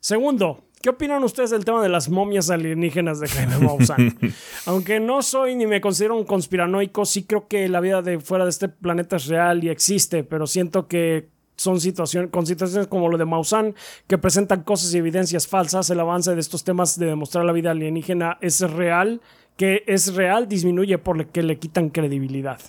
segundo, 0.00 0.64
¿Qué 0.80 0.90
opinan 0.90 1.24
ustedes 1.24 1.50
del 1.50 1.64
tema 1.64 1.82
de 1.82 1.88
las 1.88 2.08
momias 2.08 2.50
alienígenas 2.50 3.18
de 3.18 3.26
Jaime 3.26 3.58
Maussan? 3.58 4.16
Aunque 4.66 5.00
no 5.00 5.22
soy 5.22 5.56
ni 5.56 5.66
me 5.66 5.80
considero 5.80 6.16
un 6.16 6.24
conspiranoico, 6.24 7.04
sí 7.04 7.24
creo 7.24 7.48
que 7.48 7.68
la 7.68 7.80
vida 7.80 8.00
de 8.00 8.20
fuera 8.20 8.44
de 8.44 8.50
este 8.50 8.68
planeta 8.68 9.16
es 9.16 9.26
real 9.26 9.64
y 9.64 9.70
existe, 9.70 10.22
pero 10.22 10.46
siento 10.46 10.86
que 10.86 11.30
son 11.58 11.80
situaciones, 11.80 12.30
con 12.30 12.46
situaciones 12.46 12.86
como 12.86 13.08
lo 13.08 13.18
de 13.18 13.24
Maussan, 13.24 13.74
que 14.06 14.16
presentan 14.16 14.62
cosas 14.62 14.94
y 14.94 14.98
evidencias 14.98 15.46
falsas, 15.46 15.90
el 15.90 16.00
avance 16.00 16.32
de 16.34 16.40
estos 16.40 16.64
temas 16.64 16.98
de 16.98 17.06
demostrar 17.06 17.44
la 17.44 17.52
vida 17.52 17.72
alienígena 17.72 18.38
es 18.40 18.60
real, 18.60 19.20
que 19.56 19.82
es 19.86 20.14
real, 20.14 20.48
disminuye 20.48 20.96
por 20.98 21.26
que 21.26 21.42
le 21.42 21.58
quitan 21.58 21.90
credibilidad. 21.90 22.60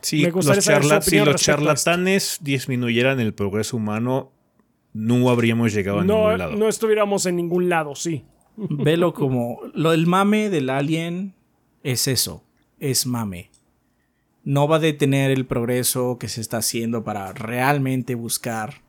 Sí, 0.00 0.24
los 0.24 1.04
si 1.04 1.18
los 1.18 1.42
charlatanes 1.42 2.38
disminuyeran 2.40 3.18
el 3.18 3.34
progreso 3.34 3.76
humano, 3.76 4.30
no 4.92 5.28
habríamos 5.28 5.74
llegado 5.74 5.98
a 5.98 6.04
ningún 6.04 6.38
lado. 6.38 6.52
No 6.52 6.68
estuviéramos 6.68 7.26
en 7.26 7.34
ningún 7.34 7.68
lado, 7.68 7.96
sí. 7.96 8.24
Velo 8.56 9.12
como 9.12 9.58
lo 9.74 9.90
del 9.90 10.06
mame 10.06 10.48
del 10.50 10.70
alien 10.70 11.34
es 11.82 12.06
eso, 12.06 12.44
es 12.78 13.06
mame 13.06 13.50
no 14.46 14.68
va 14.68 14.76
a 14.76 14.78
detener 14.78 15.32
el 15.32 15.44
progreso 15.44 16.18
que 16.18 16.28
se 16.28 16.40
está 16.40 16.58
haciendo 16.58 17.02
para 17.02 17.32
realmente 17.32 18.14
buscar 18.14 18.80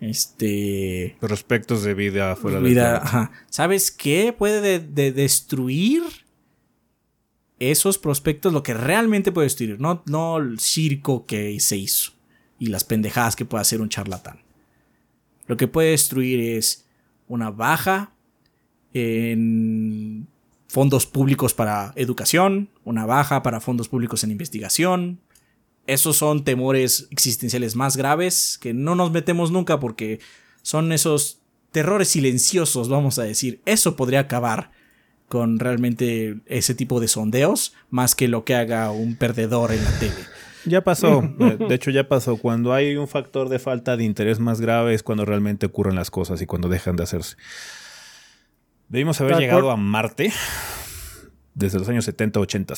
este 0.00 1.16
prospectos 1.18 1.82
de 1.82 1.94
vida 1.94 2.36
fuera 2.36 2.60
vida, 2.60 3.00
de 3.00 3.36
¿Sabes 3.50 3.90
qué? 3.90 4.32
Puede 4.32 4.78
destruir 4.78 6.02
esos 7.58 7.98
prospectos, 7.98 8.52
lo 8.52 8.62
que 8.62 8.72
realmente 8.72 9.32
puede 9.32 9.46
destruir, 9.46 9.80
no, 9.80 10.04
no 10.06 10.38
el 10.38 10.60
circo 10.60 11.26
que 11.26 11.58
se 11.58 11.76
hizo 11.76 12.12
y 12.60 12.68
las 12.68 12.84
pendejadas 12.84 13.34
que 13.34 13.44
puede 13.44 13.62
hacer 13.62 13.80
un 13.80 13.88
charlatán. 13.88 14.42
Lo 15.48 15.56
que 15.56 15.66
puede 15.66 15.90
destruir 15.90 16.38
es 16.38 16.86
una 17.26 17.50
baja 17.50 18.12
en 18.92 20.28
fondos 20.74 21.06
públicos 21.06 21.54
para 21.54 21.92
educación, 21.94 22.68
una 22.82 23.06
baja 23.06 23.44
para 23.44 23.60
fondos 23.60 23.88
públicos 23.88 24.24
en 24.24 24.32
investigación. 24.32 25.20
Esos 25.86 26.16
son 26.16 26.42
temores 26.42 27.06
existenciales 27.12 27.76
más 27.76 27.96
graves 27.96 28.58
que 28.60 28.74
no 28.74 28.96
nos 28.96 29.12
metemos 29.12 29.52
nunca 29.52 29.78
porque 29.78 30.18
son 30.62 30.90
esos 30.90 31.38
terrores 31.70 32.08
silenciosos, 32.08 32.88
vamos 32.88 33.20
a 33.20 33.22
decir. 33.22 33.60
Eso 33.66 33.94
podría 33.94 34.18
acabar 34.18 34.72
con 35.28 35.60
realmente 35.60 36.40
ese 36.46 36.74
tipo 36.74 36.98
de 36.98 37.06
sondeos 37.06 37.72
más 37.90 38.16
que 38.16 38.26
lo 38.26 38.44
que 38.44 38.56
haga 38.56 38.90
un 38.90 39.14
perdedor 39.14 39.70
en 39.70 39.84
la 39.84 39.96
tele. 40.00 40.24
Ya 40.64 40.82
pasó, 40.82 41.22
de 41.68 41.72
hecho 41.72 41.92
ya 41.92 42.08
pasó. 42.08 42.36
Cuando 42.36 42.72
hay 42.72 42.96
un 42.96 43.06
factor 43.06 43.48
de 43.48 43.60
falta 43.60 43.96
de 43.96 44.02
interés 44.02 44.40
más 44.40 44.60
grave 44.60 44.94
es 44.94 45.04
cuando 45.04 45.24
realmente 45.24 45.66
ocurren 45.66 45.94
las 45.94 46.10
cosas 46.10 46.42
y 46.42 46.46
cuando 46.46 46.68
dejan 46.68 46.96
de 46.96 47.04
hacerse. 47.04 47.36
Debimos 48.88 49.20
haber 49.20 49.36
llegado 49.36 49.70
a 49.70 49.76
Marte 49.76 50.32
desde 51.54 51.78
los 51.78 51.88
años 51.88 52.04
70, 52.04 52.40
80. 52.40 52.74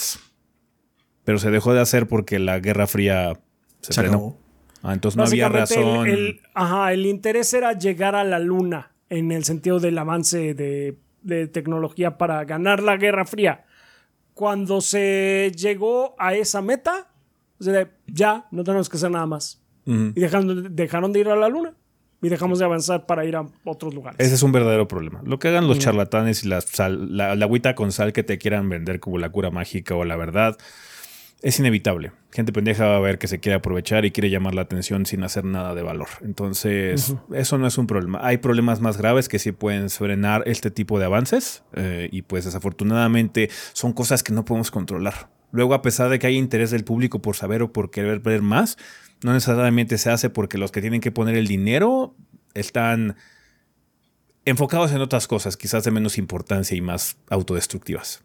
Pero 1.24 1.38
se 1.38 1.50
dejó 1.50 1.74
de 1.74 1.80
hacer 1.80 2.06
porque 2.06 2.38
la 2.38 2.60
Guerra 2.60 2.86
Fría 2.86 3.40
se, 3.80 3.92
frenó. 3.92 4.36
Ah, 4.82 4.92
entonces 4.92 5.16
no 5.16 5.24
había 5.24 5.48
razón. 5.48 6.06
El, 6.06 6.40
ajá, 6.54 6.92
el 6.92 7.06
interés 7.06 7.52
era 7.54 7.72
llegar 7.72 8.14
a 8.14 8.24
la 8.24 8.38
Luna 8.38 8.92
en 9.10 9.32
el 9.32 9.44
sentido 9.44 9.80
del 9.80 9.98
avance 9.98 10.54
de, 10.54 10.98
tecnología 11.48 12.18
para 12.18 12.44
ganar 12.44 12.82
la 12.82 12.96
Guerra 12.96 13.24
Fría. 13.24 13.64
Cuando 14.34 14.80
se 14.80 15.50
llegó 15.56 16.14
a 16.18 16.34
esa 16.34 16.62
meta, 16.62 17.08
ya 18.06 18.46
no 18.52 18.62
tenemos 18.62 18.88
que 18.88 18.96
hacer 18.96 19.10
nada 19.10 19.26
más. 19.26 19.60
Y 19.86 20.20
dejaron 20.20 21.12
de 21.12 21.20
ir 21.20 21.28
a 21.28 21.36
la 21.36 21.48
Luna 21.48 21.74
y 22.26 22.28
dejamos 22.28 22.58
de 22.58 22.64
avanzar 22.64 23.06
para 23.06 23.24
ir 23.24 23.36
a 23.36 23.46
otros 23.62 23.94
lugares. 23.94 24.18
Ese 24.18 24.34
es 24.34 24.42
un 24.42 24.50
verdadero 24.50 24.88
problema. 24.88 25.22
Lo 25.24 25.38
que 25.38 25.46
hagan 25.46 25.68
los 25.68 25.78
charlatanes 25.78 26.42
y 26.42 26.48
la, 26.48 26.60
sal, 26.60 27.16
la, 27.16 27.30
agüita 27.30 27.76
con 27.76 27.92
sal 27.92 28.12
que 28.12 28.24
te 28.24 28.36
quieran 28.36 28.68
vender 28.68 28.98
como 28.98 29.16
la 29.18 29.28
cura 29.30 29.52
mágica 29.52 29.94
o 29.94 30.04
la 30.04 30.16
verdad, 30.16 30.58
es 31.40 31.60
inevitable. 31.60 32.10
Gente 32.32 32.52
pendeja 32.52 32.84
va 32.84 32.96
a 32.96 33.00
ver 33.00 33.18
que 33.18 33.28
se 33.28 33.38
quiere 33.38 33.54
aprovechar 33.54 34.04
y 34.04 34.10
quiere 34.10 34.28
llamar 34.28 34.56
la 34.56 34.62
atención 34.62 35.06
sin 35.06 35.22
hacer 35.22 35.44
nada 35.44 35.76
de 35.76 35.82
valor. 35.82 36.08
Entonces, 36.20 37.14
eso 37.32 37.58
no 37.58 37.68
es 37.68 37.78
un 37.78 37.86
problema. 37.86 38.18
Hay 38.24 38.38
problemas 38.38 38.80
más 38.80 38.96
graves 38.96 39.28
que 39.28 39.38
sí 39.38 39.52
pueden 39.52 39.88
frenar 39.88 40.42
este 40.46 40.72
tipo 40.72 40.98
de 40.98 41.04
avances 41.04 41.62
eh, 41.74 42.08
y 42.10 42.22
pues 42.22 42.44
desafortunadamente 42.44 43.50
son 43.72 43.92
cosas 43.92 44.24
que 44.24 44.32
no 44.32 44.44
podemos 44.44 44.72
controlar. 44.72 45.28
Luego, 45.52 45.74
a 45.74 45.82
pesar 45.82 46.10
de 46.10 46.18
que 46.18 46.26
hay 46.26 46.36
interés 46.36 46.72
del 46.72 46.82
público 46.82 47.22
por 47.22 47.36
saber 47.36 47.62
o 47.62 47.72
por 47.72 47.92
querer 47.92 48.18
ver 48.18 48.42
más, 48.42 48.76
no 49.22 49.32
necesariamente 49.32 49.98
se 49.98 50.10
hace 50.10 50.30
porque 50.30 50.58
los 50.58 50.72
que 50.72 50.80
tienen 50.80 51.00
que 51.00 51.10
poner 51.10 51.36
el 51.36 51.46
dinero 51.46 52.14
están 52.54 53.16
enfocados 54.44 54.92
en 54.92 55.00
otras 55.00 55.26
cosas, 55.26 55.56
quizás 55.56 55.84
de 55.84 55.90
menos 55.90 56.18
importancia 56.18 56.76
y 56.76 56.80
más 56.80 57.16
autodestructivas. 57.28 58.22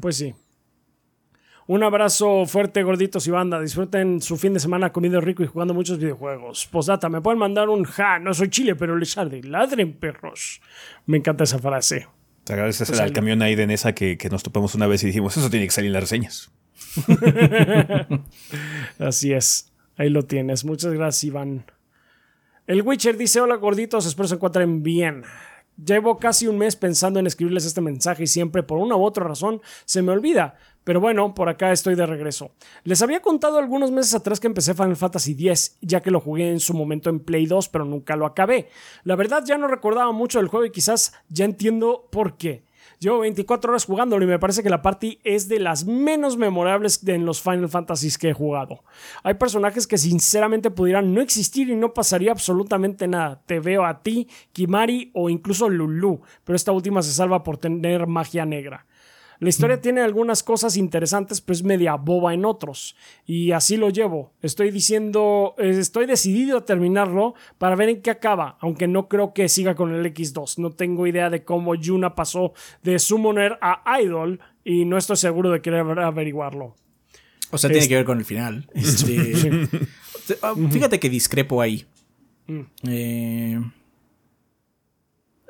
Pues 0.00 0.16
sí. 0.16 0.34
Un 1.66 1.82
abrazo 1.84 2.44
fuerte, 2.46 2.82
gorditos 2.82 3.26
y 3.26 3.30
banda. 3.30 3.60
Disfruten 3.60 4.20
su 4.20 4.36
fin 4.36 4.52
de 4.52 4.60
semana 4.60 4.92
comiendo 4.92 5.20
rico 5.20 5.42
y 5.42 5.46
jugando 5.46 5.74
muchos 5.74 5.98
videojuegos. 5.98 6.66
Posdata, 6.66 7.08
me 7.08 7.20
pueden 7.20 7.38
mandar 7.38 7.68
un 7.68 7.84
ja, 7.84 8.18
no 8.18 8.34
soy 8.34 8.50
Chile, 8.50 8.74
pero 8.74 8.96
les 8.96 9.16
arde. 9.16 9.42
Ladren, 9.42 9.92
perros. 9.92 10.60
Me 11.06 11.18
encanta 11.18 11.44
esa 11.44 11.58
frase. 11.60 12.08
Te 12.44 12.54
agradeces 12.54 12.88
pues 12.88 13.00
al 13.00 13.12
camión 13.12 13.40
ahí 13.42 13.54
de 13.54 13.68
Nesa 13.68 13.94
que, 13.94 14.18
que 14.18 14.28
nos 14.28 14.42
topamos 14.42 14.74
una 14.74 14.88
vez 14.88 15.04
y 15.04 15.06
dijimos, 15.06 15.36
eso 15.36 15.48
tiene 15.48 15.66
que 15.66 15.70
salir 15.70 15.88
en 15.88 15.92
las 15.92 16.02
reseñas. 16.02 16.50
Así 18.98 19.32
es. 19.32 19.72
Ahí 19.96 20.08
lo 20.08 20.24
tienes. 20.24 20.64
Muchas 20.64 20.92
gracias, 20.92 21.24
Iván. 21.24 21.64
El 22.66 22.82
Witcher 22.82 23.16
dice: 23.16 23.40
Hola 23.40 23.56
gorditos, 23.56 24.06
espero 24.06 24.28
se 24.28 24.36
encuentren 24.36 24.82
bien. 24.82 25.24
Llevo 25.84 26.18
casi 26.18 26.46
un 26.46 26.58
mes 26.58 26.76
pensando 26.76 27.18
en 27.18 27.26
escribirles 27.26 27.64
este 27.64 27.80
mensaje 27.80 28.24
y 28.24 28.26
siempre 28.26 28.62
por 28.62 28.78
una 28.78 28.94
u 28.94 29.02
otra 29.02 29.24
razón 29.24 29.62
se 29.84 30.02
me 30.02 30.12
olvida. 30.12 30.56
Pero 30.84 31.00
bueno, 31.00 31.34
por 31.34 31.48
acá 31.48 31.72
estoy 31.72 31.94
de 31.94 32.06
regreso. 32.06 32.52
Les 32.84 33.00
había 33.02 33.22
contado 33.22 33.58
algunos 33.58 33.90
meses 33.90 34.14
atrás 34.14 34.40
que 34.40 34.48
empecé 34.48 34.74
Final 34.74 34.96
Fantasy 34.96 35.32
X, 35.32 35.78
ya 35.80 36.00
que 36.00 36.10
lo 36.10 36.20
jugué 36.20 36.50
en 36.50 36.60
su 36.60 36.74
momento 36.74 37.08
en 37.08 37.20
Play 37.20 37.46
2, 37.46 37.68
pero 37.68 37.84
nunca 37.84 38.16
lo 38.16 38.26
acabé. 38.26 38.68
La 39.04 39.16
verdad 39.16 39.44
ya 39.46 39.56
no 39.58 39.68
recordaba 39.68 40.12
mucho 40.12 40.38
del 40.38 40.48
juego 40.48 40.66
y 40.66 40.72
quizás 40.72 41.14
ya 41.28 41.44
entiendo 41.44 42.08
por 42.10 42.36
qué. 42.36 42.64
Llevo 43.02 43.18
24 43.18 43.72
horas 43.72 43.84
jugándolo 43.84 44.24
y 44.24 44.28
me 44.28 44.38
parece 44.38 44.62
que 44.62 44.70
la 44.70 44.80
party 44.80 45.18
es 45.24 45.48
de 45.48 45.58
las 45.58 45.84
menos 45.84 46.36
memorables 46.36 47.02
en 47.04 47.26
los 47.26 47.42
Final 47.42 47.68
Fantasies 47.68 48.16
que 48.16 48.28
he 48.28 48.32
jugado. 48.32 48.84
Hay 49.24 49.34
personajes 49.34 49.88
que 49.88 49.98
sinceramente 49.98 50.70
pudieran 50.70 51.12
no 51.12 51.20
existir 51.20 51.68
y 51.68 51.74
no 51.74 51.94
pasaría 51.94 52.30
absolutamente 52.30 53.08
nada. 53.08 53.42
Te 53.44 53.58
veo 53.58 53.84
a 53.84 54.04
ti, 54.04 54.28
Kimari 54.52 55.10
o 55.14 55.28
incluso 55.28 55.68
Lulu, 55.68 56.20
pero 56.44 56.54
esta 56.54 56.70
última 56.70 57.02
se 57.02 57.10
salva 57.10 57.42
por 57.42 57.58
tener 57.58 58.06
magia 58.06 58.46
negra. 58.46 58.86
La 59.42 59.48
historia 59.48 59.80
tiene 59.80 60.02
algunas 60.02 60.44
cosas 60.44 60.76
interesantes, 60.76 61.40
pero 61.40 61.54
es 61.54 61.64
media 61.64 61.96
boba 61.96 62.32
en 62.32 62.44
otros. 62.44 62.94
Y 63.26 63.50
así 63.50 63.76
lo 63.76 63.90
llevo. 63.90 64.32
Estoy 64.40 64.70
diciendo, 64.70 65.56
estoy 65.58 66.06
decidido 66.06 66.58
a 66.58 66.64
terminarlo 66.64 67.34
para 67.58 67.74
ver 67.74 67.88
en 67.88 68.02
qué 68.02 68.10
acaba, 68.10 68.56
aunque 68.60 68.86
no 68.86 69.08
creo 69.08 69.34
que 69.34 69.48
siga 69.48 69.74
con 69.74 69.92
el 69.92 70.06
X2. 70.06 70.58
No 70.58 70.70
tengo 70.70 71.08
idea 71.08 71.28
de 71.28 71.42
cómo 71.42 71.74
Yuna 71.74 72.14
pasó 72.14 72.52
de 72.84 73.00
Summoner 73.00 73.58
a 73.60 73.82
Idol 74.00 74.38
y 74.62 74.84
no 74.84 74.96
estoy 74.96 75.16
seguro 75.16 75.50
de 75.50 75.60
querer 75.60 75.98
averiguarlo. 75.98 76.76
O 77.50 77.58
sea, 77.58 77.68
tiene 77.68 77.88
que 77.88 77.96
ver 77.96 78.04
con 78.04 78.18
el 78.18 78.24
final. 78.24 78.70
Este, 78.74 80.38
ah, 80.42 80.54
fíjate 80.70 81.00
que 81.00 81.10
discrepo 81.10 81.60
ahí. 81.60 81.84
Mm. 82.46 82.60
Eh, 82.86 83.60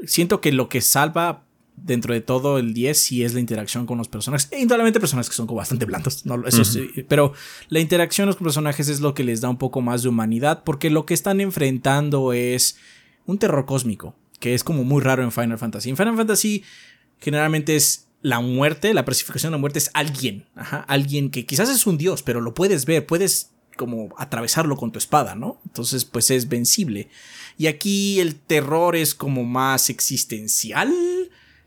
siento 0.06 0.40
que 0.40 0.50
lo 0.50 0.70
que 0.70 0.80
salva 0.80 1.44
dentro 1.76 2.14
de 2.14 2.20
todo 2.20 2.58
el 2.58 2.74
10 2.74 2.98
sí 2.98 3.24
es 3.24 3.34
la 3.34 3.40
interacción 3.40 3.86
con 3.86 3.98
los 3.98 4.08
personajes. 4.08 4.48
E 4.50 4.60
indudablemente 4.60 5.00
personajes 5.00 5.28
que 5.28 5.36
son 5.36 5.46
como 5.46 5.58
bastante 5.58 5.84
blandos, 5.84 6.24
no, 6.26 6.46
eso 6.46 6.62
pero 7.08 7.32
la 7.68 7.80
interacción 7.80 8.26
con 8.26 8.28
los 8.28 8.36
personajes 8.36 8.88
es 8.88 9.00
lo 9.00 9.14
que 9.14 9.24
les 9.24 9.40
da 9.40 9.48
un 9.48 9.58
poco 9.58 9.80
más 9.80 10.02
de 10.02 10.08
humanidad 10.08 10.62
porque 10.64 10.90
lo 10.90 11.06
que 11.06 11.14
están 11.14 11.40
enfrentando 11.40 12.32
es 12.32 12.76
un 13.26 13.38
terror 13.38 13.66
cósmico, 13.66 14.14
que 14.40 14.54
es 14.54 14.64
como 14.64 14.84
muy 14.84 15.00
raro 15.02 15.22
en 15.22 15.32
Final 15.32 15.58
Fantasy. 15.58 15.90
En 15.90 15.96
Final 15.96 16.16
Fantasy 16.16 16.64
generalmente 17.20 17.76
es 17.76 18.08
la 18.20 18.40
muerte, 18.40 18.94
la 18.94 19.04
persificación 19.04 19.50
de 19.50 19.56
la 19.56 19.60
muerte 19.60 19.80
es 19.80 19.90
alguien, 19.94 20.46
alguien 20.86 21.30
que 21.30 21.44
quizás 21.44 21.68
es 21.68 21.86
un 21.86 21.98
dios, 21.98 22.22
pero 22.22 22.40
lo 22.40 22.54
puedes 22.54 22.86
ver, 22.86 23.06
puedes 23.06 23.50
como 23.76 24.14
atravesarlo 24.18 24.76
con 24.76 24.92
tu 24.92 24.98
espada, 24.98 25.34
¿no? 25.34 25.60
Entonces 25.66 26.04
pues 26.04 26.30
es 26.30 26.48
vencible. 26.48 27.08
Y 27.58 27.66
aquí 27.66 28.20
el 28.20 28.36
terror 28.36 28.96
es 28.96 29.14
como 29.14 29.44
más 29.44 29.90
existencial 29.90 30.92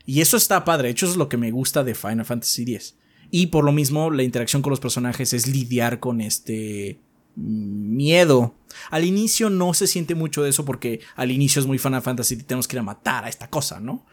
y 0.06 0.20
eso 0.20 0.36
está 0.36 0.64
padre, 0.64 0.88
hecho 0.88 1.06
es 1.06 1.16
lo 1.16 1.28
que 1.28 1.36
me 1.36 1.50
gusta 1.50 1.84
de 1.84 1.94
Final 1.94 2.24
Fantasy 2.24 2.62
X. 2.62 2.96
Y 3.30 3.48
por 3.48 3.64
lo 3.64 3.72
mismo 3.72 4.10
la 4.10 4.22
interacción 4.22 4.62
con 4.62 4.70
los 4.70 4.80
personajes 4.80 5.32
es 5.32 5.48
lidiar 5.48 5.98
con 5.98 6.20
este 6.20 7.00
miedo. 7.34 8.54
Al 8.90 9.04
inicio 9.04 9.50
no 9.50 9.74
se 9.74 9.88
siente 9.88 10.14
mucho 10.14 10.42
de 10.42 10.50
eso 10.50 10.64
porque 10.64 11.00
al 11.16 11.30
inicio 11.32 11.60
es 11.60 11.66
muy 11.66 11.78
Final 11.78 12.02
Fantasy 12.02 12.34
y 12.34 12.42
tenemos 12.42 12.68
que 12.68 12.76
ir 12.76 12.80
a 12.80 12.84
matar 12.84 13.24
a 13.24 13.28
esta 13.28 13.50
cosa, 13.50 13.80
¿no? 13.80 14.06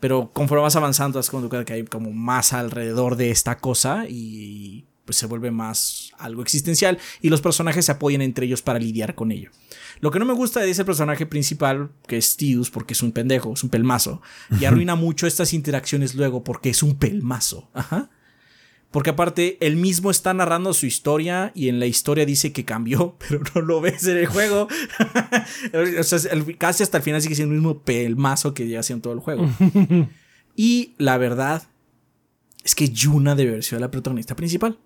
Pero 0.00 0.30
conforme 0.32 0.62
vas 0.62 0.76
avanzando, 0.76 1.20
es 1.20 1.28
cuando 1.28 1.64
que 1.64 1.72
hay 1.72 1.84
como 1.84 2.10
más 2.10 2.52
alrededor 2.52 3.16
de 3.16 3.30
esta 3.30 3.58
cosa 3.58 4.06
y 4.08 4.86
pues 5.08 5.16
se 5.16 5.24
vuelve 5.24 5.50
más 5.50 6.12
algo 6.18 6.42
existencial 6.42 6.98
y 7.22 7.30
los 7.30 7.40
personajes 7.40 7.86
se 7.86 7.92
apoyan 7.92 8.20
entre 8.20 8.44
ellos 8.44 8.60
para 8.60 8.78
lidiar 8.78 9.14
con 9.14 9.32
ello. 9.32 9.50
Lo 10.00 10.10
que 10.10 10.18
no 10.18 10.26
me 10.26 10.34
gusta 10.34 10.60
de 10.60 10.68
ese 10.68 10.84
personaje 10.84 11.24
principal, 11.24 11.92
que 12.06 12.18
es 12.18 12.36
Tidus, 12.36 12.68
porque 12.68 12.92
es 12.92 13.02
un 13.02 13.12
pendejo, 13.12 13.54
es 13.54 13.64
un 13.64 13.70
pelmazo, 13.70 14.20
y 14.60 14.66
arruina 14.66 14.96
mucho 14.96 15.26
estas 15.26 15.54
interacciones 15.54 16.14
luego 16.14 16.44
porque 16.44 16.68
es 16.68 16.82
un 16.82 16.98
pelmazo. 16.98 17.70
Ajá. 17.72 18.10
Porque 18.90 19.08
aparte, 19.08 19.56
él 19.62 19.76
mismo 19.76 20.10
está 20.10 20.34
narrando 20.34 20.74
su 20.74 20.84
historia 20.84 21.52
y 21.54 21.70
en 21.70 21.80
la 21.80 21.86
historia 21.86 22.26
dice 22.26 22.52
que 22.52 22.66
cambió, 22.66 23.16
pero 23.28 23.40
no 23.54 23.62
lo 23.62 23.80
ves 23.80 24.06
en 24.06 24.18
el 24.18 24.26
juego. 24.26 24.68
o 25.98 26.02
sea, 26.02 26.18
casi 26.58 26.82
hasta 26.82 26.98
el 26.98 27.02
final 27.02 27.22
sigue 27.22 27.34
siendo 27.34 27.54
el 27.54 27.62
mismo 27.62 27.82
pelmazo 27.82 28.52
que 28.52 28.68
ya 28.68 28.80
hacía 28.80 28.92
en 28.92 29.00
todo 29.00 29.14
el 29.14 29.20
juego. 29.20 29.48
y 30.54 30.92
la 30.98 31.16
verdad 31.16 31.62
es 32.62 32.74
que 32.74 32.90
Yuna 32.90 33.34
debe 33.34 33.52
haber 33.52 33.64
sido 33.64 33.80
la 33.80 33.90
protagonista 33.90 34.36
principal. 34.36 34.78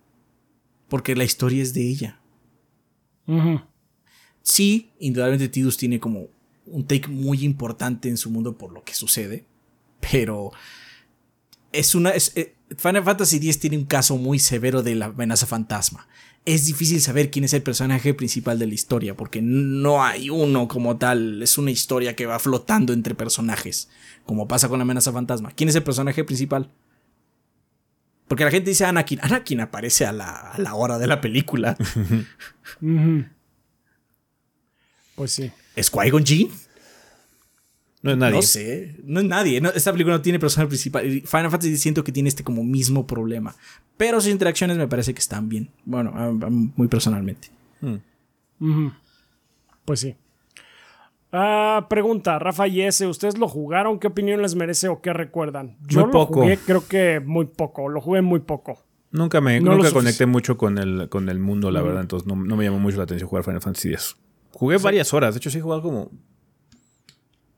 Porque 0.93 1.17
la 1.17 1.25
historia 1.25 1.63
es 1.63 1.73
de 1.73 1.89
ella. 1.89 2.21
Sí, 4.43 4.91
indudablemente 4.99 5.49
Tidus 5.49 5.79
tiene 5.79 5.99
como 5.99 6.27
un 6.67 6.87
take 6.87 7.09
muy 7.09 7.47
importante 7.47 8.11
en 8.11 8.19
su 8.19 8.29
mundo 8.29 8.59
por 8.59 8.75
lo 8.75 8.85
que 8.85 8.93
sucede. 8.93 9.47
Pero 10.11 10.53
es 11.73 11.95
una. 11.95 12.11
Eh, 12.11 12.55
Final 12.77 13.05
Fantasy 13.05 13.37
X 13.37 13.59
tiene 13.59 13.79
un 13.79 13.87
caso 13.87 14.19
muy 14.19 14.39
severo 14.39 14.83
de 14.83 14.95
la 14.95 15.07
amenaza 15.07 15.47
fantasma. 15.47 16.07
Es 16.45 16.67
difícil 16.67 17.01
saber 17.01 17.31
quién 17.31 17.47
es 17.47 17.55
el 17.55 17.63
personaje 17.63 18.13
principal 18.13 18.59
de 18.59 18.67
la 18.67 18.75
historia, 18.75 19.17
porque 19.17 19.41
no 19.41 20.05
hay 20.05 20.29
uno 20.29 20.69
como 20.69 20.99
tal. 20.99 21.43
Es 21.43 21.57
una 21.57 21.71
historia 21.71 22.15
que 22.15 22.27
va 22.27 22.39
flotando 22.39 22.93
entre 22.93 23.15
personajes, 23.15 23.89
como 24.27 24.47
pasa 24.47 24.69
con 24.69 24.79
la 24.79 24.83
amenaza 24.83 25.11
fantasma. 25.11 25.53
¿Quién 25.53 25.71
es 25.71 25.75
el 25.75 25.85
personaje 25.85 26.23
principal? 26.23 26.71
Porque 28.29 28.45
la 28.45 28.51
gente 28.51 28.71
dice 28.71 28.85
Anakin. 28.85 29.19
Anakin 29.23 29.61
aparece 29.61 30.07
a 30.07 30.13
la, 30.13 30.75
hora 30.75 30.99
de 30.99 31.07
la 31.07 31.21
película. 31.21 31.77
pues 35.15 35.31
sí. 35.31 35.53
¿Es 35.77 35.91
Qui-Gon 35.91 36.25
No 38.03 38.11
es 38.13 38.17
nadie. 38.17 38.35
No 38.35 38.43
sé, 38.43 38.97
no 39.05 39.21
es 39.21 39.27
nadie. 39.27 39.63
esta 39.75 39.93
película 39.93 40.17
no 40.17 40.23
tiene 40.23 40.39
personaje 40.39 40.69
principal. 40.69 41.05
Final 41.05 41.51
Fantasy 41.51 41.77
siento 41.77 42.05
que 42.05 42.13
tiene 42.13 42.29
este 42.29 42.43
como 42.45 42.65
mismo 42.65 43.07
problema. 43.07 43.55
Pero 43.97 44.21
sus 44.21 44.31
interacciones 44.31 44.77
me 44.77 44.89
parece 44.89 45.13
que 45.15 45.21
están 45.21 45.49
bien. 45.49 45.71
Bueno, 45.85 46.13
muy 46.77 46.89
personalmente. 46.89 47.49
Pues 49.85 50.01
sí. 50.01 50.17
Ah, 51.35 51.87
pregunta, 51.89 52.39
Rafa 52.39 52.69
y 52.69 52.83
ese, 52.83 53.07
¿ustedes 53.07 53.39
lo 53.39 53.49
jugaron? 53.49 53.99
¿Qué 53.99 54.07
opinión 54.07 54.43
les 54.43 54.55
merece 54.55 54.89
o 54.89 55.01
qué 55.01 55.15
recuerdan? 55.15 55.79
Yo 55.87 56.07
lo 56.07 56.27
jugué, 56.27 56.59
creo 56.59 56.87
que 56.87 57.21
muy 57.21 57.47
poco, 57.47 57.89
lo 57.89 58.03
jugué 58.03 58.21
muy 58.21 58.41
poco. 58.41 58.85
Nunca 59.11 59.41
me 59.41 59.59
nunca 59.61 59.91
conecté 59.93 60.27
mucho 60.27 60.59
con 60.59 60.77
el, 60.77 61.09
con 61.09 61.31
el 61.31 61.39
mundo, 61.39 61.71
la 61.71 61.81
verdad, 61.81 62.03
entonces 62.03 62.27
no, 62.27 62.37
me 62.37 62.65
llamó 62.65 62.79
mucho 62.79 62.99
la 62.99 63.05
atención 63.05 63.31
jugar 63.31 63.45
Final 63.45 63.63
Fantasy 63.63 63.89
X. 63.93 64.17
Jugué 64.51 64.77
varias 64.77 65.15
horas, 65.15 65.35
de 65.35 65.39
hecho 65.39 65.51
sí 65.51 65.57
he 65.59 65.63
jugado 65.63 65.81
como 65.81 66.11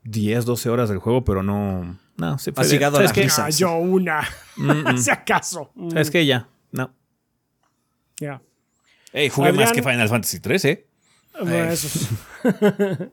10, 0.03 0.45
12 0.45 0.69
horas 0.69 0.87
del 0.87 0.99
juego, 0.99 1.25
pero 1.25 1.43
no... 1.43 1.99
No, 2.17 2.37
se 2.37 2.53
fue. 2.53 2.63
Has 2.63 2.71
llegado 2.71 2.97
a 2.97 3.03
las 3.03 3.39
ah, 3.39 3.49
yo 3.49 3.75
una, 3.75 4.21
si 4.97 5.11
acaso. 5.11 5.71
Es 5.93 6.09
que 6.09 6.25
ya, 6.25 6.47
no. 6.71 6.93
Ya. 8.21 8.41
Ey, 9.11 9.27
jugué 9.27 9.51
más 9.51 9.73
que 9.73 9.83
Final 9.83 10.07
Fantasy 10.07 10.39
3, 10.39 10.65
¿eh? 10.65 10.87
Bueno, 11.41 11.71
eso 11.71 12.07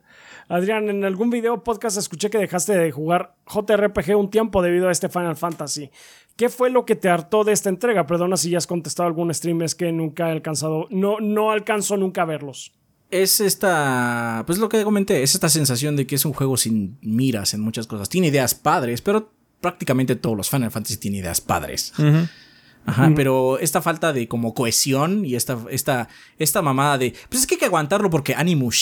Adrián, 0.49 0.89
en 0.89 1.05
algún 1.05 1.31
video 1.31 1.63
podcast 1.63 1.97
escuché 1.97 2.31
que 2.31 2.39
dejaste 2.39 2.77
de 2.77 2.91
jugar 2.91 3.37
JRPG 3.47 4.17
un 4.17 4.31
tiempo 4.31 4.63
debido 4.63 4.89
a 4.89 4.93
este 4.93 5.09
Final 5.09 5.37
Fantasy. 5.37 5.91
¿Qué 6.37 6.49
fue 6.49 6.71
lo 6.71 6.85
que 6.85 6.97
te 6.97 7.09
hartó 7.09 7.45
de 7.45 7.53
esta 7.53 7.69
entrega? 7.69 8.07
Perdona 8.07 8.37
si 8.37 8.51
ya 8.51 8.59
has 8.59 8.67
contestado 8.67 9.07
algún 9.07 9.33
stream, 9.33 9.63
es 9.63 9.75
que 9.75 9.93
nunca 9.93 10.29
he 10.29 10.33
alcanzado, 10.33 10.87
no, 10.91 11.21
no 11.21 11.51
alcanzo 11.51 11.97
nunca 11.97 12.23
a 12.23 12.27
verlos. 12.27 12.73
Es 13.11 13.41
esta, 13.41 14.43
pues 14.47 14.59
lo 14.59 14.69
que 14.69 14.83
comenté, 14.85 15.23
es 15.23 15.35
esta 15.35 15.51
sensación 15.51 15.97
de 15.97 16.07
que 16.07 16.15
es 16.15 16.25
un 16.25 16.33
juego 16.33 16.57
sin 16.57 16.99
miras 17.03 17.53
en 17.53 17.61
muchas 17.61 17.87
cosas. 17.87 18.09
Tiene 18.09 18.29
ideas 18.29 18.55
padres, 18.55 19.03
pero 19.03 19.31
prácticamente 19.61 20.17
todos 20.17 20.37
los 20.37 20.49
Final 20.49 20.71
Fantasy 20.71 20.97
tienen 20.97 21.21
ideas 21.21 21.41
padres. 21.43 21.93
Ajá, 22.85 23.13
pero 23.15 23.59
esta 23.59 23.81
falta 23.81 24.13
de 24.13 24.27
como 24.27 24.55
cohesión 24.55 25.25
y 25.25 25.37
esta, 25.37 25.59
esta, 25.71 26.09
esta 26.39 26.63
mamada 26.63 26.99
de, 26.99 27.15
pues 27.29 27.43
es 27.43 27.47
que 27.47 27.55
hay 27.55 27.59
que 27.61 27.67
aguantarlo 27.67 28.11
porque 28.11 28.35
Animu 28.35 28.73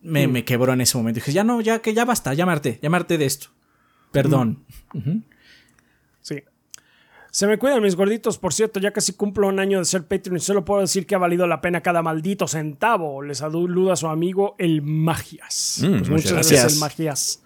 Me, 0.00 0.26
me 0.28 0.44
quebró 0.44 0.72
en 0.72 0.80
ese 0.80 0.96
momento. 0.96 1.16
Dije, 1.16 1.32
ya 1.32 1.44
no, 1.44 1.60
ya 1.60 1.80
que 1.80 1.94
ya 1.94 2.04
basta, 2.04 2.34
ya 2.34 2.46
me 2.46 2.52
de 3.18 3.26
esto. 3.26 3.48
Perdón. 4.12 4.64
Sí. 6.22 6.42
Se 7.30 7.46
me 7.46 7.58
cuidan 7.58 7.82
mis 7.82 7.96
gorditos, 7.96 8.38
por 8.38 8.54
cierto, 8.54 8.80
ya 8.80 8.92
casi 8.92 9.12
cumplo 9.12 9.48
un 9.48 9.60
año 9.60 9.78
de 9.78 9.84
ser 9.84 10.06
Patreon 10.06 10.38
y 10.38 10.40
solo 10.40 10.64
puedo 10.64 10.80
decir 10.80 11.06
que 11.06 11.14
ha 11.14 11.18
valido 11.18 11.46
la 11.46 11.60
pena 11.60 11.82
cada 11.82 12.02
maldito 12.02 12.48
centavo. 12.48 13.20
Les 13.22 13.38
saluda 13.38 13.92
a 13.92 13.96
su 13.96 14.06
amigo 14.08 14.54
el 14.58 14.80
Magias. 14.80 15.80
Mm, 15.82 15.86
Pues 15.86 15.92
muchas 16.00 16.10
muchas 16.10 16.32
gracias, 16.32 16.72
el 16.74 16.80
Magias. 16.80 17.42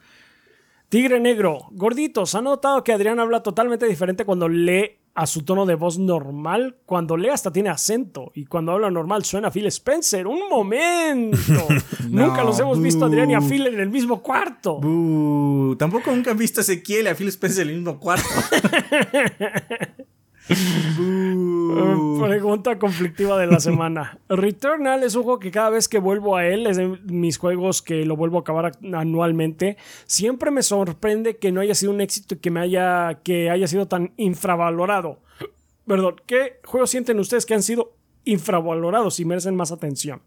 Tigre 0.89 1.19
Negro, 1.21 1.69
gorditos, 1.73 2.35
¿han 2.35 2.45
notado 2.45 2.85
que 2.85 2.93
Adrián 2.93 3.19
habla 3.21 3.43
totalmente 3.43 3.87
diferente 3.87 4.25
cuando 4.25 4.49
lee 4.49 5.00
a 5.15 5.27
su 5.27 5.43
tono 5.43 5.67
de 5.67 5.75
voz 5.75 5.99
normal? 5.99 6.77
Cuando 6.87 7.17
lee 7.17 7.29
hasta 7.29 7.53
tiene 7.53 7.69
acento 7.69 8.33
y 8.35 8.47
cuando 8.47 8.73
habla 8.73 8.91
normal 8.91 9.25
suena 9.25 9.49
a 9.49 9.51
Phil 9.51 9.67
Spencer. 9.67 10.27
¡Un 10.27 10.49
momento! 10.49 11.39
Nunca 12.09 12.45
los 12.45 12.59
hemos 12.61 12.81
visto 12.81 13.05
a 13.05 13.09
Adrián 13.09 13.31
y 13.31 13.35
a 13.35 13.41
Phil 13.41 13.67
en 13.67 13.81
el 13.81 13.91
mismo 13.91 14.23
cuarto. 14.23 14.81
Buh, 14.81 15.77
Tampoco 15.77 16.11
nunca 16.11 16.33
han 16.33 16.39
visto 16.39 16.61
a 16.61 16.63
Ezequiel 16.63 17.07
y 17.07 17.09
a 17.09 17.15
Phil 17.15 17.29
Spencer 17.29 17.63
en 17.63 17.71
el 17.71 17.77
mismo 17.77 17.99
cuarto. 17.99 18.29
Uh, 20.51 22.21
Pregunta 22.21 22.79
conflictiva 22.79 23.39
de 23.39 23.47
la 23.47 23.61
semana. 23.61 24.19
Returnal 24.29 25.03
es 25.03 25.15
un 25.15 25.23
juego 25.23 25.39
que 25.39 25.51
cada 25.51 25.71
vez 25.71 25.89
que 25.89 25.99
vuelvo 25.99 26.37
a 26.37 26.47
él, 26.47 26.67
es 26.67 26.77
de 26.77 26.87
mis 27.05 27.39
juegos 27.39 27.83
que 27.83 28.05
lo 28.05 28.17
vuelvo 28.17 28.39
a 28.39 28.41
acabar 28.41 28.73
anualmente, 28.93 29.77
siempre 30.07 30.51
me 30.51 30.63
sorprende 30.63 31.37
que 31.39 31.53
no 31.53 31.61
haya 31.61 31.75
sido 31.75 31.93
un 31.93 32.01
éxito 32.01 32.35
y 32.35 32.39
que 32.39 32.51
me 32.51 32.61
haya, 32.61 33.21
que 33.23 33.51
haya 33.51 33.67
sido 33.67 33.87
tan 33.89 34.13
infravalorado. 34.17 35.21
Perdón, 35.87 36.17
¿qué 36.27 36.61
juegos 36.65 36.91
sienten 36.91 37.19
ustedes 37.19 37.47
que 37.47 37.55
han 37.55 37.63
sido 37.63 37.95
infravalorados 38.25 39.19
y 39.21 39.25
merecen 39.25 39.57
más 39.57 39.73
atención? 39.73 40.23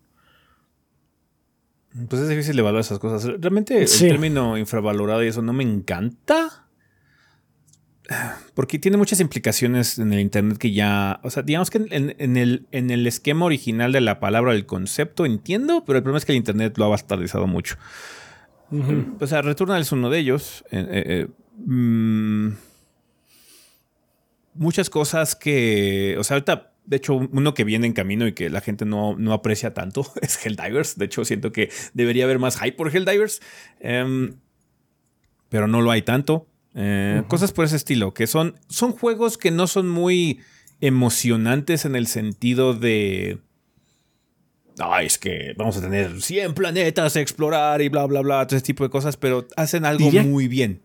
Pues 2.09 2.23
es 2.23 2.29
difícil 2.29 2.57
evaluar 2.57 2.81
esas 2.81 2.97
cosas. 2.97 3.23
Realmente 3.39 3.85
Sí. 3.87 4.05
el 4.05 4.11
término 4.13 4.57
infravalorado 4.57 5.23
y 5.23 5.27
eso 5.27 5.41
no 5.43 5.53
me 5.53 5.63
encanta. 5.63 6.62
Porque 8.53 8.79
tiene 8.79 8.97
muchas 8.97 9.19
implicaciones 9.21 9.97
en 9.97 10.11
el 10.11 10.19
Internet 10.19 10.57
que 10.57 10.73
ya. 10.73 11.19
O 11.23 11.29
sea, 11.29 11.43
digamos 11.43 11.69
que 11.69 11.77
en, 11.77 12.15
en 12.17 12.37
el, 12.37 12.67
en 12.71 12.91
el 12.91 13.07
esquema 13.07 13.45
original 13.45 13.91
de 13.91 14.01
la 14.01 14.19
palabra, 14.19 14.53
el 14.53 14.65
concepto, 14.65 15.25
entiendo, 15.25 15.83
pero 15.85 15.97
el 15.97 16.03
problema 16.03 16.17
es 16.17 16.25
que 16.25 16.33
el 16.33 16.37
Internet 16.37 16.77
lo 16.77 16.85
ha 16.85 16.89
bastardizado 16.89 17.47
mucho. 17.47 17.77
O 19.19 19.27
sea, 19.27 19.41
Returnal 19.41 19.81
es 19.81 19.91
uno 19.91 20.09
de 20.09 20.19
ellos. 20.19 20.63
Eh, 20.71 20.85
eh, 20.89 21.03
eh, 21.05 21.27
mm, 21.65 22.55
muchas 24.55 24.89
cosas 24.89 25.35
que. 25.35 26.15
O 26.17 26.23
sea, 26.23 26.35
ahorita, 26.35 26.73
de 26.85 26.97
hecho, 26.97 27.15
uno 27.15 27.53
que 27.53 27.63
viene 27.63 27.87
en 27.87 27.93
camino 27.93 28.25
y 28.27 28.33
que 28.33 28.49
la 28.49 28.61
gente 28.61 28.85
no, 28.85 29.15
no 29.17 29.33
aprecia 29.33 29.73
tanto 29.73 30.11
es 30.21 30.43
Helldivers. 30.43 30.97
De 30.97 31.05
hecho, 31.05 31.23
siento 31.23 31.51
que 31.51 31.69
debería 31.93 32.25
haber 32.25 32.39
más 32.39 32.59
hype 32.59 32.75
por 32.75 32.93
Helldivers. 32.93 33.41
Em, 33.79 34.35
pero 35.49 35.67
no 35.67 35.81
lo 35.81 35.91
hay 35.91 36.01
tanto. 36.01 36.47
Eh, 36.75 37.23
Cosas 37.27 37.51
por 37.51 37.65
ese 37.65 37.75
estilo, 37.75 38.13
que 38.13 38.25
son, 38.27 38.55
son 38.67 38.91
juegos 38.93 39.37
que 39.37 39.51
no 39.51 39.67
son 39.67 39.87
muy 39.89 40.39
emocionantes 40.81 41.85
en 41.85 41.95
el 41.95 42.07
sentido 42.07 42.73
de. 42.73 43.39
Ay, 44.79 45.05
es 45.05 45.19
que 45.19 45.53
vamos 45.55 45.77
a 45.77 45.81
tener 45.81 46.19
100 46.21 46.55
planetas 46.55 47.15
a 47.15 47.21
explorar 47.21 47.81
y 47.81 47.89
bla, 47.89 48.05
bla, 48.05 48.21
bla, 48.21 48.47
todo 48.47 48.57
ese 48.57 48.65
tipo 48.65 48.83
de 48.83 48.89
cosas, 48.89 49.17
pero 49.17 49.47
hacen 49.55 49.85
algo 49.85 50.05
Diría- 50.05 50.23
muy 50.23 50.47
bien. 50.47 50.81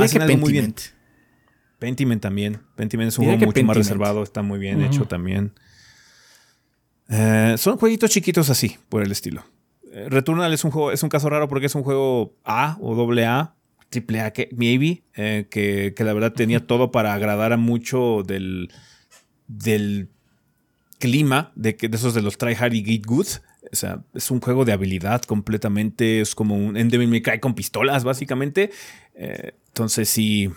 Hacen 0.00 0.18
que 0.18 0.24
algo 0.24 0.38
muy 0.38 0.52
bien. 0.52 0.74
Pentiment. 1.78 2.20
También. 2.22 2.60
Pentiment 2.74 3.08
es 3.08 3.18
un 3.18 3.24
Diría 3.26 3.38
juego 3.38 3.52
mucho 3.52 3.64
más 3.64 3.76
reservado, 3.76 4.22
está 4.22 4.42
muy 4.42 4.58
bien 4.58 4.82
hecho 4.82 5.04
también. 5.04 5.52
Eh, 7.08 7.54
son 7.58 7.76
jueguitos 7.78 8.10
chiquitos 8.10 8.50
así, 8.50 8.76
por 8.88 9.02
el 9.02 9.12
estilo. 9.12 9.44
Eh, 9.92 10.06
Returnal 10.08 10.52
es 10.52 10.64
un 10.64 10.70
juego, 10.70 10.92
es 10.92 11.02
un 11.02 11.08
caso 11.08 11.30
raro 11.30 11.48
porque 11.48 11.66
es 11.66 11.74
un 11.74 11.82
juego 11.82 12.34
A 12.44 12.76
o 12.80 12.94
doble 12.94 13.24
A, 13.26 13.54
triple 13.88 14.20
A, 14.20 14.32
que, 14.32 14.48
maybe, 14.56 15.02
eh, 15.16 15.46
que, 15.50 15.94
que 15.96 16.04
la 16.04 16.12
verdad 16.12 16.32
tenía 16.32 16.66
todo 16.66 16.90
para 16.90 17.14
agradar 17.14 17.52
a 17.52 17.56
mucho 17.56 18.22
del, 18.26 18.70
del 19.46 20.08
clima 20.98 21.52
de, 21.54 21.76
que, 21.76 21.88
de 21.88 21.96
esos 21.96 22.14
de 22.14 22.22
los 22.22 22.38
try 22.38 22.54
hard 22.54 22.74
y 22.74 22.84
get 22.84 23.06
good. 23.06 23.26
O 23.70 23.76
sea, 23.76 24.02
es 24.14 24.30
un 24.30 24.40
juego 24.40 24.64
de 24.64 24.72
habilidad 24.72 25.22
completamente. 25.22 26.20
Es 26.20 26.34
como 26.34 26.56
un 26.56 26.74
Devil 26.74 27.08
May 27.08 27.22
Cry 27.22 27.40
con 27.40 27.54
pistolas, 27.54 28.04
básicamente. 28.04 28.70
Eh, 29.14 29.54
entonces 29.68 30.08
sí, 30.08 30.50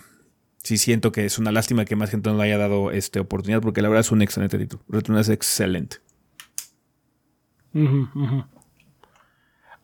sí 0.62 0.78
siento 0.78 1.12
que 1.12 1.24
es 1.24 1.38
una 1.38 1.52
lástima 1.52 1.84
que 1.84 1.96
más 1.96 2.10
gente 2.10 2.30
no 2.30 2.36
le 2.36 2.44
haya 2.44 2.58
dado 2.58 2.90
esta 2.90 3.20
oportunidad 3.20 3.60
porque 3.60 3.82
la 3.82 3.88
verdad 3.88 4.00
es 4.00 4.12
un 4.12 4.22
excelente 4.22 4.58
título. 4.58 4.82
Returnal 4.88 5.22
es 5.22 5.28
excelente. 5.28 5.96
Ujú, 7.74 8.08
ujú. 8.14 8.44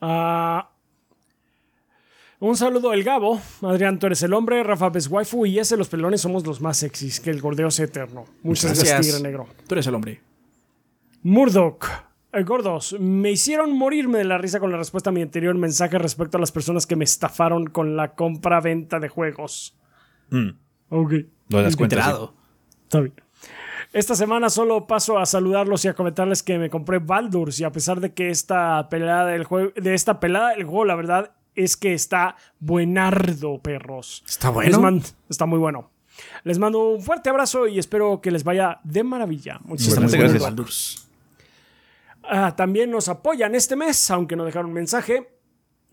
Ah, 0.01 0.68
un 2.39 2.55
saludo 2.55 2.91
al 2.91 3.03
Gabo. 3.03 3.39
Adrián, 3.61 3.99
tú 3.99 4.07
eres 4.07 4.23
el 4.23 4.33
hombre. 4.33 4.63
Rafa 4.63 4.89
ves 4.89 5.07
waifu 5.07 5.45
y 5.45 5.59
ese 5.59 5.75
los 5.77 5.89
pelones 5.89 6.21
somos 6.21 6.45
los 6.45 6.61
más 6.61 6.77
sexys. 6.77 7.19
Que 7.19 7.29
el 7.29 7.41
gordeo 7.41 7.69
sea 7.71 7.85
eterno. 7.85 8.25
Muchas 8.43 8.65
gracias, 8.71 8.87
Gracias. 8.89 9.15
Tigre 9.15 9.23
Negro. 9.29 9.47
Tú 9.67 9.75
eres 9.75 9.87
el 9.87 9.95
hombre. 9.95 10.21
Murdoch. 11.23 11.85
Eh, 12.31 12.43
gordos, 12.43 12.95
me 12.99 13.31
hicieron 13.31 13.75
morirme 13.75 14.19
de 14.19 14.23
la 14.23 14.37
risa 14.37 14.59
con 14.59 14.71
la 14.71 14.77
respuesta 14.77 15.09
a 15.09 15.13
mi 15.13 15.21
anterior 15.23 15.55
mensaje 15.55 15.97
respecto 15.97 16.37
a 16.37 16.39
las 16.39 16.51
personas 16.51 16.85
que 16.85 16.95
me 16.95 17.03
estafaron 17.03 17.65
con 17.67 17.97
la 17.97 18.13
compra-venta 18.13 18.99
de 18.99 19.09
juegos. 19.09 19.75
Mm, 20.29 20.49
Ok. 20.89 21.13
lo. 21.49 21.59
Enterado. 21.67 22.33
Está 22.83 22.99
bien. 22.99 23.13
Esta 23.93 24.13
semana 24.13 24.49
solo 24.51 24.85
paso 24.85 25.17
a 25.17 25.25
saludarlos 25.25 25.83
y 25.85 25.87
a 25.87 25.95
comentarles 25.95 26.43
que 26.43 26.59
me 26.59 26.69
compré 26.69 26.99
Baldur's 26.99 27.59
y 27.59 27.63
a 27.63 27.71
pesar 27.71 27.99
de 27.99 28.13
que 28.13 28.29
esta 28.29 28.87
pelada 28.89 29.25
del 29.25 29.43
juego, 29.45 29.71
de 29.75 29.95
esta 29.95 30.19
pelada 30.19 30.51
del 30.51 30.65
juego, 30.65 30.85
la 30.85 30.93
verdad 30.95 31.31
es 31.63 31.77
que 31.77 31.93
está 31.93 32.35
buenardo, 32.59 33.59
perros. 33.59 34.23
Está 34.27 34.49
bueno. 34.49 35.01
está 35.29 35.45
muy 35.45 35.59
bueno. 35.59 35.91
Les 36.43 36.59
mando 36.59 36.89
un 36.89 37.01
fuerte 37.01 37.29
abrazo 37.29 37.67
y 37.67 37.79
espero 37.79 38.21
que 38.21 38.31
les 38.31 38.43
vaya 38.43 38.79
de 38.83 39.03
maravilla. 39.03 39.59
Muchísimas 39.63 40.11
gracias. 40.11 40.21
gracias. 40.21 40.43
Baldur's. 40.43 41.07
Ah, 42.23 42.55
también 42.55 42.91
nos 42.91 43.09
apoyan 43.09 43.55
este 43.55 43.75
mes, 43.75 44.11
aunque 44.11 44.35
no 44.35 44.45
dejaron 44.45 44.71
mensaje. 44.71 45.27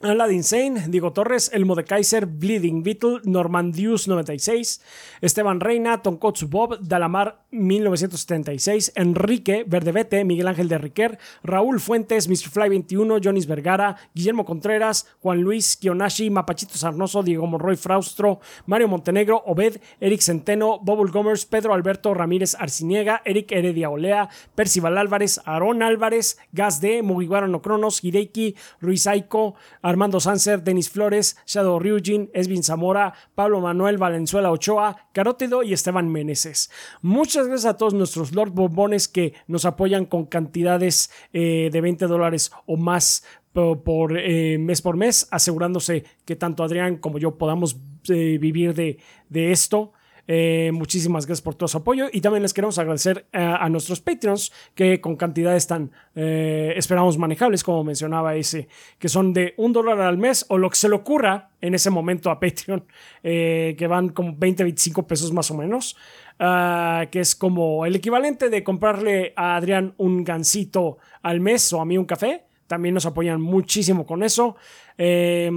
Aladdin 0.03 0.45
Sane, 0.45 0.89
Diego 0.89 1.13
Torres, 1.13 1.51
Elmo 1.55 1.75
de 1.75 1.85
Kaiser, 1.85 2.27
Bleeding 2.27 2.83
Beetle, 2.83 3.21
Normandius 3.25 4.09
96, 4.09 4.83
Esteban 5.23 5.61
Reina, 5.61 6.03
Tonkotsu 6.03 6.49
Bob, 6.49 6.79
Dalamar 6.81 7.46
1976, 7.51 8.93
Enrique 8.97 9.65
Verdevete, 9.67 10.25
Miguel 10.25 10.49
Ángel 10.49 10.69
de 10.69 10.79
Riquer, 10.79 11.19
Raúl 11.43 11.81
Fuentes, 11.81 12.29
Mr. 12.29 12.51
Fly 12.51 12.69
21, 12.69 13.19
Jonis 13.23 13.47
Vergara, 13.47 13.97
Guillermo 14.15 14.45
Contreras, 14.45 15.07
Juan 15.21 15.41
Luis 15.41 15.77
Kionashi, 15.77 16.31
Mapachito 16.31 16.77
Sarnoso, 16.77 17.23
Diego 17.23 17.47
Monroy 17.47 17.77
Fraustro, 17.77 18.41
Mario 18.67 18.89
Montenegro, 18.89 19.43
Obed, 19.47 19.81
Eric 20.01 20.21
Centeno, 20.21 20.81
Bobble 20.81 21.11
Gomers, 21.11 21.47
Pedro 21.47 21.73
Alberto 21.73 22.15
Ramírez 22.15 22.55
Arciniega, 22.55 23.23
Eric 23.25 23.53
Heredia 23.53 23.91
Olea, 23.91 24.29
Percival 24.55 24.99
Álvarez, 24.99 25.41
Aarón 25.45 25.83
Álvarez, 25.83 26.39
Gas 26.53 26.81
D, 26.81 27.03
Mugiwara 27.03 27.47
no 27.47 27.63
Cronos, 27.63 28.03
Hideki, 28.03 28.57
Ruiz 28.81 29.07
Aiko, 29.07 29.55
Armando 29.83 30.21
Sanser, 30.21 30.63
Denis 30.63 30.91
Flores, 30.91 31.37
Shadow 31.47 31.79
Ryujin, 31.79 32.31
Esvin 32.35 32.63
Zamora, 32.63 33.15
Pablo 33.35 33.61
Manuel 33.61 33.99
Valenzuela 33.99 34.51
Ochoa, 34.51 35.09
Carótido 35.13 35.63
y 35.63 35.73
Esteban 35.73 36.11
Meneses. 36.11 36.71
Muchas 37.03 37.46
gracias 37.47 37.73
a 37.73 37.77
todos 37.77 37.95
nuestros 37.95 38.35
Lord 38.35 38.51
Bombones 38.53 39.09
que 39.09 39.35
nos 39.47 39.65
apoyan 39.65 40.05
con 40.05 40.27
cantidades 40.27 41.11
eh, 41.33 41.71
de 41.73 41.81
20 41.81 42.07
dólares 42.07 42.53
o 42.67 42.77
más 42.77 43.25
por, 43.53 43.83
por, 43.83 44.19
eh, 44.19 44.59
mes 44.59 44.83
por 44.83 44.97
mes, 44.97 45.29
asegurándose 45.31 46.05
que 46.25 46.37
tanto 46.37 46.63
Adrián 46.63 46.97
como 46.97 47.19
yo 47.19 47.39
podamos 47.39 47.77
eh, 48.09 48.39
vivir 48.39 48.75
de, 48.75 48.99
de 49.29 49.53
esto. 49.53 49.93
Eh, 50.29 50.71
muchísimas 50.73 51.25
gracias 51.25 51.43
por 51.43 51.55
todo 51.55 51.69
su 51.69 51.79
apoyo 51.79 52.09
y 52.13 52.21
también 52.21 52.43
les 52.43 52.53
queremos 52.53 52.79
agradecer 52.79 53.27
eh, 53.33 53.39
a 53.39 53.69
nuestros 53.69 54.01
Patreons 54.01 54.53
que 54.75 55.01
con 55.01 55.15
cantidades 55.15 55.69
tan 55.69 55.93
eh, 56.17 56.75
esperamos 56.77 57.17
manejables 57.17 57.63
como 57.63 57.85
mencionaba 57.85 58.35
ese 58.35 58.69
que 58.99 59.09
son 59.09 59.33
de 59.33 59.55
un 59.57 59.73
dólar 59.73 60.01
al 60.01 60.19
mes 60.19 60.45
o 60.49 60.59
lo 60.59 60.69
que 60.69 60.77
se 60.77 60.89
le 60.89 60.97
ocurra 60.97 61.51
en 61.61 61.75
ese 61.75 61.91
momento 61.91 62.31
a 62.31 62.41
Patreon 62.41 62.85
que 63.23 63.87
van 63.89 64.09
como 64.09 64.35
20 64.37 64.65
25 64.65 65.07
pesos 65.07 65.33
más 65.33 65.51
o 65.53 65.57
menos 65.57 65.97
ah, 66.41 67.07
que 67.11 67.21
es 67.21 67.37
como 67.37 67.87
el 67.87 67.95
equivalente 67.95 68.51
de 68.51 68.65
comprarle 68.65 69.33
a 69.37 69.55
Adrián 69.55 69.95
un 69.97 70.25
gansito 70.25 70.99
al 71.23 71.41
mes 71.41 71.73
o 71.73 71.81
a 71.81 71.85
mí 71.85 71.99
un 71.99 72.05
café 72.05 72.47
también 72.67 72.95
nos 72.95 73.07
apoyan 73.07 73.41
muchísimo 73.41 74.07
con 74.07 74.23
eso. 74.23 74.57
Eh, 74.99 75.51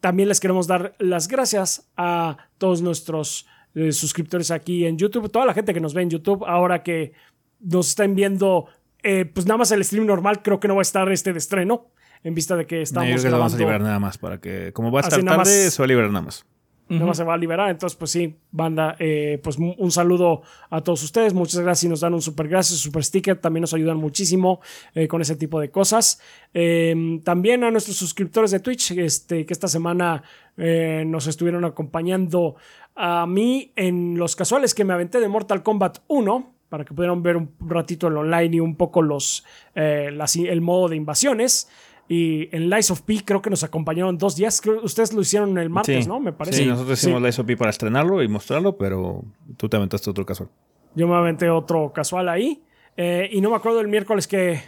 también 0.00 0.28
les 0.28 0.40
queremos 0.40 0.66
dar 0.66 0.94
las 0.98 1.28
gracias 1.28 1.88
a 1.96 2.36
todos 2.58 2.82
nuestros 2.82 3.46
eh, 3.74 3.92
suscriptores 3.92 4.50
aquí 4.50 4.86
en 4.86 4.98
YouTube, 4.98 5.30
toda 5.30 5.46
la 5.46 5.54
gente 5.54 5.72
que 5.74 5.80
nos 5.80 5.94
ve 5.94 6.02
en 6.02 6.10
YouTube, 6.10 6.44
ahora 6.46 6.82
que 6.82 7.12
nos 7.60 7.88
están 7.90 8.14
viendo, 8.14 8.66
eh, 9.02 9.24
pues 9.24 9.46
nada 9.46 9.58
más 9.58 9.70
el 9.70 9.84
stream 9.84 10.06
normal, 10.06 10.42
creo 10.42 10.60
que 10.60 10.68
no 10.68 10.74
va 10.74 10.80
a 10.80 10.82
estar 10.82 11.10
este 11.10 11.32
de 11.32 11.38
estreno, 11.38 11.86
en 12.22 12.34
vista 12.34 12.56
de 12.56 12.66
que 12.66 12.76
No, 12.76 12.82
estamos 12.82 13.08
yo 13.08 13.14
creo 13.14 13.24
que 13.24 13.30
lo 13.30 13.38
vamos 13.38 13.54
a 13.54 13.58
liberar 13.58 13.80
nada 13.80 13.98
más 13.98 14.18
para 14.18 14.38
que, 14.38 14.72
como 14.72 14.90
va 14.90 15.00
a 15.00 15.02
estar 15.02 15.22
tarde, 15.22 15.36
más. 15.36 15.48
se 15.48 15.82
va 15.82 15.84
a 15.84 15.88
liberar 15.88 16.10
nada 16.10 16.24
más. 16.26 16.44
Nada 16.90 17.06
más 17.06 17.16
se 17.16 17.24
va 17.24 17.34
a 17.34 17.36
liberar. 17.36 17.70
Entonces, 17.70 17.96
pues 17.96 18.10
sí, 18.10 18.36
banda, 18.50 18.96
eh, 18.98 19.40
pues 19.42 19.58
un 19.58 19.90
saludo 19.90 20.42
a 20.68 20.80
todos 20.80 21.02
ustedes. 21.02 21.32
Muchas 21.34 21.60
gracias 21.60 21.84
y 21.84 21.88
nos 21.88 22.00
dan 22.00 22.14
un 22.14 22.22
super 22.22 22.48
gracias, 22.48 22.80
super 22.80 23.04
sticker. 23.04 23.36
También 23.38 23.62
nos 23.62 23.74
ayudan 23.74 23.96
muchísimo 23.96 24.60
eh, 24.94 25.06
con 25.06 25.22
ese 25.22 25.36
tipo 25.36 25.60
de 25.60 25.70
cosas. 25.70 26.20
Em, 26.52 27.20
también 27.20 27.62
a 27.64 27.70
nuestros 27.70 27.96
suscriptores 27.96 28.50
de 28.50 28.60
Twitch, 28.60 28.90
este, 28.92 29.46
que 29.46 29.52
esta 29.52 29.68
semana 29.68 30.22
eh, 30.56 31.04
nos 31.06 31.26
estuvieron 31.26 31.64
acompañando 31.64 32.56
a 32.96 33.26
mí 33.26 33.72
en 33.76 34.18
los 34.18 34.34
casuales 34.34 34.74
que 34.74 34.84
me 34.84 34.92
aventé 34.92 35.20
de 35.20 35.28
Mortal 35.28 35.62
Kombat 35.62 35.98
1 36.08 36.54
para 36.68 36.84
que 36.84 36.92
pudieran 36.92 37.22
ver 37.22 37.36
un 37.36 37.52
ratito 37.60 38.08
el 38.08 38.16
online 38.16 38.56
y 38.56 38.60
un 38.60 38.76
poco 38.76 39.02
los, 39.02 39.44
el 39.74 40.60
modo 40.60 40.88
de 40.88 40.96
invasiones. 40.96 41.68
Y 42.12 42.48
en 42.50 42.68
Lies 42.68 42.90
of 42.90 43.02
P 43.02 43.22
creo 43.24 43.40
que 43.40 43.50
nos 43.50 43.62
acompañaron 43.62 44.18
dos 44.18 44.34
días. 44.34 44.60
Creo 44.60 44.80
que 44.80 44.86
ustedes 44.86 45.12
lo 45.12 45.20
hicieron 45.20 45.56
el 45.58 45.70
martes, 45.70 46.08
¿no? 46.08 46.18
Me 46.18 46.32
parece. 46.32 46.64
Sí, 46.64 46.66
nosotros 46.66 47.00
hicimos 47.00 47.22
Lies 47.22 47.38
of 47.38 47.46
P 47.46 47.56
para 47.56 47.70
estrenarlo 47.70 48.20
y 48.20 48.26
mostrarlo, 48.26 48.76
pero 48.76 49.22
tú 49.56 49.68
te 49.68 49.76
aventaste 49.76 50.10
otro 50.10 50.26
casual. 50.26 50.48
Yo 50.96 51.06
me 51.06 51.14
aventé 51.14 51.48
otro 51.50 51.92
casual 51.92 52.28
ahí. 52.28 52.64
Eh, 52.96 53.30
y 53.30 53.40
no 53.40 53.50
me 53.50 53.54
acuerdo 53.54 53.80
el 53.80 53.86
miércoles 53.86 54.26
que, 54.26 54.60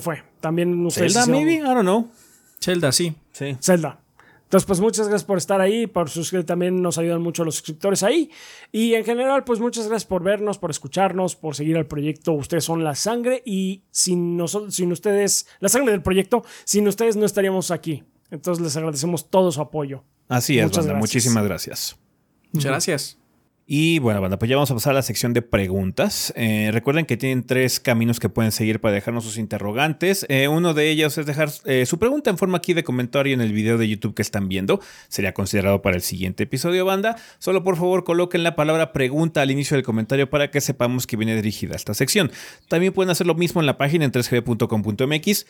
fue. 0.00 0.24
También 0.40 0.84
ustedes. 0.84 1.12
Zelda, 1.12 1.30
maybe? 1.30 1.54
I 1.54 1.60
don't 1.60 1.82
know. 1.82 2.10
Zelda, 2.60 2.90
sí. 2.90 3.14
Sí. 3.30 3.56
Zelda. 3.62 4.00
Entonces, 4.48 4.66
pues 4.66 4.80
muchas 4.80 5.08
gracias 5.08 5.26
por 5.26 5.36
estar 5.36 5.60
ahí, 5.60 5.86
por 5.86 6.08
suscribir, 6.08 6.46
también 6.46 6.80
nos 6.80 6.96
ayudan 6.96 7.20
mucho 7.20 7.44
los 7.44 7.56
suscriptores 7.56 8.02
ahí. 8.02 8.30
Y 8.72 8.94
en 8.94 9.04
general, 9.04 9.44
pues 9.44 9.60
muchas 9.60 9.88
gracias 9.88 10.06
por 10.06 10.22
vernos, 10.22 10.56
por 10.56 10.70
escucharnos, 10.70 11.36
por 11.36 11.54
seguir 11.54 11.76
al 11.76 11.86
proyecto. 11.86 12.32
Ustedes 12.32 12.64
son 12.64 12.82
la 12.82 12.94
sangre 12.94 13.42
y 13.44 13.82
sin, 13.90 14.38
nosotros, 14.38 14.74
sin 14.74 14.90
ustedes, 14.90 15.46
la 15.60 15.68
sangre 15.68 15.92
del 15.92 16.00
proyecto, 16.00 16.44
sin 16.64 16.88
ustedes 16.88 17.14
no 17.14 17.26
estaríamos 17.26 17.70
aquí. 17.70 18.04
Entonces 18.30 18.64
les 18.64 18.74
agradecemos 18.74 19.28
todo 19.28 19.52
su 19.52 19.60
apoyo. 19.60 20.02
Así 20.28 20.58
es, 20.58 20.70
muchísimas 20.94 21.44
gracias. 21.44 21.98
Muchas 22.50 22.70
gracias. 22.70 23.18
Y 23.70 23.98
bueno, 23.98 24.22
banda, 24.22 24.38
pues 24.38 24.48
ya 24.48 24.56
vamos 24.56 24.70
a 24.70 24.74
pasar 24.74 24.92
a 24.92 24.94
la 24.94 25.02
sección 25.02 25.34
de 25.34 25.42
preguntas. 25.42 26.32
Eh, 26.36 26.70
recuerden 26.72 27.04
que 27.04 27.18
tienen 27.18 27.44
tres 27.44 27.80
caminos 27.80 28.18
que 28.18 28.30
pueden 28.30 28.50
seguir 28.50 28.80
para 28.80 28.94
dejarnos 28.94 29.24
sus 29.24 29.36
interrogantes. 29.36 30.24
Eh, 30.30 30.48
uno 30.48 30.72
de 30.72 30.88
ellos 30.88 31.18
es 31.18 31.26
dejar 31.26 31.50
eh, 31.66 31.84
su 31.84 31.98
pregunta 31.98 32.30
en 32.30 32.38
forma 32.38 32.56
aquí 32.56 32.72
de 32.72 32.82
comentario 32.82 33.34
en 33.34 33.42
el 33.42 33.52
video 33.52 33.76
de 33.76 33.86
YouTube 33.86 34.14
que 34.14 34.22
están 34.22 34.48
viendo. 34.48 34.80
Sería 35.08 35.34
considerado 35.34 35.82
para 35.82 35.96
el 35.96 36.02
siguiente 36.02 36.44
episodio, 36.44 36.86
banda. 36.86 37.16
Solo 37.40 37.62
por 37.62 37.76
favor 37.76 38.04
coloquen 38.04 38.42
la 38.42 38.56
palabra 38.56 38.94
pregunta 38.94 39.42
al 39.42 39.50
inicio 39.50 39.76
del 39.76 39.84
comentario 39.84 40.30
para 40.30 40.50
que 40.50 40.62
sepamos 40.62 41.06
que 41.06 41.18
viene 41.18 41.36
dirigida 41.36 41.74
a 41.74 41.76
esta 41.76 41.92
sección. 41.92 42.32
También 42.68 42.94
pueden 42.94 43.10
hacer 43.10 43.26
lo 43.26 43.34
mismo 43.34 43.60
en 43.60 43.66
la 43.66 43.76
página 43.76 44.06
en 44.06 44.12
3gb.com.mx 44.12 45.44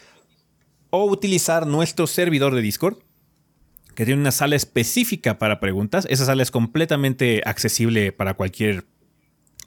o 0.91 1.05
utilizar 1.05 1.69
nuestro 1.69 2.09
servidor 2.09 2.53
de 2.57 2.63
Discord 2.63 2.97
que 3.99 4.05
tiene 4.05 4.20
una 4.20 4.31
sala 4.31 4.55
específica 4.55 5.41
para 5.41 5.59
preguntas. 5.59 6.07
Esa 6.09 6.25
sala 6.25 6.44
es 6.44 6.52
completamente 6.52 7.43
accesible 7.44 8.12
para 8.12 8.35
cualquier 8.35 8.85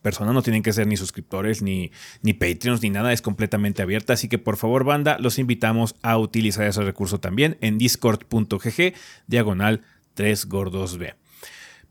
persona, 0.01 0.31
no 0.31 0.41
tienen 0.41 0.63
que 0.63 0.71
ser 0.71 0.87
ni 0.87 0.95
suscriptores, 0.95 1.61
ni, 1.61 1.91
ni 2.21 2.31
Patreons, 2.31 2.81
ni 2.81 2.89
nada, 2.89 3.11
es 3.11 3.21
completamente 3.21 3.81
abierta. 3.81 4.13
Así 4.13 4.29
que 4.29 4.37
por 4.37 4.55
favor, 4.55 4.85
banda, 4.85 5.17
los 5.19 5.37
invitamos 5.37 5.95
a 6.01 6.17
utilizar 6.17 6.65
ese 6.65 6.81
recurso 6.81 7.19
también 7.19 7.57
en 7.59 7.77
discord.gg, 7.77 8.93
diagonal 9.27 9.81
3 10.13 10.45
gordos 10.45 10.97
B. 10.97 11.13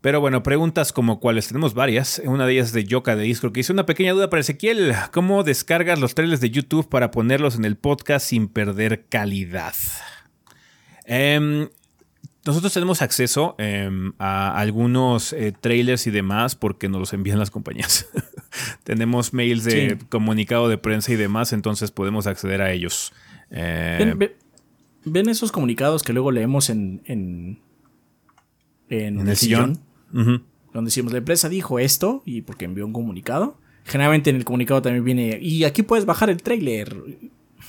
Pero 0.01 0.19
bueno, 0.19 0.41
preguntas 0.41 0.93
como 0.93 1.19
cuáles, 1.19 1.47
tenemos 1.47 1.75
varias. 1.75 2.23
Una 2.25 2.47
de 2.47 2.53
ellas 2.53 2.71
de 2.71 2.85
Yoka 2.85 3.15
de 3.15 3.21
Discord 3.21 3.51
que 3.51 3.59
hizo 3.59 3.71
una 3.71 3.85
pequeña 3.85 4.13
duda 4.13 4.31
para 4.31 4.41
Ezequiel. 4.41 4.95
¿Cómo 5.11 5.43
descargas 5.43 5.99
los 5.99 6.15
trailers 6.15 6.41
de 6.41 6.49
YouTube 6.49 6.89
para 6.89 7.11
ponerlos 7.11 7.55
en 7.55 7.65
el 7.65 7.77
podcast 7.77 8.25
sin 8.25 8.47
perder 8.47 9.05
calidad? 9.09 9.75
Eh, 11.05 11.69
nosotros 12.45 12.73
tenemos 12.73 13.01
acceso 13.03 13.55
em, 13.59 14.13
a 14.17 14.57
algunos 14.57 15.31
eh, 15.33 15.53
trailers 15.59 16.07
y 16.07 16.11
demás 16.11 16.55
porque 16.55 16.89
nos 16.89 16.99
los 16.99 17.13
envían 17.13 17.37
las 17.37 17.51
compañías. 17.51 18.07
tenemos 18.83 19.33
mails 19.33 19.63
de 19.63 19.99
comunicado 20.09 20.67
de 20.67 20.77
prensa 20.77 21.11
y 21.11 21.17
demás, 21.17 21.53
entonces 21.53 21.91
podemos 21.91 22.25
acceder 22.25 22.61
a 22.61 22.71
ellos. 22.71 23.13
Eh, 23.51 24.31
¿Ven, 25.03 25.29
esos 25.29 25.51
comunicados 25.51 26.03
que 26.03 26.13
luego 26.13 26.31
leemos 26.31 26.69
en, 26.69 27.01
en, 27.05 27.59
el 28.89 29.35
sillón? 29.35 29.79
Donde 30.11 30.87
decimos, 30.87 31.11
la 31.11 31.19
empresa 31.19 31.47
dijo 31.49 31.79
esto 31.79 32.23
y 32.25 32.41
porque 32.41 32.65
envió 32.65 32.85
un 32.85 32.93
comunicado. 32.93 33.59
Generalmente 33.83 34.29
en 34.29 34.37
el 34.37 34.45
comunicado 34.45 34.81
también 34.81 35.03
viene, 35.03 35.39
y 35.41 35.63
aquí 35.63 35.83
puedes 35.83 36.05
bajar 36.05 36.29
el 36.29 36.41
trailer. 36.41 36.95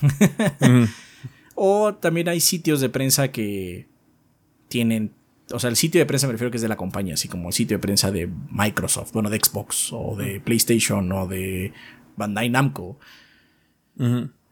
o 1.55 1.93
también 1.95 2.29
hay 2.29 2.39
sitios 2.39 2.81
de 2.81 2.89
prensa 2.89 3.31
que 3.31 3.92
tienen, 4.73 5.13
o 5.51 5.59
sea, 5.59 5.69
el 5.69 5.75
sitio 5.75 6.01
de 6.01 6.07
prensa 6.07 6.25
me 6.25 6.33
refiero 6.33 6.49
que 6.49 6.57
es 6.57 6.63
de 6.63 6.67
la 6.67 6.77
compañía, 6.77 7.13
así 7.13 7.27
como 7.27 7.49
el 7.49 7.53
sitio 7.53 7.77
de 7.77 7.81
prensa 7.81 8.09
de 8.09 8.27
Microsoft, 8.49 9.11
bueno, 9.13 9.29
de 9.29 9.37
Xbox 9.37 9.93
o 9.93 10.15
de 10.15 10.39
PlayStation 10.39 11.11
o 11.11 11.27
de 11.27 11.71
Bandai 12.17 12.49
Namco. 12.49 12.97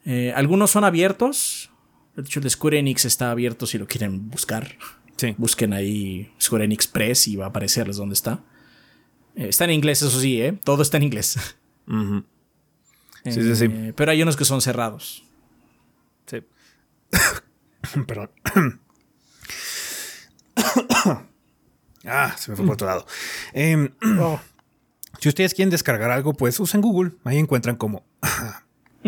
Eh, 0.05 0.31
algunos 0.35 0.69
son 0.69 0.83
abiertos. 0.83 1.71
De 2.15 2.21
hecho, 2.21 2.39
el 2.39 2.43
de 2.43 2.51
Square 2.51 2.77
Enix 2.77 3.05
está 3.05 3.31
abierto 3.31 3.65
si 3.65 3.79
lo 3.79 3.87
quieren 3.87 4.29
buscar. 4.29 4.77
Busquen 5.37 5.73
ahí 5.73 6.31
Square 6.39 6.65
Enix 6.65 6.85
Press 6.85 7.27
y 7.27 7.35
va 7.35 7.45
a 7.45 7.47
aparecerles 7.49 7.97
dónde 7.97 8.13
está. 8.13 8.43
Eh, 9.35 9.47
está 9.49 9.63
en 9.65 9.71
inglés, 9.71 10.03
eso 10.03 10.19
sí, 10.19 10.39
¿eh? 10.39 10.53
Todo 10.63 10.83
está 10.83 10.97
en 10.97 11.03
inglés. 11.03 11.35
sí, 13.23 13.31
sí, 13.31 13.55
sí. 13.55 13.65
Eh, 13.65 13.93
pero 13.95 14.11
hay 14.11 14.21
unos 14.21 14.37
que 14.37 14.45
son 14.45 14.61
cerrados. 14.61 15.23
Sí. 16.27 16.43
Perdón. 18.05 18.29
ah, 22.05 22.35
se 22.37 22.51
me 22.51 22.57
fue 22.57 22.65
por 22.65 22.73
otro 22.73 22.87
lado. 22.87 23.05
Em, 23.53 23.89
si 25.19 25.29
ustedes 25.29 25.53
quieren 25.53 25.69
descargar 25.69 26.11
algo, 26.11 26.33
pues 26.33 26.59
usen 26.59 26.81
Google. 26.81 27.11
Ahí 27.23 27.37
encuentran 27.37 27.75
como. 27.75 28.03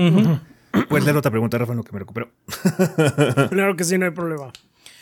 Puedes 0.90 1.06
leer 1.06 1.18
otra 1.18 1.30
pregunta, 1.30 1.58
Rafa, 1.58 1.76
no 1.76 1.84
que 1.84 1.92
me 1.92 2.00
recupero. 2.00 2.32
claro 3.50 3.76
que 3.76 3.84
sí, 3.84 3.98
no 3.98 4.06
hay 4.06 4.12
problema. 4.12 4.52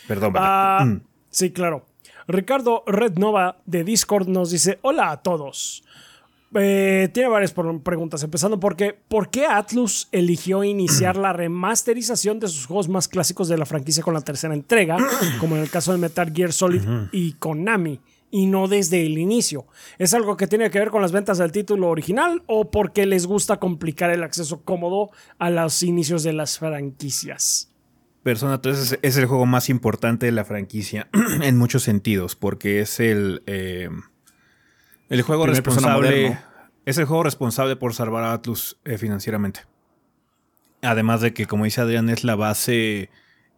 Perdón, 0.06 0.32
mm. 0.32 1.00
Sí, 1.30 1.50
claro. 1.50 1.86
Ricardo 2.28 2.84
Rednova 2.86 3.58
de 3.64 3.84
Discord 3.84 4.28
nos 4.28 4.50
dice: 4.50 4.78
Hola 4.82 5.10
a 5.10 5.22
todos. 5.22 5.84
Eh, 6.54 7.08
tiene 7.14 7.28
varias 7.28 7.52
preguntas, 7.52 8.22
empezando 8.22 8.60
porque 8.60 8.92
¿por 8.92 9.30
qué 9.30 9.46
Atlus 9.46 10.08
eligió 10.12 10.64
iniciar 10.64 11.16
la 11.16 11.32
remasterización 11.32 12.40
de 12.40 12.48
sus 12.48 12.66
juegos 12.66 12.88
más 12.88 13.08
clásicos 13.08 13.48
de 13.48 13.56
la 13.56 13.64
franquicia 13.64 14.02
con 14.02 14.14
la 14.14 14.20
tercera 14.20 14.52
entrega, 14.52 14.98
como 15.40 15.56
en 15.56 15.62
el 15.62 15.70
caso 15.70 15.92
de 15.92 15.98
Metal 15.98 16.30
Gear 16.34 16.52
Solid 16.52 16.82
y 17.10 17.32
Konami, 17.34 18.00
y 18.30 18.46
no 18.46 18.68
desde 18.68 19.06
el 19.06 19.18
inicio? 19.18 19.66
¿Es 19.98 20.14
algo 20.14 20.36
que 20.36 20.46
tiene 20.46 20.70
que 20.70 20.78
ver 20.78 20.90
con 20.90 21.02
las 21.02 21.12
ventas 21.12 21.38
del 21.38 21.52
título 21.52 21.88
original 21.88 22.42
o 22.46 22.70
porque 22.70 23.06
les 23.06 23.26
gusta 23.26 23.58
complicar 23.58 24.10
el 24.10 24.22
acceso 24.22 24.62
cómodo 24.62 25.10
a 25.38 25.50
los 25.50 25.82
inicios 25.82 26.22
de 26.22 26.32
las 26.32 26.58
franquicias? 26.58 27.70
Persona 28.22 28.60
3 28.60 28.98
es, 29.02 29.16
el 29.16 29.26
juego 29.26 29.46
más 29.46 29.68
importante 29.68 30.26
de 30.26 30.32
la 30.32 30.44
franquicia 30.44 31.08
en 31.42 31.56
muchos 31.56 31.82
sentidos, 31.82 32.36
porque 32.36 32.80
es 32.80 33.00
el... 33.00 33.42
Eh, 33.46 33.88
el 35.12 35.22
juego 35.22 35.46
responsable. 35.46 36.38
Es 36.84 36.98
el 36.98 37.04
juego 37.04 37.22
responsable 37.22 37.76
por 37.76 37.94
salvar 37.94 38.24
a 38.24 38.32
Atlus 38.32 38.78
eh, 38.84 38.98
financieramente. 38.98 39.60
Además 40.82 41.20
de 41.20 41.32
que, 41.32 41.46
como 41.46 41.64
dice 41.64 41.80
Adrián, 41.80 42.08
es 42.08 42.24
la 42.24 42.34
base 42.34 43.08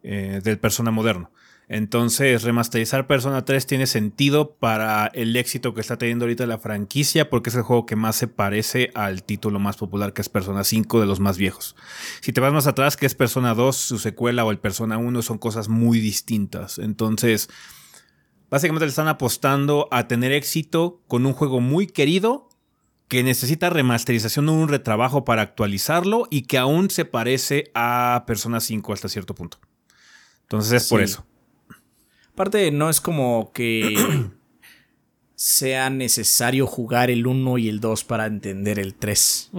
eh, 0.03 0.41
del 0.43 0.59
Persona 0.59 0.91
moderno. 0.91 1.31
Entonces, 1.67 2.43
remasterizar 2.43 3.07
Persona 3.07 3.43
3 3.43 3.65
tiene 3.65 3.87
sentido 3.87 4.51
para 4.51 5.07
el 5.07 5.35
éxito 5.35 5.73
que 5.73 5.81
está 5.81 5.97
teniendo 5.97 6.25
ahorita 6.25 6.45
la 6.45 6.59
franquicia, 6.59 7.29
porque 7.31 7.49
es 7.49 7.55
el 7.55 7.63
juego 7.63 7.87
que 7.87 7.95
más 7.95 8.15
se 8.15 8.27
parece 8.27 8.91
al 8.93 9.23
título 9.23 9.57
más 9.57 9.77
popular, 9.77 10.13
que 10.13 10.21
es 10.21 10.29
Persona 10.29 10.63
5 10.63 10.99
de 10.99 11.07
los 11.07 11.19
más 11.19 11.37
viejos. 11.39 11.75
Si 12.21 12.33
te 12.33 12.41
vas 12.41 12.53
más 12.53 12.67
atrás, 12.67 12.97
que 12.97 13.07
es 13.07 13.15
Persona 13.15 13.55
2, 13.55 13.75
su 13.75 13.97
secuela 13.97 14.45
o 14.45 14.51
el 14.51 14.59
Persona 14.59 14.99
1, 14.99 15.23
son 15.23 15.39
cosas 15.39 15.67
muy 15.67 15.99
distintas. 15.99 16.77
Entonces, 16.77 17.49
Básicamente 18.55 18.85
le 18.85 18.89
están 18.91 19.09
apostando 19.09 19.89
a 19.91 20.07
tener 20.07 20.31
éxito 20.31 21.01
con 21.09 21.25
un 21.25 21.33
juego 21.33 21.59
muy 21.59 21.87
querido 21.87 22.47
que 23.09 23.21
necesita 23.21 23.69
remasterización 23.69 24.47
o 24.47 24.53
un 24.53 24.69
retrabajo 24.69 25.25
para 25.25 25.41
actualizarlo 25.41 26.29
y 26.31 26.43
que 26.43 26.57
aún 26.57 26.89
se 26.89 27.03
parece 27.03 27.69
a 27.73 28.23
Persona 28.25 28.61
5 28.61 28.93
hasta 28.93 29.09
cierto 29.09 29.35
punto. 29.35 29.57
Entonces 30.43 30.83
es 30.83 30.87
por 30.87 31.01
eso. 31.01 31.25
Aparte, 32.31 32.71
no 32.71 32.89
es 32.89 33.01
como 33.01 33.51
que 33.53 33.93
sea 35.35 35.89
necesario 35.89 36.65
jugar 36.65 37.09
el 37.09 37.27
1 37.27 37.57
y 37.57 37.67
el 37.67 37.81
2 37.81 38.05
para 38.05 38.25
entender 38.25 38.79
el 38.79 38.95
3. 38.95 39.51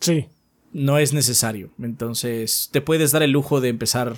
Sí. 0.00 0.26
No 0.72 0.98
es 0.98 1.12
necesario. 1.12 1.70
Entonces, 1.80 2.70
te 2.72 2.80
puedes 2.80 3.12
dar 3.12 3.22
el 3.22 3.30
lujo 3.30 3.60
de 3.60 3.68
empezar 3.68 4.16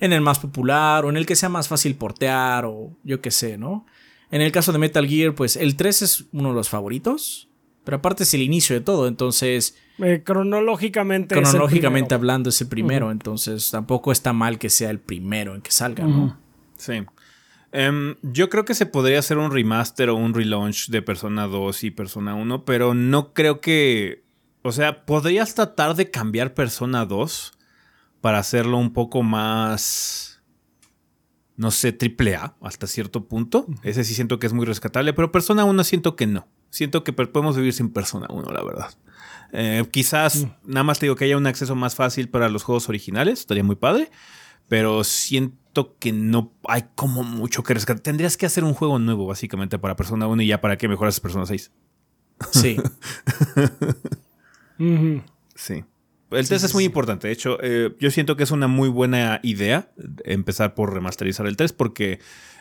en 0.00 0.12
el 0.12 0.20
más 0.20 0.38
popular 0.38 1.04
o 1.04 1.10
en 1.10 1.16
el 1.16 1.26
que 1.26 1.36
sea 1.36 1.48
más 1.48 1.68
fácil 1.68 1.94
portear 1.96 2.64
o 2.64 2.96
yo 3.04 3.20
qué 3.20 3.30
sé, 3.30 3.58
¿no? 3.58 3.86
En 4.30 4.40
el 4.40 4.52
caso 4.52 4.72
de 4.72 4.78
Metal 4.78 5.06
Gear, 5.06 5.34
pues 5.34 5.56
el 5.56 5.76
3 5.76 6.02
es 6.02 6.24
uno 6.32 6.48
de 6.48 6.54
los 6.54 6.68
favoritos, 6.68 7.48
pero 7.84 7.98
aparte 7.98 8.24
es 8.24 8.34
el 8.34 8.42
inicio 8.42 8.74
de 8.74 8.80
todo, 8.80 9.06
entonces... 9.06 9.76
Eh, 9.98 10.22
cronológicamente... 10.24 11.34
Cronológicamente 11.34 12.14
hablando 12.14 12.48
es 12.48 12.60
el 12.60 12.68
primero, 12.68 13.10
entonces 13.10 13.70
tampoco 13.70 14.10
está 14.10 14.32
mal 14.32 14.58
que 14.58 14.70
sea 14.70 14.90
el 14.90 14.98
primero 14.98 15.54
en 15.54 15.62
que 15.62 15.70
salga, 15.70 16.04
¿no? 16.04 16.36
Sí. 16.76 17.04
Em, 17.76 18.14
yo 18.22 18.50
creo 18.50 18.64
que 18.64 18.74
se 18.74 18.86
podría 18.86 19.18
hacer 19.18 19.36
un 19.36 19.50
remaster 19.50 20.08
o 20.08 20.14
un 20.14 20.32
relaunch 20.32 20.90
de 20.90 21.02
Persona 21.02 21.48
2 21.48 21.84
y 21.84 21.90
Persona 21.90 22.36
1, 22.36 22.64
pero 22.64 22.94
no 22.94 23.32
creo 23.32 23.60
que. 23.60 24.22
O 24.62 24.70
sea, 24.70 25.04
podrías 25.04 25.56
tratar 25.56 25.96
de 25.96 26.08
cambiar 26.08 26.54
Persona 26.54 27.04
2 27.04 27.58
para 28.24 28.38
hacerlo 28.38 28.78
un 28.78 28.94
poco 28.94 29.22
más. 29.22 30.40
No 31.56 31.70
sé, 31.70 31.92
triple 31.92 32.36
A 32.36 32.56
hasta 32.62 32.86
cierto 32.86 33.28
punto. 33.28 33.66
Ese 33.82 34.02
sí 34.02 34.14
siento 34.14 34.38
que 34.38 34.46
es 34.46 34.54
muy 34.54 34.64
rescatable, 34.64 35.12
pero 35.12 35.30
Persona 35.30 35.66
1 35.66 35.84
siento 35.84 36.16
que 36.16 36.26
no. 36.26 36.48
Siento 36.70 37.04
que 37.04 37.12
podemos 37.12 37.54
vivir 37.54 37.74
sin 37.74 37.90
Persona 37.90 38.26
1, 38.30 38.50
la 38.50 38.64
verdad. 38.64 38.94
Eh, 39.52 39.84
quizás 39.90 40.46
nada 40.64 40.84
más 40.84 40.98
te 40.98 41.04
digo 41.04 41.16
que 41.16 41.26
haya 41.26 41.36
un 41.36 41.46
acceso 41.46 41.74
más 41.74 41.96
fácil 41.96 42.30
para 42.30 42.48
los 42.48 42.62
juegos 42.62 42.88
originales, 42.88 43.40
estaría 43.40 43.62
muy 43.62 43.76
padre, 43.76 44.10
pero 44.70 45.04
siento 45.04 45.98
que 45.98 46.12
no 46.12 46.54
hay 46.66 46.86
como 46.94 47.24
mucho 47.24 47.62
que 47.62 47.74
rescatar. 47.74 48.00
Tendrías 48.00 48.38
que 48.38 48.46
hacer 48.46 48.64
un 48.64 48.72
juego 48.72 48.98
nuevo, 48.98 49.26
básicamente, 49.26 49.78
para 49.78 49.96
Persona 49.96 50.26
1 50.28 50.40
y 50.40 50.46
ya 50.46 50.62
para 50.62 50.78
que 50.78 50.88
mejoras 50.88 51.20
Persona 51.20 51.44
6. 51.44 51.70
Sí. 52.52 52.78
sí. 55.54 55.84
El 56.36 56.48
test 56.48 56.64
es 56.64 56.74
muy 56.74 56.84
importante. 56.84 57.28
De 57.28 57.32
hecho, 57.32 57.58
eh, 57.62 57.94
yo 57.98 58.10
siento 58.10 58.36
que 58.36 58.42
es 58.42 58.50
una 58.50 58.66
muy 58.68 58.88
buena 58.88 59.40
idea 59.42 59.88
empezar 60.24 60.74
por 60.74 60.92
remasterizar 60.92 61.46
el 61.46 61.56
3 61.56 61.72
porque 61.72 62.18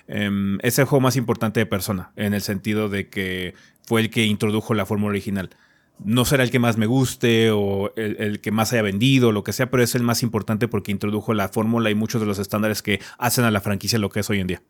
em, 0.08 0.58
es 0.61 0.80
el 0.80 0.85
juego 0.85 1.02
más 1.02 1.16
importante 1.16 1.60
de 1.60 1.66
Persona, 1.66 2.11
en 2.16 2.34
el 2.34 2.42
sentido 2.42 2.90
de 2.90 3.10
que 3.10 3.53
fue 3.85 4.02
el 4.02 4.10
que 4.10 4.26
introdujo 4.26 4.74
la 4.74 4.85
fórmula 4.85 5.11
original 5.11 5.50
no 6.03 6.26
será 6.26 6.43
el 6.43 6.52
que 6.52 6.60
más 6.60 6.77
me 6.77 6.85
guste 6.85 7.52
o 7.52 7.93
el, 7.95 8.42
que 8.42 8.52
más 8.52 8.74
haya 8.74 8.82
vendido, 8.82 9.32
lo 9.32 9.43
que 9.43 9.53
sea, 9.53 9.69
pero 9.69 9.84
es 9.84 9.95
el 9.95 10.03
más 10.03 10.24
importante 10.24 10.68
porque 10.68 10.92
introdujo 10.92 11.34
la 11.34 11.50
fórmula 11.50 11.90
y 11.90 11.95
muchos 11.95 12.22
de 12.22 12.27
los 12.27 12.40
estándares 12.40 12.82
que 12.82 13.00
hacen 13.18 13.45
a 13.45 13.52
la 13.52 13.61
franquicia 13.61 14.00
lo 14.00 14.10
que 14.10 14.22
es 14.22 14.30
hoy 14.30 14.40
en 14.40 14.48
día. 14.48 14.61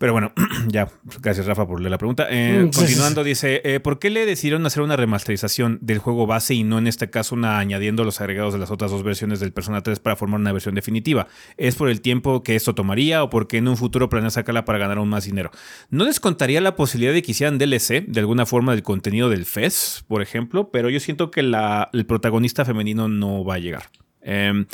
Pero 0.00 0.14
bueno, 0.14 0.32
ya, 0.68 0.88
gracias 1.20 1.44
Rafa 1.44 1.66
por 1.66 1.78
leer 1.78 1.90
la 1.90 1.98
pregunta. 1.98 2.26
Eh, 2.30 2.64
mm, 2.64 2.70
continuando, 2.70 3.22
dice, 3.22 3.60
eh, 3.64 3.80
¿por 3.80 3.98
qué 3.98 4.08
le 4.08 4.24
decidieron 4.24 4.64
hacer 4.64 4.82
una 4.82 4.96
remasterización 4.96 5.78
del 5.82 5.98
juego 5.98 6.26
base 6.26 6.54
y 6.54 6.64
no 6.64 6.78
en 6.78 6.86
este 6.86 7.10
caso 7.10 7.34
una 7.34 7.58
añadiendo 7.58 8.02
los 8.02 8.18
agregados 8.22 8.54
de 8.54 8.60
las 8.60 8.70
otras 8.70 8.90
dos 8.90 9.02
versiones 9.02 9.40
del 9.40 9.52
Persona 9.52 9.82
3 9.82 10.00
para 10.00 10.16
formar 10.16 10.40
una 10.40 10.52
versión 10.52 10.74
definitiva? 10.74 11.28
¿Es 11.58 11.74
por 11.76 11.90
el 11.90 12.00
tiempo 12.00 12.42
que 12.42 12.56
esto 12.56 12.74
tomaría 12.74 13.22
o 13.22 13.28
porque 13.28 13.58
en 13.58 13.68
un 13.68 13.76
futuro 13.76 14.08
planean 14.08 14.30
sacarla 14.30 14.64
para 14.64 14.78
ganar 14.78 14.96
aún 14.96 15.10
más 15.10 15.26
dinero? 15.26 15.50
¿No 15.90 16.06
les 16.06 16.18
contaría 16.18 16.62
la 16.62 16.76
posibilidad 16.76 17.12
de 17.12 17.20
que 17.20 17.32
hicieran 17.32 17.58
DLC 17.58 18.06
de 18.06 18.20
alguna 18.20 18.46
forma 18.46 18.72
del 18.72 18.82
contenido 18.82 19.28
del 19.28 19.44
FES, 19.44 20.06
por 20.08 20.22
ejemplo? 20.22 20.70
Pero 20.70 20.88
yo 20.88 20.98
siento 20.98 21.30
que 21.30 21.42
la, 21.42 21.90
el 21.92 22.06
protagonista 22.06 22.64
femenino 22.64 23.06
no 23.08 23.44
va 23.44 23.56
a 23.56 23.58
llegar. 23.58 23.90
Eh, 24.22 24.64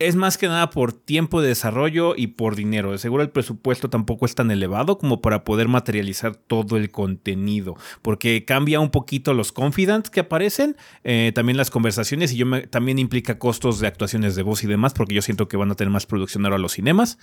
es 0.00 0.16
más 0.16 0.38
que 0.38 0.48
nada 0.48 0.70
por 0.70 0.94
tiempo 0.94 1.42
de 1.42 1.48
desarrollo 1.48 2.14
y 2.16 2.28
por 2.28 2.56
dinero. 2.56 2.90
De 2.90 2.98
seguro 2.98 3.22
el 3.22 3.28
presupuesto 3.28 3.90
tampoco 3.90 4.24
es 4.24 4.34
tan 4.34 4.50
elevado 4.50 4.96
como 4.96 5.20
para 5.20 5.44
poder 5.44 5.68
materializar 5.68 6.34
todo 6.34 6.78
el 6.78 6.90
contenido, 6.90 7.76
porque 8.00 8.46
cambia 8.46 8.80
un 8.80 8.90
poquito 8.90 9.34
los 9.34 9.52
confidants 9.52 10.08
que 10.08 10.20
aparecen, 10.20 10.74
eh, 11.04 11.32
también 11.34 11.58
las 11.58 11.70
conversaciones 11.70 12.32
y 12.32 12.38
yo 12.38 12.46
también 12.70 12.98
implica 12.98 13.38
costos 13.38 13.78
de 13.78 13.88
actuaciones 13.88 14.34
de 14.34 14.42
voz 14.42 14.64
y 14.64 14.66
demás, 14.66 14.94
porque 14.94 15.14
yo 15.14 15.22
siento 15.22 15.48
que 15.48 15.58
van 15.58 15.70
a 15.70 15.74
tener 15.74 15.92
más 15.92 16.06
producción 16.06 16.46
ahora 16.46 16.56
los 16.56 16.72
cinemas. 16.72 17.18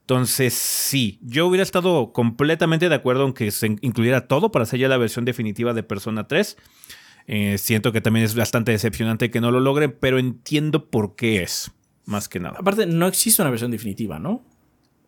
Entonces, 0.00 0.52
sí, 0.52 1.18
yo 1.22 1.46
hubiera 1.46 1.62
estado 1.62 2.12
completamente 2.12 2.90
de 2.90 2.94
acuerdo 2.94 3.24
en 3.24 3.32
que 3.32 3.50
se 3.50 3.78
incluyera 3.80 4.28
todo 4.28 4.52
para 4.52 4.64
hacer 4.64 4.80
ya 4.80 4.88
la 4.88 4.98
versión 4.98 5.24
definitiva 5.24 5.72
de 5.72 5.82
Persona 5.82 6.28
3. 6.28 6.58
Eh, 7.28 7.56
siento 7.56 7.90
que 7.92 8.02
también 8.02 8.26
es 8.26 8.34
bastante 8.34 8.72
decepcionante 8.72 9.30
que 9.30 9.40
no 9.40 9.50
lo 9.50 9.60
logren, 9.60 9.96
pero 9.98 10.18
entiendo 10.18 10.90
por 10.90 11.16
qué 11.16 11.42
es 11.42 11.72
más 12.04 12.28
que 12.28 12.40
nada. 12.40 12.56
Aparte, 12.58 12.86
no 12.86 13.06
existe 13.06 13.42
una 13.42 13.50
versión 13.50 13.70
definitiva, 13.70 14.18
¿no? 14.18 14.42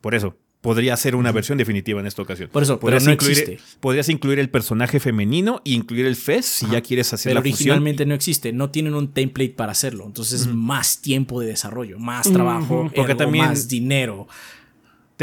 Por 0.00 0.14
eso, 0.14 0.36
podría 0.64 0.96
ser 0.96 1.14
una 1.14 1.30
versión 1.30 1.58
definitiva 1.58 2.00
en 2.00 2.06
esta 2.06 2.22
ocasión. 2.22 2.48
Por 2.50 2.62
eso, 2.62 2.80
podrías 2.80 3.02
pero 3.02 3.10
no 3.10 3.12
incluir, 3.12 3.38
existe. 3.38 3.78
Podrías 3.80 4.08
incluir 4.08 4.38
el 4.38 4.48
personaje 4.48 4.98
femenino 4.98 5.60
y 5.62 5.74
incluir 5.74 6.06
el 6.06 6.16
FES 6.16 6.46
si 6.46 6.70
ya 6.70 6.80
quieres 6.80 7.12
hacer 7.12 7.30
pero 7.30 7.40
originalmente 7.40 8.06
no 8.06 8.14
existe, 8.14 8.50
no 8.50 8.70
tienen 8.70 8.94
un 8.94 9.12
template 9.12 9.50
para 9.50 9.72
hacerlo, 9.72 10.06
entonces 10.06 10.46
más 10.46 11.02
tiempo 11.02 11.38
de 11.40 11.48
desarrollo, 11.48 11.98
más 11.98 12.32
trabajo, 12.32 12.90
Porque 12.96 13.14
también 13.14 13.44
más 13.44 13.68
dinero. 13.68 14.26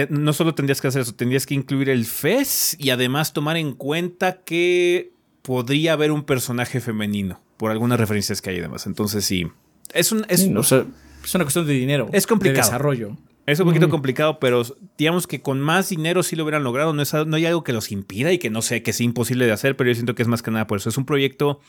no 0.09 0.33
solo 0.33 0.53
tendrías 0.53 0.79
que 0.79 0.89
hacer 0.89 1.01
eso, 1.01 1.15
tendrías 1.15 1.47
que 1.47 1.55
incluir 1.55 1.89
el 1.89 2.05
FES 2.05 2.77
y 2.79 2.91
además 2.91 3.33
tomar 3.33 3.57
en 3.57 3.73
cuenta 3.73 4.43
que 4.43 5.11
podría 5.41 5.93
haber 5.93 6.11
un 6.11 6.23
personaje 6.23 6.79
femenino 6.81 7.41
por 7.57 7.71
algunas 7.71 7.99
referencias 7.99 8.43
que 8.43 8.51
hay 8.51 8.57
y 8.57 8.61
demás. 8.61 8.85
Entonces 8.85 9.25
sí, 9.25 9.47
es 9.91 10.11
un... 10.11 10.23
Es, 10.29 10.47
no 10.47 10.61
sé 10.61 10.85
es 11.23 11.35
una 11.35 11.43
cuestión 11.43 11.67
de 11.67 11.73
dinero. 11.73 12.09
Es 12.11 12.27
complicado. 12.27 12.67
De 12.67 12.71
desarrollo. 12.71 13.17
Es 13.45 13.59
un 13.59 13.67
poquito 13.67 13.89
complicado, 13.89 14.39
pero 14.39 14.63
digamos 14.97 15.27
que 15.27 15.41
con 15.41 15.59
más 15.59 15.89
dinero 15.89 16.23
sí 16.23 16.35
lo 16.35 16.43
hubieran 16.43 16.63
logrado. 16.63 16.93
No, 16.93 17.01
es, 17.01 17.13
no 17.13 17.35
hay 17.35 17.45
algo 17.45 17.63
que 17.63 17.73
los 17.73 17.91
impida 17.91 18.31
y 18.31 18.37
que 18.37 18.49
no 18.49 18.61
sé, 18.61 18.83
que 18.83 18.93
sea 18.93 19.05
imposible 19.05 19.45
de 19.45 19.51
hacer, 19.51 19.75
pero 19.75 19.89
yo 19.89 19.95
siento 19.95 20.15
que 20.15 20.21
es 20.21 20.27
más 20.27 20.41
que 20.41 20.51
nada 20.51 20.67
por 20.67 20.77
eso. 20.77 20.89
Es 20.89 20.97
un 20.97 21.05
proyecto 21.05 21.59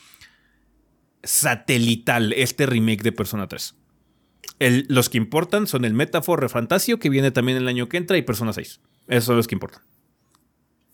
satelital, 1.22 2.32
este 2.34 2.66
remake 2.66 3.02
de 3.02 3.12
Persona 3.12 3.48
3. 3.48 3.74
los 4.88 5.08
que 5.08 5.18
importan 5.18 5.66
son 5.66 5.84
el 5.84 5.94
Metafor 5.94 6.40
Refantasio, 6.40 6.98
que 6.98 7.08
viene 7.08 7.30
también 7.30 7.58
el 7.58 7.68
año 7.68 7.88
que 7.88 7.96
entra, 7.96 8.18
y 8.18 8.22
Persona 8.22 8.52
6. 8.52 8.80
Esos 9.08 9.24
son 9.24 9.36
los 9.36 9.46
que 9.46 9.54
importan. 9.54 9.82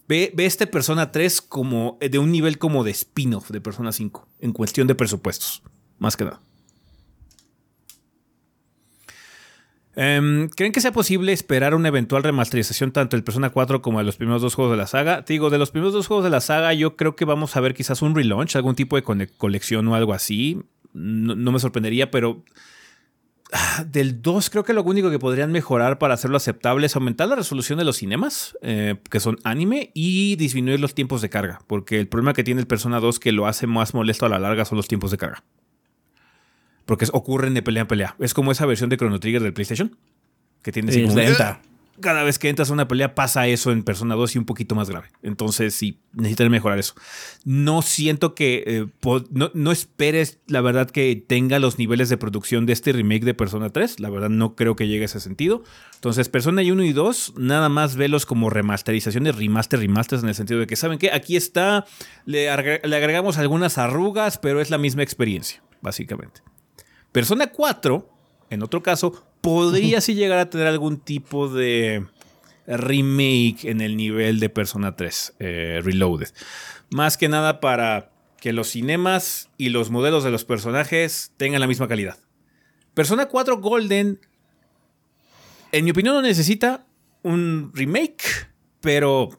Ve, 0.06 0.32
ve 0.34 0.46
este 0.46 0.66
Persona 0.66 1.12
3 1.12 1.42
como 1.42 1.98
de 2.00 2.18
un 2.18 2.32
nivel 2.32 2.56
como 2.56 2.84
de 2.84 2.92
spin-off 2.92 3.50
de 3.50 3.60
Persona 3.60 3.92
5, 3.92 4.28
en 4.40 4.52
cuestión 4.52 4.86
de 4.86 4.94
presupuestos, 4.94 5.62
más 5.98 6.16
que 6.16 6.24
nada. 6.24 6.40
Em, 10.00 10.48
¿Creen 10.50 10.70
que 10.70 10.80
sea 10.80 10.92
posible 10.92 11.32
esperar 11.32 11.74
una 11.74 11.88
eventual 11.88 12.22
remasterización 12.22 12.92
tanto 12.92 13.16
del 13.16 13.24
Persona 13.24 13.50
4 13.50 13.82
como 13.82 13.98
de 13.98 14.04
los 14.04 14.14
primeros 14.14 14.40
dos 14.40 14.54
juegos 14.54 14.70
de 14.70 14.76
la 14.76 14.86
saga? 14.86 15.24
Te 15.24 15.32
digo, 15.32 15.50
de 15.50 15.58
los 15.58 15.72
primeros 15.72 15.92
dos 15.92 16.06
juegos 16.06 16.22
de 16.22 16.30
la 16.30 16.40
saga, 16.40 16.72
yo 16.72 16.94
creo 16.94 17.16
que 17.16 17.24
vamos 17.24 17.56
a 17.56 17.60
ver 17.60 17.74
quizás 17.74 18.00
un 18.00 18.14
relaunch, 18.14 18.54
algún 18.54 18.76
tipo 18.76 18.94
de 18.94 19.02
colección 19.02 19.88
o 19.88 19.96
algo 19.96 20.12
así. 20.12 20.62
No, 20.92 21.50
me 21.50 21.58
sorprendería, 21.58 22.12
pero. 22.12 22.44
Ah, 23.52 23.84
del 23.84 24.22
2 24.22 24.50
creo 24.50 24.62
que 24.62 24.72
lo 24.72 24.84
único 24.84 25.10
que 25.10 25.18
podrían 25.18 25.50
mejorar 25.50 25.98
para 25.98 26.14
hacerlo 26.14 26.36
aceptable 26.36 26.86
es 26.86 26.94
aumentar 26.94 27.26
la 27.26 27.34
resolución 27.34 27.78
de 27.80 27.84
los 27.84 27.96
cinemas, 27.96 28.56
eh, 28.62 28.98
que 29.10 29.18
son 29.18 29.38
anime, 29.42 29.90
y 29.94 30.36
disminuir 30.36 30.78
los 30.78 30.94
tiempos 30.94 31.22
de 31.22 31.30
carga, 31.30 31.58
porque 31.66 31.98
el 31.98 32.06
problema 32.06 32.34
que 32.34 32.44
tiene 32.44 32.60
el 32.60 32.68
Persona 32.68 33.00
2 33.00 33.18
que 33.18 33.32
lo 33.32 33.48
hace 33.48 33.66
más 33.66 33.94
molesto 33.94 34.26
a 34.26 34.28
la 34.28 34.38
larga 34.38 34.64
son 34.64 34.76
los 34.76 34.86
tiempos 34.86 35.10
de 35.10 35.16
carga. 35.16 35.42
Porque 36.88 37.06
ocurren 37.12 37.52
de 37.52 37.60
pelea 37.60 37.82
en 37.82 37.86
pelea. 37.86 38.16
Es 38.18 38.32
como 38.32 38.50
esa 38.50 38.64
versión 38.64 38.88
de 38.88 38.96
Chrono 38.96 39.20
Trigger 39.20 39.42
del 39.42 39.52
PlayStation. 39.52 39.94
Que 40.62 40.72
tiene 40.72 40.90
sí, 40.90 41.06
lenta. 41.06 41.60
Cada 42.00 42.22
vez 42.22 42.38
que 42.38 42.48
entras 42.48 42.70
a 42.70 42.72
una 42.72 42.88
pelea 42.88 43.14
pasa 43.14 43.46
eso 43.46 43.72
en 43.72 43.82
Persona 43.82 44.14
2 44.14 44.36
y 44.36 44.38
un 44.38 44.46
poquito 44.46 44.74
más 44.74 44.88
grave. 44.88 45.08
Entonces 45.22 45.74
sí, 45.74 46.00
necesitan 46.14 46.50
mejorar 46.50 46.78
eso. 46.78 46.94
No 47.44 47.82
siento 47.82 48.34
que... 48.34 48.64
Eh, 48.66 48.86
no, 49.52 49.70
esperes, 49.70 50.38
la 50.46 50.62
verdad, 50.62 50.88
que 50.88 51.14
tenga 51.14 51.58
los 51.58 51.76
niveles 51.78 52.08
de 52.08 52.16
producción 52.16 52.64
de 52.64 52.72
este 52.72 52.94
remake 52.94 53.26
de 53.26 53.34
Persona 53.34 53.68
3. 53.68 54.00
La 54.00 54.08
verdad 54.08 54.30
no 54.30 54.56
creo 54.56 54.74
que 54.74 54.88
llegue 54.88 55.02
a 55.02 55.06
ese 55.06 55.20
sentido. 55.20 55.64
Entonces 55.96 56.30
Persona 56.30 56.62
1 56.62 56.84
y 56.84 56.92
2, 56.94 57.34
nada 57.36 57.68
más 57.68 57.96
velos 57.96 58.24
como 58.24 58.48
remasterizaciones, 58.48 59.36
remaster, 59.36 59.78
remasters, 59.78 60.22
en 60.22 60.30
el 60.30 60.34
sentido 60.34 60.58
de 60.60 60.66
que, 60.66 60.76
¿saben 60.76 60.98
qué? 60.98 61.12
Aquí 61.12 61.36
está, 61.36 61.84
le 62.24 62.48
agregamos 62.48 63.36
algunas 63.36 63.76
arrugas, 63.76 64.38
pero 64.38 64.62
es 64.62 64.70
la 64.70 64.78
misma 64.78 65.02
experiencia, 65.02 65.62
básicamente. 65.82 66.40
Persona 67.12 67.48
4, 67.48 68.08
en 68.50 68.62
otro 68.62 68.82
caso, 68.82 69.24
podría 69.40 70.00
sí 70.00 70.14
llegar 70.14 70.38
a 70.38 70.50
tener 70.50 70.66
algún 70.66 70.98
tipo 70.98 71.48
de 71.48 72.06
remake 72.66 73.64
en 73.64 73.80
el 73.80 73.96
nivel 73.96 74.40
de 74.40 74.50
Persona 74.50 74.94
3 74.94 75.36
eh, 75.38 75.80
Reloaded. 75.82 76.28
Más 76.90 77.16
que 77.16 77.28
nada 77.28 77.60
para 77.60 78.10
que 78.40 78.52
los 78.52 78.68
cinemas 78.68 79.48
y 79.56 79.70
los 79.70 79.90
modelos 79.90 80.22
de 80.24 80.30
los 80.30 80.44
personajes 80.44 81.32
tengan 81.36 81.60
la 81.60 81.66
misma 81.66 81.88
calidad. 81.88 82.18
Persona 82.94 83.26
4 83.26 83.58
Golden, 83.58 84.20
en 85.72 85.84
mi 85.84 85.90
opinión, 85.90 86.14
no 86.14 86.22
necesita 86.22 86.86
un 87.22 87.72
remake, 87.74 88.48
pero 88.80 89.30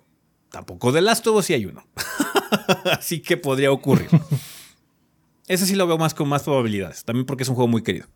tampoco 0.52 0.92
de 0.92 1.02
Last 1.02 1.26
of 1.28 1.38
Us 1.38 1.46
si 1.46 1.54
hay 1.54 1.66
uno. 1.66 1.86
Así 2.92 3.22
que 3.22 3.38
podría 3.38 3.72
ocurrir. 3.72 4.10
Ese 5.50 5.66
sí 5.66 5.76
lo 5.76 5.88
veo 5.88 5.98
más 5.98 6.14
con 6.14 6.30
más 6.30 6.44
probabilidades. 6.44 7.04
También 7.04 7.26
porque 7.26 7.44
es 7.44 7.50
un 7.50 7.56
juego 7.56 7.68
muy 7.68 7.82
querido. 7.82 8.08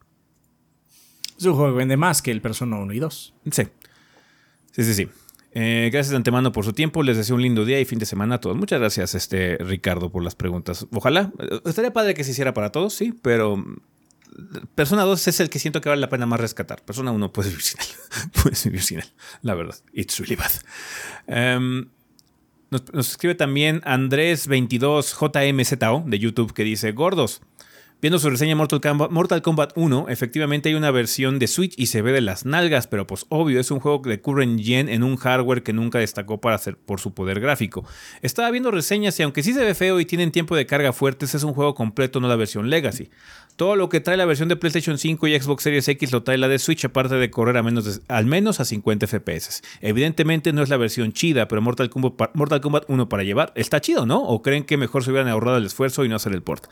Es 1.37 1.43
un 1.45 1.55
juego 1.55 1.73
que 1.73 1.79
vende 1.79 1.97
más 1.97 2.21
que 2.21 2.29
el 2.29 2.41
Persona 2.41 2.77
1 2.77 2.93
y 2.93 2.99
2. 2.99 3.33
Sí. 3.51 3.63
Sí, 4.71 4.83
sí, 4.83 4.93
sí. 4.93 5.09
Eh, 5.51 5.89
gracias 5.91 6.11
de 6.11 6.17
antemano 6.17 6.51
por 6.51 6.63
su 6.63 6.73
tiempo. 6.73 7.01
Les 7.01 7.17
deseo 7.17 7.35
un 7.35 7.41
lindo 7.41 7.65
día 7.65 7.79
y 7.79 7.85
fin 7.85 7.97
de 7.97 8.05
semana 8.05 8.35
a 8.35 8.39
todos. 8.39 8.55
Muchas 8.55 8.79
gracias, 8.79 9.15
este, 9.15 9.57
Ricardo, 9.57 10.11
por 10.11 10.23
las 10.23 10.35
preguntas. 10.35 10.85
Ojalá. 10.93 11.31
Eh, 11.39 11.59
estaría 11.65 11.91
padre 11.91 12.13
que 12.13 12.23
se 12.23 12.31
hiciera 12.31 12.53
para 12.53 12.71
todos, 12.71 12.93
sí, 12.93 13.17
pero 13.19 13.57
mm, 13.57 13.77
Persona 14.75 15.01
2 15.01 15.27
es 15.27 15.39
el 15.39 15.49
que 15.49 15.57
siento 15.57 15.81
que 15.81 15.89
vale 15.89 16.01
la 16.01 16.09
pena 16.09 16.27
más 16.27 16.39
rescatar. 16.39 16.85
Persona 16.85 17.11
1 17.11 17.33
puedes 17.33 17.51
vivir 17.51 17.63
sin 17.63 17.81
él. 17.81 18.31
puedes 18.43 18.63
vivir 18.63 18.83
sin 18.83 18.99
él. 18.99 19.05
La 19.41 19.55
verdad. 19.55 19.75
It's 19.91 20.19
really 20.19 20.35
bad. 20.35 21.57
Um, 21.57 21.89
nos, 22.73 23.07
escribe 23.07 23.35
también 23.35 23.81
Andrés22JMZO 23.81 26.03
de 26.05 26.19
YouTube 26.19 26.53
que 26.53 26.63
dice: 26.63 26.91
Gordos, 26.91 27.41
Viendo 28.03 28.19
su 28.19 28.29
reseña 28.29 28.57
Mortal 28.57 28.81
Kombat, 28.81 29.11
Mortal 29.11 29.41
Kombat 29.41 29.71
1, 29.75 30.07
efectivamente 30.09 30.67
hay 30.67 30.75
una 30.75 30.91
versión 30.91 31.39
de 31.39 31.47
Switch 31.47 31.73
y 31.77 31.85
se 31.85 32.01
ve 32.01 32.11
de 32.11 32.19
las 32.19 32.45
nalgas, 32.45 32.85
pero 32.85 33.07
pues 33.07 33.25
obvio, 33.29 33.61
es 33.61 33.71
un 33.71 33.79
juego 33.79 34.01
de 34.05 34.19
current 34.19 34.61
gen 34.61 34.89
en 34.89 35.03
un 35.03 35.15
hardware 35.15 35.63
que 35.63 35.71
nunca 35.71 35.99
destacó 35.99 36.41
para 36.41 36.57
hacer, 36.57 36.75
por 36.75 36.99
su 36.99 37.13
poder 37.13 37.39
gráfico. 37.39 37.85
Estaba 38.21 38.51
viendo 38.51 38.71
reseñas 38.71 39.17
y 39.21 39.23
aunque 39.23 39.41
sí 39.41 39.53
se 39.53 39.63
ve 39.63 39.73
feo 39.73 40.01
y 40.01 40.05
tienen 40.05 40.33
tiempo 40.33 40.53
de 40.57 40.65
carga 40.65 40.91
fuertes, 40.91 41.33
es 41.33 41.43
un 41.43 41.53
juego 41.53 41.75
completo, 41.75 42.19
no 42.19 42.27
la 42.27 42.35
versión 42.35 42.69
Legacy. 42.69 43.09
Todo 43.55 43.77
lo 43.77 43.87
que 43.87 44.01
trae 44.01 44.17
la 44.17 44.25
versión 44.25 44.49
de 44.49 44.57
PlayStation 44.57 44.97
5 44.97 45.25
y 45.27 45.39
Xbox 45.39 45.63
Series 45.63 45.87
X 45.87 46.11
lo 46.11 46.23
trae 46.23 46.37
la 46.37 46.49
de 46.49 46.59
Switch, 46.59 46.83
aparte 46.83 47.15
de 47.15 47.31
correr 47.31 47.55
a 47.55 47.63
menos 47.63 48.01
al 48.09 48.25
menos 48.25 48.59
a 48.59 48.65
50 48.65 49.07
FPS. 49.07 49.61
Evidentemente 49.79 50.51
no 50.51 50.61
es 50.61 50.67
la 50.67 50.75
versión 50.75 51.13
chida, 51.13 51.47
pero 51.47 51.61
Mortal 51.61 51.89
Kombat, 51.89 52.31
Mortal 52.33 52.59
Kombat 52.59 52.83
1 52.89 53.07
para 53.07 53.23
llevar 53.23 53.53
está 53.55 53.79
chido, 53.79 54.05
¿no? 54.05 54.21
¿O 54.23 54.41
creen 54.41 54.65
que 54.65 54.75
mejor 54.75 55.05
se 55.05 55.11
hubieran 55.11 55.29
ahorrado 55.29 55.55
el 55.55 55.65
esfuerzo 55.65 56.03
y 56.03 56.09
no 56.09 56.17
hacer 56.17 56.33
el 56.33 56.43
port? 56.43 56.65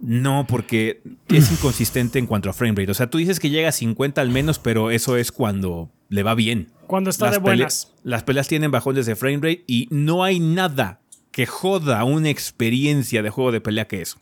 No, 0.00 0.46
porque 0.46 1.02
es 1.28 1.50
inconsistente 1.50 2.18
en 2.18 2.26
cuanto 2.26 2.50
a 2.50 2.52
frame 2.52 2.74
rate. 2.76 2.90
O 2.90 2.94
sea, 2.94 3.08
tú 3.08 3.18
dices 3.18 3.40
que 3.40 3.50
llega 3.50 3.68
a 3.68 3.72
50 3.72 4.20
al 4.20 4.30
menos, 4.30 4.58
pero 4.58 4.90
eso 4.90 5.16
es 5.16 5.32
cuando 5.32 5.90
le 6.08 6.22
va 6.22 6.34
bien. 6.34 6.70
Cuando 6.86 7.10
está 7.10 7.30
de 7.30 7.38
buenas. 7.38 7.92
las 8.02 8.22
peleas 8.22 8.48
tienen 8.48 8.70
bajones 8.70 9.06
de 9.06 9.16
frame 9.16 9.36
rate 9.36 9.64
y 9.66 9.88
no 9.90 10.22
hay 10.22 10.40
nada 10.40 11.00
que 11.30 11.46
joda 11.46 12.04
una 12.04 12.28
experiencia 12.28 13.22
de 13.22 13.30
juego 13.30 13.50
de 13.50 13.60
pelea 13.60 13.86
que 13.86 14.02
eso. 14.02 14.18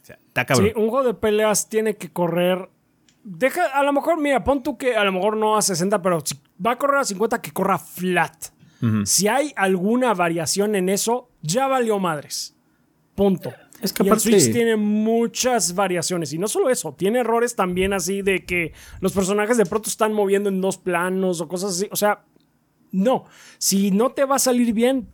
O 0.00 0.04
sea, 0.04 0.18
está 0.26 0.44
cabrón. 0.46 0.68
Sí, 0.68 0.80
un 0.80 0.88
juego 0.88 1.06
de 1.06 1.14
peleas 1.14 1.68
tiene 1.68 1.96
que 1.96 2.10
correr. 2.10 2.70
Deja, 3.24 3.66
a 3.66 3.82
lo 3.82 3.92
mejor, 3.92 4.20
mira, 4.20 4.42
pon 4.42 4.62
tú 4.62 4.78
que 4.78 4.96
a 4.96 5.04
lo 5.04 5.12
mejor 5.12 5.36
no 5.36 5.56
a 5.56 5.62
60, 5.62 6.00
pero 6.02 6.22
si 6.24 6.34
va 6.64 6.72
a 6.72 6.78
correr 6.78 7.00
a 7.00 7.04
50, 7.04 7.40
que 7.40 7.52
corra 7.52 7.78
flat. 7.78 8.46
Si 9.04 9.28
hay 9.28 9.52
alguna 9.54 10.12
variación 10.12 10.74
en 10.74 10.88
eso, 10.88 11.30
ya 11.40 11.68
valió 11.68 12.00
madres. 12.00 12.56
Punto. 13.14 13.52
Es 13.82 13.92
que 13.92 14.04
y 14.04 14.08
el 14.08 14.20
Switch 14.20 14.52
tiene 14.52 14.76
muchas 14.76 15.74
variaciones. 15.74 16.32
Y 16.32 16.38
no 16.38 16.46
solo 16.46 16.70
eso, 16.70 16.94
tiene 16.96 17.18
errores 17.18 17.56
también 17.56 17.92
así 17.92 18.22
de 18.22 18.44
que 18.44 18.72
los 19.00 19.12
personajes 19.12 19.56
de 19.56 19.66
pronto 19.66 19.88
están 19.88 20.12
moviendo 20.12 20.48
en 20.48 20.60
dos 20.60 20.78
planos 20.78 21.40
o 21.40 21.48
cosas 21.48 21.72
así. 21.72 21.88
O 21.90 21.96
sea, 21.96 22.24
no. 22.92 23.24
Si 23.58 23.90
no 23.90 24.12
te 24.12 24.24
va 24.24 24.36
a 24.36 24.38
salir 24.38 24.72
bien, 24.72 25.08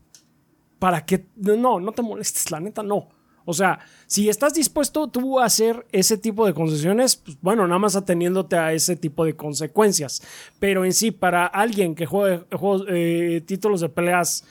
¿para 0.79 1.07
qué? 1.07 1.27
No, 1.37 1.81
no 1.81 1.93
te 1.93 2.03
molestes, 2.03 2.51
la 2.51 2.61
neta, 2.61 2.83
no. 2.83 3.09
O 3.47 3.55
sea, 3.55 3.79
si 4.07 4.29
estás 4.29 4.53
dispuesto 4.53 5.09
tú 5.09 5.41
a 5.41 5.47
hacer 5.47 5.87
ese 5.91 6.19
tipo 6.19 6.45
de 6.45 6.53
concesiones, 6.53 7.17
pues 7.17 7.39
bueno, 7.41 7.67
nada 7.67 7.79
más 7.79 7.97
ateniéndote 7.97 8.57
a 8.57 8.75
ese 8.75 8.95
tipo 8.95 9.25
de 9.25 9.37
consecuencias. 9.37 10.21
Pero 10.59 10.85
en 10.85 10.93
sí, 10.93 11.13
para 11.13 11.47
alguien 11.47 11.95
que 11.95 12.05
juegue, 12.05 12.45
eh, 12.89 13.41
títulos 13.47 13.81
de 13.81 13.89
peleas 13.89 14.45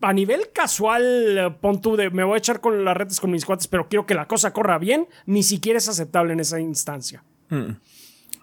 a 0.00 0.12
nivel 0.12 0.50
casual, 0.52 1.38
eh, 1.38 1.50
pon 1.60 1.80
tú 1.80 1.96
de 1.96 2.10
me 2.10 2.24
voy 2.24 2.34
a 2.34 2.38
echar 2.38 2.60
con 2.60 2.84
las 2.84 2.96
redes 2.96 3.20
con 3.20 3.30
mis 3.30 3.44
cuates, 3.44 3.68
pero 3.68 3.88
quiero 3.88 4.06
que 4.06 4.14
la 4.14 4.26
cosa 4.26 4.52
corra 4.52 4.78
bien, 4.78 5.08
ni 5.26 5.42
siquiera 5.42 5.78
es 5.78 5.88
aceptable 5.88 6.32
en 6.32 6.40
esa 6.40 6.60
instancia. 6.60 7.22
Mm. 7.48 7.72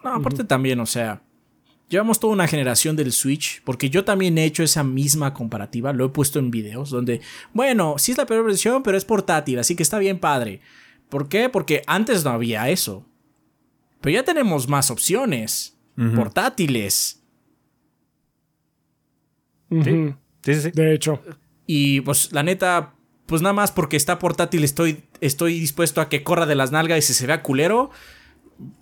No, 0.04 0.14
aparte 0.14 0.44
también, 0.44 0.78
o 0.80 0.86
sea, 0.86 1.22
llevamos 1.88 2.20
toda 2.20 2.32
una 2.32 2.46
generación 2.46 2.94
del 2.94 3.12
Switch, 3.12 3.62
porque 3.64 3.90
yo 3.90 4.04
también 4.04 4.38
he 4.38 4.44
hecho 4.44 4.62
esa 4.62 4.84
misma 4.84 5.34
comparativa, 5.34 5.92
lo 5.92 6.04
he 6.06 6.08
puesto 6.10 6.38
en 6.38 6.50
videos, 6.50 6.90
donde, 6.90 7.20
bueno, 7.52 7.96
sí 7.98 8.12
es 8.12 8.18
la 8.18 8.26
peor 8.26 8.44
versión, 8.44 8.82
pero 8.82 8.96
es 8.96 9.04
portátil, 9.04 9.58
así 9.58 9.74
que 9.74 9.82
está 9.82 9.98
bien 9.98 10.18
padre. 10.18 10.60
¿Por 11.08 11.28
qué? 11.28 11.48
Porque 11.48 11.82
antes 11.86 12.24
no 12.24 12.30
había 12.30 12.68
eso. 12.68 13.04
Pero 14.00 14.14
ya 14.14 14.22
tenemos 14.22 14.68
más 14.68 14.90
opciones 14.90 15.76
portátiles. 16.14 17.24
Sí, 19.70 20.14
sí, 20.42 20.54
sí. 20.54 20.70
De 20.70 20.94
hecho. 20.94 21.20
Y 21.70 22.00
pues 22.00 22.32
la 22.32 22.42
neta, 22.42 22.94
pues 23.26 23.42
nada 23.42 23.52
más 23.52 23.72
porque 23.72 23.98
está 23.98 24.18
portátil 24.18 24.64
estoy, 24.64 25.04
estoy 25.20 25.60
dispuesto 25.60 26.00
a 26.00 26.08
que 26.08 26.22
corra 26.22 26.46
de 26.46 26.54
las 26.54 26.72
nalgas 26.72 26.98
y 26.98 27.02
se, 27.02 27.12
se 27.12 27.26
vea 27.26 27.42
culero. 27.42 27.90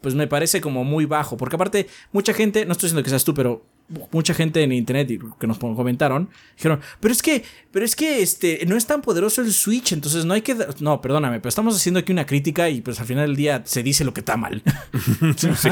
Pues 0.01 0.15
me 0.15 0.29
parece 0.29 0.61
como 0.61 0.85
muy 0.85 1.05
bajo. 1.05 1.37
Porque 1.37 1.57
aparte, 1.57 1.89
mucha 2.13 2.33
gente, 2.33 2.65
no 2.65 2.73
estoy 2.73 2.87
diciendo 2.87 3.03
que 3.03 3.11
seas 3.11 3.25
tú, 3.25 3.35
pero 3.35 3.67
mucha 4.13 4.35
gente 4.35 4.63
en 4.63 4.71
internet 4.71 5.21
que 5.39 5.47
nos 5.49 5.59
comentaron 5.59 6.29
dijeron, 6.57 6.81
pero 7.01 7.13
es 7.13 7.23
que, 7.23 7.45
pero 7.71 7.85
es 7.85 7.95
que 7.95 8.23
este 8.23 8.65
no 8.67 8.77
es 8.77 8.87
tan 8.87 9.03
poderoso 9.03 9.43
el 9.43 9.53
Switch, 9.53 9.93
entonces 9.93 10.25
no 10.25 10.35
hay 10.35 10.43
que 10.43 10.57
no, 10.81 11.01
perdóname, 11.01 11.39
pero 11.39 11.49
estamos 11.49 11.77
haciendo 11.77 12.01
aquí 12.01 12.13
una 12.13 12.27
crítica 12.27 12.69
y 12.69 12.81
pues 12.81 12.99
al 13.01 13.07
final 13.07 13.27
del 13.27 13.37
día 13.37 13.63
se 13.65 13.83
dice 13.83 14.05
lo 14.05 14.13
que 14.13 14.21
está 14.21 14.37
mal. 14.37 14.63
sí. 15.37 15.71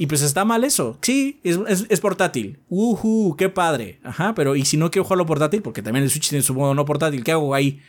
Y 0.00 0.06
pues 0.06 0.22
está 0.22 0.44
mal 0.44 0.62
eso. 0.62 0.96
Sí, 1.02 1.40
es, 1.42 2.00
portátil. 2.00 2.60
Uh, 2.68 3.34
qué 3.34 3.48
padre. 3.48 3.98
Ajá, 4.04 4.32
pero 4.32 4.54
¿y 4.54 4.64
si 4.64 4.76
no 4.76 4.92
quiero 4.92 5.02
jugarlo 5.02 5.26
portátil? 5.26 5.60
Porque 5.60 5.82
también 5.82 6.04
el 6.04 6.10
Switch 6.10 6.28
tiene 6.28 6.44
su 6.44 6.54
modo 6.54 6.72
no 6.72 6.84
portátil. 6.84 7.24
¿Qué 7.24 7.32
hago 7.32 7.52
ahí? 7.52 7.82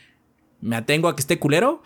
¿Me 0.60 0.74
atengo 0.74 1.06
a 1.06 1.14
que 1.14 1.20
esté 1.20 1.38
culero? 1.38 1.84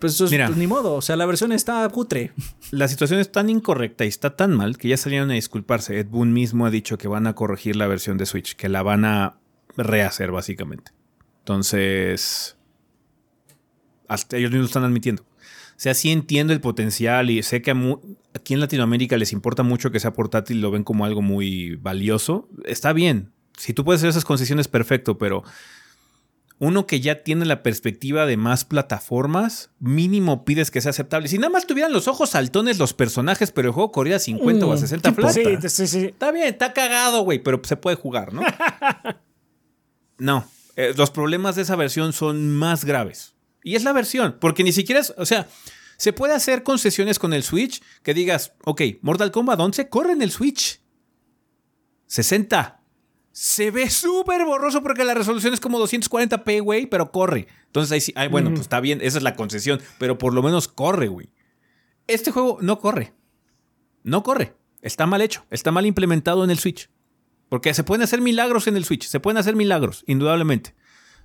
Pues, 0.00 0.14
eso 0.14 0.26
pues 0.26 0.56
ni 0.56 0.66
modo. 0.66 0.94
O 0.94 1.02
sea, 1.02 1.14
la 1.14 1.24
versión 1.24 1.52
está 1.52 1.88
cutre. 1.88 2.32
La 2.72 2.88
situación 2.88 3.20
es 3.20 3.30
tan 3.30 3.48
incorrecta 3.48 4.04
y 4.04 4.08
está 4.08 4.34
tan 4.34 4.56
mal 4.56 4.76
que 4.76 4.88
ya 4.88 4.96
salieron 4.96 5.30
a 5.30 5.34
disculparse. 5.34 5.96
Ed 6.00 6.08
Boon 6.08 6.32
mismo 6.32 6.66
ha 6.66 6.70
dicho 6.70 6.98
que 6.98 7.06
van 7.06 7.28
a 7.28 7.36
corregir 7.36 7.76
la 7.76 7.86
versión 7.86 8.18
de 8.18 8.26
Switch, 8.26 8.56
que 8.56 8.68
la 8.68 8.82
van 8.82 9.04
a 9.04 9.38
rehacer 9.76 10.32
básicamente. 10.32 10.90
Entonces, 11.38 12.56
hasta 14.08 14.36
ellos 14.36 14.50
mismos 14.50 14.70
están 14.70 14.82
admitiendo. 14.82 15.29
O 15.80 15.82
sea, 15.82 15.94
sí 15.94 16.10
entiendo 16.10 16.52
el 16.52 16.60
potencial 16.60 17.30
y 17.30 17.42
sé 17.42 17.62
que 17.62 17.70
aquí 18.34 18.52
en 18.52 18.60
Latinoamérica 18.60 19.16
les 19.16 19.32
importa 19.32 19.62
mucho 19.62 19.90
que 19.90 19.98
sea 19.98 20.12
portátil 20.12 20.58
y 20.58 20.60
lo 20.60 20.70
ven 20.70 20.84
como 20.84 21.06
algo 21.06 21.22
muy 21.22 21.76
valioso. 21.76 22.50
Está 22.66 22.92
bien. 22.92 23.32
Si 23.56 23.72
tú 23.72 23.82
puedes 23.82 24.00
hacer 24.00 24.10
esas 24.10 24.26
concesiones, 24.26 24.68
perfecto, 24.68 25.16
pero 25.16 25.42
uno 26.58 26.86
que 26.86 27.00
ya 27.00 27.22
tiene 27.22 27.46
la 27.46 27.62
perspectiva 27.62 28.26
de 28.26 28.36
más 28.36 28.66
plataformas, 28.66 29.70
mínimo 29.78 30.44
pides 30.44 30.70
que 30.70 30.82
sea 30.82 30.90
aceptable. 30.90 31.28
Si 31.28 31.38
nada 31.38 31.48
más 31.48 31.66
tuvieran 31.66 31.94
los 31.94 32.08
ojos 32.08 32.28
saltones 32.28 32.78
los 32.78 32.92
personajes, 32.92 33.50
pero 33.50 33.68
el 33.68 33.72
juego 33.72 33.90
corría 33.90 34.16
a 34.16 34.18
50 34.18 34.66
o 34.66 34.72
a 34.74 34.76
60 34.76 35.12
mm, 35.12 35.30
Sí, 35.30 35.68
sí, 35.70 35.86
sí. 35.86 36.04
Está 36.04 36.30
bien, 36.30 36.48
está 36.48 36.74
cagado, 36.74 37.22
güey, 37.22 37.38
pero 37.38 37.58
se 37.64 37.78
puede 37.78 37.96
jugar, 37.96 38.34
¿no? 38.34 38.42
no. 40.18 40.44
Eh, 40.76 40.92
los 40.94 41.10
problemas 41.10 41.56
de 41.56 41.62
esa 41.62 41.74
versión 41.74 42.12
son 42.12 42.54
más 42.54 42.84
graves. 42.84 43.32
Y 43.62 43.76
es 43.76 43.84
la 43.84 43.92
versión, 43.92 44.38
porque 44.40 44.64
ni 44.64 44.72
siquiera 44.72 45.00
es, 45.00 45.12
o 45.16 45.26
sea, 45.26 45.48
se 45.96 46.12
puede 46.12 46.34
hacer 46.34 46.62
concesiones 46.62 47.18
con 47.18 47.34
el 47.34 47.42
Switch 47.42 47.82
que 48.02 48.14
digas, 48.14 48.54
ok, 48.64 48.82
Mortal 49.02 49.30
Kombat 49.30 49.60
11 49.60 49.88
corre 49.88 50.12
en 50.12 50.22
el 50.22 50.30
Switch. 50.30 50.80
60. 52.06 52.82
Se 53.32 53.70
ve 53.70 53.90
súper 53.90 54.44
borroso 54.44 54.82
porque 54.82 55.04
la 55.04 55.14
resolución 55.14 55.52
es 55.52 55.60
como 55.60 55.78
240p, 55.78 56.62
güey, 56.62 56.86
pero 56.86 57.12
corre. 57.12 57.48
Entonces 57.66 57.92
ahí 57.92 58.00
sí, 58.00 58.12
ay, 58.16 58.28
bueno, 58.28 58.48
pues 58.48 58.62
está 58.62 58.80
bien, 58.80 59.00
esa 59.02 59.18
es 59.18 59.22
la 59.22 59.36
concesión, 59.36 59.80
pero 59.98 60.16
por 60.16 60.32
lo 60.32 60.42
menos 60.42 60.68
corre, 60.68 61.08
güey. 61.08 61.30
Este 62.06 62.30
juego 62.30 62.58
no 62.62 62.78
corre. 62.78 63.12
No 64.02 64.22
corre. 64.22 64.56
Está 64.82 65.06
mal 65.06 65.20
hecho, 65.20 65.44
está 65.50 65.70
mal 65.70 65.86
implementado 65.86 66.42
en 66.44 66.50
el 66.50 66.58
Switch. 66.58 66.88
Porque 67.50 67.74
se 67.74 67.84
pueden 67.84 68.02
hacer 68.02 68.20
milagros 68.20 68.66
en 68.68 68.76
el 68.76 68.84
Switch, 68.84 69.06
se 69.06 69.20
pueden 69.20 69.36
hacer 69.36 69.54
milagros, 69.54 70.02
indudablemente. 70.06 70.74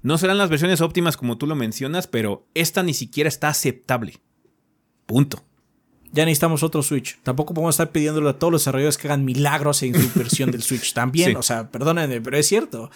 No 0.06 0.19
serán 0.19 0.38
las 0.38 0.51
versiones 0.51 0.82
óptimas 0.82 1.17
como 1.17 1.40
tú 1.40 1.48
lo 1.48 1.56
mencionas, 1.56 2.06
pero 2.06 2.48
esta 2.53 2.84
ni 2.84 2.93
siquiera 2.93 3.27
está 3.27 3.48
aceptable. 3.48 4.19
Punto. 5.08 5.43
Ya 6.11 6.25
necesitamos 6.25 6.61
otro 6.61 6.84
Switch. 6.84 7.19
Tampoco 7.24 7.56
podemos 7.56 7.74
estar 7.74 7.92
pidiéndole 7.92 8.30
a 8.30 8.34
todos 8.38 8.53
los 8.53 8.61
desarrolladores 8.61 9.00
que 9.00 9.08
hagan 9.08 9.25
milagros 9.25 9.82
en 9.82 10.00
su 10.00 10.11
versión 10.19 10.51
del 10.51 10.61
Switch. 10.61 10.93
También, 10.93 11.35
o 11.35 11.42
sea, 11.42 11.72
perdónenme, 11.72 12.22
pero 12.22 12.38
es 12.38 12.45
cierto. 12.45 12.92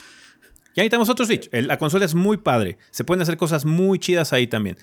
Ya 0.76 0.84
necesitamos 0.84 1.10
otro 1.10 1.26
Switch. 1.26 1.50
La 1.52 1.80
consola 1.80 2.06
es 2.06 2.14
muy 2.14 2.38
padre. 2.38 2.78
Se 2.92 3.04
pueden 3.04 3.24
hacer 3.24 3.38
cosas 3.38 3.66
muy 3.66 3.98
chidas 3.98 4.32
ahí 4.32 4.46
también. 4.46 4.78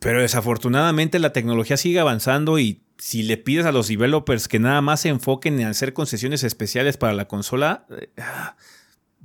Pero 0.00 0.20
desafortunadamente 0.20 1.20
la 1.20 1.32
tecnología 1.32 1.76
sigue 1.76 2.00
avanzando 2.00 2.58
y 2.58 2.82
si 2.98 3.22
le 3.22 3.36
pides 3.36 3.66
a 3.66 3.72
los 3.72 3.86
developers 3.86 4.48
que 4.48 4.58
nada 4.58 4.80
más 4.80 5.02
se 5.02 5.10
enfoquen 5.10 5.60
en 5.60 5.68
hacer 5.68 5.92
concesiones 5.92 6.42
especiales 6.42 6.96
para 6.96 7.12
la 7.12 7.28
consola, 7.28 7.86
eh, 7.88 8.10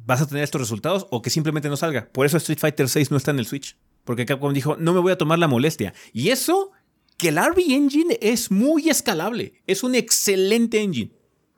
vas 0.07 0.21
a 0.21 0.27
tener 0.27 0.43
estos 0.43 0.61
resultados 0.61 1.05
o 1.11 1.21
que 1.21 1.29
simplemente 1.29 1.67
no 1.67 1.75
salga. 1.75 2.09
Por 2.11 2.25
eso 2.25 2.37
Street 2.37 2.59
Fighter 2.59 2.87
6 2.87 3.11
no 3.11 3.17
está 3.17 3.31
en 3.31 3.39
el 3.39 3.45
Switch. 3.45 3.77
Porque 4.05 4.25
Capcom 4.25 4.53
dijo, 4.53 4.77
no 4.77 4.93
me 4.93 5.01
voy 5.01 5.11
a 5.11 5.17
tomar 5.17 5.37
la 5.37 5.49
molestia. 5.49 5.93
Y 6.13 6.29
eso, 6.29 6.71
que 7.17 7.27
el 7.27 7.37
RB 7.37 7.59
Engine 7.71 8.17
es 8.21 8.49
muy 8.49 8.89
escalable. 8.89 9.61
Es 9.67 9.83
un 9.83 9.95
excelente 9.95 10.81
engine. 10.81 11.11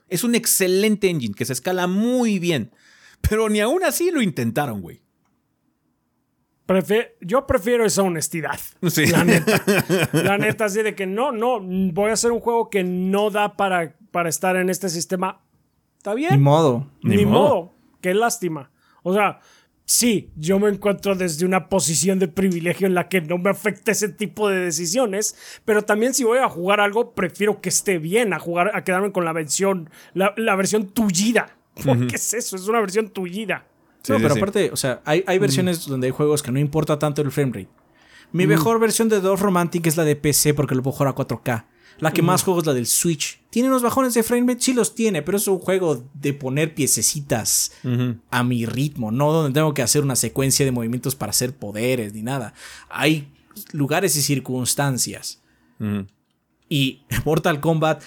Es 0.08 0.24
un 0.24 0.34
excelente 0.34 1.10
engine 1.10 1.36
que 1.36 1.46
se 1.46 1.54
escala 1.54 1.86
muy 1.86 2.40
bien. 2.40 2.72
Pero 3.22 3.50
ni 3.50 3.60
aún 3.60 3.84
así 3.84 4.10
lo 4.10 4.20
intentaron, 4.20 4.82
güey. 4.82 5.04
yo 7.22 7.46
prefiero 7.46 7.86
esa 7.86 8.02
honestidad. 8.02 8.60
Sí. 8.90 9.06
La 9.06 9.24
neta. 9.24 9.64
La 10.12 10.40
neta, 10.40 10.66
así 10.66 10.82
de 10.82 10.96
que 10.96 11.06
no, 11.06 11.32
no, 11.32 11.60
voy 11.62 12.10
a 12.10 12.14
hacer 12.14 12.32
un 12.32 12.40
juego 12.40 12.72
que 12.72 12.84
no 12.84 13.30
da 13.30 13.56
para, 13.56 13.96
para 14.10 14.28
estar 14.28 14.56
en 14.56 14.72
este 14.72 14.90
sistema. 14.90 15.44
¿Está 15.98 16.16
bien? 16.16 16.32
Ni 16.32 16.38
modo. 16.40 16.88
Ni, 17.04 17.26
modo. 17.28 17.79
Qué 18.02 18.14
lástima. 18.14 18.72
O 19.04 19.14
sea, 19.14 19.40
sí, 19.86 20.32
yo 20.36 20.60
me 20.60 20.70
encuentro 20.70 21.16
desde 21.16 21.46
una 21.46 21.68
posición 21.68 22.20
de 22.20 22.28
privilegio 22.28 22.88
en 22.88 22.94
la 22.94 23.10
que 23.10 23.22
no 23.22 23.38
me 23.38 23.50
afecta 23.50 23.92
ese 23.92 24.10
tipo 24.10 24.50
de 24.50 24.60
decisiones, 24.60 25.36
pero 25.66 25.84
también 25.84 26.14
si 26.14 26.24
voy 26.24 26.40
a 26.40 26.50
jugar 26.50 26.80
algo, 26.80 27.14
prefiero 27.14 27.62
que 27.62 27.70
esté 27.70 27.98
bien 27.98 28.34
a 28.34 28.40
jugar, 28.40 28.76
a 28.76 28.84
quedarme 28.84 29.12
con 29.12 29.26
la 29.26 29.34
versión, 29.34 29.90
la, 30.14 30.56
versión 30.56 30.90
tullida. 30.90 31.58
¿Qué 31.76 32.16
es 32.16 32.34
eso? 32.34 32.56
Es 32.56 32.68
una 32.68 32.82
versión 32.82 33.10
tullida. 33.10 33.66
no, 34.08 34.18
pero 34.18 34.34
aparte, 34.34 34.70
o 34.72 34.78
sea, 34.78 35.02
hay, 35.06 35.40
versiones 35.40 35.86
donde 35.88 36.08
hay 36.08 36.12
juegos 36.12 36.44
que 36.44 36.52
no 36.52 36.60
importa 36.60 37.00
tanto 37.00 37.22
el 37.22 37.32
frame 37.32 37.52
rate. 37.54 37.70
Mi 38.32 38.46
mejor 38.46 38.80
versión 38.80 39.10
de 39.10 39.22
Dove 39.22 39.42
Romantic 39.42 39.88
es 39.88 39.98
la 39.98 40.04
de 40.04 40.16
PC 40.16 40.54
porque 40.54 40.76
lo 40.76 40.84
puedo 40.84 40.96
jugar 40.98 41.14
a 41.14 41.16
4K. 41.16 41.66
La 42.00 42.12
que 42.12 42.22
más 42.22 42.44
juego 42.44 42.60
es 42.60 42.66
la 42.66 42.74
del 42.74 42.88
Switch. 42.88 43.42
¿Tiene 43.50 43.68
unos 43.68 43.82
bajones 43.82 44.14
de 44.14 44.24
frame 44.24 44.54
rate? 44.54 44.62
Sí 44.64 44.74
los 44.74 44.96
tiene, 44.96 45.22
pero 45.22 45.38
es 45.38 45.48
un 45.48 45.60
juego 45.60 46.04
de 46.14 46.34
poner 46.34 46.74
piececitas 46.74 47.72
a 48.30 48.44
mi 48.44 48.66
ritmo, 48.66 49.12
no 49.12 49.32
donde 49.32 49.54
tengo 49.54 49.74
que 49.74 49.82
hacer 49.82 50.04
una 50.04 50.16
secuencia 50.16 50.66
de 50.66 50.72
movimientos 50.72 51.16
para 51.16 51.32
hacer 51.32 51.56
poderes 51.56 52.14
ni 52.14 52.22
nada. 52.22 52.54
Hay 52.90 53.32
lugares 53.72 54.16
y 54.16 54.22
circunstancias. 54.22 55.42
Y 56.70 57.02
Mortal 57.26 57.60
Kombat 57.60 58.04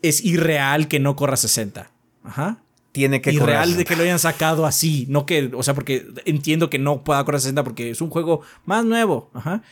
es 0.00 0.24
irreal 0.24 0.88
que 0.88 1.00
no 1.00 1.16
corra 1.16 1.36
60. 1.36 1.90
Ajá. 2.24 2.58
Tiene 2.92 3.22
que 3.22 3.32
Irreal 3.32 3.76
de 3.76 3.86
que 3.86 3.96
lo 3.96 4.02
hayan 4.02 4.18
sacado 4.18 4.66
así. 4.66 5.06
No 5.08 5.24
que, 5.24 5.50
o 5.54 5.62
sea, 5.62 5.72
porque 5.72 6.06
entiendo 6.26 6.68
que 6.68 6.78
no 6.78 7.04
pueda 7.04 7.24
correr 7.24 7.40
60 7.40 7.64
porque 7.64 7.90
es 7.90 8.02
un 8.02 8.10
juego 8.10 8.42
más 8.66 8.84
nuevo. 8.84 9.30
Ajá. 9.32 9.62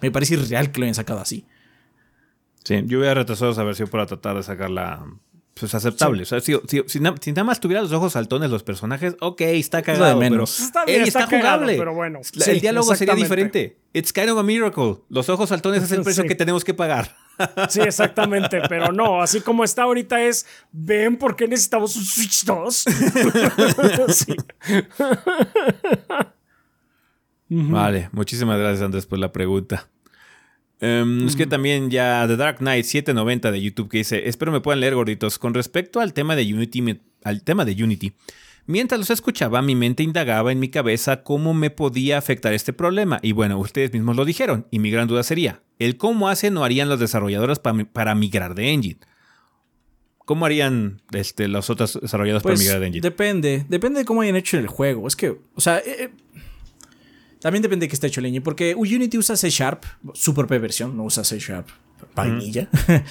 Me 0.00 0.10
parece 0.10 0.34
irreal 0.34 0.72
que 0.72 0.80
lo 0.80 0.84
hayan 0.84 0.96
sacado 0.96 1.20
así. 1.20 1.44
Sí, 2.64 2.82
yo 2.86 2.98
hubiera 2.98 3.14
retrasado 3.14 3.52
esa 3.52 3.62
versión 3.62 3.88
para 3.88 4.06
tratar 4.06 4.36
de 4.36 4.42
sacarla 4.42 5.04
pues 5.54 5.74
aceptable. 5.74 6.22
O 6.22 6.26
sea, 6.26 6.40
si, 6.40 6.52
nada 7.00 7.44
más 7.44 7.60
tuviera 7.60 7.80
los 7.80 7.92
ojos 7.92 8.14
saltones 8.14 8.50
los 8.50 8.64
personajes, 8.64 9.16
ok, 9.20 9.40
está 9.42 9.82
cagado, 9.82 10.18
pero 10.18 10.44
está, 10.44 10.84
bien, 10.84 11.02
está, 11.02 11.26
jugable. 11.26 11.76
pero 11.78 11.94
bueno. 11.94 12.20
el 12.46 12.60
diálogo 12.60 12.94
sería 12.94 13.14
diferente. 13.14 13.78
It's 13.92 14.12
kind 14.12 14.30
of 14.30 14.38
a 14.38 14.42
miracle. 14.42 14.96
Los 15.08 15.28
ojos 15.28 15.50
saltones 15.50 15.84
es 15.84 15.92
el 15.92 16.02
precio 16.02 16.24
que 16.24 16.34
tenemos 16.34 16.64
que 16.64 16.74
pagar. 16.74 17.14
Sí, 17.68 17.80
exactamente, 17.80 18.62
pero 18.68 18.92
no, 18.92 19.20
así 19.20 19.40
como 19.40 19.64
está 19.64 19.82
ahorita 19.82 20.22
es, 20.22 20.46
ven 20.70 21.16
por 21.16 21.34
qué 21.34 21.48
necesitamos 21.48 21.96
un 21.96 22.04
Switch 22.04 22.44
2. 22.44 22.84
Vale, 27.48 28.08
muchísimas 28.12 28.56
gracias 28.56 28.82
Andrés 28.82 29.06
por 29.06 29.18
la 29.18 29.32
pregunta. 29.32 29.88
Em, 30.80 31.26
es 31.26 31.36
que 31.36 31.46
también 31.46 31.90
ya 31.90 32.24
The 32.26 32.36
Dark 32.36 32.58
Knight 32.58 32.84
790 32.84 33.50
de 33.50 33.62
YouTube 33.62 33.88
que 33.88 33.98
dice, 33.98 34.28
espero 34.28 34.52
me 34.52 34.60
puedan 34.60 34.80
leer 34.80 34.94
gorditos, 34.94 35.38
con 35.38 35.54
respecto 35.54 36.00
al 36.00 36.12
tema 36.12 36.36
de 36.36 36.52
Unity, 36.52 37.00
al 37.22 37.42
tema 37.42 37.64
de 37.64 37.82
Unity. 37.82 38.12
Mientras 38.66 38.98
los 38.98 39.10
escuchaba, 39.10 39.60
mi 39.60 39.74
mente 39.74 40.02
indagaba 40.02 40.50
en 40.50 40.58
mi 40.58 40.68
cabeza 40.68 41.22
cómo 41.22 41.52
me 41.52 41.68
podía 41.70 42.16
afectar 42.16 42.54
este 42.54 42.72
problema. 42.72 43.18
Y 43.22 43.32
bueno, 43.32 43.58
ustedes 43.58 43.92
mismos 43.92 44.16
lo 44.16 44.24
dijeron, 44.24 44.66
y 44.70 44.78
mi 44.78 44.90
gran 44.90 45.06
duda 45.06 45.22
sería, 45.22 45.62
el 45.78 45.98
cómo 45.98 46.28
hacen 46.28 46.56
o 46.56 46.64
harían 46.64 46.88
los 46.88 46.98
desarrolladores 46.98 47.58
para, 47.58 48.14
migrar 48.14 48.54
de 48.54 48.70
engine. 48.70 49.00
¿Cómo 50.24 50.46
harían 50.46 51.02
este, 51.12 51.48
los 51.48 51.68
otros 51.68 51.98
desarrolladores 52.00 52.42
para 52.42 52.54
pues, 52.54 52.60
migrar 52.60 52.80
de 52.80 52.86
engine? 52.86 53.02
Depende, 53.02 53.66
depende 53.68 54.00
de 54.00 54.06
cómo 54.06 54.22
hayan 54.22 54.36
hecho 54.36 54.56
el 54.56 54.66
juego. 54.66 55.06
Es 55.06 55.16
que, 55.16 55.36
o 55.54 55.60
sea, 55.60 55.80
eh, 55.80 56.10
también 57.44 57.60
depende 57.60 57.84
de 57.84 57.88
qué 57.88 57.94
está 57.94 58.06
hecho 58.06 58.20
el 58.20 58.26
engine, 58.26 58.40
porque 58.40 58.74
Unity 58.74 59.18
usa 59.18 59.36
C 59.36 59.50
Sharp, 59.50 59.84
su 60.14 60.32
propia 60.32 60.58
versión, 60.58 60.96
no 60.96 61.04
usa 61.04 61.24
C 61.24 61.38
Sharp 61.38 61.68
vainilla. 62.16 62.70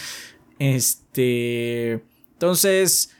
este. 0.57 2.03
Entonces. 2.31 3.11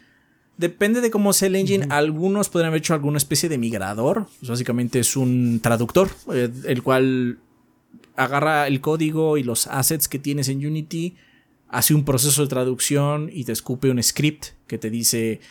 Depende 0.58 1.02
de 1.02 1.12
cómo 1.12 1.32
sea 1.34 1.50
el 1.50 1.56
engine. 1.56 1.86
Algunos 1.92 2.50
podrían 2.50 2.70
haber 2.70 2.80
hecho 2.80 2.96
alguna 2.96 3.18
especie 3.18 3.48
de 3.48 3.60
migrador. 3.60 4.26
Pues 4.40 4.50
básicamente 4.50 5.00
es 5.00 5.16
un 5.16 5.60
traductor, 5.62 6.10
eh, 6.34 6.50
el 6.66 6.82
cual 6.82 7.38
agarra 8.16 8.66
el 8.66 8.82
código 8.82 9.38
y 9.38 9.44
los 9.44 9.68
assets 9.68 10.08
que 10.08 10.18
tienes 10.18 10.50
en 10.50 10.66
Unity, 10.66 11.16
hace 11.70 11.94
un 11.94 12.06
proceso 12.06 12.42
de 12.42 12.48
traducción 12.48 13.30
y 13.32 13.44
te 13.44 13.52
escupe 13.52 13.92
un 13.92 14.02
script 14.02 14.48
que 14.66 14.80
te 14.80 14.90
dice 14.90 15.42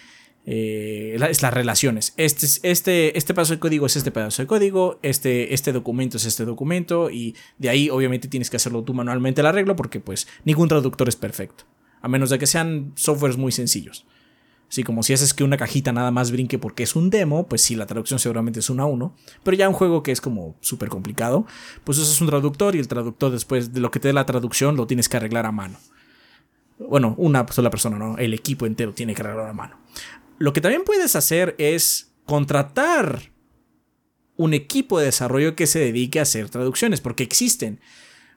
eh, 0.44 1.16
es 1.30 1.42
las 1.42 1.54
relaciones. 1.54 2.14
Este, 2.16 2.46
este, 2.68 3.16
este 3.16 3.34
pedazo 3.34 3.54
de 3.54 3.60
código 3.60 3.86
es 3.86 3.96
este 3.96 4.10
pedazo 4.10 4.42
de 4.42 4.46
código, 4.46 4.98
este, 5.02 5.54
este 5.54 5.72
documento 5.72 6.16
es 6.16 6.24
este 6.24 6.44
documento 6.44 7.10
y 7.10 7.36
de 7.58 7.68
ahí 7.68 7.90
obviamente 7.90 8.28
tienes 8.28 8.50
que 8.50 8.56
hacerlo 8.56 8.82
tú 8.82 8.94
manualmente 8.94 9.40
el 9.40 9.46
arreglo 9.46 9.76
porque 9.76 10.00
pues 10.00 10.26
ningún 10.44 10.68
traductor 10.68 11.08
es 11.08 11.16
perfecto, 11.16 11.64
a 12.00 12.08
menos 12.08 12.30
de 12.30 12.38
que 12.38 12.46
sean 12.46 12.92
softwares 12.96 13.36
muy 13.36 13.52
sencillos. 13.52 14.06
Así 14.72 14.84
como 14.84 15.02
si 15.02 15.12
haces 15.12 15.34
que 15.34 15.44
una 15.44 15.58
cajita 15.58 15.92
nada 15.92 16.10
más 16.10 16.30
brinque 16.30 16.58
porque 16.58 16.82
es 16.82 16.96
un 16.96 17.10
demo, 17.10 17.46
pues 17.46 17.60
sí, 17.60 17.76
la 17.76 17.84
traducción 17.84 18.18
seguramente 18.18 18.60
es 18.60 18.70
uno 18.70 18.82
a 18.82 18.86
uno. 18.86 19.14
Pero 19.44 19.54
ya 19.54 19.68
un 19.68 19.74
juego 19.74 20.02
que 20.02 20.12
es 20.12 20.22
como 20.22 20.56
súper 20.62 20.88
complicado, 20.88 21.44
pues 21.84 21.98
eso 21.98 22.10
es 22.10 22.18
un 22.22 22.28
traductor 22.28 22.74
y 22.74 22.78
el 22.78 22.88
traductor 22.88 23.30
después 23.30 23.74
de 23.74 23.80
lo 23.80 23.90
que 23.90 24.00
te 24.00 24.08
dé 24.08 24.14
la 24.14 24.24
traducción 24.24 24.74
lo 24.74 24.86
tienes 24.86 25.10
que 25.10 25.18
arreglar 25.18 25.44
a 25.44 25.52
mano. 25.52 25.76
Bueno, 26.78 27.14
una 27.18 27.46
sola 27.48 27.68
persona, 27.68 27.98
¿no? 27.98 28.16
El 28.16 28.32
equipo 28.32 28.64
entero 28.64 28.94
tiene 28.94 29.14
que 29.14 29.20
arreglar 29.20 29.50
a 29.50 29.52
mano. 29.52 29.76
Lo 30.38 30.52
que 30.52 30.60
también 30.60 30.84
puedes 30.84 31.16
hacer 31.16 31.54
es 31.58 32.12
contratar 32.24 33.32
un 34.36 34.54
equipo 34.54 34.98
de 34.98 35.06
desarrollo 35.06 35.54
que 35.54 35.66
se 35.66 35.78
dedique 35.78 36.18
a 36.18 36.22
hacer 36.22 36.48
traducciones, 36.48 37.00
porque 37.00 37.22
existen. 37.22 37.80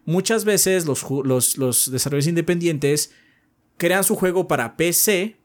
Muchas 0.06 0.46
veces 0.46 0.86
los, 0.86 1.04
los, 1.10 1.92
desarrolladores 1.92 2.28
independientes 2.28 3.12
crean 3.78 4.04
su 4.04 4.16
juego 4.16 4.48
para 4.48 4.78
PC 4.78 5.38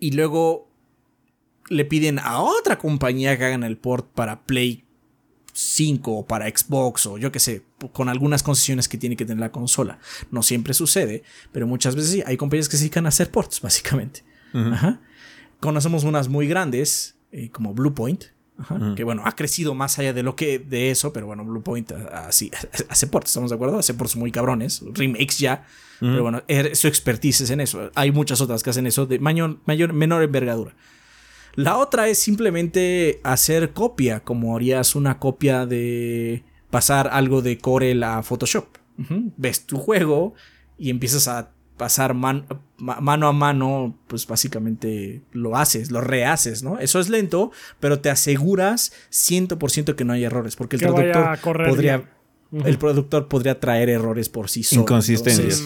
y 0.00 0.10
luego 0.12 0.68
le 1.68 1.84
piden 1.84 2.18
a 2.18 2.40
otra 2.40 2.78
compañía 2.78 3.38
que 3.38 3.44
hagan 3.44 3.62
el 3.62 3.78
port 3.78 4.10
para 4.12 4.44
Play 4.44 4.84
5 5.52 6.12
o 6.12 6.26
para 6.26 6.48
Xbox 6.48 7.06
o 7.06 7.18
yo 7.18 7.30
que 7.30 7.38
sé, 7.38 7.62
con 7.92 8.08
algunas 8.08 8.42
concesiones 8.42 8.88
que 8.88 8.98
tiene 8.98 9.16
que 9.16 9.24
tener 9.24 9.40
la 9.40 9.52
consola. 9.52 10.00
No 10.32 10.42
siempre 10.42 10.74
sucede, 10.74 11.22
pero 11.52 11.68
muchas 11.68 11.94
veces 11.94 12.10
sí, 12.10 12.22
hay 12.26 12.36
compañías 12.36 12.68
que 12.68 12.76
se 12.76 12.84
dedican 12.84 13.06
a 13.06 13.10
hacer 13.10 13.30
ports, 13.30 13.60
básicamente. 13.60 14.24
Ajá 14.52 15.00
conocemos 15.62 16.02
unas 16.02 16.28
muy 16.28 16.48
grandes, 16.48 17.14
eh, 17.30 17.48
como 17.50 17.72
Bluepoint, 17.72 18.24
que 18.96 19.02
bueno, 19.02 19.22
ha 19.24 19.34
crecido 19.34 19.74
más 19.74 19.98
allá 19.98 20.12
de 20.12 20.22
lo 20.22 20.36
que 20.36 20.58
de 20.58 20.90
eso, 20.90 21.12
pero 21.12 21.26
bueno, 21.26 21.44
Bluepoint 21.44 21.90
así 21.92 22.50
hace 22.88 23.06
ports, 23.06 23.30
¿estamos 23.30 23.50
de 23.50 23.56
acuerdo? 23.56 23.78
Hace 23.78 23.94
ports 23.94 24.14
muy 24.14 24.30
cabrones, 24.30 24.84
remakes 24.92 25.38
ya, 25.38 25.64
pero 25.98 26.22
bueno, 26.22 26.42
er, 26.48 26.74
su 26.76 26.88
expertise 26.88 27.42
es 27.42 27.50
en 27.50 27.60
eso. 27.60 27.90
Hay 27.94 28.10
muchas 28.10 28.40
otras 28.40 28.62
que 28.62 28.70
hacen 28.70 28.86
eso 28.86 29.06
de 29.06 29.20
mayor, 29.20 29.58
mayor, 29.66 29.92
menor 29.92 30.22
envergadura. 30.22 30.74
La 31.54 31.76
otra 31.76 32.08
es 32.08 32.18
simplemente 32.18 33.20
hacer 33.22 33.72
copia, 33.72 34.20
como 34.20 34.56
harías 34.56 34.96
una 34.96 35.18
copia 35.18 35.64
de 35.64 36.44
pasar 36.70 37.08
algo 37.12 37.40
de 37.40 37.58
Corel 37.58 38.02
a 38.02 38.22
Photoshop. 38.22 38.66
Ves 39.36 39.66
tu 39.66 39.78
juego 39.78 40.34
y 40.76 40.90
empiezas 40.90 41.28
a 41.28 41.52
pasar 41.82 42.14
mano 42.14 42.46
a 43.26 43.32
mano, 43.32 43.98
pues 44.06 44.24
básicamente 44.28 45.20
lo 45.32 45.56
haces, 45.56 45.90
lo 45.90 46.00
rehaces, 46.00 46.62
¿no? 46.62 46.78
Eso 46.78 47.00
es 47.00 47.08
lento, 47.08 47.50
pero 47.80 47.98
te 47.98 48.08
aseguras 48.08 48.92
100% 49.10 49.96
que 49.96 50.04
no 50.04 50.12
hay 50.12 50.22
errores, 50.22 50.54
porque 50.54 50.76
el 50.76 50.82
traductor 50.82 51.40
podría... 51.68 52.08
El 52.52 52.78
productor 52.78 53.26
podría 53.26 53.58
traer 53.58 53.88
errores 53.88 54.28
por 54.28 54.48
sí 54.48 54.62
solo. 54.62 54.82
Inconsistencias. 54.82 55.64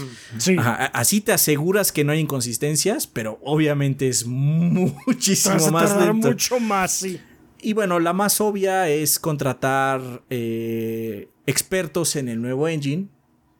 así 0.94 1.20
te 1.20 1.32
aseguras 1.32 1.92
que 1.92 2.02
no 2.04 2.12
hay 2.12 2.20
inconsistencias, 2.20 3.06
pero 3.06 3.38
obviamente 3.42 4.08
es 4.08 4.24
muchísimo 4.26 5.70
más 5.70 6.00
lento. 6.00 6.28
mucho 6.28 6.60
más, 6.60 6.92
sí. 6.92 7.20
Y 7.60 7.74
bueno, 7.74 7.98
la 7.98 8.14
más 8.14 8.40
obvia 8.40 8.88
es 8.88 9.18
contratar 9.18 10.22
eh, 10.30 11.28
expertos 11.44 12.16
en 12.16 12.28
el 12.28 12.40
nuevo 12.40 12.68
engine 12.68 13.08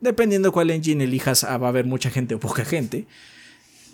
dependiendo 0.01 0.53
cuál 0.53 0.71
engine 0.71 1.05
elijas, 1.05 1.45
ah, 1.45 1.59
va 1.59 1.69
a 1.69 1.71
haber 1.71 1.87
mucha 1.87 2.11
gente 2.11 2.35
o 2.35 2.41
poca 2.41 2.65
gente. 2.65 3.07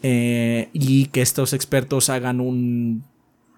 Eh, 0.03 0.69
y 0.73 1.07
que 1.07 1.23
estos 1.23 1.53
expertos 1.53 2.09
hagan 2.09 2.41
un. 2.41 3.05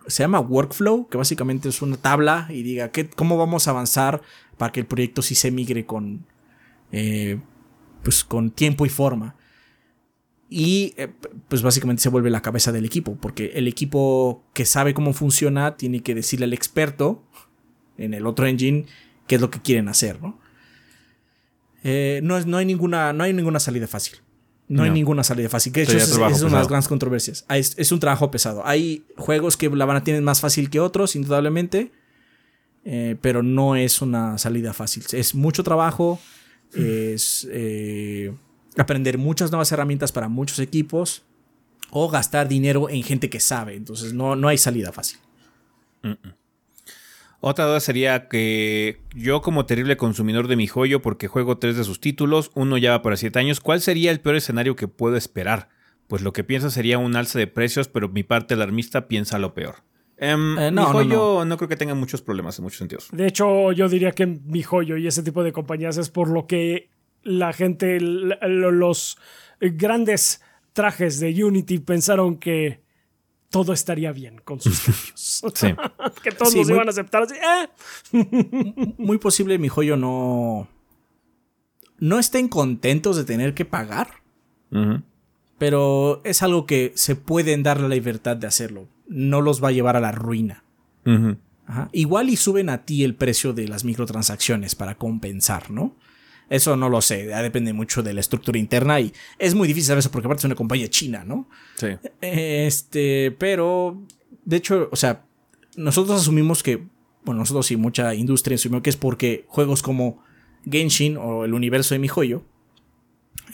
Se 0.07 0.23
llama 0.23 0.41
workflow, 0.41 1.09
que 1.09 1.17
básicamente 1.17 1.69
es 1.71 1.81
una 1.81 1.97
tabla 1.97 2.47
y 2.51 2.63
diga 2.63 2.91
qué, 2.91 3.09
cómo 3.09 3.39
vamos 3.39 3.67
a 3.67 3.71
avanzar 3.71 4.21
para 4.59 4.71
que 4.71 4.81
el 4.81 4.87
proyecto 4.87 5.23
sí 5.23 5.35
se 5.35 5.51
migre 5.51 5.87
con. 5.87 6.27
Eh, 6.93 7.39
pues 8.03 8.23
con 8.23 8.51
tiempo 8.51 8.85
y 8.85 8.91
forma. 8.91 9.35
Y 10.51 10.95
eh, 10.99 11.09
pues 11.49 11.63
básicamente 11.63 12.03
se 12.03 12.11
vuelve 12.11 12.31
la 12.31 12.43
cabeza 12.43 12.71
del 12.71 12.85
equipo, 12.85 13.17
porque 13.17 13.53
el 13.55 13.67
equipo 13.67 14.45
que 14.53 14.67
sabe 14.67 14.95
cómo 14.95 15.15
funciona 15.15 15.77
tiene 15.77 16.01
que 16.01 16.15
decirle 16.15 16.45
al 16.45 16.53
experto 16.53 17.25
en 17.97 18.15
el 18.15 18.27
otro 18.27 18.47
engine 18.47 18.85
qué 19.27 19.37
es 19.37 19.41
lo 19.41 19.51
que 19.51 19.63
quieren 19.63 19.89
hacer, 19.89 20.21
¿no? 20.23 20.39
Eh, 21.85 22.21
no, 22.23 22.41
no, 22.41 22.57
hay 22.57 22.65
ninguna, 22.65 23.13
no 23.13 23.25
hay 23.25 23.33
ninguna 23.35 23.61
salida 23.61 23.87
fácil. 23.87 24.17
No, 24.67 24.83
hay 24.83 24.91
ninguna 24.91 25.23
salida 25.23 25.51
fácil. 25.51 25.75
De 25.75 25.83
hecho, 25.83 25.97
es, 25.99 26.17
una 26.17 26.31
de 26.31 26.51
las 26.51 26.69
grandes 26.69 26.89
controversias. 26.89 27.45
Es, 27.51 27.93
un 27.93 28.01
trabajo 28.01 28.31
pesado. 28.31 28.67
Hay 28.67 29.05
juegos 29.19 29.59
que 29.59 29.69
la 29.69 29.85
van 29.85 29.99
a 29.99 30.03
tener 30.03 30.23
más 30.23 30.41
fácil 30.41 30.71
que 30.71 30.81
otros, 30.81 31.15
indudablemente. 31.15 31.93
Eh, 32.87 33.17
pero 33.21 33.43
no 33.43 33.77
es 33.77 34.01
una 34.01 34.39
salida 34.39 34.73
fácil. 34.73 35.05
Es 35.13 35.35
mucho 35.35 35.63
trabajo. 35.63 36.19
Es 36.75 37.47
eh, 37.53 38.33
aprender 38.79 39.19
muchas 39.19 39.51
nuevas 39.51 39.71
herramientas 39.71 40.11
para 40.11 40.29
muchos 40.29 40.59
equipos. 40.61 41.23
O 41.91 42.09
gastar 42.09 42.49
dinero 42.49 42.89
en 42.89 43.03
gente 43.03 43.29
que 43.29 43.41
sabe. 43.41 43.77
Entonces 43.77 44.15
no, 44.15 44.35
no 44.35 44.49
hay 44.49 44.57
salida 44.57 44.91
fácil. 44.93 45.19
Otra 47.47 47.67
duda 47.67 47.81
sería 47.81 48.27
que 48.29 49.03
yo 49.15 49.43
como 49.43 49.67
terrible 49.67 49.99
consumidor 49.99 50.49
de 50.49 50.57
mi 50.57 50.67
joyo 50.67 51.03
porque 51.03 51.29
juego 51.29 51.59
tres 51.59 51.77
de 51.77 51.85
sus 51.85 52.01
títulos, 52.01 52.51
uno 52.55 52.79
ya 52.79 52.93
va 52.93 53.03
para 53.03 53.19
siete 53.19 53.39
años, 53.39 53.61
¿cuál 53.61 53.83
sería 53.83 54.11
el 54.11 54.21
peor 54.21 54.37
escenario 54.37 54.77
que 54.77 54.89
puedo 54.89 55.15
esperar? 55.15 55.69
Pues 56.07 56.23
lo 56.23 56.33
que 56.33 56.43
pienso 56.43 56.71
sería 56.71 56.97
un 56.97 57.17
alza 57.17 57.39
de 57.39 57.47
precios, 57.47 57.87
pero 57.89 58.09
mi 58.09 58.23
parte 58.23 58.55
alarmista 58.55 59.09
piensa 59.09 59.39
lo 59.39 59.53
peor. 59.53 59.75
Em, 60.17 60.57
Eh, 60.57 60.71
mi 60.71 60.75
no, 60.75 60.87
no, 60.87 60.93
joyo 60.93 61.45
no, 61.45 61.57
creo 61.59 61.69
que 61.69 61.77
tenga 61.77 61.95
muchos 61.95 62.23
problemas 62.23 62.59
en 62.59 62.63
muchos 62.63 62.79
sentidos. 62.79 63.09
De 63.13 63.27
hecho, 63.27 63.73
yo 63.73 63.91
diría 63.91 64.13
que 64.13 64.25
mi 64.25 64.63
joyo 64.63 64.97
y 64.97 65.07
ese 65.07 65.23
tipo 65.23 65.45
de 65.45 65.53
compañías 65.53 65.99
es 65.99 66.09
por 66.09 66.31
lo 66.31 66.47
que 66.47 66.89
la 67.25 67.53
gente, 67.53 68.01
los 68.01 69.19
grandes 69.61 70.41
trajes 70.73 71.21
de 71.21 71.45
Unity 71.45 71.79
pensaron 71.81 72.39
que 72.39 72.84
todo 73.55 73.73
estaría 73.73 74.11
bien 74.13 74.41
con 74.45 74.61
sus 74.61 74.81
cambios. 74.81 75.13
Sí. 75.55 75.75
que 76.23 76.31
todos 76.33 76.53
Sí, 76.53 76.59
los 76.59 76.67
muy- 76.69 76.75
iban 76.75 76.89
a 76.89 76.91
aceptar 76.91 77.23
así. 77.23 77.35
"Eh". 77.35 78.95
Muy 78.99 79.19
posible 79.19 79.59
mi 79.59 79.69
joyo 79.69 79.97
no. 79.97 80.67
No 81.99 82.19
estén 82.19 82.49
contentos 82.49 83.17
de 83.17 83.25
tener 83.25 83.55
que 83.55 83.65
pagar. 83.65 84.09
Pero 85.59 86.21
es 86.25 86.43
algo 86.43 86.67
que 86.67 86.93
se 86.97 87.15
pueden 87.15 87.63
dar 87.63 87.79
la 87.81 87.89
libertad 87.89 88.37
de 88.37 88.49
hacerlo. 88.49 88.89
No 89.07 89.41
los 89.41 89.63
va 89.63 89.69
a 89.69 89.73
llevar 89.73 89.97
a 89.97 90.01
la 90.01 90.11
ruina. 90.11 90.65
Ajá. 91.67 91.89
Igual 91.93 92.29
y 92.31 92.37
suben 92.37 92.69
a 92.71 92.85
ti 92.85 93.05
el 93.05 93.15
precio 93.15 93.53
de 93.53 93.69
las 93.69 93.85
microtransacciones 93.85 94.75
para 94.75 94.97
compensar, 94.97 95.71
¿no? 95.71 95.95
Eso 96.51 96.77
no 96.77 96.89
lo 96.89 97.01
sé, 97.01 97.27
ya 97.27 97.43
depende 97.43 97.73
mucho 97.73 98.03
de 98.03 98.13
la 98.13 98.21
estructura 98.21 98.59
interna 98.59 99.01
y 99.01 99.13
es 99.39 99.55
muy 99.55 99.67
difícil 99.67 99.89
saber 99.89 100.01
eso 100.01 100.11
porque 100.11 100.27
aparte 100.27 100.41
es 100.41 100.45
una 100.45 100.55
compañía 100.55 100.89
china, 100.89 101.25
¿no? 101.25 101.49
Sí. 101.77 101.89
Este, 102.21 103.35
pero 103.39 104.03
de 104.45 104.57
hecho, 104.57 104.89
o 104.93 104.97
sea, 104.97 105.25
nosotros 105.77 106.21
asumimos 106.21 106.63
que, 106.63 106.87
bueno, 107.25 107.41
nosotros 107.41 107.71
y 107.71 107.77
mucha 107.77 108.15
industria 108.15 108.57
asumió 108.57 108.83
que 108.83 108.91
es 108.91 108.97
porque 108.97 109.45
juegos 109.49 109.83
como 109.83 110.23
Genshin 110.71 111.17
o 111.17 111.45
el 111.45 111.55
universo 111.55 111.95
de 111.95 111.99
mi 111.99 112.09
joyo, 112.09 112.45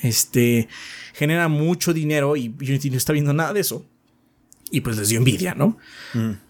este, 0.02 0.68
generan 1.14 1.50
mucho 1.50 1.92
dinero 1.92 2.36
y 2.36 2.48
Unity 2.48 2.90
no 2.90 2.96
está 2.96 3.12
viendo 3.12 3.32
nada 3.32 3.52
de 3.52 3.60
eso. 3.60 3.86
Y 4.70 4.82
pues 4.82 4.96
les 4.96 5.08
dio 5.08 5.18
envidia, 5.18 5.54
¿no? 5.54 5.76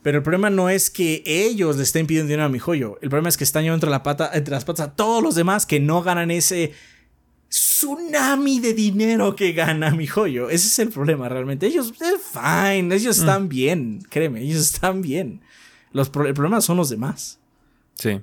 Pero 0.03 0.19
el 0.19 0.23
problema 0.23 0.51
no 0.51 0.69
es 0.69 0.91
que 0.91 1.23
ellos 1.25 1.77
le 1.77 1.83
estén 1.85 2.07
pidiendo 2.07 2.29
dinero 2.29 2.45
a 2.45 2.49
mi 2.51 2.59
joyo. 2.59 2.99
El 3.01 3.09
problema 3.09 3.31
es 3.31 3.37
que 3.39 3.45
están 3.45 3.63
llevando 3.63 3.87
entre, 3.87 3.91
la 3.91 4.03
pata, 4.03 4.31
entre 4.35 4.53
las 4.53 4.65
patas 4.67 4.89
a 4.89 4.93
todos 4.95 5.23
los 5.23 5.35
demás 5.35 5.65
que 5.65 5.81
no 5.81 6.03
ganan 6.03 6.31
ese 6.31 6.73
tsunami 7.49 8.61
de 8.61 8.75
dinero 8.75 9.35
que 9.35 9.53
gana 9.53 9.91
mi 9.91 10.07
joyo. 10.07 10.51
Ese 10.51 10.67
es 10.69 10.79
el 10.81 10.91
problema 10.91 11.29
realmente. 11.29 11.67
Ellos, 11.67 11.93
es 12.01 12.21
fine, 12.33 12.95
ellos 12.95 13.19
están 13.19 13.49
bien, 13.49 14.03
créeme, 14.11 14.43
ellos 14.43 14.61
están 14.61 15.03
bien. 15.03 15.41
Los 15.93 16.11
pro- 16.11 16.27
el 16.27 16.35
problema 16.35 16.61
son 16.61 16.77
los 16.77 16.91
demás. 16.91 17.41
Sí. 17.95 18.21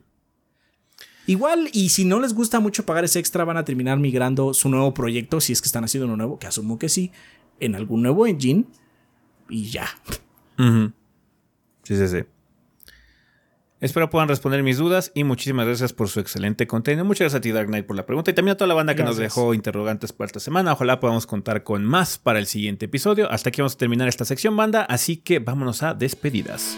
Igual, 1.26 1.70
y 1.74 1.90
si 1.90 2.06
no 2.06 2.22
les 2.22 2.34
gusta 2.34 2.60
mucho 2.62 2.86
pagar 2.86 3.04
ese 3.04 3.20
extra, 3.20 3.44
van 3.44 3.58
a 3.58 3.66
terminar 3.66 4.00
migrando 4.00 4.54
su 4.54 4.70
nuevo 4.70 4.94
proyecto, 4.94 5.42
si 5.42 5.52
es 5.52 5.62
que 5.62 5.68
están 5.68 5.84
haciendo 5.84 6.06
uno 6.06 6.16
nuevo, 6.16 6.40
que 6.40 6.48
asumo 6.48 6.80
que 6.80 6.88
sí, 6.88 7.12
en 7.60 7.76
algún 7.76 8.02
nuevo 8.04 8.28
engine. 8.28 8.64
Y 9.50 9.70
ya. 9.70 9.88
Sí, 11.84 11.96
sí, 11.96 12.08
sí. 12.08 12.24
Espero 13.80 14.10
puedan 14.10 14.28
responder 14.28 14.64
mis 14.64 14.78
dudas 14.78 15.12
y 15.14 15.24
muchísimas 15.24 15.68
gracias 15.68 15.94
por 15.94 16.10
su 16.10 16.20
excelente 16.20 16.66
contenido. 16.66 17.06
Muchas 17.06 17.26
gracias 17.26 17.38
a 17.38 17.42
ti, 17.42 17.52
Dark 17.52 17.68
Knight, 17.68 17.86
por 17.86 17.96
la 17.96 18.08
pregunta 18.08 18.32
y 18.32 18.34
también 18.34 18.54
a 18.54 18.58
toda 18.58 18.68
la 18.68 18.74
banda 18.74 18.96
que 18.96 19.04
nos 19.04 19.18
dejó 19.18 19.54
interrogantes 19.54 20.14
para 20.14 20.26
esta 20.26 20.40
semana. 20.40 20.74
Ojalá 20.74 21.00
podamos 21.00 21.28
contar 21.28 21.64
con 21.64 21.86
más 21.86 22.18
para 22.18 22.40
el 22.40 22.48
siguiente 22.48 22.86
episodio. 22.86 23.32
Hasta 23.32 23.50
aquí 23.50 23.62
vamos 23.62 23.76
a 23.76 23.78
terminar 23.78 24.08
esta 24.08 24.26
sección, 24.26 24.58
banda, 24.58 24.82
así 24.82 25.18
que 25.18 25.38
vámonos 25.38 25.84
a 25.84 25.94
despedidas. 25.94 26.76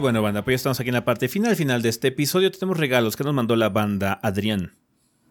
Bueno, 0.00 0.22
banda, 0.22 0.42
pues 0.44 0.54
ya 0.54 0.56
estamos 0.56 0.80
aquí 0.80 0.88
en 0.88 0.94
la 0.94 1.04
parte 1.04 1.28
final, 1.28 1.54
final 1.56 1.82
de 1.82 1.88
este 1.88 2.08
episodio. 2.08 2.50
Tenemos 2.50 2.78
regalos 2.78 3.16
que 3.16 3.24
nos 3.24 3.34
mandó 3.34 3.56
la 3.56 3.68
banda 3.68 4.18
Adrián. 4.22 4.74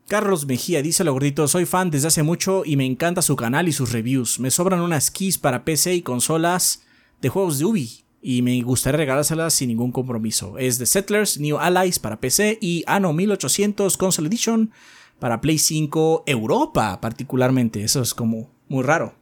Carlos 0.08 0.48
Mejía 0.48 0.82
dice 0.82 1.04
lo 1.04 1.14
gordito, 1.14 1.48
soy 1.48 1.66
fan 1.66 1.92
desde 1.92 2.08
hace 2.08 2.24
mucho 2.24 2.64
y 2.66 2.78
me 2.78 2.86
encanta 2.86 3.22
su 3.22 3.36
canal 3.36 3.68
y 3.68 3.72
sus 3.74 3.92
reviews. 3.92 4.40
Me 4.40 4.50
sobran 4.50 4.82
unas 4.82 5.12
keys 5.12 5.38
para 5.38 5.64
PC 5.66 5.94
y 5.96 6.02
consolas 6.02 6.84
de 7.22 7.30
juegos 7.30 7.60
de 7.60 7.66
Ubi 7.66 7.90
y 8.22 8.42
me 8.42 8.60
gustaría 8.64 8.98
regalárselas 8.98 9.54
sin 9.54 9.68
ningún 9.70 9.92
compromiso. 9.92 10.58
Es 10.58 10.80
de 10.80 10.88
Settlers, 10.88 11.40
New 11.40 11.60
Allies 11.60 12.00
para 12.00 12.20
PC 12.20 12.58
y 12.60 12.84
Anno 12.88 13.14
1800 13.14 13.98
Console 13.98 14.28
Edition 14.30 14.72
para 15.20 15.42
Play 15.42 15.60
5 15.60 16.24
Europa 16.26 17.00
particularmente. 17.02 17.84
Eso 17.84 18.02
es 18.02 18.16
como 18.16 18.50
muy 18.68 18.84
raro. 18.84 19.14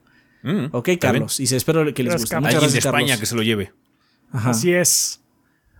Mm, 0.43 0.67
Ok. 0.71 0.89
Carlos. 1.01 1.39
Y 1.41 1.47
se 1.47 1.57
espero 1.57 1.93
que 1.93 2.03
les 2.03 2.13
guste. 2.13 2.35
Muchas 2.39 2.53
Alguien 2.55 2.71
de 2.71 2.79
España 2.79 2.99
Carlos. 3.07 3.19
que 3.19 3.25
se 3.25 3.35
lo 3.35 3.43
lleve. 3.43 3.73
Ajá. 4.31 4.51
Así 4.51 4.71
es. 4.71 5.21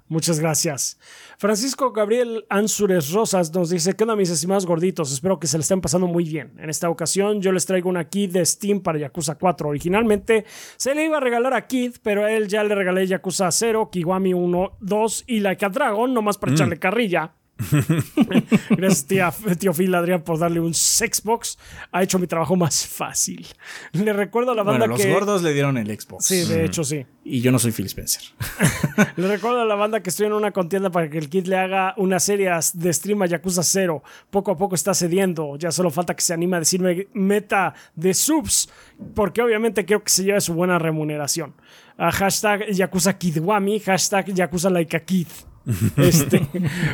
Muchas 0.10 0.40
gracias. 0.40 0.98
Francisco 1.38 1.92
Gabriel 1.92 2.46
Ansures 2.50 3.12
Rosas 3.12 3.54
nos 3.54 3.70
dice, 3.70 3.94
¿qué 3.94 4.06
onda 4.06 4.16
mis 4.16 4.30
estimados 4.30 4.66
gorditos? 4.66 5.12
Espero 5.12 5.38
que 5.38 5.48
se 5.48 5.58
le 5.58 5.64
estén 5.64 5.82
pasando 5.82 6.08
muy 6.08 6.24
bien. 6.24 6.54
En 6.60 6.70
esta 6.70 6.90
ocasión 6.90 7.42
yo 7.42 7.52
les 7.52 7.66
traigo 7.66 7.90
una 7.90 8.08
kit 8.08 8.32
de 8.32 8.46
Steam 8.46 8.80
para 8.80 9.00
Yakuza 9.00 9.36
4. 9.36 9.68
Originalmente 9.68 10.46
se 10.78 10.96
le 10.96 11.06
iba 11.06 11.18
a 11.18 11.20
regalar 11.20 11.54
a 11.54 11.68
Kid, 11.68 11.96
pero 12.02 12.24
a 12.24 12.32
él 12.32 12.48
ya 12.48 12.64
le 12.64 12.74
regalé 12.74 13.06
Yakuza 13.06 13.52
0, 13.52 13.90
Kiwami 13.92 14.34
1, 14.34 14.78
2 14.80 15.24
y 15.28 15.40
Like 15.42 15.66
a 15.66 15.70
Dragon, 15.70 16.14
nomás 16.14 16.38
para 16.38 16.54
echarle 16.54 16.80
carrilla. 16.80 17.34
Gracias, 18.70 19.06
tía, 19.06 19.34
tío 19.58 19.74
Phil 19.74 19.94
Adrián, 19.96 20.22
por 20.22 20.38
darle 20.38 20.60
un 20.60 20.74
Xbox. 20.74 21.58
Ha 21.92 22.04
hecho 22.04 22.20
mi 22.20 22.28
trabajo 22.28 22.56
más 22.56 22.86
fácil. 22.86 23.48
Le 23.94 24.14
recuerdo 24.14 24.52
a 24.52 24.56
la 24.56 24.64
banda 24.64 24.88
Bueno, 24.88 24.94
los 24.94 25.02
que... 25.02 25.12
gordos 25.12 25.42
le 25.42 25.54
dieron 25.54 25.78
el 25.78 25.88
Xbox. 25.88 26.26
Sí, 26.26 26.46
de 26.46 26.66
hecho 26.66 26.84
sí. 26.84 27.06
Y 27.24 27.42
yo 27.42 27.52
no 27.52 27.60
soy 27.60 27.72
Phil 27.72 27.88
Spencer. 27.88 28.24
Le 29.18 29.28
recuerdo 29.28 29.62
a 29.62 29.66
la 29.66 29.76
banda 29.76 30.02
que 30.02 30.10
estoy 30.10 30.28
en 30.28 30.34
una 30.34 30.52
contienda 30.52 30.90
para 30.90 31.10
que 31.10 31.18
el 31.18 31.30
kit 31.30 31.46
le 31.48 31.58
haga 31.58 31.94
una 31.98 32.22
serie 32.22 32.50
de 32.74 32.94
stream 32.94 33.22
a 33.22 33.26
Yakuza 33.26 33.64
0. 33.64 34.02
Poco 34.30 34.52
a 34.52 34.58
poco 34.58 34.76
está 34.76 34.94
cediendo. 34.94 35.58
Ya 35.58 35.72
solo 35.72 35.92
falta 35.92 36.16
que 36.16 36.22
se 36.22 36.34
anime 36.34 36.56
a 36.56 36.60
decirme 36.60 37.08
meta 37.14 37.74
de 37.96 38.14
subs. 38.14 38.70
Porque 39.14 39.42
obviamente 39.42 39.84
quiero 39.84 40.04
que 40.04 40.10
se 40.10 40.24
lleve 40.24 40.40
su 40.40 40.54
buena 40.54 40.80
remuneración. 40.80 41.54
A 41.98 42.12
hashtag 42.12 42.72
Yakuza 42.72 43.18
Kidwami, 43.18 43.80
hashtag 43.82 44.34
Yakuza 44.34 44.70
Like 44.70 44.96
a 44.96 45.00
Kid. 45.02 45.28
Este, 45.98 46.48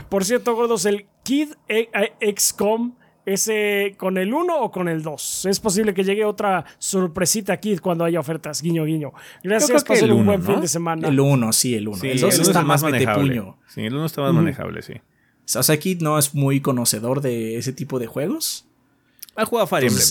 por 0.09 0.25
cierto, 0.25 0.55
gordos, 0.55 0.85
el 0.85 1.05
Kid 1.23 1.49
E- 1.67 1.89
E- 2.19 2.35
XCOM. 2.35 2.95
¿Ese 3.25 3.95
con 3.97 4.17
el 4.17 4.33
1 4.33 4.53
o 4.59 4.69
con 4.69 4.89
el 4.89 5.01
2? 5.01 5.45
Es 5.45 5.61
posible 5.61 5.93
que 5.93 6.03
llegue 6.03 6.25
otra 6.25 6.65
sorpresita 6.77 7.55
Kid 7.55 7.79
cuando 7.79 8.03
haya 8.03 8.19
ofertas. 8.19 8.61
Guiño, 8.61 8.83
guiño. 8.83 9.13
Gracias, 9.41 9.85
pasen 9.85 10.05
el 10.05 10.11
un 10.11 10.25
buen 10.25 10.41
¿no? 10.41 10.45
fin 10.45 10.59
de 10.59 10.67
semana. 10.67 11.07
El 11.07 11.17
1, 11.17 11.53
sí, 11.53 11.73
el 11.73 11.87
1. 11.87 11.97
Sí, 11.99 12.07
el 12.09 12.19
2 12.19 12.33
uno 12.33 12.43
está 12.43 12.61
más 12.63 12.83
manejable. 12.83 13.29
puño. 13.39 13.57
Sí, 13.69 13.79
el 13.85 13.93
uno 13.93 14.07
está 14.07 14.23
más 14.23 14.33
manejable, 14.33 14.81
sí. 14.81 14.95
Sasaki 15.45 15.95
no 16.01 16.17
es 16.19 16.35
muy 16.35 16.59
conocedor 16.59 17.21
de 17.21 17.55
ese 17.57 17.71
tipo 17.71 17.97
de 17.97 18.07
juegos. 18.07 18.67
Ha 19.37 19.45
jugado 19.45 19.67
Fire 19.67 19.85
Emblem. 19.85 20.05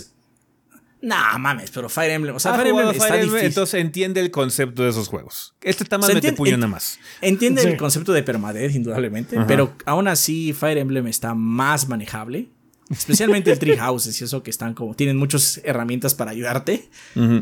Nah, 1.02 1.36
mames, 1.36 1.70
pero 1.72 1.88
Fire 1.88 2.12
Emblem. 2.12 2.36
O 2.36 2.38
sea, 2.38 2.54
Fire 2.54 2.68
Emblem 2.68 2.86
Fire 2.90 2.96
está 2.96 3.08
Emblem, 3.08 3.24
difícil. 3.30 3.46
entonces 3.48 3.80
entiende 3.80 4.20
el 4.20 4.30
concepto 4.30 4.84
de 4.84 4.90
esos 4.90 5.08
juegos. 5.08 5.54
Este 5.60 5.82
está 5.82 5.98
más 5.98 6.06
Se 6.06 6.14
mete 6.14 6.28
entiende- 6.28 6.36
puño 6.36 6.56
nada 6.56 6.68
más. 6.70 6.98
Entiende 7.20 7.62
Sí. 7.62 7.68
el 7.68 7.76
concepto 7.76 8.12
de 8.12 8.22
permadeath, 8.22 8.72
indudablemente. 8.74 9.36
Pero 9.48 9.74
aún 9.84 10.06
así, 10.06 10.52
Fire 10.52 10.78
Emblem 10.78 11.08
está 11.08 11.34
más 11.34 11.88
manejable. 11.88 12.48
Especialmente 12.88 13.50
el 13.50 13.58
Tree 13.58 13.76
Houses 13.78 14.20
y 14.20 14.24
eso 14.24 14.42
que 14.44 14.50
están 14.50 14.74
como. 14.74 14.94
Tienen 14.94 15.16
muchas 15.16 15.60
herramientas 15.64 16.14
para 16.14 16.30
ayudarte. 16.30 16.88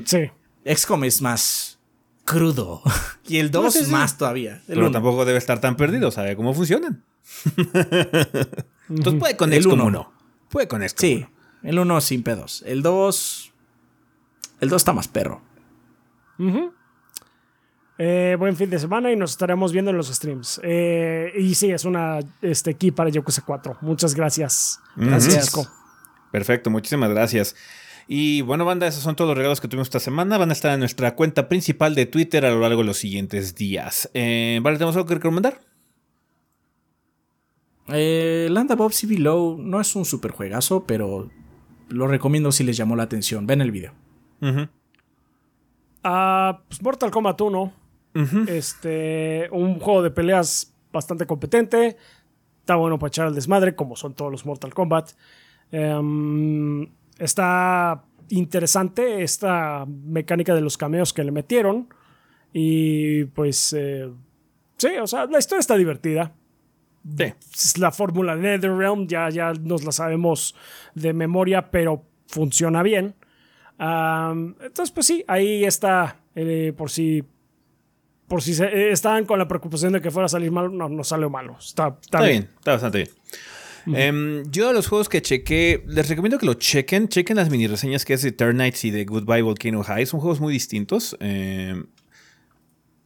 Sí. 0.07 0.31
XCOM 0.65 1.05
es 1.05 1.21
más 1.21 1.79
crudo. 2.25 2.83
Y 3.29 3.39
el 3.39 3.51
2 3.51 3.73
sí, 3.75 3.85
sí. 3.85 3.91
más 3.93 4.17
todavía. 4.19 4.55
El 4.55 4.63
Pero 4.69 4.81
uno. 4.81 4.91
tampoco 4.91 5.25
debe 5.25 5.39
estar 5.39 5.61
tan 5.61 5.77
perdido, 5.77 6.11
sabe 6.11 6.35
cómo 6.35 6.53
funcionan. 6.55 7.05
Entonces 8.89 9.21
puede 9.21 9.37
con 9.37 9.53
El 9.53 9.63
XCOM 9.63 9.75
uno. 9.75 9.85
1. 9.87 10.13
Puede 10.49 10.69
con 10.69 10.83
XCOM 10.83 11.01
Sí, 11.01 11.15
1. 11.63 11.71
el 11.71 11.79
1 11.79 12.01
sin 12.01 12.23
pedos. 12.23 12.63
El 12.67 12.83
2. 12.83 13.50
El 14.61 14.69
2 14.69 14.81
está 14.81 14.93
más 14.93 15.09
perro. 15.09 15.43
Eh, 17.99 18.37
buen 18.39 18.57
fin 18.57 18.71
de 18.71 18.79
semana 18.79 19.13
y 19.13 19.17
nos 19.17 19.33
estaremos 19.33 19.73
viendo 19.73 19.91
en 19.91 19.97
los 19.97 20.09
streams. 20.09 20.61
Eh, 20.63 21.33
y 21.37 21.55
sí, 21.55 21.71
es 21.71 21.85
una 21.85 22.21
este, 22.41 22.75
key 22.75 22.91
para 22.91 23.11
Yakuza 23.11 23.43
4. 23.45 23.79
Muchas 23.83 24.15
gracias. 24.15 24.81
Gracias. 24.97 25.53
Perfecto, 26.31 26.71
muchísimas 26.71 27.11
gracias. 27.11 27.57
Y 28.13 28.41
bueno, 28.43 28.65
banda, 28.65 28.87
esos 28.87 29.03
son 29.03 29.15
todos 29.15 29.29
los 29.29 29.37
regalos 29.37 29.61
que 29.61 29.69
tuvimos 29.69 29.87
esta 29.87 30.01
semana. 30.01 30.37
Van 30.37 30.51
a 30.51 30.53
estar 30.53 30.73
en 30.73 30.81
nuestra 30.81 31.15
cuenta 31.15 31.49
principal 31.49 31.95
de 31.95 32.07
Twitter 32.07 32.45
a 32.45 32.51
lo 32.51 32.61
largo 32.61 32.81
de 32.81 32.87
los 32.87 32.99
siguientes 32.99 33.55
días. 33.55 34.11
Eh, 34.15 34.59
vale, 34.63 34.79
¿tenemos 34.79 34.97
algo 34.97 35.07
que 35.07 35.15
recomendar? 35.15 35.61
Eh, 37.89 38.49
Land 38.51 38.73
Above 38.73 38.93
Sea 38.93 39.09
Below 39.09 39.59
no 39.59 39.81
es 39.81 39.95
un 39.95 40.05
super 40.05 40.33
juegazo, 40.33 40.85
pero 40.87 41.31
lo 41.89 42.07
recomiendo 42.07 42.51
si 42.51 42.65
les 42.65 42.77
llamó 42.77 42.97
la 42.97 43.05
atención. 43.05 43.47
Ven 43.47 43.61
el 43.61 43.71
video. 43.71 43.93
Ujú. 44.41 44.69
Ah, 46.03 46.63
pues 46.69 46.83
Mortal 46.83 47.11
Kombat 47.11 47.41
1. 47.41 47.73
Este, 48.49 49.49
un 49.53 49.79
juego 49.79 50.03
de 50.03 50.11
peleas 50.11 50.75
bastante 50.93 51.27
competente. 51.27 51.97
está 52.61 52.75
bueno 52.77 52.99
para 52.99 53.09
echar 53.09 53.29
el 53.29 53.35
desmadre, 53.35 53.75
como 53.75 53.97
son 53.97 54.15
todos 54.15 54.31
los 54.31 54.45
Mortal 54.47 54.75
Kombat. 54.75 55.13
Em, 55.73 56.89
está 57.19 58.05
interesante 58.29 59.23
esta 59.23 59.87
mecánica 59.87 60.55
de 60.55 60.61
los 60.61 60.77
cameos 60.77 61.13
que 61.13 61.25
le 61.25 61.33
metieron. 61.33 61.89
Y 62.53 63.25
pues, 63.27 63.75
eh, 63.77 64.11
sí, 64.77 64.89
o 65.01 65.07
sea, 65.07 65.27
la 65.27 65.39
historia 65.39 65.61
está 65.61 65.77
divertida. 65.77 66.33
Sí. 67.17 67.81
La 67.81 67.93
fórmula 67.93 68.37
NetherRealm 68.37 69.07
ya, 69.07 69.31
ya 69.31 69.53
nos 69.53 69.85
la 69.85 69.93
sabemos 69.93 70.55
de 70.95 71.13
memoria, 71.13 71.71
pero 71.71 72.05
funciona 72.27 72.83
bien. 72.83 73.15
Entonces, 73.81 74.91
pues 74.91 75.07
sí, 75.07 75.25
ahí 75.27 75.65
está. 75.65 76.21
eh, 76.35 76.73
por 76.77 76.91
si. 76.91 77.25
Por 78.29 78.43
si 78.43 78.55
se, 78.55 78.65
eh, 78.67 78.93
estaban 78.93 79.25
con 79.25 79.39
la 79.41 79.49
preocupación 79.49 79.93
de 79.93 80.01
que 80.01 80.11
fuera 80.13 80.27
a 80.27 80.29
salir 80.29 80.53
mal, 80.53 80.77
no, 80.77 80.89
no 80.89 81.03
salió 81.03 81.29
malo. 81.31 81.57
Está, 81.59 81.89
está 81.89 82.19
Está 82.19 82.19
bien. 82.21 82.31
bien, 82.43 82.51
está 82.59 82.73
bastante 82.73 82.99
bien. 82.99 83.11
Em, 83.97 84.43
yo 84.51 84.69
de 84.69 84.75
los 84.75 84.87
juegos 84.87 85.09
que 85.09 85.21
chequé, 85.23 85.83
les 85.89 86.09
recomiendo 86.09 86.39
que 86.39 86.47
lo 86.47 86.55
chequen. 86.55 87.09
Chequen 87.09 87.37
las 87.39 87.51
mini 87.51 87.67
reseñas 87.67 88.05
que 88.05 88.13
es 88.15 88.23
de 88.23 88.29
Eternites 88.29 88.85
y 88.85 88.91
de 88.93 89.05
Goodbye 89.05 89.43
Volcano 89.43 89.83
High. 89.83 90.07
Son 90.07 90.21
juegos 90.21 90.39
muy 90.41 90.53
distintos. 90.53 91.17
em, 91.19 91.87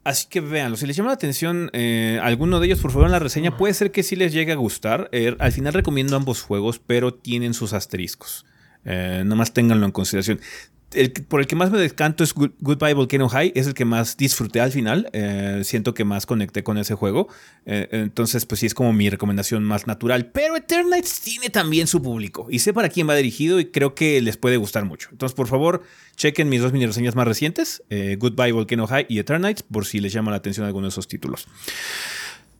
así 0.02 0.26
que 0.28 0.40
véanlo. 0.40 0.76
Si 0.76 0.86
les 0.86 0.94
llama 0.96 1.08
la 1.10 1.14
atención 1.14 1.70
eh, 1.72 2.18
alguno 2.22 2.60
de 2.60 2.66
ellos, 2.66 2.80
por 2.80 2.90
favor, 2.90 3.06
en 3.06 3.12
la 3.12 3.18
reseña, 3.20 3.56
puede 3.56 3.72
ser 3.72 3.92
que 3.92 4.02
sí 4.02 4.16
les 4.16 4.32
llegue 4.34 4.52
a 4.52 4.56
gustar. 4.56 5.08
Eh, 5.12 5.34
al 5.38 5.52
final 5.52 5.72
recomiendo 5.72 6.16
ambos 6.16 6.42
juegos, 6.42 6.80
pero 6.84 7.14
tienen 7.14 7.54
sus 7.54 7.72
asteriscos. 7.72 8.44
Eh, 8.84 9.22
nomás 9.24 9.52
ténganlo 9.52 9.86
en 9.86 9.92
consideración. 9.92 10.40
Por 11.26 11.40
el 11.40 11.48
que 11.48 11.56
más 11.56 11.72
me 11.72 11.78
descanto 11.78 12.22
es 12.22 12.32
Good- 12.36 12.52
Goodbye 12.60 12.94
Volcano 12.94 13.28
High, 13.28 13.50
es 13.56 13.66
el 13.66 13.74
que 13.74 13.84
más 13.84 14.16
disfruté 14.16 14.60
al 14.60 14.70
final. 14.70 15.10
Eh, 15.12 15.62
siento 15.64 15.92
que 15.92 16.04
más 16.04 16.24
conecté 16.24 16.62
con 16.62 16.78
ese 16.78 16.94
juego. 16.94 17.26
Eh, 17.66 17.88
entonces, 17.90 18.46
pues 18.46 18.60
sí, 18.60 18.66
es 18.66 18.74
como 18.74 18.92
mi 18.92 19.10
recomendación 19.10 19.64
más 19.64 19.88
natural. 19.88 20.26
Pero 20.26 20.54
Eternites 20.54 21.20
tiene 21.20 21.50
también 21.50 21.88
su 21.88 22.00
público. 22.00 22.46
Y 22.48 22.60
sé 22.60 22.72
para 22.72 22.90
quién 22.90 23.08
va 23.08 23.16
dirigido 23.16 23.58
y 23.58 23.72
creo 23.72 23.96
que 23.96 24.20
les 24.20 24.36
puede 24.36 24.56
gustar 24.56 24.84
mucho. 24.84 25.08
Entonces, 25.10 25.34
por 25.34 25.48
favor, 25.48 25.82
chequen 26.14 26.48
mis 26.48 26.60
dos 26.60 26.72
mini 26.72 26.86
reseñas 26.86 27.16
más 27.16 27.26
recientes: 27.26 27.82
eh, 27.90 28.16
Goodbye 28.16 28.52
Volcano 28.52 28.86
High 28.86 29.06
y 29.08 29.18
Eternites, 29.18 29.64
por 29.64 29.86
si 29.86 29.98
les 29.98 30.12
llama 30.12 30.30
la 30.30 30.36
atención 30.36 30.64
alguno 30.64 30.86
de 30.86 30.90
esos 30.90 31.08
títulos. 31.08 31.48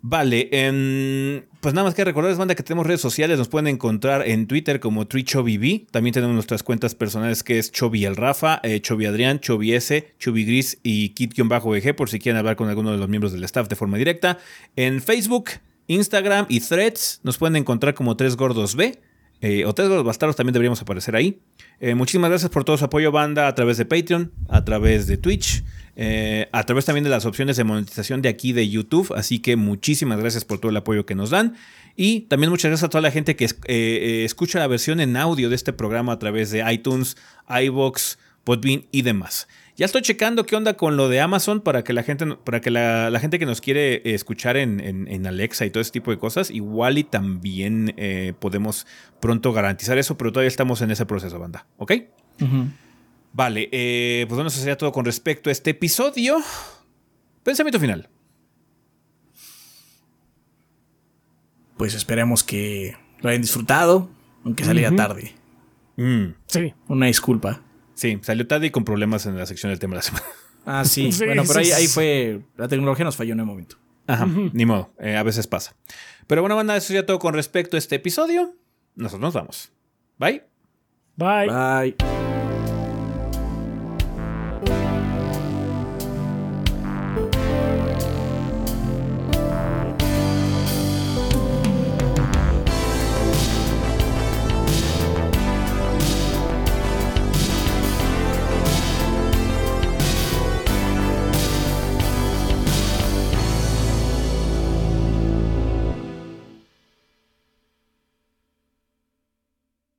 Vale, 0.06 0.50
em, 0.52 1.44
pues 1.62 1.72
nada 1.72 1.86
más 1.86 1.94
que 1.94 2.04
recordarles, 2.04 2.36
banda, 2.36 2.54
que 2.54 2.62
tenemos 2.62 2.86
redes 2.86 3.00
sociales. 3.00 3.38
Nos 3.38 3.48
pueden 3.48 3.68
encontrar 3.68 4.28
en 4.28 4.46
Twitter 4.46 4.78
como 4.78 5.06
TreeChobiV. 5.06 5.86
También 5.90 6.12
tenemos 6.12 6.34
nuestras 6.34 6.62
cuentas 6.62 6.94
personales 6.94 7.42
que 7.42 7.58
es 7.58 7.72
Chobi 7.72 8.04
el 8.04 8.14
Rafa, 8.14 8.60
eh, 8.64 8.82
Adrián, 9.08 9.40
S, 9.42 10.14
Chobi 10.18 10.44
Gris 10.44 10.78
y 10.82 11.14
Kit-BG 11.14 11.94
por 11.96 12.10
si 12.10 12.18
quieren 12.18 12.38
hablar 12.38 12.56
con 12.56 12.68
alguno 12.68 12.92
de 12.92 12.98
los 12.98 13.08
miembros 13.08 13.32
del 13.32 13.44
staff 13.44 13.66
de 13.66 13.76
forma 13.76 13.96
directa. 13.96 14.36
En 14.76 15.00
Facebook, 15.00 15.52
Instagram 15.86 16.44
y 16.50 16.60
Threads 16.60 17.20
nos 17.22 17.38
pueden 17.38 17.56
encontrar 17.56 17.94
como 17.94 18.14
Tres 18.14 18.36
Gordos 18.36 18.76
B. 18.76 19.00
eh, 19.40 19.64
o 19.64 19.72
Tres 19.72 19.88
Gordos 19.88 20.04
Bastardos 20.04 20.36
también 20.36 20.52
deberíamos 20.52 20.82
aparecer 20.82 21.16
ahí. 21.16 21.40
Eh, 21.80 21.94
muchísimas 21.94 22.28
gracias 22.28 22.50
por 22.50 22.64
todo 22.64 22.76
su 22.76 22.84
apoyo, 22.84 23.10
banda, 23.10 23.48
a 23.48 23.54
través 23.54 23.78
de 23.78 23.86
Patreon, 23.86 24.32
a 24.50 24.66
través 24.66 25.06
de 25.06 25.16
Twitch, 25.16 25.64
eh, 25.96 26.48
a 26.52 26.64
través 26.64 26.84
también 26.84 27.04
de 27.04 27.10
las 27.10 27.24
opciones 27.26 27.56
de 27.56 27.64
monetización 27.64 28.22
de 28.22 28.28
aquí 28.28 28.52
de 28.52 28.68
YouTube. 28.68 29.12
Así 29.16 29.38
que 29.38 29.56
muchísimas 29.56 30.18
gracias 30.18 30.44
por 30.44 30.58
todo 30.58 30.70
el 30.70 30.76
apoyo 30.76 31.06
que 31.06 31.14
nos 31.14 31.30
dan. 31.30 31.54
Y 31.96 32.22
también 32.22 32.50
muchas 32.50 32.70
gracias 32.70 32.86
a 32.86 32.90
toda 32.90 33.02
la 33.02 33.10
gente 33.12 33.36
que 33.36 33.44
eh, 33.44 33.50
eh, 33.66 34.24
escucha 34.24 34.58
la 34.58 34.66
versión 34.66 35.00
en 35.00 35.16
audio 35.16 35.48
de 35.48 35.54
este 35.54 35.72
programa 35.72 36.12
a 36.12 36.18
través 36.18 36.50
de 36.50 36.64
iTunes, 36.72 37.16
iBox, 37.48 38.18
Podbean 38.42 38.84
y 38.90 39.02
demás. 39.02 39.46
Ya 39.76 39.86
estoy 39.86 40.02
checando 40.02 40.44
qué 40.46 40.54
onda 40.54 40.74
con 40.74 40.96
lo 40.96 41.08
de 41.08 41.20
Amazon 41.20 41.60
para 41.60 41.82
que 41.82 41.92
la 41.92 42.02
gente, 42.02 42.26
para 42.44 42.60
que 42.60 42.70
la, 42.70 43.16
gente 43.20 43.38
que 43.38 43.46
nos 43.46 43.60
quiere 43.60 44.02
escuchar 44.14 44.56
en, 44.56 44.78
en- 44.80 45.08
en 45.08 45.26
Alexa 45.26 45.66
y 45.66 45.70
todo 45.70 45.80
ese 45.80 45.90
tipo 45.92 46.10
de 46.10 46.18
cosas, 46.18 46.50
igual 46.50 46.98
y 46.98 47.04
también 47.04 47.94
podemos 48.38 48.86
pronto 49.20 49.52
garantizar 49.52 49.98
eso, 49.98 50.16
pero 50.18 50.30
todavía 50.30 50.48
estamos 50.48 50.80
en 50.82 50.90
ese 50.92 51.06
proceso, 51.06 51.38
banda. 51.40 51.66
¿Ok? 51.78 51.92
Vale, 53.34 53.68
eh, 53.72 54.24
pues 54.28 54.36
bueno, 54.36 54.48
eso 54.48 54.60
sería 54.60 54.78
todo 54.78 54.92
con 54.92 55.04
respecto 55.04 55.50
a 55.50 55.52
este 55.52 55.70
episodio. 55.70 56.36
Pensamiento 57.42 57.80
final. 57.80 58.08
Pues 61.76 61.94
esperemos 61.94 62.44
que 62.44 62.96
lo 63.20 63.28
hayan 63.28 63.42
disfrutado, 63.42 64.08
aunque 64.44 64.64
saliera 64.64 64.94
tarde. 64.94 65.34
Mm, 65.96 66.34
Sí. 66.46 66.74
Una 66.88 67.06
disculpa. 67.06 67.60
sí, 67.94 68.18
salió 68.22 68.46
tarde 68.46 68.66
y 68.66 68.70
con 68.70 68.84
problemas 68.84 69.26
en 69.26 69.36
la 69.36 69.46
sección 69.46 69.70
del 69.70 69.78
tema 69.78 69.92
de 69.92 69.96
la 69.98 70.02
semana. 70.02 70.24
Ah, 70.66 70.82
sí. 70.86 71.12
Sí, 71.12 71.26
bueno, 71.26 71.42
pero 71.46 71.60
ahí, 71.60 71.72
ahí 71.72 71.86
fue. 71.86 72.40
La 72.56 72.68
tecnología 72.68 73.04
nos 73.04 73.16
falló 73.16 73.34
en 73.34 73.40
el 73.40 73.44
momento. 73.44 73.76
Ajá, 74.06 74.26
ni 74.26 74.64
modo, 74.64 74.94
eh, 74.98 75.14
a 75.14 75.22
veces 75.22 75.46
pasa. 75.46 75.76
Pero 76.26 76.40
bueno, 76.40 76.56
banda, 76.56 76.74
eso 76.74 76.86
sería 76.86 77.04
todo 77.04 77.18
con 77.18 77.34
respecto 77.34 77.76
a 77.76 77.78
este 77.78 77.96
episodio. 77.96 78.56
Nosotros 78.94 79.20
nos 79.20 79.34
vamos. 79.34 79.72
Bye. 80.18 80.42
Bye. 81.16 81.48
Bye. 81.98 82.23